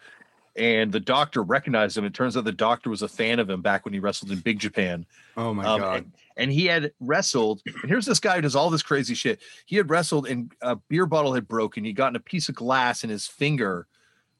And 0.58 0.92
the 0.92 1.00
doctor 1.00 1.42
recognized 1.42 1.98
him. 1.98 2.04
It 2.04 2.14
turns 2.14 2.36
out 2.36 2.44
the 2.44 2.52
doctor 2.52 2.90
was 2.90 3.02
a 3.04 3.08
fan 3.08 3.40
of 3.40 3.50
him 3.50 3.62
back 3.62 3.86
when 3.86 3.94
he 3.94 4.00
wrestled 4.02 4.32
in 4.32 4.40
Big 4.40 4.60
Japan. 4.60 5.06
Oh 5.38 5.54
my 5.54 5.64
Um, 5.66 5.80
god! 5.80 6.12
And, 6.38 6.52
he 6.52 6.66
had 6.68 6.92
wrestled. 7.00 7.62
And 7.66 7.90
here's 7.90 8.06
this 8.06 8.20
guy 8.20 8.36
who 8.36 8.42
does 8.42 8.56
all 8.56 8.70
this 8.70 8.84
crazy 8.84 9.16
shit. 9.16 9.40
He 9.66 9.76
had 9.76 9.90
wrestled, 9.90 10.28
and 10.28 10.52
a 10.62 10.76
beer 10.76 11.06
bottle 11.06 11.34
had 11.34 11.48
broken. 11.48 11.84
He'd 11.84 11.94
gotten 11.94 12.16
a 12.16 12.20
piece 12.22 12.48
of 12.50 12.56
glass 12.56 13.04
in 13.04 13.10
his 13.10 13.28
finger 13.28 13.88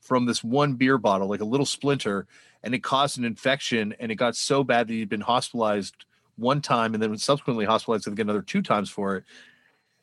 from 0.02 0.26
this 0.26 0.44
one 0.44 0.74
beer 0.76 0.98
bottle, 0.98 1.28
like 1.28 1.42
a 1.42 1.46
little 1.46 1.66
splinter, 1.66 2.28
and 2.64 2.74
it 2.74 2.84
caused 2.84 3.18
an 3.18 3.26
infection. 3.26 3.94
And 4.00 4.12
it 4.12 4.16
got 4.16 4.36
so 4.36 4.64
bad 4.64 4.88
that 4.88 4.94
he'd 4.94 5.10
been 5.10 5.22
hospitalized 5.22 6.06
one 6.38 6.62
time, 6.62 6.94
and 6.94 7.02
then 7.02 7.18
subsequently 7.18 7.66
hospitalized 7.66 8.08
again 8.08 8.28
another 8.28 8.42
two 8.44 8.62
times 8.62 8.90
for 8.90 9.18
it. 9.18 9.24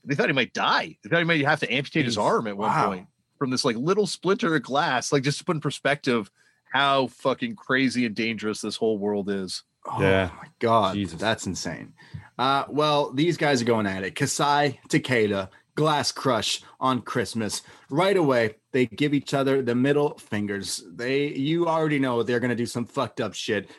They 0.04 0.14
thought 0.14 0.28
he 0.28 0.34
might 0.34 0.52
die. 0.52 0.98
They 1.02 1.08
thought 1.08 1.20
he 1.20 1.24
might 1.24 1.44
have 1.44 1.60
to 1.60 1.72
amputate 1.72 2.04
his 2.04 2.18
arm 2.18 2.46
at 2.46 2.56
one 2.56 2.68
Wow. 2.68 2.88
point 2.88 3.06
from 3.38 3.50
this 3.50 3.64
like 3.64 3.76
little 3.76 4.06
splinter 4.06 4.54
of 4.54 4.62
glass. 4.62 5.12
Like 5.12 5.22
just 5.22 5.38
to 5.38 5.44
put 5.44 5.56
in 5.56 5.60
perspective 5.60 6.30
how 6.72 7.06
fucking 7.06 7.54
crazy 7.56 8.04
and 8.04 8.14
dangerous 8.14 8.60
this 8.60 8.76
whole 8.76 8.98
world 8.98 9.30
is. 9.30 9.62
Oh 9.86 10.00
Yeah. 10.00 10.30
my 10.36 10.48
god, 10.58 10.94
Jesus. 10.94 11.20
that's 11.20 11.46
insane. 11.46 11.92
Uh, 12.38 12.64
well, 12.68 13.12
these 13.12 13.36
guys 13.36 13.62
are 13.62 13.66
going 13.66 13.86
at 13.86 14.02
it. 14.02 14.14
Kasai, 14.14 14.80
Takeda, 14.88 15.48
Glass 15.76 16.10
Crush 16.10 16.62
on 16.80 17.00
Christmas. 17.02 17.62
Right 17.90 18.16
away, 18.16 18.56
they 18.72 18.86
give 18.86 19.14
each 19.14 19.34
other 19.34 19.62
the 19.62 19.74
middle 19.74 20.18
fingers. 20.18 20.82
They, 20.92 21.28
you 21.28 21.68
already 21.68 21.98
know 21.98 22.22
they're 22.22 22.40
gonna 22.40 22.54
do 22.56 22.66
some 22.66 22.86
fucked 22.86 23.20
up 23.20 23.34
shit, 23.34 23.70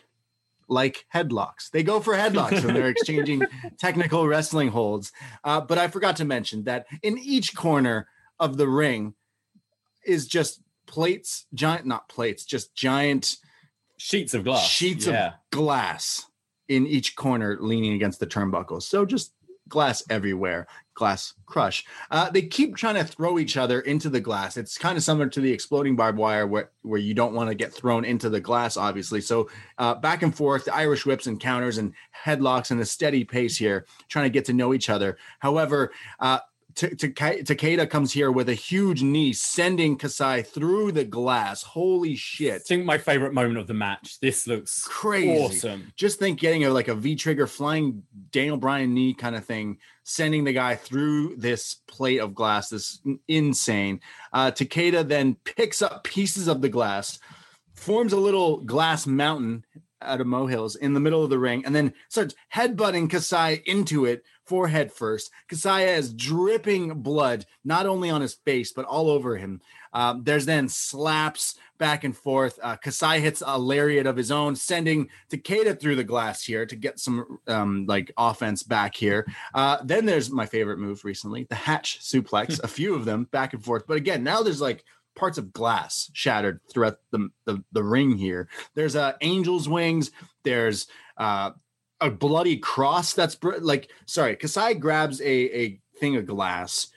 like 0.70 1.06
headlocks. 1.14 1.70
They 1.72 1.84
go 1.84 2.00
for 2.00 2.14
headlocks 2.16 2.64
when 2.64 2.74
they're 2.76 2.88
exchanging 2.90 3.44
technical 3.80 4.26
wrestling 4.28 4.70
holds. 4.70 5.12
Uh, 5.44 5.62
but 5.62 5.78
I 5.78 5.88
forgot 5.90 6.16
to 6.18 6.26
mention 6.26 6.64
that 6.64 6.86
in 7.04 7.18
each 7.18 7.56
corner 7.56 8.08
of 8.40 8.58
the 8.58 8.68
ring 8.68 9.16
is 10.06 10.28
just 10.28 10.62
plates, 10.86 11.46
giant, 11.54 11.86
not 11.86 12.08
plates, 12.10 12.46
just 12.46 12.74
giant 12.76 13.38
Sheets 13.98 14.34
of 14.34 14.44
glass. 14.44 14.68
sheets 14.68 15.08
yeah. 15.08 15.28
of 15.28 15.34
glass 15.52 16.26
in 16.68 16.86
each 16.88 17.16
corner 17.16 17.58
leaning 17.60 17.94
against 17.94 18.20
the 18.20 18.28
turnbuckles. 18.28 18.84
So 18.84 19.06
just 19.06 19.34
glass 19.68 20.04
everywhere, 20.10 20.68
glass 20.94 21.34
crush. 21.46 21.86
Uh, 22.12 22.30
they 22.30 22.42
keep 22.42 22.76
trying 22.76 22.96
to 22.96 23.04
throw 23.04 23.40
each 23.40 23.58
other 23.58 23.82
into 23.82 24.10
the 24.10 24.20
glass. 24.20 24.58
It's 24.58 24.78
kind 24.78 24.98
of 24.98 25.04
similar 25.04 25.28
to 25.30 25.42
the 25.42 25.52
exploding 25.52 25.96
barbed 25.96 26.18
wire 26.18 26.46
where, 26.46 26.72
where 26.82 27.00
you 27.00 27.14
don't 27.14 27.34
want 27.34 27.50
to 27.50 27.56
get 27.56 27.74
thrown 27.74 28.06
into 28.06 28.30
the 28.30 28.40
glass, 28.40 28.78
obviously. 28.78 29.22
So 29.22 29.50
uh, 29.78 29.96
back 29.96 30.22
and 30.22 30.36
forth, 30.36 30.66
the 30.66 30.76
Irish 30.76 31.06
whips 31.06 31.28
and 31.28 31.40
counters 31.40 31.78
and 31.78 31.94
headlocks 32.26 32.72
and 32.72 32.80
a 32.80 32.86
steady 32.86 33.24
pace 33.24 33.58
here, 33.58 33.86
trying 34.08 34.26
to 34.26 34.30
get 34.34 34.46
to 34.46 34.54
know 34.54 34.74
each 34.74 34.90
other. 34.90 35.18
However, 35.40 35.92
uh, 36.20 36.40
Takeda 36.76 37.90
comes 37.90 38.12
here 38.12 38.32
with 38.32 38.50
a 38.50 38.54
huge 38.54 39.02
knee, 39.02 39.32
sending 39.32 39.98
Kasai 39.98 40.42
through 40.42 40.92
the 40.92 41.06
glass. 41.06 41.64
Holy 41.64 42.16
shit! 42.16 42.56
I 42.56 42.60
think 42.60 42.86
my 42.86 42.98
favorite 42.98 43.34
moment 43.34 43.58
of 43.58 43.68
the 43.68 43.74
match. 43.74 44.20
This 44.20 44.46
looks 44.46 44.84
Crazy. 44.84 45.40
awesome. 45.40 45.94
Just 45.96 46.20
think 46.20 46.40
getting 46.40 46.66
a 46.66 46.70
like 46.70 46.90
a 46.90 46.96
V 46.96 47.16
trigger 47.16 47.48
flying 47.48 48.04
Daniel 48.32 48.58
Bryan 48.58 48.94
knee 48.94 49.14
kind 49.14 49.36
of 49.36 49.46
thing, 49.46 49.78
sending 50.04 50.44
the 50.44 50.54
guy 50.54 50.76
through 50.76 51.38
this 51.38 51.76
plate 51.88 52.20
of 52.20 52.36
glass. 52.36 52.70
This 52.70 53.00
insane. 53.28 54.02
Uh, 54.34 54.52
Takeda 54.52 55.08
then 55.08 55.36
picks 55.46 55.82
up 55.82 56.04
pieces 56.04 56.48
of 56.50 56.62
the 56.62 56.70
glass, 56.70 57.20
forms 57.74 58.12
a 58.12 58.18
little 58.18 58.58
glass 58.58 59.08
mountain 59.08 59.64
out 60.02 60.22
of 60.22 60.28
Mohills 60.28 60.78
in 60.78 60.94
the 60.94 61.00
middle 61.00 61.24
of 61.24 61.30
the 61.30 61.40
ring, 61.40 61.66
and 61.66 61.74
then 61.74 61.94
starts 62.10 62.36
headbutting 62.54 63.10
Kasai 63.10 63.64
into 63.66 64.06
it, 64.06 64.24
forehead 64.46 64.92
first. 64.92 65.32
Kasai 65.48 65.84
has 65.84 66.14
dripping 66.14 67.02
blood, 67.02 67.46
not 67.64 67.86
only 67.86 68.10
on 68.10 68.22
his 68.22 68.34
face, 68.34 68.72
but 68.72 68.86
all 68.86 69.10
over 69.10 69.38
him. 69.38 69.62
Um, 69.94 70.24
there's 70.24 70.46
then 70.46 70.68
slaps 70.68 71.56
back 71.78 72.04
and 72.04 72.16
forth. 72.16 72.60
Uh, 72.62 72.76
Kasai 72.76 73.20
hits 73.20 73.42
a 73.46 73.58
lariat 73.58 74.06
of 74.06 74.18
his 74.18 74.32
own, 74.32 74.56
sending 74.56 75.10
Takeda 75.30 75.80
through 75.80 75.96
the 75.96 76.04
glass 76.04 76.44
here 76.44 76.66
to 76.66 76.76
get 76.76 77.00
some 77.00 77.40
um, 77.48 77.86
like 77.88 78.12
offense 78.18 78.64
back 78.64 78.96
here. 78.96 79.26
Uh, 79.54 79.78
then 79.84 80.06
there's 80.06 80.30
my 80.30 80.46
favorite 80.46 80.80
move 80.80 81.06
recently, 81.06 81.46
the 81.50 81.56
hatch 81.56 82.00
suplex, 82.02 82.60
a 82.64 82.68
few 82.68 82.94
of 82.94 83.06
them 83.06 83.26
back 83.32 83.54
and 83.54 83.64
forth. 83.64 83.88
But 83.88 83.98
again, 83.98 84.24
now 84.24 84.42
there's 84.42 84.62
like 84.62 84.84
parts 85.16 85.38
of 85.38 85.54
glass 85.54 86.10
shattered 86.14 86.60
throughout 86.70 87.00
the, 87.12 87.30
the, 87.46 87.64
the 87.72 87.84
ring 87.84 88.18
here. 88.18 88.50
There's 88.74 88.96
uh, 88.96 89.14
angel's 89.22 89.70
wings. 89.70 90.12
There's 90.44 90.88
uh, 91.18 91.52
a 92.06 92.12
bloody 92.12 92.58
cross 92.58 93.14
that's 93.14 93.36
br- 93.36 93.58
like, 93.60 93.90
sorry, 94.06 94.36
Kasai 94.36 94.76
grabs 94.76 95.22
a, 95.22 95.58
a 95.58 95.80
thing 96.00 96.16
of 96.16 96.26
glass 96.26 96.88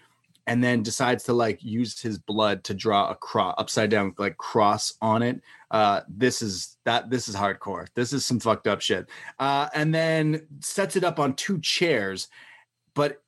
and 0.47 0.65
then 0.65 0.83
decides 0.83 1.25
to 1.25 1.33
like 1.33 1.63
use 1.63 2.01
his 2.01 2.19
blood 2.19 2.65
to 2.65 2.75
draw 2.75 3.11
a 3.11 3.15
cross 3.15 3.55
upside 3.59 3.91
down 3.91 4.15
like 4.19 4.37
cross 4.39 4.95
on 5.03 5.23
it. 5.23 5.41
Uh 5.71 6.01
this 6.09 6.41
is 6.41 6.79
that 6.85 7.11
this 7.11 7.29
is 7.29 7.37
hardcore. 7.37 7.87
This 7.95 8.13
is 8.13 8.25
some 8.25 8.41
fucked 8.41 8.67
up 8.67 8.81
shit. 8.81 9.09
Uh 9.39 9.69
and 9.75 9.95
then 9.95 10.47
sets 10.61 10.97
it 10.97 11.05
up 11.05 11.21
on 11.21 11.35
two 11.35 11.61
chairs 11.61 12.29
but 12.95 13.23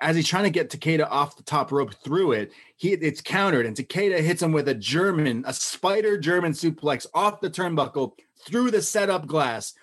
as 0.00 0.16
he's 0.16 0.28
trying 0.28 0.44
to 0.44 0.50
get 0.50 0.70
Takeda 0.70 1.06
off 1.10 1.36
the 1.36 1.42
top 1.42 1.72
rope 1.72 1.94
through 1.94 2.32
it, 2.32 2.52
he 2.76 2.92
it's 2.92 3.20
countered, 3.20 3.64
and 3.64 3.76
Takeda 3.76 4.18
hits 4.20 4.42
him 4.42 4.52
with 4.52 4.68
a 4.68 4.74
German, 4.74 5.44
a 5.46 5.52
spider 5.52 6.18
German 6.18 6.52
suplex 6.52 7.06
off 7.14 7.40
the 7.40 7.48
turnbuckle 7.48 8.12
through 8.44 8.70
the 8.70 8.82
setup 8.82 9.26
glass. 9.26 9.74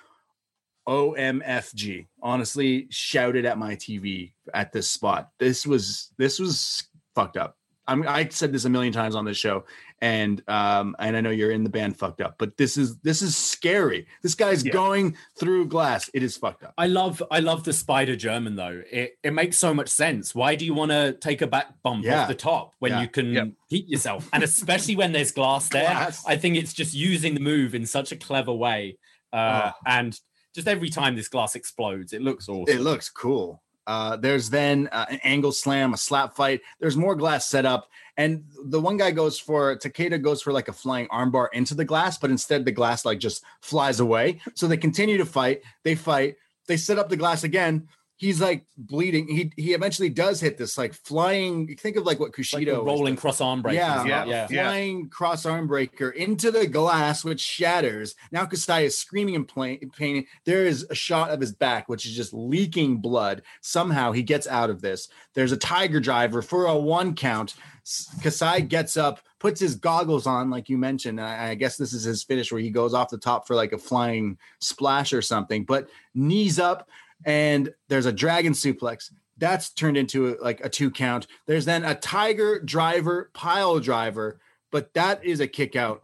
OMFG. 0.88 2.08
Honestly, 2.22 2.88
shouted 2.90 3.46
at 3.46 3.58
my 3.58 3.76
TV 3.76 4.32
at 4.54 4.72
this 4.72 4.90
spot. 4.90 5.30
This 5.40 5.66
was 5.66 6.12
this 6.18 6.40
was 6.40 6.84
fucked 7.16 7.38
up. 7.38 7.58
I'm, 7.88 8.08
I 8.08 8.28
said 8.30 8.54
this 8.54 8.66
a 8.66 8.70
million 8.70 8.94
times 8.94 9.16
on 9.16 9.26
this 9.26 9.38
show, 9.38 9.66
and 10.02 10.42
um, 10.48 10.96
and 11.00 11.18
I 11.18 11.22
know 11.22 11.32
you're 11.32 11.52
in 11.52 11.64
the 11.64 11.70
band 11.70 11.98
fucked 11.98 12.22
up, 12.22 12.36
but 12.38 12.56
this 12.56 12.78
is 12.78 12.98
this 13.00 13.22
is 13.22 13.36
scary. 13.36 14.08
This 14.22 14.36
guy's 14.36 14.64
Yeah. 14.64 14.72
going 14.72 15.18
through 15.38 15.66
glass. 15.68 16.10
It 16.14 16.22
is 16.24 16.38
fucked 16.38 16.64
up. 16.64 16.74
I 16.78 16.88
love 16.88 17.22
I 17.32 17.40
love 17.40 17.64
the 17.64 17.74
spider 17.74 18.16
German 18.16 18.56
though. 18.56 18.82
It 18.92 19.18
it 19.24 19.32
makes 19.34 19.58
so 19.58 19.74
much 19.74 19.90
sense. 19.90 20.34
Why 20.36 20.56
do 20.56 20.64
you 20.64 20.74
want 20.76 20.92
to 20.92 21.14
take 21.14 21.42
a 21.42 21.48
back 21.48 21.74
bump 21.84 22.06
Yeah. 22.06 22.22
off 22.22 22.28
the 22.28 22.36
top 22.36 22.76
when 22.80 22.92
Yeah. 22.92 23.02
you 23.02 23.08
can 23.10 23.34
Yep. 23.34 23.48
heat 23.68 23.90
yourself? 23.90 24.30
And 24.32 24.44
especially 24.44 24.96
when 24.96 25.12
there's 25.12 25.32
glass 25.32 25.68
there. 25.70 25.82
Glass. 25.92 26.24
I 26.26 26.38
think 26.38 26.56
it's 26.58 26.74
just 26.74 26.94
using 26.94 27.34
the 27.34 27.42
move 27.42 27.74
in 27.76 27.86
such 27.88 28.12
a 28.12 28.16
clever 28.16 28.54
way. 28.54 28.98
Uh, 29.34 29.72
Oh. 29.74 29.78
and 29.88 30.18
just 30.54 30.68
every 30.68 30.90
time 30.90 31.16
this 31.16 31.28
glass 31.28 31.56
explodes, 31.56 32.14
it 32.14 32.22
looks 32.22 32.50
awesome. 32.50 32.76
It 32.76 32.82
looks 32.82 33.10
cool. 33.10 33.62
Uh, 33.88 34.16
there's 34.16 34.50
then 34.50 34.88
uh, 34.92 35.06
an 35.10 35.20
angle 35.24 35.52
slam, 35.52 35.94
a 35.94 35.98
slap 35.98 36.36
fight. 36.36 36.62
There's 36.80 36.96
more 36.96 37.16
glass 37.16 37.50
set 37.50 37.66
up, 37.66 37.90
and 38.16 38.44
the 38.66 38.80
one 38.80 38.96
guy 38.98 39.12
goes 39.12 39.40
for 39.40 39.76
Takeda 39.76 40.22
goes 40.22 40.42
for 40.42 40.54
like 40.54 40.68
a 40.68 40.74
flying 40.74 41.08
armbar 41.08 41.48
into 41.54 41.74
the 41.74 41.86
glass, 41.86 42.18
but 42.18 42.30
instead 42.30 42.64
the 42.64 42.72
glass 42.72 43.06
like 43.06 43.20
just 43.20 43.44
flies 43.62 44.00
away. 44.00 44.40
So 44.54 44.68
they 44.68 44.78
continue 44.78 45.18
to 45.18 45.26
fight. 45.26 45.62
They 45.84 45.96
fight. 45.96 46.36
They 46.68 46.78
set 46.78 47.00
up 47.00 47.10
the 47.10 47.18
glass 47.18 47.44
again. 47.44 47.88
He's 48.22 48.40
like 48.40 48.66
bleeding. 48.78 49.28
He 49.28 49.52
he 49.58 49.74
eventually 49.74 50.10
does 50.10 50.40
hit 50.40 50.56
this 50.56 50.78
like 50.78 50.94
flying. 50.94 51.76
Think 51.76 51.96
of 51.96 52.06
like 52.06 52.20
what 52.20 52.28
like 52.28 52.36
Kushida 52.36 52.66
the 52.66 52.84
was 52.84 52.86
rolling 52.86 53.16
cross 53.16 53.42
arm 53.42 53.64
breaker. 53.64 53.78
Yeah, 53.78 54.06
Yeah, 54.06 54.26
yeah. 54.26 54.48
yeah. 54.52 54.64
flying 54.70 55.10
cross 55.10 55.44
arm 55.44 55.66
breaker 55.66 56.12
into 56.12 56.52
the 56.52 56.68
glass, 56.68 57.24
which 57.26 57.40
shatters. 57.40 58.14
Now 58.32 58.46
Kasai 58.46 58.86
is 58.86 58.96
screaming 58.96 59.34
in 59.34 59.46
pla- 59.46 59.78
pain. 59.98 60.28
There 60.46 60.68
is 60.68 60.86
a 60.92 60.94
shot 60.96 61.32
of 61.32 61.42
his 61.42 61.52
back, 61.52 61.90
which 61.90 62.06
is 62.06 62.16
just 62.16 62.32
leaking 62.32 62.98
blood. 62.98 63.42
Somehow 63.62 64.12
he 64.12 64.22
gets 64.22 64.46
out 64.46 64.70
of 64.70 64.82
this. 64.82 65.08
There's 65.34 65.52
a 65.52 65.58
tiger 65.58 66.00
driver 66.00 66.44
for 66.44 66.68
a 66.68 66.78
one 66.78 67.16
count. 67.16 67.56
S- 67.84 68.08
Kasai 68.22 68.62
gets 68.62 68.98
up, 68.98 69.20
puts 69.40 69.60
his 69.60 69.74
goggles 69.74 70.28
on, 70.28 70.52
like 70.52 70.70
you 70.70 70.78
mentioned. 70.78 71.20
and 71.20 71.28
I, 71.28 71.50
I 71.50 71.56
guess 71.56 71.76
this 71.76 71.92
is 71.94 72.04
his 72.04 72.22
finish 72.22 72.52
where 72.52 72.62
he 72.62 72.70
goes 72.70 72.94
off 72.94 73.10
the 73.10 73.18
top 73.18 73.48
for 73.48 73.56
like 73.56 73.74
a 73.74 73.80
flying 73.80 74.38
splash 74.60 75.12
or 75.12 75.24
something. 75.24 75.64
But 75.64 75.90
knees 76.14 76.60
up, 76.60 76.88
and 77.26 77.74
there's 77.88 78.06
a 78.06 78.14
dragon 78.14 78.54
suplex. 78.54 79.12
That's 79.38 79.70
turned 79.70 79.98
into 79.98 80.30
a, 80.30 80.44
like 80.44 80.64
a 80.64 80.70
two 80.70 80.92
count. 80.92 81.28
There's 81.46 81.66
then 81.66 81.84
a 81.84 81.96
tiger 81.96 82.60
driver, 82.60 83.32
pile 83.34 83.80
driver, 83.80 84.40
but 84.72 84.94
that 84.94 85.24
is 85.26 85.40
a 85.40 85.48
kick 85.48 85.76
out. 85.76 86.02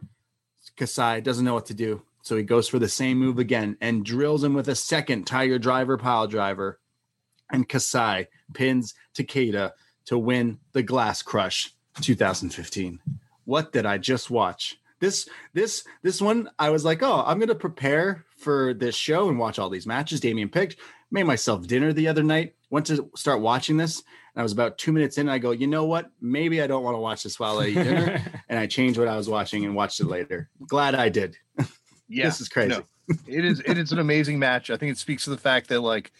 Kasai 0.76 1.20
doesn't 1.20 1.44
know 1.44 1.54
what 1.54 1.66
to 1.66 1.74
do. 1.74 2.02
So 2.22 2.36
he 2.36 2.42
goes 2.42 2.68
for 2.68 2.78
the 2.78 2.88
same 2.88 3.18
move 3.18 3.38
again 3.38 3.76
and 3.80 4.04
drills 4.04 4.44
him 4.44 4.54
with 4.54 4.68
a 4.68 4.74
second 4.74 5.26
tiger 5.26 5.58
driver, 5.58 5.96
pile 5.96 6.26
driver. 6.26 6.78
And 7.50 7.68
Kasai 7.68 8.28
pins 8.52 8.94
Takeda 9.14 9.72
to 10.06 10.18
win 10.18 10.58
the 10.72 10.82
Glass 10.82 11.22
Crush 11.22 11.74
2015. 12.00 13.00
What 13.44 13.72
did 13.72 13.86
I 13.86 13.98
just 13.98 14.30
watch? 14.30 14.78
This 15.00 15.28
this 15.54 15.84
this 16.02 16.20
one 16.20 16.50
I 16.58 16.70
was 16.70 16.84
like, 16.84 17.02
"Oh, 17.02 17.22
I'm 17.24 17.38
going 17.38 17.48
to 17.48 17.54
prepare 17.54 18.24
for 18.36 18.74
this 18.74 18.96
show 18.96 19.28
and 19.28 19.38
watch 19.38 19.58
all 19.58 19.70
these 19.70 19.86
matches 19.86 20.20
Damian 20.20 20.48
picked." 20.48 20.76
Made 21.10 21.24
myself 21.24 21.66
dinner 21.66 21.92
the 21.92 22.08
other 22.08 22.22
night. 22.22 22.54
Went 22.70 22.86
to 22.86 23.10
start 23.16 23.40
watching 23.40 23.76
this, 23.76 24.02
and 24.34 24.40
I 24.40 24.42
was 24.42 24.52
about 24.52 24.76
2 24.76 24.92
minutes 24.92 25.16
in 25.16 25.22
and 25.22 25.30
I 25.30 25.38
go, 25.38 25.52
"You 25.52 25.66
know 25.66 25.84
what? 25.84 26.10
Maybe 26.20 26.60
I 26.60 26.66
don't 26.66 26.82
want 26.82 26.94
to 26.94 27.00
watch 27.00 27.22
this 27.22 27.40
while 27.40 27.60
I 27.60 27.68
eat 27.68 27.74
dinner." 27.74 28.22
and 28.48 28.58
I 28.58 28.66
changed 28.66 28.98
what 28.98 29.08
I 29.08 29.16
was 29.16 29.28
watching 29.28 29.64
and 29.64 29.74
watched 29.74 30.00
it 30.00 30.06
later. 30.06 30.50
Glad 30.66 30.94
I 30.94 31.08
did. 31.08 31.36
Yeah, 32.10 32.24
this 32.24 32.40
is 32.40 32.48
crazy. 32.48 32.70
no. 32.70 32.82
it 33.26 33.44
is 33.44 33.60
it 33.66 33.76
is 33.76 33.92
an 33.92 33.98
amazing 33.98 34.38
match. 34.38 34.70
I 34.70 34.78
think 34.78 34.92
it 34.92 34.96
speaks 34.96 35.24
to 35.24 35.30
the 35.30 35.36
fact 35.36 35.68
that 35.68 35.82
like 35.82 36.10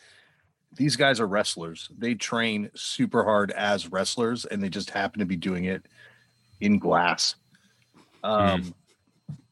these 0.74 0.96
guys 0.96 1.18
are 1.18 1.26
wrestlers. 1.26 1.88
They 1.96 2.14
train 2.14 2.70
super 2.74 3.24
hard 3.24 3.50
as 3.52 3.90
wrestlers, 3.90 4.44
and 4.44 4.62
they 4.62 4.68
just 4.68 4.90
happen 4.90 5.18
to 5.20 5.24
be 5.24 5.36
doing 5.36 5.64
it 5.64 5.86
in 6.60 6.78
glass. 6.78 7.36
Um, 8.22 8.74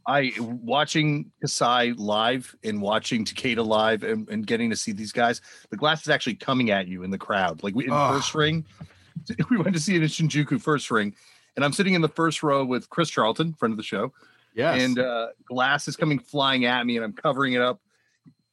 I 0.09 0.33
watching 0.39 1.33
Kasai 1.41 1.93
live 1.95 2.55
and 2.63 2.81
watching 2.81 3.25
Takeda 3.25 3.67
live 3.67 4.05
and, 4.05 4.29
and 4.29 4.47
getting 4.47 4.71
to 4.71 4.77
see 4.77 4.93
these 4.93 5.11
guys. 5.13 5.41
The 5.71 5.77
glass 5.77 6.03
is 6.03 6.09
actually 6.09 6.37
coming 6.37 6.71
at 6.71 6.87
you 6.87 7.03
in 7.03 7.11
the 7.11 7.19
crowd. 7.19 7.63
Like 7.65 7.75
we 7.75 7.85
in 7.87 7.91
Oh. 7.93 8.13
first 8.15 8.35
ring, 8.35 8.65
we 9.51 9.57
went 9.57 9.75
to 9.75 9.81
see 9.81 9.97
it 9.97 10.03
in 10.03 10.09
Shinjuku 10.09 10.61
first 10.61 10.91
ring, 10.91 11.15
and 11.57 11.65
I'm 11.65 11.73
sitting 11.73 11.95
in 11.95 12.03
the 12.03 12.09
first 12.09 12.43
row 12.45 12.65
with 12.65 12.89
Chris 12.89 13.11
Charlton, 13.11 13.55
friend 13.55 13.73
of 13.73 13.77
the 13.79 13.83
show 13.83 14.13
Yes. 14.55 14.81
and 14.83 14.99
uh, 14.99 15.29
glass 15.45 15.89
is 15.89 15.97
coming 15.97 16.19
flying 16.19 16.65
at 16.67 16.87
me, 16.87 16.97
and 16.97 17.05
I'm 17.05 17.13
covering 17.13 17.55
it 17.55 17.61
up. 17.63 17.81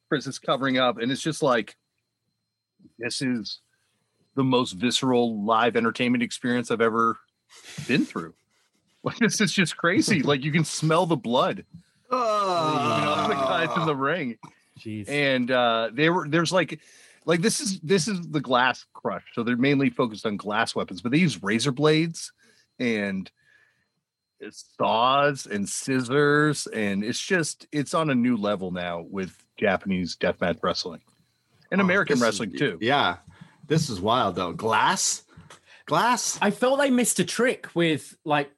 Chris 0.09 0.25
is 0.27 0.39
covering 0.39 0.77
up, 0.79 0.97
and 0.97 1.11
it's 1.11 1.21
just 1.21 1.41
like 1.43 1.75
this 2.97 3.21
is 3.21 3.59
the 4.35 4.43
most 4.43 4.71
visceral 4.73 5.43
live 5.45 5.75
entertainment 5.75 6.23
experience 6.23 6.71
I've 6.71 6.81
ever 6.81 7.19
been 7.87 8.05
through. 8.05 8.33
Like 9.03 9.17
this 9.19 9.41
is 9.41 9.51
just 9.51 9.75
crazy. 9.75 10.21
like 10.21 10.43
you 10.43 10.51
can 10.51 10.63
smell 10.63 11.05
the 11.05 11.17
blood. 11.17 11.65
Oh, 12.09 12.97
you 12.99 13.05
know, 13.05 13.27
the 13.27 13.33
guys 13.33 13.77
in 13.77 13.85
the 13.85 13.95
ring, 13.95 14.37
Jeez. 14.79 15.09
and 15.09 15.49
uh, 15.51 15.89
they 15.91 16.09
were 16.09 16.27
there's 16.27 16.51
like 16.53 16.79
like 17.25 17.41
this 17.41 17.59
is 17.59 17.79
this 17.81 18.07
is 18.07 18.29
the 18.29 18.39
glass 18.39 18.85
crush. 18.93 19.23
So 19.33 19.43
they're 19.43 19.57
mainly 19.57 19.89
focused 19.89 20.25
on 20.25 20.37
glass 20.37 20.73
weapons, 20.75 21.01
but 21.01 21.11
they 21.11 21.17
use 21.17 21.41
razor 21.43 21.71
blades 21.71 22.31
and 22.79 23.29
saws 24.51 25.45
and 25.47 25.67
scissors, 25.67 26.67
and 26.67 27.03
it's 27.03 27.19
just 27.19 27.67
it's 27.71 27.93
on 27.93 28.09
a 28.09 28.15
new 28.15 28.37
level 28.37 28.71
now 28.71 29.05
with 29.09 29.35
Japanese 29.57 30.15
deathmatch 30.17 30.59
wrestling 30.61 31.01
and 31.71 31.81
Oh, 31.81 31.83
American 31.83 32.15
this 32.15 32.21
is- 32.21 32.23
wrestling 32.39 32.57
too. 32.57 32.77
Yeah. 32.81 33.17
This 33.67 33.89
is 33.89 34.01
wild 34.01 34.35
though. 34.35 34.51
Glass? 34.53 35.23
Glass? 35.85 36.37
I 36.41 36.51
felt 36.51 36.79
they 36.79 36.89
missed 36.89 37.19
a 37.19 37.25
trick 37.25 37.67
with 37.73 38.15
like 38.25 38.51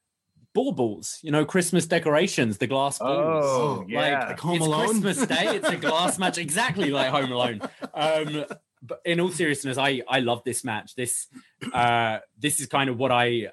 baubles, 0.55 1.19
you 1.21 1.29
know, 1.29 1.45
Christmas 1.45 1.85
decorations, 1.85 2.57
the 2.57 2.65
glass 2.65 2.97
balls. 2.97 3.45
Oh, 3.45 3.79
like, 3.81 3.89
yeah. 3.89 4.27
Like 4.29 4.39
Home 4.39 4.55
it's 4.55 4.65
Alone? 4.65 5.01
Christmas 5.01 5.27
Day. 5.27 5.55
It's 5.57 5.69
a 5.69 5.75
glass 5.75 6.17
match, 6.19 6.39
exactly 6.39 6.89
like 6.89 7.09
Home 7.09 7.31
Alone. 7.31 7.61
Um, 7.93 8.45
but 8.81 9.01
in 9.05 9.19
all 9.19 9.29
seriousness, 9.29 9.77
I 9.77 10.01
I 10.07 10.21
love 10.21 10.43
this 10.43 10.63
match. 10.63 10.95
This 10.95 11.27
uh, 11.71 12.19
this 12.39 12.59
is 12.59 12.67
kind 12.67 12.89
of 12.89 12.97
what 12.97 13.11
I 13.11 13.49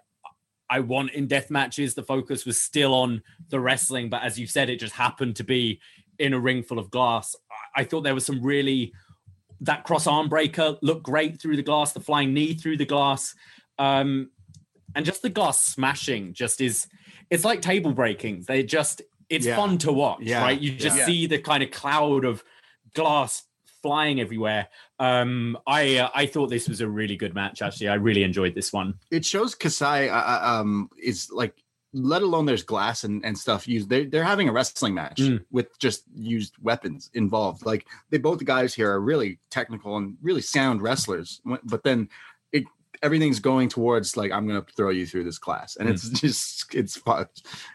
I 0.71 0.81
want 0.81 1.11
in 1.13 1.27
death 1.27 1.51
matches. 1.51 1.95
The 1.95 2.03
focus 2.03 2.47
was 2.47 2.59
still 2.59 2.95
on 2.95 3.23
the 3.51 3.61
wrestling, 3.61 4.09
but 4.09 4.23
as 4.23 4.39
you 4.39 4.47
said, 4.47 4.71
it 4.71 4.81
just 4.81 4.95
happened 4.95 5.37
to 5.37 5.45
be 5.45 5.81
in 6.19 6.33
a 6.33 6.39
ring 6.39 6.63
full 6.63 6.79
of 6.79 6.91
glass. 6.91 7.35
I, 7.77 7.83
I 7.83 7.85
thought 7.85 8.03
there 8.03 8.15
was 8.15 8.25
some 8.25 8.43
really 8.43 8.93
that 9.63 9.85
cross 9.85 10.07
arm 10.07 10.29
breaker 10.29 10.77
looked 10.83 11.05
great 11.05 11.41
through 11.41 11.57
the 11.57 11.63
glass, 11.63 11.93
the 11.93 12.01
flying 12.01 12.33
knee 12.33 12.55
through 12.55 12.77
the 12.77 12.85
glass. 12.85 13.35
Um, 13.79 14.31
and 14.95 15.05
just 15.05 15.23
the 15.23 15.31
glass 15.31 15.59
smashing 15.63 16.33
just 16.35 16.61
is 16.61 16.87
it's 17.31 17.45
like 17.45 17.63
table 17.63 17.93
breaking. 17.93 18.45
They 18.47 18.63
just 18.63 19.03
it's 19.29 19.47
Yeah. 19.47 19.57
fun 19.57 19.79
to 19.79 19.93
watch, 19.93 20.21
Yeah. 20.23 20.43
right? 20.43 20.61
You 20.61 20.73
just 20.73 20.99
Yeah. 20.99 21.07
see 21.07 21.27
the 21.27 21.39
kind 21.39 21.63
of 21.63 21.71
cloud 21.71 22.25
of 22.25 22.43
glass 22.95 23.45
flying 23.83 24.21
everywhere. 24.21 24.69
Um, 24.99 25.59
I 25.67 25.97
uh, 25.99 26.11
I 26.15 26.27
thought 26.27 26.51
this 26.51 26.69
was 26.69 26.81
a 26.81 26.89
really 26.89 27.17
good 27.17 27.35
match. 27.35 27.63
Actually, 27.63 27.89
I 27.89 27.95
really 27.95 28.23
enjoyed 28.23 28.55
this 28.55 28.73
one. 28.73 28.95
it 29.11 29.25
shows 29.25 29.55
Kasai 29.55 30.09
uh, 30.09 30.15
uh, 30.17 30.41
um 30.61 30.89
is 31.03 31.31
like 31.33 31.55
let 31.95 32.23
alone 32.23 32.47
there's 32.47 32.63
glass 32.63 33.05
and, 33.05 33.23
and 33.23 33.37
stuff 33.37 33.69
used 33.69 33.91
they're, 33.91 34.07
they're 34.07 34.25
having 34.25 34.49
a 34.49 34.53
wrestling 34.53 34.95
match 34.95 35.19
Mm. 35.19 35.45
with 35.51 35.79
just 35.79 36.05
used 36.15 36.55
weapons 36.63 37.11
involved 37.13 37.67
like 37.67 37.87
they 38.09 38.17
both 38.17 38.39
the 38.39 38.47
guys 38.47 38.73
here 38.73 38.91
are 38.91 39.01
really 39.01 39.39
technical 39.51 39.99
and 39.99 40.17
really 40.23 40.41
sound 40.41 40.81
wrestlers 40.81 41.43
but 41.65 41.83
then 41.83 42.09
everything's 43.03 43.41
going 43.41 43.69
towards 43.69 44.17
like 44.17 44.31
i'm 44.33 44.47
gonna 44.47 44.65
throw 44.77 44.91
you 44.91 45.07
through 45.07 45.25
this 45.25 45.39
class 45.39 45.77
and 45.77 45.89
it's 45.89 46.09
just 46.21 46.75
it's 46.75 47.01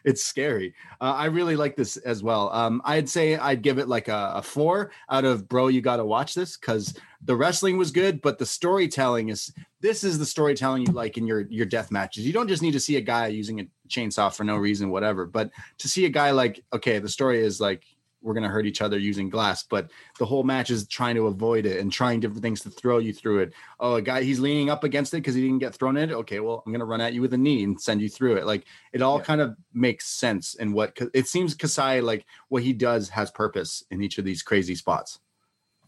it's 0.03 0.23
scary 0.23 0.73
uh, 1.01 1.13
i 1.13 1.25
really 1.25 1.55
like 1.55 1.75
this 1.75 1.97
as 1.97 2.23
well 2.23 2.51
um 2.53 2.81
i'd 2.85 3.09
say 3.09 3.35
i'd 3.37 3.61
give 3.61 3.77
it 3.77 3.87
like 3.87 4.07
a, 4.07 4.33
a 4.35 4.41
four 4.41 4.91
out 5.09 5.25
of 5.25 5.47
bro 5.47 5.67
you 5.67 5.81
gotta 5.81 6.05
watch 6.05 6.33
this 6.33 6.57
because 6.57 6.97
the 7.23 7.35
wrestling 7.35 7.77
was 7.77 7.91
good 7.91 8.21
but 8.21 8.37
the 8.37 8.45
storytelling 8.45 9.29
is 9.29 9.51
this 9.81 10.03
is 10.03 10.17
the 10.17 10.25
storytelling 10.25 10.85
you 10.85 10.91
like 10.91 11.17
in 11.17 11.27
your 11.27 11.41
your 11.49 11.65
death 11.65 11.91
matches. 11.91 12.25
You 12.25 12.33
don't 12.33 12.47
just 12.47 12.61
need 12.61 12.71
to 12.71 12.79
see 12.79 12.95
a 12.95 13.01
guy 13.01 13.27
using 13.27 13.59
a 13.59 13.67
chainsaw 13.87 14.33
for 14.33 14.43
no 14.43 14.57
reason, 14.57 14.89
whatever. 14.89 15.25
But 15.25 15.51
to 15.77 15.87
see 15.87 16.05
a 16.05 16.09
guy 16.09 16.31
like, 16.31 16.63
okay, 16.73 16.99
the 16.99 17.09
story 17.09 17.39
is 17.43 17.61
like 17.61 17.83
we're 18.27 18.33
gonna 18.33 18.49
hurt 18.49 18.65
each 18.65 18.81
other 18.81 18.97
using 18.99 19.29
glass, 19.29 19.63
but 19.63 19.89
the 20.19 20.25
whole 20.25 20.43
match 20.43 20.69
is 20.69 20.85
trying 20.87 21.15
to 21.15 21.27
avoid 21.27 21.65
it 21.65 21.79
and 21.79 21.91
trying 21.91 22.19
different 22.19 22.41
things 22.43 22.59
to 22.61 22.69
throw 22.69 22.97
you 22.97 23.13
through 23.13 23.39
it. 23.39 23.53
Oh, 23.79 23.95
a 23.95 24.01
guy 24.01 24.21
he's 24.21 24.39
leaning 24.39 24.69
up 24.69 24.83
against 24.83 25.13
it 25.13 25.17
because 25.17 25.33
he 25.33 25.41
didn't 25.41 25.59
get 25.59 25.73
thrown 25.73 25.95
in 25.95 26.09
it. 26.09 26.13
Okay, 26.13 26.41
well, 26.41 26.61
I'm 26.65 26.73
gonna 26.73 26.83
run 26.85 26.99
at 26.99 27.13
you 27.13 27.21
with 27.21 27.33
a 27.33 27.37
knee 27.37 27.63
and 27.63 27.79
send 27.79 28.01
you 28.01 28.09
through 28.09 28.35
it. 28.35 28.45
Like 28.45 28.65
it 28.91 29.01
all 29.01 29.19
Yeah. 29.19 29.23
kind 29.23 29.39
of 29.41 29.55
makes 29.73 30.07
sense 30.07 30.55
in 30.55 30.73
what 30.73 30.97
it 31.13 31.27
seems 31.27 31.55
Kasai 31.55 32.01
like 32.01 32.25
what 32.49 32.63
he 32.63 32.73
does 32.73 33.07
has 33.09 33.31
purpose 33.31 33.81
in 33.89 34.03
each 34.03 34.17
of 34.17 34.25
these 34.25 34.43
crazy 34.43 34.75
spots. 34.75 35.19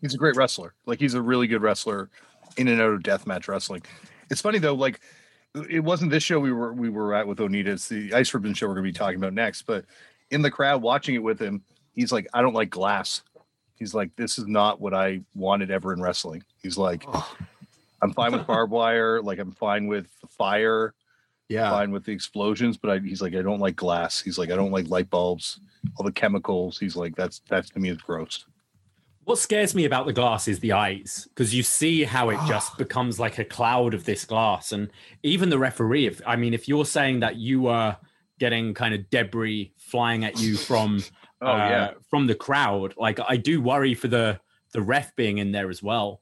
He's 0.02 0.14
a 0.14 0.18
great 0.18 0.38
wrestler. 0.38 0.74
Like 0.86 1.00
he's 1.02 1.16
a 1.16 1.22
really 1.22 1.46
good 1.46 1.62
wrestler 1.62 2.10
in 2.56 2.70
and 2.70 2.80
out 2.80 2.94
of 2.94 3.02
deathmatch 3.02 3.50
wrestling. 3.50 3.84
It's 4.32 4.40
funny 4.42 4.60
though, 4.60 4.76
like 4.76 5.02
it 5.70 5.84
wasn't 5.84 6.12
this 6.12 6.24
show 6.24 6.40
we 6.40 6.54
were 6.54 6.72
we 6.74 6.90
were 6.90 7.14
at 7.14 7.28
with 7.28 7.40
Onita. 7.40 7.68
It's 7.68 7.90
the 7.90 8.14
Ice 8.14 8.34
Ribbon 8.34 8.54
show 8.54 8.68
we're 8.68 8.76
gonna 8.76 8.84
be 8.84 8.94
talking 8.94 9.18
about 9.18 9.34
next. 9.34 9.64
But 9.64 9.84
in 10.32 10.42
the 10.44 10.52
crowd 10.52 10.82
watching 10.84 11.16
it 11.16 11.24
with 11.24 11.40
him, 11.42 11.64
he's 11.94 12.12
like, 12.12 12.28
I 12.34 12.42
don't 12.42 12.54
like 12.54 12.70
glass. 12.70 13.22
He's 13.76 13.94
like, 13.94 14.16
this 14.16 14.38
is 14.38 14.46
not 14.48 14.82
what 14.82 14.94
I 14.94 15.22
wanted 15.36 15.72
ever 15.72 15.94
in 15.94 16.02
wrestling. 16.02 16.44
He's 16.62 16.78
like, 16.78 17.06
I'm 18.02 18.14
fine 18.14 18.32
with 18.34 18.46
barbed 18.48 18.72
wire, 18.72 19.22
like 19.22 19.40
I'm 19.40 19.52
fine 19.54 19.88
with 19.88 20.08
the 20.22 20.28
fire, 20.28 20.94
Yeah. 21.48 21.70
fine 21.72 21.92
with 21.92 22.04
the 22.06 22.12
explosions, 22.12 22.78
but 22.78 22.92
I, 22.92 23.00
he's 23.00 23.22
like, 23.22 23.36
I 23.36 23.42
don't 23.42 23.60
like 23.60 23.76
glass. 23.78 24.22
He's 24.22 24.38
like, 24.38 24.52
I 24.52 24.56
don't 24.56 24.72
like 24.72 24.90
light 24.90 25.10
bulbs, 25.10 25.60
all 25.96 26.06
the 26.06 26.12
chemicals. 26.12 26.78
He's 26.78 26.96
like, 26.96 27.16
that's 27.16 27.42
that's 27.50 27.70
to 27.72 27.80
me 27.80 27.90
is 27.90 27.98
gross. 27.98 28.46
What 29.24 29.38
scares 29.38 29.76
me 29.76 29.86
about 29.86 30.08
the 30.08 30.14
glass 30.14 30.48
is 30.48 30.60
the 30.60 30.72
eyes 30.72 31.28
because 31.30 31.54
you 31.54 31.62
see 31.62 32.04
how 32.04 32.30
it 32.30 32.40
just 32.48 32.78
becomes 32.78 33.20
like 33.20 33.38
a 33.38 33.46
cloud 33.46 33.94
of 33.94 34.04
this 34.04 34.26
glass, 34.26 34.72
and 34.74 34.90
even 35.24 35.50
the 35.50 35.60
referee. 35.60 36.06
If 36.08 36.22
I 36.26 36.36
mean, 36.36 36.54
if 36.54 36.68
you're 36.68 36.86
saying 36.86 37.20
that 37.22 37.36
you 37.38 37.62
were 37.62 37.96
getting 38.40 38.74
kind 38.74 38.94
of 38.94 39.10
debris 39.10 39.72
flying 39.78 40.24
at 40.26 40.40
you 40.40 40.56
from 40.58 41.04
Oh 41.42 41.48
uh, 41.52 41.58
yeah. 41.58 41.92
from 42.10 42.28
the 42.28 42.36
crowd, 42.36 42.94
like 42.98 43.20
I 43.28 43.38
do 43.38 43.62
worry 43.62 43.94
for 43.94 44.08
the 44.08 44.40
the 44.74 44.82
ref 44.82 45.16
being 45.16 45.38
in 45.38 45.52
there 45.52 45.70
as 45.70 45.82
well. 45.82 46.22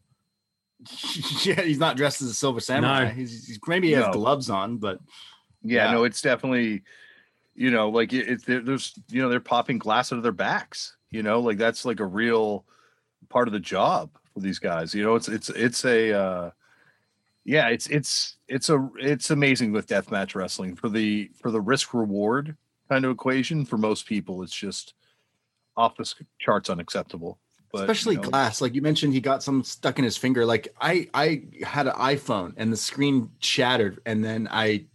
yeah, 1.43 1.61
he's 1.61 1.79
not 1.79 1.97
dressed 1.97 2.21
as 2.21 2.29
a 2.29 2.33
silver 2.33 2.59
samurai. 2.59 3.05
No. 3.05 3.09
He's, 3.09 3.47
he's 3.47 3.59
maybe 3.67 3.87
he 3.87 3.93
has 3.93 4.05
No. 4.05 4.13
gloves 4.13 4.49
on, 4.49 4.77
but 4.77 4.99
yeah, 5.63 5.85
Yeah. 5.85 5.91
no 5.93 6.03
it's 6.03 6.21
definitely 6.21 6.83
you 7.55 7.71
know 7.71 7.89
like 7.89 8.13
it, 8.13 8.27
it's 8.27 8.43
there, 8.45 8.61
there's 8.61 8.93
you 9.09 9.21
know 9.21 9.29
they're 9.29 9.39
popping 9.39 9.79
glass 9.79 10.13
out 10.13 10.17
of 10.17 10.23
their 10.23 10.31
backs 10.31 10.95
you 11.09 11.23
know 11.23 11.39
like 11.39 11.57
that's 11.57 11.83
like 11.85 11.99
a 11.99 12.05
real 12.05 12.63
part 13.29 13.47
of 13.47 13.51
the 13.53 13.59
job 13.59 14.11
for 14.33 14.39
these 14.41 14.59
guys 14.59 14.93
you 14.93 15.03
know 15.03 15.15
it's 15.15 15.27
it's 15.27 15.49
it's 15.49 15.83
a 15.83 16.13
uh 16.13 16.51
yeah 17.43 17.69
it's 17.69 17.87
it's 17.87 18.37
it's 18.47 18.69
a 18.69 18.87
it's 18.99 19.31
amazing 19.31 19.71
with 19.71 19.87
deathmatch 19.87 20.35
wrestling 20.35 20.75
for 20.75 20.87
the 20.89 21.31
for 21.41 21.49
the 21.49 21.59
risk 21.59 21.95
reward 21.95 22.55
kind 22.89 23.03
of 23.03 23.09
equation 23.11 23.65
for 23.65 23.77
most 23.79 24.05
people 24.05 24.43
it's 24.43 24.53
just 24.55 24.93
off 25.77 25.95
the 25.95 26.11
charts 26.39 26.69
unacceptable 26.69 27.39
but 27.71 27.81
especially 27.81 28.15
you 28.15 28.21
know, 28.21 28.29
glass. 28.29 28.61
Like 28.61 28.73
you 28.75 28.81
mentioned, 28.81 29.13
he 29.13 29.19
got 29.19 29.43
some 29.43 29.61
stuck 29.63 29.97
in 29.99 30.05
his 30.05 30.15
finger. 30.15 30.45
Like 30.45 30.69
I, 30.79 31.09
I 31.13 31.43
had 31.65 31.87
an 31.87 31.93
iPhone 31.95 32.53
and 32.55 32.71
the 32.71 32.77
screen 32.77 33.29
shattered, 33.39 33.99
and 34.05 34.23
then 34.23 34.47
I 34.49 34.85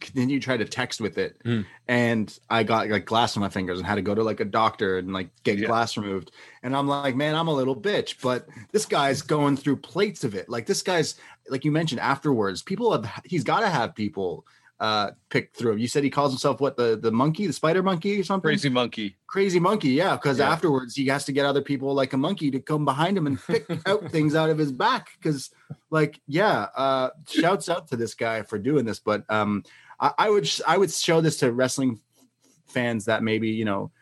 continued 0.00 0.42
to 0.42 0.44
try 0.44 0.56
to 0.56 0.64
text 0.64 1.00
with 1.00 1.18
it, 1.18 1.40
Mm. 1.44 1.64
and 1.86 2.38
I 2.50 2.64
got 2.64 2.88
like 2.88 3.04
glass 3.04 3.36
on 3.36 3.40
my 3.42 3.48
fingers 3.48 3.78
and 3.78 3.86
had 3.86 3.94
to 3.94 4.02
go 4.02 4.16
to 4.16 4.24
like 4.24 4.40
a 4.40 4.44
doctor 4.44 4.98
and 4.98 5.12
like 5.12 5.30
get 5.44 5.58
Yeah. 5.58 5.68
glass 5.68 5.96
removed. 5.96 6.32
And 6.64 6.74
I'm 6.76 6.88
like, 6.88 7.14
man, 7.14 7.36
I'm 7.36 7.46
a 7.46 7.54
little 7.54 7.76
bitch, 7.76 8.16
but 8.20 8.48
this 8.72 8.84
guy's 8.86 9.22
going 9.22 9.56
through 9.56 9.76
plates 9.76 10.24
of 10.24 10.34
it. 10.34 10.48
Like 10.48 10.66
this 10.66 10.82
guy's, 10.82 11.14
like 11.48 11.64
you 11.64 11.70
mentioned 11.70 12.00
afterwards, 12.00 12.62
people 12.62 12.90
have 12.90 13.22
he's 13.24 13.44
got 13.44 13.60
to 13.60 13.68
have 13.68 13.94
people 13.94 14.44
uh 14.80 15.10
pick 15.28 15.54
through 15.54 15.72
him. 15.72 15.78
You 15.78 15.86
said 15.88 16.02
he 16.04 16.10
calls 16.10 16.32
himself 16.32 16.60
what 16.60 16.76
the 16.76 16.96
the 16.96 17.12
monkey, 17.12 17.46
the 17.46 17.52
spider 17.52 17.82
monkey 17.82 18.18
or 18.18 18.24
something? 18.24 18.48
crazy 18.48 18.68
monkey 18.70 19.16
crazy 19.26 19.60
monkey 19.60 19.90
yeah 19.90 20.16
because 20.16 20.38
Yeah. 20.38 20.50
afterwards 20.50 20.96
he 20.96 21.06
has 21.06 21.24
to 21.26 21.32
get 21.32 21.44
other 21.46 21.60
people 21.62 21.94
like 21.94 22.12
a 22.14 22.16
monkey 22.16 22.50
to 22.50 22.58
come 22.60 22.84
behind 22.84 23.16
him 23.16 23.26
and 23.28 23.38
pick 23.46 23.66
out 23.86 24.10
things 24.10 24.34
out 24.34 24.50
of 24.50 24.58
his 24.58 24.72
back 24.72 25.10
because 25.18 25.50
like 25.90 26.20
yeah 26.26 26.66
uh 26.74 27.10
shouts 27.28 27.68
out 27.68 27.86
to 27.88 27.96
this 27.96 28.14
guy 28.14 28.42
for 28.42 28.58
doing 28.58 28.84
this 28.84 28.98
but 28.98 29.22
um 29.28 29.62
I, 30.00 30.12
I 30.18 30.30
would 30.30 30.50
i 30.66 30.76
would 30.76 30.90
show 30.90 31.20
this 31.20 31.36
to 31.38 31.52
wrestling 31.52 32.00
fans 32.66 33.04
that 33.04 33.22
maybe 33.22 33.50
you 33.50 33.64
know 33.66 33.92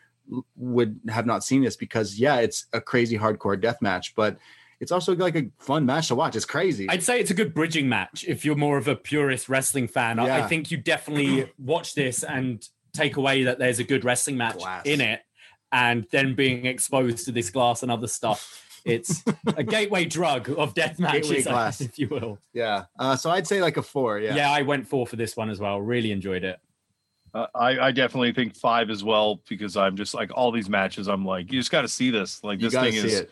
would 0.55 0.99
have 1.09 1.25
not 1.25 1.43
seen 1.43 1.61
this 1.63 1.75
because 1.75 2.19
yeah 2.19 2.37
it's 2.37 2.65
a 2.73 2.81
crazy 2.81 3.17
hardcore 3.17 3.59
death 3.59 3.81
match 3.81 4.15
but 4.15 4.37
it's 4.79 4.91
also 4.91 5.15
like 5.15 5.35
a 5.35 5.47
fun 5.59 5.85
match 5.85 6.07
to 6.07 6.15
watch 6.15 6.35
it's 6.35 6.45
crazy 6.45 6.89
I'd 6.89 7.03
say 7.03 7.19
it's 7.19 7.31
a 7.31 7.33
good 7.33 7.53
bridging 7.53 7.89
match 7.89 8.25
if 8.27 8.45
you're 8.45 8.55
more 8.55 8.77
of 8.77 8.87
a 8.87 8.95
purist 8.95 9.49
wrestling 9.49 9.87
fan. 9.87 10.19
I, 10.19 10.43
I 10.43 10.47
think 10.47 10.71
you 10.71 10.77
definitely 10.77 11.51
watch 11.57 11.95
this 11.95 12.23
and 12.23 12.65
take 12.93 13.17
away 13.17 13.43
that 13.43 13.59
there's 13.59 13.79
a 13.79 13.83
good 13.83 14.03
wrestling 14.03 14.37
match 14.37 14.57
Glass. 14.57 14.83
in 14.85 14.99
it, 15.01 15.21
and 15.71 16.05
then 16.11 16.33
being 16.35 16.65
exposed 16.65 17.25
to 17.25 17.31
this 17.31 17.49
glass 17.49 17.83
and 17.83 17.91
other 17.91 18.07
stuff. 18.07 18.65
It's 18.85 19.21
a 19.57 19.63
gateway 19.77 20.05
drug 20.05 20.49
of 20.57 20.73
death 20.73 20.97
matches, 20.97 21.27
Gateway 21.29 21.43
glass. 21.43 21.81
if 21.81 21.99
you 21.99 22.07
will. 22.07 22.39
yeah 22.53 22.85
uh 22.97 23.15
so 23.17 23.29
i'd 23.29 23.45
say 23.45 23.61
like 23.61 23.75
a 23.77 23.83
four 23.83 24.19
yeah 24.19 24.33
Yeah. 24.35 24.49
I 24.51 24.61
went 24.61 24.87
four 24.87 25.05
for 25.05 25.17
this 25.17 25.35
one 25.35 25.49
as 25.49 25.59
well. 25.59 25.81
Really 25.81 26.11
enjoyed 26.13 26.43
it. 26.45 26.57
Uh, 27.33 27.45
I, 27.53 27.79
I 27.79 27.91
definitely 27.91 28.31
think 28.33 28.55
five 28.55 28.89
as 28.89 29.03
well 29.03 29.41
because 29.47 29.77
I'm 29.77 29.95
just 29.95 30.15
like 30.15 30.31
all 30.33 30.51
these 30.51 30.67
matches. 30.69 31.07
I'm 31.07 31.23
like, 31.25 31.51
you 31.51 31.59
just 31.59 31.69
got 31.69 31.81
to 31.81 31.87
see 31.87 32.09
this. 32.09 32.43
Like 32.43 32.59
you 32.59 32.67
this 32.67 32.73
gotta 32.73 32.89
thing 32.91 33.01
see 33.01 33.07
is, 33.07 33.19
it 33.19 33.31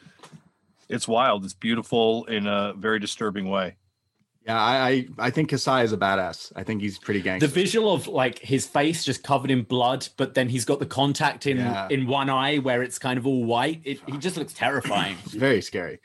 it's 0.89 1.07
wild. 1.07 1.43
It's 1.45 1.53
beautiful 1.53 2.25
in 2.25 2.47
a 2.47 2.73
very 2.77 2.99
disturbing 2.99 3.49
way. 3.49 3.75
yeah 4.45 4.59
I, 4.59 4.87
I 4.89 5.07
i 5.27 5.29
think 5.29 5.49
kasai 5.49 5.83
is 5.83 5.91
a 5.91 5.97
badass 5.97 6.53
i 6.55 6.63
think 6.63 6.81
he's 6.81 6.97
pretty 6.97 7.21
gangster 7.21 7.47
The 7.47 7.53
visual 7.53 7.91
of 7.93 8.07
like 8.07 8.39
his 8.39 8.65
face 8.65 9.03
just 9.03 9.21
covered 9.23 9.51
in 9.51 9.63
blood, 9.63 10.07
but 10.15 10.33
then 10.35 10.47
he's 10.47 10.63
got 10.63 10.79
the 10.79 10.85
contact 10.85 11.45
in 11.45 11.57
Yeah. 11.57 11.87
in 11.89 12.07
one 12.07 12.29
eye 12.29 12.57
where 12.59 12.81
it's 12.81 12.97
kind 12.99 13.17
of 13.19 13.27
all 13.27 13.43
white. 13.43 13.81
It, 13.83 13.99
he 14.07 14.17
just 14.17 14.37
looks 14.37 14.53
terrifying. 14.53 15.17
It's 15.25 15.33
very 15.47 15.61
scary. 15.61 15.99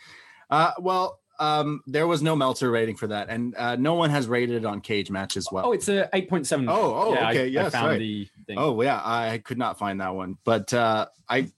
Uh, 0.50 0.72
well, 0.80 1.20
um, 1.38 1.80
there 1.86 2.06
was 2.06 2.20
no 2.22 2.34
Meltzer 2.36 2.70
rating 2.70 2.96
for 2.96 3.06
that, 3.08 3.28
and 3.30 3.54
uh, 3.56 3.74
no 3.76 3.94
one 3.94 4.10
has 4.10 4.26
rated 4.28 4.56
it 4.56 4.64
on 4.66 4.80
Cagematch 4.80 5.36
as 5.36 5.46
well. 5.52 5.66
Oh, 5.66 5.72
it's 5.72 5.88
a 5.88 6.08
eight 6.12 6.28
point 6.28 6.46
seven. 6.46 6.68
Oh, 6.68 6.74
oh, 6.94 7.14
yeah, 7.14 7.26
I- 7.26 7.30
okay, 7.30 7.42
I, 7.42 7.44
yes, 7.46 7.72
found 7.72 7.86
right. 7.88 7.98
the 7.98 8.28
thing. 8.46 8.58
Oh, 8.58 8.80
yeah, 8.82 9.00
I 9.02 9.38
could 9.38 9.58
not 9.58 9.78
find 9.78 10.00
that 10.00 10.14
one, 10.14 10.36
but 10.44 10.72
uh, 10.74 11.06
I 11.28 11.50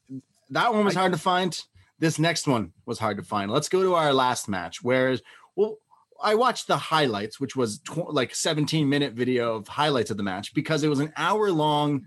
that 0.50 0.72
one 0.74 0.84
was 0.84 0.94
hard 0.94 1.12
to 1.12 1.18
find. 1.18 1.52
This 1.98 2.18
next 2.18 2.46
one 2.46 2.72
was 2.86 2.98
hard 2.98 3.16
to 3.18 3.22
find. 3.22 3.50
Let's 3.50 3.68
go 3.68 3.82
to 3.82 3.94
our 3.94 4.12
last 4.12 4.48
match, 4.48 4.82
where 4.82 5.16
well, 5.56 5.78
I 6.22 6.34
watched 6.34 6.66
the 6.66 6.76
highlights, 6.76 7.38
which 7.38 7.56
was 7.56 7.78
tw- 7.80 8.12
like 8.12 8.34
17 8.34 8.88
minute 8.88 9.12
video 9.12 9.56
of 9.56 9.68
highlights 9.68 10.10
of 10.10 10.16
the 10.16 10.22
match 10.22 10.54
because 10.54 10.82
it 10.82 10.88
was 10.88 11.00
an 11.00 11.12
hour 11.16 11.50
long 11.50 12.06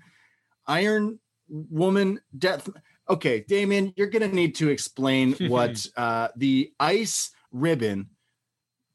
Iron 0.65 1.19
Woman 1.49 2.19
death. 2.37 2.69
Okay, 3.09 3.45
Damian, 3.47 3.93
you're 3.95 4.07
gonna 4.07 4.27
need 4.27 4.55
to 4.55 4.69
explain 4.69 5.33
what 5.47 5.85
uh, 5.95 6.29
the 6.35 6.73
Ice 6.79 7.31
Ribbon 7.51 8.09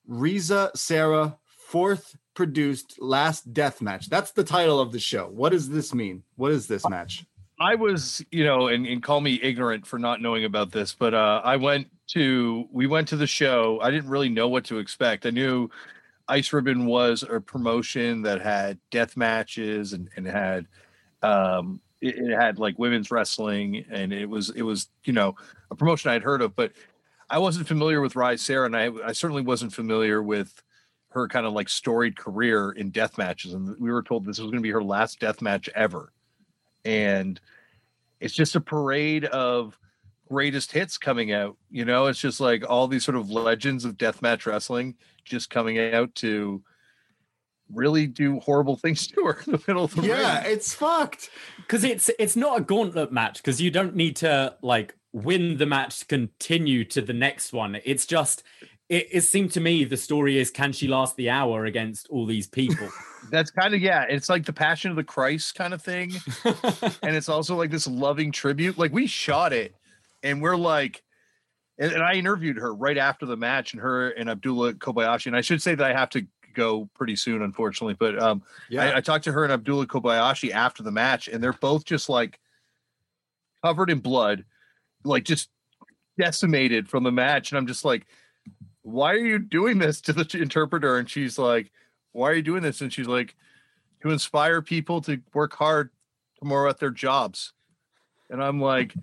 Risa 0.08 0.76
Sera 0.76 1.38
fourth 1.68 2.16
produced 2.34 3.00
last 3.00 3.52
death 3.52 3.80
match. 3.80 4.08
That's 4.08 4.32
the 4.32 4.44
title 4.44 4.80
of 4.80 4.92
the 4.92 4.98
show. 4.98 5.28
What 5.28 5.52
does 5.52 5.68
this 5.68 5.94
mean? 5.94 6.22
What 6.36 6.52
is 6.52 6.66
this 6.66 6.86
match? 6.88 7.24
I 7.62 7.76
was, 7.76 8.24
you 8.32 8.44
know, 8.44 8.68
and, 8.68 8.86
and 8.86 9.02
call 9.02 9.20
me 9.20 9.38
ignorant 9.42 9.86
for 9.86 9.98
not 9.98 10.20
knowing 10.20 10.44
about 10.44 10.72
this, 10.72 10.94
but 10.94 11.14
uh, 11.14 11.40
I 11.44 11.56
went 11.56 11.86
to, 12.08 12.66
we 12.72 12.86
went 12.86 13.06
to 13.08 13.16
the 13.16 13.26
show. 13.26 13.78
I 13.80 13.90
didn't 13.90 14.10
really 14.10 14.28
know 14.28 14.48
what 14.48 14.64
to 14.64 14.78
expect. 14.78 15.26
I 15.26 15.30
knew 15.30 15.70
Ice 16.28 16.52
Ribbon 16.52 16.86
was 16.86 17.22
a 17.22 17.40
promotion 17.40 18.22
that 18.22 18.40
had 18.40 18.78
death 18.90 19.16
matches 19.16 19.92
and, 19.92 20.08
and 20.16 20.26
had, 20.26 20.66
um, 21.22 21.80
it, 22.00 22.16
it 22.18 22.34
had 22.34 22.58
like 22.58 22.78
women's 22.78 23.10
wrestling 23.12 23.84
and 23.90 24.12
it 24.12 24.28
was, 24.28 24.50
it 24.50 24.62
was, 24.62 24.88
you 25.04 25.12
know, 25.12 25.36
a 25.70 25.76
promotion 25.76 26.10
I'd 26.10 26.22
heard 26.22 26.42
of, 26.42 26.56
but 26.56 26.72
I 27.30 27.38
wasn't 27.38 27.68
familiar 27.68 28.00
with 28.00 28.14
Risa 28.14 28.40
Sera 28.40 28.66
and 28.66 28.76
I, 28.76 28.90
I 29.06 29.12
certainly 29.12 29.42
wasn't 29.42 29.72
familiar 29.72 30.20
with 30.22 30.62
her 31.10 31.28
kind 31.28 31.46
of 31.46 31.52
like 31.52 31.68
storied 31.68 32.16
career 32.16 32.72
in 32.72 32.90
death 32.90 33.18
matches, 33.18 33.52
and 33.54 33.76
we 33.78 33.90
were 33.90 34.02
told 34.02 34.24
this 34.24 34.38
was 34.38 34.50
going 34.50 34.62
to 34.62 34.62
be 34.62 34.70
her 34.70 34.82
last 34.82 35.20
death 35.20 35.42
match 35.42 35.68
ever, 35.74 36.12
and 36.84 37.40
it's 38.20 38.34
just 38.34 38.56
a 38.56 38.60
parade 38.60 39.24
of 39.26 39.78
greatest 40.28 40.72
hits 40.72 40.96
coming 40.98 41.32
out. 41.32 41.56
You 41.70 41.84
know, 41.84 42.06
it's 42.06 42.20
just 42.20 42.40
like 42.40 42.64
all 42.68 42.88
these 42.88 43.04
sort 43.04 43.16
of 43.16 43.30
legends 43.30 43.84
of 43.84 43.96
deathmatch 43.96 44.46
wrestling 44.46 44.94
just 45.24 45.50
coming 45.50 45.78
out 45.78 46.14
to 46.16 46.62
really 47.72 48.06
do 48.06 48.38
horrible 48.40 48.76
things 48.82 49.06
to 49.08 49.24
her 49.24 49.38
in 49.46 49.52
the 49.52 49.62
middle 49.66 49.84
of 49.84 49.94
the 49.94 50.02
Yeah, 50.02 50.42
ring. 50.42 50.52
it's 50.52 50.74
fucked. 50.74 51.30
because 51.58 51.84
it's 51.84 52.10
it's 52.18 52.36
not 52.36 52.58
a 52.58 52.62
gauntlet 52.62 53.12
match 53.12 53.38
because 53.38 53.60
you 53.60 53.70
don't 53.70 53.94
need 53.96 54.16
to 54.16 54.56
like 54.62 54.94
win 55.12 55.58
the 55.58 55.66
match 55.66 56.00
to 56.00 56.06
continue 56.06 56.84
to 56.86 57.02
the 57.02 57.12
next 57.12 57.52
one 57.52 57.76
it's 57.84 58.06
just 58.06 58.42
it, 58.92 59.08
it 59.10 59.20
seemed 59.22 59.50
to 59.52 59.60
me 59.60 59.84
the 59.84 59.96
story 59.96 60.38
is 60.38 60.50
can 60.50 60.72
she 60.72 60.86
last 60.86 61.16
the 61.16 61.30
hour 61.30 61.64
against 61.64 62.08
all 62.08 62.26
these 62.26 62.46
people 62.46 62.88
That's 63.30 63.50
kind 63.50 63.74
of 63.74 63.80
yeah, 63.80 64.04
it's 64.08 64.28
like 64.28 64.44
the 64.44 64.52
Passion 64.52 64.90
of 64.90 64.96
the 64.96 65.04
Christ 65.04 65.54
kind 65.54 65.72
of 65.72 65.82
thing, 65.82 66.12
and 67.02 67.16
it's 67.16 67.28
also 67.28 67.56
like 67.56 67.70
this 67.70 67.86
loving 67.86 68.32
tribute. 68.32 68.78
Like 68.78 68.92
we 68.92 69.06
shot 69.06 69.52
it, 69.52 69.74
and 70.22 70.42
we're 70.42 70.56
like, 70.56 71.02
and, 71.78 71.92
and 71.92 72.02
I 72.02 72.14
interviewed 72.14 72.56
her 72.56 72.74
right 72.74 72.98
after 72.98 73.26
the 73.26 73.36
match, 73.36 73.72
and 73.72 73.82
her 73.82 74.10
and 74.10 74.28
Abdullah 74.28 74.74
Kobayashi. 74.74 75.26
And 75.26 75.36
I 75.36 75.40
should 75.40 75.62
say 75.62 75.74
that 75.74 75.88
I 75.88 75.98
have 75.98 76.10
to 76.10 76.26
go 76.54 76.88
pretty 76.94 77.16
soon, 77.16 77.42
unfortunately, 77.42 77.96
but 77.98 78.20
um, 78.20 78.42
I, 78.76 78.94
I 78.96 79.00
talked 79.00 79.24
to 79.24 79.32
her 79.32 79.44
and 79.44 79.52
Abdullah 79.52 79.86
Kobayashi 79.86 80.50
after 80.50 80.82
the 80.82 80.92
match, 80.92 81.28
and 81.28 81.42
they're 81.42 81.52
both 81.52 81.84
just 81.84 82.08
like 82.08 82.38
covered 83.64 83.90
in 83.90 84.00
blood, 84.00 84.44
like 85.04 85.24
just 85.24 85.48
decimated 86.18 86.88
from 86.88 87.04
the 87.04 87.12
match. 87.12 87.50
And 87.50 87.58
I'm 87.58 87.66
just 87.66 87.84
like, 87.84 88.06
why 88.82 89.12
are 89.12 89.24
you 89.24 89.38
doing 89.38 89.78
this 89.78 90.00
to 90.02 90.12
the 90.12 90.28
interpreter? 90.40 90.98
And 90.98 91.08
she's 91.08 91.38
like, 91.38 91.70
why 92.12 92.30
are 92.30 92.34
you 92.34 92.42
doing 92.42 92.62
this? 92.62 92.80
And 92.80 92.92
she's 92.92 93.08
like, 93.08 93.34
to 94.02 94.10
inspire 94.10 94.60
people 94.62 95.00
to 95.02 95.20
work 95.32 95.54
hard 95.54 95.90
tomorrow 96.38 96.68
at 96.68 96.78
their 96.78 96.90
jobs. 96.90 97.52
And 98.28 98.42
I'm 98.42 98.60
like, 98.60 98.94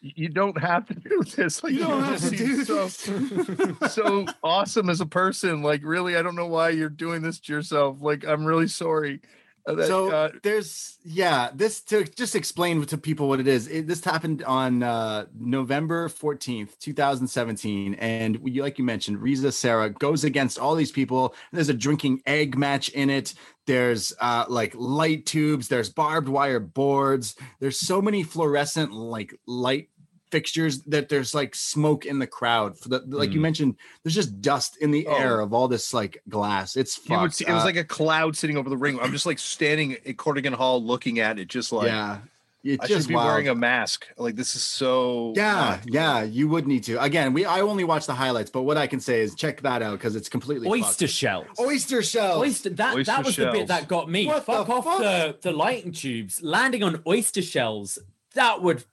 you 0.00 0.28
don't 0.28 0.58
have 0.60 0.86
to 0.86 0.94
do 0.94 1.22
this. 1.36 1.62
Like, 1.62 1.72
You 1.72 1.80
don't 1.80 2.02
have 2.02 2.20
to 2.20 2.30
do 2.30 2.64
so, 2.64 2.88
so 3.88 4.26
awesome 4.42 4.90
as 4.90 5.00
a 5.00 5.06
person. 5.06 5.62
Like, 5.62 5.82
really, 5.84 6.16
I 6.16 6.22
don't 6.22 6.36
know 6.36 6.46
why 6.46 6.70
you're 6.70 6.88
doing 6.88 7.22
this 7.22 7.40
to 7.40 7.52
yourself. 7.52 7.98
Like, 8.00 8.26
I'm 8.26 8.44
really 8.44 8.68
sorry. 8.68 9.20
So 9.66 10.10
uh, 10.10 10.30
there's 10.42 10.98
yeah 11.04 11.50
this 11.54 11.80
to 11.82 12.04
just 12.04 12.36
explain 12.36 12.84
to 12.86 12.98
people 12.98 13.28
what 13.28 13.40
it 13.40 13.48
is 13.48 13.66
it, 13.66 13.86
this 13.86 14.04
happened 14.04 14.42
on 14.44 14.82
uh 14.82 15.26
november 15.38 16.08
14th 16.08 16.78
2017 16.78 17.94
and 17.94 18.36
we, 18.36 18.60
like 18.60 18.78
you 18.78 18.84
mentioned 18.84 19.18
Risa 19.18 19.52
Sera 19.52 19.90
goes 19.90 20.24
against 20.24 20.58
all 20.58 20.74
these 20.74 20.90
people. 20.92 21.34
There's 21.52 21.68
a 21.68 21.74
drinking 21.74 22.22
egg 22.26 22.56
match 22.56 22.88
in 22.90 23.10
it. 23.10 23.34
There's 23.66 24.12
uh 24.20 24.44
like 24.48 24.72
light 24.76 25.26
tubes. 25.26 25.68
There's 25.68 25.90
barbed 25.90 26.28
wire 26.28 26.60
boards. 26.60 27.34
There's 27.58 27.78
so 27.78 28.00
many 28.00 28.22
fluorescent 28.22 28.92
like 28.92 29.34
light 29.46 29.88
fixtures 30.36 30.82
that 30.82 31.08
there's 31.08 31.34
like 31.34 31.54
smoke 31.54 32.04
in 32.04 32.18
the 32.18 32.26
crowd 32.26 32.78
for 32.78 32.88
the 32.90 32.98
like 33.08 33.32
you 33.32 33.38
Mm. 33.38 33.42
mentioned 33.48 33.76
there's 34.02 34.14
just 34.14 34.40
dust 34.42 34.76
in 34.82 34.90
the 34.90 35.06
Oh. 35.06 35.14
air 35.16 35.40
of 35.40 35.54
all 35.54 35.66
this 35.68 35.94
like 35.94 36.14
glass 36.28 36.76
it's 36.76 36.94
fucked. 36.96 37.36
see, 37.36 37.46
it 37.48 37.52
was 37.52 37.62
Uh, 37.62 37.66
like 37.66 37.76
a 37.76 37.84
cloud 37.84 38.36
sitting 38.36 38.56
over 38.58 38.68
the 38.68 38.76
ring. 38.76 38.98
I'm 39.00 39.12
just 39.12 39.24
like 39.26 39.38
standing 39.38 39.92
at 39.94 40.16
Korakuen 40.16 40.52
Hall 40.54 40.82
looking 40.84 41.18
at 41.20 41.38
it, 41.38 41.48
just 41.48 41.72
like 41.72 41.86
yeah 41.88 42.18
it's 42.64 42.84
I 42.84 42.86
just 42.88 43.02
should 43.02 43.08
be 43.10 43.14
wild. 43.14 43.28
wearing 43.28 43.48
a 43.48 43.54
mask. 43.54 44.06
Like 44.18 44.34
this 44.36 44.56
is 44.56 44.62
so 44.62 45.32
Yeah, 45.36 45.78
not- 45.84 45.94
yeah, 45.98 46.22
you 46.24 46.48
would 46.48 46.66
need 46.66 46.82
to. 46.88 47.00
Again, 47.00 47.32
we 47.32 47.44
I 47.44 47.60
only 47.60 47.84
watch 47.84 48.06
the 48.06 48.14
highlights, 48.14 48.50
but 48.50 48.62
what 48.64 48.76
I 48.76 48.86
can 48.88 48.98
say 49.00 49.20
is 49.20 49.34
check 49.36 49.62
that 49.62 49.80
out 49.82 49.92
because 49.92 50.16
it's 50.16 50.28
completely 50.28 50.68
oyster 50.68 51.06
fucked. 51.06 51.12
shells 51.12 51.46
oyster 51.60 52.02
shells. 52.02 52.42
Oyster, 52.42 52.70
that, 52.70 52.94
Oyster 52.96 53.12
that 53.12 53.24
was 53.24 53.36
the 53.36 53.50
bit 53.52 53.68
that 53.68 53.86
got 53.88 54.10
me. 54.10 54.26
What 54.26 54.44
the 54.44 54.52
fuck 54.52 54.68
off 54.68 54.84
fuck? 54.84 54.98
the, 54.98 55.36
the 55.42 55.52
lighting 55.52 55.92
tubes. 55.92 56.42
Landing 56.42 56.82
on 56.82 57.02
oyster 57.06 57.40
shells, 57.42 57.98
that 58.34 58.60
would 58.62 58.84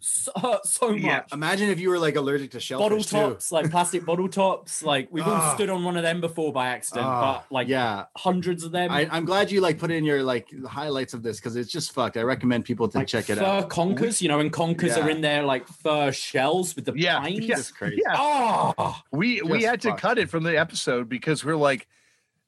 so, 0.00 0.32
hurt 0.40 0.64
so 0.66 0.90
much. 0.92 1.00
Yeah, 1.02 1.22
Imagine 1.32 1.70
if 1.70 1.80
you 1.80 1.88
were 1.90 1.98
like 1.98 2.16
allergic 2.16 2.52
to 2.52 2.60
shellfish 2.60 2.84
bottle 2.84 3.02
too. 3.04 3.30
tops, 3.34 3.50
like 3.52 3.70
plastic 3.70 4.04
bottle 4.04 4.28
tops. 4.28 4.82
Like 4.82 5.08
we've 5.10 5.26
all 5.26 5.32
Ah. 5.34 5.54
stood 5.54 5.70
on 5.70 5.84
one 5.84 5.96
of 5.96 6.02
them 6.02 6.20
before 6.20 6.52
by 6.52 6.68
accident, 6.68 7.06
Ah, 7.06 7.44
but 7.48 7.52
like 7.54 7.68
yeah, 7.68 8.04
hundreds 8.16 8.64
of 8.64 8.72
them. 8.72 8.90
I, 8.90 9.08
I'm 9.10 9.24
glad 9.24 9.50
you 9.50 9.60
like 9.60 9.78
put 9.78 9.90
in 9.90 10.04
your 10.04 10.22
like 10.22 10.48
highlights 10.66 11.14
of 11.14 11.22
this 11.22 11.38
because 11.38 11.56
it's 11.56 11.70
just 11.70 11.92
fucked. 11.92 12.16
I 12.16 12.22
recommend 12.22 12.64
people 12.64 12.88
to 12.88 12.98
like 12.98 13.06
check 13.08 13.28
it 13.30 13.38
out. 13.38 13.44
fur 13.44 13.64
out. 13.64 13.70
conkers, 13.70 14.22
you 14.22 14.28
know, 14.28 14.40
and 14.40 14.52
conkers 14.52 14.96
Yeah. 14.96 15.04
are 15.04 15.10
in 15.10 15.20
there 15.20 15.42
like 15.44 15.66
fur 15.68 16.12
shells 16.12 16.76
with 16.76 16.84
the 16.84 16.92
Yeah, 16.96 17.20
pines. 17.20 17.40
yeah. 17.46 17.58
It's 17.58 17.70
crazy. 17.70 18.00
Yeah. 18.04 18.16
Oh, 18.18 19.00
we 19.12 19.42
we 19.42 19.58
Just 19.60 19.66
had 19.66 19.80
to 19.82 19.94
cut 19.96 20.18
it 20.18 20.30
from 20.30 20.44
the 20.44 20.56
episode 20.58 21.08
because 21.08 21.44
we're 21.44 21.56
like, 21.56 21.86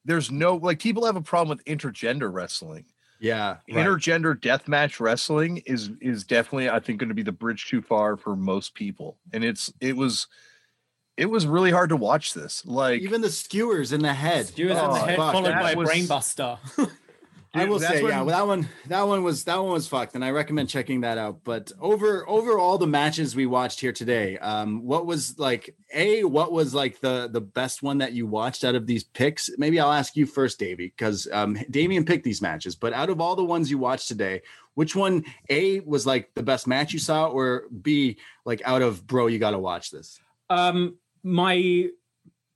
there's 0.04 0.30
no 0.30 0.56
like 0.56 0.78
people 0.78 1.04
have 1.06 1.16
a 1.16 1.20
problem 1.22 1.56
with 1.56 1.64
intergender 1.66 2.32
wrestling. 2.32 2.84
Yeah, 3.20 3.58
right. 3.70 3.86
Intergender 3.86 4.34
deathmatch 4.34 4.98
wrestling 4.98 5.58
is 5.66 5.90
is 6.00 6.24
definitely 6.24 6.70
I 6.70 6.80
think 6.80 6.98
going 7.00 7.10
to 7.10 7.14
be 7.14 7.22
the 7.22 7.32
bridge 7.32 7.68
too 7.68 7.82
far 7.82 8.16
for 8.16 8.34
most 8.34 8.74
people, 8.74 9.18
and 9.32 9.44
it's 9.44 9.72
it 9.80 9.96
was 9.96 10.26
it 11.16 11.26
was 11.26 11.46
really 11.46 11.70
hard 11.70 11.90
to 11.90 11.96
watch 11.96 12.32
this. 12.32 12.64
Like 12.64 13.02
even 13.02 13.20
the 13.20 13.30
skewers 13.30 13.92
in 13.92 14.00
the 14.02 14.14
head. 14.14 14.46
skewers 14.46 14.72
in 14.72 14.78
Oh, 14.78 14.94
the 14.94 15.00
head 15.00 15.16
fuck, 15.18 15.32
followed 15.34 15.52
by 15.52 15.72
a 15.72 15.76
was- 15.76 15.88
brainbuster. 15.90 16.58
I 17.52 17.64
will 17.64 17.78
Dude, 17.78 17.88
that's 17.88 18.00
say, 18.00 18.08
yeah, 18.08 18.22
well, 18.22 18.26
that 18.26 18.46
one, 18.46 18.68
that 18.86 19.02
one 19.02 19.24
was 19.24 19.42
that 19.44 19.56
one 19.56 19.72
was 19.72 19.88
fucked, 19.88 20.14
and 20.14 20.24
I 20.24 20.30
recommend 20.30 20.68
checking 20.68 21.00
that 21.00 21.18
out. 21.18 21.42
But 21.42 21.72
over 21.80 22.28
over 22.28 22.56
all 22.58 22.78
the 22.78 22.86
matches 22.86 23.34
we 23.34 23.46
watched 23.46 23.80
here 23.80 23.92
today, 23.92 24.38
um, 24.38 24.84
what 24.84 25.04
was 25.04 25.36
like 25.36 25.74
a 25.92 26.22
what 26.22 26.52
was 26.52 26.74
like 26.74 27.00
the 27.00 27.28
the 27.30 27.40
best 27.40 27.82
one 27.82 27.98
that 27.98 28.12
you 28.12 28.24
watched 28.24 28.62
out 28.62 28.76
of 28.76 28.86
these 28.86 29.02
picks? 29.02 29.50
Maybe 29.58 29.80
I'll 29.80 29.90
ask 29.90 30.16
you 30.16 30.26
first, 30.26 30.60
Davie, 30.60 30.94
because 30.96 31.26
um, 31.32 31.58
Damian 31.70 32.04
picked 32.04 32.22
these 32.22 32.40
matches. 32.40 32.76
But 32.76 32.92
out 32.92 33.10
of 33.10 33.20
all 33.20 33.34
the 33.34 33.44
ones 33.44 33.68
you 33.68 33.78
watched 33.78 34.06
today, 34.06 34.42
which 34.74 34.94
one 34.94 35.24
a 35.48 35.80
was 35.80 36.06
like 36.06 36.32
the 36.34 36.44
best 36.44 36.68
match 36.68 36.92
you 36.92 37.00
saw, 37.00 37.26
or 37.26 37.64
b 37.82 38.16
like 38.44 38.62
out 38.64 38.82
of 38.82 39.04
bro, 39.08 39.26
you 39.26 39.40
got 39.40 39.50
to 39.50 39.58
watch 39.58 39.90
this? 39.90 40.20
Um, 40.48 40.98
my 41.24 41.88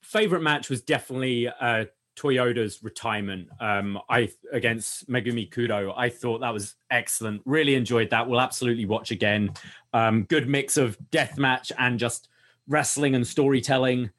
favorite 0.03 0.43
match 0.43 0.71
was 0.71 0.83
definitely 0.83 1.49
uh, 1.49 1.87
Toyoda's 2.17 2.83
retirement. 2.83 3.49
Um, 3.61 3.99
I 4.09 4.31
against 4.53 5.09
Megumi 5.09 5.51
Kudo. 5.51 5.93
I 5.97 6.09
thought 6.09 6.41
that 6.41 6.53
was 6.53 6.75
excellent. 6.91 7.43
Really 7.45 7.75
enjoyed 7.75 8.11
that. 8.11 8.29
We'll 8.29 8.41
absolutely 8.41 8.87
watch 8.87 9.11
again. 9.11 9.53
Um, 9.93 10.25
good 10.25 10.49
mix 10.49 10.77
of 10.77 10.99
death 11.11 11.39
match 11.39 11.73
and 11.79 11.99
just 11.99 12.29
wrestling 12.69 13.15
and 13.15 13.27
storytelling. 13.27 14.11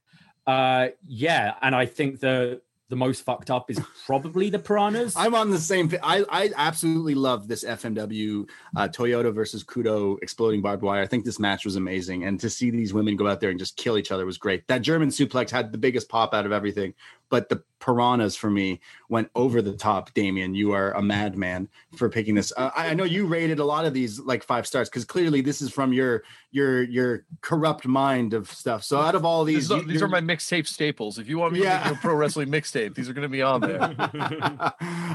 Uh, 0.45 0.89
yeah, 1.05 1.55
and 1.61 1.76
I 1.76 1.85
think 1.85 2.19
the 2.19 2.61
the 2.89 2.95
most 2.95 3.22
fucked 3.22 3.49
up 3.49 3.72
is 3.72 3.80
probably 4.05 4.49
the 4.49 4.59
Piranhas. 4.59 5.15
I'm 5.17 5.34
on 5.34 5.49
the 5.49 5.57
same. 5.57 5.91
I 6.03 6.23
I 6.30 6.51
absolutely 6.55 7.15
love 7.15 7.47
this 7.47 7.63
FMW 7.63 8.47
uh, 8.76 8.88
Toyoda 8.88 9.34
versus 9.34 9.63
Kudo 9.63 10.17
exploding 10.22 10.61
barbed 10.61 10.84
wire. 10.84 11.01
I 11.01 11.07
think 11.07 11.26
this 11.26 11.39
match 11.39 11.65
was 11.65 11.77
amazing, 11.77 12.26
and 12.26 12.39
to 12.39 12.49
see 12.49 12.69
these 12.69 12.93
women 12.93 13.15
go 13.15 13.27
out 13.27 13.39
there 13.41 13.49
and 13.49 13.57
just 13.57 13.76
kill 13.76 13.97
each 13.97 14.11
other 14.11 14.26
was 14.26 14.38
great. 14.38 14.67
That 14.67 14.81
German 14.81 15.09
suplex 15.09 15.49
had 15.49 15.72
the 15.72 15.77
biggest 15.77 16.09
pop 16.09 16.34
out 16.34 16.45
of 16.45 16.51
everything, 16.51 16.93
but 17.36 17.49
the 17.49 17.62
piranhas 17.82 18.34
for 18.38 18.49
me 18.49 18.80
went 19.10 19.30
over 19.36 19.62
the 19.62 19.74
top. 19.76 20.14
Damian, 20.14 20.56
you 20.56 20.72
are 20.72 20.94
a 20.94 21.02
madman 21.02 21.68
for 21.98 22.10
picking 22.10 22.34
this. 22.34 22.53
Uh, 22.56 22.72
I 22.74 22.94
know 22.94 23.03
you 23.03 23.26
rated 23.26 23.60
a 23.60 23.66
lot 23.66 23.84
of 23.84 23.94
these 23.94 24.22
like 24.22 24.41
five 24.41 24.66
stars 24.66 24.88
because 24.88 25.03
clearly 25.03 25.41
this 25.41 25.62
is 25.62 25.70
from 25.70 25.91
your 25.91 26.24
your 26.52 26.84
your 26.84 27.26
corrupt 27.41 27.86
mind 27.86 28.34
of 28.34 28.49
stuff. 28.49 28.86
So 28.86 29.02
out 29.02 29.16
of 29.16 29.26
all 29.26 29.44
these, 29.44 29.68
these, 29.68 29.72
are, 29.72 29.82
you- 29.82 29.88
these 29.91 30.02
are 30.02 30.07
my 30.07 30.22
mixtape 30.22 30.66
staples. 30.66 31.20
If 31.20 31.28
you 31.28 31.38
want 31.38 31.52
me 31.52 31.64
Yeah. 31.64 31.80
to 31.84 31.90
make 31.90 31.98
a 31.98 32.02
pro 32.02 32.16
wrestling 32.16 32.48
mixtape, 32.48 32.95
these 32.95 33.10
are 33.10 33.14
going 33.14 33.24
to 33.24 33.28
be 33.30 33.41
on 33.41 33.60
there. 33.60 33.94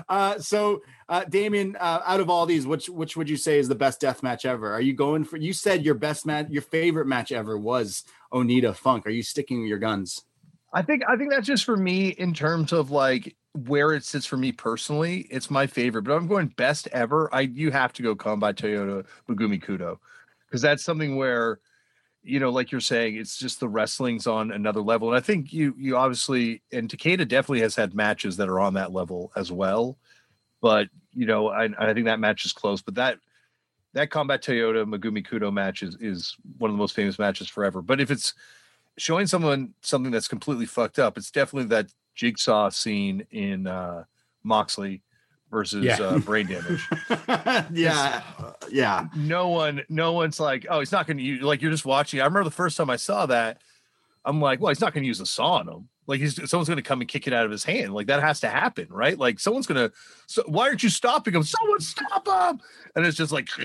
uh, 0.11 0.39
so, 0.41 0.83
uh, 1.09 1.25
Damian, 1.25 1.75
uh, 1.81 2.03
out 2.05 2.21
of 2.21 2.29
all 2.29 2.45
these, 2.45 2.67
which 2.67 2.91
which 2.91 3.17
would 3.17 3.31
you 3.31 3.39
say 3.39 3.59
is 3.59 3.69
the 3.69 3.75
best 3.75 3.99
death 3.99 4.23
match 4.23 4.45
ever? 4.45 4.71
Are 4.71 4.83
you 4.83 4.93
going 4.93 5.25
for? 5.25 5.39
You 5.39 5.55
said 5.55 5.87
your 5.87 5.95
best 5.95 6.27
match, 6.27 6.49
your 6.51 6.63
favorite 6.63 7.07
match 7.07 7.33
ever 7.33 7.57
was 7.57 8.05
Onita 8.31 8.77
Funk. 8.77 9.07
Are 9.07 9.11
you 9.11 9.23
sticking 9.23 9.67
your 9.67 9.79
guns? 9.79 10.23
I 10.73 10.83
think 10.83 11.03
I 11.09 11.17
think 11.17 11.31
that's 11.31 11.47
just 11.47 11.65
for 11.65 11.77
me 11.77 12.09
in 12.11 12.33
terms 12.33 12.73
of 12.73 12.91
like 12.91 13.37
where 13.67 13.93
it 13.93 14.05
sits 14.05 14.27
for 14.27 14.37
me 14.37 14.53
personally. 14.53 15.27
It's 15.31 15.51
my 15.51 15.67
favorite, 15.67 16.03
but 16.03 16.13
I'm 16.13 16.29
going 16.29 16.49
best 16.49 16.89
ever. 16.93 17.29
I 17.35 17.43
you 17.43 17.71
have 17.71 17.93
to 17.95 18.03
go 18.03 18.15
Combat 18.15 18.57
Toyoda 18.57 19.05
Megumi 19.29 19.63
Kudo 19.63 19.99
because 20.47 20.63
that's 20.63 20.85
something 20.85 21.17
where 21.17 21.61
you 22.23 22.39
know, 22.39 22.51
like 22.51 22.71
you're 22.71 22.83
saying, 22.83 23.17
it's 23.17 23.39
just 23.39 23.61
the 23.61 23.69
wrestling's 23.69 24.27
on 24.27 24.53
another 24.53 24.83
level. 24.83 25.09
And 25.09 25.17
I 25.17 25.21
think 25.21 25.53
you 25.53 25.75
you 25.79 25.97
obviously 25.97 26.63
and 26.71 26.89
Takeda 26.89 27.27
definitely 27.27 27.61
has 27.61 27.75
had 27.75 27.95
matches 27.95 28.37
that 28.37 28.49
are 28.49 28.61
on 28.61 28.75
that 28.75 28.93
level 28.93 29.33
as 29.37 29.51
well. 29.51 29.97
But 30.61 30.89
you 31.13 31.27
know, 31.27 31.49
I, 31.49 31.69
I 31.79 31.95
think 31.95 32.07
that 32.07 32.21
match 32.21 32.45
is 32.45 32.53
close. 32.53 32.83
But 32.83 32.95
that 32.97 33.19
that 33.95 34.11
Combat 34.11 34.43
Toyoda 34.43 34.85
Megumi 34.85 35.27
Kudo 35.27 35.53
match 35.53 35.83
is 35.83 35.97
is 36.01 36.37
one 36.59 36.71
of 36.71 36.77
the 36.77 36.81
most 36.81 36.95
famous 36.95 37.19
matches 37.19 37.49
forever. 37.49 37.83
But 37.83 38.01
if 38.01 38.11
it's 38.11 38.35
showing 39.01 39.27
someone 39.27 39.75
something 39.83 40.13
that's 40.13 40.29
completely 40.29 40.67
fucked 40.67 40.99
up, 40.99 41.17
it's 41.17 41.31
definitely 41.31 41.69
that 41.69 41.87
jigsaw 42.15 42.69
scene 42.69 43.27
in 43.31 43.67
uh 43.67 44.05
Moxley 44.43 45.03
versus 45.51 45.85
Yeah. 45.85 45.97
uh, 46.01 46.19
brain 46.19 46.47
damage. 46.47 46.87
yeah, 47.73 48.23
yeah. 48.71 49.07
no 49.17 49.49
one, 49.49 49.83
no 49.89 50.13
one's 50.13 50.39
like, 50.39 50.65
oh, 50.71 50.79
he's 50.79 50.93
not 50.93 51.07
going 51.07 51.17
to 51.17 51.23
use 51.23 51.43
like 51.43 51.61
you're 51.63 51.71
just 51.73 51.85
watching. 51.85 52.21
I 52.21 52.25
remember 52.25 52.45
the 52.45 52.51
first 52.53 52.77
time 52.77 52.89
I 52.91 52.97
saw 52.97 53.27
that, 53.27 53.61
I'm 54.25 54.41
like, 54.41 54.61
well, 54.61 54.69
he's 54.71 54.81
not 54.81 54.93
going 54.93 55.03
to 55.03 55.09
use 55.09 55.21
a 55.21 55.27
saw 55.27 55.55
on 55.55 55.69
him. 55.69 55.89
Like 56.11 56.19
he's 56.21 56.35
someone's 56.51 56.69
going 56.69 56.77
to 56.77 56.83
come 56.83 57.01
and 57.01 57.09
kick 57.09 57.27
it 57.29 57.33
out 57.33 57.45
of 57.47 57.53
his 57.53 57.63
hand. 57.65 57.95
Like 57.95 58.09
that 58.09 58.21
has 58.21 58.41
to 58.41 58.49
happen, 58.49 58.89
right? 58.91 59.17
Like 59.17 59.39
someone's 59.39 59.67
going 59.69 59.89
to. 59.89 59.95
So 60.27 60.43
why 60.47 60.67
aren't 60.67 60.83
you 60.83 60.91
stopping 60.91 61.35
him? 61.35 61.45
Someone 61.45 61.81
stop 61.81 62.27
him! 62.27 62.61
And 62.97 63.07
it's 63.07 63.17
just 63.17 63.31
like 63.33 63.49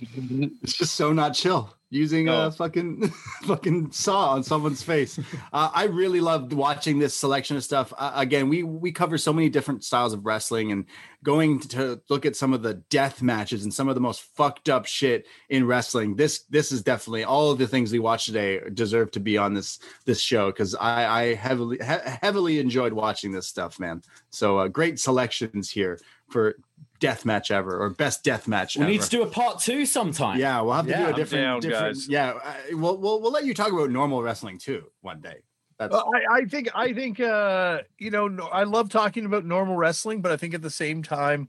It's 0.00 0.74
just 0.74 0.94
so 0.96 1.12
not 1.12 1.34
chill. 1.34 1.72
Using 1.88 2.24
No. 2.26 2.48
a 2.48 2.50
fucking 2.50 3.08
fucking 3.44 3.92
saw 3.92 4.30
on 4.30 4.42
someone's 4.42 4.82
face. 4.82 5.20
Uh, 5.52 5.70
I 5.72 5.84
really 5.84 6.20
loved 6.20 6.52
watching 6.52 6.98
this 6.98 7.14
selection 7.14 7.56
of 7.56 7.62
stuff. 7.62 7.92
Uh, 7.96 8.10
again, 8.16 8.48
we 8.48 8.64
we 8.64 8.90
cover 8.90 9.16
so 9.16 9.32
many 9.32 9.48
different 9.48 9.84
styles 9.84 10.12
of 10.12 10.26
wrestling, 10.26 10.72
and 10.72 10.86
going 11.22 11.60
to 11.60 12.00
look 12.10 12.26
at 12.26 12.34
some 12.34 12.52
of 12.52 12.62
the 12.62 12.74
death 12.90 13.22
matches 13.22 13.62
and 13.62 13.72
some 13.72 13.88
of 13.88 13.94
the 13.94 14.00
most 14.00 14.22
fucked 14.36 14.68
up 14.68 14.84
shit 14.86 15.26
in 15.48 15.64
wrestling. 15.64 16.16
This 16.16 16.42
this 16.50 16.72
is 16.72 16.82
definitely 16.82 17.22
all 17.22 17.52
of 17.52 17.58
the 17.58 17.68
things 17.68 17.92
we 17.92 18.00
watched 18.00 18.26
today 18.26 18.60
deserve 18.74 19.12
to 19.12 19.20
be 19.20 19.38
on 19.38 19.54
this 19.54 19.78
this 20.06 20.20
show 20.20 20.46
because 20.50 20.74
I, 20.74 21.04
I 21.04 21.22
heavily 21.34 21.78
he- 21.78 22.10
heavily 22.22 22.58
enjoyed 22.60 22.92
watching 22.92 23.32
this 23.32 23.46
stuff, 23.46 23.78
man. 23.80 24.02
So 24.30 24.58
uh, 24.58 24.68
great 24.68 24.98
selections 25.00 25.70
here 25.70 25.98
for 26.28 26.56
death 26.98 27.24
match 27.24 27.50
ever 27.50 27.78
or 27.82 27.90
best 27.90 28.24
death 28.24 28.48
match. 28.48 28.76
We 28.76 28.82
ever. 28.82 28.90
need 28.92 29.02
to 29.02 29.10
do 29.10 29.22
a 29.22 29.26
part 29.26 29.60
two 29.60 29.84
sometime. 29.86 30.38
Yeah, 30.38 30.60
we'll 30.62 30.72
have 30.72 30.86
to 30.86 30.90
Yeah, 30.90 30.98
do 30.98 31.04
a 31.04 31.08
I'm 31.08 31.14
different, 31.16 31.44
down, 31.44 31.60
different 31.60 31.96
guys. 31.96 32.08
yeah. 32.08 32.34
I, 32.42 32.74
we'll, 32.74 32.96
we'll 32.96 33.20
we'll 33.20 33.32
let 33.32 33.44
you 33.44 33.54
talk 33.54 33.72
about 33.72 33.90
normal 33.90 34.22
wrestling 34.22 34.58
too 34.58 34.84
one 35.02 35.20
day. 35.20 35.36
That's 35.78 35.92
Well, 35.92 36.10
I, 36.14 36.38
I 36.38 36.44
think 36.46 36.68
I 36.74 36.92
think 36.94 37.20
uh 37.20 37.82
you 37.98 38.10
know 38.10 38.28
I 38.50 38.62
love 38.62 38.88
talking 38.88 39.26
about 39.26 39.44
normal 39.44 39.76
wrestling, 39.76 40.22
but 40.22 40.32
I 40.32 40.36
think 40.36 40.54
at 40.54 40.62
the 40.62 40.70
same 40.70 41.02
time, 41.02 41.48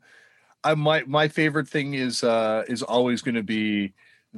I 0.63 0.75
my 0.75 1.03
my 1.07 1.27
favorite 1.29 1.69
thing 1.69 1.93
is 1.93 2.23
uh 2.23 2.63
is 2.67 2.83
always 2.83 3.21
going 3.21 3.35
to 3.35 3.43
be 3.43 3.93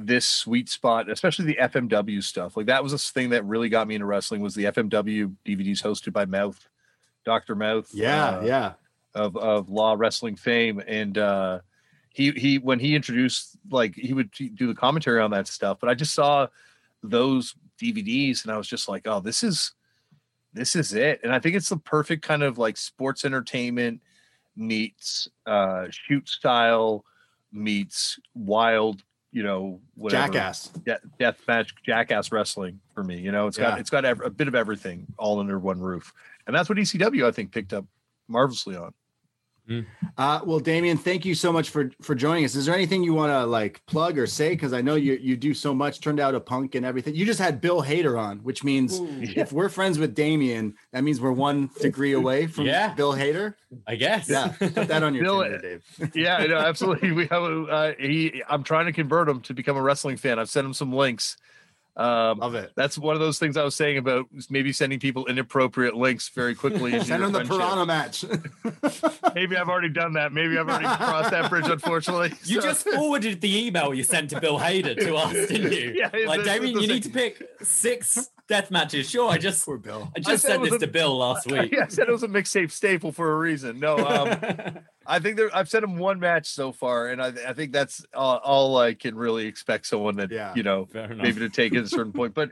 this 0.06 0.26
sweet 0.26 0.68
spot, 0.68 1.10
especially 1.10 1.46
the 1.46 1.58
FMW 1.60 2.22
stuff. 2.22 2.56
Like 2.56 2.66
that 2.66 2.82
was 2.82 2.92
a 2.92 2.98
thing 2.98 3.30
that 3.30 3.44
really 3.44 3.68
got 3.68 3.86
me 3.86 3.94
into 3.94 4.06
wrestling 4.06 4.40
was 4.40 4.54
the 4.54 4.64
FMW 4.64 5.34
DVDs 5.44 5.82
hosted 5.82 6.12
by 6.12 6.24
Mouth, 6.24 6.68
Doctor 7.24 7.54
Mouth. 7.54 7.88
yeah, 7.92 8.38
uh, 8.38 8.42
yeah. 8.42 8.72
of 9.14 9.36
of 9.36 9.68
law 9.68 9.94
wrestling 9.98 10.36
fame 10.36 10.82
and 10.86 11.18
uh 11.18 11.60
he 12.12 12.32
he 12.32 12.58
when 12.58 12.78
he 12.78 12.94
introduced 12.94 13.56
like 13.70 13.94
he 13.94 14.12
would 14.12 14.30
do 14.32 14.66
the 14.66 14.74
commentary 14.74 15.20
on 15.20 15.30
that 15.30 15.46
stuff 15.46 15.78
but 15.80 15.88
i 15.88 15.94
just 15.94 16.14
saw 16.14 16.46
those 17.02 17.54
dvds 17.80 18.44
and 18.44 18.52
i 18.52 18.56
was 18.56 18.68
just 18.68 18.88
like 18.88 19.06
oh 19.06 19.20
this 19.20 19.42
is 19.42 19.72
this 20.52 20.74
is 20.74 20.92
it 20.92 21.20
and 21.22 21.32
i 21.32 21.38
think 21.38 21.54
it's 21.54 21.68
the 21.68 21.76
perfect 21.76 22.22
kind 22.22 22.42
of 22.42 22.58
like 22.58 22.76
sports 22.76 23.24
entertainment 23.24 24.00
meets 24.56 25.28
uh 25.46 25.86
shoot 25.90 26.28
style 26.28 27.04
meets 27.52 28.18
wild 28.34 29.02
you 29.32 29.42
know 29.42 29.80
whatever. 29.94 30.32
Jackass. 30.32 30.68
de- 30.84 31.00
death 31.18 31.38
match 31.46 31.74
jackass 31.84 32.32
wrestling 32.32 32.80
for 32.94 33.04
me 33.04 33.18
you 33.20 33.30
know 33.30 33.46
it's 33.46 33.56
got 33.56 33.78
it's 33.80 33.90
got 33.90 34.04
ev- 34.04 34.20
a 34.24 34.30
bit 34.30 34.48
of 34.48 34.54
everything 34.54 35.06
all 35.18 35.38
under 35.40 35.58
one 35.58 35.78
roof. 35.80 36.12
And 36.46 36.56
that's 36.56 36.68
what 36.68 36.78
ecw 36.78 37.24
i 37.26 37.30
think 37.30 37.52
picked 37.52 37.72
up 37.72 37.84
marvelously 38.28 38.76
on 38.76 38.92
Uh, 40.18 40.40
well, 40.44 40.58
Damian, 40.58 40.96
thank 40.96 41.24
you 41.24 41.34
so 41.34 41.52
much 41.52 41.70
for 41.70 41.90
for 42.02 42.14
joining 42.14 42.44
us. 42.44 42.54
Is 42.54 42.66
there 42.66 42.74
anything 42.74 43.02
you 43.04 43.14
want 43.14 43.30
to 43.30 43.44
like 43.46 43.84
plug 43.86 44.18
or 44.18 44.26
say? 44.26 44.50
Because 44.50 44.72
I 44.72 44.80
know 44.80 44.96
you 44.96 45.14
you 45.14 45.36
do 45.36 45.54
so 45.54 45.72
much. 45.74 46.00
Turned 46.00 46.18
out 46.20 46.34
a 46.34 46.40
punk 46.40 46.74
and 46.74 46.84
everything. 46.84 47.14
You 47.14 47.24
just 47.24 47.38
had 47.38 47.60
Bill 47.60 47.82
Hader 47.82 48.18
on, 48.18 48.38
which 48.40 48.64
means 48.64 48.98
if 49.36 49.52
we're 49.52 49.68
friends 49.68 49.98
with 49.98 50.14
Damian, 50.14 50.74
that 50.92 51.04
means 51.04 51.20
we're 51.20 51.30
one 51.32 51.70
degree 51.80 52.12
away 52.12 52.46
from 52.46 52.66
Yeah. 52.66 52.94
Bill 52.94 53.12
Hader. 53.12 53.54
I 53.86 53.94
guess. 53.94 54.28
Yeah, 54.28 54.48
put 54.58 54.74
that 54.74 55.02
on 55.04 55.14
your 55.14 55.24
Bill- 55.24 55.42
Tinder, 55.42 55.58
Dave. 55.98 56.10
yeah, 56.16 56.44
no, 56.46 56.56
absolutely. 56.56 57.12
We 57.12 57.26
have 57.28 57.42
a, 57.42 57.62
uh, 57.64 57.92
he. 57.98 58.42
I'm 58.48 58.64
trying 58.64 58.86
to 58.86 58.92
convert 58.92 59.28
him 59.28 59.40
to 59.42 59.54
become 59.54 59.76
a 59.76 59.82
wrestling 59.82 60.16
fan. 60.16 60.38
I've 60.40 60.50
sent 60.50 60.66
him 60.66 60.74
some 60.74 60.92
links. 60.92 61.36
Um, 61.96 62.38
Love 62.38 62.54
it. 62.54 62.72
that's 62.76 62.96
one 62.96 63.14
of 63.14 63.20
those 63.20 63.38
things 63.38 63.56
I 63.56 63.64
was 63.64 63.74
saying 63.74 63.98
about 63.98 64.26
maybe 64.48 64.72
sending 64.72 64.98
people 65.00 65.26
inappropriate 65.26 65.94
links 65.96 66.28
very 66.30 66.54
quickly. 66.54 66.94
into 66.94 67.04
Send 67.06 67.18
your 67.20 67.26
him 67.26 67.32
the 67.32 67.44
friendship. 67.44 67.58
Piranha 67.58 67.86
match. 67.86 68.24
Maybe 69.34 69.56
I've 69.56 69.68
already 69.68 69.88
done 69.90 70.14
that. 70.14 70.32
Maybe 70.32 70.56
I've 70.58 70.68
already 70.68 70.84
crossed 70.96 71.30
that 71.32 71.50
bridge. 71.50 71.66
Unfortunately, 71.68 72.32
You 72.44 72.60
So- 72.60 72.68
just 72.68 72.88
forwarded 72.88 73.40
the 73.40 73.66
email 73.66 73.92
you 73.92 74.02
sent 74.04 74.30
to 74.30 74.40
Bill 74.40 74.58
Hader 74.58 74.96
to 74.98 75.16
us, 75.16 75.32
didn't 75.48 75.72
you? 75.72 75.92
Yeah, 75.96 76.10
like 76.26 76.40
it's 76.40 76.48
Damian, 76.48 76.74
you 76.74 76.80
same- 76.82 76.88
need 76.90 77.02
to 77.04 77.10
pick 77.10 77.42
six 77.62 78.30
death 78.50 78.70
matches. 78.70 79.08
Sure, 79.08 79.30
I 79.30 79.38
just 79.38 79.64
Poor 79.64 79.78
Bill. 79.78 80.10
I 80.14 80.18
I 80.18 80.20
just 80.20 80.42
said 80.42 80.50
it 80.50 80.52
sent 80.54 80.60
was 80.60 80.70
this 80.72 80.82
a- 80.82 80.86
to 80.86 80.92
Bill 80.92 81.16
last 81.16 81.46
week. 81.50 81.72
yeah, 81.72 81.84
I 81.84 81.88
said 81.88 82.08
it 82.08 82.12
was 82.12 82.24
a 82.24 82.28
mixtape 82.28 82.70
staple 82.70 83.12
for 83.12 83.32
a 83.32 83.36
reason. 83.38 83.78
No, 83.80 83.96
um, 83.96 84.78
I 85.06 85.18
think 85.20 85.36
there. 85.36 85.48
I've 85.56 85.68
sent 85.70 85.84
him 85.84 85.96
one 85.96 86.20
match 86.20 86.48
so 86.48 86.72
far, 86.72 87.08
and 87.08 87.22
I, 87.22 87.28
I 87.48 87.52
think 87.54 87.72
that's 87.72 88.04
all, 88.12 88.36
all 88.38 88.76
I 88.78 88.92
can 88.94 89.14
really 89.14 89.46
expect 89.46 89.86
someone 89.86 90.16
that 90.16 90.30
Yeah. 90.30 90.52
you 90.54 90.62
know 90.64 90.88
maybe 90.92 91.40
to 91.40 91.48
take 91.48 91.74
at 91.74 91.84
a 91.84 91.88
certain 91.88 92.12
point. 92.12 92.34
But 92.34 92.50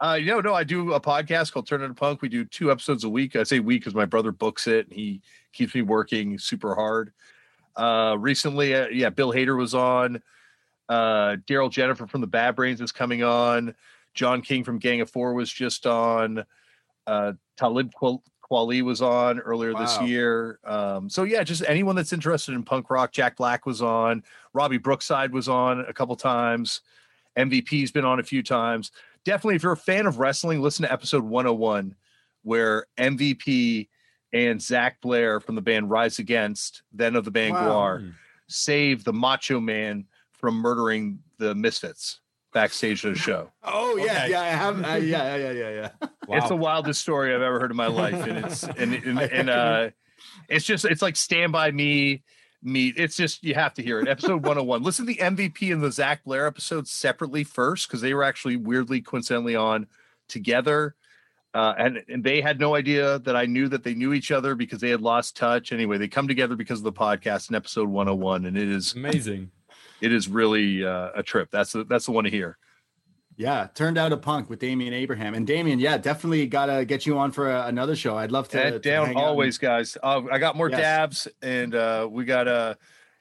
uh, 0.00 0.14
you 0.20 0.26
know, 0.26 0.40
no, 0.40 0.54
I 0.54 0.64
do 0.64 0.92
a 0.94 1.00
podcast 1.00 1.52
called 1.52 1.68
Turned 1.68 1.84
Out 1.84 1.90
A 1.90 1.94
Punk. 1.94 2.20
We 2.22 2.28
do 2.28 2.44
two 2.44 2.72
episodes 2.72 3.04
a 3.04 3.08
week. 3.08 3.36
I 3.36 3.44
say 3.44 3.60
week 3.60 3.82
because 3.82 3.94
my 3.94 4.06
brother 4.06 4.32
books 4.32 4.66
it. 4.66 4.86
And 4.88 4.94
he 4.96 5.20
keeps 5.52 5.74
me 5.74 5.82
working 5.82 6.36
super 6.38 6.74
hard. 6.74 7.12
Uh, 7.76 8.16
recently, 8.18 8.74
uh, 8.74 8.88
yeah, 8.88 9.10
Bill 9.10 9.32
Hader 9.32 9.56
was 9.56 9.74
on. 9.74 10.20
Uh, 10.88 11.36
Darryl 11.46 11.70
Jenifer 11.70 12.08
from 12.10 12.20
the 12.20 12.26
Bad 12.26 12.56
Brains 12.56 12.80
is 12.80 12.92
coming 12.92 13.22
on. 13.22 13.74
Jon 14.14 14.40
King 14.40 14.64
from 14.64 14.78
Gang 14.78 15.00
of 15.00 15.10
Four 15.10 15.34
was 15.34 15.52
just 15.52 15.86
on. 15.86 16.44
Uh, 17.06 17.32
Talib 17.56 17.92
Kweli 17.92 18.20
Kweli 18.50 18.82
was 18.82 19.00
on 19.00 19.40
earlier 19.40 19.74
this 19.74 20.00
year. 20.02 20.58
Um, 20.64 21.08
so 21.08 21.22
yeah, 21.22 21.42
just 21.42 21.64
anyone 21.66 21.96
that's 21.96 22.12
interested 22.12 22.54
in 22.54 22.62
punk 22.62 22.90
rock. 22.90 23.12
Jack 23.12 23.36
Black 23.36 23.66
was 23.66 23.80
on. 23.82 24.22
Robbie 24.52 24.78
Brookside 24.78 25.32
was 25.32 25.48
on 25.48 25.80
a 25.80 25.92
couple 25.92 26.14
times. 26.16 26.80
MVP's 27.36 27.90
been 27.90 28.04
on 28.04 28.20
a 28.20 28.22
few 28.22 28.42
times. 28.42 28.92
Definitely, 29.24 29.56
if 29.56 29.62
you're 29.62 29.72
a 29.72 29.76
fan 29.76 30.06
of 30.06 30.18
wrestling, 30.18 30.60
listen 30.60 30.84
to 30.84 30.92
episode 30.92 31.24
101, 31.24 31.94
where 32.42 32.86
MVP 32.98 33.88
and 34.32 34.60
Zach 34.60 35.00
Blair 35.00 35.40
from 35.40 35.54
the 35.54 35.62
band 35.62 35.90
Rise 35.90 36.18
Against, 36.18 36.82
then 36.92 37.16
of 37.16 37.24
the 37.24 37.30
band 37.30 37.54
Wow. 37.54 37.68
GWAR, 37.98 38.14
save 38.48 39.04
the 39.04 39.12
Macho 39.12 39.58
Man 39.58 40.06
from 40.32 40.56
murdering 40.56 41.20
the 41.38 41.54
Misfits 41.54 42.20
backstage 42.54 43.04
at 43.04 43.12
a 43.12 43.14
show. 43.16 43.50
Oh 43.62 43.96
yeah, 43.96 44.04
Okay. 44.04 44.30
yeah, 44.30 44.40
I 44.40 44.46
have. 44.46 44.82
Uh, 44.82 44.88
yeah, 44.94 45.36
yeah, 45.36 45.50
yeah, 45.50 45.70
yeah. 45.70 46.08
It's 46.30 46.48
the 46.48 46.56
wildest 46.56 47.02
story 47.02 47.34
I've 47.34 47.42
ever 47.42 47.60
heard 47.60 47.70
in 47.70 47.76
my 47.76 47.88
life, 47.88 48.14
and 48.14 48.38
it's 48.46 48.62
and 48.62 48.94
and, 48.94 49.18
and 49.20 49.50
uh, 49.50 49.90
it's 50.48 50.64
just 50.64 50.86
it's 50.86 51.02
like 51.02 51.16
Stand 51.16 51.52
by 51.52 51.70
Me. 51.70 52.22
Meet. 52.66 52.94
It's 52.96 53.14
just 53.14 53.44
you 53.44 53.52
have 53.52 53.74
to 53.74 53.82
hear 53.82 54.00
it. 54.00 54.08
Episode 54.08 54.36
101. 54.46 54.82
Listen 54.82 55.04
to 55.04 55.12
the 55.12 55.18
MVP 55.20 55.70
and 55.70 55.82
the 55.82 55.92
Zach 55.92 56.24
Blair 56.24 56.46
episodes 56.46 56.90
separately 56.90 57.44
first 57.44 57.86
because 57.86 58.00
they 58.00 58.14
were 58.14 58.24
actually 58.24 58.56
weirdly 58.56 59.02
coincidentally 59.02 59.54
on 59.54 59.86
together. 60.28 60.94
Uh, 61.52 61.74
and, 61.76 62.02
and 62.08 62.24
they 62.24 62.40
had 62.40 62.58
no 62.58 62.74
idea 62.74 63.18
that 63.18 63.36
I 63.36 63.44
knew 63.44 63.68
that 63.68 63.84
they 63.84 63.92
knew 63.94 64.14
each 64.14 64.32
other 64.32 64.54
because 64.54 64.80
they 64.80 64.88
had 64.88 65.02
lost 65.02 65.36
touch. 65.36 65.72
Anyway, 65.72 65.98
they 65.98 66.08
come 66.08 66.26
together 66.26 66.56
because 66.56 66.78
of 66.78 66.84
the 66.84 66.92
podcast 66.92 67.50
in 67.50 67.54
episode 67.54 67.88
101, 67.90 68.46
and 68.46 68.56
it 68.56 68.68
is 68.70 68.94
Amazing. 68.94 69.50
It 70.04 70.12
is 70.12 70.28
really 70.28 70.84
uh, 70.84 71.10
a 71.14 71.22
trip. 71.22 71.48
That's 71.50 71.72
the 71.72 71.84
that's 71.84 72.06
the 72.06 72.12
one 72.12 72.24
to 72.24 72.30
hear. 72.30 72.58
Yeah, 73.36 73.66
turned 73.74 73.98
out 73.98 74.12
a 74.12 74.16
punk 74.16 74.48
with 74.48 74.60
Damian 74.60 74.94
Abraham. 74.94 75.34
And 75.34 75.44
Damian, 75.46 75.80
yeah, 75.80 75.98
definitely 75.98 76.46
got 76.46 76.66
to 76.66 76.84
get 76.84 77.04
you 77.04 77.18
on 77.18 77.32
for 77.32 77.50
a, 77.50 77.66
another 77.66 77.96
show. 77.96 78.16
I'd 78.16 78.30
love 78.30 78.48
to. 78.50 78.58
Head 78.58 78.72
to 78.74 78.78
down 78.78 79.06
hang 79.06 79.16
out 79.16 79.20
and- 79.22 79.28
always, 79.30 79.58
guys. 79.58 79.96
Uh, 80.00 80.22
I 80.30 80.38
got 80.38 80.56
more 80.56 80.70
Yes. 80.70 80.78
dabs, 80.80 81.28
and 81.42 81.74
uh, 81.74 82.06
we 82.10 82.24
got 82.24 82.46
uh, 82.46 82.74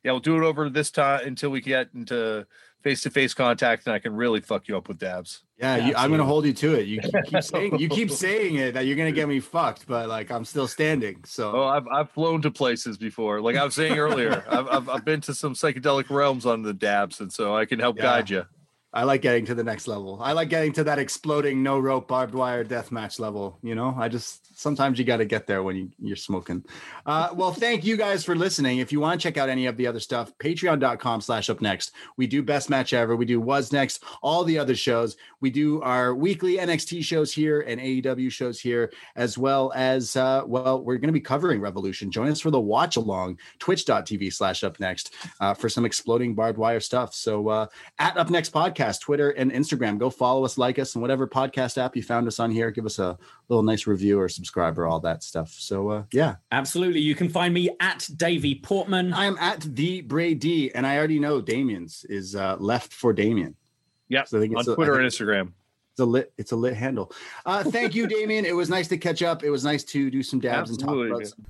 yeah, 0.03 0.11
we'll 0.11 0.19
do 0.19 0.37
it 0.37 0.43
over 0.45 0.69
this 0.69 0.91
time 0.91 1.25
until 1.25 1.49
we 1.49 1.61
get 1.61 1.87
into 1.95 2.45
face 2.81 3.01
to 3.03 3.09
face 3.09 3.33
contact, 3.33 3.87
and 3.87 3.95
I 3.95 3.99
can 3.99 4.13
really 4.15 4.41
fuck 4.41 4.67
you 4.67 4.77
up 4.77 4.87
with 4.87 4.99
dabs. 4.99 5.41
Yeah, 5.63 5.77
you, 5.87 5.93
I'm 5.95 6.09
going 6.09 6.19
to 6.19 6.25
hold 6.25 6.45
you 6.45 6.51
to 6.53 6.75
it. 6.75 6.87
You 6.87 6.99
keep, 6.99 7.13
keep 7.25 7.43
saying 7.53 7.79
you 7.79 7.87
keep 7.87 8.11
saying 8.11 8.55
it 8.55 8.73
that 8.73 8.85
you're 8.85 8.97
going 8.97 9.11
to 9.13 9.15
get 9.15 9.29
me 9.29 9.39
fucked, 9.39 9.87
but 9.87 10.09
like 10.09 10.29
I'm 10.29 10.43
still 10.43 10.67
standing. 10.67 11.23
So 11.25 11.51
Oh, 11.55 11.63
I've 11.63 11.87
I've 11.87 12.11
flown 12.11 12.41
to 12.41 12.51
places 12.51 12.97
before. 12.97 13.39
Like 13.39 13.55
I 13.55 13.63
was 13.63 13.73
saying 13.73 13.97
earlier, 13.97 14.43
I've, 14.49 14.67
I've 14.67 14.89
I've 14.89 15.05
been 15.05 15.21
to 15.21 15.33
some 15.33 15.53
psychedelic 15.53 16.09
realms 16.09 16.45
on 16.45 16.63
the 16.63 16.73
dabs, 16.73 17.21
and 17.21 17.31
so 17.31 17.55
I 17.55 17.65
can 17.65 17.79
help 17.79 17.95
Yeah. 17.97 18.03
guide 18.03 18.29
you. 18.29 18.43
I 18.93 19.03
like 19.03 19.21
getting 19.21 19.45
to 19.45 19.55
the 19.55 19.63
next 19.63 19.87
level. 19.87 20.19
I 20.21 20.33
like 20.33 20.49
getting 20.49 20.71
to 20.73 20.83
that 20.83 20.99
exploding 20.99 21.63
no 21.63 21.79
rope 21.79 22.07
barbed 22.07 22.35
wire 22.35 22.63
death 22.63 22.91
match 22.91 23.19
level. 23.19 23.57
You 23.63 23.73
know, 23.73 23.95
I 23.97 24.07
just 24.07 24.43
sometimes 24.59 24.99
you 24.99 25.05
got 25.05 25.17
to 25.17 25.25
get 25.25 25.47
there 25.47 25.63
when 25.63 25.75
you, 25.75 25.89
you're 25.99 26.15
smoking. 26.15 26.63
Uh, 27.05 27.29
well, 27.33 27.51
thank 27.51 27.83
you 27.83 27.97
guys 27.97 28.23
for 28.23 28.35
listening. 28.35 28.77
If 28.77 28.91
you 28.91 28.99
want 28.99 29.19
to 29.19 29.23
check 29.27 29.37
out 29.37 29.49
any 29.49 29.65
of 29.65 29.77
the 29.77 29.87
other 29.87 29.99
stuff, 29.99 30.31
patreon.com 30.37 31.21
slash 31.21 31.47
upNXT. 31.47 31.91
We 32.17 32.27
do 32.27 32.43
best 32.43 32.69
match 32.69 32.93
ever. 32.93 33.15
We 33.15 33.25
do 33.25 33.41
was 33.41 33.71
next, 33.71 34.03
all 34.21 34.43
the 34.43 34.59
other 34.59 34.75
shows. 34.75 35.17
We 35.41 35.49
do 35.49 35.81
our 35.81 36.13
weekly 36.13 36.57
NXT 36.57 37.03
shows 37.03 37.33
here 37.33 37.61
and 37.61 37.81
AEW 37.81 38.31
shows 38.31 38.59
here, 38.59 38.91
as 39.15 39.37
well 39.37 39.71
as, 39.75 40.15
uh, 40.15 40.43
well, 40.45 40.83
we're 40.83 40.97
going 40.97 41.07
to 41.07 41.13
be 41.13 41.19
covering 41.19 41.59
Revolution. 41.59 42.11
Join 42.11 42.29
us 42.29 42.39
for 42.39 42.51
the 42.51 42.59
watch 42.59 42.95
along, 42.95 43.39
twitch.tv 43.59 44.31
slash 44.31 44.61
upNXT 44.61 45.09
uh, 45.39 45.53
for 45.55 45.67
some 45.67 45.83
exploding 45.83 46.35
barbed 46.35 46.59
wire 46.59 46.79
stuff. 46.79 47.13
So, 47.15 47.49
uh, 47.49 47.67
at 47.97 48.15
upNXT 48.15 48.51
Podcast, 48.51 48.82
Twitter 48.99 49.29
and 49.31 49.51
Instagram. 49.51 49.97
Go 49.97 50.09
follow 50.09 50.43
us, 50.45 50.57
like 50.57 50.77
us, 50.79 50.95
and 50.95 51.01
whatever 51.01 51.27
podcast 51.27 51.77
app 51.77 51.95
you 51.95 52.03
found 52.03 52.27
us 52.27 52.39
on 52.39 52.51
here. 52.51 52.71
Give 52.71 52.85
us 52.85 52.99
a 52.99 53.17
little 53.49 53.63
nice 53.63 53.87
review 53.87 54.19
or 54.19 54.29
subscribe 54.29 54.77
or 54.77 54.85
all 54.87 54.99
that 55.01 55.23
stuff. 55.23 55.49
So, 55.51 55.89
uh, 55.89 56.03
yeah, 56.11 56.35
Absolutely. 56.51 56.99
You 57.01 57.15
can 57.15 57.29
find 57.29 57.53
me 57.53 57.69
at 57.79 58.07
Davie 58.15 58.55
Portman. 58.55 59.13
I 59.13 59.25
am 59.25 59.37
at 59.39 59.61
the 59.61 60.01
Brady, 60.01 60.73
and 60.75 60.85
I 60.85 60.97
already 60.97 61.19
know 61.19 61.41
Damian's 61.41 62.05
is 62.09 62.35
uh, 62.35 62.57
left 62.59 62.93
for 62.93 63.13
Damian. 63.13 63.55
Yeah, 64.09 64.25
So 64.25 64.37
I 64.37 64.41
think 64.41 64.53
on 64.55 64.59
it's 64.59 64.69
a- 64.69 64.75
Twitter 64.75 64.95
I 64.95 64.99
and 65.03 65.07
Instagram. 65.07 65.51
It's 65.91 65.99
a 65.99 66.05
lit. 66.05 66.33
It's 66.39 66.51
a 66.51 66.55
lit 66.55 66.73
handle. 66.75 67.11
Uh, 67.45 67.63
thank 67.63 67.93
you, 67.93 68.07
Damian. 68.07 68.45
It 68.45 68.55
was 68.55 68.67
nice 68.67 68.87
to 68.87 68.97
catch 68.97 69.21
up. 69.21 69.43
It 69.43 69.51
was 69.51 69.63
nice 69.63 69.83
to 69.85 70.09
do 70.09 70.23
some 70.23 70.39
dabs 70.39 70.71
Absolutely, 70.71 71.01
and 71.03 71.11
talk 71.11 71.17
about. 71.21 71.27
Some, 71.27 71.45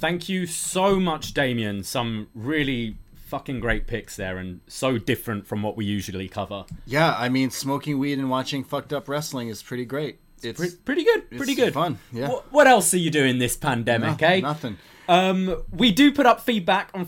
Thank 0.00 0.28
you 0.28 0.46
so 0.46 1.00
much, 1.00 1.32
Damian. 1.32 1.82
Some 1.82 2.28
really 2.34 2.96
fucking 3.26 3.60
great 3.60 3.86
picks 3.86 4.16
there, 4.16 4.38
and 4.38 4.60
so 4.66 4.98
different 4.98 5.46
from 5.46 5.62
what 5.62 5.76
we 5.76 5.84
usually 5.84 6.28
cover. 6.28 6.64
yeah, 6.86 7.14
I 7.18 7.28
mean, 7.28 7.50
smoking 7.50 7.98
weed 7.98 8.18
and 8.18 8.30
watching 8.30 8.64
fucked 8.64 8.92
up 8.92 9.08
wrestling 9.08 9.48
is 9.48 9.62
pretty 9.62 9.84
great. 9.84 10.20
It's 10.42 10.58
Pre- 10.60 10.70
pretty 10.84 11.04
good, 11.04 11.30
pretty 11.30 11.54
good. 11.54 11.72
fun, 11.74 11.98
yeah. 12.12 12.28
Wh- 12.28 12.52
what 12.52 12.66
else 12.66 12.92
are 12.94 12.98
you 12.98 13.10
doing 13.10 13.38
this 13.38 13.56
pandemic, 13.56 14.20
no- 14.20 14.26
eh? 14.28 14.40
nothing. 14.40 14.76
Um, 15.08 15.62
we 15.70 15.92
do 15.92 16.12
put 16.12 16.26
up 16.26 16.40
feedback 16.40 16.90
on 16.94 17.04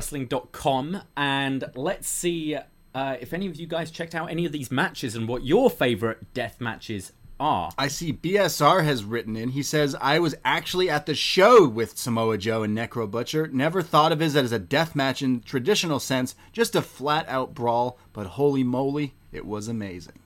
forum.postwrestling.com, 0.00 1.02
and 1.16 1.64
let's 1.74 2.08
see 2.08 2.56
uh, 2.94 3.16
if 3.20 3.32
any 3.32 3.46
of 3.46 3.56
you 3.56 3.66
guys 3.66 3.90
checked 3.90 4.14
out 4.14 4.30
any 4.30 4.44
of 4.46 4.52
these 4.52 4.70
matches 4.70 5.14
and 5.14 5.28
what 5.28 5.44
your 5.44 5.70
favorite 5.70 6.32
death 6.34 6.60
matches 6.60 7.12
are. 7.40 7.72
I 7.76 7.88
see 7.88 8.12
BSR 8.12 8.84
has 8.84 9.02
written 9.02 9.34
in. 9.34 9.50
He 9.50 9.62
says, 9.62 9.96
I 10.00 10.18
was 10.18 10.36
actually 10.44 10.88
at 10.88 11.06
the 11.06 11.14
show 11.14 11.66
with 11.66 11.98
Samoa 11.98 12.38
Joe 12.38 12.62
and 12.62 12.76
Necro 12.76 13.10
Butcher. 13.10 13.48
Never 13.48 13.82
thought 13.82 14.12
of 14.12 14.22
it 14.22 14.36
as 14.36 14.52
a 14.52 14.58
death 14.58 14.94
match 14.94 15.22
in 15.22 15.40
traditional 15.40 15.98
sense, 15.98 16.34
just 16.52 16.76
a 16.76 16.82
flat 16.82 17.28
out 17.28 17.54
brawl, 17.54 17.98
but 18.12 18.26
holy 18.26 18.62
moly, 18.62 19.14
it 19.32 19.46
was 19.46 19.66
amazing. 19.66 20.20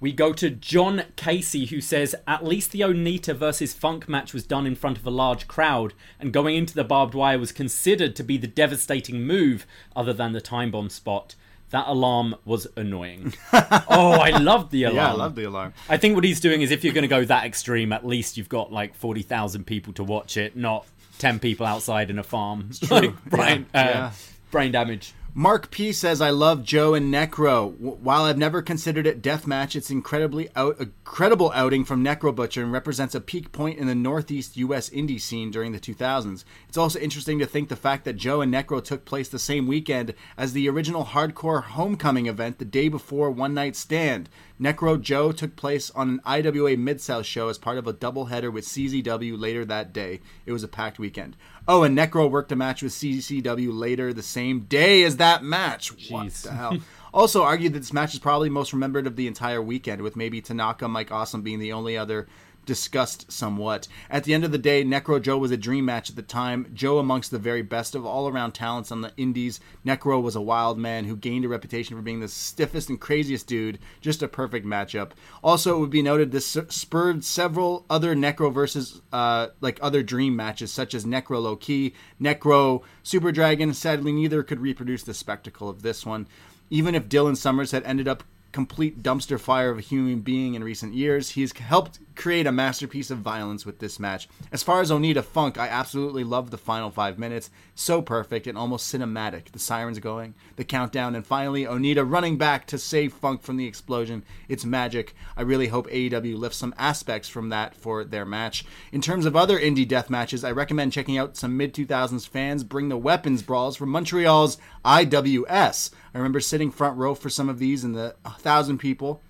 We 0.00 0.12
go 0.12 0.32
to 0.32 0.48
John 0.48 1.02
Casey, 1.16 1.66
who 1.66 1.82
says, 1.82 2.14
At 2.26 2.42
least 2.42 2.72
the 2.72 2.80
Onita 2.80 3.36
versus 3.36 3.74
Funk 3.74 4.08
match 4.08 4.32
was 4.32 4.46
done 4.46 4.66
in 4.66 4.74
front 4.74 4.96
of 4.96 5.06
a 5.06 5.10
large 5.10 5.46
crowd, 5.46 5.92
and 6.18 6.32
going 6.32 6.56
into 6.56 6.74
the 6.74 6.84
barbed 6.84 7.12
wire 7.14 7.38
was 7.38 7.52
considered 7.52 8.16
to 8.16 8.24
be 8.24 8.38
the 8.38 8.46
devastating 8.46 9.26
move, 9.26 9.66
other 9.94 10.14
than 10.14 10.32
the 10.32 10.40
time 10.40 10.70
bomb 10.70 10.88
spot. 10.88 11.34
That 11.70 11.86
alarm 11.86 12.34
was 12.44 12.66
annoying. 12.76 13.32
oh, 13.52 14.18
I 14.20 14.30
loved 14.38 14.72
the 14.72 14.84
alarm. 14.84 14.96
Yeah, 14.96 15.12
I 15.12 15.16
love 15.16 15.34
the 15.36 15.44
alarm. 15.44 15.72
I 15.88 15.96
think 15.98 16.16
what 16.16 16.24
he's 16.24 16.40
doing 16.40 16.62
is 16.62 16.70
if 16.70 16.82
you're 16.82 16.92
going 16.94 17.02
to 17.02 17.08
go 17.08 17.24
that 17.24 17.44
extreme, 17.44 17.92
at 17.92 18.04
least 18.04 18.36
you've 18.36 18.48
got 18.48 18.72
like 18.72 18.94
40,000 18.96 19.64
people 19.64 19.92
to 19.94 20.04
watch 20.04 20.36
it, 20.36 20.56
not 20.56 20.84
10 21.18 21.38
people 21.38 21.66
outside 21.66 22.10
in 22.10 22.18
a 22.18 22.24
farm. 22.24 22.70
like 22.90 23.24
brain, 23.24 23.66
Yeah, 23.72 23.80
uh, 23.80 23.84
yeah. 23.88 24.12
brain 24.50 24.72
damage. 24.72 25.12
Mark 25.32 25.70
P 25.70 25.92
says, 25.92 26.20
"I 26.20 26.30
love 26.30 26.64
Joe 26.64 26.92
and 26.92 27.12
Necro. 27.14 27.72
While 27.78 28.24
I've 28.24 28.36
never 28.36 28.62
considered 28.62 29.06
it 29.06 29.22
deathmatch, 29.22 29.76
it's 29.76 29.90
incredibly 29.90 30.48
out, 30.56 30.80
a 30.80 30.88
credible 31.04 31.52
outing 31.54 31.84
from 31.84 32.04
Necro 32.04 32.34
Butcher 32.34 32.64
and 32.64 32.72
represents 32.72 33.14
a 33.14 33.20
peak 33.20 33.52
point 33.52 33.78
in 33.78 33.86
the 33.86 33.94
Northeast 33.94 34.56
U.S. 34.56 34.90
indie 34.90 35.20
scene 35.20 35.52
during 35.52 35.70
the 35.70 35.78
2000s. 35.78 36.44
It's 36.68 36.76
also 36.76 36.98
interesting 36.98 37.38
to 37.38 37.46
think 37.46 37.68
the 37.68 37.76
fact 37.76 38.04
that 38.06 38.16
Joe 38.16 38.40
and 38.40 38.52
Necro 38.52 38.82
took 38.82 39.04
place 39.04 39.28
the 39.28 39.38
same 39.38 39.68
weekend 39.68 40.14
as 40.36 40.52
the 40.52 40.68
original 40.68 41.04
Hardcore 41.04 41.62
Homecoming 41.62 42.26
event 42.26 42.58
the 42.58 42.64
day 42.64 42.88
before 42.88 43.30
One 43.30 43.54
Night 43.54 43.76
Stand. 43.76 44.28
Necro 44.60 45.00
Joe 45.00 45.32
took 45.32 45.56
place 45.56 45.90
on 45.92 46.08
an 46.10 46.20
IWA 46.26 46.76
Mid 46.76 47.00
South 47.00 47.24
show 47.24 47.48
as 47.48 47.56
part 47.56 47.78
of 47.78 47.86
a 47.86 47.94
doubleheader 47.94 48.52
with 48.52 48.66
CZW 48.66 49.40
later 49.40 49.64
that 49.64 49.92
day. 49.92 50.20
It 50.44 50.52
was 50.52 50.62
a 50.62 50.68
packed 50.68 50.98
weekend. 50.98 51.34
Oh, 51.66 51.82
and 51.82 51.96
Necro 51.96 52.30
worked 52.30 52.52
a 52.52 52.56
match 52.56 52.82
with 52.82 52.92
CCW 52.92 53.70
later 53.72 54.12
the 54.12 54.22
same 54.22 54.60
day 54.60 55.02
as 55.04 55.16
that 55.16 55.42
match. 55.42 56.10
What 56.10 56.30
the 56.32 56.52
hell? 56.52 56.76
also 57.14 57.42
argued 57.42 57.72
that 57.72 57.78
this 57.78 57.92
match 57.92 58.12
is 58.12 58.20
probably 58.20 58.50
most 58.50 58.72
remembered 58.74 59.06
of 59.06 59.16
the 59.16 59.26
entire 59.26 59.62
weekend, 59.62 60.02
with 60.02 60.14
maybe 60.14 60.42
Tanaka, 60.42 60.88
Mike 60.88 61.10
Awesome 61.10 61.42
being 61.42 61.58
the 61.58 61.72
only 61.72 61.96
other 61.96 62.28
discussed 62.70 63.32
somewhat. 63.32 63.88
At 64.08 64.22
the 64.22 64.32
end 64.32 64.44
of 64.44 64.52
the 64.52 64.56
day, 64.56 64.84
Necro 64.84 65.20
Joe 65.20 65.38
was 65.38 65.50
a 65.50 65.56
dream 65.56 65.86
match 65.86 66.08
at 66.08 66.14
the 66.14 66.22
time. 66.22 66.70
Joe 66.72 67.00
amongst 67.00 67.32
the 67.32 67.38
very 67.40 67.62
best 67.62 67.96
of 67.96 68.06
all 68.06 68.28
around 68.28 68.52
talents 68.52 68.92
on 68.92 69.00
the 69.00 69.10
indies. 69.16 69.58
Necro 69.84 70.22
was 70.22 70.36
a 70.36 70.40
wild 70.40 70.78
man 70.78 71.04
who 71.04 71.16
gained 71.16 71.44
a 71.44 71.48
reputation 71.48 71.96
for 71.96 72.02
being 72.02 72.20
the 72.20 72.28
stiffest 72.28 72.88
and 72.88 73.00
craziest 73.00 73.48
dude. 73.48 73.80
Just 74.00 74.22
a 74.22 74.28
perfect 74.28 74.64
matchup. 74.64 75.10
Also, 75.42 75.74
it 75.74 75.80
would 75.80 75.90
be 75.90 76.00
noted 76.00 76.30
this 76.30 76.56
spurred 76.68 77.24
several 77.24 77.84
other 77.90 78.14
Necro 78.14 78.54
versus 78.54 79.02
uh, 79.12 79.48
like 79.60 79.80
other 79.82 80.04
dream 80.04 80.36
matches, 80.36 80.72
such 80.72 80.94
as 80.94 81.04
Necro 81.04 81.42
Low 81.42 81.56
Ki, 81.56 81.92
Necro 82.22 82.84
Super 83.02 83.32
Dragon. 83.32 83.74
Sadly, 83.74 84.12
neither 84.12 84.44
could 84.44 84.60
reproduce 84.60 85.02
the 85.02 85.12
spectacle 85.12 85.68
of 85.68 85.82
this 85.82 86.06
one. 86.06 86.28
Even 86.70 86.94
if 86.94 87.08
Dylan 87.08 87.36
Summers 87.36 87.72
had 87.72 87.82
ended 87.82 88.06
up 88.06 88.22
complete 88.52 89.02
dumpster 89.02 89.38
fire 89.38 89.70
of 89.70 89.78
a 89.78 89.82
human 89.82 90.20
being 90.20 90.54
in 90.54 90.64
recent 90.64 90.94
years, 90.94 91.30
he's 91.30 91.56
helped 91.56 91.98
create 92.20 92.46
a 92.46 92.52
masterpiece 92.52 93.10
of 93.10 93.18
violence 93.18 93.64
with 93.64 93.78
this 93.78 93.98
match. 93.98 94.28
As 94.52 94.62
far 94.62 94.82
as 94.82 94.90
Onita 94.90 95.24
Funk, 95.24 95.56
I 95.56 95.68
absolutely 95.68 96.22
loved 96.22 96.50
the 96.50 96.58
final 96.58 96.90
five 96.90 97.18
minutes. 97.18 97.50
So 97.74 98.02
perfect 98.02 98.46
and 98.46 98.58
almost 98.58 98.92
cinematic. 98.92 99.52
The 99.52 99.58
sirens 99.58 99.98
going, 100.00 100.34
the 100.56 100.64
countdown, 100.64 101.14
and 101.14 101.26
finally 101.26 101.64
Onita 101.64 102.04
running 102.06 102.36
back 102.36 102.66
to 102.66 102.78
save 102.78 103.14
Funk 103.14 103.40
from 103.40 103.56
the 103.56 103.66
explosion. 103.66 104.22
It's 104.48 104.66
magic. 104.66 105.14
I 105.34 105.42
really 105.42 105.68
hope 105.68 105.88
AEW 105.88 106.36
lifts 106.36 106.58
some 106.58 106.74
aspects 106.76 107.28
from 107.28 107.48
that 107.48 107.74
for 107.74 108.04
their 108.04 108.26
match. 108.26 108.66
In 108.92 109.00
terms 109.00 109.24
of 109.24 109.34
other 109.34 109.58
indie 109.58 109.88
death 109.88 110.10
matches, 110.10 110.44
I 110.44 110.52
recommend 110.52 110.92
checking 110.92 111.16
out 111.16 111.38
some 111.38 111.56
mid 111.56 111.72
2000s 111.72 112.28
fans 112.28 112.64
bring 112.64 112.90
the 112.90 112.98
weapons 112.98 113.42
brawls 113.42 113.76
from 113.76 113.88
Montreal's 113.88 114.58
IWS. 114.84 115.90
I 116.14 116.18
remember 116.18 116.40
sitting 116.40 116.70
front 116.70 116.96
row 116.98 117.14
for 117.14 117.30
some 117.30 117.48
of 117.48 117.58
these 117.58 117.84
in 117.84 117.92
the 117.92 118.16
thousand 118.38 118.78
people 118.78 119.20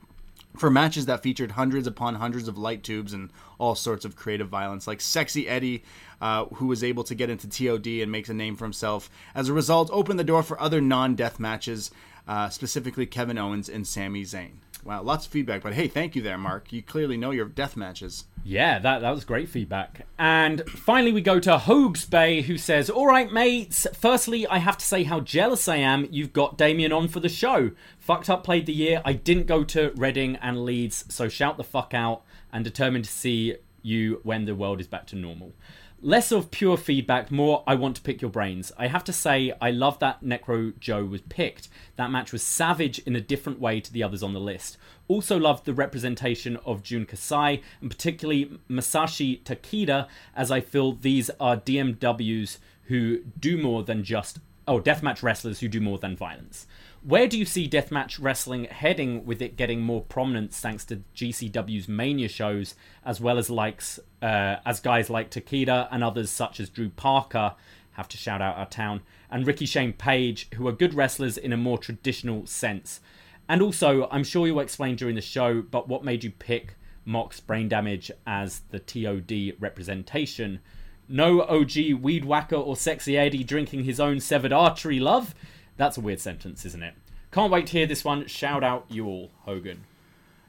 for 0.57 0.71
matches 0.71 1.07
that 1.07 1.23
featured 1.23 1.53
hundreds 1.53 1.87
upon 1.87 2.17
hundreds 2.17 2.49
of 2.49 2.59
light 2.59 2.83
tubes 2.83 3.13
and 3.13 3.31
all 3.59 3.75
sorts 3.75 4.05
of 4.05 4.17
creative 4.17 4.49
violence, 4.49 4.87
like 4.87 5.01
Sexy 5.01 5.49
Eddie, 5.49 5.85
uh, 6.21 6.47
who 6.47 6.67
was 6.67 6.83
able 6.83 7.05
to 7.05 7.15
get 7.15 7.31
into 7.31 7.49
TOD 7.49 7.87
and 7.87 8.11
makes 8.11 8.29
a 8.29 8.35
name 8.35 8.57
for 8.57 8.65
himself. 8.65 9.11
As 9.35 9.49
a 9.49 9.53
result, 9.53 9.91
opened 9.93 10.19
the 10.19 10.25
door 10.25 10.43
for 10.43 10.61
other 10.61 10.81
non-death 10.81 11.39
matches, 11.39 11.91
uh, 12.31 12.49
specifically 12.49 13.07
Kevin 13.07 13.37
Owens 13.37 13.69
and 13.69 13.85
Sami 13.85 14.23
Zayn. 14.23 14.53
Wow, 14.85 15.03
lots 15.03 15.27
of 15.27 15.33
feedback, 15.33 15.63
but 15.63 15.75
hey, 15.75 15.89
thank 15.89 16.15
you 16.15 16.23
there, 16.23 16.39
Mark. 16.39 16.73
You 16.73 16.81
clearly 16.81 17.17
know 17.17 17.33
your 17.33 17.47
death 17.47 17.77
matches. 17.77 18.25
Yeah, 18.45 18.79
that, 18.79 19.01
that 19.01 19.11
was 19.11 19.25
great 19.25 19.49
feedback. 19.49 20.07
And 20.17 20.63
finally, 20.71 21.13
we 21.13 21.23
go 21.23 21.41
to 21.41 21.59
Hogs 21.59 22.07
Bay, 22.07 22.43
who 22.43 22.57
says, 22.57 22.89
All 22.89 23.07
right, 23.09 23.31
mates. 23.31 23.87
Firstly, 23.95 24.47
I 24.47 24.59
have 24.59 24.79
to 24.79 24.85
say 24.85 25.03
how 25.03 25.21
jealous 25.21 25.67
I 25.67 25.77
am 25.77 26.07
you've 26.13 26.33
got 26.33 26.57
Damien 26.57 26.93
on 26.93 27.09
for 27.09 27.19
the 27.19 27.29
show. 27.29 27.73
Fucked 27.99 28.31
up 28.31 28.45
played 28.45 28.67
the 28.67 28.73
year. 28.73 29.03
I 29.05 29.13
didn't 29.13 29.49
go 29.49 29.65
to 29.65 29.93
Reading 29.97 30.37
and 30.37 30.65
Leeds, 30.65 31.05
so 31.09 31.29
shout 31.29 31.57
the 31.57 31.65
fuck 31.65 31.95
out 31.95 32.23
and 32.53 32.65
determined 32.65 33.07
to 33.07 33.11
see 33.11 33.57
you 33.83 34.21
when 34.23 34.45
the 34.45 34.55
world 34.55 34.81
is 34.81 34.87
back 34.87 35.09
to 35.09 35.17
normal. 35.17 35.53
Less 36.03 36.33
of 36.33 36.51
pure 36.51 36.79
feedback, 36.79 37.31
more 37.31 37.63
I 37.67 37.75
want 37.75 37.95
to 37.97 38.03
pick 38.03 38.23
your 38.23 38.31
brains. 38.31 38.73
I 38.79 38.87
have 38.87 39.05
to 39.05 39.13
say, 39.13 39.53
I 39.61 39.71
love 39.71 39.99
that 39.99 40.25
Necro 40.25 40.79
Joe 40.79 41.05
was 41.05 41.21
picked. 41.21 41.69
That 41.97 42.11
match 42.11 42.33
was 42.33 42.43
savage 42.43 43.01
in 43.01 43.17
a 43.17 43.21
different 43.21 43.61
way 43.61 43.83
to 43.83 43.93
the 43.93 44.03
others 44.03 44.23
on 44.23 44.33
the 44.33 44.41
list. 44.41 44.79
Also 45.09 45.39
loved 45.39 45.67
the 45.67 45.75
representation 45.75 46.57
of 46.65 46.83
Jun 46.83 47.05
Kasai, 47.05 47.61
and 47.83 47.91
particularly 47.91 48.59
Masashi 48.71 49.43
Takeda, 49.43 50.09
as 50.35 50.51
I 50.51 50.63
feel 50.63 50.93
these 50.93 51.29
are 51.39 51.59
DMWs 51.59 52.57
who 52.85 53.19
do 53.39 53.59
more 53.59 53.83
than 53.83 54.03
just 54.03 54.39
oh 54.67 54.81
deathmatch 54.81 55.23
wrestlers 55.23 55.61
who 55.61 55.69
do 55.69 55.81
more 55.81 55.99
than 55.99 56.17
violence. 56.17 56.67
Where 57.03 57.27
do 57.27 57.39
you 57.39 57.47
see 57.47 57.67
deathmatch 57.67 58.19
wrestling 58.21 58.65
heading 58.65 59.25
with 59.25 59.41
it 59.41 59.57
getting 59.57 59.81
more 59.81 60.03
prominence 60.03 60.61
thanks 60.61 60.85
to 60.87 61.03
GCW's 61.17 61.89
Mania 61.89 62.29
shows, 62.29 62.75
as 63.05 63.21
well 63.21 63.39
as 63.39 63.49
likes 63.49 63.99
uh, 64.21 64.57
as 64.67 64.81
guys 64.81 65.09
like 65.09 65.31
Takeda 65.31 65.89
and 65.91 66.05
others 66.05 66.29
such 66.31 66.61
as 66.61 66.69
Drew 66.69 66.91
Parker 66.91 67.55
have 67.93 68.07
to 68.09 68.19
shout 68.19 68.43
out 68.43 68.57
our 68.57 68.67
town 68.67 69.01
and 69.31 69.47
Ricky 69.47 69.65
Shane 69.65 69.95
Page, 69.95 70.49
who 70.55 70.69
are 70.69 70.73
good 70.73 70.93
wrestlers 70.93 71.39
in 71.39 71.55
a 71.55 71.57
more 71.57 71.79
traditional 71.79 72.47
sense. 72.47 73.01
And 73.49 73.63
also, 73.63 74.07
I'm 74.11 74.25
sure 74.25 74.47
you'll 74.47 74.61
explain 74.61 74.97
during 74.97 75.15
the 75.15 75.23
show, 75.23 75.63
but 75.63 75.89
what 75.89 76.05
made 76.05 76.23
you 76.23 76.31
pick 76.31 76.77
Mox 77.07 77.41
Brain 77.41 77.69
Damage 77.69 78.11
as 78.27 78.63
the 78.71 78.79
TOD 78.79 79.55
representation? 79.59 80.61
No 81.09 81.43
OG 81.43 81.95
weed 82.01 82.25
whacker 82.25 82.57
or 82.57 82.77
sexy 82.77 83.17
Eddie 83.17 83.43
drinking 83.43 83.85
his 83.85 83.99
own 83.99 84.21
severed 84.21 84.53
artery 84.53 85.01
love? 85.01 85.35
That's 85.81 85.97
a 85.97 86.03
weird 86.03 86.21
sentence, 86.21 86.67
isn't 86.67 86.83
it? 86.83 86.93
Can't 87.33 87.51
wait 87.51 87.69
to 87.69 87.73
hear 87.73 87.87
this 87.87 88.05
one. 88.05 88.27
Shout 88.27 88.63
out 88.63 88.85
you 88.91 89.07
all, 89.07 89.31
Hogan. 89.47 89.85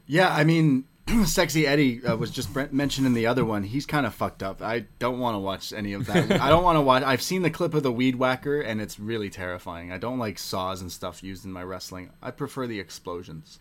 Yeah, 0.06 0.30
I 0.30 0.44
mean, 0.44 0.84
Sexy 1.24 1.66
Eddie 1.66 2.04
uh, 2.04 2.16
was 2.16 2.30
just 2.30 2.54
mentioned 2.70 3.06
in 3.06 3.14
the 3.14 3.26
other 3.26 3.42
one. 3.42 3.62
He's 3.62 3.86
kind 3.86 4.04
of 4.04 4.14
fucked 4.14 4.42
up. 4.42 4.60
I 4.60 4.84
don't 4.98 5.20
want 5.20 5.36
to 5.36 5.38
watch 5.38 5.72
any 5.72 5.94
of 5.94 6.04
that. 6.04 6.30
I 6.42 6.50
don't 6.50 6.62
want 6.62 6.76
to 6.76 6.82
watch. 6.82 7.02
I've 7.02 7.22
seen 7.22 7.40
the 7.40 7.48
clip 7.48 7.72
of 7.72 7.82
the 7.82 7.90
weed 7.90 8.16
whacker, 8.16 8.60
and 8.60 8.78
it's 8.78 9.00
really 9.00 9.30
terrifying. 9.30 9.90
I 9.90 9.96
don't 9.96 10.18
like 10.18 10.38
saws 10.38 10.82
and 10.82 10.92
stuff 10.92 11.22
used 11.22 11.46
in 11.46 11.52
my 11.52 11.62
wrestling. 11.62 12.10
I 12.22 12.30
prefer 12.30 12.66
the 12.66 12.78
explosions. 12.78 13.58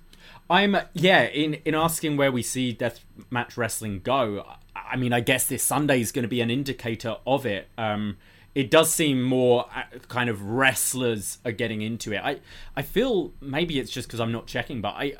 I'm 0.49 0.75
yeah. 0.91 1.23
In 1.23 1.53
in 1.63 1.73
asking 1.73 2.17
where 2.17 2.33
we 2.33 2.43
see 2.43 2.73
death 2.73 2.99
match 3.29 3.55
wrestling 3.55 4.01
go, 4.03 4.45
I 4.75 4.97
mean, 4.97 5.13
I 5.13 5.21
guess 5.21 5.45
this 5.45 5.63
Sunday 5.63 6.01
is 6.01 6.11
going 6.11 6.23
to 6.23 6.29
be 6.29 6.41
an 6.41 6.51
indicator 6.51 7.15
of 7.25 7.45
it. 7.45 7.69
Um, 7.77 8.17
it 8.53 8.69
does 8.69 8.93
seem 8.93 9.21
more 9.21 9.65
uh, 9.75 9.83
kind 10.07 10.29
of 10.29 10.43
wrestlers 10.43 11.39
are 11.45 11.51
getting 11.51 11.81
into 11.81 12.11
it. 12.13 12.21
I 12.23 12.39
I 12.75 12.81
feel 12.81 13.33
maybe 13.41 13.79
it's 13.79 13.91
just 13.91 14.07
because 14.07 14.19
I'm 14.19 14.31
not 14.31 14.47
checking, 14.47 14.81
but 14.81 14.95
I 14.95 15.15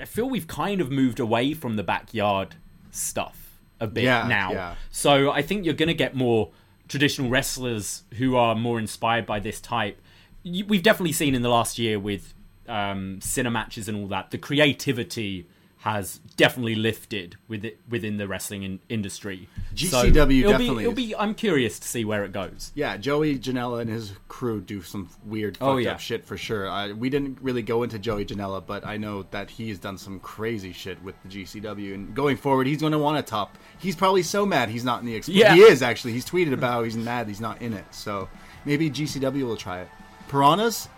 I 0.00 0.04
feel 0.06 0.28
we've 0.28 0.48
kind 0.48 0.80
of 0.80 0.90
moved 0.90 1.20
away 1.20 1.54
from 1.54 1.76
the 1.76 1.84
backyard 1.84 2.56
stuff 2.90 3.60
a 3.80 3.86
bit 3.86 4.04
Yeah, 4.04 4.26
now. 4.26 4.52
yeah. 4.52 4.74
So 4.90 5.30
I 5.30 5.42
think 5.42 5.64
you're 5.64 5.74
going 5.74 5.88
to 5.88 5.94
get 5.94 6.14
more 6.14 6.50
traditional 6.88 7.30
wrestlers 7.30 8.02
who 8.18 8.36
are 8.36 8.54
more 8.54 8.78
inspired 8.78 9.26
by 9.26 9.40
this 9.40 9.60
type. 9.60 10.00
We've 10.44 10.82
definitely 10.82 11.12
seen 11.12 11.34
in 11.34 11.42
the 11.42 11.48
last 11.48 11.78
year 11.78 11.98
with 11.98 12.34
um, 12.68 13.20
cinema 13.20 13.52
matches 13.54 13.88
and 13.88 13.96
all 13.96 14.06
that, 14.08 14.30
the 14.30 14.38
creativity 14.38 15.46
has 15.84 16.18
definitely 16.38 16.74
lifted 16.74 17.36
with 17.46 17.62
it, 17.62 17.78
within 17.90 18.16
the 18.16 18.26
wrestling 18.26 18.62
in, 18.62 18.80
industry. 18.88 19.50
So 19.76 20.02
GCW 20.06 20.14
it'll 20.14 20.26
be- 20.26 20.40
definitely 20.42 20.82
it'll 20.84 20.94
be. 20.94 21.14
I'm 21.14 21.34
curious 21.34 21.78
to 21.78 21.86
see 21.86 22.06
where 22.06 22.24
it 22.24 22.32
goes. 22.32 22.72
Yeah, 22.74 22.96
Joey 22.96 23.38
Janela 23.38 23.82
and 23.82 23.90
his 23.90 24.12
crew 24.28 24.62
do 24.62 24.80
some 24.80 25.10
weird, 25.26 25.58
oh, 25.60 25.66
fucked 25.66 25.74
Oh, 25.74 25.76
yeah. 25.76 25.92
up 25.92 26.00
shit 26.00 26.24
for 26.24 26.38
sure. 26.38 26.70
I, 26.70 26.92
we 26.92 27.10
didn't 27.10 27.36
really 27.42 27.60
go 27.60 27.82
into 27.82 27.98
Joey 27.98 28.24
Janela, 28.24 28.64
but 28.66 28.86
I 28.86 28.96
know 28.96 29.24
that 29.30 29.50
he's 29.50 29.78
done 29.78 29.98
some 29.98 30.20
crazy 30.20 30.72
shit 30.72 31.02
with 31.02 31.16
the 31.22 31.28
GCW. 31.28 31.92
And 31.92 32.14
going 32.14 32.38
forward, 32.38 32.66
he's 32.66 32.80
going 32.80 32.92
to 32.92 32.98
want 32.98 33.18
to 33.24 33.30
top. 33.30 33.58
He's 33.78 33.94
probably 33.94 34.22
so 34.22 34.46
mad 34.46 34.70
he's 34.70 34.84
not 34.84 35.00
in 35.00 35.06
the. 35.06 35.20
Exp- 35.20 35.34
Yeah. 35.34 35.54
He 35.54 35.60
is 35.60 35.82
actually. 35.82 36.14
He's 36.14 36.24
tweeted 36.24 36.54
about 36.54 36.72
how 36.72 36.82
he's 36.84 36.96
mad 36.96 37.28
he's 37.28 37.42
not 37.42 37.60
in 37.60 37.74
it. 37.74 37.84
So 37.90 38.30
maybe 38.64 38.88
GCW 38.90 39.42
will 39.44 39.58
try 39.58 39.80
it. 39.82 39.88
Piranhas 40.28 40.88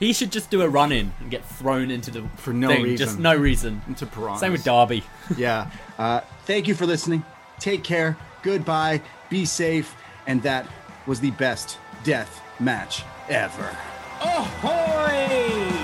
He 0.00 0.12
should 0.12 0.32
just 0.32 0.50
do 0.50 0.62
a 0.62 0.68
run 0.68 0.92
in 0.92 1.12
and 1.20 1.30
get 1.30 1.44
thrown 1.44 1.90
into 1.90 2.10
the 2.10 2.22
For 2.36 2.52
no 2.52 2.68
thing, 2.68 2.82
reason. 2.82 3.06
Just 3.06 3.18
no 3.18 3.34
reason. 3.36 3.80
into 3.86 4.06
Piranhas. 4.06 4.40
Same 4.40 4.52
with 4.52 4.64
Darby. 4.64 5.02
yeah. 5.36 5.70
Uh, 5.98 6.20
thank 6.46 6.66
you 6.66 6.74
for 6.74 6.84
listening. 6.86 7.24
Take 7.60 7.84
care. 7.84 8.16
Goodbye. 8.42 9.00
Be 9.30 9.44
safe. 9.44 9.94
And 10.26 10.42
that 10.42 10.66
was 11.06 11.20
the 11.20 11.30
best 11.32 11.78
death 12.02 12.40
match 12.60 13.02
ever. 13.28 13.76
Ahoy! 14.20 15.83